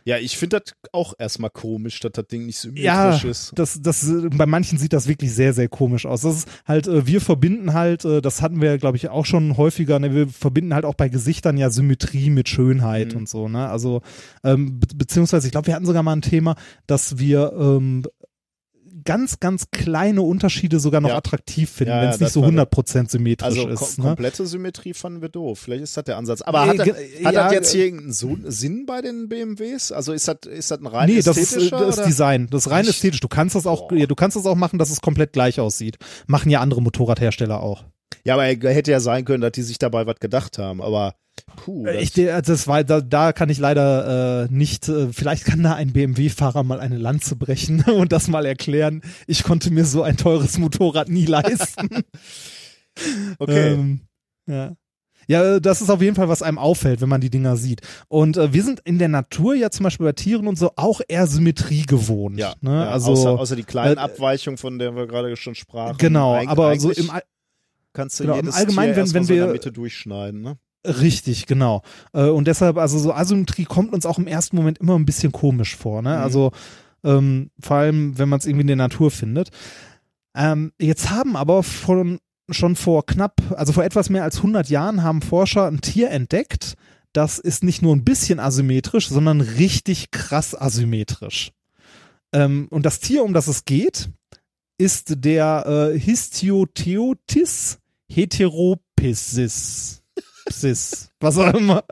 Ja, 0.07 0.19
ich 0.19 0.37
finde 0.37 0.59
das 0.59 0.75
auch 0.91 1.15
erstmal 1.17 1.49
komisch, 1.49 1.99
dass 1.99 2.11
das 2.11 2.27
Ding 2.27 2.45
nicht 2.45 2.59
symmetrisch 2.59 2.85
Ja, 2.85 3.17
ist. 3.17 3.51
das, 3.55 3.81
das, 3.81 4.07
äh, 4.07 4.29
bei 4.29 4.45
manchen 4.45 4.77
sieht 4.77 4.93
das 4.93 5.07
wirklich 5.07 5.33
sehr, 5.33 5.51
sehr 5.51 5.67
komisch 5.67 6.05
aus. 6.05 6.21
Das 6.21 6.35
ist 6.37 6.47
halt, 6.67 6.87
äh, 6.87 7.07
wir 7.07 7.21
verbinden 7.21 7.73
halt, 7.73 8.05
äh, 8.05 8.21
das 8.21 8.43
hatten 8.43 8.61
wir, 8.61 8.77
glaube 8.77 8.97
ich, 8.97 9.09
auch 9.09 9.25
schon 9.25 9.57
häufiger, 9.57 9.97
ne, 9.97 10.13
wir 10.13 10.27
verbinden 10.27 10.75
halt 10.75 10.85
auch 10.85 10.93
bei 10.93 11.09
Gesichtern 11.09 11.57
ja 11.57 11.71
Symmetrie 11.71 12.29
mit 12.29 12.49
Schönheit 12.49 13.13
Mhm. 13.13 13.17
und 13.21 13.29
so, 13.29 13.47
ne? 13.49 13.67
Also, 13.67 14.01
ähm, 14.43 14.79
be 14.79 14.85
beziehungsweise, 14.95 15.47
ich 15.47 15.51
glaube, 15.51 15.65
wir 15.67 15.73
hatten 15.73 15.87
sogar 15.87 16.03
mal 16.03 16.13
ein 16.15 16.21
Thema, 16.21 16.55
dass 16.85 17.17
wir 17.17 17.51
ähm, 17.57 18.03
ganz, 19.05 19.39
ganz 19.39 19.69
kleine 19.71 20.21
Unterschiede 20.21 20.79
sogar 20.79 20.99
noch 21.01 21.09
Ja. 21.09 21.17
attraktiv 21.17 21.69
finden, 21.69 21.91
Ja, 21.93 21.97
wenn 21.99 22.03
ja, 22.05 22.09
es 22.13 22.19
nicht 22.19 22.27
das 22.27 22.33
so 22.33 22.41
war 22.41 22.49
100% 22.49 23.09
symmetrisch 23.09 23.45
Also 23.45 23.67
ist. 23.69 23.79
ko 23.79 23.85
Ne? 24.01 24.07
komplette 24.09 24.45
Symmetrie 24.45 24.93
fanden 24.93 25.21
wir 25.21 25.29
doof. 25.29 25.59
Vielleicht 25.59 25.83
ist 25.83 25.95
das 25.95 26.03
der 26.03 26.17
Ansatz. 26.17 26.41
Aber 26.41 26.65
Nee, 26.65 26.71
hat, 26.71 26.79
das, 26.79 26.87
hat 26.87 27.33
ja, 27.33 27.43
das 27.43 27.53
jetzt 27.53 27.69
äh, 27.73 27.77
hier 27.77 27.85
irgendeinen 27.85 28.11
so 28.13 28.37
Sinn 28.45 28.85
bei 28.85 29.01
den 29.01 29.29
BMWs? 29.29 29.91
Also 29.91 30.11
ist 30.13 30.27
das, 30.27 30.37
ist 30.49 30.71
das 30.71 30.79
ein 30.79 30.87
rein 30.87 31.07
Nee, 31.09 31.21
das 31.21 31.37
ist, 31.37 31.53
äh, 31.53 31.57
ästhetischer? 31.57 31.77
das 31.85 31.97
ist? 31.99 32.05
Design. 32.07 32.47
Das 32.51 32.65
ist 32.65 32.71
rein 32.71 32.81
Echt? 32.81 32.89
ästhetisch. 32.89 33.19
Du 33.21 33.27
kannst 33.27 33.55
das 33.55 33.65
auch, 33.67 33.91
ja, 33.91 34.05
du 34.07 34.15
kannst 34.15 34.35
das 34.35 34.45
auch 34.45 34.55
machen, 34.55 34.79
dass 34.79 34.89
es 34.89 35.01
komplett 35.01 35.33
gleich 35.33 35.59
aussieht. 35.59 35.97
Machen 36.27 36.49
ja 36.49 36.59
andere 36.61 36.81
Motorradhersteller 36.81 37.61
auch. 37.61 37.83
Ja, 38.23 38.33
aber 38.33 38.43
hätte 38.45 38.91
ja 38.91 38.99
sein 38.99 39.23
können, 39.23 39.41
dass 39.41 39.51
die 39.51 39.61
sich 39.61 39.77
dabei 39.77 40.07
was 40.07 40.19
gedacht 40.19 40.57
haben. 40.57 40.81
Aber 40.81 41.13
puh, 41.57 41.85
das, 41.85 41.95
Äh, 41.95 42.01
Ich, 42.01 42.13
der- 42.13 42.41
das 42.41 42.67
war, 42.67 42.83
da, 42.83 43.01
da 43.01 43.33
kann 43.33 43.49
ich 43.49 43.57
leider 43.59 44.43
äh, 44.45 44.47
nicht, 44.53 44.87
äh, 44.89 45.11
vielleicht 45.11 45.45
kann 45.45 45.63
da 45.63 45.73
ein 45.75 45.91
BMW-Fahrer 45.93 46.63
mal 46.63 46.79
eine 46.79 46.97
Lanze 46.97 47.35
brechen 47.35 47.81
und 47.89 48.11
das 48.11 48.27
mal 48.27 48.45
erklären. 48.45 49.01
Ich 49.27 49.43
konnte 49.43 49.71
mir 49.71 49.85
so 49.85 50.03
ein 50.03 50.17
teures 50.17 50.57
Motorrad 50.57 51.09
nie 51.09 51.25
leisten. 51.25 51.89
okay. 53.39 53.73
Ähm, 53.73 54.01
ja. 54.47 54.75
Ja, 55.27 55.59
das 55.59 55.81
ist 55.81 55.89
auf 55.89 56.03
jeden 56.03 56.15
Fall, 56.15 56.29
was 56.29 56.43
einem 56.43 56.59
auffällt, 56.59 57.01
wenn 57.01 57.09
man 57.09 57.19
die 57.19 57.31
Dinger 57.31 57.57
sieht. 57.57 57.81
Und 58.09 58.37
äh, 58.37 58.53
wir 58.53 58.63
sind 58.63 58.81
in 58.85 58.99
der 58.99 59.07
Natur 59.07 59.55
ja 59.55 59.71
zum 59.71 59.85
Beispiel 59.85 60.05
bei 60.05 60.11
Tieren 60.11 60.45
und 60.47 60.55
so 60.59 60.71
auch 60.75 61.01
eher 61.07 61.25
Symmetrie 61.25 61.81
gewohnt. 61.87 62.37
ja, 62.37 62.53
ne? 62.61 62.69
ja, 62.83 62.89
also 62.91 63.13
außer, 63.13 63.31
außer 63.31 63.55
die 63.55 63.63
kleinen 63.63 63.97
äh, 63.97 64.01
Abweichungen, 64.01 64.59
von 64.59 64.77
der 64.77 64.95
wir 64.95 65.07
gerade 65.07 65.35
schon 65.35 65.55
sprachen. 65.55 65.97
genau, 65.97 66.35
Eig- 66.35 66.47
aber 66.47 66.79
so 66.79 66.91
im 66.91 67.09
All 67.09 67.23
kannst 67.91 68.19
du 68.19 68.25
genau, 68.25 68.35
im 68.35 68.41
jedes 68.45 68.55
Allgemeinen, 68.55 68.93
Tier 68.93 69.03
wenn- 69.03 69.13
wenn 69.15 69.23
so 69.23 69.33
in 69.33 69.39
der 69.39 69.47
wir- 69.47 69.53
Mitte 69.53 69.71
durchschneiden. 69.71 70.41
Ne? 70.41 70.57
Richtig, 70.85 71.45
genau. 71.45 71.81
Äh, 72.13 72.29
Und 72.29 72.47
deshalb, 72.47 72.77
also 72.77 72.97
so 72.99 73.13
Asymmetrie 73.13 73.65
kommt 73.65 73.93
uns 73.93 74.05
auch 74.05 74.17
im 74.17 74.27
ersten 74.27 74.55
Moment 74.55 74.77
immer 74.79 74.97
ein 74.97 75.05
bisschen 75.05 75.31
komisch 75.31 75.75
vor. 75.75 76.01
Ne? 76.01 76.15
Mhm. 76.15 76.21
Also 76.21 76.51
ähm, 77.03 77.51
vor 77.59 77.77
allem, 77.77 78.17
wenn 78.17 78.29
man 78.29 78.39
es 78.39 78.45
irgendwie 78.45 78.61
in 78.61 78.67
der 78.67 78.75
Natur 78.75 79.11
findet. 79.11 79.49
Ähm, 80.35 80.73
jetzt 80.79 81.09
haben 81.11 81.35
aber 81.35 81.63
von, 81.63 82.19
schon 82.49 82.75
vor 82.75 83.05
knapp, 83.05 83.41
also 83.55 83.73
vor 83.73 83.83
etwas 83.83 84.09
mehr 84.09 84.23
als 84.23 84.37
100 84.37 84.69
Jahren 84.69 85.03
haben 85.03 85.21
Forscher 85.21 85.67
ein 85.67 85.81
Tier 85.81 86.11
entdeckt, 86.11 86.75
das 87.13 87.39
ist 87.39 87.63
nicht 87.63 87.81
nur 87.81 87.95
ein 87.95 88.03
bisschen 88.03 88.39
asymmetrisch, 88.41 89.07
sondern 89.07 89.39
richtig 89.39 90.11
krass 90.11 90.53
asymmetrisch. 90.53 91.51
Ähm, 92.33 92.67
und 92.69 92.85
das 92.85 92.99
Tier, 92.99 93.23
um 93.23 93.33
das 93.33 93.47
es 93.47 93.63
geht, 93.63 94.09
ist 94.77 95.23
der 95.23 95.93
äh, 95.93 95.97
Histiotheotis 95.97 97.79
heteropisis. 98.11 100.03
Psis. 100.49 101.09
Was 101.19 101.37
auch 101.37 101.53
immer. 101.53 101.83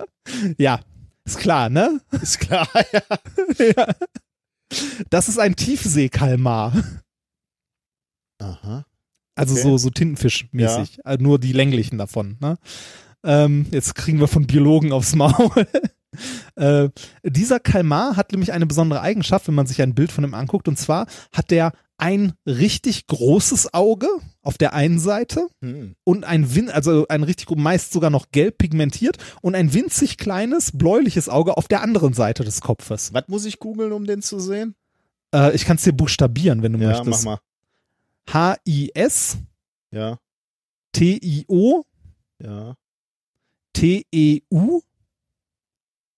Ja, 0.57 0.80
ist 1.25 1.38
klar, 1.38 1.69
ne? 1.69 2.01
Ist 2.11 2.40
klar, 2.40 2.67
ja. 2.93 3.01
ja. 3.75 3.88
Das 5.09 5.30
ist 5.30 5.40
ein 5.40 5.56
Tiefseekalmar. 5.56 6.73
Aha. 8.40 8.85
Also 9.35 9.53
Okay. 9.53 9.64
so, 9.64 9.77
so 9.77 9.90
Tintenfisch-mäßig. 9.90 10.99
Äh, 11.06 11.17
Nur 11.19 11.40
die 11.40 11.53
länglichen 11.53 11.98
davon, 11.98 12.38
ne? 12.40 12.57
Ähm, 13.25 13.65
jetzt 13.72 13.95
kriegen 13.95 14.19
wir 14.19 14.27
von 14.27 14.45
Biologen 14.45 14.91
aufs 14.91 15.15
Maul. 15.15 15.67
äh, 16.56 16.90
dieser 17.23 17.59
Kalmar 17.59 18.15
hat 18.17 18.32
nämlich 18.32 18.51
eine 18.51 18.65
besondere 18.65 19.01
Eigenschaft, 19.01 19.48
wenn 19.48 19.56
man 19.56 19.65
sich 19.65 19.82
ein 19.82 19.95
Bild 19.95 20.11
von 20.11 20.23
ihm 20.23 20.33
anguckt. 20.33 20.67
Und 20.67 20.77
zwar 20.77 21.07
hat 21.33 21.49
der 21.49 21.72
ein 21.98 22.34
richtig 22.46 23.08
großes 23.08 23.74
Auge 23.74 24.08
auf 24.42 24.58
der 24.58 24.74
einen 24.74 25.00
Seite 25.00 25.48
Hm. 25.62 25.96
und 26.04 26.26
ein 26.26 26.54
Win 26.56 26.70
also 26.70 27.08
ein 27.08 27.24
richtig 27.24 27.50
meist 27.56 27.94
sogar 27.94 28.10
noch 28.10 28.32
gelb 28.32 28.58
pigmentiert 28.58 29.18
und 29.42 29.56
ein 29.56 29.74
winzig 29.74 30.18
kleines 30.18 30.72
bläuliches 30.78 31.30
Auge 31.30 31.56
auf 31.58 31.68
der 31.68 31.82
anderen 31.82 32.14
Seite 32.14 32.44
des 32.44 32.62
Kopfes. 32.62 33.14
Was 33.14 33.28
muss 33.28 33.46
ich 33.46 33.60
googeln, 33.60 33.92
um 33.92 34.06
den 34.06 34.22
zu 34.22 34.40
sehen? 34.40 34.76
Äh, 35.34 35.56
ich 35.56 35.66
kann 35.66 35.78
es 35.78 35.84
dir 35.84 35.94
buchstabieren, 35.94 36.62
wenn 36.64 36.74
du 36.74 36.80
Ja, 36.80 36.90
mach 36.90 37.06
möchtest. 37.06 37.26
mal. 37.26 37.40
H 38.32 38.58
I 38.68 38.92
S 38.94 39.38
Ja, 39.92 40.18
T 40.92 41.20
I 41.22 41.46
O 41.48 41.84
ja. 42.42 42.76
T 43.74 44.06
E 44.12 44.42
U 44.52 44.82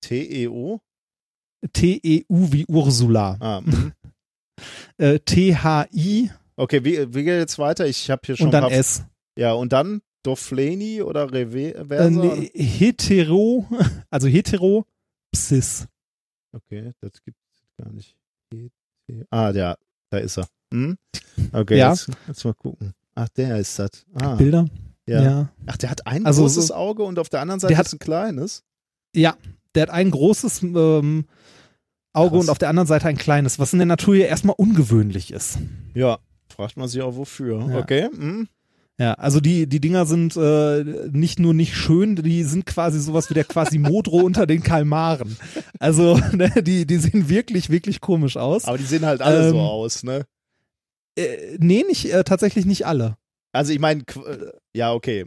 T-E-O? 0.02 0.80
T 1.74 2.00
E 2.04 2.26
U 2.30 2.52
wie 2.52 2.66
Ursula. 2.68 3.38
Ah, 3.40 3.62
mhm. 3.62 3.94
Äh, 4.98 5.19
T 5.19 5.56
H 5.56 5.88
I 5.93 6.32
Okay, 6.58 6.84
wie, 6.85 7.14
wie 7.14 7.24
geht 7.24 7.38
jetzt 7.40 7.59
weiter? 7.59 7.85
Ich 7.85 8.09
habe 8.09 8.22
hier 8.25 8.38
schon 8.38 8.48
und 8.48 8.51
dann 8.51 8.72
S. 8.72 9.03
Ja, 9.38 9.51
und 9.53 9.74
dann 9.74 10.01
Dofleni 10.24 11.01
oder 11.01 11.24
Äh, 11.34 11.43
Reversa? 11.43 12.09
nee, 12.09 12.50
hetero, 12.56 13.67
also 14.09 14.27
hetero 14.27 14.85
Psis. 15.34 15.88
Okay, 16.53 16.92
das 17.01 17.22
gibt 17.24 17.38
es 17.51 17.64
gar 17.84 17.92
nicht. 17.92 18.16
Ah, 19.30 19.51
ja, 19.51 19.75
da 20.09 20.17
ist 20.19 20.38
er. 20.38 20.48
Hm? 20.74 20.98
Okay, 21.51 21.77
Ja. 21.77 21.92
jetzt, 21.92 22.09
jetzt 22.27 22.45
mal 22.45 22.53
gucken. 22.53 22.93
Ach, 23.16 23.27
der 23.30 23.58
ist 23.59 23.77
das. 23.77 23.90
Ah, 24.14 24.35
Bilder. 24.35 24.66
Ja. 25.08 25.50
Ach, 25.67 25.77
der 25.77 25.90
hat 25.92 26.08
ein 26.08 26.25
Also 26.25 26.42
großes 26.43 26.72
Auge 26.72 27.03
und 27.03 27.19
auf 27.19 27.30
der 27.30 27.42
anderen 27.42 27.59
Seite 27.59 27.74
Der 27.74 27.77
hat- 27.77 27.85
ist 27.88 27.93
ein 27.93 28.00
kleines. 28.00 28.64
Ja, 29.14 29.35
der 29.75 29.84
hat 29.84 29.90
ein 29.92 30.09
großes 30.09 30.64
ähm, 30.64 31.25
Auge 32.16 32.35
Krass. 32.38 32.45
und 32.45 32.50
auf 32.50 32.58
der 32.58 32.69
anderen 32.69 32.88
Seite 32.88 33.08
ein 33.08 33.18
kleines, 33.18 33.60
was 33.60 33.74
in 33.74 33.80
der 33.80 33.85
Natur 33.85 34.16
ja 34.16 34.26
erstmal 34.27 34.56
ungewöhnlich 34.58 35.32
ist. 35.32 35.58
Ja. 35.94 36.19
Fragt 36.56 36.77
man 36.77 36.88
sich 36.88 37.02
auch 37.02 37.16
wofür. 37.16 37.68
Ja. 37.69 37.80
Okay. 37.80 38.10
hm. 38.16 38.48
Ja, 38.98 39.14
also 39.16 39.42
die, 39.42 39.68
die 39.68 39.82
Dinger 39.82 40.06
sind 40.06 40.38
äh, 40.38 40.85
nicht 41.11 41.38
nur 41.38 41.53
nicht 41.53 41.76
schön, 41.76 42.16
die 42.16 42.44
sind 42.44 42.66
quasi 42.66 42.98
sowas 43.02 43.30
wie 43.30 43.34
der 43.34 43.44
Quasimodo 43.44 44.11
unter 44.24 44.48
den 44.48 44.64
Kalmaren. 44.64 45.35
Also 45.80 46.18
ne, 46.32 46.50
die, 46.64 46.85
die 46.85 46.98
sehen 46.98 47.27
wirklich, 47.27 47.69
wirklich 47.69 48.00
komisch 48.00 48.38
aus. 48.38 48.64
Aber 48.66 48.77
die 48.77 48.85
sehen 48.85 49.06
halt 49.06 49.22
alle 49.22 49.50
so 49.50 49.56
Ähm, 49.56 49.61
aus, 49.61 50.03
ne? 50.03 50.26
Äh, 51.18 51.58
nee, 51.60 51.84
nicht, 51.85 52.10
äh, 52.14 52.24
tatsächlich 52.24 52.66
nicht 52.66 52.85
alle. 52.88 53.18
Also 53.52 53.74
ich 53.74 53.80
meine, 53.80 54.03
ja, 54.74 54.94
okay. 54.94 55.26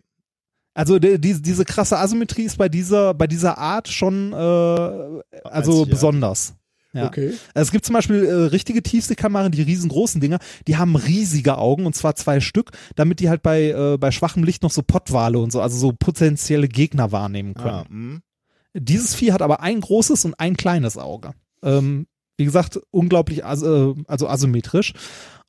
Also 0.73 0.99
die, 0.99 1.21
die, 1.21 1.43
diese 1.43 1.65
krasse 1.67 1.99
Asymmetrie 1.99 2.45
ist 2.45 2.57
bei 2.57 2.71
dieser, 2.71 3.13
bei 3.13 3.27
dieser 3.27 3.59
Art 3.59 3.89
schon 3.89 4.33
äh, 4.33 4.37
also 4.37 5.23
Einzigartig. 5.45 5.91
besonders. 5.91 6.49
Ja. 6.51 6.55
Okay. 6.95 7.35
Es 7.55 7.71
gibt 7.71 7.85
zum 7.85 7.95
Beispiel 7.95 8.25
äh, 8.25 8.33
richtige 8.33 8.83
Tiefseekameren, 8.83 9.53
die 9.53 9.63
riesengroßen 9.63 10.21
Dinger, 10.21 10.39
die 10.67 10.77
haben 10.77 10.97
riesige 10.97 11.59
Augen 11.59 11.87
und 11.87 11.95
zwar 11.95 12.15
zwei 12.15 12.41
Stück, 12.41 12.73
damit 12.97 13.21
die 13.21 13.29
halt 13.29 13.43
bei, 13.43 13.71
äh, 13.71 13.99
bei 13.99 14.11
schwachem 14.11 14.43
Licht 14.43 14.63
noch 14.63 14.71
so 14.71 14.83
Pottwale 14.83 15.39
und 15.39 15.53
so, 15.53 15.61
also 15.61 15.77
so 15.77 15.93
potenzielle 15.93 16.69
Gegner 16.69 17.13
wahrnehmen 17.13 17.55
können. 17.55 18.23
Ah. 18.23 18.71
Dieses 18.75 19.15
Vieh 19.15 19.33
hat 19.33 19.43
aber 19.43 19.61
ein 19.61 19.81
großes 19.81 20.25
und 20.25 20.39
ein 20.41 20.57
kleines 20.57 20.97
Auge. 20.97 21.33
Ähm, 21.63 22.07
wie 22.37 22.45
gesagt, 22.45 22.81
unglaublich, 22.91 23.45
as 23.45 23.63
äh, 23.63 23.95
also 24.07 24.29
asymmetrisch. 24.29 24.93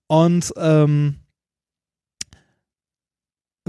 Und 0.07 0.51
ähm, 0.57 1.17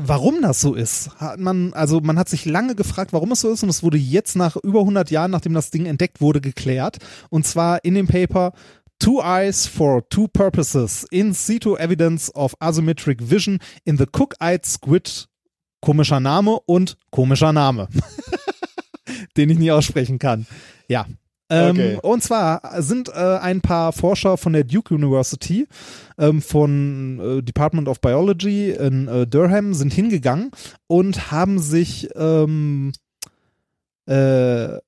warum 0.06 0.42
das 0.42 0.60
so 0.60 0.74
ist, 0.74 1.10
hat 1.16 1.38
man, 1.38 1.72
also 1.72 2.00
man 2.00 2.18
hat 2.18 2.28
sich 2.28 2.44
lange 2.44 2.74
gefragt, 2.74 3.12
warum 3.12 3.32
es 3.32 3.40
so 3.40 3.50
ist 3.50 3.62
und 3.62 3.68
es 3.68 3.82
wurde 3.82 3.98
jetzt 3.98 4.36
nach 4.36 4.56
über 4.56 4.80
100 4.80 5.10
Jahren, 5.10 5.30
nachdem 5.30 5.54
das 5.54 5.70
Ding 5.70 5.86
entdeckt 5.86 6.20
wurde, 6.20 6.40
geklärt. 6.40 6.98
Und 7.30 7.46
zwar 7.46 7.84
in 7.84 7.94
dem 7.94 8.06
Paper 8.06 8.52
Two 8.98 9.22
Eyes 9.22 9.66
for 9.66 10.06
Two 10.10 10.28
Purposes 10.28 11.06
in 11.10 11.32
situ 11.32 11.76
evidence 11.76 12.34
of 12.34 12.54
asymmetric 12.60 13.30
vision 13.30 13.58
in 13.84 13.96
the 13.96 14.04
Cook-Eyed 14.04 14.66
Squid. 14.66 15.26
Komischer 15.80 16.20
Name 16.20 16.60
und 16.66 16.98
komischer 17.10 17.54
Name. 17.54 17.88
Den 19.36 19.48
ich 19.48 19.58
nie 19.58 19.70
aussprechen 19.70 20.18
kann. 20.18 20.46
Ja. 20.86 21.06
Ähm, 21.50 21.70
Okay. 21.70 21.98
Und 22.02 22.22
zwar 22.22 22.80
sind 22.80 23.08
äh, 23.08 23.12
ein 23.12 23.60
paar 23.60 23.92
Forscher 23.92 24.36
von 24.36 24.52
der 24.52 24.64
Duke 24.64 24.94
University 24.94 25.66
ähm, 26.18 26.40
von 26.40 27.18
äh, 27.18 27.42
Department 27.42 27.88
of 27.88 28.00
Biology 28.00 28.70
in 28.70 29.08
äh, 29.08 29.26
Durham 29.26 29.74
sind 29.74 29.92
hingegangen 29.92 30.52
und 30.86 31.32
haben 31.32 31.58
sich 31.58 32.08
ähm, 32.14 32.92
äh, 34.06 34.78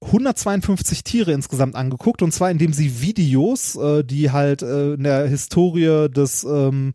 152 0.00 1.04
Tiere 1.04 1.32
insgesamt 1.32 1.76
angeguckt 1.76 2.22
und 2.22 2.32
zwar 2.32 2.50
indem 2.50 2.72
sie 2.72 3.00
Videos, 3.00 3.76
äh, 3.76 4.04
die 4.04 4.30
halt 4.30 4.62
äh, 4.62 4.94
in 4.94 5.02
der 5.04 5.26
Historie 5.26 6.08
des 6.10 6.44
ähm, 6.44 6.92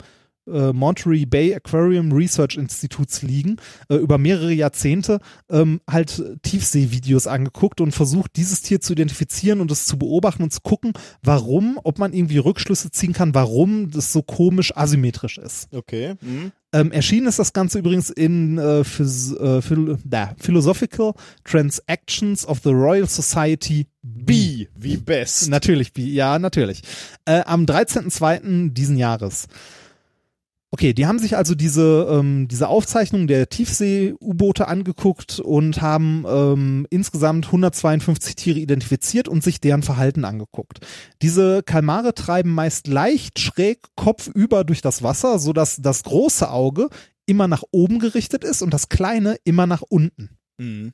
äh, 0.51 0.73
Monterey 0.73 1.25
Bay 1.25 1.53
Aquarium 1.55 2.11
Research 2.11 2.57
Instituts 2.57 3.21
liegen, 3.21 3.57
äh, 3.89 3.95
über 3.95 4.17
mehrere 4.17 4.53
Jahrzehnte 4.53 5.19
ähm, 5.49 5.81
halt 5.89 6.21
Tiefseevideos 6.43 7.27
angeguckt 7.27 7.81
und 7.81 7.91
versucht, 7.91 8.35
dieses 8.35 8.61
Tier 8.61 8.81
zu 8.81 8.93
identifizieren 8.93 9.61
und 9.61 9.71
es 9.71 9.85
zu 9.85 9.97
beobachten 9.97 10.43
und 10.43 10.53
zu 10.53 10.61
gucken, 10.61 10.93
warum, 11.23 11.79
ob 11.83 11.99
man 11.99 12.13
irgendwie 12.13 12.37
Rückschlüsse 12.37 12.91
ziehen 12.91 13.13
kann, 13.13 13.33
warum 13.33 13.91
das 13.91 14.11
so 14.13 14.21
komisch 14.21 14.75
asymmetrisch 14.75 15.37
ist. 15.37 15.67
Okay. 15.73 16.15
Hm. 16.21 16.51
Ähm, 16.71 16.91
erschienen 16.91 17.25
ist 17.25 17.39
das 17.39 17.51
Ganze 17.53 17.79
übrigens 17.79 18.11
in 18.11 18.59
äh, 18.59 18.83
Phys 18.83 19.33
äh, 19.33 19.59
Phil 19.61 19.97
da, 20.05 20.35
Philosophical 20.39 21.13
Transactions 21.43 22.45
of 22.45 22.59
the 22.63 22.69
Royal 22.69 23.07
Society 23.07 23.87
B 24.03 24.67
wie 24.75 24.97
best. 24.97 25.49
Natürlich, 25.49 25.91
wie- 25.95 26.13
ja, 26.13 26.37
natürlich. 26.37 26.81
Äh, 27.25 27.41
am 27.45 27.65
13.02. 27.65 28.71
diesen 28.73 28.97
Jahres. 28.97 29.47
Okay, 30.72 30.93
die 30.93 31.07
haben 31.07 31.17
sich 31.17 31.35
also 31.35 31.56
diese, 31.56 32.07
ähm, 32.11 32.48
diese 32.48 32.67
Aufzeichnung 32.67 33.25
der 33.25 33.49
Tiefsee-U-Boote 33.49 34.67
angeguckt 34.67 35.39
und 35.39 35.81
haben 35.81 36.25
ähm, 36.27 36.85
insgesamt 36.91 37.48
152 37.48 38.35
Tiere 38.35 38.59
identifiziert 38.59 39.27
und 39.27 39.43
sich 39.43 39.59
deren 39.59 39.81
Verhalten 39.81 40.25
angeguckt. 40.25 40.81
Diese 41.23 41.64
Kalmare 41.64 42.14
treiben 42.14 42.53
meist 42.53 42.88
leicht 42.88 43.39
schräg 43.39 43.80
kopfüber 43.95 44.64
durch 44.64 44.81
das 44.81 45.01
Wasser, 45.01 45.39
sodass 45.39 45.77
das 45.77 46.03
große 46.03 46.51
Auge 46.51 46.89
immer 47.25 47.48
nach 47.48 47.64
oben 47.72 47.98
gerichtet 47.98 48.43
ist 48.43 48.61
und 48.61 48.72
das 48.72 48.89
kleine 48.89 49.38
immer 49.45 49.65
nach 49.65 49.81
unten. 49.81 50.38
Hm. 50.61 50.91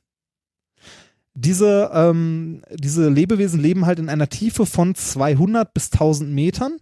Diese, 1.34 1.90
ähm, 1.92 2.62
diese 2.72 3.10
Lebewesen 3.10 3.60
leben 3.60 3.84
halt 3.84 3.98
in 3.98 4.08
einer 4.08 4.30
Tiefe 4.30 4.64
von 4.64 4.94
200 4.94 5.74
bis 5.74 5.90
1000 5.90 6.32
Metern. 6.32 6.78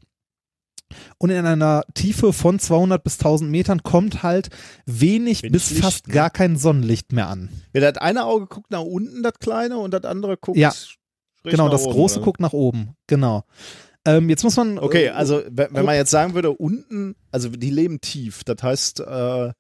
Und 1.19 1.31
in 1.31 1.45
einer 1.45 1.85
Tiefe 1.95 2.33
von 2.33 2.59
200 2.59 3.03
bis 3.03 3.15
1000 3.19 3.51
Metern 3.51 3.83
kommt 3.83 4.23
halt 4.23 4.49
wenig, 4.87 5.43
Wenig 5.43 5.53
bis 5.53 5.81
fast 5.81 6.09
ne? 6.09 6.15
gar 6.15 6.31
kein 6.31 6.57
Sonnenlicht 6.57 7.13
mehr 7.13 7.29
an. 7.29 7.49
Ja, 7.73 7.81
das 7.81 8.01
eine 8.01 8.25
Auge 8.25 8.47
guckt 8.47 8.71
nach 8.71 8.83
unten, 8.83 9.23
das 9.23 9.35
kleine, 9.41 9.79
und 9.79 9.93
das 9.93 10.05
andere 10.05 10.37
guckt. 10.37 10.59
Ja, 10.59 10.73
genau, 11.43 11.69
das 11.69 11.85
oben, 11.85 11.93
große 11.93 12.17
oder? 12.17 12.25
guckt 12.25 12.41
nach 12.41 12.53
oben. 12.53 12.97
Genau. 13.07 13.45
Ähm, 14.07 14.29
jetzt 14.29 14.45
muss 14.45 14.57
man. 14.57 14.79
Okay, 14.79 15.07
äh, 15.07 15.11
also 15.11 15.43
wenn, 15.51 15.69
wenn 15.73 15.85
man 15.85 15.97
jetzt 15.97 16.11
sagen 16.11 16.35
würde, 16.35 16.53
unten, 16.53 17.17
also 17.33 17.49
die 17.49 17.71
leben 17.71 18.01
tief, 18.01 18.45
das 18.45 18.63
heißt, 18.63 19.01
äh, 19.01 19.53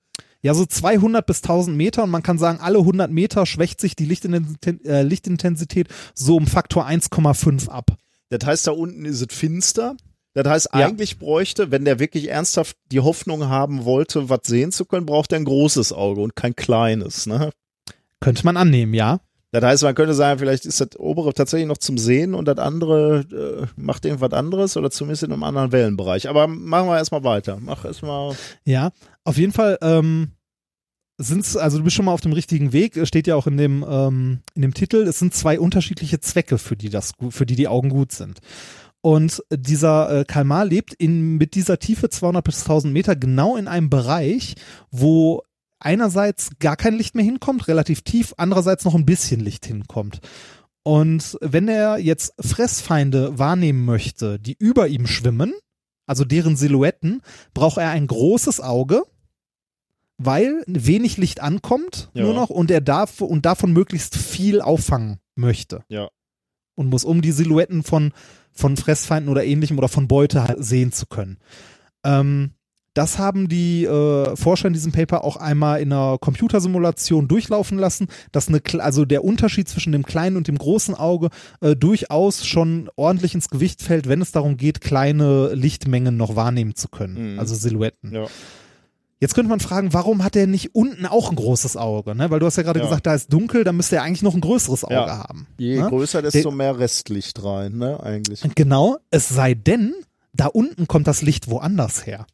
Ja, 0.42 0.52
so 0.52 0.66
200 0.66 1.24
bis 1.24 1.38
1000 1.42 1.74
Meter 1.74 2.02
und 2.04 2.10
man 2.10 2.22
kann 2.22 2.36
sagen, 2.36 2.58
alle 2.60 2.78
100 2.78 3.10
Meter 3.10 3.46
schwächt 3.46 3.80
sich 3.80 3.96
die 3.96 4.04
Lichtintensität, 4.04 4.84
äh, 4.84 5.02
Lichtintensität 5.02 5.88
so 6.14 6.36
um 6.36 6.46
Faktor 6.46 6.86
1,5 6.86 7.70
ab. 7.70 7.96
das 8.28 8.44
heißt, 8.44 8.66
da 8.66 8.72
unten 8.72 9.06
ist 9.06 9.22
es 9.22 9.34
finster. 9.34 9.96
Das 10.34 10.46
heißt, 10.46 10.68
Ja. 10.74 10.86
eigentlich 10.86 11.18
bräuchte, 11.18 11.70
wenn 11.70 11.84
der 11.84 11.98
wirklich 11.98 12.28
ernsthaft 12.28 12.76
die 12.92 13.00
Hoffnung 13.00 13.48
haben 13.48 13.84
wollte, 13.84 14.28
was 14.28 14.40
sehen 14.44 14.72
zu 14.72 14.84
können, 14.84 15.06
braucht 15.06 15.32
er 15.32 15.38
ein 15.38 15.44
großes 15.44 15.92
Auge 15.92 16.20
und 16.20 16.36
kein 16.36 16.54
kleines, 16.56 17.26
ne? 17.26 17.50
Könnte 18.20 18.44
man 18.44 18.56
annehmen, 18.56 18.94
ja. 18.94 19.20
Das 19.52 19.62
heißt, 19.62 19.82
man 19.84 19.94
könnte 19.94 20.14
sagen, 20.14 20.40
vielleicht 20.40 20.66
ist 20.66 20.80
das 20.80 20.98
obere 20.98 21.32
tatsächlich 21.32 21.68
noch 21.68 21.78
zum 21.78 21.96
Sehen 21.96 22.34
und 22.34 22.46
das 22.48 22.58
andere 22.58 23.20
äh, 23.30 23.80
macht 23.80 24.04
irgendwas 24.04 24.32
anderes 24.32 24.76
oder 24.76 24.90
zumindest 24.90 25.22
in 25.22 25.32
einem 25.32 25.44
anderen 25.44 25.70
Wellenbereich. 25.70 26.28
Aber 26.28 26.48
machen 26.48 26.88
wir 26.88 26.96
erstmal 26.98 27.22
weiter. 27.22 27.58
Mach 27.60 27.84
erstmal. 27.84 28.34
Ja, 28.64 28.90
auf 29.22 29.36
jeden 29.38 29.52
Fall 29.52 29.78
ähm, 29.80 30.32
sind's, 31.18 31.56
also 31.56 31.78
du 31.78 31.84
bist 31.84 31.94
schon 31.94 32.06
mal 32.06 32.12
auf 32.12 32.20
dem 32.20 32.32
richtigen 32.32 32.72
Weg, 32.72 32.96
Es 32.96 33.06
steht 33.06 33.28
ja 33.28 33.36
auch 33.36 33.46
in 33.46 33.56
dem, 33.56 33.84
ähm, 33.88 34.40
in 34.56 34.62
dem 34.62 34.74
Titel, 34.74 34.96
es 35.06 35.20
sind 35.20 35.34
zwei 35.34 35.60
unterschiedliche 35.60 36.18
Zwecke, 36.18 36.58
für 36.58 36.76
die 36.76 36.90
das 36.90 37.12
für 37.30 37.46
die 37.46 37.54
die 37.54 37.68
Augen 37.68 37.90
gut 37.90 38.10
sind. 38.10 38.40
Und 39.04 39.42
dieser 39.50 40.20
äh, 40.20 40.24
Kalmar 40.24 40.64
lebt 40.64 40.94
in, 40.94 41.36
mit 41.36 41.56
dieser 41.56 41.78
Tiefe 41.78 42.08
200 42.08 42.42
bis 42.42 42.62
1000 42.62 42.90
Meter 42.90 43.14
genau 43.14 43.54
in 43.54 43.68
einem 43.68 43.90
Bereich, 43.90 44.54
wo 44.90 45.42
einerseits 45.78 46.52
gar 46.58 46.76
kein 46.76 46.94
Licht 46.94 47.14
mehr 47.14 47.24
hinkommt, 47.24 47.68
relativ 47.68 48.00
tief, 48.00 48.32
andererseits 48.38 48.86
noch 48.86 48.94
ein 48.94 49.04
bisschen 49.04 49.40
Licht 49.40 49.66
hinkommt. 49.66 50.20
Und 50.84 51.36
wenn 51.42 51.68
er 51.68 51.98
jetzt 51.98 52.32
Fressfeinde 52.40 53.38
wahrnehmen 53.38 53.84
möchte, 53.84 54.38
die 54.40 54.56
über 54.58 54.88
ihm 54.88 55.06
schwimmen, 55.06 55.52
also 56.06 56.24
deren 56.24 56.56
Silhouetten, 56.56 57.20
braucht 57.52 57.76
er 57.76 57.90
ein 57.90 58.06
großes 58.06 58.62
Auge, 58.62 59.02
weil 60.16 60.64
wenig 60.66 61.18
Licht 61.18 61.40
ankommt 61.40 62.08
Ja. 62.14 62.22
nur 62.24 62.32
noch 62.32 62.48
und 62.48 62.70
er 62.70 62.80
darf 62.80 63.20
und 63.20 63.44
davon 63.44 63.74
möglichst 63.74 64.16
viel 64.16 64.62
auffangen 64.62 65.18
möchte. 65.34 65.84
Ja. 65.90 66.08
Und 66.74 66.88
muss, 66.88 67.04
um 67.04 67.20
die 67.20 67.32
Silhouetten 67.32 67.82
von, 67.82 68.12
von 68.54 68.76
Fressfeinden 68.76 69.30
oder 69.30 69.44
ähnlichem 69.44 69.76
oder 69.78 69.88
von 69.88 70.08
Beute 70.08 70.44
halt 70.44 70.64
sehen 70.64 70.92
zu 70.92 71.06
können. 71.06 71.38
Ähm, 72.04 72.52
das 72.96 73.18
haben 73.18 73.48
die 73.48 73.84
äh, 73.84 74.36
Forscher 74.36 74.68
in 74.68 74.72
diesem 74.72 74.92
Paper 74.92 75.24
auch 75.24 75.36
einmal 75.36 75.80
in 75.80 75.92
einer 75.92 76.16
Computersimulation 76.18 77.26
durchlaufen 77.26 77.76
lassen, 77.76 78.06
dass 78.30 78.46
eine, 78.46 78.60
also 78.78 79.04
der 79.04 79.24
Unterschied 79.24 79.68
zwischen 79.68 79.90
dem 79.90 80.04
kleinen 80.06 80.36
und 80.36 80.46
dem 80.46 80.56
großen 80.56 80.94
Auge 80.94 81.30
äh, 81.60 81.74
durchaus 81.74 82.46
schon 82.46 82.88
ordentlich 82.94 83.34
ins 83.34 83.48
Gewicht 83.48 83.82
fällt, 83.82 84.08
wenn 84.08 84.22
es 84.22 84.30
darum 84.30 84.56
geht, 84.56 84.80
kleine 84.80 85.54
Lichtmengen 85.54 86.16
noch 86.16 86.36
wahrnehmen 86.36 86.76
zu 86.76 86.86
können, 86.88 87.32
Mhm. 87.34 87.40
also 87.40 87.56
Silhouetten. 87.56 88.14
Ja. 88.14 88.26
Jetzt 89.24 89.32
könnte 89.34 89.48
man 89.48 89.58
fragen, 89.58 89.94
warum 89.94 90.22
hat 90.22 90.36
er 90.36 90.46
nicht 90.46 90.74
unten 90.74 91.06
auch 91.06 91.30
ein 91.30 91.36
großes 91.36 91.78
Auge? 91.78 92.14
Ne? 92.14 92.30
Weil 92.30 92.40
du 92.40 92.44
hast 92.44 92.56
ja 92.58 92.62
gerade 92.62 92.80
Ja. 92.80 92.84
gesagt, 92.84 93.06
da 93.06 93.14
ist 93.14 93.32
dunkel, 93.32 93.64
da 93.64 93.72
müsste 93.72 93.96
er 93.96 94.02
eigentlich 94.02 94.20
noch 94.20 94.34
ein 94.34 94.42
größeres 94.42 94.84
Auge 94.84 94.94
Ja. 94.96 95.18
haben. 95.26 95.46
Je 95.56 95.80
ne? 95.80 95.88
größer, 95.88 96.20
desto 96.20 96.50
mehr 96.50 96.78
Restlicht 96.78 97.42
rein, 97.42 97.78
ne? 97.78 97.98
Eigentlich. 98.02 98.42
Genau, 98.54 98.98
es 99.10 99.30
sei 99.30 99.54
denn, 99.54 99.94
da 100.34 100.44
unten 100.48 100.86
kommt 100.88 101.06
das 101.06 101.22
Licht 101.22 101.48
woanders 101.48 102.04
her. 102.04 102.26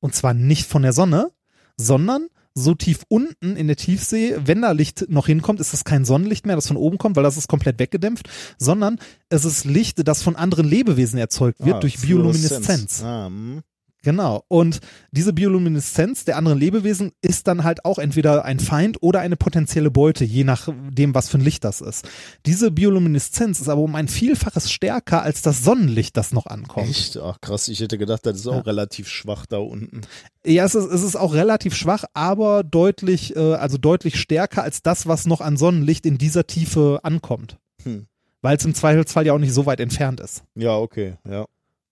Und 0.00 0.12
zwar 0.16 0.34
nicht 0.34 0.66
von 0.66 0.82
der 0.82 0.92
Sonne, 0.92 1.30
sondern 1.76 2.26
so 2.52 2.74
tief 2.74 3.04
unten 3.06 3.54
in 3.54 3.68
der 3.68 3.76
Tiefsee, 3.76 4.34
wenn 4.44 4.60
da 4.62 4.72
Licht 4.72 5.06
noch 5.08 5.26
hinkommt, 5.28 5.60
ist 5.60 5.72
das 5.72 5.84
kein 5.84 6.04
Sonnenlicht 6.04 6.46
mehr, 6.46 6.56
das 6.56 6.66
von 6.66 6.76
oben 6.76 6.98
kommt, 6.98 7.14
weil 7.14 7.22
das 7.22 7.36
ist 7.36 7.46
komplett 7.46 7.78
weggedämpft, 7.78 8.28
sondern 8.58 8.98
es 9.28 9.44
ist 9.44 9.64
Licht, 9.66 10.06
das 10.08 10.20
von 10.20 10.34
anderen 10.34 10.66
Lebewesen 10.66 11.20
erzeugt 11.20 11.64
wird 11.64 11.76
Ah, 11.76 11.78
durch 11.80 12.00
Biolumineszenz. 12.00 13.04
Ah, 13.04 13.26
hm. 13.26 13.62
Genau. 14.02 14.44
Und 14.48 14.80
diese 15.12 15.32
Biolumineszenz 15.32 16.24
der 16.24 16.36
anderen 16.36 16.58
Lebewesen 16.58 17.12
ist 17.22 17.46
dann 17.46 17.62
halt 17.64 17.84
auch 17.84 17.98
entweder 17.98 18.44
ein 18.44 18.58
Feind 18.58 19.00
oder 19.00 19.20
eine 19.20 19.36
potenzielle 19.36 19.90
Beute, 19.90 20.24
je 20.24 20.44
nachdem, 20.44 21.14
was 21.14 21.28
für 21.28 21.38
ein 21.38 21.44
Licht 21.44 21.62
das 21.64 21.80
ist. 21.80 22.08
Diese 22.44 22.70
Biolumineszenz 22.72 23.60
ist 23.60 23.68
aber 23.68 23.80
um 23.82 23.94
ein 23.94 24.08
Vielfaches 24.08 24.72
stärker 24.72 25.22
als 25.22 25.42
das 25.42 25.62
Sonnenlicht, 25.62 26.16
das 26.16 26.32
noch 26.32 26.46
ankommt. 26.46 26.88
Echt? 26.88 27.16
Ach 27.16 27.40
krass, 27.40 27.68
ich 27.68 27.80
hätte 27.80 27.96
gedacht, 27.98 28.26
das 28.26 28.36
ist 28.38 28.46
auch 28.48 28.56
Ja. 28.56 28.60
relativ 28.62 29.08
schwach 29.08 29.46
da 29.46 29.58
unten. 29.58 30.00
Ja, 30.44 30.64
es 30.64 30.74
ist, 30.74 30.90
es 30.90 31.02
ist 31.02 31.14
auch 31.16 31.34
relativ 31.34 31.74
schwach, 31.76 32.04
aber 32.12 32.64
deutlich, 32.64 33.36
äh, 33.36 33.54
also 33.54 33.78
deutlich 33.78 34.18
stärker 34.18 34.64
als 34.64 34.82
das, 34.82 35.06
was 35.06 35.26
noch 35.26 35.40
an 35.40 35.56
Sonnenlicht 35.56 36.04
in 36.06 36.18
dieser 36.18 36.46
Tiefe 36.48 37.00
ankommt. 37.04 37.58
Hm. 37.84 38.06
Weil 38.40 38.56
es 38.56 38.64
im 38.64 38.74
Zweifelsfall 38.74 39.24
ja 39.24 39.32
auch 39.34 39.38
nicht 39.38 39.54
so 39.54 39.66
weit 39.66 39.78
entfernt 39.78 40.18
ist. 40.18 40.42
Ja, 40.56 40.76
okay, 40.76 41.14
ja. 41.28 41.44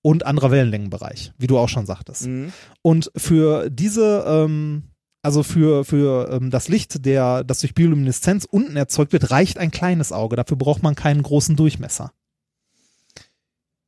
Und 0.02 0.24
anderer 0.24 0.50
Wellenlängenbereich, 0.50 1.32
wie 1.36 1.46
du 1.46 1.58
auch 1.58 1.68
schon 1.68 1.84
sagtest. 1.86 2.26
Mhm. 2.26 2.52
Und 2.82 3.10
für 3.16 3.68
diese, 3.68 4.24
ähm, 4.26 4.84
also 5.22 5.42
für, 5.42 5.84
für 5.84 6.30
ähm, 6.32 6.50
das 6.50 6.68
Licht, 6.68 7.04
der, 7.04 7.44
das 7.44 7.60
durch 7.60 7.74
Biolumineszenz 7.74 8.46
unten 8.50 8.76
erzeugt 8.76 9.12
wird, 9.12 9.30
reicht 9.30 9.58
ein 9.58 9.70
kleines 9.70 10.12
Auge. 10.12 10.36
Dafür 10.36 10.56
braucht 10.56 10.82
man 10.82 10.94
keinen 10.94 11.22
großen 11.22 11.54
Durchmesser. 11.56 12.12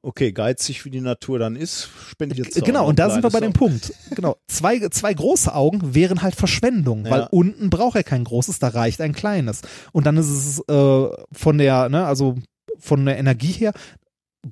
Okay, 0.05 0.32
geizig 0.32 0.84
wie 0.84 0.91
die 0.91 1.00
Natur 1.00 1.39
dann 1.39 1.55
ist, 1.55 1.89
spendiert 2.10 2.52
sie 2.52 2.60
Genau, 2.60 2.89
und 2.89 2.99
da 2.99 3.08
sind 3.08 3.23
wir 3.23 3.31
bei 3.31 3.39
dem 3.39 3.52
Punkt. 3.52 3.94
Genau. 4.10 4.36
Zwei, 4.49 4.81
zwei 4.89 5.15
große 5.15 5.55
Augen 5.55 5.94
wären 5.94 6.23
halt 6.23 6.34
Verschwendung, 6.34 7.05
Ja. 7.07 7.10
weil 7.12 7.28
unten 7.31 7.70
braucht 7.70 7.94
er 7.94 8.02
kein 8.02 8.24
großes, 8.24 8.58
da 8.58 8.68
reicht 8.68 9.00
ein 9.00 9.12
kleines. 9.12 9.62
Und 9.92 10.05
dann 10.05 10.16
ist 10.16 10.28
es 10.28 10.58
äh, 10.68 11.08
von 11.31 11.57
der, 11.57 11.89
ne, 11.89 12.05
also 12.05 12.34
von 12.81 13.07
der 13.07 13.16
Energie 13.16 13.52
her 13.52 13.73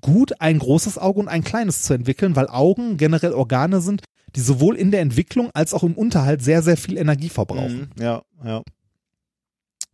gut, 0.00 0.40
ein 0.40 0.58
großes 0.58 0.98
Auge 0.98 1.20
und 1.20 1.28
ein 1.28 1.44
kleines 1.44 1.82
zu 1.82 1.94
entwickeln, 1.94 2.36
weil 2.36 2.48
Augen 2.48 2.96
generell 2.96 3.32
Organe 3.32 3.80
sind, 3.80 4.02
die 4.36 4.40
sowohl 4.40 4.76
in 4.76 4.90
der 4.90 5.00
Entwicklung 5.00 5.50
als 5.54 5.74
auch 5.74 5.82
im 5.82 5.94
Unterhalt 5.94 6.42
sehr, 6.42 6.62
sehr 6.62 6.76
viel 6.76 6.96
Energie 6.96 7.28
verbrauchen. 7.28 7.90
Mhm. 7.96 8.02
Ja, 8.02 8.22
ja. 8.44 8.62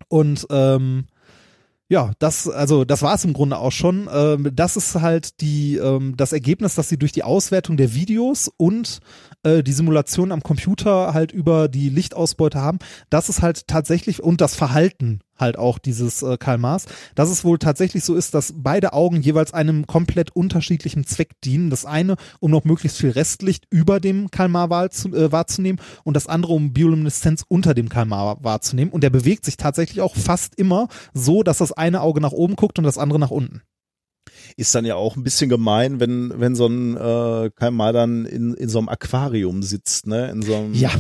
Und 0.09 0.47
ähm, 0.51 1.07
ja, 1.89 2.13
das, 2.19 2.49
also 2.49 2.85
das 2.85 3.03
war 3.03 3.15
es 3.15 3.25
im 3.25 3.33
Grunde 3.33 3.59
auch 3.59 3.71
schon. 3.71 4.09
Ähm, 4.13 4.51
das 4.53 4.77
ist 4.77 4.97
halt 4.97 5.41
die, 5.41 5.77
ähm, 5.77 6.17
das 6.17 6.33
Ergebnis, 6.33 6.75
dass 6.75 6.89
sie 6.89 6.99
durch 6.99 7.13
die 7.13 7.23
Auswertung 7.23 7.77
der 7.77 7.95
Videos 7.95 8.51
und 8.57 8.99
äh, 9.47 9.63
die 9.63 9.73
Simulation 9.73 10.33
am 10.33 10.43
Computer 10.43 11.15
halt 11.15 11.33
über 11.33 11.69
die 11.69 11.89
Lichtausbeute 11.89 12.61
haben, 12.61 12.79
das 13.11 13.29
ist 13.29 13.43
halt 13.43 13.69
tatsächlich 13.69 14.23
und 14.23 14.41
das 14.41 14.57
Verhalten 14.57 15.21
halt 15.39 15.59
auch 15.59 15.79
dieses 15.79 16.23
äh, 16.23 16.37
Kalmars, 16.37 16.87
dass 17.15 17.31
es 17.31 17.45
wohl 17.45 17.59
tatsächlich 17.59 18.05
so 18.05 18.15
ist, 18.15 18.35
dass 18.35 18.55
beide 18.57 18.93
Augen 18.93 19.21
jeweils 19.21 19.53
einem 19.53 19.87
komplett 19.87 20.35
unterschiedlichen 20.35 21.07
Zweck 21.07 21.41
dienen. 21.45 21.71
Das 21.71 21.85
eine, 21.85 22.17
um 22.41 22.51
noch 22.51 22.65
möglichst 22.65 22.99
viel 22.99 23.11
Restlicht 23.11 23.67
über 23.71 24.01
dem 24.01 24.31
Kalmar 24.31 24.67
äh, 24.67 25.33
wahrzunehmen 25.33 25.81
und 26.05 26.15
das 26.15 26.27
andere, 26.27 26.55
um 26.55 26.73
Biolumineszenz 26.73 27.45
unter 27.47 27.75
dem 27.75 27.89
Kalmar 27.89 28.43
wahrzunehmen. 28.43 28.93
Und 28.93 29.05
der 29.05 29.11
bewegt 29.11 29.45
sich 29.45 29.57
tatsächlich 29.57 30.01
auch 30.01 30.17
fast 30.17 30.57
immer 30.57 30.89
so, 31.13 31.43
dass 31.43 31.59
das 31.59 31.73
eine 31.73 32.01
Auge 32.01 32.21
nach 32.21 32.33
oben 32.33 32.57
guckt 32.57 32.79
und 32.79 32.85
das 32.85 32.99
andere 32.99 33.19
nach 33.19 33.31
unten. 33.31 33.63
Ist 34.59 34.75
dann 34.75 34.87
ja 34.87 34.95
auch 34.95 35.17
ein 35.17 35.23
bisschen 35.23 35.51
gemein, 35.51 36.01
wenn, 36.01 36.33
wenn 36.41 36.55
so 36.55 36.67
ein 36.67 36.97
äh, 36.97 37.51
Kalmar 37.55 37.93
dann 37.93 38.25
in, 38.25 38.55
in 38.55 38.71
so 38.71 38.79
einem 38.79 38.89
Aquarium 38.89 39.63
sitzt, 39.63 40.07
ne? 40.07 40.31
In 40.31 40.41
so 40.41 40.55
einem, 40.55 40.73
Ja, 40.73 40.91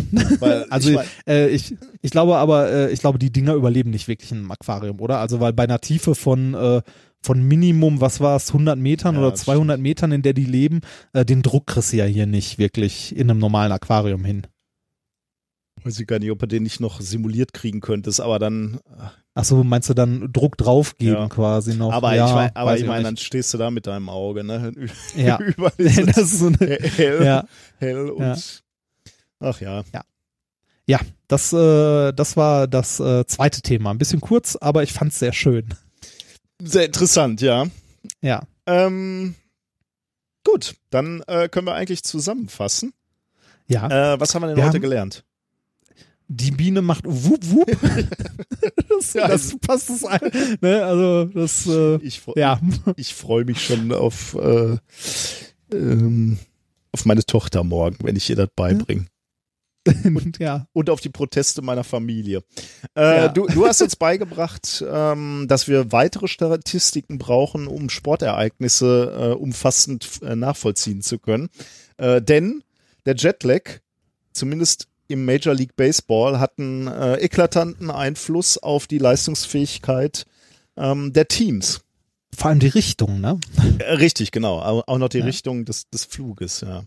weil, 0.40 0.64
also 0.70 0.90
ich 0.90 0.96
mein, 0.96 1.06
äh, 1.26 1.48
ich, 1.48 1.74
ich 2.02 2.10
glaube 2.10 2.36
aber, 2.36 2.70
äh, 2.70 2.92
ich 2.92 3.00
glaube, 3.00 3.18
die 3.18 3.32
Dinger 3.32 3.54
überleben 3.54 3.90
nicht 3.90 4.08
wirklich 4.08 4.30
in 4.30 4.38
einem 4.38 4.50
Aquarium, 4.50 5.00
oder? 5.00 5.20
Also 5.20 5.40
weil 5.40 5.54
bei 5.54 5.64
einer 5.64 5.80
Tiefe 5.80 6.14
von 6.14 6.52
äh, 6.52 6.82
von 7.22 7.42
Minimum, 7.42 8.00
was 8.00 8.20
war 8.20 8.36
es, 8.36 8.48
100 8.48 8.78
Metern 8.78 9.14
Ja, 9.14 9.20
oder 9.22 9.30
das 9.32 9.40
200 9.40 9.80
Metern, 9.80 10.12
in 10.12 10.22
der 10.22 10.32
die 10.32 10.44
leben, 10.44 10.80
äh, 11.12 11.24
den 11.24 11.42
Druck 11.42 11.66
kriegst 11.66 11.92
du 11.92 11.96
ja 11.96 12.04
hier 12.04 12.26
nicht 12.26 12.58
wirklich 12.58 13.16
in 13.16 13.30
einem 13.30 13.40
normalen 13.40 13.72
Aquarium 13.72 14.24
hin. 14.24 14.46
weiß 15.82 15.98
ich 15.98 16.06
gar 16.06 16.18
nicht, 16.18 16.30
ob 16.30 16.42
er 16.42 16.48
den 16.48 16.62
nicht 16.62 16.80
noch 16.80 17.00
simuliert 17.00 17.52
kriegen 17.52 17.80
könntest, 17.80 18.20
aber 18.20 18.38
dann, 18.38 18.80
Ach 19.39 19.44
so, 19.44 19.62
meinst 19.62 19.89
du 19.90 19.94
dann 19.94 20.32
Druck 20.32 20.56
draufgeben 20.56 21.15
Ja. 21.15 21.28
quasi 21.28 21.74
noch? 21.76 21.92
aber 21.92 22.15
ja, 22.15 22.26
ich 22.26 22.34
mein, 22.34 22.56
aber 22.56 22.76
ich 22.78 22.86
meine, 22.86 23.05
dann 23.05 23.16
stehst 23.18 23.52
du 23.52 23.58
da 23.58 23.70
mit 23.70 23.86
deinem 23.86 24.08
Auge, 24.08 24.42
ne? 24.42 24.73
ja. 25.15 25.39
Überall 25.40 25.73
das 25.78 26.16
ist 26.16 26.39
so 26.39 26.47
eine, 26.47 26.58
hell, 26.81 27.23
ja. 27.24 27.44
hell 27.78 28.08
und, 28.10 28.23
Ja. 28.24 28.36
ach 29.40 29.60
ja. 29.60 29.84
Ja, 30.89 31.00
das, 31.28 31.52
äh, 31.52 32.12
das 32.12 32.36
war 32.39 32.66
das 32.66 32.98
äh, 32.98 33.26
zweite 33.26 33.60
Thema. 33.60 33.90
Ein 33.90 33.98
bisschen 33.98 34.20
kurz, 34.20 34.56
aber 34.56 34.82
ich 34.82 34.92
fand's 34.92 35.18
sehr 35.18 35.32
schön. 35.32 35.68
Sehr 36.62 36.86
interessant, 36.86 37.40
ja. 37.42 37.66
Ja. 38.23 38.42
Ähm, 38.66 39.34
gut, 40.44 40.76
dann 40.90 41.23
äh, 41.26 41.48
können 41.50 41.66
wir 41.66 41.74
eigentlich 41.74 42.05
zusammenfassen. 42.05 42.94
Ja. 43.66 44.15
Äh, 44.15 44.20
was 44.20 44.34
haben 44.34 44.42
wir 44.42 44.47
denn 44.47 44.56
Wir 44.56 44.65
heute 44.65 44.76
haben- 44.76 44.81
gelernt? 44.82 45.24
Die 46.28 46.50
Biene 46.50 46.82
macht 46.82 47.05
wup 47.06 47.40
wup. 47.50 47.66
das, 48.88 49.12
Ja, 49.14 49.28
das 49.28 49.56
passt 49.58 49.90
es 49.90 50.05
ein. 50.05 50.58
Ne? 50.60 50.84
Also 50.84 51.24
das 51.26 51.66
äh, 51.66 51.96
Ich, 51.96 52.22
ja. 52.34 52.60
ich 52.96 53.14
freue 53.14 53.44
mich 53.44 53.64
schon 53.64 53.92
auf, 53.92 54.34
äh, 54.34 54.76
ähm, 55.72 56.38
auf 56.92 57.05
meine 57.05 57.24
Tochter 57.24 57.64
morgen, 57.64 57.98
wenn 58.02 58.16
ich 58.16 58.28
ihr 58.28 58.36
das 58.36 58.48
beibringe. 58.56 59.06
ja. 60.38 60.66
Und 60.72 60.90
auf 60.90 61.00
die 61.00 61.10
Proteste 61.10 61.62
meiner 61.62 61.84
Familie. 61.84 62.42
Äh, 62.96 63.16
Ja. 63.16 63.28
du, 63.28 63.46
du 63.46 63.66
hast 63.66 63.82
uns 63.82 63.96
beigebracht, 63.96 64.84
ähm, 64.88 65.46
dass 65.48 65.68
wir 65.68 65.92
weitere 65.92 66.26
Statistiken 66.28 67.18
brauchen, 67.18 67.66
um 67.68 67.88
Sportereignisse 67.88 69.12
äh, 69.16 69.34
umfassend 69.34 70.20
äh, 70.22 70.34
nachvollziehen 70.34 71.02
zu 71.02 71.18
können. 71.18 71.48
Äh, 71.98 72.20
denn 72.20 72.64
der 73.05 73.14
Jetlag, 73.14 73.78
zumindest 74.32 74.88
im 75.08 75.24
Major 75.24 75.54
League 75.54 75.76
Baseball, 75.76 76.38
hat 76.40 76.58
einen 76.58 76.86
äh, 76.86 77.16
eklatanten 77.16 77.90
Einfluss 77.90 78.58
auf 78.58 78.86
die 78.86 78.98
Leistungsfähigkeit 78.98 80.24
ähm, 80.76 81.12
der 81.12 81.28
Teams. 81.28 81.80
Vor 82.36 82.50
allem 82.50 82.60
die 82.60 82.66
Richtung, 82.68 83.20
ne? 83.20 83.38
Äh, 83.78 83.92
richtig, 83.94 84.30
genau. 84.30 84.60
Au- 84.60 84.82
Auch 84.86 84.98
noch 84.98 85.08
die 85.08 85.18
Ja. 85.20 85.24
Richtung 85.24 85.64
des, 85.64 85.88
des 85.90 86.04
Fluges, 86.04 86.60
ja. 86.60 86.84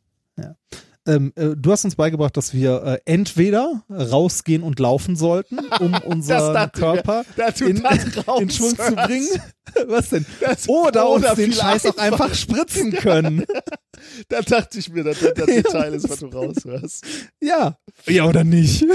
Ähm, 1.09 1.33
äh, 1.35 1.49
du 1.57 1.71
hast 1.71 1.85
uns 1.85 1.95
beigebracht, 1.95 2.37
dass 2.37 2.53
wir 2.53 2.83
äh, 2.83 2.99
entweder 3.05 3.83
rausgehen 3.89 4.63
und 4.63 4.79
laufen 4.79 5.15
sollten, 5.15 5.57
um 5.79 5.93
unseren. 6.05 6.71
Körper 6.71 7.23
du 7.59 7.65
in, 7.65 7.77
in 8.39 8.49
Schwung 8.49 8.75
zu 8.77 8.95
bringen. 8.95 9.27
Was 9.87 10.09
denn? 10.09 10.25
Das- 10.41 10.67
Oder 10.67 11.09
uns 11.09 11.25
den 11.35 11.53
Scheiß 11.53 11.85
auch 11.87 11.97
einfach 11.97 12.33
spritzen 12.33 12.91
können. 12.91 13.45
Da 14.29 14.41
dachte 14.41 14.79
ich 14.79 14.89
mir, 14.91 15.03
dass 15.03 15.19
das 15.19 15.33
das 15.35 15.45
Detail 15.45 15.93
ist, 15.93 16.09
was 16.09 16.19
du 16.19 16.27
raushörst. 16.27 17.05
ja. 17.41 17.77
Ja 18.07 18.25
oder 18.25 18.43
nicht? 18.45 18.85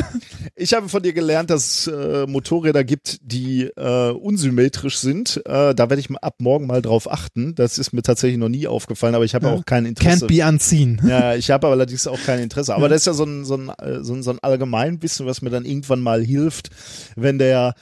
Ich 0.57 0.73
habe 0.73 0.89
von 0.89 1.03
dir 1.03 1.13
gelernt, 1.13 1.51
dass 1.51 1.87
es 1.87 1.87
äh, 1.89 2.27
Motorräder 2.27 2.83
gibt, 2.85 3.19
die 3.23 3.65
äh, 3.77 4.11
unsymmetrisch 4.13 4.97
sind. 4.99 5.43
Äh, 5.45 5.75
da 5.75 5.91
werde 5.91 6.01
ich 6.01 6.11
ab 6.11 6.37
morgen 6.39 6.67
mal 6.67 6.81
drauf 6.81 7.11
achten. 7.11 7.55
Das 7.55 7.77
ist 7.79 7.93
mir 7.93 8.01
tatsächlich 8.03 8.39
noch 8.39 8.49
nie 8.49 8.67
aufgefallen, 8.67 9.15
aber 9.15 9.25
ich 9.27 9.35
habe 9.35 9.47
Ja. 9.49 9.53
auch 9.53 9.65
kein 9.67 9.85
Interesse. 9.85 10.27
Can't 10.27 10.29
be 10.43 10.49
unseen. 10.49 11.01
Ja, 11.07 11.35
ich 11.35 11.51
habe 11.51 11.67
allerdings 11.69 12.04
auch 12.09 12.23
kein 12.25 12.41
Interesse. 12.41 12.75
Aber 12.75 12.89
das 12.89 13.03
ist 13.03 13.07
ja 13.07 13.13
so 13.15 13.25
ein, 13.25 13.45
so 13.45 13.57
ein, 13.57 13.69
äh, 13.71 14.03
so 14.03 14.15
ein, 14.15 14.23
so 14.23 14.31
ein 14.31 14.39
Allgemeinwissen, 14.41 15.27
was 15.27 15.43
mir 15.43 15.51
dann 15.51 15.65
irgendwann 15.65 16.01
mal 16.01 16.23
hilft, 16.25 16.71
wenn 17.17 17.39
der 17.39 17.75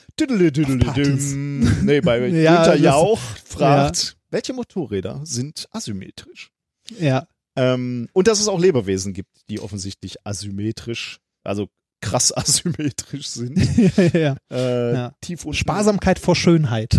nee, 1.83 2.01
bei 2.01 2.19
Ja, 2.29 2.57
Günther 2.57 2.73
das- 2.73 2.81
Jauch 2.81 3.21
fragt, 3.45 4.17
welche 4.31 4.53
Motorräder 4.53 5.21
sind 5.25 5.67
asymmetrisch? 5.73 6.51
Ja. 6.99 7.27
Ähm, 7.57 8.09
und 8.15 8.29
dass 8.29 8.41
es 8.41 8.49
auch 8.49 8.59
Lebewesen 8.59 9.13
gibt, 9.13 9.31
die 9.51 9.61
offensichtlich 9.61 10.25
asymmetrisch, 10.27 11.21
also 11.45 11.69
krass 12.01 12.33
asymmetrisch 12.37 13.29
sind. 13.29 13.59
ja, 13.77 14.03
ja. 14.15 14.37
Äh, 14.51 14.95
Ja. 14.95 15.13
Tief 15.21 15.45
unten. 15.45 15.57
Sparsamkeit 15.57 16.19
vor 16.19 16.35
Schönheit. 16.35 16.99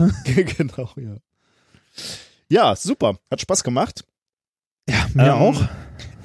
genau, 0.58 0.90
ja. 0.95 1.18
Ja, 2.50 2.76
super. 2.76 3.18
Hat 3.32 3.42
Spaß 3.42 3.64
gemacht. 3.64 4.03
Ja, 4.88 5.08
mir 5.14 5.24
Ähm, 5.27 5.32
auch. 5.32 5.61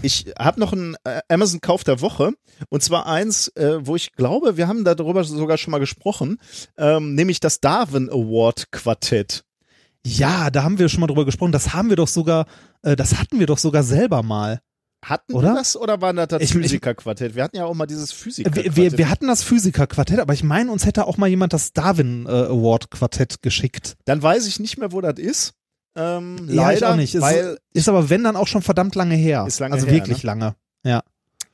Ich 0.00 0.26
habe 0.38 0.60
noch 0.60 0.72
einen 0.72 0.96
äh, 1.04 1.20
Amazon-Kauf 1.28 1.82
der 1.82 2.00
Woche. 2.00 2.32
Und 2.68 2.82
zwar 2.82 3.06
eins, 3.06 3.48
äh, 3.56 3.78
wo 3.80 3.96
ich 3.96 4.12
glaube, 4.12 4.56
wir 4.56 4.68
haben 4.68 4.84
darüber 4.84 5.24
sogar 5.24 5.58
schon 5.58 5.72
mal 5.72 5.78
gesprochen, 5.78 6.38
ähm, 6.76 7.14
nämlich 7.14 7.40
das 7.40 7.60
Darwin 7.60 8.08
Award 8.08 8.70
Quartett. 8.70 9.44
Ja, 10.06 10.50
da 10.50 10.62
haben 10.62 10.78
wir 10.78 10.88
schon 10.88 11.00
mal 11.00 11.06
drüber 11.06 11.24
gesprochen. 11.24 11.52
Das 11.52 11.72
haben 11.72 11.88
wir 11.88 11.96
doch 11.96 12.08
sogar, 12.08 12.46
äh, 12.82 12.96
das 12.96 13.18
hatten 13.18 13.40
wir 13.40 13.46
doch 13.46 13.58
sogar 13.58 13.82
selber 13.82 14.22
mal. 14.22 14.60
Hatten 15.04 15.34
Oder? 15.34 15.50
wir 15.50 15.54
das 15.54 15.76
oder 15.76 16.00
war 16.00 16.12
das 16.12 16.26
das 16.28 16.50
Physiker-Quartett? 16.50 17.36
Wir 17.36 17.44
hatten 17.44 17.56
ja 17.56 17.66
auch 17.66 17.74
mal 17.74 17.86
dieses 17.86 18.10
Physiker-Quartett. 18.10 18.76
Wir, 18.76 18.92
wir, 18.92 18.98
wir 18.98 19.10
hatten 19.10 19.28
das 19.28 19.44
Physiker-Quartett, 19.44 20.18
aber 20.18 20.32
ich 20.32 20.42
meine, 20.42 20.72
uns 20.72 20.86
hätte 20.86 21.06
auch 21.06 21.16
mal 21.18 21.28
jemand 21.28 21.52
das 21.52 21.72
Darwin 21.72 22.26
äh, 22.26 22.30
Award-Quartett 22.30 23.40
geschickt. 23.42 23.96
Dann 24.06 24.22
weiß 24.22 24.46
ich 24.48 24.58
nicht 24.58 24.76
mehr, 24.76 24.90
wo 24.90 25.00
das 25.00 25.18
ist. 25.18 25.54
Ähm, 25.96 26.36
leider, 26.46 26.76
ich 26.76 26.84
auch 26.84 26.96
nicht. 26.96 27.14
Ist, 27.14 27.22
weil 27.22 27.58
ist 27.72 27.88
aber 27.88 28.10
wenn 28.10 28.24
dann 28.24 28.36
auch 28.36 28.46
schon 28.46 28.62
verdammt 28.62 28.94
lange 28.94 29.14
her. 29.14 29.44
Ist 29.46 29.60
lange 29.60 29.74
also 29.74 29.86
her, 29.86 29.94
wirklich 29.94 30.22
lange. 30.22 30.54
Ja. 30.84 31.02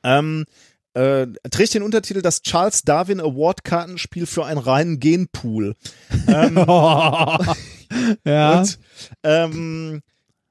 Ähm, 0.03 0.45
äh, 0.93 1.27
trägt 1.51 1.75
den 1.75 1.83
Untertitel 1.83 2.23
das 2.23 2.43
Charles 2.43 2.83
Darwin 2.83 3.21
Award 3.21 3.65
Kartenspiel 3.65 4.27
für 4.27 4.45
einen 4.45 4.59
reinen 4.59 5.01
Genpool. 5.01 5.75
ähm, 6.29 6.57
ja. 8.25 8.61
und, 8.61 8.79
ähm, 9.23 10.03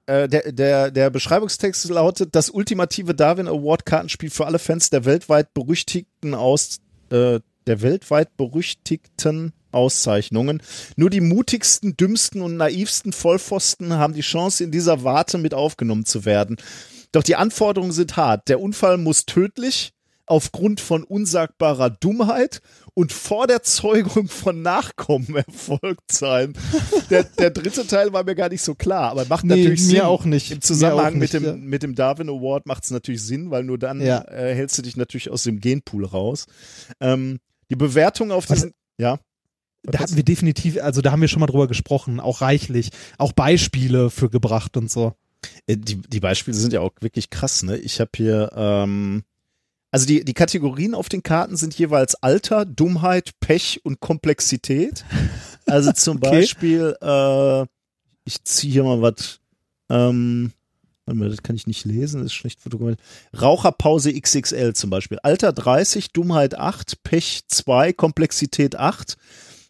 Äh, 0.05 0.27
der, 0.27 0.51
der, 0.51 0.91
der 0.91 1.09
Beschreibungstext 1.09 1.87
lautet: 1.89 2.35
Das 2.35 2.49
ultimative 2.49 3.15
Darwin 3.15 3.47
Award 3.47 3.85
Kartenspiel 3.85 4.29
für 4.29 4.45
alle 4.45 4.59
Fans 4.59 4.89
der 4.89 5.05
weltweit 5.05 5.53
berüchtigten 5.53 6.33
aus 6.33 6.79
äh, 7.09 7.39
der 7.67 7.81
weltweit 7.81 8.35
berüchtigten 8.35 9.53
Auszeichnungen. 9.73 10.61
Nur 10.95 11.09
die 11.09 11.21
mutigsten, 11.21 11.95
dümmsten 11.97 12.41
und 12.41 12.57
naivsten 12.57 13.13
Vollpfosten 13.13 13.93
haben 13.93 14.13
die 14.13 14.21
Chance, 14.21 14.63
in 14.63 14.71
dieser 14.71 15.03
Warte 15.03 15.37
mit 15.37 15.53
aufgenommen 15.53 16.05
zu 16.05 16.25
werden. 16.25 16.57
Doch 17.11 17.23
die 17.23 17.35
Anforderungen 17.35 17.91
sind 17.91 18.15
hart. 18.17 18.47
Der 18.49 18.59
Unfall 18.59 18.97
muss 18.97 19.25
tödlich, 19.25 19.91
aufgrund 20.25 20.79
von 20.79 21.03
unsagbarer 21.03 21.89
Dummheit 21.89 22.61
und 22.93 23.11
vor 23.11 23.45
der 23.45 23.61
Zeugung 23.61 24.29
von 24.29 24.61
Nachkommen 24.61 25.35
erfolgt 25.47 26.11
sein. 26.11 26.53
Der, 27.09 27.23
der 27.25 27.49
dritte 27.51 27.85
Teil 27.85 28.13
war 28.13 28.23
mir 28.23 28.33
gar 28.33 28.47
nicht 28.49 28.61
so 28.63 28.73
klar, 28.73 29.11
aber 29.11 29.25
macht 29.25 29.43
Nee, 29.43 29.57
natürlich 29.57 29.81
mir 29.81 29.87
Sinn. 29.87 30.01
auch 30.01 30.23
nicht. 30.23 30.49
Im 30.51 30.61
Zusammenhang 30.61 31.19
nicht, 31.19 31.33
mit, 31.33 31.33
dem, 31.33 31.43
ja. 31.43 31.53
mit 31.55 31.83
dem 31.83 31.93
Darwin 31.93 32.29
Award 32.29 32.65
macht 32.67 32.85
es 32.85 32.91
natürlich 32.91 33.21
Sinn, 33.21 33.51
weil 33.51 33.63
nur 33.65 33.77
dann 33.77 33.99
Ja. 33.99 34.23
äh, 34.29 34.55
hältst 34.55 34.77
du 34.77 34.81
dich 34.81 34.95
natürlich 34.95 35.29
aus 35.29 35.43
dem 35.43 35.59
Genpool 35.59 36.05
raus. 36.05 36.45
Ähm, 37.01 37.39
die 37.69 37.75
Bewertung 37.75 38.31
auf 38.31 38.49
Was- 38.49 38.59
diesen, 38.59 38.73
ja. 38.97 39.19
Da 39.83 39.99
hatten 39.99 40.15
wir 40.15 40.23
definitiv, 40.23 40.81
also 40.81 41.01
da 41.01 41.11
haben 41.11 41.21
wir 41.21 41.27
schon 41.27 41.41
mal 41.41 41.47
drüber 41.47 41.67
gesprochen, 41.67 42.19
auch 42.19 42.41
reichlich, 42.41 42.89
auch 43.17 43.33
Beispiele 43.33 44.09
für 44.09 44.29
gebracht 44.29 44.77
und 44.77 44.89
so. 44.89 45.13
Äh, 45.67 45.77
Die, 45.77 45.97
die 45.97 46.19
Beispiele 46.21 46.55
sind 46.55 46.71
ja 46.73 46.79
auch 46.81 46.91
wirklich 47.01 47.29
krass, 47.29 47.63
ne? 47.63 47.77
Ich 47.77 47.99
habe 47.99 48.11
hier, 48.15 48.49
ähm, 48.55 49.23
also 49.91 50.05
die, 50.05 50.23
die 50.23 50.33
Kategorien 50.33 50.95
auf 50.95 51.09
den 51.09 51.21
Karten 51.21 51.57
sind 51.57 51.77
jeweils 51.77 52.15
Alter, 52.15 52.65
Dummheit, 52.65 53.31
Pech 53.41 53.81
und 53.83 53.99
Komplexität. 53.99 55.03
Also 55.65 55.91
zum 55.93 56.17
Okay. 56.17 56.29
Beispiel, 56.31 56.95
äh, 57.01 57.63
ich 58.25 58.43
ziehe 58.45 58.71
hier 58.73 58.83
mal 58.85 59.01
was, 59.01 59.39
ähm, 59.89 60.53
warte 61.05 61.19
mal, 61.19 61.29
das 61.29 61.43
kann 61.43 61.57
ich 61.57 61.67
nicht 61.67 61.83
lesen, 61.83 62.19
das 62.21 62.27
ist 62.27 62.33
schlecht 62.35 62.61
fotografiert. 62.61 62.99
Raucherpause 63.39 64.13
XXL 64.13 64.73
zum 64.73 64.89
Beispiel. 64.89 65.19
Alter 65.23 65.51
30, 65.51 66.13
Dummheit 66.13 66.57
8, 66.57 67.03
Pech 67.03 67.41
2, 67.47 67.91
Komplexität 67.93 68.77
8. 68.77 69.17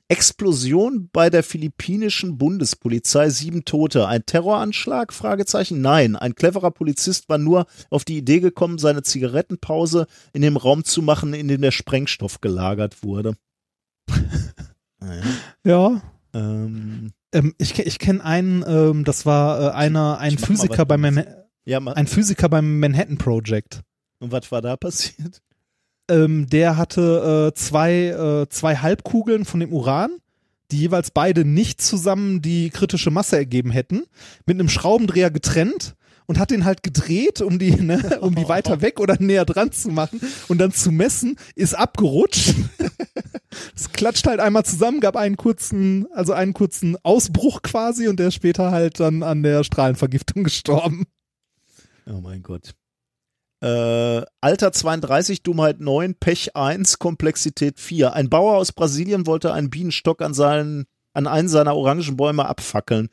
Explosion 0.09 1.09
bei 1.11 1.29
der 1.29 1.43
philippinischen 1.43 2.37
Bundespolizei, 2.37 3.29
sieben 3.29 3.65
Tote. 3.65 4.07
Ein 4.07 4.25
Terroranschlag? 4.25 5.13
Fragezeichen. 5.13 5.81
Nein, 5.81 6.15
ein 6.15 6.35
cleverer 6.35 6.71
Polizist 6.71 7.29
war 7.29 7.37
nur 7.37 7.65
auf 7.89 8.03
die 8.05 8.17
Idee 8.17 8.39
gekommen, 8.39 8.77
seine 8.77 9.03
Zigarettenpause 9.03 10.07
in 10.33 10.41
dem 10.41 10.57
Raum 10.57 10.83
zu 10.83 11.01
machen, 11.01 11.33
in 11.33 11.47
dem 11.47 11.61
der 11.61 11.71
Sprengstoff 11.71 12.41
gelagert 12.41 13.03
wurde. 13.03 13.35
Ja. 15.65 16.01
ähm, 16.33 17.11
Ähm, 17.33 17.55
ich 17.57 17.77
ich 17.79 17.99
kenne 17.99 18.23
einen, 18.23 18.63
ähm, 18.67 19.03
das 19.03 19.25
war 19.25 19.59
äh, 19.59 19.73
einer, 19.73 20.19
ein 20.19 20.37
Physiker 20.37 20.85
beim 20.85 21.23
ja, 21.65 21.79
ein 21.79 22.07
Physiker 22.07 22.47
beim 22.47 22.79
Manhattan 22.79 23.17
Project. 23.17 23.81
und 24.19 24.31
was 24.31 24.51
war 24.51 24.61
da 24.61 24.77
passiert? 24.77 25.41
Ähm, 26.13 26.47
der 26.49 26.77
hatte 26.77 27.51
äh, 27.51 27.57
zwei, 27.57 27.93
äh, 28.43 28.49
zwei 28.49 28.77
Halbkugeln 28.77 29.45
von 29.45 29.59
dem 29.59 29.73
Uran, 29.73 30.11
die 30.71 30.77
jeweils 30.77 31.11
beide 31.11 31.43
nicht 31.43 31.81
zusammen 31.81 32.41
die 32.41 32.69
kritische 32.69 33.11
Masse 33.11 33.37
ergeben 33.37 33.71
hätten, 33.71 34.03
mit 34.45 34.59
einem 34.59 34.69
Schraubendreher 34.69 35.31
getrennt 35.31 35.95
und 36.25 36.39
hat 36.39 36.51
den 36.51 36.65
halt 36.65 36.83
gedreht, 36.83 37.41
um 37.41 37.57
die, 37.57 37.71
ne, 37.71 38.19
um 38.21 38.35
die 38.35 38.47
weiter 38.47 38.81
weg 38.81 38.99
oder 38.99 39.17
näher 39.19 39.45
dran 39.45 39.71
zu 39.71 39.89
machen 39.89 40.21
und 40.47 40.59
dann 40.59 40.71
zu 40.71 40.91
messen, 40.91 41.37
ist 41.55 41.73
abgerutscht. 41.73 42.55
Es 43.75 43.91
klatscht 43.91 44.25
halt 44.25 44.39
einmal 44.39 44.65
zusammen, 44.65 44.99
gab 44.99 45.15
einen 45.15 45.37
kurzen, 45.37 46.07
also 46.11 46.33
einen 46.33 46.53
kurzen 46.53 46.97
Ausbruch 47.03 47.61
quasi 47.61 48.07
und 48.07 48.19
der 48.19 48.29
ist 48.29 48.33
später 48.33 48.71
halt 48.71 48.99
dann 48.99 49.21
an 49.21 49.43
der 49.43 49.63
Strahlenvergiftung 49.63 50.43
gestorben. 50.43 51.05
Oh 52.07 52.19
mein 52.19 52.41
Gott. 52.41 52.73
Äh, 53.63 54.25
Alter 54.41 54.73
32, 54.73 55.41
Dummheit 55.41 55.79
9, 55.79 56.15
Pech 56.15 56.53
1, 56.55 56.99
Komplexität 56.99 57.79
4. 57.79 58.11
Ein 58.13 58.29
Bauer 58.29 58.57
aus 58.57 58.73
Brasilien 58.73 59.25
wollte 59.25 59.53
einen 59.53 59.69
Bienenstock 59.69 60.21
an, 60.21 60.33
seinen, 60.33 60.85
an 61.13 61.27
einen 61.27 61.47
seiner 61.47 61.73
Orangenbäume 61.73 62.45
abfackeln. 62.45 63.07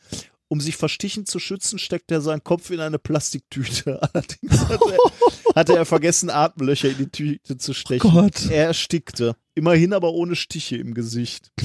Um 0.48 0.60
sich 0.60 0.76
vor 0.76 0.88
Stichen 0.88 1.24
zu 1.24 1.38
schützen, 1.38 1.78
steckt 1.78 2.10
er 2.10 2.20
seinen 2.20 2.42
Kopf 2.42 2.70
in 2.70 2.80
eine 2.80 2.98
Plastiktüte. 2.98 4.02
Allerdings 4.12 4.60
hatte 4.68 4.92
er, 4.92 5.54
hatte 5.54 5.76
er 5.76 5.86
vergessen, 5.86 6.30
Atemlöcher 6.30 6.88
in 6.88 6.98
die 6.98 7.10
Tüte 7.10 7.56
zu 7.56 7.72
stechen. 7.72 8.10
Gott. 8.10 8.50
Er 8.50 8.64
erstickte. 8.66 9.36
Immerhin 9.54 9.92
aber 9.92 10.12
ohne 10.12 10.34
Stiche 10.34 10.76
im 10.76 10.94
Gesicht. 10.94 11.52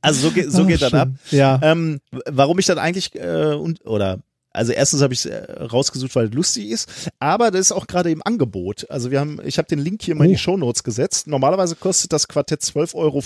Also 0.00 0.28
so, 0.28 0.34
geht 0.34 0.52
so 0.52 0.64
Ah, 0.64 0.66
geht 0.66 0.82
das 0.82 0.90
schön. 0.90 1.00
ab. 1.00 1.08
Ja. 1.30 1.58
Ähm, 1.62 1.98
warum 2.26 2.58
ich 2.58 2.66
dann 2.66 2.76
eigentlich 2.76 3.14
äh, 3.14 3.54
und 3.54 3.86
oder 3.86 4.20
also 4.54 4.72
erstens 4.72 5.02
habe 5.02 5.12
ich 5.12 5.20
es 5.24 5.26
äh, 5.26 5.52
rausgesucht, 5.62 6.14
weil 6.16 6.28
es 6.28 6.32
lustig 6.34 6.70
ist, 6.70 7.10
aber 7.18 7.50
das 7.50 7.60
ist 7.62 7.72
auch 7.72 7.86
gerade 7.86 8.10
im 8.10 8.22
Angebot. 8.24 8.88
Also 8.90 9.10
wir 9.10 9.20
haben, 9.20 9.38
ich 9.44 9.58
habe 9.58 9.68
den 9.68 9.78
Link 9.80 10.02
hier 10.02 10.14
mal 10.14 10.24
in 10.24 10.30
die 10.30 10.36
Oh. 10.36 10.38
Shownotes 10.38 10.82
gesetzt. 10.84 11.26
Normalerweise 11.26 11.76
kostet 11.76 12.12
das 12.12 12.28
Quartett 12.28 12.62
12,95 12.62 12.94
Euro 12.94 13.18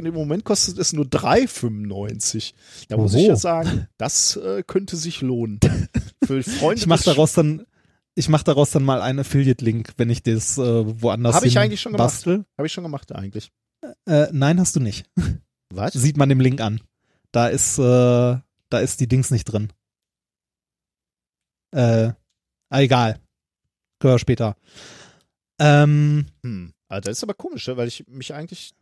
und 0.00 0.06
im 0.06 0.14
Moment 0.14 0.44
kostet 0.44 0.78
es 0.78 0.92
nur 0.92 1.04
3,95. 1.04 2.52
Da 2.88 2.96
muss 2.96 3.14
ich 3.14 3.22
Oho. 3.22 3.28
ja 3.28 3.36
sagen, 3.36 3.88
das 3.98 4.36
äh, 4.36 4.62
könnte 4.66 4.96
sich 4.96 5.20
lohnen. 5.20 5.60
Für 6.24 6.42
Freunde 6.42 6.80
Ich 6.80 6.86
mach 6.86 6.96
des- 6.98 7.06
daraus 7.06 7.32
dann, 7.32 7.66
ich 8.14 8.28
mach 8.28 8.42
daraus 8.42 8.70
dann 8.70 8.84
mal 8.84 9.00
einen 9.02 9.18
Affiliate-Link, 9.20 9.94
wenn 9.96 10.10
ich 10.10 10.22
das 10.22 10.58
äh, 10.58 10.62
woanders 11.02 11.34
Hab 11.34 11.44
ich 11.44 11.58
eigentlich 11.58 11.80
schon 11.80 11.92
gemacht. 11.92 12.06
bastel. 12.08 12.44
Habe 12.56 12.66
ich 12.66 12.72
schon 12.72 12.84
gemacht 12.84 13.12
eigentlich. 13.12 13.50
Äh, 14.06 14.26
nein, 14.32 14.60
hast 14.60 14.76
du 14.76 14.80
nicht. 14.80 15.06
Was? 15.70 15.94
Sieht 15.94 16.16
man 16.16 16.28
dem 16.28 16.40
Link 16.40 16.60
an. 16.60 16.80
Da 17.32 17.48
ist, 17.48 17.78
äh, 17.78 17.82
da 17.82 18.78
ist 18.80 19.00
die 19.00 19.08
Dings 19.08 19.30
nicht 19.30 19.44
drin. 19.46 19.72
Äh, 21.72 22.12
ah, 22.70 22.80
egal. 22.80 23.18
Können 23.98 24.14
wir 24.14 24.18
später. 24.18 24.56
Ähm, 25.58 26.26
Hm. 26.42 26.72
Ah, 26.88 27.00
das 27.00 27.16
ist 27.18 27.22
aber 27.22 27.34
komisch, 27.34 27.68
weil 27.74 27.88
ich 27.88 28.04
mich 28.08 28.34
eigentlich. 28.34 28.72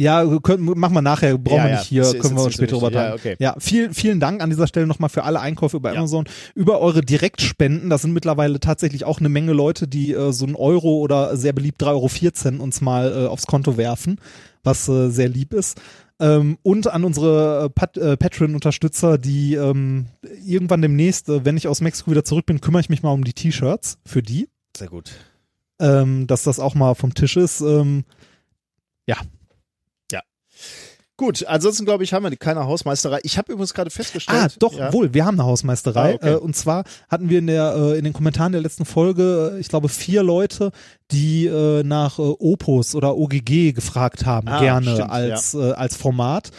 ja, 0.00 0.24
können, 0.40 0.62
machen 0.78 0.94
wir 0.94 1.02
nachher, 1.02 1.36
brauchen 1.36 1.56
Ja, 1.56 1.64
wir 1.64 1.70
ja, 1.70 1.78
nicht 1.78 1.88
hier, 1.88 2.02
ist- 2.02 2.14
ist 2.14 2.20
können 2.22 2.34
wir 2.36 2.42
jetzt 2.42 2.46
uns 2.46 2.54
später 2.54 2.78
drüber. 2.78 2.92
Ja, 2.92 3.14
okay. 3.14 3.34
Ja, 3.40 3.56
vielen, 3.58 3.94
vielen 3.94 4.20
Dank 4.20 4.40
an 4.40 4.50
dieser 4.50 4.68
Stelle 4.68 4.86
nochmal 4.86 5.08
für 5.08 5.24
alle 5.24 5.40
Einkäufe 5.40 5.76
über 5.76 5.92
Ja. 5.92 5.98
Amazon, 5.98 6.26
über 6.54 6.80
eure 6.80 7.00
Direktspenden. 7.00 7.90
Das 7.90 8.02
sind 8.02 8.12
mittlerweile 8.12 8.60
tatsächlich 8.60 9.04
auch 9.04 9.18
eine 9.18 9.28
Menge 9.28 9.52
Leute, 9.54 9.88
die 9.88 10.12
äh, 10.12 10.32
so 10.32 10.46
ein 10.46 10.54
Euro 10.54 10.98
oder 10.98 11.36
sehr 11.36 11.52
beliebt 11.52 11.82
3,14 11.82 12.52
Euro 12.54 12.62
uns 12.62 12.80
mal 12.80 13.24
äh, 13.24 13.26
aufs 13.26 13.46
Konto 13.48 13.76
werfen, 13.76 14.20
was 14.62 14.88
äh, 14.88 15.08
sehr 15.10 15.28
lieb 15.28 15.52
ist. 15.52 15.80
Ähm, 16.20 16.58
und 16.62 16.88
an 16.88 17.04
unsere 17.04 17.66
äh, 17.66 17.70
Pat 17.70 17.96
äh, 17.96 18.16
Patreon-Unterstützer, 18.16 19.18
die 19.18 19.54
ähm, 19.54 20.06
irgendwann 20.44 20.82
demnächst, 20.82 21.28
äh, 21.28 21.44
wenn 21.44 21.56
ich 21.56 21.68
aus 21.68 21.80
Mexiko 21.80 22.10
wieder 22.10 22.24
zurück 22.24 22.46
bin, 22.46 22.60
kümmere 22.60 22.80
ich 22.80 22.88
mich 22.88 23.02
mal 23.02 23.12
um 23.12 23.22
die 23.22 23.32
T-Shirts 23.32 23.98
für 24.04 24.22
die, 24.22 24.48
Sehr 24.76 24.88
gut. 24.88 25.12
ähm, 25.78 26.26
dass 26.26 26.42
das 26.42 26.58
auch 26.58 26.74
mal 26.74 26.94
vom 26.94 27.14
Tisch 27.14 27.36
ist. 27.36 27.60
Ähm, 27.60 28.04
Gut, 31.18 31.44
ansonsten 31.48 31.84
glaube 31.84 32.04
ich, 32.04 32.12
haben 32.12 32.22
wir 32.22 32.36
keine 32.36 32.64
Hausmeisterei. 32.64 33.18
Ich 33.24 33.38
habe 33.38 33.50
übrigens 33.50 33.74
gerade 33.74 33.90
festgestellt. 33.90 34.38
Ah, 34.40 34.48
doch, 34.60 34.78
ja, 34.78 34.92
wohl, 34.92 35.12
wir 35.12 35.26
haben 35.26 35.34
eine 35.34 35.48
Hausmeisterei. 35.48 36.12
Ah, 36.12 36.14
okay. 36.14 36.32
äh, 36.34 36.36
und 36.36 36.54
zwar 36.54 36.84
hatten 37.08 37.28
wir 37.28 37.40
in, 37.40 37.48
der, 37.48 37.74
äh, 37.74 37.98
in 37.98 38.04
den 38.04 38.12
Kommentaren 38.12 38.52
der 38.52 38.60
letzten 38.60 38.84
Folge, 38.84 39.54
äh, 39.56 39.60
ich 39.60 39.68
glaube, 39.68 39.88
vier 39.88 40.22
Leute, 40.22 40.70
die 41.10 41.46
äh, 41.46 41.82
nach 41.82 42.20
äh, 42.20 42.22
Opus 42.22 42.94
oder 42.94 43.16
OGG 43.16 43.72
gefragt 43.72 44.26
haben, 44.26 44.46
Ah, 44.46 44.60
gerne 44.60 44.92
stimmt, 44.92 45.10
als, 45.10 45.54
äh, 45.54 45.72
als 45.72 45.96
Format. 45.96 46.52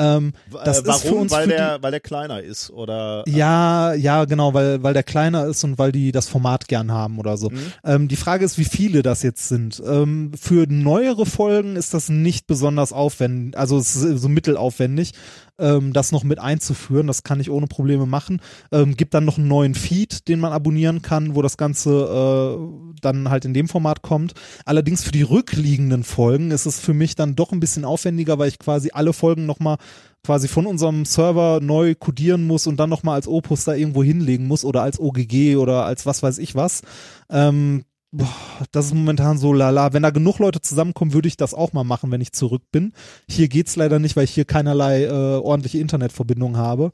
Ähm, 0.00 0.32
das 0.64 0.78
äh, 0.78 0.80
ist 0.80 0.86
warum? 0.86 1.00
für 1.00 1.14
uns 1.14 1.32
weil 1.32 1.42
für 1.44 1.48
der, 1.50 1.82
weil 1.82 1.90
der 1.90 2.00
kleiner 2.00 2.42
ist 2.42 2.70
oder. 2.70 3.24
ja, 3.26 3.92
ja, 3.94 4.24
genau, 4.24 4.54
weil, 4.54 4.82
weil 4.82 4.94
der 4.94 5.02
kleiner 5.02 5.46
ist 5.46 5.62
und 5.64 5.78
weil 5.78 5.92
die 5.92 6.10
das 6.12 6.28
Format 6.28 6.68
gern 6.68 6.90
haben 6.90 7.18
oder 7.18 7.36
so. 7.36 7.50
Mhm. 7.50 7.72
Ähm, 7.84 8.08
die 8.08 8.16
Frage 8.16 8.44
ist, 8.44 8.58
wie 8.58 8.64
viele 8.64 9.02
das 9.02 9.22
jetzt 9.22 9.48
sind. 9.48 9.82
Ähm, 9.86 10.32
für 10.40 10.66
neuere 10.68 11.26
Folgen 11.26 11.76
ist 11.76 11.94
das 11.94 12.08
nicht 12.08 12.46
besonders 12.46 12.92
aufwendig, 12.92 13.58
also 13.58 13.78
es 13.78 13.94
ist 13.94 14.22
so 14.22 14.28
mittelaufwendig, 14.28 15.12
ähm, 15.60 15.92
das 15.92 16.12
noch 16.12 16.24
mit 16.24 16.38
einzuführen. 16.38 17.06
Das 17.06 17.22
kann 17.22 17.40
ich 17.40 17.50
ohne 17.50 17.66
Probleme 17.66 18.06
machen. 18.06 18.40
Ähm, 18.72 18.96
gibt 18.96 19.14
dann 19.14 19.24
noch 19.24 19.38
einen 19.38 19.48
neuen 19.48 19.74
Feed, 19.74 20.28
den 20.28 20.40
man 20.40 20.52
abonnieren 20.52 21.02
kann, 21.02 21.34
wo 21.34 21.42
das 21.42 21.56
Ganze 21.56 22.58
äh, 22.58 22.94
dann 23.00 23.30
halt 23.30 23.44
in 23.44 23.54
dem 23.54 23.68
Format 23.68 24.02
kommt. 24.02 24.34
Allerdings 24.64 25.04
für 25.04 25.12
die 25.12 25.22
rückliegenden 25.22 26.04
Folgen 26.04 26.50
ist 26.50 26.66
es 26.66 26.80
für 26.80 26.94
mich 26.94 27.14
dann 27.14 27.36
doch 27.36 27.52
ein 27.52 27.60
bisschen 27.60 27.84
aufwendiger, 27.84 28.38
weil 28.38 28.48
ich 28.48 28.58
quasi 28.58 28.90
alle 28.92 29.12
Folgen 29.12 29.46
nochmal 29.46 29.76
quasi 30.24 30.48
von 30.48 30.66
unserem 30.66 31.04
Server 31.04 31.60
neu 31.62 31.94
codieren 31.94 32.46
muss 32.46 32.66
und 32.66 32.78
dann 32.78 32.90
nochmal 32.90 33.14
als 33.14 33.28
Opus 33.28 33.64
da 33.64 33.74
irgendwo 33.74 34.02
hinlegen 34.02 34.46
muss 34.46 34.64
oder 34.64 34.82
als 34.82 35.00
OGG 35.00 35.56
oder 35.56 35.84
als 35.84 36.04
was 36.06 36.22
weiß 36.22 36.38
ich 36.38 36.54
was. 36.54 36.82
Ähm, 37.30 37.84
boah, 38.12 38.28
das 38.72 38.86
ist 38.86 38.94
momentan 38.94 39.38
so 39.38 39.52
lala. 39.52 39.92
Wenn 39.92 40.02
da 40.02 40.10
genug 40.10 40.38
Leute 40.38 40.60
zusammenkommen, 40.60 41.12
würde 41.12 41.28
ich 41.28 41.36
das 41.36 41.54
auch 41.54 41.72
mal 41.72 41.84
machen, 41.84 42.10
wenn 42.10 42.20
ich 42.20 42.32
zurück 42.32 42.62
bin. 42.72 42.92
Hier 43.28 43.48
geht's 43.48 43.76
leider 43.76 43.98
nicht, 43.98 44.16
weil 44.16 44.24
ich 44.24 44.32
hier 44.34 44.44
keinerlei 44.44 45.04
äh, 45.04 45.10
ordentliche 45.10 45.78
Internetverbindung 45.78 46.56
habe. 46.56 46.92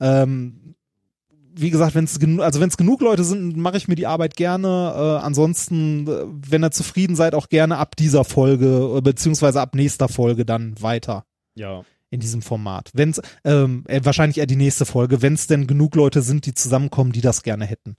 Ähm, 0.00 0.74
wie 1.58 1.70
gesagt, 1.70 1.94
wenn 1.94 2.04
es 2.04 2.18
genug, 2.18 2.42
also 2.44 2.60
wenn 2.60 2.68
es 2.68 2.76
genug 2.76 3.00
Leute 3.00 3.24
sind, 3.24 3.56
mache 3.56 3.78
ich 3.78 3.88
mir 3.88 3.94
die 3.94 4.06
Arbeit 4.06 4.36
gerne. 4.36 4.68
Äh, 4.94 5.24
ansonsten, 5.24 6.06
äh, 6.06 6.24
wenn 6.50 6.62
ihr 6.62 6.70
zufrieden 6.70 7.16
seid, 7.16 7.34
auch 7.34 7.48
gerne 7.48 7.78
ab 7.78 7.96
dieser 7.96 8.24
Folge 8.24 8.96
äh, 8.96 9.00
beziehungsweise 9.00 9.60
ab 9.60 9.74
nächster 9.74 10.08
Folge 10.08 10.44
dann 10.44 10.74
weiter 10.82 11.24
Ja. 11.54 11.82
in 12.10 12.20
diesem 12.20 12.42
Format. 12.42 12.90
Wenn's, 12.92 13.22
ähm, 13.44 13.84
äh, 13.88 14.00
wahrscheinlich 14.04 14.36
eher 14.38 14.46
die 14.46 14.56
nächste 14.56 14.84
Folge, 14.84 15.22
wenn 15.22 15.32
es 15.32 15.46
denn 15.46 15.66
genug 15.66 15.94
Leute 15.94 16.20
sind, 16.20 16.44
die 16.44 16.52
zusammenkommen, 16.54 17.12
die 17.12 17.22
das 17.22 17.42
gerne 17.42 17.64
hätten. 17.64 17.96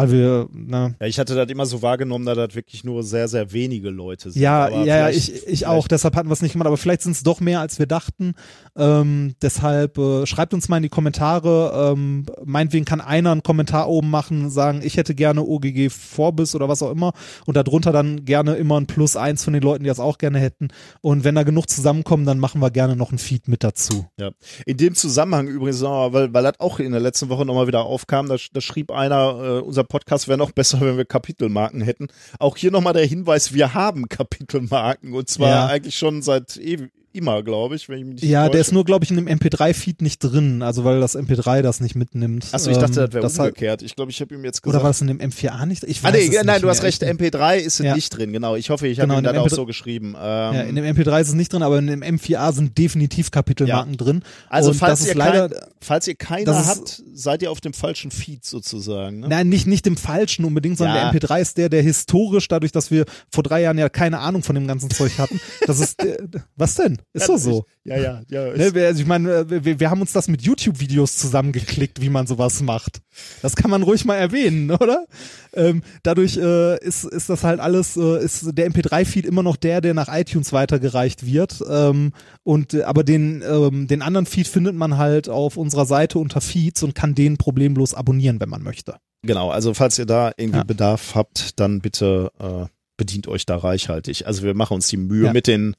Weil 0.00 0.12
wir, 0.12 0.48
ne, 0.52 0.94
Ja, 1.00 1.06
ich 1.06 1.18
hatte 1.18 1.34
das 1.34 1.48
immer 1.48 1.66
so 1.66 1.82
wahrgenommen, 1.82 2.26
dass 2.26 2.36
das 2.36 2.54
wirklich 2.54 2.84
nur 2.84 3.02
sehr, 3.02 3.28
sehr 3.28 3.52
wenige 3.52 3.90
Leute 3.90 4.30
sind. 4.30 4.40
Ja, 4.40 4.66
Aber 4.66 4.84
ja, 4.84 5.08
ich, 5.10 5.46
ich 5.46 5.66
auch. 5.66 5.88
Deshalb 5.88 6.16
hatten 6.16 6.28
wir 6.28 6.32
es 6.32 6.42
nicht 6.42 6.52
gemacht. 6.52 6.66
Aber 6.66 6.76
vielleicht 6.76 7.02
sind 7.02 7.12
es 7.12 7.22
doch 7.22 7.40
mehr, 7.40 7.60
als 7.60 7.78
wir 7.78 7.86
dachten. 7.86 8.34
Ähm, 8.76 9.34
deshalb 9.42 9.98
äh, 9.98 10.26
schreibt 10.26 10.54
uns 10.54 10.68
mal 10.68 10.78
in 10.78 10.84
die 10.84 10.88
Kommentare. 10.88 11.92
Ähm, 11.92 12.26
meinetwegen 12.44 12.84
kann 12.84 13.00
einer 13.00 13.32
einen 13.32 13.42
Kommentar 13.42 13.88
oben 13.88 14.10
machen, 14.10 14.50
sagen, 14.50 14.80
ich 14.82 14.96
hätte 14.96 15.14
gerne 15.14 15.42
OGG 15.42 15.90
Vorbis 15.90 16.54
oder 16.54 16.68
was 16.68 16.82
auch 16.82 16.90
immer. 16.90 17.12
Und 17.46 17.56
darunter 17.56 17.92
dann 17.92 18.24
gerne 18.24 18.54
immer 18.54 18.80
ein 18.80 18.86
Plus 18.86 19.16
eins 19.16 19.44
von 19.44 19.52
den 19.52 19.62
Leuten, 19.62 19.84
die 19.84 19.88
das 19.88 20.00
auch 20.00 20.18
gerne 20.18 20.38
hätten. 20.38 20.68
Und 21.00 21.24
wenn 21.24 21.34
da 21.34 21.42
genug 21.42 21.68
zusammenkommen, 21.68 22.26
dann 22.26 22.38
machen 22.38 22.60
wir 22.60 22.70
gerne 22.70 22.96
noch 22.96 23.12
ein 23.12 23.18
Feed 23.18 23.48
mit 23.48 23.64
dazu. 23.64 24.06
Ja. 24.18 24.30
In 24.66 24.76
dem 24.76 24.94
Zusammenhang 24.94 25.48
übrigens 25.48 25.80
weil, 25.82 26.32
weil 26.32 26.42
das 26.42 26.60
auch 26.60 26.78
in 26.78 26.92
der 26.92 27.00
letzten 27.00 27.28
Woche 27.28 27.44
nochmal 27.44 27.66
wieder 27.66 27.84
aufkam, 27.84 28.28
da, 28.28 28.36
da 28.52 28.60
schrieb 28.60 28.90
einer, 28.90 29.58
äh, 29.58 29.60
unser 29.60 29.84
Podcast 29.90 30.26
wäre 30.28 30.38
noch 30.38 30.52
besser, 30.52 30.80
wenn 30.80 30.96
wir 30.96 31.04
Kapitelmarken 31.04 31.82
hätten. 31.82 32.08
Auch 32.38 32.56
hier 32.56 32.70
nochmal 32.70 32.94
der 32.94 33.04
Hinweis, 33.04 33.52
wir 33.52 33.74
haben 33.74 34.08
Kapitelmarken 34.08 35.12
und 35.12 35.28
zwar 35.28 35.48
Ja. 35.50 35.66
eigentlich 35.66 35.96
schon 35.98 36.22
seit 36.22 36.52
ew- 36.52 36.88
immer, 37.12 37.42
glaube 37.42 37.74
ich, 37.76 37.88
wenn 37.88 37.98
ich 37.98 38.04
mich 38.04 38.14
nicht 38.22 38.24
Ja, 38.24 38.42
der 38.42 38.52
täusche. 38.52 38.60
ist 38.60 38.72
nur, 38.72 38.84
glaube 38.84 39.04
ich, 39.04 39.10
in 39.10 39.16
dem 39.16 39.26
MP3-Feed 39.28 40.02
nicht 40.02 40.18
drin. 40.20 40.62
Also 40.62 40.84
weil 40.84 41.00
das 41.00 41.16
MP3 41.16 41.62
das 41.62 41.80
nicht 41.80 41.94
mitnimmt. 41.96 42.46
Achso, 42.52 42.70
ich 42.70 42.78
dachte, 42.78 43.08
Ähm, 43.12 43.20
das 43.22 43.36
wäre 43.36 43.48
umgekehrt. 43.48 43.82
Ich 43.82 43.96
glaube, 43.96 44.10
ich 44.10 44.20
habe 44.20 44.34
ihm 44.34 44.44
jetzt 44.44 44.62
gesagt. 44.62 44.74
Oder 44.76 44.82
war 44.84 44.90
das 44.90 45.00
in 45.00 45.08
dem 45.08 45.18
M4A 45.18 45.66
nicht? 45.66 45.84
Ich 45.84 46.00
Ah, 46.00 46.04
weiß 46.04 46.12
nee, 46.14 46.26
es 46.26 46.32
nein, 46.44 46.46
nicht 46.46 46.62
du 46.64 46.68
hast 46.68 46.78
mehr. 46.78 46.84
recht, 46.88 47.02
Ich- 47.02 47.08
MP3 47.08 47.56
ist 47.58 47.78
Ja. 47.80 47.94
nicht 47.94 48.10
drin, 48.10 48.32
genau. 48.32 48.54
Ich 48.56 48.70
hoffe, 48.70 48.86
ich 48.86 48.98
habe 48.98 49.08
Genau, 49.08 49.14
ihm 49.16 49.18
in 49.18 49.24
das 49.24 49.32
dem 49.34 49.40
auch 49.40 49.46
MP3 49.46 49.54
so 49.56 49.66
geschrieben. 49.66 50.08
Ähm, 50.20 50.54
Ja, 50.54 50.60
in 50.62 50.74
dem 50.76 50.84
MP3 50.84 51.20
ist 51.20 51.28
es 51.28 51.34
nicht 51.34 51.52
drin, 51.52 51.62
aber 51.62 51.78
in 51.78 51.86
dem 51.88 52.02
M4A 52.02 52.52
sind 52.52 52.76
definitiv 52.78 53.30
Kapitelmarken 53.30 53.96
drin. 53.96 54.22
also 54.48 54.70
Und 54.70 54.76
falls 54.76 55.06
ihr, 55.06 55.14
leider, 55.14 55.48
kein, 55.48 55.58
falls 55.80 56.06
ihr 56.08 56.14
keine 56.14 56.66
habt, 56.66 57.02
seid 57.12 57.42
ihr 57.42 57.50
auf 57.50 57.60
dem 57.60 57.72
falschen 57.72 58.10
Feed 58.10 58.44
sozusagen. 58.44 59.20
Ne? 59.20 59.28
nein, 59.28 59.48
nicht, 59.48 59.66
nicht 59.66 59.86
dem 59.86 59.96
falschen 59.96 60.44
unbedingt, 60.44 60.78
sondern 60.78 60.96
Ja. 60.96 61.02
der 61.02 61.20
MP3 61.20 61.40
ist 61.40 61.56
der, 61.58 61.68
der 61.68 61.82
historisch, 61.82 62.48
dadurch, 62.48 62.72
dass 62.72 62.90
wir 62.90 63.04
vor 63.32 63.42
drei 63.42 63.62
Jahren 63.62 63.78
ja 63.78 63.88
keine 63.88 64.18
Ahnung 64.20 64.42
von 64.42 64.54
dem 64.54 64.66
ganzen 64.66 64.90
Zeug 64.90 65.18
hatten, 65.18 65.40
das 65.66 65.80
ist, 65.80 66.00
der, 66.02 66.18
was 66.56 66.74
denn? 66.76 66.98
Ist 67.12 67.28
doch 67.28 67.38
so. 67.38 67.64
Ja, 67.84 67.96
ja, 67.96 68.22
ja. 68.28 68.56
Ne, 68.56 68.74
wir, 68.74 68.86
also 68.86 69.00
ich 69.00 69.06
meine, 69.06 69.48
wir, 69.50 69.80
wir 69.80 69.90
haben 69.90 70.00
uns 70.00 70.12
das 70.12 70.28
mit 70.28 70.42
YouTube-Videos 70.42 71.16
zusammengeklickt, 71.16 72.00
wie 72.00 72.10
man 72.10 72.26
sowas 72.26 72.60
macht. 72.62 73.00
Das 73.42 73.56
kann 73.56 73.70
man 73.70 73.82
ruhig 73.82 74.04
mal 74.04 74.16
erwähnen, 74.16 74.70
oder? 74.80 75.06
Ähm, 75.54 75.82
dadurch 76.02 76.36
äh, 76.36 76.78
ist, 76.84 77.04
ist 77.04 77.28
das 77.30 77.42
halt 77.44 77.60
alles, 77.60 77.96
äh, 77.96 78.22
ist 78.24 78.46
der 78.56 78.70
MP3-Feed 78.70 79.26
immer 79.26 79.42
noch 79.42 79.56
der, 79.56 79.80
der 79.80 79.94
nach 79.94 80.08
iTunes 80.14 80.52
weitergereicht 80.52 81.26
wird. 81.26 81.62
Ähm, 81.68 82.12
und 82.44 82.74
äh, 82.74 82.82
aber 82.82 83.02
den, 83.04 83.42
ähm, 83.48 83.86
den 83.88 84.02
anderen 84.02 84.26
Feed 84.26 84.46
findet 84.46 84.74
man 84.74 84.96
halt 84.98 85.28
auf 85.28 85.56
unserer 85.56 85.86
Seite 85.86 86.18
unter 86.18 86.40
Feeds 86.40 86.82
und 86.82 86.94
kann 86.94 87.14
den 87.14 87.36
problemlos 87.38 87.94
abonnieren, 87.94 88.40
wenn 88.40 88.48
man 88.48 88.62
möchte. 88.62 88.96
Genau, 89.22 89.50
also 89.50 89.74
falls 89.74 89.98
ihr 89.98 90.06
da 90.06 90.32
irgendwie 90.36 90.58
Ja. 90.60 90.64
Bedarf 90.64 91.14
habt, 91.14 91.58
dann 91.60 91.80
bitte 91.80 92.30
äh, 92.38 92.66
bedient 92.96 93.28
euch 93.28 93.44
da 93.46 93.56
reichhaltig. 93.56 94.26
Also 94.26 94.42
wir 94.42 94.54
machen 94.54 94.74
uns 94.74 94.88
die 94.88 94.96
Mühe 94.98 95.26
Ja. 95.26 95.32
mit 95.32 95.46
den 95.46 95.74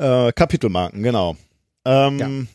äh, 0.00 0.32
Kapitelmarken, 0.32 1.02
genau. 1.02 1.36
Ähm, 1.84 2.48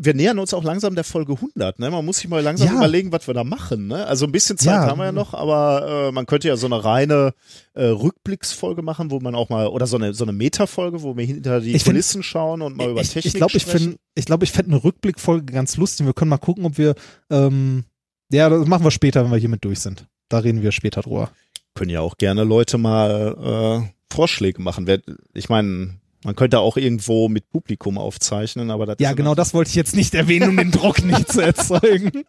Wir 0.00 0.12
nähern 0.12 0.38
uns 0.38 0.52
auch 0.52 0.62
langsam 0.64 0.94
der 0.94 1.04
Folge 1.04 1.32
100. 1.32 1.78
Ne? 1.78 1.90
Man 1.90 2.04
muss 2.04 2.18
sich 2.18 2.28
mal 2.28 2.42
langsam 2.42 2.68
Ja. 2.68 2.74
überlegen, 2.74 3.10
was 3.10 3.26
wir 3.26 3.32
da 3.32 3.42
machen. 3.42 3.86
Ne? 3.86 4.06
Also 4.06 4.26
ein 4.26 4.32
bisschen 4.32 4.58
Zeit 4.58 4.74
Ja. 4.82 4.86
haben 4.86 4.98
wir 4.98 5.06
ja 5.06 5.12
noch, 5.12 5.32
aber 5.32 6.08
äh, 6.08 6.12
man 6.12 6.26
könnte 6.26 6.46
ja 6.46 6.58
so 6.58 6.66
eine 6.66 6.84
reine 6.84 7.32
äh, 7.72 7.84
Rückblicksfolge 7.86 8.82
machen, 8.82 9.10
wo 9.10 9.18
man 9.20 9.34
auch 9.34 9.48
mal, 9.48 9.66
oder 9.68 9.86
so 9.86 9.96
eine, 9.96 10.12
so 10.12 10.24
eine 10.26 10.32
Metafolge, 10.32 11.02
wo 11.02 11.16
wir 11.16 11.24
hinter 11.24 11.60
die 11.60 11.68
Ich 11.74 11.84
find- 11.84 11.94
Kulissen 11.94 12.22
schauen 12.22 12.60
und 12.60 12.76
mal 12.76 12.90
über 12.90 13.00
ich 13.00 13.08
Technik 13.08 13.32
ich 13.32 13.38
glaube, 13.38 13.56
ich 13.56 13.62
sprechen. 13.62 13.96
ich 14.14 14.26
glaube, 14.26 14.44
ich 14.44 14.52
fände 14.52 14.72
eine 14.72 14.84
Rückblickfolge 14.84 15.50
ganz 15.54 15.78
lustig. 15.78 16.04
Wir 16.04 16.12
können 16.12 16.28
mal 16.28 16.36
gucken, 16.36 16.66
ob 16.66 16.76
wir, 16.76 16.94
ähm, 17.30 17.84
ja, 18.30 18.50
das 18.50 18.66
machen 18.66 18.84
wir 18.84 18.90
später, 18.90 19.24
wenn 19.24 19.30
wir 19.30 19.38
hiermit 19.38 19.64
durch 19.64 19.80
sind. 19.80 20.04
Da 20.28 20.40
reden 20.40 20.60
wir 20.60 20.72
später 20.72 21.00
drüber. 21.00 21.30
können 21.74 21.90
ja 21.90 22.02
auch 22.02 22.18
gerne 22.18 22.44
Leute 22.44 22.76
mal 22.76 23.82
äh, 23.86 23.97
Vorschläge 24.18 24.60
machen. 24.60 24.84
Ich 25.32 25.48
meine, 25.48 25.94
man 26.24 26.34
könnte 26.34 26.58
auch 26.58 26.76
irgendwo 26.76 27.28
mit 27.28 27.48
Publikum 27.50 27.98
aufzeichnen, 27.98 28.72
aber 28.72 28.84
das 28.84 28.96
Ja, 28.98 29.12
genau 29.12 29.36
das 29.36 29.54
wollte 29.54 29.68
ich 29.68 29.76
jetzt 29.76 29.94
nicht 29.94 30.12
erwähnen, 30.14 30.48
um 30.50 30.56
den 30.56 30.72
Druck 30.72 31.04
nicht 31.04 31.30
zu 31.30 31.40
erzeugen. 31.40 32.24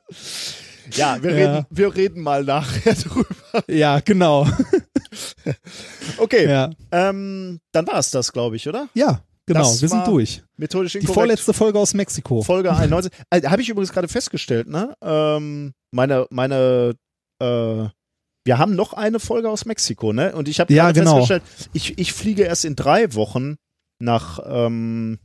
Ja, 0.93 1.21
wir, 1.23 1.31
Ja. 1.31 1.53
Reden, 1.55 1.65
wir 1.71 1.95
reden 1.95 2.21
mal 2.21 2.43
nachher 2.43 2.93
drüber. 3.03 3.35
Ja, 3.67 3.99
genau. 4.01 4.47
Okay, 6.17 6.47
Ja, 6.47 6.69
ähm, 6.91 7.59
dann 7.71 7.87
war 7.87 7.97
es 7.99 8.11
das, 8.11 8.31
glaube 8.31 8.55
ich, 8.55 8.67
oder? 8.67 8.87
ja 8.93 9.21
genau. 9.47 9.61
Das 9.61 9.81
wir 9.81 9.89
sind 9.89 10.05
durch. 10.05 10.43
Methodisch 10.57 10.91
Die 10.91 10.99
inkorrekt. 10.99 11.15
vorletzte 11.15 11.53
Folge 11.53 11.79
aus 11.79 11.95
Mexiko. 11.95 12.43
Folge 12.43 12.71
91. 12.75 13.11
Äh, 13.31 13.41
Habe 13.43 13.61
ich 13.63 13.69
übrigens 13.69 13.91
gerade 13.91 14.07
festgestellt, 14.07 14.67
ne? 14.67 14.93
Ähm, 15.03 15.73
meine, 15.91 16.27
meine, 16.29 16.93
äh, 17.41 17.85
wir 18.49 18.57
haben 18.57 18.73
noch 18.75 18.93
eine 18.93 19.19
Folge 19.19 19.47
aus 19.47 19.65
Mexiko, 19.65 20.11
ne? 20.11 20.35
Und 20.35 20.47
ich 20.47 20.59
habe 20.59 20.73
Ja, 20.73 20.91
genau. 20.91 21.17
festgestellt, 21.17 21.43
ich, 21.73 21.99
ich 21.99 22.13
fliege 22.13 22.41
erst 22.45 22.65
in 22.65 22.75
drei 22.75 23.13
Wochen 23.13 23.57
nach, 23.99 24.39
ähm, 24.43 25.19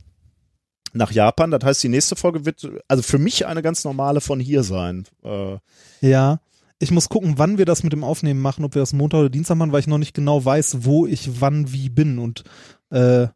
nach 0.93 1.09
Japan. 1.11 1.49
Das 1.49 1.63
heißt, 1.63 1.81
die 1.81 1.89
nächste 1.89 2.15
Folge 2.15 2.45
wird 2.45 2.69
also 2.87 3.01
für 3.01 3.17
mich 3.17 3.47
eine 3.47 3.63
ganz 3.63 3.83
normale 3.83 4.21
von 4.21 4.39
hier 4.39 4.61
sein. 4.61 5.05
Äh, 5.23 5.57
Ja. 6.01 6.39
Ich 6.77 6.91
muss 6.91 7.09
gucken, 7.09 7.35
wann 7.37 7.57
wir 7.57 7.65
das 7.65 7.81
mit 7.81 7.93
dem 7.93 8.03
Aufnehmen 8.03 8.41
machen, 8.41 8.63
ob 8.63 8.75
wir 8.75 8.81
das 8.81 8.93
Montag 8.93 9.21
oder 9.21 9.29
Dienstag 9.31 9.55
machen, 9.55 9.71
weil 9.71 9.79
ich 9.79 9.87
noch 9.87 9.97
nicht 9.97 10.13
genau 10.13 10.45
weiß, 10.45 10.79
wo 10.81 11.07
ich 11.07 11.41
wann 11.41 11.71
wie 11.73 11.89
bin. 11.89 12.19
Und 12.19 12.43
äh, 12.91 13.27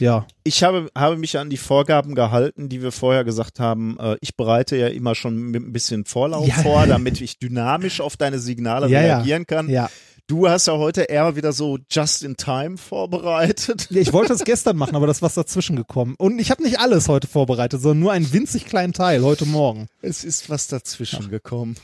ja, 0.00 0.26
ich 0.44 0.62
habe, 0.62 0.88
habe 0.96 1.16
mich 1.16 1.38
an 1.38 1.50
die 1.50 1.56
Vorgaben 1.56 2.14
gehalten, 2.14 2.68
die 2.68 2.82
wir 2.82 2.92
vorher 2.92 3.24
gesagt 3.24 3.60
haben. 3.60 3.96
Äh, 4.00 4.16
ich 4.20 4.36
bereite 4.36 4.76
ja 4.76 4.88
immer 4.88 5.14
schon 5.14 5.36
mit 5.50 5.62
ein 5.62 5.72
bisschen 5.72 6.04
Vorlauf 6.06 6.46
Ja. 6.48 6.54
vor, 6.56 6.86
damit 6.86 7.20
ich 7.20 7.38
dynamisch 7.38 8.00
auf 8.00 8.16
deine 8.16 8.38
Signale 8.38 8.88
Ja, 8.88 9.00
reagieren 9.00 9.46
kann. 9.46 9.68
ja. 9.68 9.90
Du 10.28 10.48
hast 10.48 10.66
ja 10.68 10.74
heute 10.78 11.02
eher 11.02 11.34
wieder 11.36 11.52
so 11.52 11.78
just 11.90 12.22
in 12.22 12.36
time 12.36 12.78
vorbereitet. 12.78 13.88
Ich 13.90 14.12
wollte 14.12 14.32
es 14.32 14.44
gestern 14.44 14.76
machen, 14.76 14.94
aber 14.96 15.06
das 15.08 15.18
ist 15.18 15.22
was 15.22 15.34
dazwischen 15.34 15.74
gekommen. 15.76 16.14
Und 16.16 16.38
ich 16.38 16.50
habe 16.52 16.62
nicht 16.62 16.78
alles 16.78 17.08
heute 17.08 17.26
vorbereitet, 17.26 17.82
sondern 17.82 17.98
nur 18.00 18.12
einen 18.12 18.32
winzig 18.32 18.64
kleinen 18.64 18.92
Teil 18.92 19.22
heute 19.24 19.44
Morgen. 19.46 19.88
Es 20.00 20.22
ist 20.24 20.48
was 20.48 20.68
dazwischen 20.68 21.28
gekommen. 21.28 21.74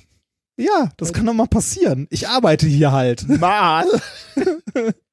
Ja, 0.56 0.90
das 0.96 1.12
kann 1.12 1.26
doch 1.26 1.34
mal 1.34 1.46
passieren. 1.48 2.06
Ich 2.10 2.28
arbeite 2.28 2.66
hier 2.66 2.92
halt. 2.92 3.28
Mal. 3.28 3.84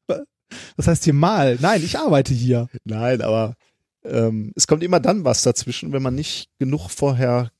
Das 0.77 0.88
heißt 0.88 1.03
hier 1.03 1.14
mal. 1.14 1.58
Nein, 1.61 1.84
ich 1.84 1.98
arbeite 1.98 2.34
hier. 2.34 2.67
Nein, 2.84 3.22
aber 3.22 3.56
ähm, 4.03 4.51
es 4.56 4.67
kommt 4.67 4.84
immer 4.84 5.00
dann 5.00 5.24
was 5.25 5.42
dazwischen, 5.43 5.92
wenn 5.92 6.01
man 6.03 6.16
nicht 6.16 6.50
genug 6.59 6.90
vorher 6.90 7.51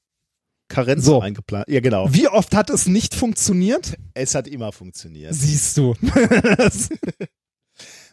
Karenz 0.67 1.06
So. 1.06 1.22
eingeplant. 1.22 1.67
Ja, 1.69 1.80
genau. 1.80 2.11
Wie 2.14 2.27
oft 2.27 2.53
hat 2.56 2.69
es 2.69 2.88
nicht 2.88 3.15
funktioniert? 3.15 3.95
Es 4.14 4.35
hat 4.35 4.48
immer 4.48 4.72
funktioniert. 4.72 5.33
Siehst 5.33 5.77
du. 5.77 5.95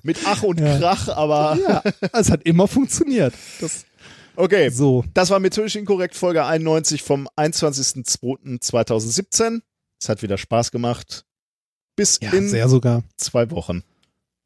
Mit 0.02 0.18
Ach 0.26 0.42
und 0.42 0.60
Ja. 0.60 0.78
Krach, 0.78 1.08
aber 1.08 1.56
ja, 1.62 1.82
es 2.12 2.30
hat 2.30 2.42
immer 2.42 2.66
funktioniert. 2.68 3.32
Das, 3.60 3.84
okay. 4.36 4.68
so. 4.70 5.04
Das 5.14 5.30
war 5.30 5.38
methodisch 5.38 5.76
inkorrekt 5.76 6.14
Folge 6.16 6.44
91 6.44 7.02
vom 7.02 7.28
21.02.2017. 7.36 9.60
Es 10.00 10.08
hat 10.08 10.22
wieder 10.22 10.38
Spaß 10.38 10.70
gemacht. 10.72 11.24
Bis 11.94 12.18
Ja, 12.20 12.32
in 12.32 12.48
sehr 12.48 12.68
sogar. 12.68 13.04
zwei 13.16 13.48
Wochen. 13.50 13.82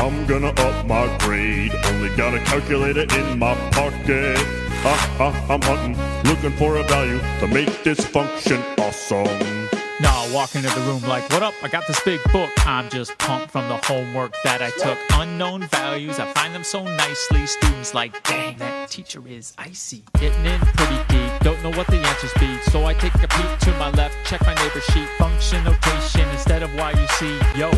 I'm 0.00 0.26
gonna 0.26 0.48
up 0.48 0.86
my 0.86 1.14
grade. 1.18 1.74
Only 1.84 2.08
got 2.16 2.32
a 2.32 2.38
calculator 2.40 3.02
in 3.18 3.38
my 3.38 3.54
pocket. 3.70 4.38
Ha 4.82 5.14
ha, 5.18 5.46
I'm 5.50 5.60
hunting, 5.60 5.94
looking 6.24 6.52
for 6.56 6.76
a 6.76 6.82
value 6.84 7.20
to 7.40 7.46
make 7.46 7.84
this 7.84 8.00
function 8.06 8.62
awesome. 8.78 9.68
Nah, 10.00 10.32
walk 10.32 10.54
into 10.54 10.70
the 10.70 10.80
room 10.86 11.02
like, 11.02 11.28
what 11.28 11.42
up? 11.42 11.52
I 11.62 11.68
got 11.68 11.86
this 11.86 12.00
big 12.02 12.18
book. 12.32 12.48
I'm 12.66 12.88
just 12.88 13.18
pumped 13.18 13.50
from 13.50 13.68
the 13.68 13.76
homework 13.86 14.34
that 14.42 14.62
I 14.62 14.70
took. 14.70 14.96
Unknown 15.12 15.66
values, 15.68 16.18
I 16.18 16.32
find 16.32 16.54
them 16.54 16.64
so 16.64 16.82
nicely. 16.82 17.44
Students 17.46 17.92
like, 17.92 18.22
dang, 18.22 18.56
that 18.56 18.88
teacher 18.88 19.22
is 19.28 19.52
icy. 19.58 20.04
Getting 20.18 20.46
in 20.46 20.60
pretty 20.60 20.96
deep, 21.10 21.30
don't 21.40 21.62
know 21.62 21.76
what 21.76 21.86
the 21.88 21.98
answers 21.98 22.32
be. 22.40 22.58
So 22.70 22.86
I 22.86 22.94
take 22.94 23.14
a 23.16 23.28
peek 23.28 23.58
to 23.58 23.70
my 23.78 23.90
left, 23.90 24.16
check 24.24 24.40
my 24.46 24.54
neighbor's 24.54 24.84
sheet. 24.84 25.08
Function 25.18 25.62
notation 25.62 26.26
instead 26.30 26.62
of 26.62 26.74
Y 26.74 26.90
you 26.92 27.06
see. 27.18 27.38
Yo, 27.54 27.70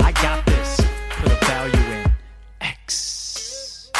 I 0.00 0.12
got 0.20 0.44
this 0.44 0.89
put 1.20 1.32
a 1.32 1.44
value 1.44 1.76
in 1.76 2.12
x. 2.60 3.90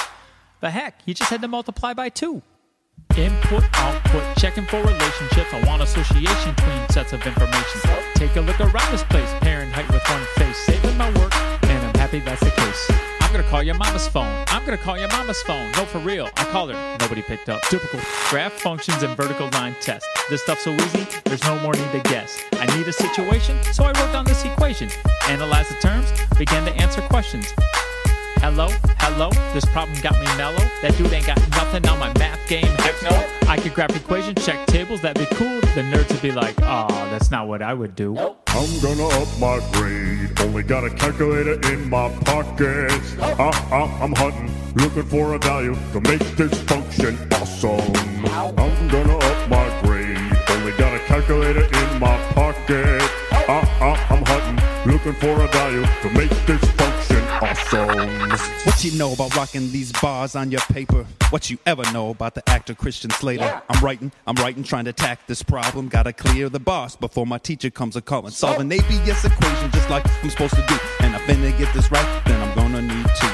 But 0.60 0.72
heck, 0.72 1.00
you 1.04 1.14
just 1.14 1.30
had 1.30 1.42
to 1.42 1.48
multiply 1.48 1.94
by 1.94 2.08
2. 2.08 2.42
Input, 3.16 3.64
output, 3.74 4.36
checking 4.36 4.64
for 4.66 4.80
relationships. 4.82 5.52
I 5.52 5.62
want 5.66 5.82
association 5.82 6.54
between 6.54 6.88
sets 6.90 7.12
of 7.12 7.26
information. 7.26 7.80
Take 8.14 8.36
a 8.36 8.40
look 8.40 8.60
around 8.60 8.92
this 8.92 9.02
place, 9.04 9.30
parent 9.40 9.72
height 9.72 9.88
with 9.92 10.02
one 10.08 10.24
face. 10.36 10.56
Saving 10.58 10.96
my 10.96 11.10
work, 11.18 11.34
and 11.64 11.86
I'm 11.86 11.94
happy 11.94 12.20
that's 12.20 12.40
the 12.40 12.50
case. 12.50 13.19
I'm 13.30 13.36
gonna 13.36 13.48
call 13.48 13.62
your 13.62 13.76
mama's 13.76 14.08
phone. 14.08 14.44
I'm 14.48 14.64
gonna 14.64 14.76
call 14.76 14.98
your 14.98 15.06
mama's 15.06 15.40
phone. 15.42 15.70
No, 15.76 15.84
for 15.84 16.00
real. 16.00 16.28
I 16.36 16.44
called 16.46 16.72
her. 16.72 16.96
Nobody 16.98 17.22
picked 17.22 17.48
up. 17.48 17.62
Typical. 17.62 18.00
Graph 18.28 18.54
functions 18.54 19.04
and 19.04 19.16
vertical 19.16 19.48
line 19.50 19.76
test. 19.80 20.04
This 20.28 20.42
stuff's 20.42 20.64
so 20.64 20.72
easy, 20.72 21.06
there's 21.26 21.44
no 21.44 21.56
more 21.60 21.72
need 21.74 21.92
to 21.92 22.00
guess. 22.10 22.42
I 22.54 22.66
need 22.76 22.88
a 22.88 22.92
situation, 22.92 23.56
so 23.72 23.84
I 23.84 23.92
wrote 23.92 24.12
down 24.12 24.24
this 24.24 24.44
equation. 24.44 24.90
Analyze 25.28 25.68
the 25.68 25.76
terms, 25.76 26.10
began 26.38 26.64
to 26.64 26.74
answer 26.82 27.02
questions. 27.02 27.46
Hello, 28.40 28.68
hello, 28.98 29.28
this 29.52 29.66
problem 29.66 30.00
got 30.00 30.14
me 30.14 30.24
mellow. 30.38 30.64
That 30.80 30.96
dude 30.96 31.12
ain't 31.12 31.26
got 31.26 31.38
nothing 31.50 31.86
on 31.86 31.98
my 31.98 32.10
math 32.18 32.48
game. 32.48 32.64
Heck 32.64 32.94
no. 33.02 33.10
I 33.46 33.58
could 33.58 33.74
graph 33.74 33.94
equations, 33.94 34.44
check 34.44 34.66
tables, 34.66 35.02
that'd 35.02 35.28
be 35.28 35.34
cool. 35.36 35.60
The 35.74 35.82
nerds 35.82 36.10
would 36.10 36.22
be 36.22 36.32
like, 36.32 36.54
oh, 36.62 36.88
that's 37.10 37.30
not 37.30 37.48
what 37.48 37.60
I 37.60 37.74
would 37.74 37.94
do. 37.94 38.16
I'm 38.18 38.80
gonna 38.80 39.06
up 39.08 39.28
my 39.38 39.60
grade. 39.72 40.40
Only 40.40 40.62
got 40.62 40.84
a 40.84 40.90
calculator 40.90 41.60
in 41.70 41.90
my 41.90 42.08
pocket. 42.24 42.90
Ah, 43.20 43.68
ah, 43.70 44.02
I'm 44.02 44.14
hunting, 44.14 44.50
looking 44.74 45.04
for 45.04 45.34
a 45.34 45.38
value 45.38 45.74
to 45.92 46.00
make 46.00 46.22
this 46.36 46.62
function 46.62 47.18
awesome. 47.34 47.94
I'm 48.26 48.88
gonna 48.88 49.18
up 49.18 49.48
my 49.50 49.80
grade. 49.82 50.18
Only 50.48 50.72
got 50.72 50.94
a 50.94 50.98
calculator 51.00 51.64
in 51.64 52.00
my 52.00 52.16
pocket. 52.32 53.02
Ah, 53.32 53.78
ah, 53.80 54.06
I'm 54.10 54.24
hunting, 54.24 54.59
looking 54.86 55.12
for 55.14 55.42
a 55.42 55.48
value 55.48 55.84
to 55.84 56.10
make 56.10 56.30
this 56.46 56.64
function 56.72 57.22
awesome. 57.40 58.30
What 58.64 58.84
you 58.84 58.92
know 58.98 59.12
about 59.12 59.34
rocking 59.36 59.70
these 59.70 59.92
bars 59.92 60.34
on 60.34 60.50
your 60.50 60.60
paper? 60.62 61.06
What 61.30 61.50
you 61.50 61.58
ever 61.66 61.82
know 61.92 62.10
about 62.10 62.34
the 62.34 62.48
actor 62.48 62.74
Christian 62.74 63.10
Slater? 63.10 63.62
I'm 63.68 63.84
writing, 63.84 64.12
I'm 64.26 64.36
writing, 64.36 64.62
trying 64.62 64.84
to 64.84 64.90
attack 64.90 65.26
this 65.26 65.42
problem. 65.42 65.88
Gotta 65.88 66.12
clear 66.12 66.48
the 66.48 66.60
boss 66.60 66.96
before 66.96 67.26
my 67.26 67.38
teacher 67.38 67.70
comes 67.70 67.96
a 67.96 68.00
calling. 68.00 68.30
Solve 68.30 68.58
an 68.60 68.72
ABS 68.72 69.24
equation 69.24 69.70
just 69.70 69.90
like 69.90 70.04
I'm 70.22 70.30
supposed 70.30 70.54
to 70.54 70.64
do. 70.66 70.76
And 71.00 71.14
if 71.14 71.28
I 71.28 71.58
get 71.58 71.72
this 71.74 71.90
right, 71.90 72.22
then 72.26 72.40
I'm 72.40 72.54
gonna 72.54 72.82
need 72.82 73.06
to. 73.06 73.26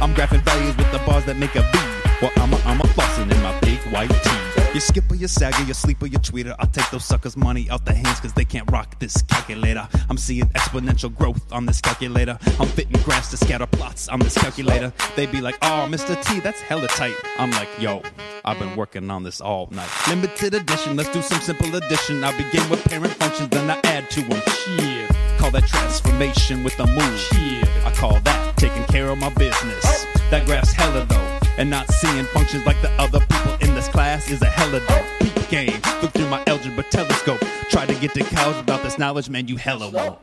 I'm 0.00 0.14
graphing 0.14 0.42
values 0.42 0.76
with 0.76 0.90
the 0.92 0.98
bars 1.00 1.24
that 1.26 1.36
make 1.36 1.54
a 1.56 1.62
V. 1.62 1.78
Well, 2.22 2.32
I'm 2.36 2.52
a, 2.52 2.56
I'm 2.64 2.80
a 2.80 2.84
flossing 2.84 3.30
in 3.30 3.42
my 3.42 3.58
big 3.60 3.78
white 3.92 4.08
tee. 4.08 4.49
You 4.72 4.78
skipper, 4.78 5.16
you 5.16 5.26
sagger, 5.26 5.64
you 5.64 5.74
sleeper, 5.74 6.06
you 6.06 6.18
tweeter. 6.20 6.54
I'll 6.60 6.68
take 6.68 6.88
those 6.90 7.04
suckers' 7.04 7.36
money 7.36 7.68
out 7.70 7.84
the 7.84 7.92
hands 7.92 8.20
cause 8.20 8.32
they 8.32 8.44
can't 8.44 8.70
rock 8.70 8.96
this 9.00 9.20
calculator. 9.22 9.88
I'm 10.08 10.16
seeing 10.16 10.44
exponential 10.50 11.12
growth 11.12 11.52
on 11.52 11.66
this 11.66 11.80
calculator. 11.80 12.38
I'm 12.60 12.68
fitting 12.68 13.02
graphs 13.02 13.30
to 13.30 13.36
scatter 13.36 13.66
plots 13.66 14.08
on 14.08 14.20
this 14.20 14.38
calculator. 14.38 14.92
They'd 15.16 15.32
be 15.32 15.40
like, 15.40 15.56
oh, 15.62 15.88
Mr. 15.90 16.22
T, 16.24 16.38
that's 16.38 16.60
hella 16.60 16.86
tight. 16.86 17.16
I'm 17.36 17.50
like, 17.50 17.68
yo, 17.80 18.00
I've 18.44 18.60
been 18.60 18.76
working 18.76 19.10
on 19.10 19.24
this 19.24 19.40
all 19.40 19.68
night. 19.72 19.90
Limited 20.06 20.54
edition, 20.54 20.96
let's 20.96 21.10
do 21.10 21.20
some 21.20 21.40
simple 21.40 21.74
addition. 21.74 22.22
I 22.22 22.30
begin 22.36 22.70
with 22.70 22.84
parent 22.84 23.12
functions, 23.14 23.48
then 23.48 23.68
I 23.68 23.80
add 23.82 24.08
to 24.10 24.22
them. 24.22 24.40
Shit. 24.46 25.10
Call 25.38 25.50
that 25.50 25.66
transformation 25.66 26.62
with 26.62 26.78
a 26.78 26.86
move. 26.86 27.18
Shit. 27.18 27.68
I 27.84 27.92
call 27.96 28.20
that 28.20 28.56
taking 28.56 28.84
care 28.84 29.08
of 29.08 29.18
my 29.18 29.34
business. 29.34 30.06
That 30.30 30.46
graph's 30.46 30.72
hella 30.72 31.04
though. 31.06 31.29
And 31.58 31.68
not 31.68 31.90
seeing 31.92 32.24
functions 32.26 32.64
like 32.66 32.80
the 32.82 32.90
other 32.92 33.20
people 33.20 33.54
in 33.60 33.74
this 33.74 33.88
class 33.88 34.30
is 34.30 34.42
a 34.42 34.46
hella 34.46 34.80
dope. 34.80 35.04
Peep 35.20 35.48
game. 35.48 35.80
Look 36.02 36.12
through 36.12 36.28
my 36.28 36.42
algebra 36.46 36.84
telescope. 36.84 37.40
Try 37.68 37.86
to 37.86 37.94
get 37.94 38.14
to 38.14 38.24
college 38.24 38.56
without 38.56 38.82
this 38.82 38.98
knowledge, 38.98 39.28
man, 39.28 39.48
you 39.48 39.56
hella 39.56 39.90
won't. 39.90 40.18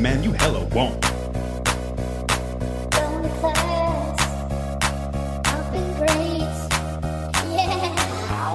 Man, 0.00 0.22
you 0.22 0.32
hella 0.32 0.64
won't. 0.74 1.04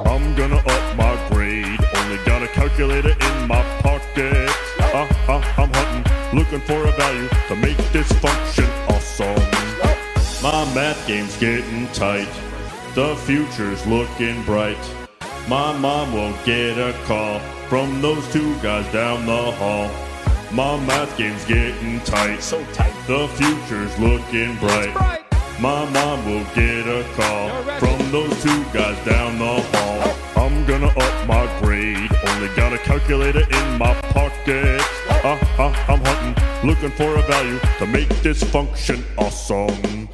I'm 0.06 0.36
gonna 0.36 0.58
up 0.58 0.98
my 0.98 1.30
grade. 1.30 1.80
Only 1.96 2.18
got 2.26 2.44
a 2.44 2.48
calculator 2.48 3.12
in 3.12 3.48
my 3.48 3.64
pocket. 3.80 4.50
Ah, 4.80 5.08
ah, 5.28 5.62
I'm 5.62 5.72
hunting, 5.74 6.38
looking 6.38 6.60
for 6.62 6.86
a 6.88 6.92
value 6.92 7.30
to 7.48 7.56
make 7.56 7.78
this 7.92 8.12
function 8.14 8.66
awesome. 8.90 9.69
My 10.42 10.64
math 10.74 11.06
game's 11.06 11.36
getting 11.38 11.86
tight. 11.88 12.30
The 12.96 13.14
future's 13.26 13.86
looking 13.86 14.42
bright. 14.44 14.80
My 15.50 15.78
mom 15.78 16.14
won't 16.14 16.46
get 16.46 16.78
a 16.78 16.94
call 17.04 17.40
from 17.68 18.02
those 18.02 18.26
two 18.32 18.56
guys 18.62 18.90
down 18.94 19.26
the 19.26 19.52
hall. 19.52 19.92
My 20.54 20.80
math 20.86 21.18
game's 21.18 21.44
getting 21.44 22.00
tight. 22.02 22.42
So 22.42 22.64
tight. 22.72 22.94
The 23.06 23.28
future's 23.36 24.00
looking 24.00 24.56
bright. 24.60 24.96
My 25.60 25.84
mom 25.90 26.26
will 26.26 26.46
get 26.56 26.88
a 26.88 27.04
call 27.18 27.50
from 27.78 28.10
those 28.10 28.42
two 28.42 28.64
guys 28.72 28.98
down 29.06 29.40
the 29.40 29.62
hall. 29.62 30.16
I'm 30.42 30.66
gonna 30.66 30.88
up 30.88 31.28
my 31.28 31.60
grade. 31.60 32.10
Only 32.30 32.48
got 32.56 32.72
a 32.72 32.78
calculator 32.78 33.42
in 33.42 33.78
my 33.78 33.94
pocket. 34.14 34.80
Ah, 35.22 35.38
ah, 35.60 35.86
I'm 35.90 36.00
hunting, 36.00 36.66
looking 36.66 36.92
for 36.92 37.14
a 37.18 37.22
value 37.24 37.60
to 37.80 37.86
make 37.88 38.08
this 38.22 38.42
function 38.42 39.04
awesome. 39.18 40.08